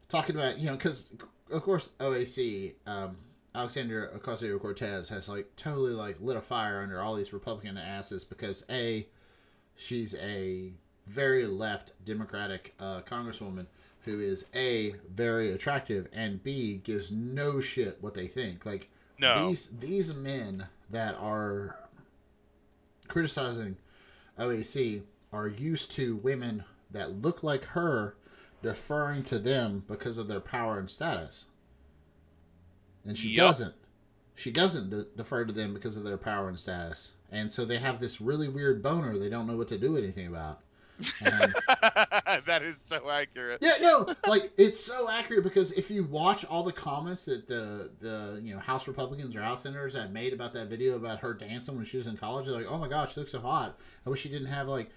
talking 0.08 0.36
about 0.36 0.60
you 0.60 0.68
know 0.68 0.76
because 0.76 1.08
of 1.52 1.62
course 1.64 1.90
OAC 2.00 2.74
um, 2.88 3.18
Alexander 3.54 4.12
Ocasio 4.18 4.60
Cortez 4.60 5.10
has 5.10 5.28
like 5.28 5.54
totally 5.58 5.92
like 5.94 6.18
lit 6.22 6.38
a 6.38 6.42
fire 6.42 6.82
under 6.82 7.02
all 7.02 7.16
these 7.16 7.34
Republican 7.34 7.78
asses 7.78 8.24
because 8.24 8.64
a 8.70 9.08
she's 9.76 10.16
a 10.16 10.72
very 11.06 11.46
left 11.46 11.92
Democratic 12.06 12.74
uh, 12.80 13.02
congresswoman 13.02 13.66
who 14.06 14.20
is 14.22 14.46
a 14.56 14.94
very 15.14 15.52
attractive 15.52 16.08
and 16.14 16.42
b 16.44 16.80
gives 16.84 17.12
no 17.12 17.60
shit 17.60 17.98
what 18.02 18.14
they 18.14 18.28
think 18.28 18.66
like 18.66 18.88
No. 19.20 19.48
these 19.50 19.68
these 19.68 20.14
men 20.14 20.68
that 20.92 21.16
are 21.20 21.78
criticizing 23.08 23.78
OAC 24.40 25.02
are 25.36 25.48
used 25.48 25.92
to 25.92 26.16
women 26.16 26.64
that 26.90 27.22
look 27.22 27.44
like 27.44 27.66
her 27.66 28.16
deferring 28.64 29.24
to 29.26 29.38
them 29.38 29.84
because 29.88 30.18
of 30.18 30.28
their 30.28 30.40
power 30.40 30.80
and 30.80 30.90
status. 30.90 31.46
And 33.06 33.18
she 33.18 33.30
Yup. 33.30 33.48
doesn't. 33.48 33.76
She 34.34 34.52
doesn't 34.52 34.90
de- 34.90 35.04
defer 35.16 35.46
to 35.46 35.54
them 35.54 35.74
because 35.74 35.98
of 35.98 36.04
their 36.04 36.18
power 36.18 36.48
and 36.48 36.58
status. 36.58 37.10
And 37.32 37.52
so 37.52 37.66
they 37.66 37.78
have 37.78 38.00
this 38.00 38.22
really 38.22 38.48
weird 38.48 38.82
boner 38.82 39.18
they 39.18 39.30
don't 39.30 39.48
know 39.48 39.58
what 39.58 39.68
to 39.70 39.78
do 39.78 39.98
anything 39.98 40.28
about. 40.28 40.62
And 41.26 41.54
that 42.46 42.62
is 42.64 42.78
so 42.78 43.10
accurate. 43.10 43.60
yeah, 43.62 43.74
no, 43.82 44.16
like 44.28 44.54
it's 44.58 44.80
so 44.80 45.10
accurate 45.12 45.44
because 45.44 45.72
if 45.74 45.92
you 45.92 46.06
watch 46.06 46.46
all 46.46 46.64
the 46.64 46.72
comments 46.72 47.26
that 47.26 47.48
the 47.48 47.92
the 48.00 48.40
you 48.42 48.54
know 48.54 48.62
House 48.62 48.88
Republicans 48.88 49.36
or 49.36 49.42
House 49.42 49.64
senators 49.64 49.94
have 49.96 50.12
made 50.12 50.32
about 50.32 50.54
that 50.54 50.68
video 50.68 50.96
about 50.96 51.20
her 51.20 51.34
dancing 51.34 51.76
when 51.76 51.84
she 51.84 51.98
was 51.98 52.08
in 52.08 52.16
college, 52.16 52.46
they're 52.46 52.56
like, 52.56 52.68
"Oh 52.70 52.78
my 52.78 52.88
gosh, 52.88 53.14
she 53.14 53.20
looks 53.20 53.34
so 53.34 53.42
hot." 53.42 53.78
I 54.06 54.10
wish 54.10 54.22
she 54.22 54.30
didn't 54.30 54.48
have 54.48 54.70
like 54.70 54.90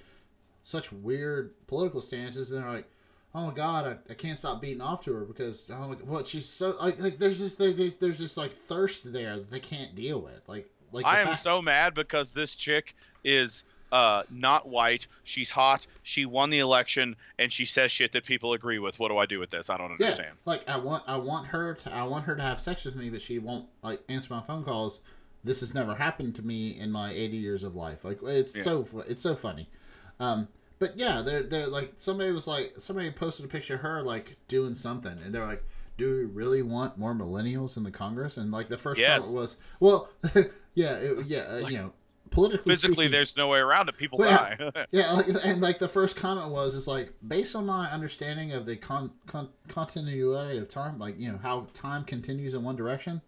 such 0.68 0.92
weird 0.92 1.54
political 1.66 2.00
stances. 2.02 2.52
And 2.52 2.62
they're 2.62 2.70
like, 2.70 2.90
"Oh 3.34 3.46
my 3.46 3.54
god, 3.54 3.86
I, 4.08 4.12
I 4.12 4.14
can't 4.14 4.36
stop 4.36 4.60
beating 4.60 4.82
off 4.82 5.02
to 5.04 5.14
her 5.14 5.24
because 5.24 5.66
oh 5.70 5.88
my, 5.88 5.94
what 5.94 6.26
she's 6.26 6.46
so 6.48 6.76
like 6.80 7.00
like 7.00 7.18
there's 7.18 7.38
this 7.38 7.54
there, 7.54 7.72
there- 7.72 7.92
there's 7.98 8.18
this 8.18 8.36
like 8.36 8.52
thirst 8.52 9.12
there 9.12 9.36
that 9.36 9.50
they 9.50 9.60
can't 9.60 9.94
deal 9.94 10.20
with. 10.20 10.42
Like 10.46 10.68
like 10.92 11.06
I 11.06 11.20
am 11.20 11.28
fact- 11.28 11.42
so 11.42 11.62
mad 11.62 11.94
because 11.94 12.30
this 12.30 12.54
chick 12.54 12.94
is 13.24 13.64
uh, 13.90 14.22
not 14.30 14.68
white. 14.68 15.06
She's 15.24 15.50
hot. 15.50 15.86
She 16.02 16.26
won 16.26 16.50
the 16.50 16.58
election, 16.58 17.16
and 17.38 17.50
she 17.50 17.64
says 17.64 17.90
shit 17.90 18.12
that 18.12 18.26
people 18.26 18.52
agree 18.52 18.78
with. 18.78 18.98
What 18.98 19.08
do 19.08 19.16
I 19.16 19.24
do 19.24 19.38
with 19.40 19.48
this? 19.48 19.70
I 19.70 19.78
don't 19.78 19.96
Yeah, 19.98 20.06
understand. 20.08 20.36
like 20.44 20.68
I 20.68 20.76
want 20.76 21.04
I 21.06 21.16
want 21.16 21.46
her 21.48 21.72
to 21.74 21.94
I 21.94 22.02
want 22.04 22.26
her 22.26 22.36
to 22.36 22.42
have 22.42 22.60
sex 22.60 22.84
with 22.84 22.94
me, 22.96 23.08
but 23.08 23.22
she 23.22 23.38
won't 23.38 23.66
like 23.82 24.02
answer 24.10 24.34
my 24.34 24.42
phone 24.42 24.62
calls. 24.64 25.00
This 25.42 25.60
has 25.60 25.72
never 25.72 25.94
happened 25.94 26.34
to 26.34 26.42
me 26.42 26.78
in 26.78 26.90
my 26.90 27.12
80 27.12 27.36
years 27.38 27.62
of 27.64 27.74
life. 27.74 28.04
Like 28.04 28.18
it's 28.22 28.54
Yeah. 28.54 28.62
so 28.64 28.86
it's 29.08 29.22
so 29.22 29.34
funny. 29.34 29.70
Um, 30.20 30.48
but 30.78 30.96
yeah, 30.98 31.22
they're 31.22 31.42
they're 31.42 31.66
like 31.66 31.92
somebody 31.96 32.30
was 32.30 32.46
like 32.46 32.74
somebody 32.78 33.10
posted 33.10 33.44
a 33.44 33.48
picture 33.48 33.74
of 33.74 33.80
her 33.80 34.02
like 34.02 34.36
doing 34.48 34.74
something, 34.74 35.18
and 35.24 35.34
they're 35.34 35.46
like, 35.46 35.64
"Do 35.96 36.08
we 36.16 36.24
really 36.24 36.62
want 36.62 36.98
more 36.98 37.14
millennials 37.14 37.76
in 37.76 37.82
the 37.82 37.90
Congress?" 37.90 38.36
And 38.36 38.50
like 38.50 38.68
the 38.68 38.78
first 38.78 39.00
Yes. 39.00 39.24
comment 39.26 39.40
was, 39.40 39.56
"Well, 39.80 40.08
yeah, 40.74 40.96
it, 40.96 41.26
yeah, 41.26 41.40
uh, 41.40 41.68
you 41.68 41.78
know, 41.78 41.92
politically 42.30 42.70
Physically, 42.72 42.94
speaking, 43.06 43.12
there's 43.12 43.36
no 43.36 43.48
way 43.48 43.58
around 43.58 43.88
it. 43.88 43.96
People 43.96 44.18
Well, 44.18 44.30
die. 44.30 44.86
yeah, 44.92 45.12
like, 45.12 45.26
and 45.44 45.60
like 45.60 45.78
the 45.78 45.88
first 45.88 46.14
comment 46.16 46.50
was, 46.50 46.74
is 46.74 46.86
like 46.86 47.12
based 47.26 47.56
on 47.56 47.66
my 47.66 47.90
understanding 47.90 48.52
of 48.52 48.66
the 48.66 48.76
con, 48.76 49.10
con 49.26 49.48
continuity 49.68 50.58
of 50.58 50.68
time, 50.68 50.98
like 50.98 51.18
you 51.18 51.32
know 51.32 51.38
how 51.38 51.66
time 51.74 52.04
continues 52.04 52.54
in 52.54 52.62
one 52.62 52.76
direction. 52.76 53.22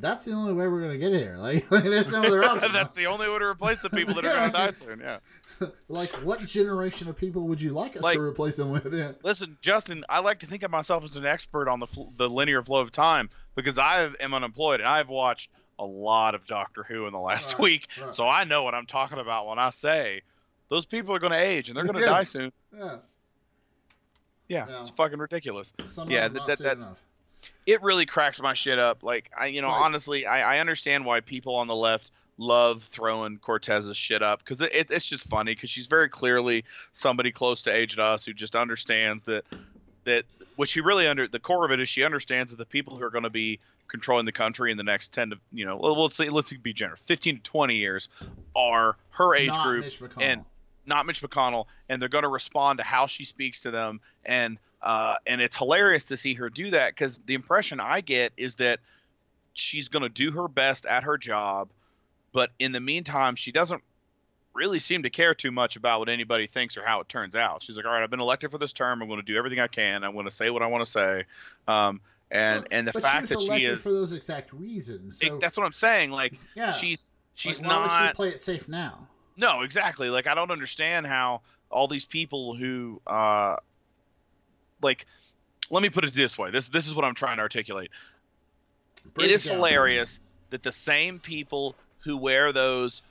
That's 0.00 0.24
the 0.24 0.32
only 0.32 0.52
way 0.52 0.68
we're 0.68 0.80
gonna 0.82 0.96
get 0.98 1.12
here. 1.12 1.36
Like, 1.40 1.70
like 1.70 1.84
there's 1.84 2.10
no 2.10 2.20
other 2.22 2.44
option. 2.44 2.72
That's 2.72 2.94
the 2.94 3.06
only 3.06 3.28
way 3.28 3.38
to 3.38 3.44
replace 3.46 3.78
the 3.80 3.90
people 3.90 4.14
that 4.14 4.24
are 4.24 4.32
going 4.32 4.50
to 4.52 4.56
die 4.56 4.70
soon. 4.70 5.00
Yeah. 5.00 5.18
like, 5.88 6.10
what 6.24 6.40
generation 6.46 7.08
of 7.08 7.16
people 7.16 7.42
would 7.48 7.60
you 7.60 7.70
like 7.72 7.96
us 7.96 8.02
Like- 8.02 8.16
to 8.16 8.20
replace 8.22 8.56
them 8.56 8.70
with? 8.70 8.92
Yeah. 8.92 9.12
Listen, 9.22 9.56
Justin, 9.60 10.04
I 10.08 10.20
like 10.20 10.40
to 10.40 10.46
think 10.46 10.62
of 10.62 10.70
myself 10.70 11.04
as 11.04 11.16
an 11.16 11.26
expert 11.26 11.68
on 11.68 11.80
the 11.80 11.86
fl- 11.86 12.10
the 12.16 12.28
linear 12.28 12.62
flow 12.62 12.80
of 12.80 12.90
time 12.92 13.30
because 13.54 13.78
I 13.78 14.08
am 14.20 14.34
unemployed 14.34 14.80
and 14.80 14.88
I've 14.88 15.08
watched 15.08 15.50
a 15.78 15.84
lot 15.84 16.34
of 16.34 16.46
Doctor 16.46 16.82
Who 16.82 17.06
in 17.06 17.12
the 17.12 17.18
last 17.20 17.54
Right, 17.54 17.62
week, 17.62 17.88
right. 18.00 18.12
so 18.12 18.28
I 18.28 18.44
know 18.44 18.62
what 18.64 18.74
I'm 18.74 18.86
talking 18.86 19.18
about 19.18 19.46
when 19.46 19.58
I 19.58 19.70
say 19.70 20.22
those 20.68 20.86
people 20.86 21.14
are 21.14 21.18
going 21.20 21.32
to 21.32 21.38
age 21.38 21.68
and 21.68 21.76
they're 21.76 21.84
going 21.84 21.94
to 21.98 22.00
Yeah. 22.00 22.06
die 22.06 22.24
soon. 22.24 22.52
Yeah. 22.76 22.96
Yeah, 24.48 24.66
Yeah. 24.68 24.80
it's 24.80 24.90
fucking 24.90 25.18
ridiculous. 25.18 25.72
Yeah, 26.06 26.28
that- 26.28 26.46
that- 26.46 26.58
that- 26.58 26.78
It 27.66 27.82
really 27.82 28.06
cracks 28.06 28.40
my 28.40 28.54
shit 28.54 28.78
up. 28.78 29.02
Like 29.02 29.30
I, 29.38 29.46
you 29.46 29.60
know, 29.62 29.68
Right. 29.68 29.82
honestly, 29.84 30.26
I, 30.26 30.56
I 30.56 30.60
understand 30.60 31.04
why 31.04 31.20
people 31.20 31.54
on 31.54 31.66
the 31.68 31.76
left 31.76 32.10
love 32.38 32.84
throwing 32.84 33.38
Cortez's 33.38 33.96
shit 33.96 34.22
up 34.22 34.38
because 34.38 34.60
it, 34.60 34.72
it, 34.72 34.90
it's 34.90 35.04
just 35.06 35.28
funny 35.28 35.54
because 35.54 35.70
she's 35.70 35.88
very 35.88 36.08
clearly 36.08 36.64
somebody 36.92 37.32
close 37.32 37.62
to 37.62 37.74
age 37.74 37.96
to 37.96 38.02
us 38.02 38.24
who 38.24 38.32
just 38.32 38.56
understands 38.56 39.24
that 39.24 39.44
that 40.04 40.24
what 40.56 40.68
she 40.68 40.80
really 40.80 41.06
under 41.06 41.28
the 41.28 41.40
core 41.40 41.64
of 41.64 41.72
it 41.72 41.80
is 41.80 41.88
she 41.88 42.04
understands 42.04 42.52
that 42.52 42.58
the 42.58 42.66
people 42.66 42.96
who 42.96 43.04
are 43.04 43.10
going 43.10 43.24
to 43.24 43.30
be 43.30 43.60
controlling 43.90 44.26
the 44.26 44.32
country 44.32 44.70
in 44.70 44.76
the 44.76 44.84
next 44.84 45.12
10 45.12 45.30
to 45.30 45.36
you 45.52 45.66
know 45.66 45.76
well, 45.76 46.00
let's 46.02 46.16
say 46.16 46.28
let's 46.28 46.52
be 46.52 46.72
generous 46.72 47.02
15 47.06 47.36
to 47.36 47.42
20 47.42 47.76
years 47.76 48.08
are 48.54 48.96
her 49.10 49.34
age 49.34 49.48
Not 49.48 49.62
group 49.62 49.86
and- 50.20 50.44
not 50.86 51.04
Mitch 51.06 51.20
McConnell, 51.20 51.66
and 51.88 52.00
they're 52.00 52.08
going 52.08 52.22
to 52.22 52.28
respond 52.28 52.78
to 52.78 52.82
how 52.82 53.06
she 53.06 53.24
speaks 53.24 53.60
to 53.60 53.70
them, 53.70 54.00
and 54.24 54.58
uh, 54.80 55.16
and 55.26 55.40
it's 55.40 55.56
hilarious 55.56 56.06
to 56.06 56.16
see 56.16 56.34
her 56.34 56.48
do 56.48 56.70
that 56.70 56.90
because 56.92 57.20
the 57.26 57.34
impression 57.34 57.78
I 57.78 58.00
get 58.00 58.32
is 58.36 58.54
that 58.56 58.80
she's 59.52 59.88
going 59.88 60.04
to 60.04 60.08
do 60.08 60.30
her 60.30 60.48
best 60.48 60.86
at 60.86 61.04
her 61.04 61.18
job, 61.18 61.70
but 62.32 62.50
in 62.58 62.72
the 62.72 62.80
meantime, 62.80 63.36
she 63.36 63.52
doesn't 63.52 63.82
really 64.54 64.78
seem 64.78 65.04
to 65.04 65.10
care 65.10 65.34
too 65.34 65.52
much 65.52 65.76
about 65.76 66.00
what 66.00 66.08
anybody 66.08 66.46
thinks 66.46 66.76
or 66.76 66.84
how 66.84 67.00
it 67.00 67.08
turns 67.08 67.36
out. 67.36 67.62
She's 67.62 67.76
like, 67.76 67.86
all 67.86 67.92
right, 67.92 68.02
I've 68.02 68.10
been 68.10 68.20
elected 68.20 68.50
for 68.50 68.58
this 68.58 68.72
term. 68.72 69.00
I'm 69.00 69.08
going 69.08 69.20
to 69.20 69.26
do 69.26 69.36
everything 69.36 69.60
I 69.60 69.68
can. 69.68 70.02
I'm 70.04 70.14
going 70.14 70.24
to 70.24 70.30
say 70.30 70.50
what 70.50 70.62
I 70.62 70.66
want 70.66 70.84
to 70.84 70.90
say, 70.90 71.24
um, 71.66 72.00
and 72.30 72.60
Well, 72.60 72.66
and 72.70 72.88
the 72.88 72.92
fact 72.92 73.28
she 73.28 73.34
that 73.34 73.40
she 73.40 73.64
is, 73.64 73.82
for 73.82 73.90
those 73.92 74.12
exact 74.12 74.52
reasons. 74.52 75.18
So, 75.18 75.26
it- 75.26 75.40
that's 75.40 75.56
what 75.56 75.64
I'm 75.64 75.72
saying. 75.72 76.10
Like 76.10 76.34
yeah, 76.54 76.72
she's 76.72 77.10
she's 77.34 77.62
like, 77.62 77.70
why 77.70 77.86
not. 77.86 78.00
would 78.00 78.08
she 78.08 78.14
play 78.14 78.28
it 78.30 78.40
safe 78.40 78.68
now? 78.68 79.06
No, 79.36 79.62
exactly. 79.62 80.10
Like 80.10 80.26
I 80.26 80.34
don't 80.34 80.50
understand 80.50 81.06
how 81.06 81.42
all 81.70 81.86
these 81.88 82.04
people 82.04 82.54
who 82.54 83.00
uh 83.06 83.56
like 84.82 85.06
let 85.70 85.82
me 85.82 85.90
put 85.90 86.04
it 86.04 86.12
this 86.14 86.36
way. 86.36 86.50
This 86.50 86.68
this 86.68 86.88
is 86.88 86.94
what 86.94 87.04
I'm 87.04 87.14
trying 87.14 87.36
to 87.36 87.42
articulate. 87.42 87.90
Break 89.14 89.28
it 89.28 89.32
is 89.32 89.44
down. 89.44 89.56
hilarious 89.56 90.20
that 90.50 90.62
the 90.62 90.72
same 90.72 91.18
people 91.20 91.76
who 92.00 92.16
wear 92.16 92.52
those 92.52 93.02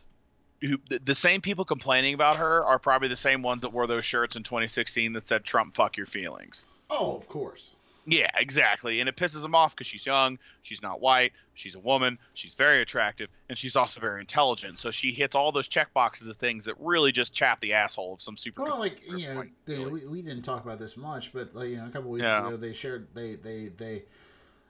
who 0.61 0.77
the, 0.89 0.99
the 0.99 1.15
same 1.15 1.41
people 1.41 1.65
complaining 1.65 2.13
about 2.15 2.37
her 2.37 2.65
are 2.65 2.79
probably 2.79 3.07
the 3.07 3.15
same 3.15 3.43
ones 3.43 3.61
that 3.61 3.69
wore 3.69 3.85
those 3.87 4.05
shirts 4.05 4.35
in 4.35 4.43
2016 4.43 5.13
that 5.13 5.27
said 5.27 5.43
Trump 5.43 5.75
fuck 5.75 5.97
your 5.97 6.07
feelings. 6.07 6.65
Oh, 6.89 7.15
of 7.15 7.27
course. 7.27 7.71
Yeah, 8.09 8.29
exactly. 8.37 9.01
And 9.01 9.09
it 9.09 9.17
pisses 9.17 9.41
them 9.41 9.53
off 9.53 9.75
because 9.75 9.85
she's 9.85 10.05
young, 10.05 10.39
she's 10.63 10.81
not 10.81 11.01
white, 11.01 11.33
she's 11.55 11.75
a 11.75 11.79
woman, 11.79 12.17
she's 12.33 12.55
very 12.55 12.81
attractive, 12.81 13.27
and 13.49 13.57
she's 13.57 13.75
also 13.75 13.99
very 13.99 14.21
intelligent. 14.21 14.79
So 14.79 14.91
she 14.91 15.11
hits 15.11 15.35
all 15.35 15.51
those 15.51 15.67
check 15.67 15.93
boxes 15.93 16.29
of 16.29 16.37
things 16.37 16.63
that 16.65 16.75
really 16.79 17.11
just 17.11 17.33
chap 17.33 17.59
the 17.59 17.73
asshole 17.73 18.13
of 18.13 18.21
some 18.21 18.37
super. 18.37 18.63
Well, 18.63 18.79
like 18.79 19.05
you 19.05 19.27
know, 19.33 19.43
they, 19.65 19.85
we, 19.85 20.05
we 20.07 20.21
didn't 20.21 20.43
talk 20.43 20.63
about 20.63 20.79
this 20.79 20.95
much, 20.95 21.33
but 21.33 21.53
like 21.53 21.67
you 21.69 21.77
know, 21.77 21.85
a 21.85 21.89
couple 21.89 22.09
weeks 22.09 22.23
Yeah. 22.23 22.47
ago 22.47 22.55
they 22.55 22.71
shared 22.71 23.07
they 23.13 23.35
they 23.35 23.67
they 23.75 24.03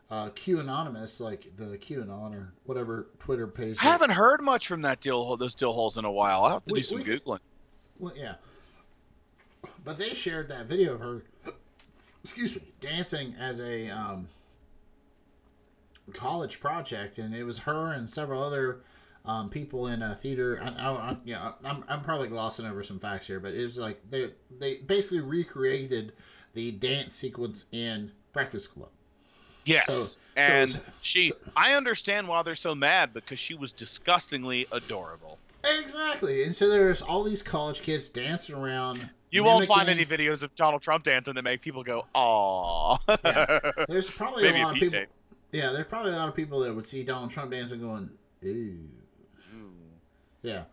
uh, 0.10 0.30
Q 0.30 0.60
anonymous 0.60 1.20
like 1.20 1.52
the 1.58 1.78
QAnon 1.78 2.34
or 2.34 2.54
whatever 2.66 3.08
Twitter 3.20 3.48
page. 3.48 3.78
I 3.82 3.86
haven't 3.86 4.12
heard 4.12 4.42
much 4.42 4.68
from 4.68 4.82
that 4.84 5.02
deal, 5.02 5.36
those 5.38 5.56
deal 5.56 5.74
holes 5.74 5.98
in 5.98 6.06
a 6.06 6.12
while. 6.12 6.46
I'll 6.46 6.54
have 6.54 6.66
to 6.66 6.74
We- 6.74 6.80
do 6.80 6.84
some 6.84 6.98
we 7.00 7.04
googling. 7.04 7.40
Well, 8.00 8.14
yeah. 8.16 8.36
But 9.84 9.98
they 9.98 10.10
shared 10.14 10.50
that 10.50 10.66
video 10.68 10.94
of 10.94 11.00
her, 11.00 11.24
excuse 12.24 12.56
me, 12.56 12.62
dancing 12.80 13.36
as 13.40 13.60
a 13.60 13.90
um, 13.90 14.28
college 16.14 16.60
project, 16.60 17.18
and 17.18 17.34
it 17.36 17.44
was 17.44 17.60
her 17.60 17.92
and 17.92 18.10
several 18.10 18.44
other 18.44 18.82
um, 19.26 19.50
people 19.50 19.88
in 19.88 20.02
a 20.02 20.16
theater. 20.16 20.60
I, 20.62 20.68
I, 20.70 20.92
I, 20.92 21.18
yeah, 21.26 21.54
I'm, 21.66 21.84
I'm 21.90 22.02
probably 22.02 22.28
glossing 22.28 22.66
over 22.66 22.84
some 22.84 23.00
facts 23.00 23.28
here, 23.28 23.40
but 23.40 23.54
it 23.54 23.64
was 23.64 23.78
like 23.78 24.02
they 24.10 24.32
they 24.58 24.78
basically 24.78 25.22
recreated 25.22 26.14
the 26.54 26.72
dance 26.72 27.16
sequence 27.16 27.66
in 27.72 28.12
Breakfast 28.34 28.74
Club. 28.74 28.90
Yes, 29.68 29.86
So- 29.88 30.04
so 30.04 30.18
and 30.36 30.70
it's- 30.70 30.86
she. 31.02 31.30
so- 31.30 31.36
I 31.56 31.74
understand 31.76 32.28
why 32.28 32.42
they're 32.44 32.56
so 32.56 32.74
mad 32.76 33.14
because 33.14 33.40
she 33.40 33.54
was 33.54 33.72
disgustingly 33.72 34.66
adorable. 34.72 35.38
Exactly, 35.80 36.44
and 36.44 36.56
so 36.56 36.70
there's 36.70 37.02
all 37.02 37.24
these 37.24 37.42
college 37.44 37.82
kids 37.82 38.08
dancing 38.10 38.56
around. 38.56 39.10
You 39.32 39.44
won't 39.44 39.66
find 39.66 39.90
any 39.90 40.06
videos 40.06 40.42
of 40.44 40.56
Donald 40.56 40.82
Trump 40.82 41.04
dancing 41.04 41.34
that 41.34 41.44
make 41.44 41.62
people 41.62 41.84
go, 41.84 42.06
"Aw." 42.14 42.98
Yeah. 43.26 43.60
There's 43.90 44.10
probably 44.10 44.48
a 44.48 44.54
lot 44.64 44.72
of 44.76 44.80
people. 44.80 45.00
Yeah, 45.52 45.72
there's 45.72 45.88
probably 45.88 46.12
a 46.12 46.16
lot 46.16 46.28
of 46.30 46.36
people 46.36 46.60
that 46.62 46.74
would 46.74 46.86
see 46.86 47.04
Donald 47.04 47.32
Trump 47.32 47.52
dancing 47.52 47.80
going, 47.80 48.12
ooh. 48.46 48.90
Yeah. 50.42 50.64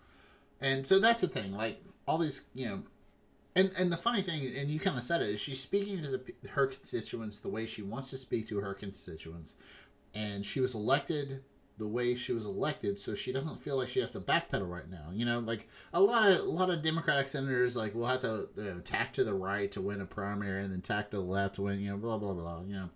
And 0.61 0.85
so 0.87 0.99
that's 0.99 1.21
the 1.21 1.29
thing. 1.29 1.53
Like, 1.53 1.81
all 2.07 2.19
these, 2.19 2.43
you 2.55 2.67
know. 2.67 2.83
And, 3.57 3.73
and 3.79 3.93
the 3.93 3.97
funny 3.97 4.21
thing, 4.21 4.53
and 4.57 4.69
you 4.69 4.81
kind 4.81 4.97
of 4.97 5.03
said 5.03 5.23
it, 5.23 5.31
is 5.31 5.41
she's 5.41 5.61
speaking 5.61 6.03
to 6.03 6.11
the, 6.11 6.49
her 6.51 6.67
constituents 6.67 7.39
the 7.39 7.49
way 7.49 7.67
she 7.67 7.83
wants 7.83 8.11
to 8.11 8.19
speak 8.19 8.49
to 8.49 8.59
her 8.59 8.75
constituents. 8.75 9.55
And 10.13 10.45
she 10.45 10.61
was 10.61 10.75
elected 10.75 11.43
the 11.77 11.89
way 11.89 12.15
she 12.15 12.33
was 12.33 12.47
elected, 12.47 12.99
so 12.99 13.15
she 13.15 13.33
doesn't 13.33 13.61
feel 13.61 13.77
like 13.77 13.89
she 13.89 14.01
has 14.01 14.13
to 14.13 14.21
backpedal 14.21 14.69
right 14.69 14.89
now. 14.89 15.09
You 15.13 15.25
know, 15.25 15.41
like 15.41 15.69
a 15.93 16.01
lot 16.01 16.29
of 16.31 16.41
a 16.41 16.43
lot 16.45 16.71
of 16.71 16.83
Democratic 16.83 17.29
senators 17.29 17.75
like 17.75 17.95
will 17.95 18.07
have 18.07 18.21
to 18.21 18.49
you 18.57 18.63
know, 18.63 18.79
tack 18.81 19.13
to 19.15 19.25
the 19.25 19.35
right 19.35 19.71
to 19.73 19.81
win 19.81 20.01
a 20.01 20.07
primary, 20.07 20.63
and 20.63 20.73
then 20.73 20.81
tack 20.81 21.11
to 21.11 21.17
the 21.17 21.23
left 21.23 21.57
to 21.57 21.63
win. 21.63 21.81
You 21.81 21.91
know, 21.91 21.97
blah 21.97 22.19
blah 22.19 22.33
blah. 22.33 22.63
You 22.63 22.75
know, 22.75 22.91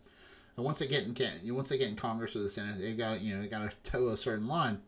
and 0.57 0.65
once 0.65 0.79
they 0.79 0.87
get 0.87 1.05
in 1.05 1.55
once 1.55 1.71
they 1.71 1.79
get 1.79 1.89
in 1.89 1.97
Congress 1.97 2.37
or 2.37 2.41
the 2.41 2.49
Senate, 2.49 2.79
they've 2.79 2.97
got 2.97 3.21
you 3.21 3.35
know 3.35 3.43
they 3.43 3.49
got 3.49 3.69
to 3.71 3.91
toe 3.91 4.09
a 4.09 4.17
certain 4.17 4.47
line. 4.47 4.81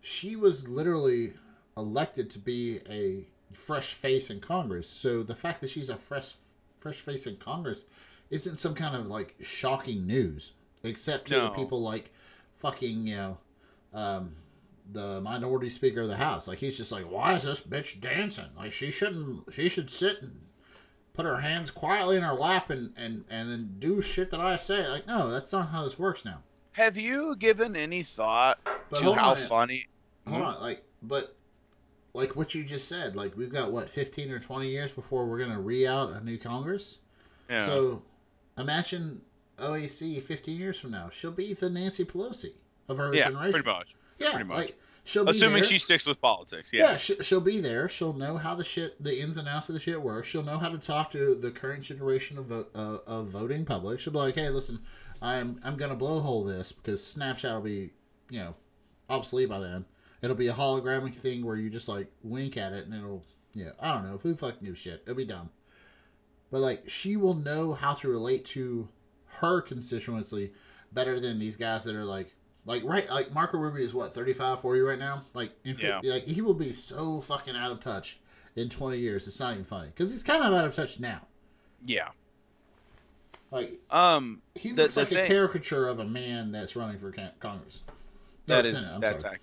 She 0.00 0.34
was 0.34 0.68
literally 0.68 1.34
elected 1.76 2.30
to 2.30 2.38
be 2.40 2.80
a 2.88 3.28
fresh 3.58 3.92
face 3.94 4.30
in 4.30 4.40
Congress, 4.40 4.88
so 4.88 5.22
the 5.22 5.34
fact 5.34 5.60
that 5.60 5.70
she's 5.70 5.88
a 5.88 5.96
fresh 5.96 6.32
fresh 6.80 6.96
face 7.00 7.26
in 7.26 7.36
Congress 7.36 7.84
isn't 8.30 8.58
some 8.60 8.74
kind 8.74 8.94
of 8.94 9.06
like 9.08 9.34
shocking 9.42 10.06
news, 10.06 10.52
except 10.82 11.28
to 11.28 11.36
No. 11.38 11.48
people 11.50 11.80
like 11.82 12.10
fucking 12.56 13.06
you 13.06 13.16
know 13.16 13.38
um, 13.92 14.36
the 14.90 15.20
minority 15.20 15.68
speaker 15.70 16.02
of 16.02 16.08
the 16.08 16.16
house. 16.16 16.46
Like 16.48 16.58
he's 16.58 16.76
just 16.76 16.92
like, 16.92 17.10
why 17.10 17.34
is 17.34 17.42
this 17.44 17.60
bitch 17.60 18.00
dancing? 18.00 18.50
Like 18.56 18.72
she 18.72 18.90
shouldn't. 18.90 19.52
She 19.52 19.68
should 19.68 19.90
sit 19.90 20.22
and 20.22 20.40
put 21.14 21.26
her 21.26 21.38
hands 21.38 21.70
quietly 21.70 22.16
in 22.16 22.22
her 22.22 22.34
lap 22.34 22.70
and 22.70 22.92
and 22.96 23.24
and 23.28 23.50
then 23.50 23.74
do 23.78 24.00
shit 24.00 24.30
that 24.30 24.40
I 24.40 24.56
say. 24.56 24.88
Like 24.88 25.06
no, 25.06 25.30
that's 25.30 25.52
not 25.52 25.70
how 25.70 25.82
this 25.84 25.98
works 25.98 26.24
now. 26.24 26.42
Have 26.72 26.96
you 26.96 27.34
given 27.36 27.74
any 27.74 28.04
thought 28.04 28.58
But 28.88 29.00
to 29.00 29.12
how 29.14 29.34
funny? 29.34 29.88
Hold 30.28 30.42
on, 30.42 30.60
like 30.60 30.84
but. 31.02 31.34
Like 32.14 32.34
what 32.36 32.54
you 32.54 32.64
just 32.64 32.88
said, 32.88 33.14
like 33.16 33.36
we've 33.36 33.52
got 33.52 33.70
what 33.70 33.88
fifteen 33.90 34.30
or 34.30 34.38
twenty 34.38 34.70
years 34.70 34.92
before 34.92 35.26
we're 35.26 35.38
gonna 35.38 35.60
re-out 35.60 36.12
a 36.12 36.24
new 36.24 36.38
Congress. 36.38 36.98
Yeah. 37.48 37.64
So, 37.64 38.02
imagine 38.56 39.22
OAC 39.58 40.22
fifteen 40.22 40.58
years 40.58 40.78
from 40.80 40.90
now, 40.92 41.08
she'll 41.10 41.30
be 41.32 41.52
the 41.54 41.68
Nancy 41.70 42.04
Pelosi 42.04 42.52
of 42.88 42.96
her 42.98 43.14
yeah, 43.14 43.24
generation. 43.24 43.52
pretty 43.52 43.68
much. 43.68 43.94
Yeah, 44.18 44.30
pretty 44.30 44.48
much. 44.48 44.56
like 44.56 44.78
she'll 45.04 45.24
be 45.24 45.30
Assuming 45.32 45.62
she 45.64 45.78
sticks 45.78 46.06
with 46.06 46.20
politics. 46.20 46.70
Yeah, 46.72 46.90
Yes. 46.90 47.00
she, 47.00 47.16
she'll 47.22 47.40
be 47.40 47.60
there. 47.60 47.88
She'll 47.88 48.12
know 48.14 48.36
how 48.36 48.54
the 48.54 48.64
shit, 48.64 49.02
the 49.02 49.20
ins 49.20 49.36
and 49.36 49.46
outs 49.46 49.68
of 49.68 49.74
the 49.74 49.80
shit 49.80 50.00
work. 50.00 50.24
She'll 50.24 50.42
know 50.42 50.58
how 50.58 50.68
to 50.70 50.78
talk 50.78 51.10
to 51.12 51.34
the 51.34 51.50
current 51.50 51.84
generation 51.84 52.38
of 52.38 52.46
vo- 52.46 52.66
uh, 52.74 52.98
of 53.06 53.28
voting 53.28 53.64
public. 53.64 54.00
She'll 54.00 54.12
be 54.12 54.18
like, 54.18 54.34
"Hey, 54.34 54.48
listen, 54.50 54.80
I'm 55.22 55.60
I'm 55.62 55.76
gonna 55.76 55.96
blowhole 55.96 56.46
this 56.46 56.72
because 56.72 57.00
Snapchat 57.02 57.52
will 57.54 57.60
be, 57.60 57.90
you 58.30 58.40
know, 58.40 58.54
obsolete 59.10 59.48
by 59.50 59.58
then. 59.60 59.84
It'll 60.22 60.36
be 60.36 60.48
a 60.48 60.52
holographic 60.54 61.14
thing 61.14 61.44
where 61.44 61.56
you 61.56 61.70
just 61.70 61.88
like 61.88 62.10
wink 62.22 62.56
at 62.56 62.72
it 62.72 62.86
and 62.86 62.94
it'll, 62.94 63.24
yeah, 63.54 63.70
I 63.80 63.92
don't 63.92 64.04
know, 64.04 64.18
who 64.18 64.34
fucking 64.34 64.64
gives 64.66 64.78
shit? 64.80 65.02
It'll 65.04 65.14
be 65.14 65.24
dumb. 65.24 65.50
But 66.50 66.60
like, 66.60 66.88
she 66.88 67.16
will 67.16 67.34
know 67.34 67.74
how 67.74 67.94
to 67.94 68.08
relate 68.08 68.44
to 68.46 68.88
her 69.40 69.60
constituency 69.60 70.52
better 70.92 71.20
than 71.20 71.38
these 71.38 71.54
guys 71.56 71.84
that 71.84 71.94
are 71.94 72.04
like 72.04 72.34
like 72.64 72.82
right 72.84 73.08
like 73.10 73.32
Marco 73.32 73.56
Rubio 73.58 73.84
is 73.84 73.94
what 73.94 74.12
35 74.14 74.60
40 74.60 74.80
right 74.80 74.98
now 74.98 75.22
like 75.34 75.52
in 75.64 75.76
Yeah. 75.78 76.00
like 76.02 76.24
he 76.24 76.40
will 76.40 76.54
be 76.54 76.72
so 76.72 77.20
fucking 77.20 77.54
out 77.54 77.70
of 77.70 77.78
touch 77.80 78.18
in 78.56 78.68
20 78.68 78.98
years 78.98 79.26
it's 79.28 79.38
not 79.38 79.52
even 79.52 79.64
funny 79.66 79.88
because 79.94 80.10
he's 80.10 80.22
kind 80.22 80.42
of 80.42 80.52
out 80.52 80.64
of 80.64 80.74
touch 80.74 80.98
now 80.98 81.20
Yeah. 81.86 82.08
like 83.50 83.78
Um. 83.90 84.42
he 84.54 84.70
The- 84.72 84.82
looks 84.82 84.94
the 84.94 85.00
like 85.00 85.12
a 85.12 85.14
thing- 85.16 85.26
caricature 85.26 85.86
of 85.86 85.98
a 86.00 86.04
man 86.04 86.52
that's 86.52 86.74
running 86.76 86.98
for 86.98 87.12
Congress 87.38 87.80
That 88.46 88.66
is 88.66 88.78
Senate, 88.78 89.00
that's 89.00 89.24
ac-. 89.24 89.36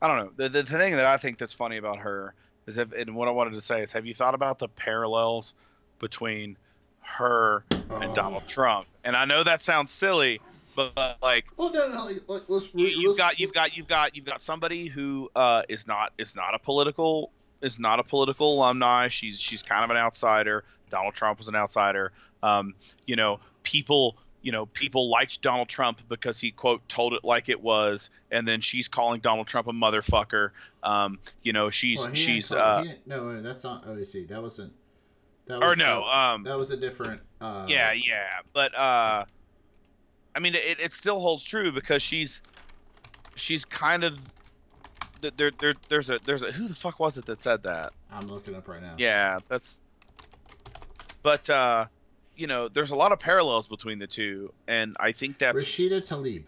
I 0.00 0.06
don't 0.08 0.16
know. 0.18 0.32
The, 0.36 0.48
the 0.48 0.62
the 0.62 0.78
thing 0.78 0.96
that 0.96 1.06
I 1.06 1.16
think 1.16 1.38
that's 1.38 1.54
funny 1.54 1.76
about 1.76 1.98
her 1.98 2.34
is 2.66 2.78
if, 2.78 2.92
and 2.92 3.14
what 3.16 3.28
I 3.28 3.32
wanted 3.32 3.52
to 3.54 3.60
say 3.60 3.82
is, 3.82 3.92
have 3.92 4.06
you 4.06 4.14
thought 4.14 4.34
about 4.34 4.58
the 4.58 4.68
parallels 4.68 5.54
between 5.98 6.56
her 7.00 7.64
and 7.70 8.10
Oh. 8.10 8.14
Donald 8.14 8.46
Trump? 8.46 8.86
And 9.04 9.16
I 9.16 9.24
know 9.24 9.42
that 9.42 9.62
sounds 9.62 9.90
silly, 9.90 10.40
but, 10.76 10.94
but 10.94 11.18
like 11.22 11.46
well 11.56 11.72
no 11.72 11.88
no 11.88 12.10
like, 12.28 12.42
let's 12.48 12.72
you, 12.74 12.86
you've 12.86 13.16
got 13.18 13.40
you've 13.40 13.52
got 13.52 13.76
you've 13.76 13.88
got 13.88 14.14
you've 14.14 14.26
got 14.26 14.40
somebody 14.40 14.86
who 14.86 15.30
uh, 15.34 15.62
is 15.68 15.86
not 15.86 16.12
is 16.18 16.36
not 16.36 16.54
a 16.54 16.58
political 16.58 17.32
is 17.62 17.80
not 17.80 17.98
a 17.98 18.04
political 18.04 18.54
alumni. 18.58 19.08
She's 19.08 19.40
she's 19.40 19.62
kind 19.62 19.82
of 19.82 19.90
an 19.90 19.96
outsider. 19.96 20.64
Donald 20.90 21.14
Trump 21.14 21.38
was 21.38 21.48
an 21.48 21.56
outsider. 21.56 22.12
Um, 22.42 22.74
you 23.06 23.16
know, 23.16 23.40
people. 23.62 24.16
You 24.48 24.52
know, 24.52 24.64
people 24.64 25.10
liked 25.10 25.42
Donald 25.42 25.68
Trump 25.68 26.00
because 26.08 26.40
he 26.40 26.52
quote 26.52 26.88
told 26.88 27.12
it 27.12 27.22
like 27.22 27.50
it 27.50 27.60
was, 27.60 28.08
and 28.30 28.48
then 28.48 28.62
she's 28.62 28.88
calling 28.88 29.20
Donald 29.20 29.46
Trump 29.46 29.66
a 29.66 29.72
motherfucker. 29.72 30.52
Um, 30.82 31.18
you 31.42 31.52
know, 31.52 31.68
she's 31.68 31.98
Well, 31.98 32.14
she's 32.14 32.48
call- 32.48 32.58
uh, 32.58 32.84
no, 33.04 33.42
that's 33.42 33.62
not 33.62 33.84
OAC. 33.86 34.26
That 34.28 34.40
wasn't. 34.40 34.72
That 35.48 35.62
or 35.62 35.68
was 35.68 35.76
no, 35.76 36.02
that, 36.06 36.16
um, 36.16 36.44
that 36.44 36.56
was 36.56 36.70
a 36.70 36.78
different. 36.78 37.20
Uh, 37.42 37.66
yeah, 37.68 37.92
yeah, 37.92 38.30
but 38.54 38.74
uh, 38.74 39.26
I 40.34 40.38
mean, 40.40 40.54
it, 40.54 40.80
it 40.80 40.94
still 40.94 41.20
holds 41.20 41.44
true 41.44 41.70
because 41.70 42.00
she's 42.00 42.40
she's 43.34 43.66
kind 43.66 44.02
of 44.02 44.18
th- 45.20 45.34
there 45.36 45.50
there 45.58 45.74
there's 45.90 46.08
a 46.08 46.20
there's 46.24 46.42
a 46.42 46.52
who 46.52 46.68
the 46.68 46.74
fuck 46.74 46.98
was 46.98 47.18
it 47.18 47.26
that 47.26 47.42
said 47.42 47.64
that? 47.64 47.92
I'm 48.10 48.28
looking 48.28 48.54
up 48.54 48.66
right 48.66 48.80
now. 48.80 48.94
Yeah, 48.96 49.40
that's. 49.46 49.76
But 51.22 51.50
uh, 51.50 51.84
you 52.38 52.46
know, 52.46 52.68
there's 52.68 52.92
a 52.92 52.96
lot 52.96 53.12
of 53.12 53.18
parallels 53.18 53.68
between 53.68 53.98
the 53.98 54.06
two, 54.06 54.52
and 54.66 54.96
I 55.00 55.12
think 55.12 55.38
that's 55.38 55.60
Rashida 55.60 55.98
Tlaib. 55.98 56.44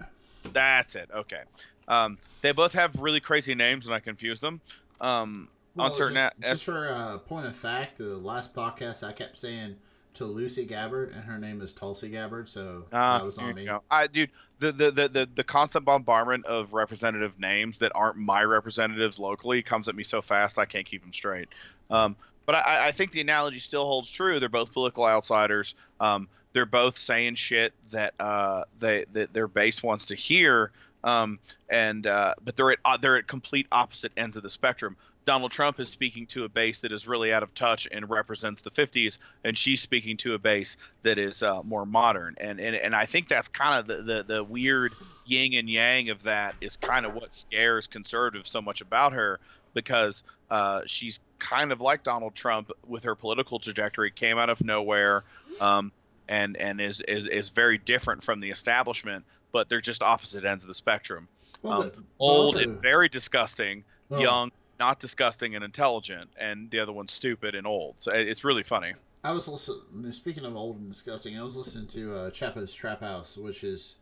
that's 0.53 0.95
it. 0.95 1.11
Okay, 1.15 1.43
um, 1.89 2.17
they 2.41 2.53
both 2.53 2.73
have 2.75 2.95
really 3.01 3.21
crazy 3.21 3.55
names, 3.55 3.87
and 3.87 3.95
I 3.95 4.01
confuse 4.01 4.41
them. 4.41 4.61
Um, 5.01 5.49
on 5.79 5.95
certain 5.95 6.15
just, 6.17 6.35
a- 6.39 6.43
just 6.53 6.65
for 6.65 6.87
a 6.87 7.19
point 7.19 7.47
of 7.47 7.57
fact, 7.57 7.99
the 7.99 8.17
last 8.17 8.55
podcast 8.55 9.07
I 9.07 9.13
kept 9.13 9.37
saying 9.39 9.77
to 10.15 10.25
Lucy 10.25 10.65
Gabbard, 10.65 11.13
and 11.13 11.25
her 11.25 11.39
name 11.39 11.61
is 11.63 11.73
Tulsi 11.73 12.09
Gabbard, 12.09 12.49
so 12.49 12.85
Ah, 12.93 13.19
that 13.19 13.25
was 13.25 13.39
on 13.39 13.55
me. 13.55 13.65
go. 13.65 13.83
I 13.91 14.07
dude, 14.09 14.31
the, 14.59 14.73
the 14.73 14.91
the 14.91 15.09
the 15.09 15.29
the 15.37 15.45
constant 15.45 15.85
bombardment 15.85 16.47
of 16.47 16.73
representative 16.73 17.39
names 17.39 17.79
that 17.79 17.93
aren't 17.95 18.17
my 18.17 18.43
representatives 18.43 19.19
locally 19.21 19.63
comes 19.63 19.89
at 19.89 19.95
me 19.95 20.03
so 20.05 20.21
fast 20.21 20.59
I 20.59 20.65
can't 20.65 20.85
keep 20.87 21.03
them 21.03 21.13
straight. 21.13 21.49
Um, 21.91 22.17
but 22.47 22.55
I, 22.55 22.89
I 22.89 22.93
think 22.93 23.13
the 23.13 23.21
analogy 23.21 23.59
still 23.59 23.85
holds 23.85 24.11
true. 24.11 24.41
They're 24.41 24.49
both 24.49 24.73
political 24.73 25.05
outsiders. 25.05 25.75
Um, 26.01 26.29
they're 26.53 26.67
both 26.67 26.99
saying 26.99 27.37
shit 27.37 27.73
that 27.91 28.15
uh, 28.19 28.65
they 28.79 29.05
that 29.13 29.33
their 29.33 29.49
base 29.49 29.83
wants 29.83 30.07
to 30.07 30.17
hear. 30.17 30.73
Um, 31.03 31.39
and 31.69 32.07
uh, 32.07 32.35
but 32.45 32.57
they're 32.57 32.73
at 32.73 32.79
uh, 32.85 32.97
they're 32.97 33.17
at 33.17 33.27
complete 33.27 33.67
opposite 33.73 34.13
ends 34.17 34.37
of 34.37 34.43
the 34.43 34.51
spectrum. 34.51 34.97
Donald 35.27 35.53
Trump 35.53 35.79
is 35.79 35.89
speaking 35.89 36.27
to 36.27 36.45
a 36.45 36.49
base 36.49 36.81
that 36.81 36.93
is 36.93 37.07
really 37.07 37.33
out 37.33 37.43
of 37.43 37.55
touch 37.55 37.87
and 37.93 38.09
represents 38.09 38.63
the 38.63 38.71
50s, 38.71 39.19
and 39.45 39.57
she's 39.57 39.81
speaking 39.81 40.17
to 40.17 40.35
a 40.35 40.39
base 40.39 40.79
that 41.03 41.19
is 41.19 41.43
uh, 41.43 41.63
more 41.63 41.85
modern. 41.85 42.35
And, 42.39 42.59
and 42.59 42.75
and 42.75 42.95
I 42.95 43.05
think 43.05 43.29
that's 43.29 43.49
kind 43.49 43.79
of 43.79 43.87
the, 43.87 44.03
the 44.03 44.23
the 44.23 44.45
weird 44.45 44.93
yin 45.27 45.55
and 45.55 45.69
yang 45.69 46.11
of 46.11 46.25
that 46.25 46.55
is 46.61 46.77
kind 46.77 47.07
of 47.07 47.15
what 47.15 47.33
scares 47.33 47.87
conservatives 47.87 48.51
so 48.51 48.61
much 48.61 48.81
about 48.81 49.13
her 49.13 49.39
because 49.75 50.23
uh, 50.51 50.83
she's 50.87 51.21
kind 51.39 51.73
of 51.73 51.81
like 51.81 52.03
Donald 52.03 52.35
Trump 52.35 52.71
with 52.87 53.05
her 53.05 53.15
political 53.15 53.59
trajectory, 53.59 54.11
came 54.11 54.39
out 54.39 54.51
of 54.51 54.63
nowhere, 54.65 55.25
um, 55.61 55.93
and 56.29 56.57
and 56.57 56.81
is, 56.81 57.01
is 57.09 57.27
is 57.27 57.49
very 57.51 57.79
different 57.79 58.23
from 58.25 58.41
the 58.41 58.51
establishment, 58.51 59.25
but 59.53 59.69
they're 59.69 59.81
just 59.81 60.03
opposite 60.03 60.45
ends 60.45 60.65
of 60.65 60.69
the 60.69 60.75
spectrum. 60.75 61.29
Well, 61.63 61.73
Um, 61.75 61.83
but- 61.89 61.95
but 61.97 62.05
Old 62.19 62.47
also- 62.55 62.59
and 62.61 62.81
very 62.81 63.09
disgusting, 63.09 63.85
well, 64.09 64.21
young, 64.21 64.53
not 64.79 64.99
disgusting 65.01 65.55
and 65.57 65.65
intelligent, 65.65 66.31
and 66.39 66.71
the 66.71 66.81
other 66.81 66.93
one's 66.93 67.13
stupid 67.13 67.55
and 67.55 67.67
old. 67.67 67.97
So 67.99 68.13
it's 68.13 68.45
really 68.45 68.63
funny. 68.63 68.95
I 69.23 69.33
was 69.33 69.47
listening. 69.49 70.13
Speaking 70.13 70.45
of 70.47 70.57
old 70.57 70.79
and 70.79 70.89
disgusting, 70.91 71.39
I 71.39 71.43
was 71.43 71.55
listening 71.57 71.87
to 71.89 72.15
uh, 72.17 72.31
Chapo's 72.31 72.73
Trap 72.75 73.01
House, 73.01 73.37
which 73.37 73.63
is 73.63 73.97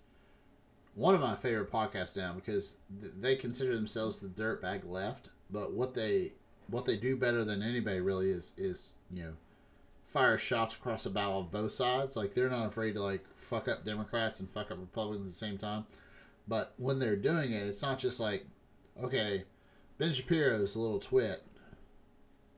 one 0.94 1.14
of 1.14 1.20
my 1.20 1.34
favorite 1.34 1.70
podcasts 1.72 2.16
now 2.16 2.32
because 2.32 2.76
th- 3.00 3.12
they 3.20 3.34
consider 3.34 3.74
themselves 3.74 4.20
the 4.20 4.28
dirtbag 4.28 4.88
left. 4.88 5.30
But 5.50 5.72
what 5.72 5.94
they 5.94 6.32
what 6.68 6.84
they 6.84 6.96
do 6.96 7.16
better 7.16 7.44
than 7.44 7.62
anybody 7.62 8.00
really 8.00 8.30
is 8.30 8.52
is 8.56 8.92
you 9.10 9.22
know 9.22 9.32
fire 10.06 10.38
shots 10.38 10.74
across 10.74 11.04
the 11.04 11.10
bow 11.10 11.38
of 11.38 11.52
both 11.52 11.72
sides. 11.72 12.16
Like 12.16 12.34
they're 12.34 12.50
not 12.50 12.66
afraid 12.66 12.94
to 12.94 13.02
like 13.02 13.24
fuck 13.36 13.68
up 13.68 13.84
Democrats 13.84 14.40
and 14.40 14.50
fuck 14.50 14.70
up 14.70 14.78
Republicans 14.78 15.26
at 15.26 15.30
the 15.30 15.36
same 15.36 15.58
time. 15.58 15.86
But 16.46 16.72
when 16.76 16.98
they're 16.98 17.16
doing 17.16 17.52
it, 17.52 17.66
it's 17.66 17.82
not 17.82 17.98
just 17.98 18.20
like 18.20 18.46
okay, 19.02 19.44
Ben 19.98 20.12
Shapiro's 20.12 20.74
a 20.74 20.80
little 20.80 20.98
twit, 20.98 21.44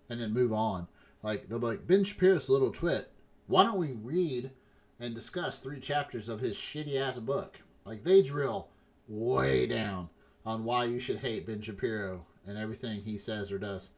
and 0.09 0.21
then 0.21 0.33
move 0.33 0.53
on. 0.53 0.89
Like 1.23 1.49
they'll 1.49 1.59
be 1.59 1.67
like 1.67 1.87
Ben 1.87 2.05
Shapiro's 2.05 2.49
a 2.49 2.53
little 2.53 2.73
twit. 2.73 3.11
Why 3.47 3.65
don't 3.65 3.79
we 3.79 3.93
read 3.93 4.53
and 4.99 5.15
discuss 5.15 5.59
three 5.59 5.81
chapters 5.81 6.29
of 6.29 6.41
his 6.41 6.57
shitty 6.57 6.97
ass 6.97 7.19
book? 7.19 7.61
Like 7.85 8.05
they 8.05 8.23
drill 8.23 8.69
way 9.09 9.67
down 9.67 10.09
on 10.47 10.65
why 10.65 10.85
you 10.85 11.01
should 11.01 11.19
hate 11.19 11.47
Ben 11.47 11.61
Shapiro 11.61 12.27
and 12.47 12.59
everything 12.59 13.03
he 13.03 13.19
says 13.19 13.51
or 13.53 13.59
does. 13.59 13.91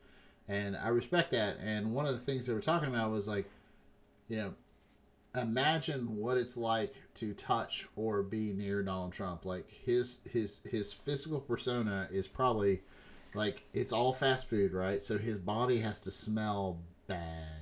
And 0.49 0.77
I 0.77 0.89
respect 0.89 1.31
that. 1.31 1.59
And 1.61 1.95
one 1.95 2.07
of 2.07 2.15
the 2.15 2.21
things 2.21 2.47
they 2.47 2.53
were 2.53 2.61
talking 2.61 2.89
about 2.89 3.11
was 3.11 3.29
like, 3.29 3.49
you 4.29 4.37
know, 4.37 4.55
imagine 5.35 6.17
what 6.17 6.37
it's 6.37 6.57
like 6.57 6.95
to 7.15 7.33
touch 7.33 7.87
or 7.97 8.23
be 8.23 8.53
near 8.53 8.83
Donald 8.83 9.13
Trump. 9.13 9.45
Like 9.45 9.71
his 9.71 10.19
his 10.31 10.61
his 10.69 10.93
physical 10.93 11.41
persona 11.41 12.09
is 12.11 12.29
probably 12.29 12.83
like 13.35 13.65
it's 13.73 13.93
all 13.93 14.13
fast 14.13 14.49
food, 14.49 14.73
right? 14.73 15.03
So 15.03 15.19
his 15.19 15.39
body 15.39 15.79
has 15.79 16.01
to 16.01 16.11
smell 16.11 16.79
bad. 17.07 17.62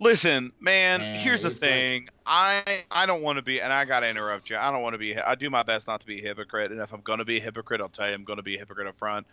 Listen, 0.00 0.52
man. 0.60 1.00
Man, 1.00 1.18
here's 1.18 1.42
the 1.42 1.48
it's 1.50 1.60
like- 1.60 1.70
thing. 1.70 2.08
I 2.24 2.84
I 2.90 3.06
don't 3.06 3.22
want 3.22 3.36
to 3.36 3.42
be, 3.42 3.60
and 3.60 3.72
I 3.72 3.84
gotta 3.84 4.08
interrupt 4.08 4.50
you. 4.50 4.56
I 4.56 4.70
don't 4.70 4.82
want 4.82 4.94
to 4.94 4.98
be. 4.98 5.16
I 5.16 5.34
do 5.34 5.50
my 5.50 5.62
best 5.62 5.88
not 5.88 6.00
to 6.00 6.06
be 6.06 6.20
a 6.20 6.22
hypocrite, 6.22 6.70
and 6.70 6.80
if 6.80 6.92
I'm 6.92 7.00
gonna 7.00 7.24
be 7.24 7.38
a 7.38 7.42
hypocrite, 7.42 7.80
I'll 7.80 7.88
tell 7.88 8.08
you 8.08 8.14
I'm 8.14 8.24
gonna 8.24 8.42
be 8.42 8.56
a 8.56 8.58
hypocrite 8.58 8.86
up 8.86 8.98
front. 8.98 9.26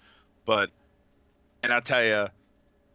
But, 0.45 0.69
and 1.61 1.73
I 1.73 1.79
tell 1.81 2.03
you, 2.03 2.27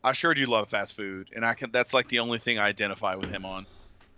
I 0.03 0.13
sure 0.13 0.33
do 0.35 0.47
love 0.47 0.69
fast 0.69 0.97
food, 0.97 1.29
and 1.35 1.45
I 1.45 1.55
can. 1.55 1.71
That's 1.71 1.93
like 1.93 2.09
the 2.09 2.21
only 2.21 2.39
thing 2.39 2.59
I 2.59 2.67
identify 2.67 3.15
with 3.15 3.31
him 3.31 3.45
on. 3.45 3.67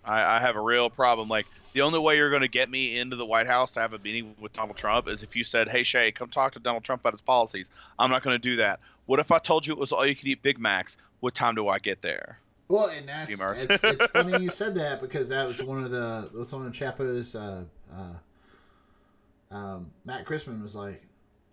I, 0.05 0.37
I 0.37 0.39
have 0.39 0.55
a 0.55 0.61
real 0.61 0.89
problem. 0.89 1.27
Like 1.29 1.45
the 1.73 1.81
only 1.81 1.99
way 1.99 2.17
you're 2.17 2.31
gonna 2.31 2.47
get 2.47 2.69
me 2.69 2.97
into 2.97 3.15
the 3.15 3.25
White 3.25 3.47
House 3.47 3.73
to 3.73 3.81
have 3.81 3.93
a 3.93 3.99
meeting 3.99 4.35
with 4.39 4.53
Donald 4.53 4.77
Trump 4.77 5.07
is 5.07 5.21
if 5.21 5.35
you 5.35 5.43
said, 5.43 5.67
"Hey 5.67 5.83
Shay, 5.83 6.11
come 6.11 6.29
talk 6.29 6.53
to 6.53 6.59
Donald 6.59 6.83
Trump 6.83 7.01
about 7.01 7.13
his 7.13 7.21
policies." 7.21 7.71
I'm 7.99 8.09
not 8.09 8.23
gonna 8.23 8.39
do 8.39 8.55
that. 8.57 8.79
What 9.05 9.19
if 9.19 9.31
I 9.31 9.39
told 9.39 9.67
you 9.67 9.73
it 9.73 9.79
was 9.79 9.91
all 9.91 10.05
you 10.05 10.15
could 10.15 10.27
eat 10.27 10.41
Big 10.41 10.59
Macs? 10.59 10.97
What 11.19 11.35
time 11.35 11.55
do 11.55 11.67
I 11.67 11.79
get 11.79 12.01
there? 12.01 12.39
Well, 12.67 12.87
and 12.87 13.07
that's 13.07 13.31
it's, 13.31 13.83
it's 13.83 14.05
funny 14.13 14.41
you 14.43 14.49
said 14.49 14.75
that 14.75 15.01
because 15.01 15.29
that 15.29 15.47
was 15.47 15.61
one 15.61 15.83
of 15.83 15.91
the 15.91 16.29
that's 16.33 16.51
one 16.53 16.65
of 16.65 16.73
Chapo's. 16.73 17.35
Uh, 17.35 17.65
uh, 17.93 19.55
um, 19.55 19.91
Matt 20.05 20.25
Christman 20.25 20.61
was 20.61 20.75
like, 20.75 21.03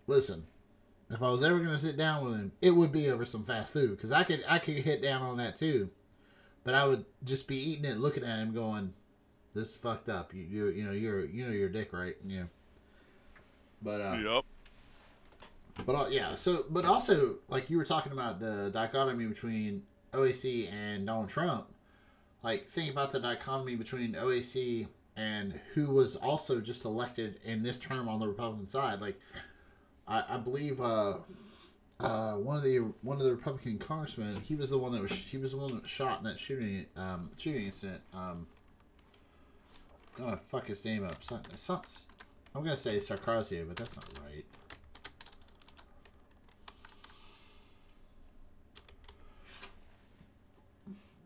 "Listen, 0.07 0.45
if 1.09 1.21
I 1.21 1.29
was 1.29 1.43
ever 1.43 1.57
going 1.59 1.69
to 1.71 1.77
sit 1.77 1.97
down 1.97 2.23
with 2.23 2.33
him, 2.35 2.51
it 2.61 2.71
would 2.71 2.91
be 2.91 3.09
over 3.09 3.25
some 3.25 3.43
fast 3.43 3.71
food 3.73 3.91
because 3.91 4.11
I 4.11 4.23
could 4.23 4.43
I 4.49 4.57
could 4.59 4.75
hit 4.77 5.01
down 5.01 5.21
on 5.21 5.37
that 5.37 5.55
too, 5.55 5.89
but 6.63 6.73
I 6.73 6.85
would 6.87 7.05
just 7.23 7.47
be 7.47 7.57
eating 7.57 7.85
it, 7.85 7.97
looking 7.99 8.23
at 8.23 8.39
him, 8.39 8.53
going, 8.53 8.93
"This 9.53 9.69
is 9.71 9.75
fucked 9.75 10.09
up. 10.09 10.33
You 10.33 10.43
you 10.43 10.67
you 10.69 10.83
know 10.85 10.91
you're 10.91 11.25
you 11.25 11.45
know 11.45 11.51
you're 11.51 11.67
a 11.69 11.71
dick, 11.71 11.93
right? 11.93 12.15
You 12.25 12.39
know." 12.41 12.47
But 13.83 14.01
uh, 14.01 14.17
Yep. 14.23 15.85
but 15.85 15.95
uh, 15.95 16.07
yeah, 16.09 16.35
so 16.35 16.65
but 16.69 16.85
also 16.85 17.35
like 17.49 17.69
you 17.69 17.77
were 17.77 17.85
talking 17.85 18.11
about 18.11 18.39
the 18.39 18.69
dichotomy 18.71 19.25
between 19.25 19.83
OAC 20.13 20.71
and 20.71 21.05
Donald 21.05 21.29
Trump. 21.29 21.67
Like 22.43 22.67
think 22.67 22.91
about 22.91 23.11
the 23.11 23.19
dichotomy 23.19 23.75
between 23.75 24.13
OAC 24.13 24.87
and 25.15 25.59
who 25.73 25.91
was 25.91 26.15
also 26.15 26.59
just 26.59 26.85
elected 26.85 27.39
in 27.43 27.63
this 27.63 27.77
term 27.77 28.07
on 28.07 28.19
the 28.19 28.27
Republican 28.27 28.67
side. 28.67 29.01
Like 29.01 29.19
I, 30.07 30.23
I 30.29 30.37
believe 30.37 30.81
uh, 30.81 31.15
uh, 31.99 32.33
one 32.33 32.57
of 32.57 32.63
the 32.63 32.79
one 33.01 33.17
of 33.17 33.23
the 33.23 33.31
Republican 33.31 33.77
congressmen, 33.77 34.37
he 34.37 34.55
was 34.55 34.69
the 34.69 34.77
one 34.77 34.91
that 34.93 35.01
was 35.01 35.11
he 35.11 35.37
was 35.37 35.51
the 35.51 35.57
one 35.57 35.73
that 35.73 35.81
was 35.83 35.91
shot 35.91 36.19
in 36.19 36.23
that 36.25 36.39
shooting 36.39 36.85
um, 36.95 37.31
shooting 37.37 37.65
incident. 37.65 38.01
Um, 38.13 38.47
I'm 40.17 40.25
gonna 40.25 40.37
fuck 40.37 40.67
his 40.67 40.83
name 40.83 41.05
up. 41.05 41.17
I'm 42.53 42.63
gonna 42.63 42.75
say 42.75 42.97
Sarkozia, 42.97 43.67
but 43.67 43.77
that's 43.77 43.95
not 43.95 44.05
right. 44.25 44.45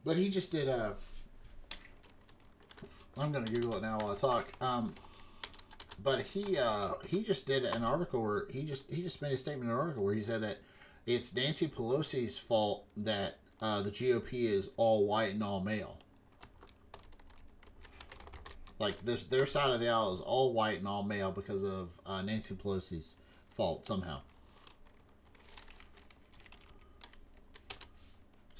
But 0.06 0.17
he 0.17 0.30
just 0.30 0.51
did 0.51 0.67
a. 0.67 0.95
I'm 3.17 3.32
gonna 3.32 3.45
Google 3.45 3.77
it 3.77 3.82
now 3.82 3.98
while 3.98 4.11
I 4.11 4.16
talk. 4.16 4.51
Um, 4.61 4.93
but 6.01 6.22
he 6.22 6.58
uh, 6.58 6.93
he 7.08 7.24
just 7.24 7.48
did 7.48 7.66
an 7.66 7.84
article 7.84 8.22
where 8.22 8.45
he 8.51 8.64
just 8.64 8.92
he 8.92 9.01
just 9.01 9.22
made 9.22 9.32
a 9.32 9.38
statement 9.38 9.69
in 9.69 9.75
an 9.75 9.82
article 9.82 10.03
where 10.03 10.14
he 10.14 10.22
said 10.22 10.42
that 10.42 10.58
it's 11.06 11.34
Nancy 11.35 11.67
Pelosi's 11.67 12.38
fault 12.38 12.85
that 12.98 13.40
uh, 13.61 13.82
the 13.82 13.90
GOP 13.90 14.50
is 14.50 14.69
all 14.77 15.08
white 15.08 15.34
and 15.34 15.43
all 15.43 15.61
male. 15.61 15.98
Like 18.77 19.00
their 19.00 19.17
their 19.17 19.45
side 19.45 19.72
of 19.72 19.80
the 19.80 19.90
aisle 19.90 20.11
is 20.11 20.19
all 20.19 20.53
white 20.53 20.80
and 20.80 20.88
all 20.88 21.03
male 21.03 21.32
because 21.32 21.64
of 21.64 21.93
uh, 22.06 22.22
Nancy 22.22 22.53
Pelosi's 22.53 23.16
fault 23.51 23.85
somehow. 23.85 24.19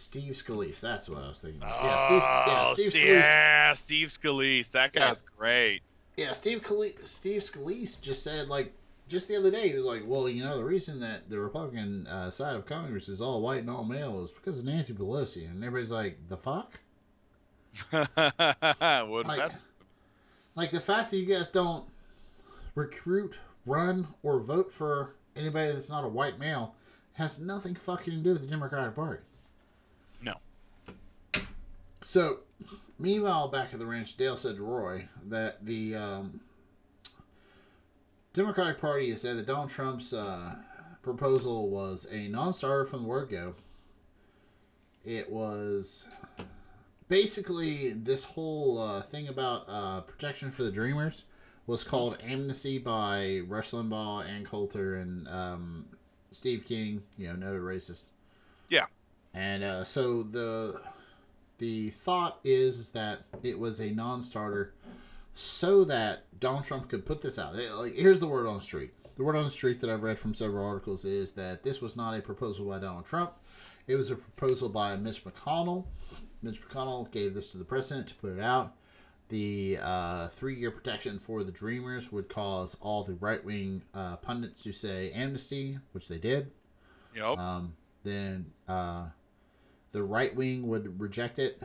Steve 0.06 0.34
Scalise, 0.34 0.80
that's 0.82 1.09
what 1.09 1.24
I 1.24 1.27
was 1.30 1.40
thinking. 1.42 1.61
Of. 1.64 1.69
Yeah, 1.69 1.98
Steve. 2.06 2.22
Yeah, 2.22 2.66
Oh, 2.67 2.74
Steve 2.74 2.92
Scalise. 2.93 3.19
Yeah, 3.19 3.74
Steve 3.74 4.08
Scalise. 4.09 4.72
That 4.72 4.92
Yeah. 4.93 5.08
guy's 5.08 5.22
great. 5.24 5.82
Yeah, 6.16 6.32
Steve 6.32 6.61
Scalise, 6.61 7.03
Steve 7.06 7.42
Scalise 7.42 8.00
just 8.00 8.24
said 8.24 8.48
like 8.48 8.74
just 9.08 9.27
the 9.27 9.35
other 9.35 9.50
day 9.51 9.69
he 9.69 9.74
was 9.75 9.84
like, 9.84 10.03
well, 10.06 10.30
you 10.30 10.43
know, 10.43 10.58
the 10.58 10.64
reason 10.64 11.00
that 11.00 11.30
the 11.30 11.40
Republican 11.40 12.06
uh, 12.08 12.30
side 12.30 12.56
of 12.56 12.66
Congress 12.66 13.09
is 13.09 13.19
all 13.22 13.42
white 13.42 13.59
and 13.61 13.69
all 13.69 13.84
male 13.84 14.22
is 14.24 14.30
because 14.32 14.59
of 14.59 14.66
Nancy 14.66 14.93
Pelosi, 14.93 15.50
and 15.50 15.64
everybody's 15.64 15.92
like, 15.92 16.17
the 16.30 16.38
fuck. 16.38 16.80
what 17.90 19.25
Like, 19.27 19.51
like 20.56 20.72
the 20.72 20.80
fact 20.80 21.11
that 21.11 21.17
you 21.17 21.25
guys 21.25 21.50
don't 21.50 21.85
recruit, 22.75 23.38
run, 23.66 24.08
or 24.24 24.40
vote 24.40 24.72
for 24.72 25.16
anybody 25.35 25.72
that's 25.72 25.90
not 25.90 26.03
a 26.03 26.08
white 26.08 26.40
male 26.40 26.75
has 27.14 27.40
nothing 27.40 27.75
fucking 27.75 28.14
to 28.14 28.19
do 28.22 28.32
with 28.34 28.42
the 28.42 28.48
Democratic 28.48 28.95
Party. 28.95 29.22
So, 32.06 32.42
meanwhile, 33.00 33.48
back 33.48 33.74
at 33.74 33.80
the 33.80 33.85
ranch, 33.88 34.16
Dale 34.16 34.38
said 34.38 34.58
to 34.58 34.61
Roy 34.64 35.08
that 35.27 35.66
the 35.66 35.95
um, 35.95 36.40
Democratic 38.32 38.80
Party 38.80 39.09
has 39.09 39.22
said 39.22 39.38
that 39.38 39.48
Donald 39.48 39.72
Trump's 39.72 40.14
uh, 40.14 40.53
proposal 41.01 41.67
was 41.67 42.06
a 42.11 42.27
non-starter 42.27 42.85
from 42.85 43.01
the 43.01 43.08
word 43.08 43.30
go. 43.30 43.56
It 45.03 45.32
was 45.32 46.06
basically 47.08 47.93
this 47.93 48.24
whole 48.24 48.77
uh, 48.77 49.01
thing 49.01 49.27
about 49.27 49.66
uh, 49.67 50.01
protection 50.01 50.51
for 50.51 50.61
the 50.61 50.72
Dreamers 50.72 51.24
was 51.66 51.84
called 51.84 52.19
amnesty 52.24 52.77
by 52.77 53.42
Rush 53.48 53.72
Limbaugh, 53.72 54.30
Ann 54.30 54.45
Coulter, 54.45 54.95
and 54.95 55.27
um, 55.27 55.85
Steve 56.30 56.66
King. 56.66 57.01
You 57.17 57.30
know, 57.30 57.35
noted 57.48 57.64
racist. 57.64 58.03
Yeah. 58.69 58.85
And 59.34 59.64
uh, 59.64 59.84
so 59.84 60.22
the 60.22 60.80
the 61.58 61.90
thought 61.90 62.40
is 62.43 62.92
that 62.92 63.22
it 63.43 63.59
was 63.59 63.80
a 63.80 63.90
non-starter 63.92 64.74
so 65.34 65.84
that 65.85 66.24
Donald 66.40 66.66
Trump 66.66 66.90
could 66.90 67.06
put 67.06 67.22
this 67.22 67.38
out. 67.38 67.56
It- 67.58 67.72
like, 67.74 67.93
here's 67.95 68.19
the 68.19 68.27
word 68.27 68.48
on 68.48 68.58
the 68.58 68.64
street. 68.64 68.92
The 69.17 69.24
word 69.24 69.35
on 69.35 69.43
the 69.45 69.50
street 69.50 69.80
that 69.82 69.90
I've 69.90 70.03
read 70.03 70.19
from 70.19 70.34
several 70.34 70.66
articles 70.66 71.06
is 71.06 71.32
that 71.34 71.64
this 71.64 71.82
was 71.82 71.95
not 71.95 72.17
a 72.17 72.22
proposal 72.22 72.66
by 72.67 72.80
Donald 72.80 73.06
Trump. 73.06 73.32
It 73.88 73.95
was 73.95 74.11
a 74.11 74.16
proposal 74.16 74.67
by 74.69 74.95
Mitch 74.98 75.24
McConnell. 75.24 75.85
Mitch 76.42 76.61
McConnell 76.61 77.09
gave 77.11 77.34
this 77.34 77.50
to 77.50 77.58
the 77.58 77.64
president 77.64 78.08
to 78.08 78.16
put 78.16 78.32
it 78.32 78.42
out. 78.42 78.75
The 79.30 79.80
uh, 79.82 80.27
three-year 80.27 80.69
protection 80.72 81.17
for 81.17 81.43
the 81.43 81.51
Dreamers 81.51 82.11
would 82.11 82.30
cause 82.30 82.77
all 82.82 83.03
the 83.03 83.14
right-wing 83.14 83.82
uh, 83.93 84.17
pundits 84.17 84.61
to 84.64 84.72
say 84.72 85.11
amnesty, 85.11 85.80
which 85.93 86.08
they 86.08 86.17
did. 86.17 86.51
Yep. 87.16 87.38
Um, 87.38 87.74
then 88.03 88.51
uh, 88.67 89.06
the 89.96 90.04
right 90.04 90.36
wing 90.36 90.68
would 90.68 91.00
reject 91.00 91.40
it. 91.40 91.62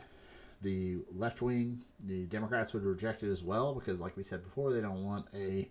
The 0.62 0.98
left 1.12 1.42
wing, 1.42 1.82
the 2.06 2.26
Democrats 2.26 2.72
would 2.72 2.84
reject 2.84 3.24
it 3.24 3.30
as 3.30 3.42
well 3.42 3.74
because, 3.74 4.00
like 4.00 4.16
we 4.16 4.22
said 4.22 4.44
before, 4.44 4.72
they 4.72 4.80
don't 4.80 5.04
want 5.04 5.26
a 5.34 5.68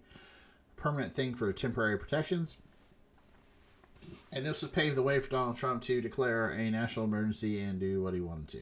permanent 0.76 1.16
thing 1.16 1.36
for 1.36 1.54
temporary 1.54 1.98
protections. 1.98 2.58
And 4.34 4.46
this 4.46 4.62
would 4.62 4.74
pave 4.74 4.96
the 4.96 5.02
way 5.02 5.20
for 5.20 5.30
Donald 5.30 5.56
Trump 5.56 5.84
to 5.84 6.02
declare 6.02 6.50
a 6.50 6.70
national 6.70 7.06
emergency 7.06 7.62
and 7.62 7.80
do 7.80 8.04
what 8.04 8.14
he 8.14 8.20
wanted 8.20 8.50
to. 8.50 8.62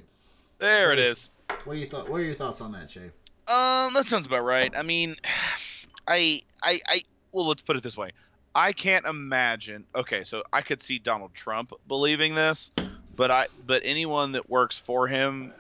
there 0.60 0.94
it 0.94 1.00
is. 1.00 1.32
What 1.64 1.74
do 1.74 1.80
you 1.80 1.88
thought? 1.88 2.08
What 2.08 2.18
are 2.22 2.24
your 2.24 2.36
thoughts 2.36 2.62
on 2.62 2.74
that, 2.74 2.92
Shay? 2.92 3.10
Um, 3.48 3.94
that 3.94 4.06
sounds 4.06 4.28
about 4.28 4.44
right. 4.44 4.72
I 4.76 4.84
mean, 4.84 5.16
I, 6.08 6.44
I, 6.62 6.80
I. 6.88 7.02
Well, 7.32 7.48
let's 7.48 7.64
put 7.64 7.76
it 7.78 7.84
this 7.84 7.98
way. 7.98 8.12
I 8.54 8.74
can't 8.74 9.06
imagine. 9.08 9.86
Okay, 9.96 10.24
so 10.24 10.44
I 10.54 10.62
could 10.62 10.82
see 10.84 11.00
Donald 11.00 11.34
Trump 11.34 11.72
believing 11.88 12.36
this, 12.36 12.70
but 13.18 13.32
I, 13.32 13.48
but 13.66 13.82
anyone 13.84 14.34
that 14.34 14.50
works 14.50 14.78
for 14.78 15.08
him, 15.08 15.52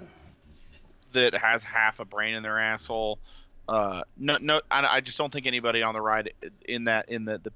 that 1.11 1.33
has 1.33 1.63
half 1.63 1.99
a 1.99 2.05
brain 2.05 2.35
in 2.35 2.43
their 2.43 2.59
asshole, 2.59 3.19
uh, 3.67 4.03
no, 4.15 4.37
no, 4.39 4.61
I, 4.71 4.85
I 4.85 5.01
just 5.01 5.17
don't 5.17 5.33
think 5.33 5.45
anybody 5.45 5.81
on 5.81 5.93
the 5.93 6.01
right 6.01 6.33
in 6.65 6.85
that 6.85 7.09
in 7.09 7.25
the 7.25 7.39
the. 7.39 7.51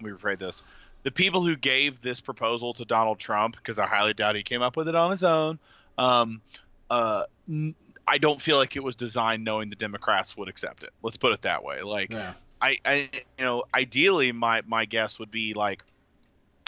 Let 0.00 0.10
me 0.12 0.16
rephrase 0.16 0.38
this. 0.38 0.62
The 1.02 1.10
people 1.10 1.42
who 1.42 1.56
gave 1.56 2.00
this 2.00 2.20
proposal 2.20 2.72
to 2.74 2.84
Donald 2.84 3.18
Trump, 3.18 3.56
because 3.56 3.78
I 3.78 3.86
highly 3.86 4.14
doubt 4.14 4.36
he 4.36 4.42
came 4.42 4.62
up 4.62 4.76
with 4.76 4.88
it 4.88 4.94
on 4.94 5.10
his 5.10 5.24
own, 5.24 5.58
um, 5.98 6.40
uh, 6.88 7.24
n- 7.48 7.74
I 8.06 8.18
don't 8.18 8.40
feel 8.40 8.56
like 8.56 8.76
it 8.76 8.82
was 8.82 8.96
designed 8.96 9.44
knowing 9.44 9.68
the 9.70 9.76
Democrats 9.76 10.36
would 10.36 10.48
accept 10.48 10.82
it. 10.82 10.90
Let's 11.02 11.16
put 11.16 11.32
it 11.32 11.42
that 11.42 11.62
way. 11.64 11.82
Like, 11.82 12.12
Yeah. 12.12 12.32
I, 12.62 12.78
I, 12.84 13.10
you 13.38 13.44
know, 13.44 13.64
ideally, 13.74 14.32
my 14.32 14.62
my 14.66 14.84
guess 14.84 15.18
would 15.18 15.30
be 15.30 15.54
like, 15.54 15.82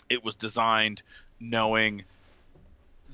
it 0.08 0.24
was 0.24 0.34
designed 0.34 1.02
knowing 1.40 2.04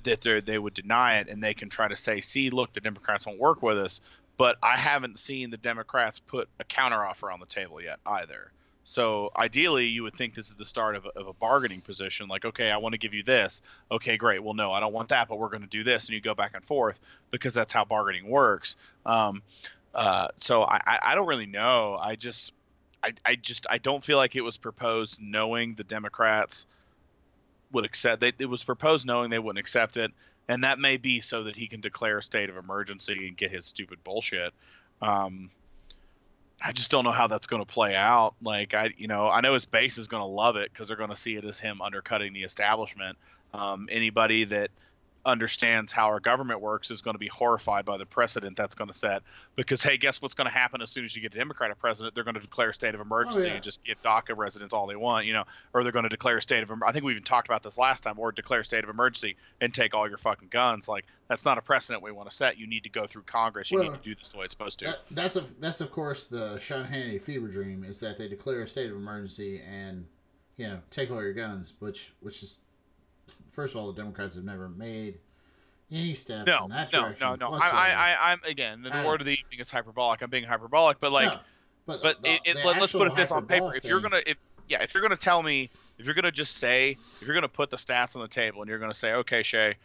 that 0.04 0.44
they 0.46 0.58
would 0.58 0.74
deny 0.74 1.18
it, 1.18 1.28
and 1.28 1.42
they 1.42 1.54
can 1.54 1.68
try 1.68 1.88
to 1.88 1.96
say, 1.96 2.20
"See, 2.20 2.50
look, 2.50 2.72
the 2.72 2.80
Democrats 2.80 3.26
won't 3.26 3.38
work 3.38 3.62
with 3.62 3.78
us." 3.78 4.00
But 4.36 4.56
I 4.62 4.76
haven't 4.76 5.18
seen 5.18 5.50
the 5.50 5.56
Democrats 5.56 6.20
put 6.20 6.48
a 6.60 6.64
counteroffer 6.64 7.32
on 7.32 7.40
the 7.40 7.46
table 7.46 7.80
yet 7.82 7.98
either. 8.06 8.52
So 8.84 9.30
ideally, 9.36 9.86
you 9.86 10.04
would 10.04 10.16
think 10.16 10.34
this 10.34 10.48
is 10.48 10.54
the 10.54 10.64
start 10.64 10.96
of 10.96 11.04
a, 11.04 11.08
of 11.18 11.26
a 11.26 11.32
bargaining 11.34 11.82
position. 11.82 12.28
Like, 12.28 12.46
okay, 12.46 12.70
I 12.70 12.78
want 12.78 12.94
to 12.94 12.98
give 12.98 13.12
you 13.12 13.22
this. 13.22 13.60
Okay, 13.90 14.16
great. 14.16 14.42
Well, 14.42 14.54
no, 14.54 14.72
I 14.72 14.80
don't 14.80 14.94
want 14.94 15.10
that, 15.10 15.28
but 15.28 15.38
we're 15.38 15.50
going 15.50 15.62
to 15.62 15.68
do 15.68 15.84
this, 15.84 16.06
and 16.06 16.14
you 16.14 16.22
go 16.22 16.34
back 16.34 16.52
and 16.54 16.64
forth 16.64 16.98
because 17.30 17.52
that's 17.52 17.72
how 17.72 17.84
bargaining 17.84 18.30
works. 18.30 18.76
Um, 19.04 19.42
uh, 19.94 20.28
so 20.36 20.62
I, 20.62 20.80
I, 20.86 20.98
I 21.02 21.14
don't 21.16 21.26
really 21.26 21.46
know. 21.46 21.98
I 22.00 22.16
just, 22.16 22.54
I, 23.02 23.12
I 23.26 23.34
just, 23.34 23.66
I 23.68 23.76
don't 23.76 24.02
feel 24.02 24.16
like 24.16 24.36
it 24.36 24.40
was 24.40 24.56
proposed 24.56 25.18
knowing 25.20 25.74
the 25.74 25.84
Democrats 25.84 26.64
would 27.72 27.84
accept. 27.84 28.20
They, 28.20 28.32
it 28.38 28.46
was 28.46 28.64
proposed 28.64 29.06
knowing 29.06 29.30
they 29.30 29.38
wouldn't 29.38 29.58
accept 29.58 29.96
it, 29.96 30.12
and 30.48 30.64
that 30.64 30.78
may 30.78 30.96
be 30.96 31.20
so 31.20 31.44
that 31.44 31.56
he 31.56 31.68
can 31.68 31.80
declare 31.80 32.18
a 32.18 32.22
state 32.22 32.50
of 32.50 32.56
emergency 32.56 33.28
and 33.28 33.36
get 33.36 33.50
his 33.50 33.66
stupid 33.66 34.02
bullshit. 34.04 34.52
Um, 35.02 35.50
I 36.60 36.72
just 36.72 36.90
don't 36.90 37.04
know 37.04 37.12
how 37.12 37.28
that's 37.28 37.46
going 37.46 37.64
to 37.64 37.72
play 37.72 37.94
out. 37.94 38.34
Like 38.42 38.74
I, 38.74 38.92
you 38.96 39.06
know, 39.06 39.28
I 39.28 39.40
know 39.40 39.54
his 39.54 39.66
base 39.66 39.98
is 39.98 40.08
going 40.08 40.22
to 40.22 40.28
love 40.28 40.56
it 40.56 40.72
because 40.72 40.88
they're 40.88 40.96
going 40.96 41.10
to 41.10 41.16
see 41.16 41.36
it 41.36 41.44
as 41.44 41.58
him 41.58 41.80
undercutting 41.80 42.32
the 42.32 42.42
establishment. 42.42 43.16
Um, 43.54 43.88
anybody 43.90 44.44
that 44.44 44.70
understands 45.28 45.92
how 45.92 46.06
our 46.06 46.20
government 46.20 46.60
works 46.60 46.90
is 46.90 47.02
going 47.02 47.14
to 47.14 47.18
be 47.18 47.28
horrified 47.28 47.84
by 47.84 47.98
the 47.98 48.06
precedent 48.06 48.56
that's 48.56 48.74
going 48.74 48.88
to 48.88 48.96
set. 48.96 49.22
Because 49.56 49.82
hey, 49.82 49.98
guess 49.98 50.22
what's 50.22 50.34
going 50.34 50.46
to 50.46 50.52
happen 50.52 50.80
as 50.80 50.90
soon 50.90 51.04
as 51.04 51.14
you 51.14 51.20
get 51.20 51.34
a 51.34 51.38
Democratic 51.38 51.78
president? 51.78 52.14
They're 52.14 52.24
going 52.24 52.34
to 52.34 52.40
declare 52.40 52.70
a 52.70 52.74
state 52.74 52.94
of 52.94 53.00
emergency 53.00 53.40
oh, 53.40 53.44
yeah. 53.44 53.52
and 53.54 53.62
just 53.62 53.84
give 53.84 54.02
DACA 54.02 54.36
residents 54.36 54.72
all 54.72 54.86
they 54.86 54.96
want, 54.96 55.26
you 55.26 55.34
know, 55.34 55.44
or 55.74 55.82
they're 55.82 55.92
going 55.92 56.04
to 56.04 56.08
declare 56.08 56.38
a 56.38 56.42
state 56.42 56.62
of. 56.62 56.70
I 56.84 56.92
think 56.92 57.04
we 57.04 57.12
even 57.12 57.24
talked 57.24 57.46
about 57.46 57.62
this 57.62 57.76
last 57.76 58.02
time, 58.02 58.18
or 58.18 58.32
declare 58.32 58.60
a 58.60 58.64
state 58.64 58.84
of 58.84 58.90
emergency 58.90 59.36
and 59.60 59.72
take 59.72 59.94
all 59.94 60.08
your 60.08 60.18
fucking 60.18 60.48
guns. 60.48 60.88
Like 60.88 61.04
that's 61.28 61.44
not 61.44 61.58
a 61.58 61.62
precedent 61.62 62.02
we 62.02 62.10
want 62.10 62.30
to 62.30 62.34
set. 62.34 62.58
You 62.58 62.66
need 62.66 62.84
to 62.84 62.90
go 62.90 63.06
through 63.06 63.22
Congress. 63.22 63.70
You 63.70 63.78
Well, 63.78 63.90
need 63.90 64.02
to 64.02 64.08
do 64.08 64.14
this 64.14 64.30
the 64.30 64.38
way 64.38 64.44
it's 64.44 64.54
supposed 64.54 64.78
to. 64.80 64.86
That, 64.86 64.98
that's 65.10 65.36
of 65.36 65.60
that's 65.60 65.80
of 65.82 65.90
course 65.90 66.24
the 66.24 66.58
Sean 66.58 66.86
Hannity 66.86 67.20
fever 67.20 67.48
dream 67.48 67.84
is 67.84 68.00
that 68.00 68.18
they 68.18 68.28
declare 68.28 68.62
a 68.62 68.66
state 68.66 68.90
of 68.90 68.96
emergency 68.96 69.60
and 69.60 70.06
you 70.56 70.66
know 70.66 70.80
take 70.90 71.10
all 71.10 71.22
your 71.22 71.34
guns, 71.34 71.74
which 71.78 72.12
which 72.20 72.42
is 72.42 72.60
first 73.52 73.74
of 73.74 73.80
all 73.80 73.92
the 73.92 74.00
Democrats 74.00 74.34
have 74.34 74.44
never 74.44 74.68
made 74.68 75.18
any 75.90 76.14
steps 76.14 76.46
no, 76.46 76.64
in 76.64 76.70
that 76.70 76.92
no, 76.92 77.02
direction. 77.02 77.26
no, 77.28 77.34
no. 77.36 77.46
I, 77.46 77.50
whatsoever. 77.50 77.76
I, 77.76 77.90
I, 78.20 78.32
I'm 78.32 78.40
again. 78.44 78.82
The 78.82 78.90
word 79.06 79.20
of 79.20 79.26
the 79.26 79.32
evening 79.32 79.60
is 79.60 79.70
hyperbolic. 79.70 80.20
I'm 80.22 80.30
being 80.30 80.44
hyperbolic, 80.44 81.00
but 81.00 81.12
like, 81.12 81.28
No, 81.28 81.38
but 81.86 82.02
but 82.02 82.22
the- 82.22 82.34
it, 82.44 82.56
the 82.56 82.66
let, 82.66 82.80
us 82.82 82.92
put 82.92 83.06
it 83.08 83.14
this 83.14 83.30
on 83.30 83.46
paper. 83.46 83.64
hyperbolic 83.66 83.84
If 83.84 83.84
you're 83.88 84.00
gonna, 84.00 84.20
if 84.26 84.36
yeah, 84.68 84.82
if 84.82 84.92
you're 84.94 85.02
gonna 85.02 85.16
tell 85.16 85.42
me, 85.42 85.70
if 85.98 86.04
you're 86.04 86.14
gonna 86.14 86.30
just 86.30 86.56
say, 86.58 86.96
if 87.20 87.26
you're 87.26 87.34
gonna 87.34 87.48
put 87.48 87.70
the 87.70 87.76
stats 87.78 88.16
on 88.16 88.22
the 88.22 88.28
table 88.28 88.60
and 88.60 88.68
you're 88.68 88.78
gonna 88.78 88.92
say, 88.92 89.12
okay, 89.14 89.42
Shay, 89.42 89.76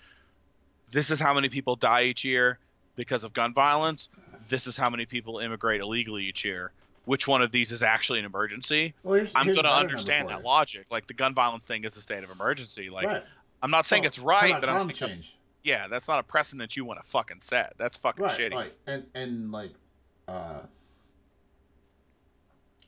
this 0.92 1.10
is 1.10 1.20
how 1.20 1.34
many 1.34 1.48
people 1.50 1.76
die 1.78 2.04
each 2.04 2.26
year 2.26 2.60
because 2.96 3.24
of 3.24 3.34
gun 3.34 3.54
violence. 3.54 4.10
This 4.50 4.68
is 4.68 4.76
how 4.76 4.90
many 4.90 5.06
people 5.06 5.40
immigrate 5.40 5.80
illegally 5.82 6.26
each 6.26 6.44
year. 6.44 6.72
Which 7.06 7.28
one 7.28 7.42
of 7.42 7.52
these 7.52 7.72
is 7.72 7.82
actually 7.84 8.20
an 8.20 8.26
emergency? 8.26 8.94
Well, 9.04 9.16
here's- 9.16 9.32
I'm 9.36 9.46
here's 9.46 9.56
gonna 9.58 9.68
a 9.70 9.72
better 9.72 9.80
number 9.84 9.92
understand 9.92 10.30
that 10.30 10.44
logic. 10.44 10.86
Like 10.92 11.08
the 11.08 11.14
gun 11.14 11.34
violence 11.34 11.64
thing 11.66 11.86
is 11.86 11.96
a 11.98 12.02
state 12.02 12.24
of 12.24 12.30
emergency. 12.32 12.90
Like 12.90 13.08
right. 13.08 13.24
I'm 13.64 13.72
not 13.72 13.86
saying 13.88 14.04
Well, 14.04 14.08
it's 14.10 14.20
right, 14.20 14.60
but 14.60 14.70
I'm 14.70 14.94
saying 14.94 15.12
that's, 15.16 15.34
yeah, 15.64 15.88
that's 15.88 16.08
not 16.08 16.20
a 16.20 16.24
precedent 16.24 16.76
you 16.78 16.86
want 16.86 17.02
to 17.04 17.10
fucking 17.10 17.40
set. 17.40 17.74
That's 17.80 17.98
fucking 17.98 18.24
right, 18.26 18.38
shitty. 18.40 18.54
Right, 18.54 18.74
and 18.86 19.06
and 19.16 19.52
like, 19.52 19.72
uh, 20.28 20.60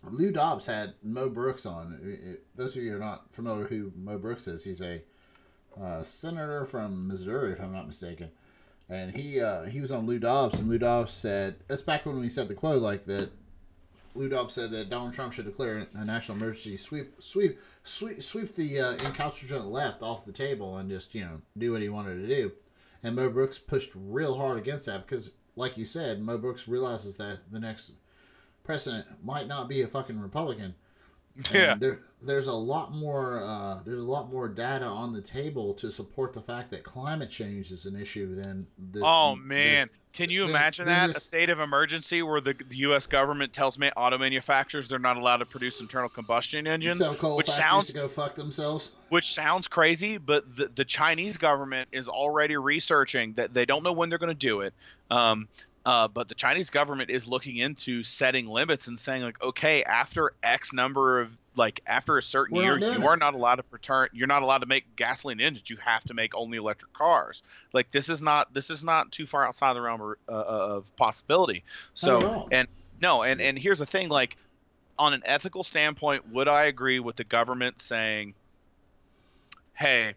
Lou 0.04 0.32
Dobbs 0.32 0.66
had 0.68 0.94
Mo 1.02 1.30
Brooks 1.30 1.66
on. 1.66 2.00
It- 2.04 2.28
it- 2.30 2.46
those 2.56 2.76
of 2.76 2.84
you 2.84 2.92
who 2.92 2.98
are 2.98 3.00
not 3.00 3.34
familiar 3.34 3.66
who 3.68 3.92
Mo 3.96 4.18
Brooks 4.18 4.48
is, 4.48 4.64
he's 4.66 4.82
a 4.82 5.02
uh, 5.82 6.04
senator 6.04 6.66
from 6.66 7.08
Missouri, 7.08 7.54
if 7.54 7.60
I'm 7.60 7.74
not 7.74 7.88
mistaken. 7.88 8.32
And 8.88 9.16
he 9.16 9.42
uh, 9.42 9.64
he 9.64 9.82
was 9.82 9.92
on 9.92 10.06
Lou 10.06 10.20
Dobbs, 10.20 10.60
and 10.60 10.70
Lou 10.70 10.78
Dobbs 10.78 11.12
said 11.12 11.56
that's 11.68 11.82
back 11.82 12.06
when 12.06 12.20
we 12.20 12.30
said 12.30 12.48
the 12.48 12.54
quote 12.54 12.82
like 12.84 13.06
that. 13.06 13.32
Lou 14.16 14.30
Dobbs 14.30 14.54
said 14.54 14.72
that 14.72 14.90
Donald 14.90 15.14
Trump 15.14 15.34
should 15.34 15.46
declare 15.46 15.88
a 15.94 16.06
national 16.06 16.38
emergency, 16.38 16.78
sweep 16.78 17.16
sweep 17.20 17.60
sweep 17.84 18.24
sweep 18.24 18.56
the 18.56 18.80
uh, 18.80 19.64
left 19.64 20.02
off 20.02 20.26
the 20.26 20.32
table, 20.32 20.78
and 20.78 20.90
just 20.90 21.14
you 21.14 21.22
know 21.22 21.42
do 21.58 21.72
what 21.72 21.82
he 21.82 21.90
wanted 21.90 22.16
to 22.22 22.28
do. 22.28 22.52
And 23.04 23.16
Mo 23.16 23.30
Brooks 23.30 23.60
pushed 23.60 23.92
real 23.94 24.38
hard 24.38 24.58
against 24.58 24.88
that 24.88 25.06
because, 25.06 25.32
like 25.56 25.78
you 25.78 25.86
said, 25.86 26.22
Mo 26.22 26.38
Brooks 26.38 26.68
realizes 26.68 27.18
that 27.18 27.52
the 27.52 27.60
next 27.60 27.92
president 28.64 29.06
might 29.24 29.48
not 29.48 29.70
be 29.70 29.82
a 29.82 29.88
fucking 29.88 30.20
Republican. 30.20 30.76
And 31.38 31.52
Yeah. 31.54 31.76
There, 31.78 32.00
there's 32.22 32.48
a 32.48 32.54
lot 32.54 32.94
more. 32.94 33.42
Uh, 33.44 33.82
there's 33.84 34.00
a 34.00 34.06
lot 34.06 34.32
more 34.32 34.48
data 34.48 34.86
on 34.86 35.14
the 35.14 35.22
table 35.22 35.74
to 35.76 35.92
support 35.92 36.34
the 36.34 36.42
fact 36.42 36.72
that 36.72 36.84
climate 36.84 37.30
change 37.30 37.72
is 37.72 37.86
an 37.86 37.96
issue 38.00 38.34
than 38.36 38.68
this. 38.78 39.04
Oh 39.06 39.36
this- 39.36 39.44
man, 39.44 39.90
can 40.16 40.30
you 40.30 40.46
imagine 40.46 40.86
then 40.86 41.10
that 41.10 41.18
a 41.18 41.20
state 41.20 41.50
of 41.50 41.60
emergency 41.60 42.22
where 42.22 42.40
the, 42.40 42.56
the 42.70 42.78
U.S. 42.78 43.06
government 43.06 43.52
tells 43.52 43.78
ma- 43.78 43.90
auto 43.98 44.18
manufacturers 44.18 44.88
they're 44.88 44.98
not 44.98 45.18
allowed 45.18 45.38
to 45.38 45.46
produce 45.46 45.82
internal 45.82 46.08
combustion 46.08 46.68
engines, 46.68 47.02
which 47.02 47.50
sounds 47.50 47.88
to 47.88 47.94
go 47.94 48.08
fuck 48.08 48.36
themselves. 48.36 48.92
which 49.10 49.34
sounds 49.34 49.68
crazy, 49.68 50.18
but 50.18 50.56
the, 50.56 50.72
the 50.74 50.86
Chinese 50.86 51.36
government 51.38 51.90
is 51.92 52.08
already 52.08 52.56
researching 52.56 53.34
that 53.34 53.54
they 53.54 53.66
don't 53.66 53.84
know 53.84 53.92
when 53.92 54.10
they're 54.10 54.18
going 54.18 54.30
to 54.30 54.34
do 54.34 54.62
it. 54.62 54.74
Um, 55.12 55.50
Uh, 55.86 56.08
but 56.08 56.28
the 56.28 56.36
Chinese 56.36 56.72
government 56.72 57.12
is 57.12 57.28
looking 57.28 57.58
into 57.58 58.02
setting 58.02 58.48
limits 58.48 58.88
and 58.88 58.98
saying 58.98 59.22
like, 59.22 59.42
okay, 59.42 59.84
after 59.84 60.34
X 60.42 60.74
number 60.74 61.22
of 61.22 61.38
like 61.56 61.82
after 61.86 62.18
a 62.18 62.24
certain 62.24 62.58
We're 62.58 62.80
year, 62.80 62.94
you 62.94 63.08
are 63.08 63.16
not 63.16 63.36
allowed 63.36 63.56
to 63.56 63.64
return. 63.70 64.10
You're 64.12 64.28
not 64.28 64.42
allowed 64.42 64.60
to 64.60 64.66
make 64.66 64.96
gasoline 64.96 65.40
engines. 65.40 65.70
You 65.70 65.78
have 65.78 66.04
to 66.06 66.16
make 66.16 66.34
only 66.34 66.58
electric 66.58 66.92
cars. 66.94 67.44
Like 67.72 67.92
this 67.92 68.10
is 68.10 68.24
not 68.24 68.52
this 68.52 68.72
is 68.72 68.84
not 68.84 69.12
too 69.12 69.28
far 69.28 69.48
outside 69.48 69.74
the 69.74 69.82
realm 69.82 70.02
of, 70.02 70.16
uh, 70.28 70.32
of 70.32 70.96
possibility. 70.96 71.64
So 71.94 72.48
and 72.52 72.68
no, 73.00 73.22
and 73.22 73.40
and 73.40 73.58
here's 73.58 73.80
the 73.80 73.86
thing, 73.86 74.10
like 74.10 74.38
on 74.98 75.14
an 75.14 75.22
ethical 75.24 75.64
standpoint, 75.64 76.32
would 76.32 76.48
I 76.48 76.66
agree 76.66 77.00
with 77.00 77.16
the 77.16 77.24
government 77.24 77.80
saying, 77.80 78.34
"Hey, 79.74 80.16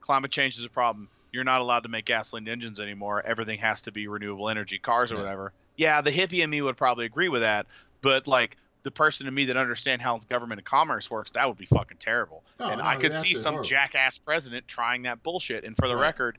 climate 0.00 0.30
change 0.30 0.56
is 0.56 0.64
a 0.64 0.70
problem. 0.70 1.08
You're 1.32 1.44
not 1.44 1.60
allowed 1.62 1.80
to 1.84 1.88
make 1.88 2.04
gasoline 2.04 2.46
engines 2.46 2.78
anymore. 2.78 3.22
Everything 3.24 3.58
has 3.58 3.82
to 3.82 3.92
be 3.92 4.06
renewable 4.06 4.48
energy 4.50 4.78
cars 4.78 5.10
or 5.10 5.16
Yeah. 5.16 5.22
whatever." 5.22 5.52
Yeah, 5.76 6.00
the 6.02 6.12
hippie 6.12 6.44
in 6.44 6.50
me 6.50 6.60
would 6.60 6.76
probably 6.76 7.06
agree 7.06 7.28
with 7.30 7.40
that, 7.40 7.66
but 8.02 8.26
like 8.26 8.56
the 8.82 8.90
person 8.90 9.26
in 9.26 9.32
me 9.34 9.46
that 9.46 9.56
understand 9.56 10.02
how 10.02 10.18
government 10.28 10.58
and 10.58 10.66
commerce 10.66 11.10
works, 11.10 11.30
that 11.30 11.48
would 11.48 11.56
be 11.56 11.66
fucking 11.66 11.96
terrible. 11.98 12.42
Oh, 12.60 12.68
and 12.68 12.78
no, 12.78 12.84
I 12.84 12.96
could 12.96 13.12
see 13.14 13.34
some 13.34 13.54
horrible. 13.54 13.68
jackass 13.68 14.18
president 14.18 14.66
trying 14.68 15.02
that 15.02 15.22
bullshit. 15.22 15.64
And 15.64 15.76
for 15.76 15.88
the 15.88 15.94
Right. 15.94 16.02
record, 16.02 16.38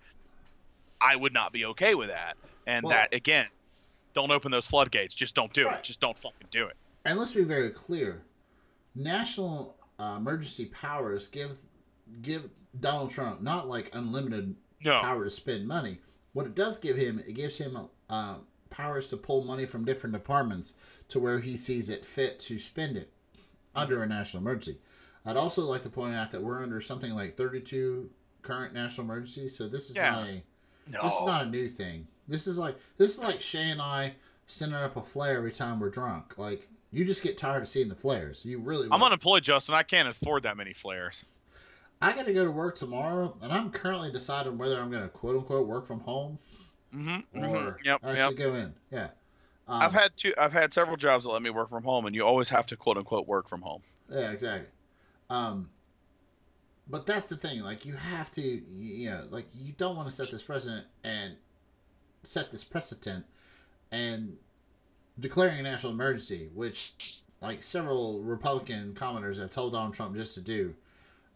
I 1.02 1.16
would 1.16 1.34
not 1.34 1.52
be 1.54 1.66
okay 1.66 1.96
with 1.96 2.10
that. 2.10 2.38
And 2.68 2.84
Well- 2.84 2.94
that 2.94 3.14
again, 3.14 3.48
don't 4.14 4.30
open 4.32 4.52
those 4.52 4.68
floodgates. 4.68 5.16
Just 5.16 5.34
don't 5.36 5.52
do 5.54 5.66
Right. 5.66 5.80
it. 5.80 5.84
Just 5.84 6.00
don't 6.00 6.20
fucking 6.20 6.48
do 6.52 6.68
it. 6.68 6.78
And 7.06 7.18
let's 7.18 7.34
be 7.34 7.44
very 7.44 7.72
clear: 7.72 8.22
national 8.94 9.76
uh, 10.00 10.16
emergency 10.18 10.66
powers 10.66 11.28
give 11.28 11.58
give 12.22 12.50
Donald 12.80 13.10
Trump 13.12 13.42
not 13.42 13.68
like 13.68 13.94
unlimited 13.96 14.56
No. 14.84 15.02
power 15.02 15.24
to 15.24 15.30
spend 15.30 15.68
money. 15.68 16.00
What 16.34 16.46
it 16.46 16.56
does 16.56 16.78
give 16.78 16.98
him, 16.98 17.20
it 17.28 17.34
gives 17.34 17.58
him 17.58 17.78
uh, 18.10 18.36
powers 18.70 19.06
to 19.08 19.18
pull 19.18 19.44
money 19.44 19.66
from 19.66 19.86
different 19.86 20.14
departments 20.14 20.74
to 21.10 21.20
where 21.20 21.40
he 21.40 21.56
sees 21.58 21.90
it 21.90 22.04
fit 22.06 22.40
to 22.40 22.58
spend 22.60 22.98
it 22.98 23.12
under 23.76 24.02
a 24.02 24.08
national 24.08 24.42
emergency. 24.42 24.80
I'd 25.26 25.38
also 25.38 25.62
like 25.64 25.84
to 25.84 25.90
point 25.90 26.16
out 26.16 26.32
that 26.32 26.42
we're 26.42 26.62
under 26.62 26.82
something 26.82 27.14
like 27.14 27.38
32 27.38 28.10
current 28.42 28.74
national 28.74 29.06
emergencies, 29.06 29.56
so 29.58 29.68
this 29.68 29.90
is 29.90 29.96
Yeah. 29.96 30.12
not 30.12 30.28
a 30.28 30.44
No. 30.92 31.02
this 31.04 31.14
is 31.14 31.26
not 31.26 31.44
a 31.46 31.50
new 31.50 31.70
thing. 31.70 32.08
This 32.28 32.46
is 32.48 32.58
like 32.58 32.78
this 32.98 33.14
is 33.14 33.20
like 33.24 33.40
Shay 33.42 33.70
and 33.70 33.82
I 33.82 34.16
sending 34.48 34.78
up 34.78 34.98
a 34.98 35.02
flare 35.02 35.38
every 35.38 35.52
time 35.52 35.80
we're 35.80 35.90
drunk. 35.90 36.38
Like 36.38 36.68
you 36.92 37.06
just 37.06 37.24
get 37.24 37.38
tired 37.38 37.62
of 37.62 37.68
seeing 37.68 37.90
the 37.90 37.96
flares. 37.96 38.44
You 38.44 38.60
really. 38.60 38.88
I'm 38.92 39.02
unemployed, 39.02 39.44
Justin. 39.44 39.76
I 39.76 39.84
can't 39.84 40.08
afford 40.08 40.44
that 40.44 40.58
many 40.58 40.74
flares. 40.74 41.24
I 42.04 42.14
got 42.14 42.26
to 42.26 42.34
go 42.34 42.44
to 42.44 42.52
work 42.52 42.76
tomorrow, 42.76 43.34
and 43.42 43.52
I'm 43.52 43.72
currently 43.72 44.12
deciding 44.12 44.58
whether 44.58 44.80
I'm 44.80 44.92
going 44.92 45.04
to 45.04 45.10
quote 45.10 45.36
unquote 45.38 45.68
work 45.68 45.86
from 45.86 46.02
home 46.02 46.38
Mm-hmm. 46.94 47.44
or 47.44 47.80
Yep. 47.84 48.02
actually 48.04 48.18
Yep. 48.18 48.36
go 48.36 48.54
in. 48.56 48.74
Yeah. 48.92 49.08
Um, 49.68 49.82
I've 49.82 49.94
had 49.94 50.16
two. 50.16 50.34
I've 50.38 50.54
had 50.54 50.72
several 50.74 50.98
jobs 50.98 51.24
that 51.24 51.32
let 51.32 51.42
me 51.42 51.50
work 51.50 51.70
from 51.70 51.84
home, 51.84 52.06
and 52.06 52.14
you 52.16 52.24
always 52.26 52.50
have 52.50 52.66
to 52.68 52.76
quote 52.76 52.98
unquote 52.98 53.28
work 53.28 53.48
from 53.48 53.62
home. 53.62 53.82
Yeah, 54.12 54.30
exactly. 54.32 54.70
Um, 55.30 55.70
but 56.88 57.06
that's 57.06 57.30
the 57.30 57.38
thing. 57.38 57.62
Like, 57.62 57.86
you 57.86 57.94
have 57.94 58.30
to, 58.32 58.42
you 58.42 58.62
you 58.72 59.10
know, 59.10 59.26
like, 59.32 59.46
you 59.56 59.74
don't 59.78 59.96
want 59.96 60.10
to 60.10 60.14
set 60.14 60.30
this 60.30 60.44
precedent 60.44 60.86
and 61.04 61.38
set 62.24 62.52
this 62.52 62.64
precedent 62.64 63.26
and 63.92 64.36
declaring 65.18 65.60
a 65.60 65.64
national 65.64 65.94
emergency, 65.94 66.50
which, 66.54 67.22
like, 67.42 67.64
several 67.64 68.22
Republican 68.22 68.94
commenters 68.94 69.40
have 69.40 69.50
told 69.50 69.72
Donald 69.74 69.94
Trump 69.94 70.16
just 70.16 70.34
to 70.36 70.42
do. 70.42 70.76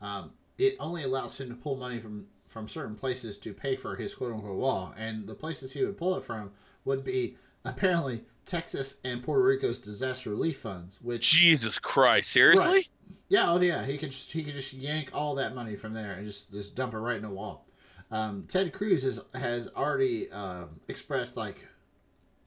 Um, 0.02 0.32
it 0.58 0.76
only 0.80 1.04
allows 1.04 1.40
him 1.40 1.50
to 1.50 1.56
pull 1.56 1.76
money 1.76 2.00
from 2.00 2.28
from 2.48 2.68
certain 2.68 2.96
places 2.96 3.38
to 3.38 3.54
pay 3.54 3.76
for 3.76 3.96
his 3.96 4.14
quote 4.14 4.34
unquote 4.34 4.58
wall, 4.58 4.94
and 4.98 5.28
the 5.28 5.36
places 5.36 5.74
he 5.74 5.84
would 5.84 5.98
pull 5.98 6.16
it 6.16 6.24
from 6.24 6.52
would 6.86 7.04
be 7.04 7.36
apparently 7.66 8.24
Texas 8.46 8.96
and 9.04 9.22
Puerto 9.22 9.44
Rico's 9.44 9.80
disaster 9.80 10.30
relief 10.30 10.60
funds, 10.60 11.00
which 11.02 11.32
Jesus 11.32 11.78
Christ! 11.78 12.32
Seriously? 12.32 12.66
Right. 12.66 12.90
Yeah, 13.30 13.52
oh 13.52 13.60
yeah, 13.60 13.86
he 13.86 13.98
could 13.98 14.12
just 14.12 14.32
he 14.32 14.44
could 14.44 14.54
just 14.54 14.74
yank 14.74 15.12
all 15.14 15.36
that 15.36 15.54
money 15.54 15.76
from 15.76 15.94
there 15.94 16.14
and 16.14 16.26
just 16.26 16.52
just 16.52 16.76
dump 16.76 16.94
it 16.94 16.98
right 16.98 17.18
in 17.18 17.24
the 17.24 17.30
wall. 17.30 17.66
Um, 18.10 18.46
Ted 18.48 18.72
Cruz 18.72 19.04
has 19.04 19.22
has 19.34 19.68
already 19.76 20.32
um, 20.32 20.80
expressed 20.88 21.36
like, 21.36 21.68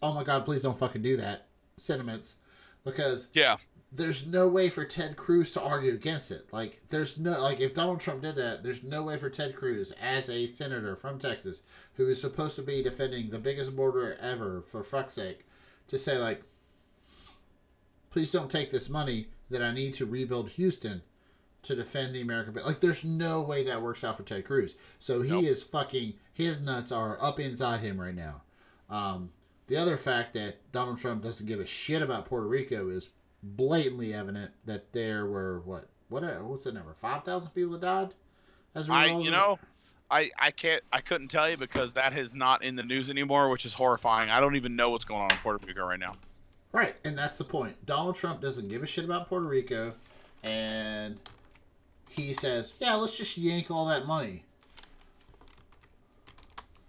"Oh 0.03 0.15
my 0.15 0.25
God, 0.25 0.47
please 0.47 0.63
don't 0.63 0.79
fucking 0.79 1.03
do 1.03 1.19
that" 1.19 1.49
sentiments, 1.77 2.37
because 2.85 3.29
Yeah. 3.35 3.57
There's 3.93 4.25
no 4.25 4.47
way 4.47 4.69
for 4.69 4.85
Ted 4.85 5.17
Cruz 5.17 5.51
to 5.53 5.61
argue 5.61 5.93
against 5.93 6.31
it. 6.31 6.47
Like, 6.53 6.81
there's 6.91 7.19
no 7.19 7.41
like 7.43 7.61
if 7.61 7.75
Donald 7.75 8.01
Trump 8.01 8.23
did 8.23 8.37
that, 8.37 8.63
there's 8.63 8.83
no 8.85 9.03
way 9.03 9.17
for 9.17 9.29
Ted 9.31 9.57
Cruz 9.57 9.93
as 10.01 10.29
a 10.29 10.47
senator 10.47 10.95
from 10.95 11.19
Texas 11.19 11.63
who 11.95 12.09
is 12.09 12.21
supposed 12.21 12.57
to 12.57 12.63
be 12.63 12.83
defending 12.83 13.31
the 13.31 13.39
biggest 13.39 13.75
border 13.75 14.17
ever 14.21 14.63
for 14.63 14.83
fuck's 14.85 15.15
sake 15.15 15.45
to 15.89 15.99
say 15.99 16.19
like, 16.19 16.43
please 18.11 18.31
don't 18.31 18.51
take 18.51 18.71
this 18.71 18.89
money 18.89 19.29
that 19.51 19.63
I 19.63 19.73
need 19.73 19.95
to 19.95 20.07
rebuild 20.07 20.51
Houston 20.51 21.03
to 21.63 21.75
defend 21.75 22.15
the 22.15 22.21
American. 22.21 22.55
Like, 22.55 22.81
there's 22.81 23.05
no 23.05 23.41
way 23.41 23.63
that 23.65 23.83
works 23.83 24.03
out 24.05 24.17
for 24.17 24.23
Ted 24.23 24.45
Cruz. 24.45 24.77
So 24.99 25.21
he 25.23 25.31
Nope. 25.31 25.45
is 25.45 25.63
fucking. 25.63 26.15
His 26.33 26.61
nuts 26.61 26.91
are 26.91 27.19
up 27.21 27.39
inside 27.39 27.81
him 27.81 28.01
right 28.01 28.15
now. 28.15 28.43
Um, 28.89 29.31
the 29.67 29.77
other 29.77 29.97
fact 29.97 30.33
that 30.35 30.73
Donald 30.73 30.99
Trump 30.99 31.23
doesn't 31.23 31.47
give 31.47 31.61
a 31.61 31.67
shit 31.67 32.01
about 32.03 32.27
Puerto 32.27 32.47
Rico 32.47 32.89
is 32.89 33.11
blatantly 33.43 34.13
evident 34.15 34.53
that 34.67 34.93
there 34.93 35.27
were 35.27 35.61
what 35.61 35.89
what 36.09 36.25
uh, 36.25 36.39
what's 36.41 36.65
the 36.65 36.73
number 36.73 36.95
five 36.95 37.25
thousand 37.25 37.51
people 37.51 37.73
that 37.73 37.81
died 37.81 38.15
as 38.75 38.89
a 38.89 38.93
I 38.93 39.07
you 39.07 39.31
know, 39.31 39.59
I 40.11 40.31
I 40.39 40.51
can't 40.51 40.83
I 40.93 41.01
couldn't 41.01 41.29
tell 41.29 41.49
you 41.49 41.57
because 41.57 41.93
that 41.95 42.17
is 42.17 42.35
not 42.35 42.63
in 42.63 42.77
the 42.77 42.83
news 42.83 43.11
anymore, 43.11 43.49
which 43.49 43.65
is 43.65 43.73
horrifying. 43.73 44.31
I 44.31 44.41
don't 44.41 44.57
even 44.57 44.77
know 44.77 44.91
what's 44.91 45.05
going 45.05 45.23
on 45.23 45.31
in 45.31 45.39
Puerto 45.39 45.67
Rico 45.67 45.87
right 45.87 45.99
now. 45.99 46.15
right 46.73 46.97
and 47.05 47.17
that's 47.17 47.39
the 47.39 47.45
point 47.45 47.85
Donald 47.87 48.17
Trump 48.17 48.41
doesn't 48.41 48.69
give 48.69 48.83
a 48.83 48.87
shit 48.87 49.05
about 49.05 49.29
Puerto 49.29 49.47
Rico 49.47 49.95
and 50.43 51.19
he 52.09 52.33
says 52.33 52.73
yeah 52.79 52.95
let's 52.95 53.17
just 53.17 53.37
yank 53.37 53.71
all 53.71 53.87
that 53.87 54.07
money 54.07 54.45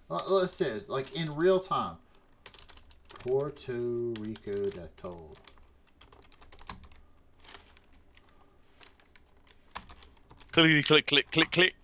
let's 0.10 0.54
say 0.54 0.80
like 0.88 1.16
in 1.16 1.36
real 1.36 1.60
time 1.60 1.96
Puerto 3.10 3.74
Rico 3.74 4.52
that 4.52 4.96
told 4.98 5.40
Click 10.52 10.86
click 10.86 11.08
click 11.08 11.32
click 11.32 11.52
click. 11.52 11.76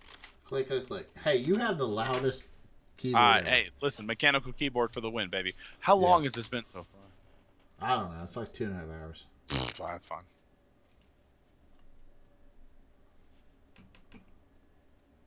click 0.44 0.68
click 0.68 0.86
click 0.86 1.08
hey 1.24 1.36
you 1.36 1.54
have 1.56 1.78
the 1.78 1.86
loudest 1.86 2.44
keyboard 2.96 3.22
Uh, 3.22 3.36
ever. 3.40 3.50
hey, 3.50 3.68
listen, 3.80 4.04
mechanical 4.06 4.52
keyboard 4.52 4.90
for 4.92 5.00
the 5.00 5.10
win, 5.10 5.30
baby. 5.30 5.54
How 5.80 5.96
Yeah. 5.98 6.06
long 6.06 6.24
has 6.24 6.32
this 6.34 6.48
been 6.48 6.66
so 6.66 6.84
far? 6.84 7.88
I 7.90 7.94
don't 8.00 8.12
know 8.16 8.22
it's 8.24 8.36
like 8.36 8.52
two 8.52 8.64
and 8.64 8.74
a 8.74 8.76
half 8.78 8.88
hours? 8.88 9.24
That's 9.78 10.04
fine. 10.04 10.24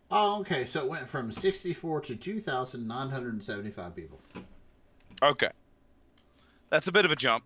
Oh, 0.10 0.42
okay. 0.42 0.66
So 0.66 0.82
it 0.82 0.90
went 0.90 1.08
from 1.08 1.32
64 1.32 2.02
to 2.02 2.16
2,975 2.16 3.96
people. 3.96 4.20
Okay, 5.24 5.50
that's 6.72 6.88
a 6.88 6.92
bit 6.92 7.06
of 7.06 7.12
a 7.12 7.16
jump. 7.16 7.44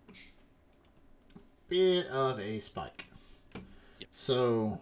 Bit 1.68 2.06
of 2.06 2.40
a 2.40 2.58
spike. 2.60 3.04
Yes. 4.00 4.08
So 4.10 4.80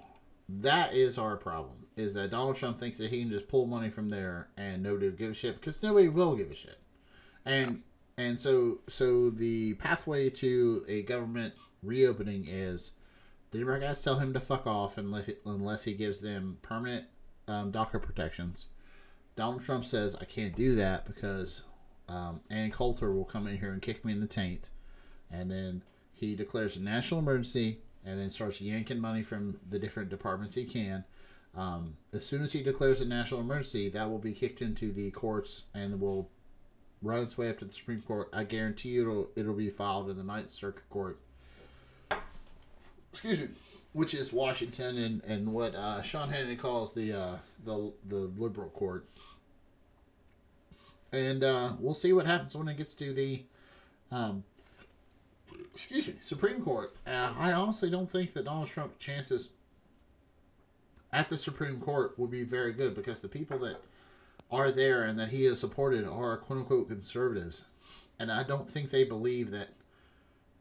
that 0.49 0.95
is 0.95 1.19
our 1.19 1.37
problem. 1.37 1.87
Is 1.97 2.15
that 2.15 2.31
Donald 2.31 2.57
Trump 2.57 2.79
thinks 2.79 2.99
that 2.99 3.11
he 3.11 3.21
can 3.21 3.31
just 3.31 3.49
pull 3.49 3.67
money 3.67 3.89
from 3.89 4.09
there 4.09 4.49
and 4.57 4.83
nobody 4.83 5.09
will 5.09 5.17
give 5.17 5.31
a 5.31 5.35
shit 5.35 5.61
because 5.61 5.83
nobody 5.83 6.09
will 6.09 6.35
give 6.35 6.51
a 6.51 6.55
shit. 6.55 6.79
And 7.45 7.83
and 8.17 8.39
so 8.39 8.81
so 8.89 9.31
the 9.31 9.75
pathway 9.75 10.31
to 10.31 10.85
a 10.89 11.03
government 11.03 11.55
reopening 11.83 12.47
is 12.49 12.93
the 13.51 13.59
Democrats 13.59 14.03
tell 14.03 14.19
him 14.19 14.33
to 14.33 14.41
fuck 14.41 14.67
off 14.67 14.99
unless 14.99 15.31
unless 15.47 15.85
he 15.85 15.95
gives 15.95 16.21
them 16.21 16.59
permanent 16.63 17.07
um, 17.47 17.71
DACA 17.71 18.03
protections. 18.03 18.67
Donald 19.37 19.65
Trump 19.65 19.85
says 19.85 20.17
I 20.21 20.25
can't 20.25 20.57
do 20.57 20.75
that 20.75 21.07
because 21.07 21.63
um, 22.09 22.41
Ann 22.51 22.71
Coulter 22.71 23.13
will 23.13 23.25
come 23.25 23.47
in 23.47 23.59
here 23.59 23.73
and 23.73 23.81
kick 23.81 24.05
me 24.05 24.13
in 24.13 24.21
the 24.21 24.27
taint, 24.27 24.71
and 25.31 25.51
then 25.51 25.83
he 26.13 26.35
declares 26.35 26.77
a 26.77 26.83
national 26.83 27.21
emergency 27.21 27.79
and 28.05 28.19
then 28.19 28.31
starts 28.31 28.61
yanking 28.61 29.01
money 29.01 29.23
from 29.23 29.59
the 29.69 29.79
different 29.79 30.11
departments 30.11 30.55
he 30.55 30.65
can. 30.65 31.05
Um, 31.57 31.97
as 32.13 32.27
soon 32.27 32.43
as 32.43 32.53
he 32.53 32.63
declares 32.63 33.01
a 33.01 33.05
national 33.05 33.41
emergency, 33.41 33.89
that 33.89 34.11
will 34.11 34.19
be 34.19 34.33
kicked 34.33 34.61
into 34.61 34.93
the 34.93 35.11
courts 35.13 35.65
and 35.73 36.01
will 36.01 36.29
run 37.01 37.23
its 37.23 37.39
way 37.39 37.49
up 37.49 37.59
to 37.61 37.65
the 37.65 37.73
Supreme 37.73 38.03
Court. 38.03 38.29
I 38.33 38.45
guarantee 38.45 38.91
you 38.91 39.03
it'll 39.03 39.29
it'll 39.37 39.55
be 39.55 39.71
filed 39.71 40.11
in 40.11 40.17
the 40.17 40.25
Ninth 40.25 40.51
Circuit 40.51 40.89
Court. 40.89 41.19
Excuse 43.13 43.41
me, 43.41 43.49
which 43.93 44.15
is 44.15 44.33
Washington 44.33 44.99
and, 44.99 45.25
and 45.25 45.53
what 45.53 45.75
uh, 45.75 46.03
Sean 46.03 46.31
Hannity 46.31 46.59
calls 46.59 46.93
the 46.95 47.13
uh, 47.13 47.37
the 47.65 47.93
the 48.09 48.33
liberal 48.37 48.71
court. 48.71 49.07
And 51.13 51.45
uh, 51.45 51.75
we'll 51.79 51.95
see 51.95 52.13
what 52.13 52.27
happens 52.27 52.57
when 52.57 52.67
it 52.67 52.77
gets 52.77 52.93
to 52.95 53.13
the 53.15 53.45
um, 54.11 54.43
excuse 55.75 56.07
me 56.07 56.15
Supreme 56.21 56.63
Court. 56.63 56.95
Uh, 57.07 57.33
I 57.37 57.53
honestly 57.53 57.91
don't 57.91 58.11
think 58.11 58.33
that 58.35 58.45
Donald 58.45 58.69
Trump's 58.69 58.99
chances 58.99 59.51
at 61.13 61.29
the 61.29 61.37
Supreme 61.37 61.81
Court 61.81 62.19
will 62.19 62.27
be 62.27 62.43
very 62.45 62.73
good 62.73 62.95
because 62.95 63.21
the 63.21 63.29
people 63.29 63.59
that 63.61 63.81
are 64.51 64.71
there 64.71 65.03
and 65.03 65.19
that 65.19 65.31
he 65.31 65.45
has 65.45 65.59
supported 65.61 66.07
are 66.07 66.37
quote 66.37 66.61
unquote 66.61 66.89
conservatives. 66.89 67.65
and 68.19 68.31
I 68.31 68.43
don't 68.43 68.69
think 68.69 68.91
they 68.91 69.05
believe 69.05 69.51
that 69.51 69.69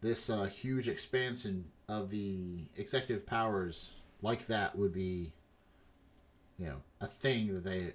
this 0.01 0.29
uh, 0.29 0.45
huge 0.45 0.89
expansion 0.89 1.65
of 1.87 2.09
the 2.09 2.65
executive 2.75 3.25
powers 3.25 3.91
like 4.21 4.47
that 4.47 4.77
would 4.77 4.93
be, 4.93 5.33
you 6.57 6.65
know, 6.65 6.81
a 6.99 7.07
thing 7.07 7.53
that 7.53 7.63
they 7.63 7.93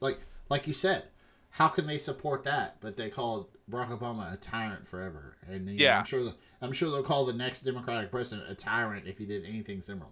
like. 0.00 0.20
Like 0.50 0.66
you 0.66 0.72
said, 0.72 1.04
how 1.50 1.68
can 1.68 1.86
they 1.86 1.98
support 1.98 2.44
that? 2.44 2.76
But 2.80 2.96
they 2.96 3.08
called 3.10 3.48
Barack 3.70 3.96
Obama 3.98 4.32
a 4.32 4.36
tyrant 4.36 4.86
forever, 4.86 5.36
and 5.48 5.66
you 5.68 5.76
know, 5.78 5.84
Yeah. 5.84 5.98
I'm 6.00 6.04
sure 6.04 6.24
the, 6.24 6.34
I'm 6.60 6.72
sure 6.72 6.90
they'll 6.90 7.02
call 7.02 7.24
the 7.26 7.32
next 7.32 7.62
Democratic 7.62 8.10
president 8.10 8.50
a 8.50 8.54
tyrant 8.54 9.06
if 9.06 9.18
he 9.18 9.24
did 9.26 9.44
anything 9.44 9.80
similar. 9.82 10.10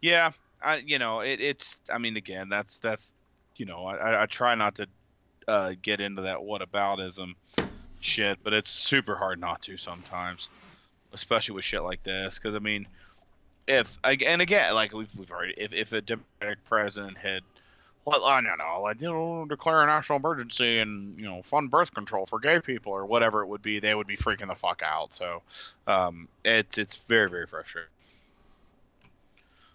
Yeah, 0.00 0.30
I 0.62 0.76
you 0.76 0.98
know 0.98 1.20
it, 1.20 1.40
it's 1.40 1.78
I 1.92 1.98
mean 1.98 2.16
again 2.16 2.48
that's 2.48 2.78
that's 2.78 3.12
you 3.56 3.66
know 3.66 3.84
I, 3.86 4.22
I- 4.22 4.26
try 4.26 4.54
not 4.54 4.76
to 4.76 4.86
uh, 5.48 5.72
get 5.80 6.00
into 6.00 6.22
that 6.22 6.36
whataboutism 6.38 7.34
shit, 8.00 8.38
but 8.44 8.52
it's 8.52 8.70
super 8.70 9.16
hard 9.16 9.40
not 9.40 9.62
to 9.62 9.76
sometimes, 9.76 10.50
especially 11.12 11.54
with 11.54 11.64
shit 11.64 11.82
like 11.82 12.02
this. 12.02 12.38
Because 12.38 12.54
I 12.54 12.58
mean, 12.60 12.86
if 13.66 13.98
and 14.04 14.40
again 14.42 14.74
like 14.74 14.92
we've 14.92 15.12
we've 15.16 15.30
already 15.32 15.54
if 15.56 15.72
if 15.72 15.92
a 15.92 16.00
Democratic 16.00 16.62
president 16.64 17.18
had 17.18 17.42
well, 18.08 18.24
I 18.24 18.40
don't 18.40 18.58
know, 18.58 18.80
like 18.82 19.00
you 19.00 19.08
know, 19.08 19.46
declare 19.48 19.82
a 19.82 19.86
national 19.86 20.18
emergency 20.18 20.78
and 20.78 21.18
you 21.18 21.26
know, 21.26 21.42
fund 21.42 21.70
birth 21.70 21.94
control 21.94 22.26
for 22.26 22.38
gay 22.38 22.60
people 22.60 22.92
or 22.92 23.06
whatever 23.06 23.42
it 23.42 23.46
would 23.46 23.62
be, 23.62 23.80
they 23.80 23.94
would 23.94 24.06
be 24.06 24.16
freaking 24.16 24.48
the 24.48 24.54
fuck 24.54 24.82
out. 24.84 25.14
So, 25.14 25.42
um, 25.86 26.28
it's 26.44 26.78
it's 26.78 26.96
very 26.96 27.28
very 27.28 27.46
frustrating. 27.46 27.90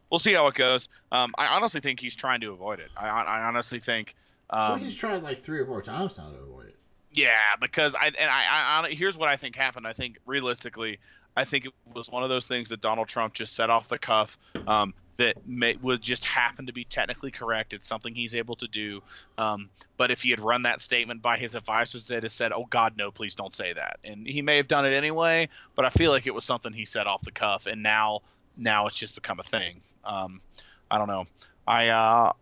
We'll 0.10 0.20
see 0.20 0.34
how 0.34 0.48
it 0.48 0.56
goes. 0.56 0.90
Um, 1.12 1.34
I 1.38 1.48
honestly 1.56 1.82
think 1.82 2.00
he's 2.00 2.16
trying 2.16 2.42
to 2.42 2.52
avoid 2.52 2.80
it. 2.80 2.92
I, 2.96 3.08
I 3.08 3.44
honestly 3.46 3.80
think. 3.80 4.16
Um, 4.50 4.74
well, 4.74 4.76
he's 4.76 4.94
tried 4.94 5.24
like 5.24 5.40
three 5.40 5.60
or 5.60 5.66
four 5.66 5.82
times 5.82 6.18
now 6.18 6.30
to 6.30 6.38
avoid 6.38 6.68
it. 6.68 6.76
yeah, 7.14 7.56
because 7.60 7.96
I 7.96 8.08
and 8.08 8.30
I, 8.30 8.46
I, 8.50 8.88
I 8.88 8.94
here's 8.94 9.18
what 9.18 9.30
I 9.30 9.36
think 9.38 9.56
happened. 9.56 9.88
I 9.88 9.94
think 9.94 10.18
realistically, 10.26 11.00
I 11.36 11.46
think 11.46 11.66
it 11.66 11.74
was 11.94 12.10
one 12.10 12.24
of 12.24 12.30
those 12.30 12.46
things 12.46 12.70
that 12.70 12.82
Donald 12.82 13.08
Trump 13.08 13.34
just 13.34 13.56
set 13.56 13.70
off 13.70 13.88
the 13.88 13.98
cuff. 13.98 14.38
Um, 14.68 14.94
that 15.18 15.48
may, 15.48 15.76
would 15.76 16.02
just 16.02 16.26
happen 16.26 16.66
to 16.66 16.74
be 16.74 16.84
technically 16.86 17.32
correct. 17.32 17.74
It's 17.74 17.86
something 17.86 18.16
he's 18.16 18.34
able 18.36 18.56
to 18.58 18.68
do. 18.68 19.02
Um, 19.38 19.70
but 19.98 20.12
if 20.12 20.24
he 20.24 20.32
had 20.32 20.40
run 20.40 20.64
that 20.64 20.82
statement 20.82 21.22
by 21.22 21.38
his 21.38 21.56
advisors, 21.56 22.08
they'd 22.08 22.24
have 22.24 22.32
said, 22.32 22.52
"Oh 22.52 22.66
God, 22.70 22.98
no, 22.98 23.12
please 23.12 23.36
don't 23.36 23.54
say 23.54 23.74
that." 23.74 24.00
And 24.04 24.26
he 24.26 24.42
may 24.42 24.58
have 24.58 24.68
done 24.68 24.86
it 24.86 24.94
anyway. 24.94 25.50
But 25.76 25.86
I 25.86 25.90
feel 25.90 26.12
like 26.12 26.28
it 26.28 26.34
was 26.34 26.46
something 26.46 26.74
he 26.74 26.86
said 26.86 27.08
off 27.08 27.22
the 27.22 27.32
cuff, 27.32 27.68
and 27.68 27.84
now 27.84 28.22
now 28.58 28.88
it's 28.88 28.98
just 28.98 29.16
become 29.16 29.40
a 29.40 29.44
thing. 29.44 29.82
Um, 30.04 30.42
I 30.90 30.98
don't 30.98 31.08
know. 31.08 31.26
I 31.68 31.90
uh, 31.90 32.34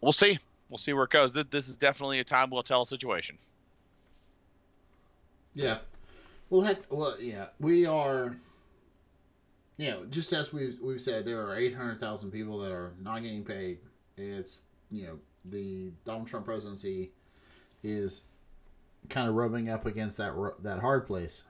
we'll 0.00 0.12
see. 0.12 0.38
We'll 0.68 0.78
see 0.78 0.92
where 0.92 1.04
it 1.04 1.10
goes. 1.10 1.32
This 1.32 1.68
is 1.68 1.76
definitely 1.76 2.20
a 2.20 2.24
time 2.24 2.50
will 2.50 2.62
tell 2.62 2.84
situation. 2.84 3.38
Yeah. 5.54 5.78
Well, 6.50 6.62
that 6.62 6.86
well, 6.90 7.16
yeah, 7.20 7.46
we 7.60 7.86
are. 7.86 8.36
You 9.76 9.90
know, 9.90 10.04
just 10.06 10.32
as 10.32 10.52
we've 10.52 10.78
we've 10.80 11.00
said, 11.00 11.24
there 11.24 11.40
are 11.42 11.56
eight 11.56 11.74
hundred 11.74 12.00
thousand 12.00 12.30
people 12.30 12.58
that 12.60 12.72
are 12.72 12.92
not 13.00 13.22
getting 13.22 13.44
paid. 13.44 13.78
It's 14.16 14.62
you 14.90 15.06
know 15.06 15.18
the 15.44 15.92
Donald 16.04 16.28
Trump 16.28 16.46
presidency 16.46 17.10
is 17.82 18.22
kind 19.08 19.28
of 19.28 19.34
rubbing 19.34 19.68
up 19.68 19.86
against 19.86 20.18
that 20.18 20.34
that 20.62 20.80
hard 20.80 21.06
place. 21.06 21.42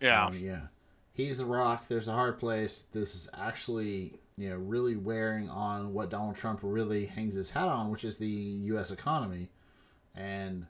Yeah. 0.00 0.26
Um, 0.26 0.38
yeah. 0.38 0.66
He's 1.12 1.38
the 1.38 1.46
rock. 1.46 1.88
There's 1.88 2.08
a 2.08 2.12
hard 2.12 2.38
place. 2.38 2.84
This 2.92 3.14
is 3.14 3.28
actually, 3.34 4.20
you 4.36 4.50
know, 4.50 4.56
really 4.56 4.94
wearing 4.94 5.50
on 5.50 5.92
what 5.92 6.10
Donald 6.10 6.36
Trump 6.36 6.60
really 6.62 7.06
hangs 7.06 7.34
his 7.34 7.50
hat 7.50 7.66
on, 7.66 7.90
which 7.90 8.04
is 8.04 8.18
the 8.18 8.26
U.S. 8.26 8.92
economy. 8.92 9.50
And 10.14 10.66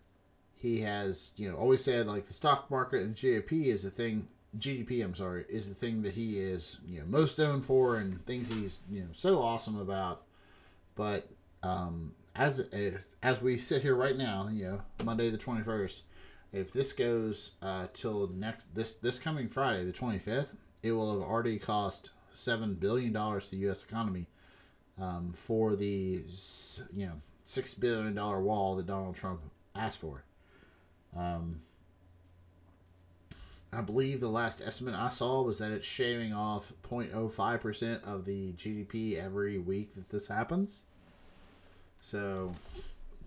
he 0.57 0.81
has, 0.81 1.33
you 1.37 1.51
know, 1.51 1.57
always 1.57 1.85
said 1.85 2.07
like 2.07 2.27
the 2.27 2.35
stock 2.35 2.71
market 2.71 3.03
and 3.03 3.15
GDP 3.15 3.67
is 3.67 3.85
a 3.85 3.91
thing. 3.91 4.29
GDP, 4.57 5.05
I'm 5.05 5.15
sorry, 5.15 5.45
is 5.49 5.69
the 5.69 5.75
thing 5.75 6.03
that 6.03 6.15
he 6.15 6.39
is, 6.39 6.79
you 6.87 7.01
know, 7.01 7.07
most 7.07 7.39
known 7.39 7.61
for 7.61 7.97
and 7.97 8.25
things 8.25 8.49
he's, 8.49 8.81
you 8.91 9.01
know, 9.01 9.09
so 9.13 9.43
awesome 9.43 9.79
about. 9.79 10.23
But 10.95 11.29
um, 11.63 12.15
as 12.35 12.61
as 13.23 13.43
we 13.43 13.59
sit 13.59 13.83
here 13.83 13.95
right 13.95 14.17
now, 14.17 14.49
you 14.51 14.65
know, 14.65 14.81
Monday 15.05 15.29
the 15.31 15.39
21st, 15.39 16.01
if 16.53 16.73
this 16.73 16.93
goes 16.93 17.53
uh, 17.61 17.89
till 17.93 18.29
next 18.29 18.75
this 18.75 18.95
this 18.95 19.19
coming 19.19 19.49
Friday, 19.49 19.85
the 19.85 19.93
twenty 19.93 20.19
fifth, 20.19 20.55
it 20.83 20.93
will 20.93 21.13
have 21.13 21.29
already 21.29 21.59
cost 21.59 22.11
seven 22.31 22.75
billion 22.75 23.13
dollars 23.13 23.47
to 23.47 23.51
the 23.53 23.63
U.S. 23.63 23.83
economy 23.83 24.27
um, 24.99 25.33
for 25.33 25.77
the 25.77 26.23
you 26.95 27.07
know 27.07 27.21
six 27.45 27.75
billion 27.75 28.15
dollar 28.15 28.41
wall 28.41 28.77
that 28.77 28.87
Donald 28.87 29.15
Trump 29.15 29.41
asked 29.75 30.01
for. 30.01 30.25
Um, 31.17 31.61
I 33.73 33.83
believe 33.83 34.21
the 34.21 34.29
last 34.29 34.63
estimate 34.65 34.95
I 34.95 35.11
saw 35.11 35.43
was 35.43 35.59
that 35.59 35.73
it's 35.73 35.87
shaving 35.87 36.33
off 36.33 36.73
0.05 36.89 37.61
percent 37.61 38.05
of 38.05 38.25
the 38.25 38.53
GDP 38.53 39.23
every 39.23 39.59
week 39.59 39.95
that 39.95 40.09
this 40.09 40.29
happens. 40.29 40.85
So 42.01 42.55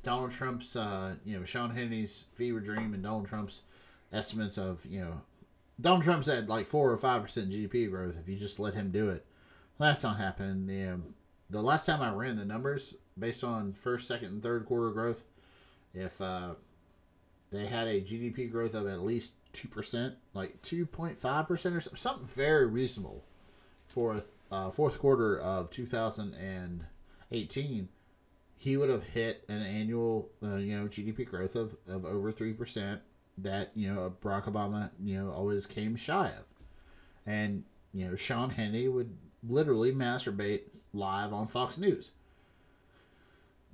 Donald 0.01 0.31
Trump's, 0.31 0.75
uh, 0.75 1.15
you 1.23 1.37
know, 1.37 1.43
Sean 1.43 1.71
Hannity's 1.71 2.25
fever 2.33 2.59
dream 2.59 2.93
and 2.93 3.03
Donald 3.03 3.27
Trump's 3.27 3.61
estimates 4.11 4.57
of, 4.57 4.85
you 4.85 5.01
know, 5.01 5.21
Donald 5.79 6.03
Trump 6.03 6.23
said 6.23 6.49
like 6.49 6.67
four 6.67 6.91
or 6.91 6.97
five 6.97 7.21
percent 7.21 7.49
GDP 7.49 7.89
growth 7.89 8.17
if 8.19 8.27
you 8.27 8.37
just 8.37 8.59
let 8.59 8.73
him 8.73 8.91
do 8.91 9.09
it. 9.09 9.25
Well, 9.77 9.89
that's 9.89 10.03
not 10.03 10.17
happening. 10.17 10.67
You 10.75 10.85
know, 10.85 11.01
the 11.49 11.61
last 11.61 11.85
time 11.85 12.01
I 12.01 12.11
ran 12.11 12.37
the 12.37 12.45
numbers 12.45 12.95
based 13.17 13.43
on 13.43 13.73
first, 13.73 14.07
second, 14.07 14.29
and 14.29 14.43
third 14.43 14.65
quarter 14.65 14.89
growth, 14.91 15.23
if 15.93 16.19
uh, 16.21 16.51
they 17.51 17.67
had 17.67 17.87
a 17.87 18.01
GDP 18.01 18.49
growth 18.49 18.73
of 18.73 18.87
at 18.87 19.01
least 19.01 19.35
two 19.53 19.67
percent, 19.67 20.15
like 20.33 20.61
two 20.61 20.85
point 20.85 21.19
five 21.19 21.47
percent 21.47 21.75
or 21.75 21.81
something, 21.81 21.97
something 21.97 22.27
very 22.27 22.65
reasonable 22.65 23.23
for 23.85 24.15
a 24.15 24.21
uh, 24.53 24.71
fourth 24.71 24.99
quarter 24.99 25.37
of 25.37 25.69
two 25.69 25.85
thousand 25.85 26.33
and 26.35 26.85
eighteen 27.31 27.89
he 28.61 28.77
would 28.77 28.89
have 28.89 29.03
hit 29.03 29.43
an 29.49 29.63
annual 29.63 30.29
uh, 30.43 30.55
you 30.57 30.77
know 30.77 30.85
GDP 30.85 31.25
growth 31.25 31.55
of, 31.55 31.75
of 31.87 32.05
over 32.05 32.31
three 32.31 32.53
percent 32.53 33.01
that 33.39 33.71
you 33.73 33.91
know 33.91 34.13
Barack 34.23 34.43
Obama 34.43 34.91
you 35.03 35.17
know 35.17 35.31
always 35.31 35.65
came 35.65 35.95
shy 35.95 36.27
of, 36.27 36.53
and 37.25 37.63
you 37.91 38.07
know 38.07 38.15
Sean 38.15 38.51
Hannity 38.51 38.91
would 38.91 39.17
literally 39.47 39.91
masturbate 39.91 40.61
live 40.93 41.33
on 41.33 41.47
Fox 41.47 41.79
News. 41.79 42.11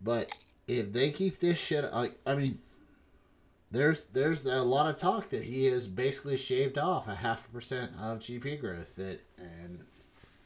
But 0.01 0.31
if 0.69 0.93
they 0.93 1.11
keep 1.11 1.39
this 1.39 1.57
shit, 1.57 1.83
like 1.93 2.17
I 2.25 2.35
mean, 2.35 2.59
there's 3.71 4.05
there's 4.05 4.45
a 4.45 4.63
lot 4.63 4.89
of 4.89 4.95
talk 4.95 5.29
that 5.29 5.43
he 5.43 5.65
has 5.65 5.87
basically 5.87 6.37
shaved 6.37 6.77
off 6.77 7.07
a 7.07 7.15
half 7.15 7.47
a 7.47 7.49
percent 7.49 7.91
of 7.99 8.19
GDP 8.19 8.59
growth 8.59 8.95
that 8.95 9.21
and 9.37 9.83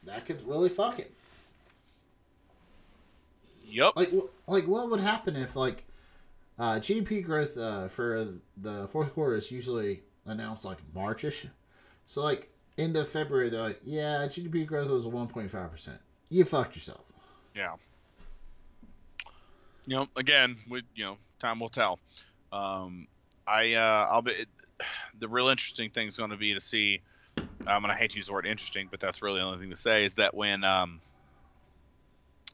that 0.04 0.26
could 0.26 0.46
really 0.48 0.70
fuck 0.70 1.00
it. 1.00 1.14
Yep. 3.66 3.94
Like, 3.96 4.12
like 4.48 4.68
what 4.68 4.90
would 4.90 5.00
happen 5.00 5.36
if 5.36 5.56
like 5.56 5.86
uh, 6.60 6.76
GDP 6.76 7.24
growth 7.24 7.58
uh, 7.58 7.88
for 7.88 8.28
the 8.58 8.88
fourth 8.88 9.14
quarter 9.14 9.36
is 9.36 9.52
usually 9.52 10.02
announced 10.26 10.66
like 10.66 10.78
Marchish, 10.94 11.46
so 12.06 12.22
like 12.22 12.50
end 12.78 12.98
of 12.98 13.08
February 13.08 13.50
they're 13.50 13.62
like, 13.62 13.80
yeah, 13.84 14.26
GDP 14.26 14.66
growth 14.66 14.90
was 14.90 15.08
one 15.08 15.28
point 15.28 15.52
five 15.52 15.72
percent. 15.72 16.00
You 16.30 16.44
fucked 16.44 16.76
yourself. 16.76 17.12
Yeah. 17.56 17.76
You 19.86 19.96
know, 19.96 20.08
again, 20.16 20.58
we 20.70 20.84
you 20.96 21.06
know, 21.06 21.18
time 21.40 21.60
will 21.60 21.70
tell. 21.70 22.00
Um, 22.52 23.08
I 23.48 23.74
uh, 23.74 24.08
I'll 24.12 24.22
be 24.22 24.46
the 25.20 25.28
real 25.28 25.50
interesting 25.50 25.90
thing 25.90 26.08
is 26.08 26.18
going 26.18 26.32
to 26.32 26.38
be 26.38 26.54
to 26.54 26.60
see. 26.60 27.02
Um, 27.68 27.84
and 27.86 27.92
I 27.92 27.96
hate 27.96 28.12
to 28.12 28.18
use 28.18 28.26
the 28.26 28.34
word 28.34 28.48
interesting, 28.48 28.88
but 28.90 29.00
that's 29.00 29.22
really 29.22 29.40
the 29.40 29.46
only 29.46 29.60
thing 29.60 29.70
to 29.70 29.78
say 29.78 30.04
is 30.06 30.16
that 30.16 30.34
when 30.34 30.64
um, 30.64 31.00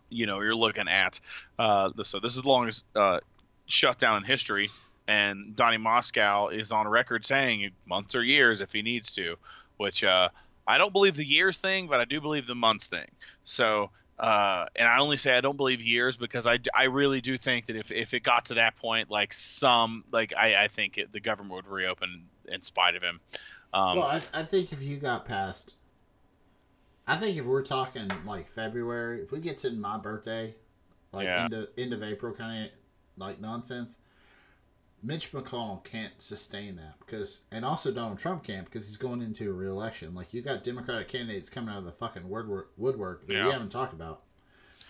you 0.09 0.25
know, 0.25 0.41
you're 0.41 0.55
looking 0.55 0.87
at 0.87 1.19
uh, 1.59 1.91
so 2.03 2.19
this 2.19 2.35
is 2.35 2.43
the 2.43 2.47
longest 2.47 2.85
uh, 2.95 3.19
shutdown 3.67 4.17
in 4.17 4.23
history, 4.23 4.69
and 5.07 5.55
Donnie 5.55 5.77
Moscow 5.77 6.47
is 6.47 6.71
on 6.71 6.87
record 6.87 7.25
saying 7.25 7.71
months 7.85 8.15
or 8.15 8.23
years 8.23 8.61
if 8.61 8.71
he 8.71 8.81
needs 8.81 9.13
to, 9.13 9.35
which 9.77 10.03
uh, 10.03 10.29
I 10.65 10.77
don't 10.77 10.93
believe 10.93 11.15
the 11.15 11.25
years 11.25 11.57
thing, 11.57 11.87
but 11.87 11.99
I 11.99 12.05
do 12.05 12.21
believe 12.21 12.47
the 12.47 12.55
months 12.55 12.87
thing. 12.87 13.07
So, 13.43 13.89
uh, 14.19 14.65
and 14.75 14.87
I 14.87 14.99
only 14.99 15.17
say 15.17 15.37
I 15.37 15.41
don't 15.41 15.57
believe 15.57 15.81
years 15.81 16.17
because 16.17 16.47
I, 16.47 16.59
I 16.73 16.85
really 16.85 17.21
do 17.21 17.37
think 17.37 17.67
that 17.67 17.75
if, 17.75 17.91
if 17.91 18.13
it 18.13 18.23
got 18.23 18.45
to 18.45 18.55
that 18.55 18.75
point, 18.77 19.11
like 19.11 19.33
some, 19.33 20.03
like 20.11 20.33
I, 20.35 20.63
I 20.63 20.67
think 20.67 20.97
it, 20.97 21.11
the 21.11 21.19
government 21.19 21.53
would 21.55 21.67
reopen 21.67 22.25
in 22.47 22.61
spite 22.61 22.95
of 22.95 23.03
him. 23.03 23.19
Um, 23.73 23.97
well, 23.97 24.07
I, 24.07 24.21
I 24.33 24.43
think 24.43 24.71
if 24.73 24.81
you 24.81 24.97
got 24.97 25.25
past, 25.25 25.75
I 27.05 27.15
think 27.15 27.37
if 27.37 27.45
we're 27.45 27.63
talking 27.63 28.09
like 28.25 28.47
February, 28.47 29.21
if 29.21 29.31
we 29.31 29.39
get 29.39 29.57
to 29.59 29.71
my 29.71 29.97
birthday, 29.97 30.55
like 31.13 31.25
Yeah. 31.25 31.43
end 31.43 31.53
of 31.53 31.67
end 31.77 31.93
of 31.93 32.03
April 32.03 32.33
kind 32.33 32.65
of 32.65 32.71
like 33.17 33.39
nonsense, 33.39 33.97
Mitch 35.03 35.31
McConnell 35.31 35.83
can't 35.83 36.13
sustain 36.21 36.75
that 36.77 36.95
because, 36.99 37.41
and 37.51 37.63
also 37.63 37.91
Donald 37.91 38.17
Trump 38.17 38.43
can't 38.43 38.65
because 38.65 38.87
he's 38.87 38.97
going 38.97 39.21
into 39.21 39.49
a 39.49 39.53
reelection. 39.53 40.15
Like 40.15 40.33
you 40.33 40.41
got 40.41 40.63
Democratic 40.63 41.07
candidates 41.07 41.49
coming 41.49 41.69
out 41.73 41.77
of 41.79 41.85
the 41.85 41.91
fucking 41.91 42.27
woodwork, 42.27 42.71
woodwork 42.77 43.27
that 43.27 43.33
Yeah. 43.33 43.45
we 43.45 43.51
haven't 43.51 43.69
talked 43.69 43.93
about, 43.93 44.23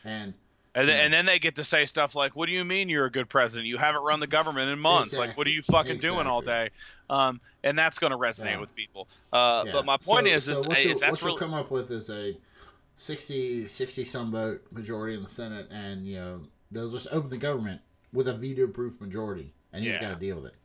and 0.06 0.34
And, 0.76 0.88
then 0.88 1.06
and 1.06 1.14
then 1.14 1.26
they 1.26 1.40
get 1.40 1.56
to 1.56 1.64
say 1.64 1.86
stuff 1.86 2.14
like, 2.16 2.36
"What 2.36 2.45
do 2.45 2.52
you 2.53 2.64
mean 2.64 2.88
you're 2.88 3.06
a 3.06 3.11
good 3.11 3.27
president? 3.30 3.68
You 3.68 3.77
haven't 3.77 4.03
run 4.03 4.19
the 4.19 4.27
government 4.27 4.69
in 4.69 4.77
months. 4.80 5.18
Like, 5.18 5.36
what 5.36 5.48
are 5.48 5.52
you 5.52 5.61
fucking 5.64 5.98
doing 6.00 6.26
all 6.27 6.42
day?" 6.42 6.69
Um, 7.10 7.42
and 7.64 7.77
that's 7.77 7.98
going 8.00 8.11
to 8.11 8.18
resonate 8.18 8.52
Yeah. 8.52 8.60
with 8.60 8.76
people. 8.76 9.08
Uh, 9.34 9.64
Yeah. 9.66 9.72
But 9.74 9.86
my 9.86 9.98
point 9.98 10.27
So- 10.27 10.34
is, 10.34 10.44
so 10.45 10.52
is, 10.53 10.68
what 10.68 10.77
is 10.80 11.00
that's 11.00 11.11
what 11.14 11.22
you'll 11.22 11.27
really 11.36 11.40
come 11.40 11.53
up 11.53 11.69
with 11.72 11.90
is 11.92 12.10
a 12.10 12.38
60, 12.95 13.68
60 13.68 14.06
some 14.06 14.32
vote 14.32 14.61
majority 14.72 15.16
in 15.16 15.24
the 15.24 15.30
Senate, 15.30 15.68
and 15.72 16.08
you 16.08 16.16
know 16.16 16.44
they'll 16.72 16.92
just 16.92 17.08
open 17.11 17.30
the 17.30 17.38
government 17.38 17.82
with 18.14 18.27
a 18.27 18.34
veto-proof 18.34 19.00
majority, 19.02 19.53
and 19.74 19.84
he's 19.84 19.96
Yeah. 19.96 20.02
got 20.02 20.10
to 20.10 20.16
deal 20.16 20.38
with 20.38 20.48
it. 20.48 20.56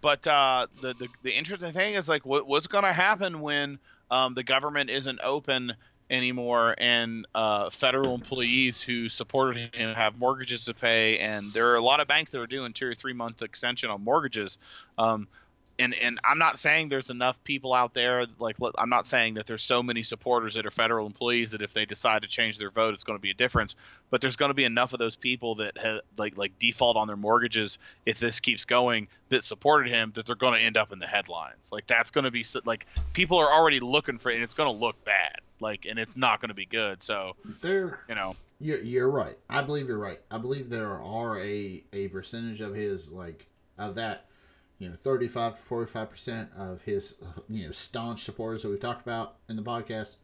But 0.00 0.26
uh, 0.26 0.66
the, 0.80 0.94
the 0.94 1.08
the 1.22 1.32
interesting 1.32 1.72
thing 1.72 1.94
is 1.94 2.08
like 2.08 2.24
what 2.24 2.46
what's 2.46 2.66
going 2.66 2.84
to 2.84 2.92
happen 2.92 3.40
when 3.40 3.78
um, 4.10 4.34
the 4.34 4.44
government 4.44 4.90
isn't 4.90 5.20
open 5.22 5.72
anymore 6.08 6.74
and 6.78 7.26
uh, 7.34 7.70
federal 7.70 8.14
employees 8.14 8.80
who 8.80 9.08
supported 9.08 9.74
him 9.74 9.94
have 9.94 10.16
mortgages 10.16 10.66
to 10.66 10.74
pay 10.74 11.18
and 11.18 11.52
there 11.52 11.70
are 11.70 11.76
a 11.76 11.82
lot 11.82 11.98
of 11.98 12.06
banks 12.06 12.30
that 12.30 12.40
are 12.40 12.46
doing 12.46 12.72
two 12.72 12.86
or 12.86 12.94
three 12.94 13.12
month 13.12 13.42
extension 13.42 13.90
on 13.90 14.04
mortgages 14.04 14.56
um, 14.98 15.26
and 15.78 15.94
and 15.94 16.18
I'm 16.24 16.38
not 16.38 16.58
saying 16.58 16.88
there's 16.88 17.10
enough 17.10 17.42
people 17.44 17.72
out 17.72 17.94
there 17.94 18.26
like 18.38 18.56
I'm 18.78 18.88
not 18.88 19.06
saying 19.06 19.34
that 19.34 19.46
there's 19.46 19.62
so 19.62 19.82
many 19.82 20.02
supporters 20.02 20.54
that 20.54 20.66
are 20.66 20.70
federal 20.70 21.06
employees 21.06 21.52
that 21.52 21.62
if 21.62 21.72
they 21.72 21.84
decide 21.84 22.22
to 22.22 22.28
change 22.28 22.58
their 22.58 22.70
vote 22.70 22.94
it's 22.94 23.04
going 23.04 23.18
to 23.18 23.22
be 23.22 23.30
a 23.30 23.34
difference 23.34 23.76
but 24.10 24.20
there's 24.20 24.36
going 24.36 24.50
to 24.50 24.54
be 24.54 24.64
enough 24.64 24.92
of 24.92 24.98
those 24.98 25.16
people 25.16 25.56
that 25.56 25.76
have 25.78 26.00
like 26.16 26.36
like 26.36 26.58
default 26.58 26.96
on 26.96 27.06
their 27.06 27.16
mortgages 27.16 27.78
if 28.04 28.18
this 28.18 28.40
keeps 28.40 28.64
going 28.64 29.08
that 29.28 29.42
supported 29.42 29.90
him 29.92 30.12
that 30.14 30.26
they're 30.26 30.34
going 30.34 30.54
to 30.54 30.64
end 30.64 30.76
up 30.76 30.92
in 30.92 30.98
the 30.98 31.06
headlines 31.06 31.70
like 31.72 31.86
that's 31.86 32.10
going 32.10 32.24
to 32.24 32.30
be 32.30 32.44
like 32.64 32.86
people 33.12 33.38
are 33.38 33.52
already 33.52 33.80
looking 33.80 34.18
for 34.18 34.30
it 34.30 34.36
and 34.36 34.44
it's 34.44 34.54
going 34.54 34.72
to 34.72 34.84
look 34.84 35.02
bad 35.04 35.36
like 35.60 35.86
and 35.88 35.98
it's 35.98 36.16
not 36.16 36.40
going 36.40 36.48
to 36.48 36.54
be 36.54 36.66
good 36.66 37.02
so 37.02 37.34
There, 37.60 38.04
you 38.08 38.14
know 38.14 38.36
you're, 38.58 38.80
you're 38.80 39.10
right. 39.10 39.36
I 39.50 39.62
believe 39.62 39.88
you're 39.88 39.98
right. 39.98 40.18
I 40.30 40.38
believe 40.38 40.70
there 40.70 40.98
are 40.98 41.38
a 41.38 41.84
a 41.92 42.08
percentage 42.08 42.60
of 42.60 42.74
his 42.74 43.12
like 43.12 43.48
of 43.78 43.96
that, 43.96 44.26
you 44.78 44.88
know, 44.88 44.96
35 44.96 45.54
to 45.58 45.62
45 45.62 46.10
percent 46.10 46.50
of 46.56 46.82
his 46.82 47.14
you 47.48 47.66
know 47.66 47.72
staunch 47.72 48.22
supporters 48.22 48.62
that 48.62 48.68
we've 48.68 48.80
talked 48.80 49.02
about 49.06 49.36
in 49.48 49.56
the 49.56 49.62
podcast 49.62 50.16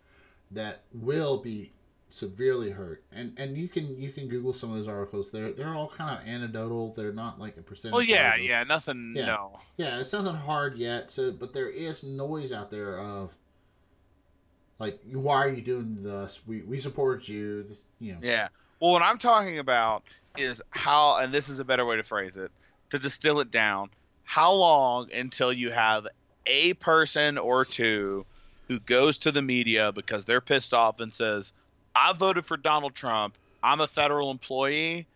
that 0.51 0.83
will 0.93 1.39
be 1.39 1.73
severely 2.11 2.71
hurt. 2.73 3.03
And 3.11 3.33
and 3.39 3.57
you 3.57 3.69
can 3.69 3.99
you 3.99 4.11
can 4.13 4.29
Google 4.29 4.53
some 4.53 4.71
of 4.71 4.77
those 4.77 4.89
articles. 4.89 5.31
They're 5.31 5.53
they're 5.53 5.75
all 5.75 5.89
kind 5.89 6.19
of 6.21 6.29
anecdotal. 6.29 6.93
They're 6.93 7.13
not 7.13 7.41
like 7.41 7.57
a 7.57 7.63
percentage. 7.63 7.95
well 7.95 8.03
yeah 8.03 8.35
of- 8.35 8.41
yeah 8.41 8.63
nothing 8.65 9.15
Yeah. 9.17 9.27
no 9.27 9.61
Yeah, 9.79 9.99
it's 10.01 10.13
nothing 10.13 10.35
hard 10.35 10.77
yet. 10.77 11.11
So, 11.11 11.33
but 11.33 11.55
there 11.55 11.71
is 11.71 12.05
noise 12.05 12.53
out 12.53 12.71
there 12.71 12.99
of 12.99 13.35
like, 14.79 15.01
why 15.13 15.37
are 15.37 15.49
you 15.49 15.63
doing 15.63 15.97
this? 16.03 16.41
We 16.47 16.63
we 16.63 16.79
support 16.79 17.29
you. 17.29 17.63
This, 17.63 17.85
you 18.01 18.13
know. 18.13 18.19
Yeah. 18.23 18.49
Well, 18.81 18.91
what 18.93 19.03
I'm 19.03 19.19
talking 19.19 19.59
about 19.61 20.03
is 20.37 20.61
how, 20.71 21.17
and 21.19 21.33
this 21.33 21.49
is 21.49 21.61
a 21.61 21.65
better 21.65 21.85
way 21.87 21.97
to 21.97 22.03
phrase 22.03 22.37
it, 22.37 22.51
to 22.91 22.99
distill 22.99 23.39
it 23.41 23.51
down. 23.53 23.91
How 24.25 24.53
long 24.53 25.13
until 25.13 25.53
you 25.53 25.71
have 25.71 26.07
a 26.47 26.75
person 26.75 27.39
or 27.39 27.65
two 27.65 28.25
who 28.69 28.79
goes 28.81 29.19
to 29.19 29.33
the 29.33 29.43
media 29.43 29.93
because 29.93 30.25
they're 30.25 30.41
pissed 30.41 30.75
off 30.75 31.01
and 31.01 31.13
says, 31.13 31.53
I 31.95 32.13
voted 32.15 32.47
for 32.47 32.57
Donald 32.57 32.95
Trump. 32.95 33.37
I'm 33.63 33.81
a 33.81 33.87
federal 33.87 34.31
employee 34.31 35.07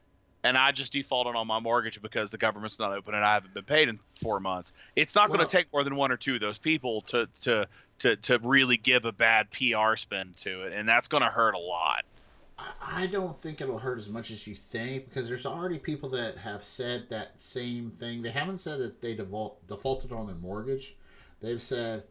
and 0.44 0.56
I 0.56 0.70
just 0.72 0.92
defaulted 0.92 1.34
on 1.34 1.46
my 1.46 1.58
mortgage 1.58 2.00
because 2.00 2.30
the 2.30 2.38
government's 2.38 2.78
not 2.78 2.92
open 2.92 3.14
and 3.14 3.24
I 3.24 3.34
haven't 3.34 3.54
been 3.54 3.64
paid 3.64 3.88
in 3.88 3.98
four 4.20 4.38
months. 4.38 4.72
It's 4.94 5.14
not 5.14 5.28
going 5.28 5.40
to 5.40 5.46
take 5.46 5.72
more 5.72 5.82
than 5.82 5.96
one 5.96 6.12
or 6.12 6.16
two 6.16 6.34
of 6.34 6.40
those 6.40 6.58
people 6.58 7.00
to, 7.02 7.28
to, 7.42 7.66
to, 8.00 8.16
to 8.16 8.38
really 8.38 8.76
give 8.76 9.04
a 9.06 9.12
bad 9.12 9.48
PR 9.50 9.96
spin 9.96 10.34
to 10.40 10.64
it. 10.64 10.72
And 10.72 10.88
that's 10.88 11.08
going 11.08 11.22
to 11.22 11.28
hurt 11.28 11.54
a 11.54 11.58
lot. 11.58 12.04
I- 12.58 13.06
don't 13.06 13.40
think 13.40 13.60
it'll 13.60 13.78
hurt 13.78 13.98
as 13.98 14.08
much 14.08 14.30
as 14.30 14.46
you 14.46 14.54
think 14.54 15.08
because 15.08 15.28
there's 15.28 15.44
already 15.46 15.78
people 15.78 16.08
that 16.10 16.38
have 16.38 16.64
said 16.64 17.08
that 17.10 17.40
same 17.40 17.90
thing. 17.90 18.22
They 18.22 18.30
haven't 18.30 18.58
said 18.58 18.78
that 18.80 19.00
they 19.02 19.14
default, 19.14 19.66
defaulted 19.68 20.12
on 20.12 20.26
their 20.26 20.34
mortgage. 20.36 20.96
They've 21.40 21.60
said, 21.62 22.04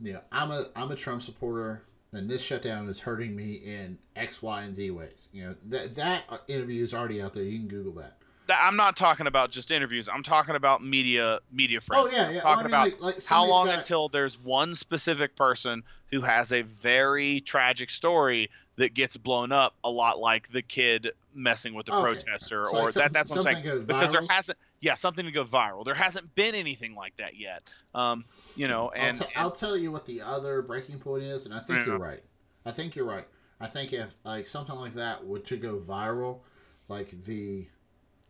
you 0.00 0.14
know, 0.14 0.20
I'm 0.32 0.50
a 0.50 0.66
I'm 0.74 0.90
a 0.90 0.96
Trump 0.96 1.22
supporter, 1.22 1.84
and 2.12 2.28
this 2.28 2.42
shutdown 2.42 2.88
is 2.88 3.00
hurting 3.00 3.36
me 3.36 3.54
in 3.54 3.98
X, 4.16 4.42
Y, 4.42 4.62
and 4.62 4.74
Z 4.74 4.90
ways. 4.90 5.28
You 5.32 5.44
know 5.46 5.54
that 5.66 5.94
that 5.94 6.24
interview 6.48 6.82
is 6.82 6.92
already 6.92 7.22
out 7.22 7.34
there. 7.34 7.44
You 7.44 7.58
can 7.60 7.68
Google 7.68 7.92
that. 8.02 8.18
That- 8.48 8.60
I'm 8.60 8.76
not 8.76 8.96
talking 8.96 9.28
about 9.28 9.52
just 9.52 9.70
interviews. 9.70 10.08
I'm 10.12 10.24
talking 10.24 10.56
about 10.56 10.82
media 10.82 11.38
media 11.52 11.80
friends. 11.80 12.08
Oh 12.12 12.14
yeah, 12.16 12.30
yeah. 12.30 12.40
talking 12.40 12.44
Well, 12.44 12.80
I 12.80 12.84
mean, 12.84 12.92
about 12.94 13.02
like, 13.02 13.14
like 13.16 13.26
how 13.26 13.46
long 13.46 13.66
got- 13.66 13.78
until 13.78 14.08
there's 14.08 14.36
one 14.38 14.74
specific 14.74 15.36
person 15.36 15.84
who 16.10 16.20
has 16.22 16.52
a 16.52 16.62
very 16.62 17.40
tragic 17.40 17.88
story 17.88 18.50
that 18.76 18.94
gets 18.94 19.16
blown 19.16 19.52
up 19.52 19.74
a 19.84 19.90
lot 19.90 20.18
like 20.18 20.48
the 20.52 20.62
kid 20.62 21.10
messing 21.34 21.74
with 21.74 21.86
the 21.86 21.92
Okay. 21.94 22.02
protester 22.20 22.66
So, 22.70 22.76
or 22.78 22.84
like, 22.86 22.94
that 22.94 23.12
that's 23.12 23.30
what 23.30 23.46
I'm 23.46 23.62
saying 23.62 23.86
because 23.86 24.12
there 24.12 24.22
hasn't 24.28 24.58
yeah 24.80 24.94
something 24.94 25.24
to 25.24 25.32
go 25.32 25.44
viral 25.44 25.84
there 25.84 25.94
hasn't 25.94 26.34
been 26.34 26.54
anything 26.54 26.94
like 26.94 27.14
that 27.16 27.36
yet 27.38 27.62
um 27.94 28.24
you 28.56 28.68
know 28.68 28.90
and, 28.90 29.16
I'll, 29.16 29.26
t- 29.26 29.32
and- 29.34 29.44
I'll 29.44 29.50
tell 29.50 29.76
you 29.76 29.92
what 29.92 30.06
the 30.06 30.20
other 30.22 30.62
breaking 30.62 30.98
point 30.98 31.22
is, 31.24 31.44
and 31.46 31.54
I 31.54 31.58
think 31.60 31.80
Yeah. 31.80 31.86
you're 31.86 31.98
right. 31.98 32.22
I 32.64 32.70
think 32.70 32.94
you're 32.94 33.04
right. 33.06 33.26
I 33.60 33.66
think 33.66 33.92
if 33.92 34.14
like 34.24 34.46
something 34.46 34.74
like 34.76 34.94
that 34.94 35.24
would 35.24 35.44
to 35.46 35.56
go 35.56 35.76
viral, 35.78 36.40
like 36.88 37.24
the 37.24 37.66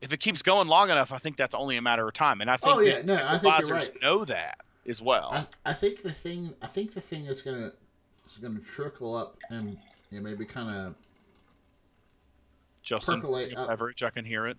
if 0.01 0.13
it 0.13 0.19
keeps 0.19 0.43
going 0.43 0.67
long 0.69 0.91
enough 0.91 1.13
I 1.13 1.19
think 1.19 1.37
that's 1.37 1.55
only 1.55 1.77
a 1.77 1.83
matter 1.83 2.07
of 2.07 2.15
time 2.15 2.41
and 2.41 2.51
I 2.51 2.57
think 2.57 2.77
Oh, 2.77 2.81
yeah, 2.81 3.03
no, 3.03 3.15
I 3.15 3.39
think 3.39 3.59
you're 3.61 3.69
right. 3.77 3.91
know 4.03 4.25
that 4.25 4.59
as 4.89 5.01
well 5.01 5.29
I, 5.33 5.71
I 5.71 5.73
think 5.73 6.03
the 6.03 6.11
thing 6.13 6.55
I 6.61 6.67
think 6.67 6.95
the 6.95 7.01
thing 7.01 7.25
that's 7.27 7.43
gonna 7.43 7.73
is 8.27 8.39
gonna 8.39 8.59
trickle 8.61 9.15
up 9.15 9.39
and 9.49 9.79
know, 10.21 10.29
maybe 10.31 10.45
kind 10.45 10.71
of 10.75 10.95
Justin 12.83 13.21
percolate 13.21 13.45
pouring 13.51 13.57
a 13.57 13.61
up. 13.63 13.69
beverage 13.69 14.03
I 14.03 14.11
can 14.11 14.25
hear 14.25 14.47
it 14.47 14.57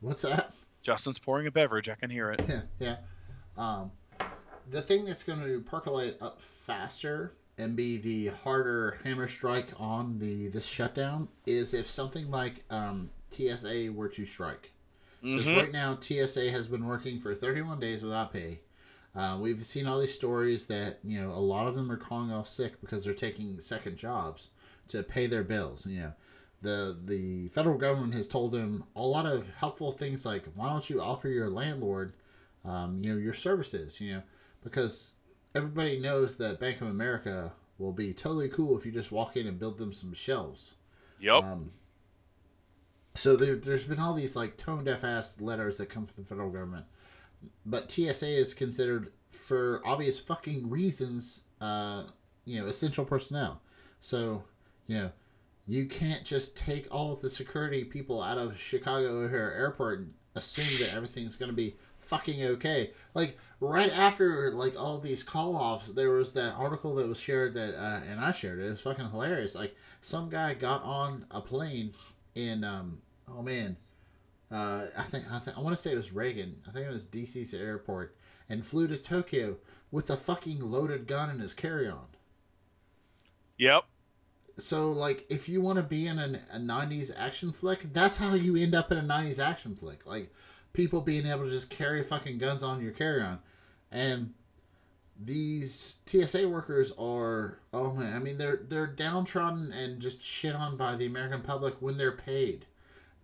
what's 0.00 0.22
that? 0.22 0.52
Justin's 0.82 1.18
pouring 1.18 1.46
a 1.46 1.50
beverage 1.50 1.88
I 1.88 1.94
can 1.94 2.10
hear 2.10 2.30
it 2.32 2.40
Yeah, 2.48 2.62
yeah. 2.78 2.96
Um, 3.56 3.90
the 4.70 4.82
thing 4.82 5.04
that's 5.04 5.22
going 5.22 5.40
to 5.42 5.60
percolate 5.60 6.16
up 6.20 6.40
faster 6.40 7.32
and 7.58 7.74
be 7.74 7.96
the 7.96 8.28
harder 8.28 8.98
hammer 9.02 9.26
strike 9.26 9.68
on 9.78 10.18
the 10.18 10.48
this 10.48 10.66
shutdown 10.66 11.28
is 11.46 11.72
if 11.74 11.88
something 11.88 12.30
like 12.30 12.64
um, 12.70 13.10
TSA 13.30 13.90
were 13.94 14.08
to 14.10 14.24
strike. 14.26 14.72
Because 15.22 15.46
Mhm. 15.46 15.56
right 15.56 15.72
now 15.72 15.98
TSA 15.98 16.50
has 16.50 16.68
been 16.68 16.86
working 16.86 17.18
for 17.20 17.34
31 17.34 17.80
days 17.80 18.02
without 18.02 18.32
pay. 18.32 18.60
Uh, 19.14 19.38
we've 19.40 19.64
seen 19.64 19.86
all 19.86 19.98
these 19.98 20.12
stories 20.12 20.66
that 20.66 20.98
you 21.02 21.18
know 21.20 21.30
a 21.30 21.40
lot 21.40 21.66
of 21.66 21.74
them 21.74 21.90
are 21.90 21.96
calling 21.96 22.30
off 22.30 22.46
sick 22.46 22.80
because 22.82 23.02
they're 23.04 23.14
taking 23.14 23.58
second 23.58 23.96
jobs 23.96 24.50
to 24.88 25.02
pay 25.02 25.26
their 25.26 25.44
bills. 25.44 25.86
You 25.86 26.00
know, 26.00 26.12
the 26.62 26.98
the 27.04 27.48
federal 27.48 27.78
government 27.78 28.14
has 28.14 28.28
told 28.28 28.52
them 28.52 28.84
a 28.94 29.02
lot 29.02 29.26
of 29.26 29.50
helpful 29.56 29.92
things 29.92 30.24
like 30.24 30.46
why 30.54 30.68
don't 30.68 30.88
you 30.88 31.00
offer 31.00 31.28
your 31.28 31.50
landlord, 31.50 32.14
um, 32.64 33.02
you 33.02 33.12
know, 33.12 33.18
your 33.18 33.32
services. 33.32 34.00
You 34.00 34.14
know, 34.14 34.22
because 34.62 35.14
everybody 35.54 35.98
knows 35.98 36.36
that 36.36 36.60
Bank 36.60 36.80
of 36.80 36.88
America 36.88 37.52
will 37.78 37.92
be 37.92 38.12
totally 38.12 38.48
cool 38.48 38.76
if 38.76 38.86
you 38.86 38.92
just 38.92 39.12
walk 39.12 39.36
in 39.36 39.46
and 39.46 39.58
build 39.58 39.78
them 39.78 39.92
some 39.92 40.14
shelves. 40.14 40.74
yep 41.20 41.42
Um, 41.44 41.72
so 43.16 43.34
there, 43.34 43.56
there's 43.56 43.84
been 43.84 43.98
all 43.98 44.12
these 44.12 44.36
like 44.36 44.56
tone 44.56 44.84
deaf 44.84 45.02
ass 45.02 45.40
letters 45.40 45.78
that 45.78 45.88
come 45.88 46.06
from 46.06 46.22
the 46.22 46.28
federal 46.28 46.50
government, 46.50 46.84
but 47.64 47.90
TSA 47.90 48.28
is 48.28 48.54
considered 48.54 49.12
for 49.30 49.80
obvious 49.84 50.18
fucking 50.20 50.68
reasons, 50.68 51.40
uh, 51.60 52.04
you 52.44 52.60
know, 52.60 52.66
essential 52.66 53.04
personnel. 53.04 53.62
So 54.00 54.44
you 54.86 54.98
know, 54.98 55.10
you 55.66 55.86
can't 55.86 56.24
just 56.24 56.56
take 56.56 56.86
all 56.94 57.12
of 57.12 57.20
the 57.20 57.30
security 57.30 57.84
people 57.84 58.22
out 58.22 58.38
of 58.38 58.58
Chicago 58.58 59.24
O'Hare 59.24 59.52
Airport 59.52 59.98
and 59.98 60.14
assume 60.34 60.86
that 60.86 60.94
everything's 60.94 61.36
gonna 61.36 61.52
be 61.52 61.76
fucking 61.98 62.42
okay. 62.44 62.92
Like 63.14 63.38
right 63.60 63.90
after 63.90 64.52
like 64.52 64.80
all 64.80 64.98
these 64.98 65.22
call 65.22 65.56
offs, 65.56 65.88
there 65.88 66.10
was 66.10 66.32
that 66.32 66.54
article 66.54 66.94
that 66.96 67.08
was 67.08 67.18
shared 67.18 67.54
that, 67.54 67.74
uh, 67.74 68.00
and 68.08 68.20
I 68.20 68.30
shared 68.30 68.60
it. 68.60 68.66
It 68.66 68.70
was 68.70 68.80
fucking 68.80 69.10
hilarious. 69.10 69.54
Like 69.54 69.74
some 70.00 70.28
guy 70.28 70.54
got 70.54 70.84
on 70.84 71.26
a 71.30 71.40
plane 71.40 71.92
in 72.36 72.62
um 72.62 72.98
oh 73.28 73.42
man 73.42 73.76
uh 74.52 74.84
i 74.96 75.02
think 75.02 75.24
i, 75.32 75.38
think, 75.38 75.56
I 75.56 75.60
want 75.60 75.74
to 75.74 75.82
say 75.82 75.92
it 75.92 75.96
was 75.96 76.12
reagan 76.12 76.56
i 76.68 76.70
think 76.70 76.86
it 76.86 76.92
was 76.92 77.06
dc's 77.06 77.52
airport 77.54 78.14
and 78.48 78.64
flew 78.64 78.86
to 78.86 78.98
tokyo 78.98 79.56
with 79.90 80.10
a 80.10 80.16
fucking 80.16 80.60
loaded 80.60 81.06
gun 81.06 81.30
in 81.30 81.40
his 81.40 81.54
carry-on 81.54 82.06
yep 83.56 83.84
so 84.58 84.90
like 84.90 85.26
if 85.28 85.48
you 85.48 85.60
want 85.60 85.76
to 85.76 85.82
be 85.82 86.06
in 86.06 86.18
an, 86.18 86.40
a 86.52 86.58
90s 86.58 87.12
action 87.16 87.52
flick 87.52 87.92
that's 87.92 88.16
how 88.16 88.34
you 88.34 88.56
end 88.56 88.74
up 88.74 88.90
in 88.90 88.98
a 88.98 89.02
90s 89.02 89.42
action 89.42 89.74
flick 89.74 90.06
like 90.06 90.32
people 90.72 91.00
being 91.00 91.26
able 91.26 91.44
to 91.44 91.50
just 91.50 91.70
carry 91.70 92.02
fucking 92.02 92.38
guns 92.38 92.62
on 92.62 92.82
your 92.82 92.92
carry-on 92.92 93.38
and 93.90 94.32
these 95.18 95.98
TSA 96.06 96.48
workers 96.48 96.92
are 96.98 97.58
oh 97.72 97.92
man 97.92 98.14
I 98.14 98.18
mean 98.18 98.38
they're 98.38 98.60
they're 98.68 98.86
downtrodden 98.86 99.72
and 99.72 100.00
just 100.00 100.22
shit 100.22 100.54
on 100.54 100.76
by 100.76 100.96
the 100.96 101.06
American 101.06 101.42
public 101.42 101.80
when 101.80 101.96
they're 101.96 102.12
paid. 102.12 102.66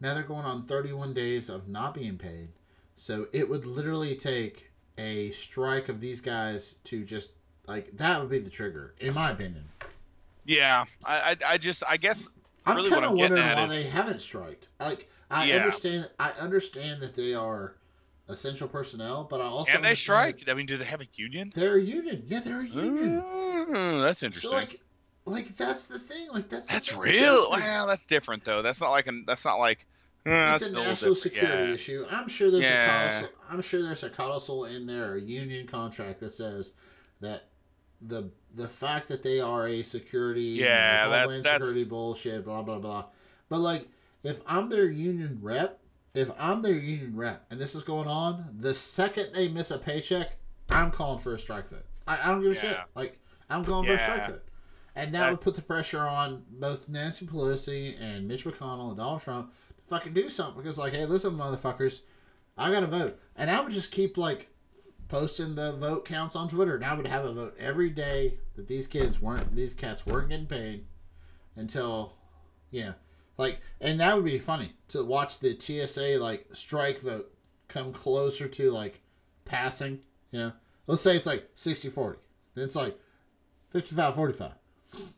Now 0.00 0.14
they're 0.14 0.22
going 0.22 0.46
on 0.46 0.64
31 0.64 1.14
days 1.14 1.48
of 1.48 1.68
not 1.68 1.94
being 1.94 2.18
paid. 2.18 2.48
So 2.96 3.26
it 3.32 3.48
would 3.48 3.66
literally 3.66 4.14
take 4.14 4.70
a 4.98 5.30
strike 5.30 5.88
of 5.88 6.00
these 6.00 6.20
guys 6.20 6.74
to 6.84 7.04
just 7.04 7.30
like 7.66 7.96
that 7.96 8.20
would 8.20 8.30
be 8.30 8.38
the 8.38 8.50
trigger 8.50 8.94
in 8.98 9.14
my 9.14 9.30
opinion. 9.30 9.64
Yeah, 10.44 10.84
I, 11.04 11.36
I, 11.46 11.52
I 11.54 11.58
just, 11.58 11.82
I 11.88 11.96
guess 11.96 12.28
I'm 12.66 12.76
really 12.76 12.90
kind 12.90 13.04
of 13.04 13.12
wondering 13.12 13.42
at 13.42 13.56
why 13.56 13.64
is- 13.64 13.70
they 13.70 13.82
haven't 13.84 14.20
striked. 14.20 14.68
Like 14.80 15.08
I 15.30 15.46
Yeah. 15.46 15.56
understand, 15.56 16.10
I 16.18 16.30
understand 16.32 17.00
that 17.02 17.14
they 17.14 17.34
are 17.34 17.76
essential 18.28 18.68
personnel, 18.68 19.24
but 19.24 19.40
I 19.40 19.44
also 19.44 19.72
and 19.72 19.84
they 19.84 19.94
strike. 19.94 20.44
I 20.48 20.54
mean, 20.54 20.66
do 20.66 20.76
they 20.76 20.84
have 20.84 21.00
a 21.00 21.06
union? 21.14 21.52
They're 21.54 21.76
a 21.76 21.82
union. 21.82 22.24
Yeah, 22.26 22.40
they're 22.40 22.60
a 22.62 22.66
union. 22.66 23.22
Mm, 23.22 24.02
that's 24.02 24.22
interesting. 24.22 24.50
So 24.50 24.56
like, 24.56 24.80
like 25.24 25.56
that's 25.56 25.86
the 25.86 25.98
thing. 25.98 26.28
Like 26.32 26.48
that's 26.48 26.70
that's 26.70 26.94
real. 26.94 27.50
Well, 27.50 27.86
that's 27.86 28.06
different 28.06 28.44
though. 28.44 28.62
That's 28.62 28.80
not 28.80 28.90
like 28.90 29.06
an. 29.06 29.24
That's 29.26 29.44
not 29.44 29.56
like. 29.58 29.86
eh, 30.26 30.52
It's 30.54 30.62
a 30.62 30.72
national 30.72 31.14
security 31.14 31.68
Yeah. 31.68 31.74
issue. 31.74 32.06
I'm 32.10 32.28
sure 32.28 32.50
there's 32.50 32.64
Yeah. 32.64 32.84
a 32.84 33.10
codicil, 33.10 33.36
I'm 33.50 33.60
sure 33.62 33.82
there's 33.82 34.02
a 34.02 34.10
codicil 34.10 34.64
in 34.64 34.86
their 34.86 35.16
union 35.16 35.66
contract 35.66 36.20
that 36.20 36.32
says 36.32 36.72
that 37.20 37.48
the 38.00 38.30
the 38.54 38.68
fact 38.68 39.08
that 39.08 39.22
they 39.22 39.40
are 39.40 39.66
a 39.66 39.82
security 39.82 40.42
you 40.42 40.62
know, 40.62 40.68
Yeah, 40.68 41.08
that's- 41.08 41.36
that's- 41.40 41.54
security 41.62 41.84
bullshit 41.84 42.44
blah 42.44 42.62
blah 42.62 42.78
blah. 42.78 43.06
But 43.48 43.58
like 43.60 43.88
if 44.22 44.40
I'm 44.46 44.68
their 44.68 44.88
union 44.90 45.38
rep, 45.40 45.80
if 46.14 46.30
I'm 46.38 46.62
their 46.62 46.74
union 46.76 47.16
rep 47.16 47.46
and 47.50 47.58
this 47.60 47.74
is 47.74 47.82
going 47.82 48.08
on, 48.08 48.54
the 48.56 48.74
second 48.74 49.32
they 49.34 49.48
miss 49.48 49.70
a 49.70 49.78
paycheck, 49.78 50.36
I'm 50.70 50.90
calling 50.90 51.18
for 51.18 51.34
a 51.34 51.38
strike 51.38 51.68
vote. 51.68 51.84
I, 52.06 52.18
I 52.22 52.26
don't 52.32 52.42
give 52.42 52.52
a 52.52 52.54
shit. 52.54 52.76
Like 52.94 53.18
I'm 53.50 53.64
calling 53.64 53.86
for 53.86 53.92
a 53.94 53.98
strike 53.98 54.18
Yeah. 54.18 54.30
vote. 54.32 54.42
And 54.94 55.14
that, 55.14 55.20
That- 55.20 55.30
would 55.30 55.40
put 55.40 55.54
the 55.56 55.62
pressure 55.62 56.00
on 56.00 56.44
both 56.50 56.88
Nancy 56.88 57.24
Pelosi 57.26 57.98
and 57.98 58.28
Mitch 58.28 58.44
McConnell 58.44 58.88
and 58.88 58.96
Donald 58.98 59.22
Trump 59.22 59.50
to 59.78 59.82
fucking 59.88 60.12
do 60.12 60.28
something 60.28 60.62
because, 60.62 60.76
like, 60.78 60.92
hey, 60.92 61.06
listen, 61.06 61.32
motherfuckers, 61.32 62.00
I 62.58 62.70
got 62.70 62.80
to 62.80 62.86
vote. 62.86 63.18
And 63.34 63.50
I 63.50 63.60
would 63.62 63.72
just 63.72 63.90
keep, 63.90 64.18
like, 64.18 64.50
posting 65.12 65.54
the 65.56 65.72
vote 65.74 66.06
counts 66.06 66.34
on 66.34 66.48
Twitter. 66.48 66.74
And 66.74 66.84
I 66.84 66.94
would 66.94 67.06
have 67.06 67.26
a 67.26 67.32
vote 67.34 67.54
every 67.60 67.90
day 67.90 68.38
that 68.56 68.66
these 68.66 68.86
kids 68.86 69.20
weren't, 69.20 69.54
these 69.54 69.74
cats 69.74 70.06
weren't 70.06 70.30
getting 70.30 70.46
paid 70.46 70.86
until, 71.54 72.14
yeah. 72.70 72.92
Like, 73.36 73.60
and 73.78 74.00
that 74.00 74.16
would 74.16 74.24
be 74.24 74.38
funny 74.38 74.72
to 74.88 75.04
watch 75.04 75.38
the 75.40 75.54
TSA, 75.54 76.16
like, 76.18 76.46
strike 76.52 77.00
vote 77.00 77.30
come 77.68 77.92
closer 77.92 78.48
to, 78.48 78.70
like, 78.70 79.02
passing. 79.44 80.00
Yeah. 80.30 80.52
Let's 80.86 81.02
say 81.02 81.14
it's 81.14 81.26
like 81.26 81.50
60 81.56 81.90
40. 81.90 82.18
And 82.56 82.64
it's 82.64 82.74
like 82.74 82.98
55 83.68 84.14
45. 84.14 84.52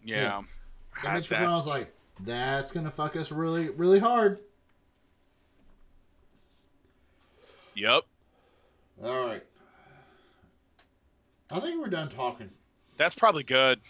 Yeah. 0.05 0.39
And 0.39 1.15
Mitch 1.15 1.29
that's- 1.29 1.49
McConnell's 1.49 1.69
like, 1.69 1.95
that's 2.19 2.73
gonna 2.73 2.91
fuck 2.91 3.15
us 3.15 3.31
really, 3.31 3.69
really 3.69 4.01
hard. 4.01 4.41
Yep. 7.77 8.03
All 9.05 9.27
right. 9.27 9.45
I 11.51 11.61
think 11.61 11.81
we're 11.81 11.89
done 11.91 12.09
talking. 12.09 12.51
That's 12.97 13.15
probably 13.15 13.43
good. 13.43 13.81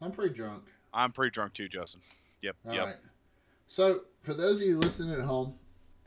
I'm 0.00 0.12
pretty 0.12 0.34
drunk. 0.34 0.64
I'm 0.92 1.12
pretty 1.12 1.30
drunk 1.30 1.54
too, 1.54 1.68
Justin. 1.68 2.00
Yep. 2.42 2.56
All 2.68 2.74
yep. 2.74 2.84
right. 2.86 2.96
So, 3.66 4.02
for 4.22 4.34
those 4.34 4.60
of 4.60 4.66
you 4.66 4.78
listening 4.78 5.12
at 5.18 5.24
home, 5.24 5.54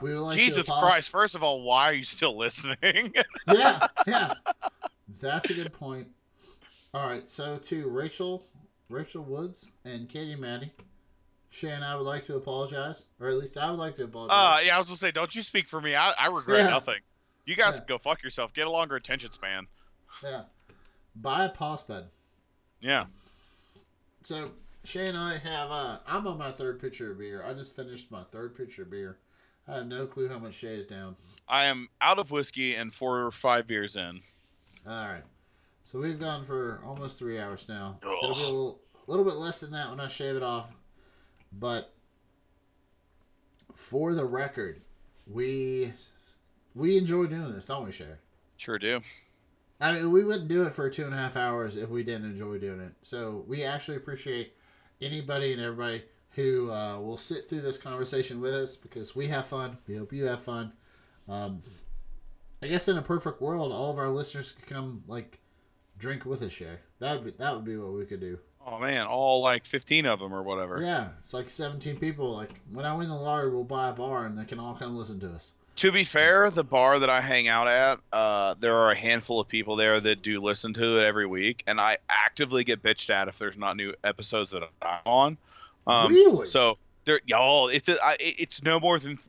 we 0.01 0.14
would 0.14 0.22
like 0.22 0.35
Jesus 0.35 0.69
Christ! 0.69 1.09
First 1.09 1.34
of 1.35 1.43
all, 1.43 1.61
why 1.64 1.90
are 1.90 1.93
you 1.93 2.03
still 2.03 2.38
listening? 2.38 3.14
yeah, 3.48 3.88
yeah. 4.06 4.34
That's 5.22 5.50
a 5.50 5.53
good 5.53 5.74
point. 5.74 6.08
All 6.93 7.08
right, 7.08 7.27
so 7.27 7.58
to 7.58 7.90
Rachel, 7.90 8.45
Rachel 8.90 9.24
Woods, 9.24 9.67
and 9.85 10.08
Katie 10.08 10.35
Maddie, 10.35 10.72
Shay 11.50 11.72
and 11.72 11.84
I 11.84 11.95
would 11.95 12.06
like 12.06 12.26
to 12.27 12.35
apologize, 12.35 13.06
or 13.19 13.27
at 13.30 13.35
least 13.38 13.58
I 13.58 13.69
would 13.72 13.80
like 13.80 13.95
to 13.95 14.03
apologize. 14.06 14.61
uh, 14.61 14.66
yeah, 14.66 14.76
I 14.76 14.77
was 14.77 14.88
gonna 14.88 14.98
say, 14.98 15.11
don't 15.11 15.34
you 15.35 15.42
speak 15.42 15.67
for 15.67 15.82
me. 15.82 15.95
I, 15.95 16.11
I 16.11 16.27
regret 16.27 16.59
Yeah. 16.66 16.69
nothing. 16.69 17.00
You 17.45 17.56
guys 17.56 17.76
Yeah. 17.80 17.85
go 17.88 17.98
fuck 17.98 18.22
yourself. 18.24 18.53
Get 18.53 18.67
a 18.67 18.69
longer 18.69 18.95
attention 18.95 19.32
span. 19.32 19.67
yeah. 20.24 20.43
Buy 21.22 21.46
a 21.46 21.50
pause 21.50 21.84
pad. 21.84 22.06
Yeah. 22.80 23.06
So 24.24 24.52
Shay 24.84 25.08
and 25.08 25.18
I 25.18 25.38
have. 25.38 25.72
Uh, 25.72 25.98
I'm 26.08 26.28
on 26.28 26.38
my 26.38 26.52
third 26.52 26.80
pitcher 26.80 27.12
of 27.12 27.20
beer. 27.20 27.44
I 27.46 27.54
just 27.54 27.76
finished 27.76 28.12
my 28.12 28.24
third 28.24 28.56
pitcher 28.56 28.84
of 28.84 28.92
beer. 28.92 29.18
I 29.68 29.76
have 29.76 29.88
no 29.88 30.06
clue 30.06 30.30
how 30.30 30.40
much 30.40 30.54
Shay 30.56 30.76
is 30.76 30.86
down. 30.86 31.16
I 31.48 31.66
am 31.66 31.90
out 32.02 32.20
of 32.20 32.32
whiskey 32.32 32.76
and 32.76 32.94
four 32.94 33.26
or 33.26 33.32
five 33.32 33.68
beers 33.68 33.96
in. 33.96 34.22
All 34.88 35.08
right. 35.08 35.24
So 35.84 36.00
we've 36.00 36.20
gone 36.20 36.46
for 36.46 36.82
almost 36.86 37.18
three 37.20 37.40
hours 37.40 37.68
now. 37.68 37.98
Ugh. 38.04 38.10
It'll 38.24 38.36
be 38.36 38.42
a 38.42 38.46
little, 38.46 38.80
little 39.08 39.26
bit 39.26 39.36
less 39.36 39.60
than 39.60 39.72
that 39.72 39.90
when 39.90 40.00
I 40.00 40.08
shave 40.08 40.36
it 40.36 40.44
off. 40.44 40.70
But 41.52 41.94
for 43.74 44.14
the 44.14 44.26
record, 44.26 44.82
we 45.26 45.94
we 46.76 46.98
enjoy 46.98 47.26
doing 47.26 47.54
this, 47.54 47.66
don't 47.66 47.86
we, 47.86 47.92
Shay? 47.92 48.16
Sure 48.58 48.78
do. 48.78 49.02
I 49.80 49.94
mean, 49.94 50.12
we 50.12 50.24
wouldn't 50.24 50.48
do 50.48 50.64
it 50.64 50.74
for 50.74 50.90
two 50.90 51.06
and 51.06 51.14
a 51.14 51.18
half 51.18 51.36
hours 51.36 51.76
if 51.76 51.90
we 51.90 52.04
didn't 52.04 52.26
enjoy 52.26 52.58
doing 52.58 52.80
it. 52.80 52.94
So 53.02 53.44
we 53.48 53.64
actually 53.64 53.98
appreciate 53.98 54.54
anybody 55.02 55.54
and 55.54 55.62
everybody 55.62 56.04
who 56.32 56.72
uh, 56.72 57.00
will 57.00 57.18
sit 57.18 57.50
through 57.50 57.62
this 57.62 57.78
conversation 57.78 58.42
with 58.42 58.54
us 58.54 58.76
because 58.76 59.16
we 59.16 59.28
have 59.28 59.48
fun. 59.48 59.78
We 59.88 59.98
hope 59.98 60.14
you 60.14 60.26
have 60.26 60.44
fun. 60.44 60.74
Um, 61.28 61.62
I 62.62 62.68
guess 62.68 62.88
in 62.88 62.98
a 62.98 63.02
perfect 63.02 63.42
world, 63.42 63.72
all 63.72 63.92
of 63.92 63.98
our 63.98 64.10
listeners 64.10 64.52
could 64.52 64.68
come 64.68 65.04
like 65.08 65.40
drink 65.98 66.26
with 66.26 66.42
us, 66.42 66.52
Shay. 66.52 66.78
That 67.00 67.16
would 67.16 67.26
be 67.26 67.32
that 67.44 67.56
would 67.56 67.66
be 67.66 67.78
what 67.78 67.94
we 67.94 68.06
could 68.06 68.20
do. 68.20 68.40
Oh 68.66 68.80
man, 68.80 69.06
all 69.06 69.42
like 69.42 69.66
fifteen 69.66 70.06
of 70.06 70.20
them 70.20 70.34
or 70.34 70.44
whatever. 70.44 70.82
Yeah, 70.82 71.10
it's 71.20 71.34
like 71.34 71.50
seventeen 71.50 71.98
people. 71.98 72.36
Like 72.36 72.60
when 72.72 72.86
I 72.86 72.94
win 72.94 73.10
the 73.10 73.16
lottery, 73.16 73.52
we'll 73.52 73.64
buy 73.64 73.90
a 73.90 73.94
bar 73.94 74.26
and 74.26 74.38
they 74.38 74.46
can 74.46 74.60
all 74.60 74.74
come 74.74 74.98
listen 74.98 75.20
to 75.22 75.30
us. 75.30 75.54
To 75.78 75.92
be 75.92 76.04
fair, 76.04 76.50
the 76.50 76.64
bar 76.64 76.98
that 76.98 77.10
I 77.10 77.22
hang 77.22 77.48
out 77.48 77.68
at, 77.68 78.00
uh, 78.12 78.56
there 78.60 78.76
are 78.76 78.92
a 78.92 78.96
handful 78.96 79.40
of 79.40 79.48
people 79.48 79.76
there 79.76 80.02
that 80.02 80.24
do 80.24 80.42
listen 80.42 80.74
to 80.74 80.98
it 81.00 81.04
every 81.06 81.28
week, 81.28 81.64
and 81.68 81.80
I 81.80 82.00
actively 82.10 82.64
get 82.64 82.82
bitched 82.82 83.12
at 83.12 83.28
if 83.28 83.38
there's 83.38 83.58
not 83.58 83.78
new 83.78 83.94
episodes 84.04 84.50
that 84.52 84.64
I'm 84.82 85.00
on. 85.06 85.38
Um, 85.86 86.12
Really? 86.12 86.48
So 86.48 86.80
there, 87.06 87.22
y'all, 87.28 87.68
it's 87.70 87.90
a, 87.90 88.04
I, 88.04 88.18
it's 88.20 88.64
no 88.64 88.80
more 88.80 88.98
than 88.98 89.20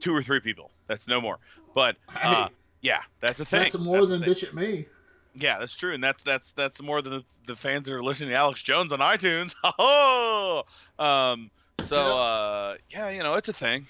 two 0.00 0.14
or 0.14 0.22
three 0.22 0.40
people. 0.40 0.70
That's 0.86 1.08
no 1.08 1.18
more. 1.20 1.38
But 1.74 1.96
uh, 2.10 2.48
Hey, 2.48 2.54
yeah, 2.82 3.00
that's 3.20 3.40
a 3.40 3.46
thing. 3.46 3.60
that's 3.60 3.78
more 3.78 4.04
the 4.04 4.18
than 4.18 4.22
bitch 4.22 4.44
at 4.44 4.54
me. 4.54 4.86
Yeah, 5.34 5.58
that's 5.58 5.74
true, 5.74 5.94
and 5.94 6.04
that's 6.04 6.22
that's 6.22 6.52
that's 6.52 6.80
more 6.82 7.00
than 7.00 7.12
the, 7.14 7.24
the 7.46 7.56
fans 7.56 7.86
that 7.86 7.94
are 7.94 8.02
listening 8.02 8.30
to 8.30 8.36
Alex 8.36 8.62
Jones 8.62 8.92
on 8.92 8.98
iTunes. 9.00 9.54
Oh, 9.78 10.62
um, 10.98 11.50
so 11.80 11.96
uh, 11.96 12.76
yeah, 12.90 13.08
you 13.08 13.22
know, 13.22 13.34
it's 13.34 13.48
a 13.48 13.52
thing. 13.54 13.86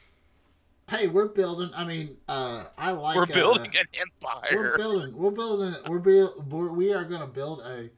Hey, 0.88 1.06
we're 1.08 1.28
building. 1.28 1.70
I 1.74 1.84
mean, 1.84 2.16
uh, 2.28 2.64
I 2.76 2.92
like. 2.92 3.16
We're 3.16 3.22
uh, 3.22 3.26
building 3.26 3.72
an 3.78 3.86
empire. 4.00 4.50
We're 4.54 4.76
building. 4.76 5.16
We're 5.16 5.30
building. 5.30 5.74
We're 5.88 5.98
build. 5.98 6.52
We're, 6.52 6.72
we 6.72 6.92
are 6.92 7.04
going 7.04 7.22
to 7.22 7.26
build 7.26 7.60
a 7.60 7.90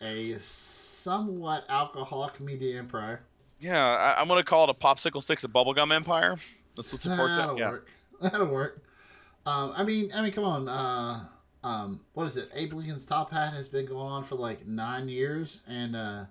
a 0.00 0.38
somewhat 0.38 1.64
alcoholic 1.68 2.40
media 2.40 2.78
empire. 2.78 3.22
Yeah, 3.60 3.84
I, 3.84 4.20
I'm 4.20 4.28
gonna 4.28 4.44
call 4.44 4.64
it 4.64 4.70
a 4.70 4.74
popsicle 4.74 5.20
sticks 5.22 5.42
and 5.42 5.52
bubblegum 5.52 5.92
empire. 5.92 6.36
That's 6.76 6.92
what 6.92 7.02
supports 7.02 7.36
That'll. 7.36 7.58
Yeah. 7.58 7.70
work. 7.70 7.90
That'll 8.20 8.46
work. 8.46 8.84
Um, 9.44 9.72
I 9.76 9.82
mean, 9.82 10.12
I 10.14 10.22
mean, 10.22 10.30
come 10.30 10.44
on. 10.44 10.68
Uh, 10.68 11.24
um, 11.64 12.00
what 12.12 12.24
is 12.26 12.36
it? 12.36 12.50
Abe 12.54 12.74
Lincoln's 12.74 13.04
Top 13.04 13.32
Hat 13.32 13.52
has 13.54 13.66
been 13.68 13.86
going 13.86 14.12
on 14.12 14.22
for 14.22 14.36
like 14.36 14.64
nine 14.66 15.08
years, 15.08 15.58
and 15.66 15.96
uh, 15.96 16.24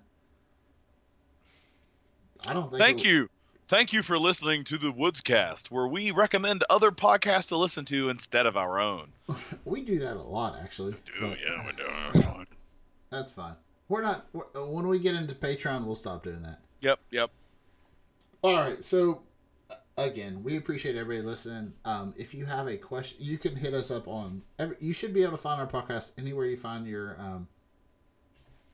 I 2.46 2.54
don't 2.54 2.70
think. 2.70 2.80
Thank 2.80 3.00
it- 3.00 3.08
you. 3.08 3.28
Thank 3.68 3.92
you 3.92 4.02
for 4.02 4.18
listening 4.18 4.64
to 4.64 4.78
the 4.78 4.90
Woodscast, 4.90 5.70
where 5.70 5.86
we 5.86 6.10
recommend 6.10 6.64
other 6.70 6.90
podcasts 6.90 7.48
to 7.48 7.56
listen 7.58 7.84
to 7.86 8.08
instead 8.08 8.46
of 8.46 8.56
our 8.56 8.80
own. 8.80 9.12
We 9.66 9.82
do 9.82 9.98
that 9.98 10.16
a 10.16 10.22
lot, 10.22 10.58
actually. 10.60 10.94
but 11.20 11.36
yeah, 11.46 11.64
we're 11.64 11.72
doing 11.72 12.26
it. 12.42 12.48
That's 13.10 13.30
fine. 13.30 13.54
We're 13.88 14.00
not. 14.00 14.26
When 14.54 14.86
we 14.88 14.98
get 14.98 15.14
into 15.14 15.34
Patreon, 15.34 15.84
we'll 15.84 15.94
stop 15.94 16.24
doing 16.24 16.42
that. 16.42 16.60
Yep, 16.80 16.98
yep. 17.10 17.30
All 18.42 18.54
right. 18.56 18.82
So, 18.82 19.22
again, 19.98 20.42
we 20.42 20.56
appreciate 20.56 20.96
everybody 20.96 21.26
listening. 21.26 21.74
Um, 21.84 22.14
if 22.16 22.32
you 22.32 22.46
have 22.46 22.66
a 22.68 22.78
question, 22.78 23.18
you 23.20 23.36
can 23.36 23.56
hit 23.56 23.74
us 23.74 23.90
up 23.90 24.08
on. 24.08 24.42
Every, 24.58 24.76
you 24.80 24.94
should 24.94 25.12
be 25.12 25.22
able 25.22 25.32
to 25.32 25.38
find 25.38 25.60
our 25.60 25.66
podcast 25.66 26.12
anywhere 26.16 26.46
you 26.46 26.56
find 26.56 26.86
your 26.86 27.20
um, 27.20 27.48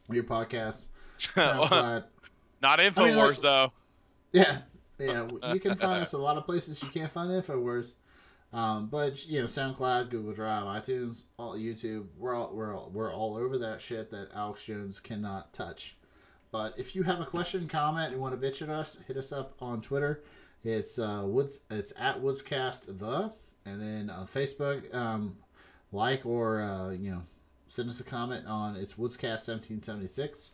your 0.08 0.24
podcast. 0.24 0.86
Not 1.36 2.08
Infowars 2.62 2.98
I 2.98 3.04
mean, 3.06 3.16
like- 3.16 3.36
though. 3.38 3.72
Yeah, 4.32 4.58
yeah. 4.98 5.28
You 5.52 5.60
can 5.60 5.76
find 5.76 6.02
us 6.02 6.12
a 6.12 6.18
lot 6.18 6.36
of 6.36 6.44
places 6.44 6.82
you 6.82 6.88
can't 6.88 7.12
find 7.12 7.30
Infowars. 7.30 7.94
Um, 8.52 8.86
but 8.86 9.26
you 9.26 9.40
know, 9.40 9.46
SoundCloud, 9.46 10.10
Google 10.10 10.32
Drive, 10.32 10.62
iTunes, 10.62 11.24
all 11.38 11.56
YouTube. 11.56 12.06
We're 12.16 12.34
all 12.34 12.52
we're 12.54 12.76
all, 12.76 12.88
we're 12.92 13.12
all 13.12 13.36
over 13.36 13.58
that 13.58 13.80
shit 13.80 14.12
that 14.12 14.28
Alex 14.32 14.64
Jones 14.64 15.00
cannot 15.00 15.52
touch. 15.52 15.96
But 16.52 16.78
if 16.78 16.94
you 16.94 17.02
have 17.02 17.20
a 17.20 17.24
question, 17.24 17.66
comment, 17.66 18.12
and 18.12 18.20
want 18.20 18.40
to 18.40 18.46
bitch 18.46 18.62
at 18.62 18.68
us, 18.68 19.00
hit 19.08 19.16
us 19.16 19.32
up 19.32 19.56
on 19.60 19.80
Twitter. 19.80 20.22
It's 20.62 21.00
uh, 21.00 21.22
Woods. 21.24 21.60
It's 21.68 21.92
at 21.98 22.22
Woodscast 22.22 22.98
the, 22.98 23.32
and 23.66 23.80
then 23.80 24.08
on 24.08 24.28
Facebook, 24.28 24.94
um, 24.94 25.38
like 25.90 26.24
or 26.24 26.62
uh, 26.62 26.90
you 26.92 27.10
know, 27.10 27.22
send 27.66 27.90
us 27.90 27.98
a 27.98 28.04
comment 28.04 28.46
on 28.46 28.76
it's 28.76 28.94
Woodscast 28.94 29.40
seventeen 29.40 29.82
seventy 29.82 30.06
six, 30.06 30.52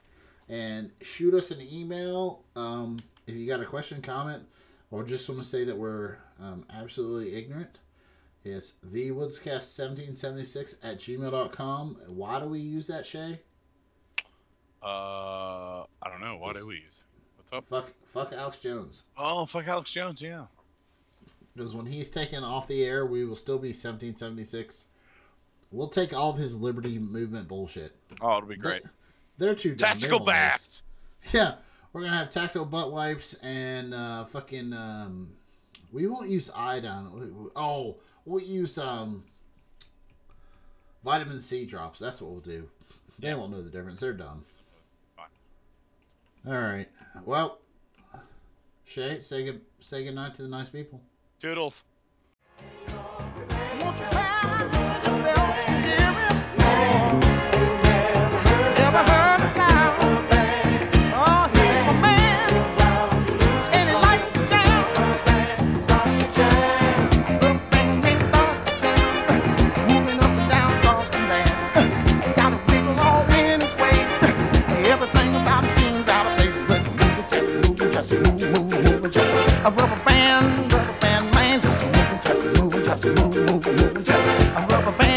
and 0.48 0.90
shoot 1.02 1.34
us 1.34 1.50
an 1.50 1.60
email 1.70 2.44
um, 2.56 2.98
if 3.30 3.36
you 3.36 3.46
got 3.46 3.60
a 3.60 3.64
question, 3.64 4.02
comment, 4.02 4.42
or 4.90 5.02
just 5.04 5.28
want 5.28 5.40
to 5.42 5.46
say 5.46 5.64
that 5.64 5.76
we're 5.78 6.16
um, 6.40 6.64
absolutely 6.70 7.34
ignorant. 7.34 7.78
It's 8.44 8.72
thewoodscast1776 8.86 10.76
at 10.82 10.98
gmail.com. 10.98 11.96
Why 12.08 12.40
do 12.40 12.46
we 12.46 12.58
use 12.60 12.86
that, 12.86 13.06
Shay? 13.06 13.40
Uh, 14.82 15.82
I 15.82 16.08
don't 16.08 16.20
know. 16.20 16.36
Why 16.38 16.52
do 16.54 16.66
we 16.66 16.76
use? 16.76 17.04
Oh. 17.52 17.60
Fuck, 17.60 17.92
fuck 18.06 18.32
Alex 18.32 18.58
Jones. 18.58 19.02
Oh, 19.18 19.44
fuck 19.44 19.66
Alex 19.66 19.90
Jones, 19.90 20.22
yeah. 20.22 20.44
Because 21.54 21.74
when 21.74 21.86
he's 21.86 22.08
taken 22.10 22.44
off 22.44 22.68
the 22.68 22.82
air, 22.84 23.04
we 23.04 23.24
will 23.24 23.36
still 23.36 23.58
be 23.58 23.68
1776. 23.68 24.86
We'll 25.72 25.88
take 25.88 26.14
all 26.16 26.30
of 26.30 26.38
his 26.38 26.58
liberty 26.58 26.98
movement 26.98 27.48
bullshit. 27.48 27.94
Oh, 28.20 28.38
it'll 28.38 28.48
be 28.48 28.56
great. 28.56 28.82
Too. 28.82 28.90
They 29.38 29.54
Tactical 29.74 30.18
won't 30.18 30.28
notice. 30.28 30.82
baths. 30.82 30.82
Yeah, 31.32 31.54
we're 31.92 32.02
gonna 32.02 32.16
have 32.16 32.30
tactile 32.30 32.64
butt 32.64 32.92
wipes 32.92 33.34
and 33.42 33.92
uh, 33.94 34.24
fucking. 34.24 34.72
Um, 34.72 35.32
we 35.92 36.06
won't 36.06 36.28
use 36.30 36.50
iodine. 36.54 37.12
We- 37.12 37.30
we- 37.30 37.50
Oh, 37.56 37.96
we'll 38.24 38.42
use 38.42 38.78
um, 38.78 39.24
vitamin 41.04 41.40
C 41.40 41.66
drops. 41.66 41.98
That's 41.98 42.20
what 42.22 42.30
we'll 42.30 42.40
do. 42.40 42.68
They 43.18 43.34
won't 43.34 43.50
know 43.50 43.60
the 43.62 43.70
difference. 43.70 44.00
They're 44.00 44.12
dumb. 44.12 44.44
It's 45.04 45.14
fine. 45.14 45.26
All 46.46 46.60
right. 46.60 46.88
Well, 47.24 47.58
Shay, 48.84 49.20
say 49.20 49.44
good 49.44 49.60
say 49.80 50.04
good 50.04 50.14
night 50.14 50.34
to 50.34 50.42
the 50.42 50.48
nice 50.48 50.68
people. 50.68 51.00
Toodles. 51.40 51.82
A 79.64 79.70
rubber 79.70 80.02
band, 80.04 80.72
rubber 80.72 80.98
band 81.00 81.34
man, 81.34 81.60
just 81.60 81.82
a 81.82 81.86
moving, 81.86 82.20
just 82.22 82.44
a 82.44 82.62
moving, 82.62 82.82
just 82.82 83.04
moving, 83.04 83.46
moving, 83.46 83.76
moving, 83.76 84.04
just 84.04 84.10
a 84.10 84.66
rubber 84.70 84.92
band. 84.92 85.09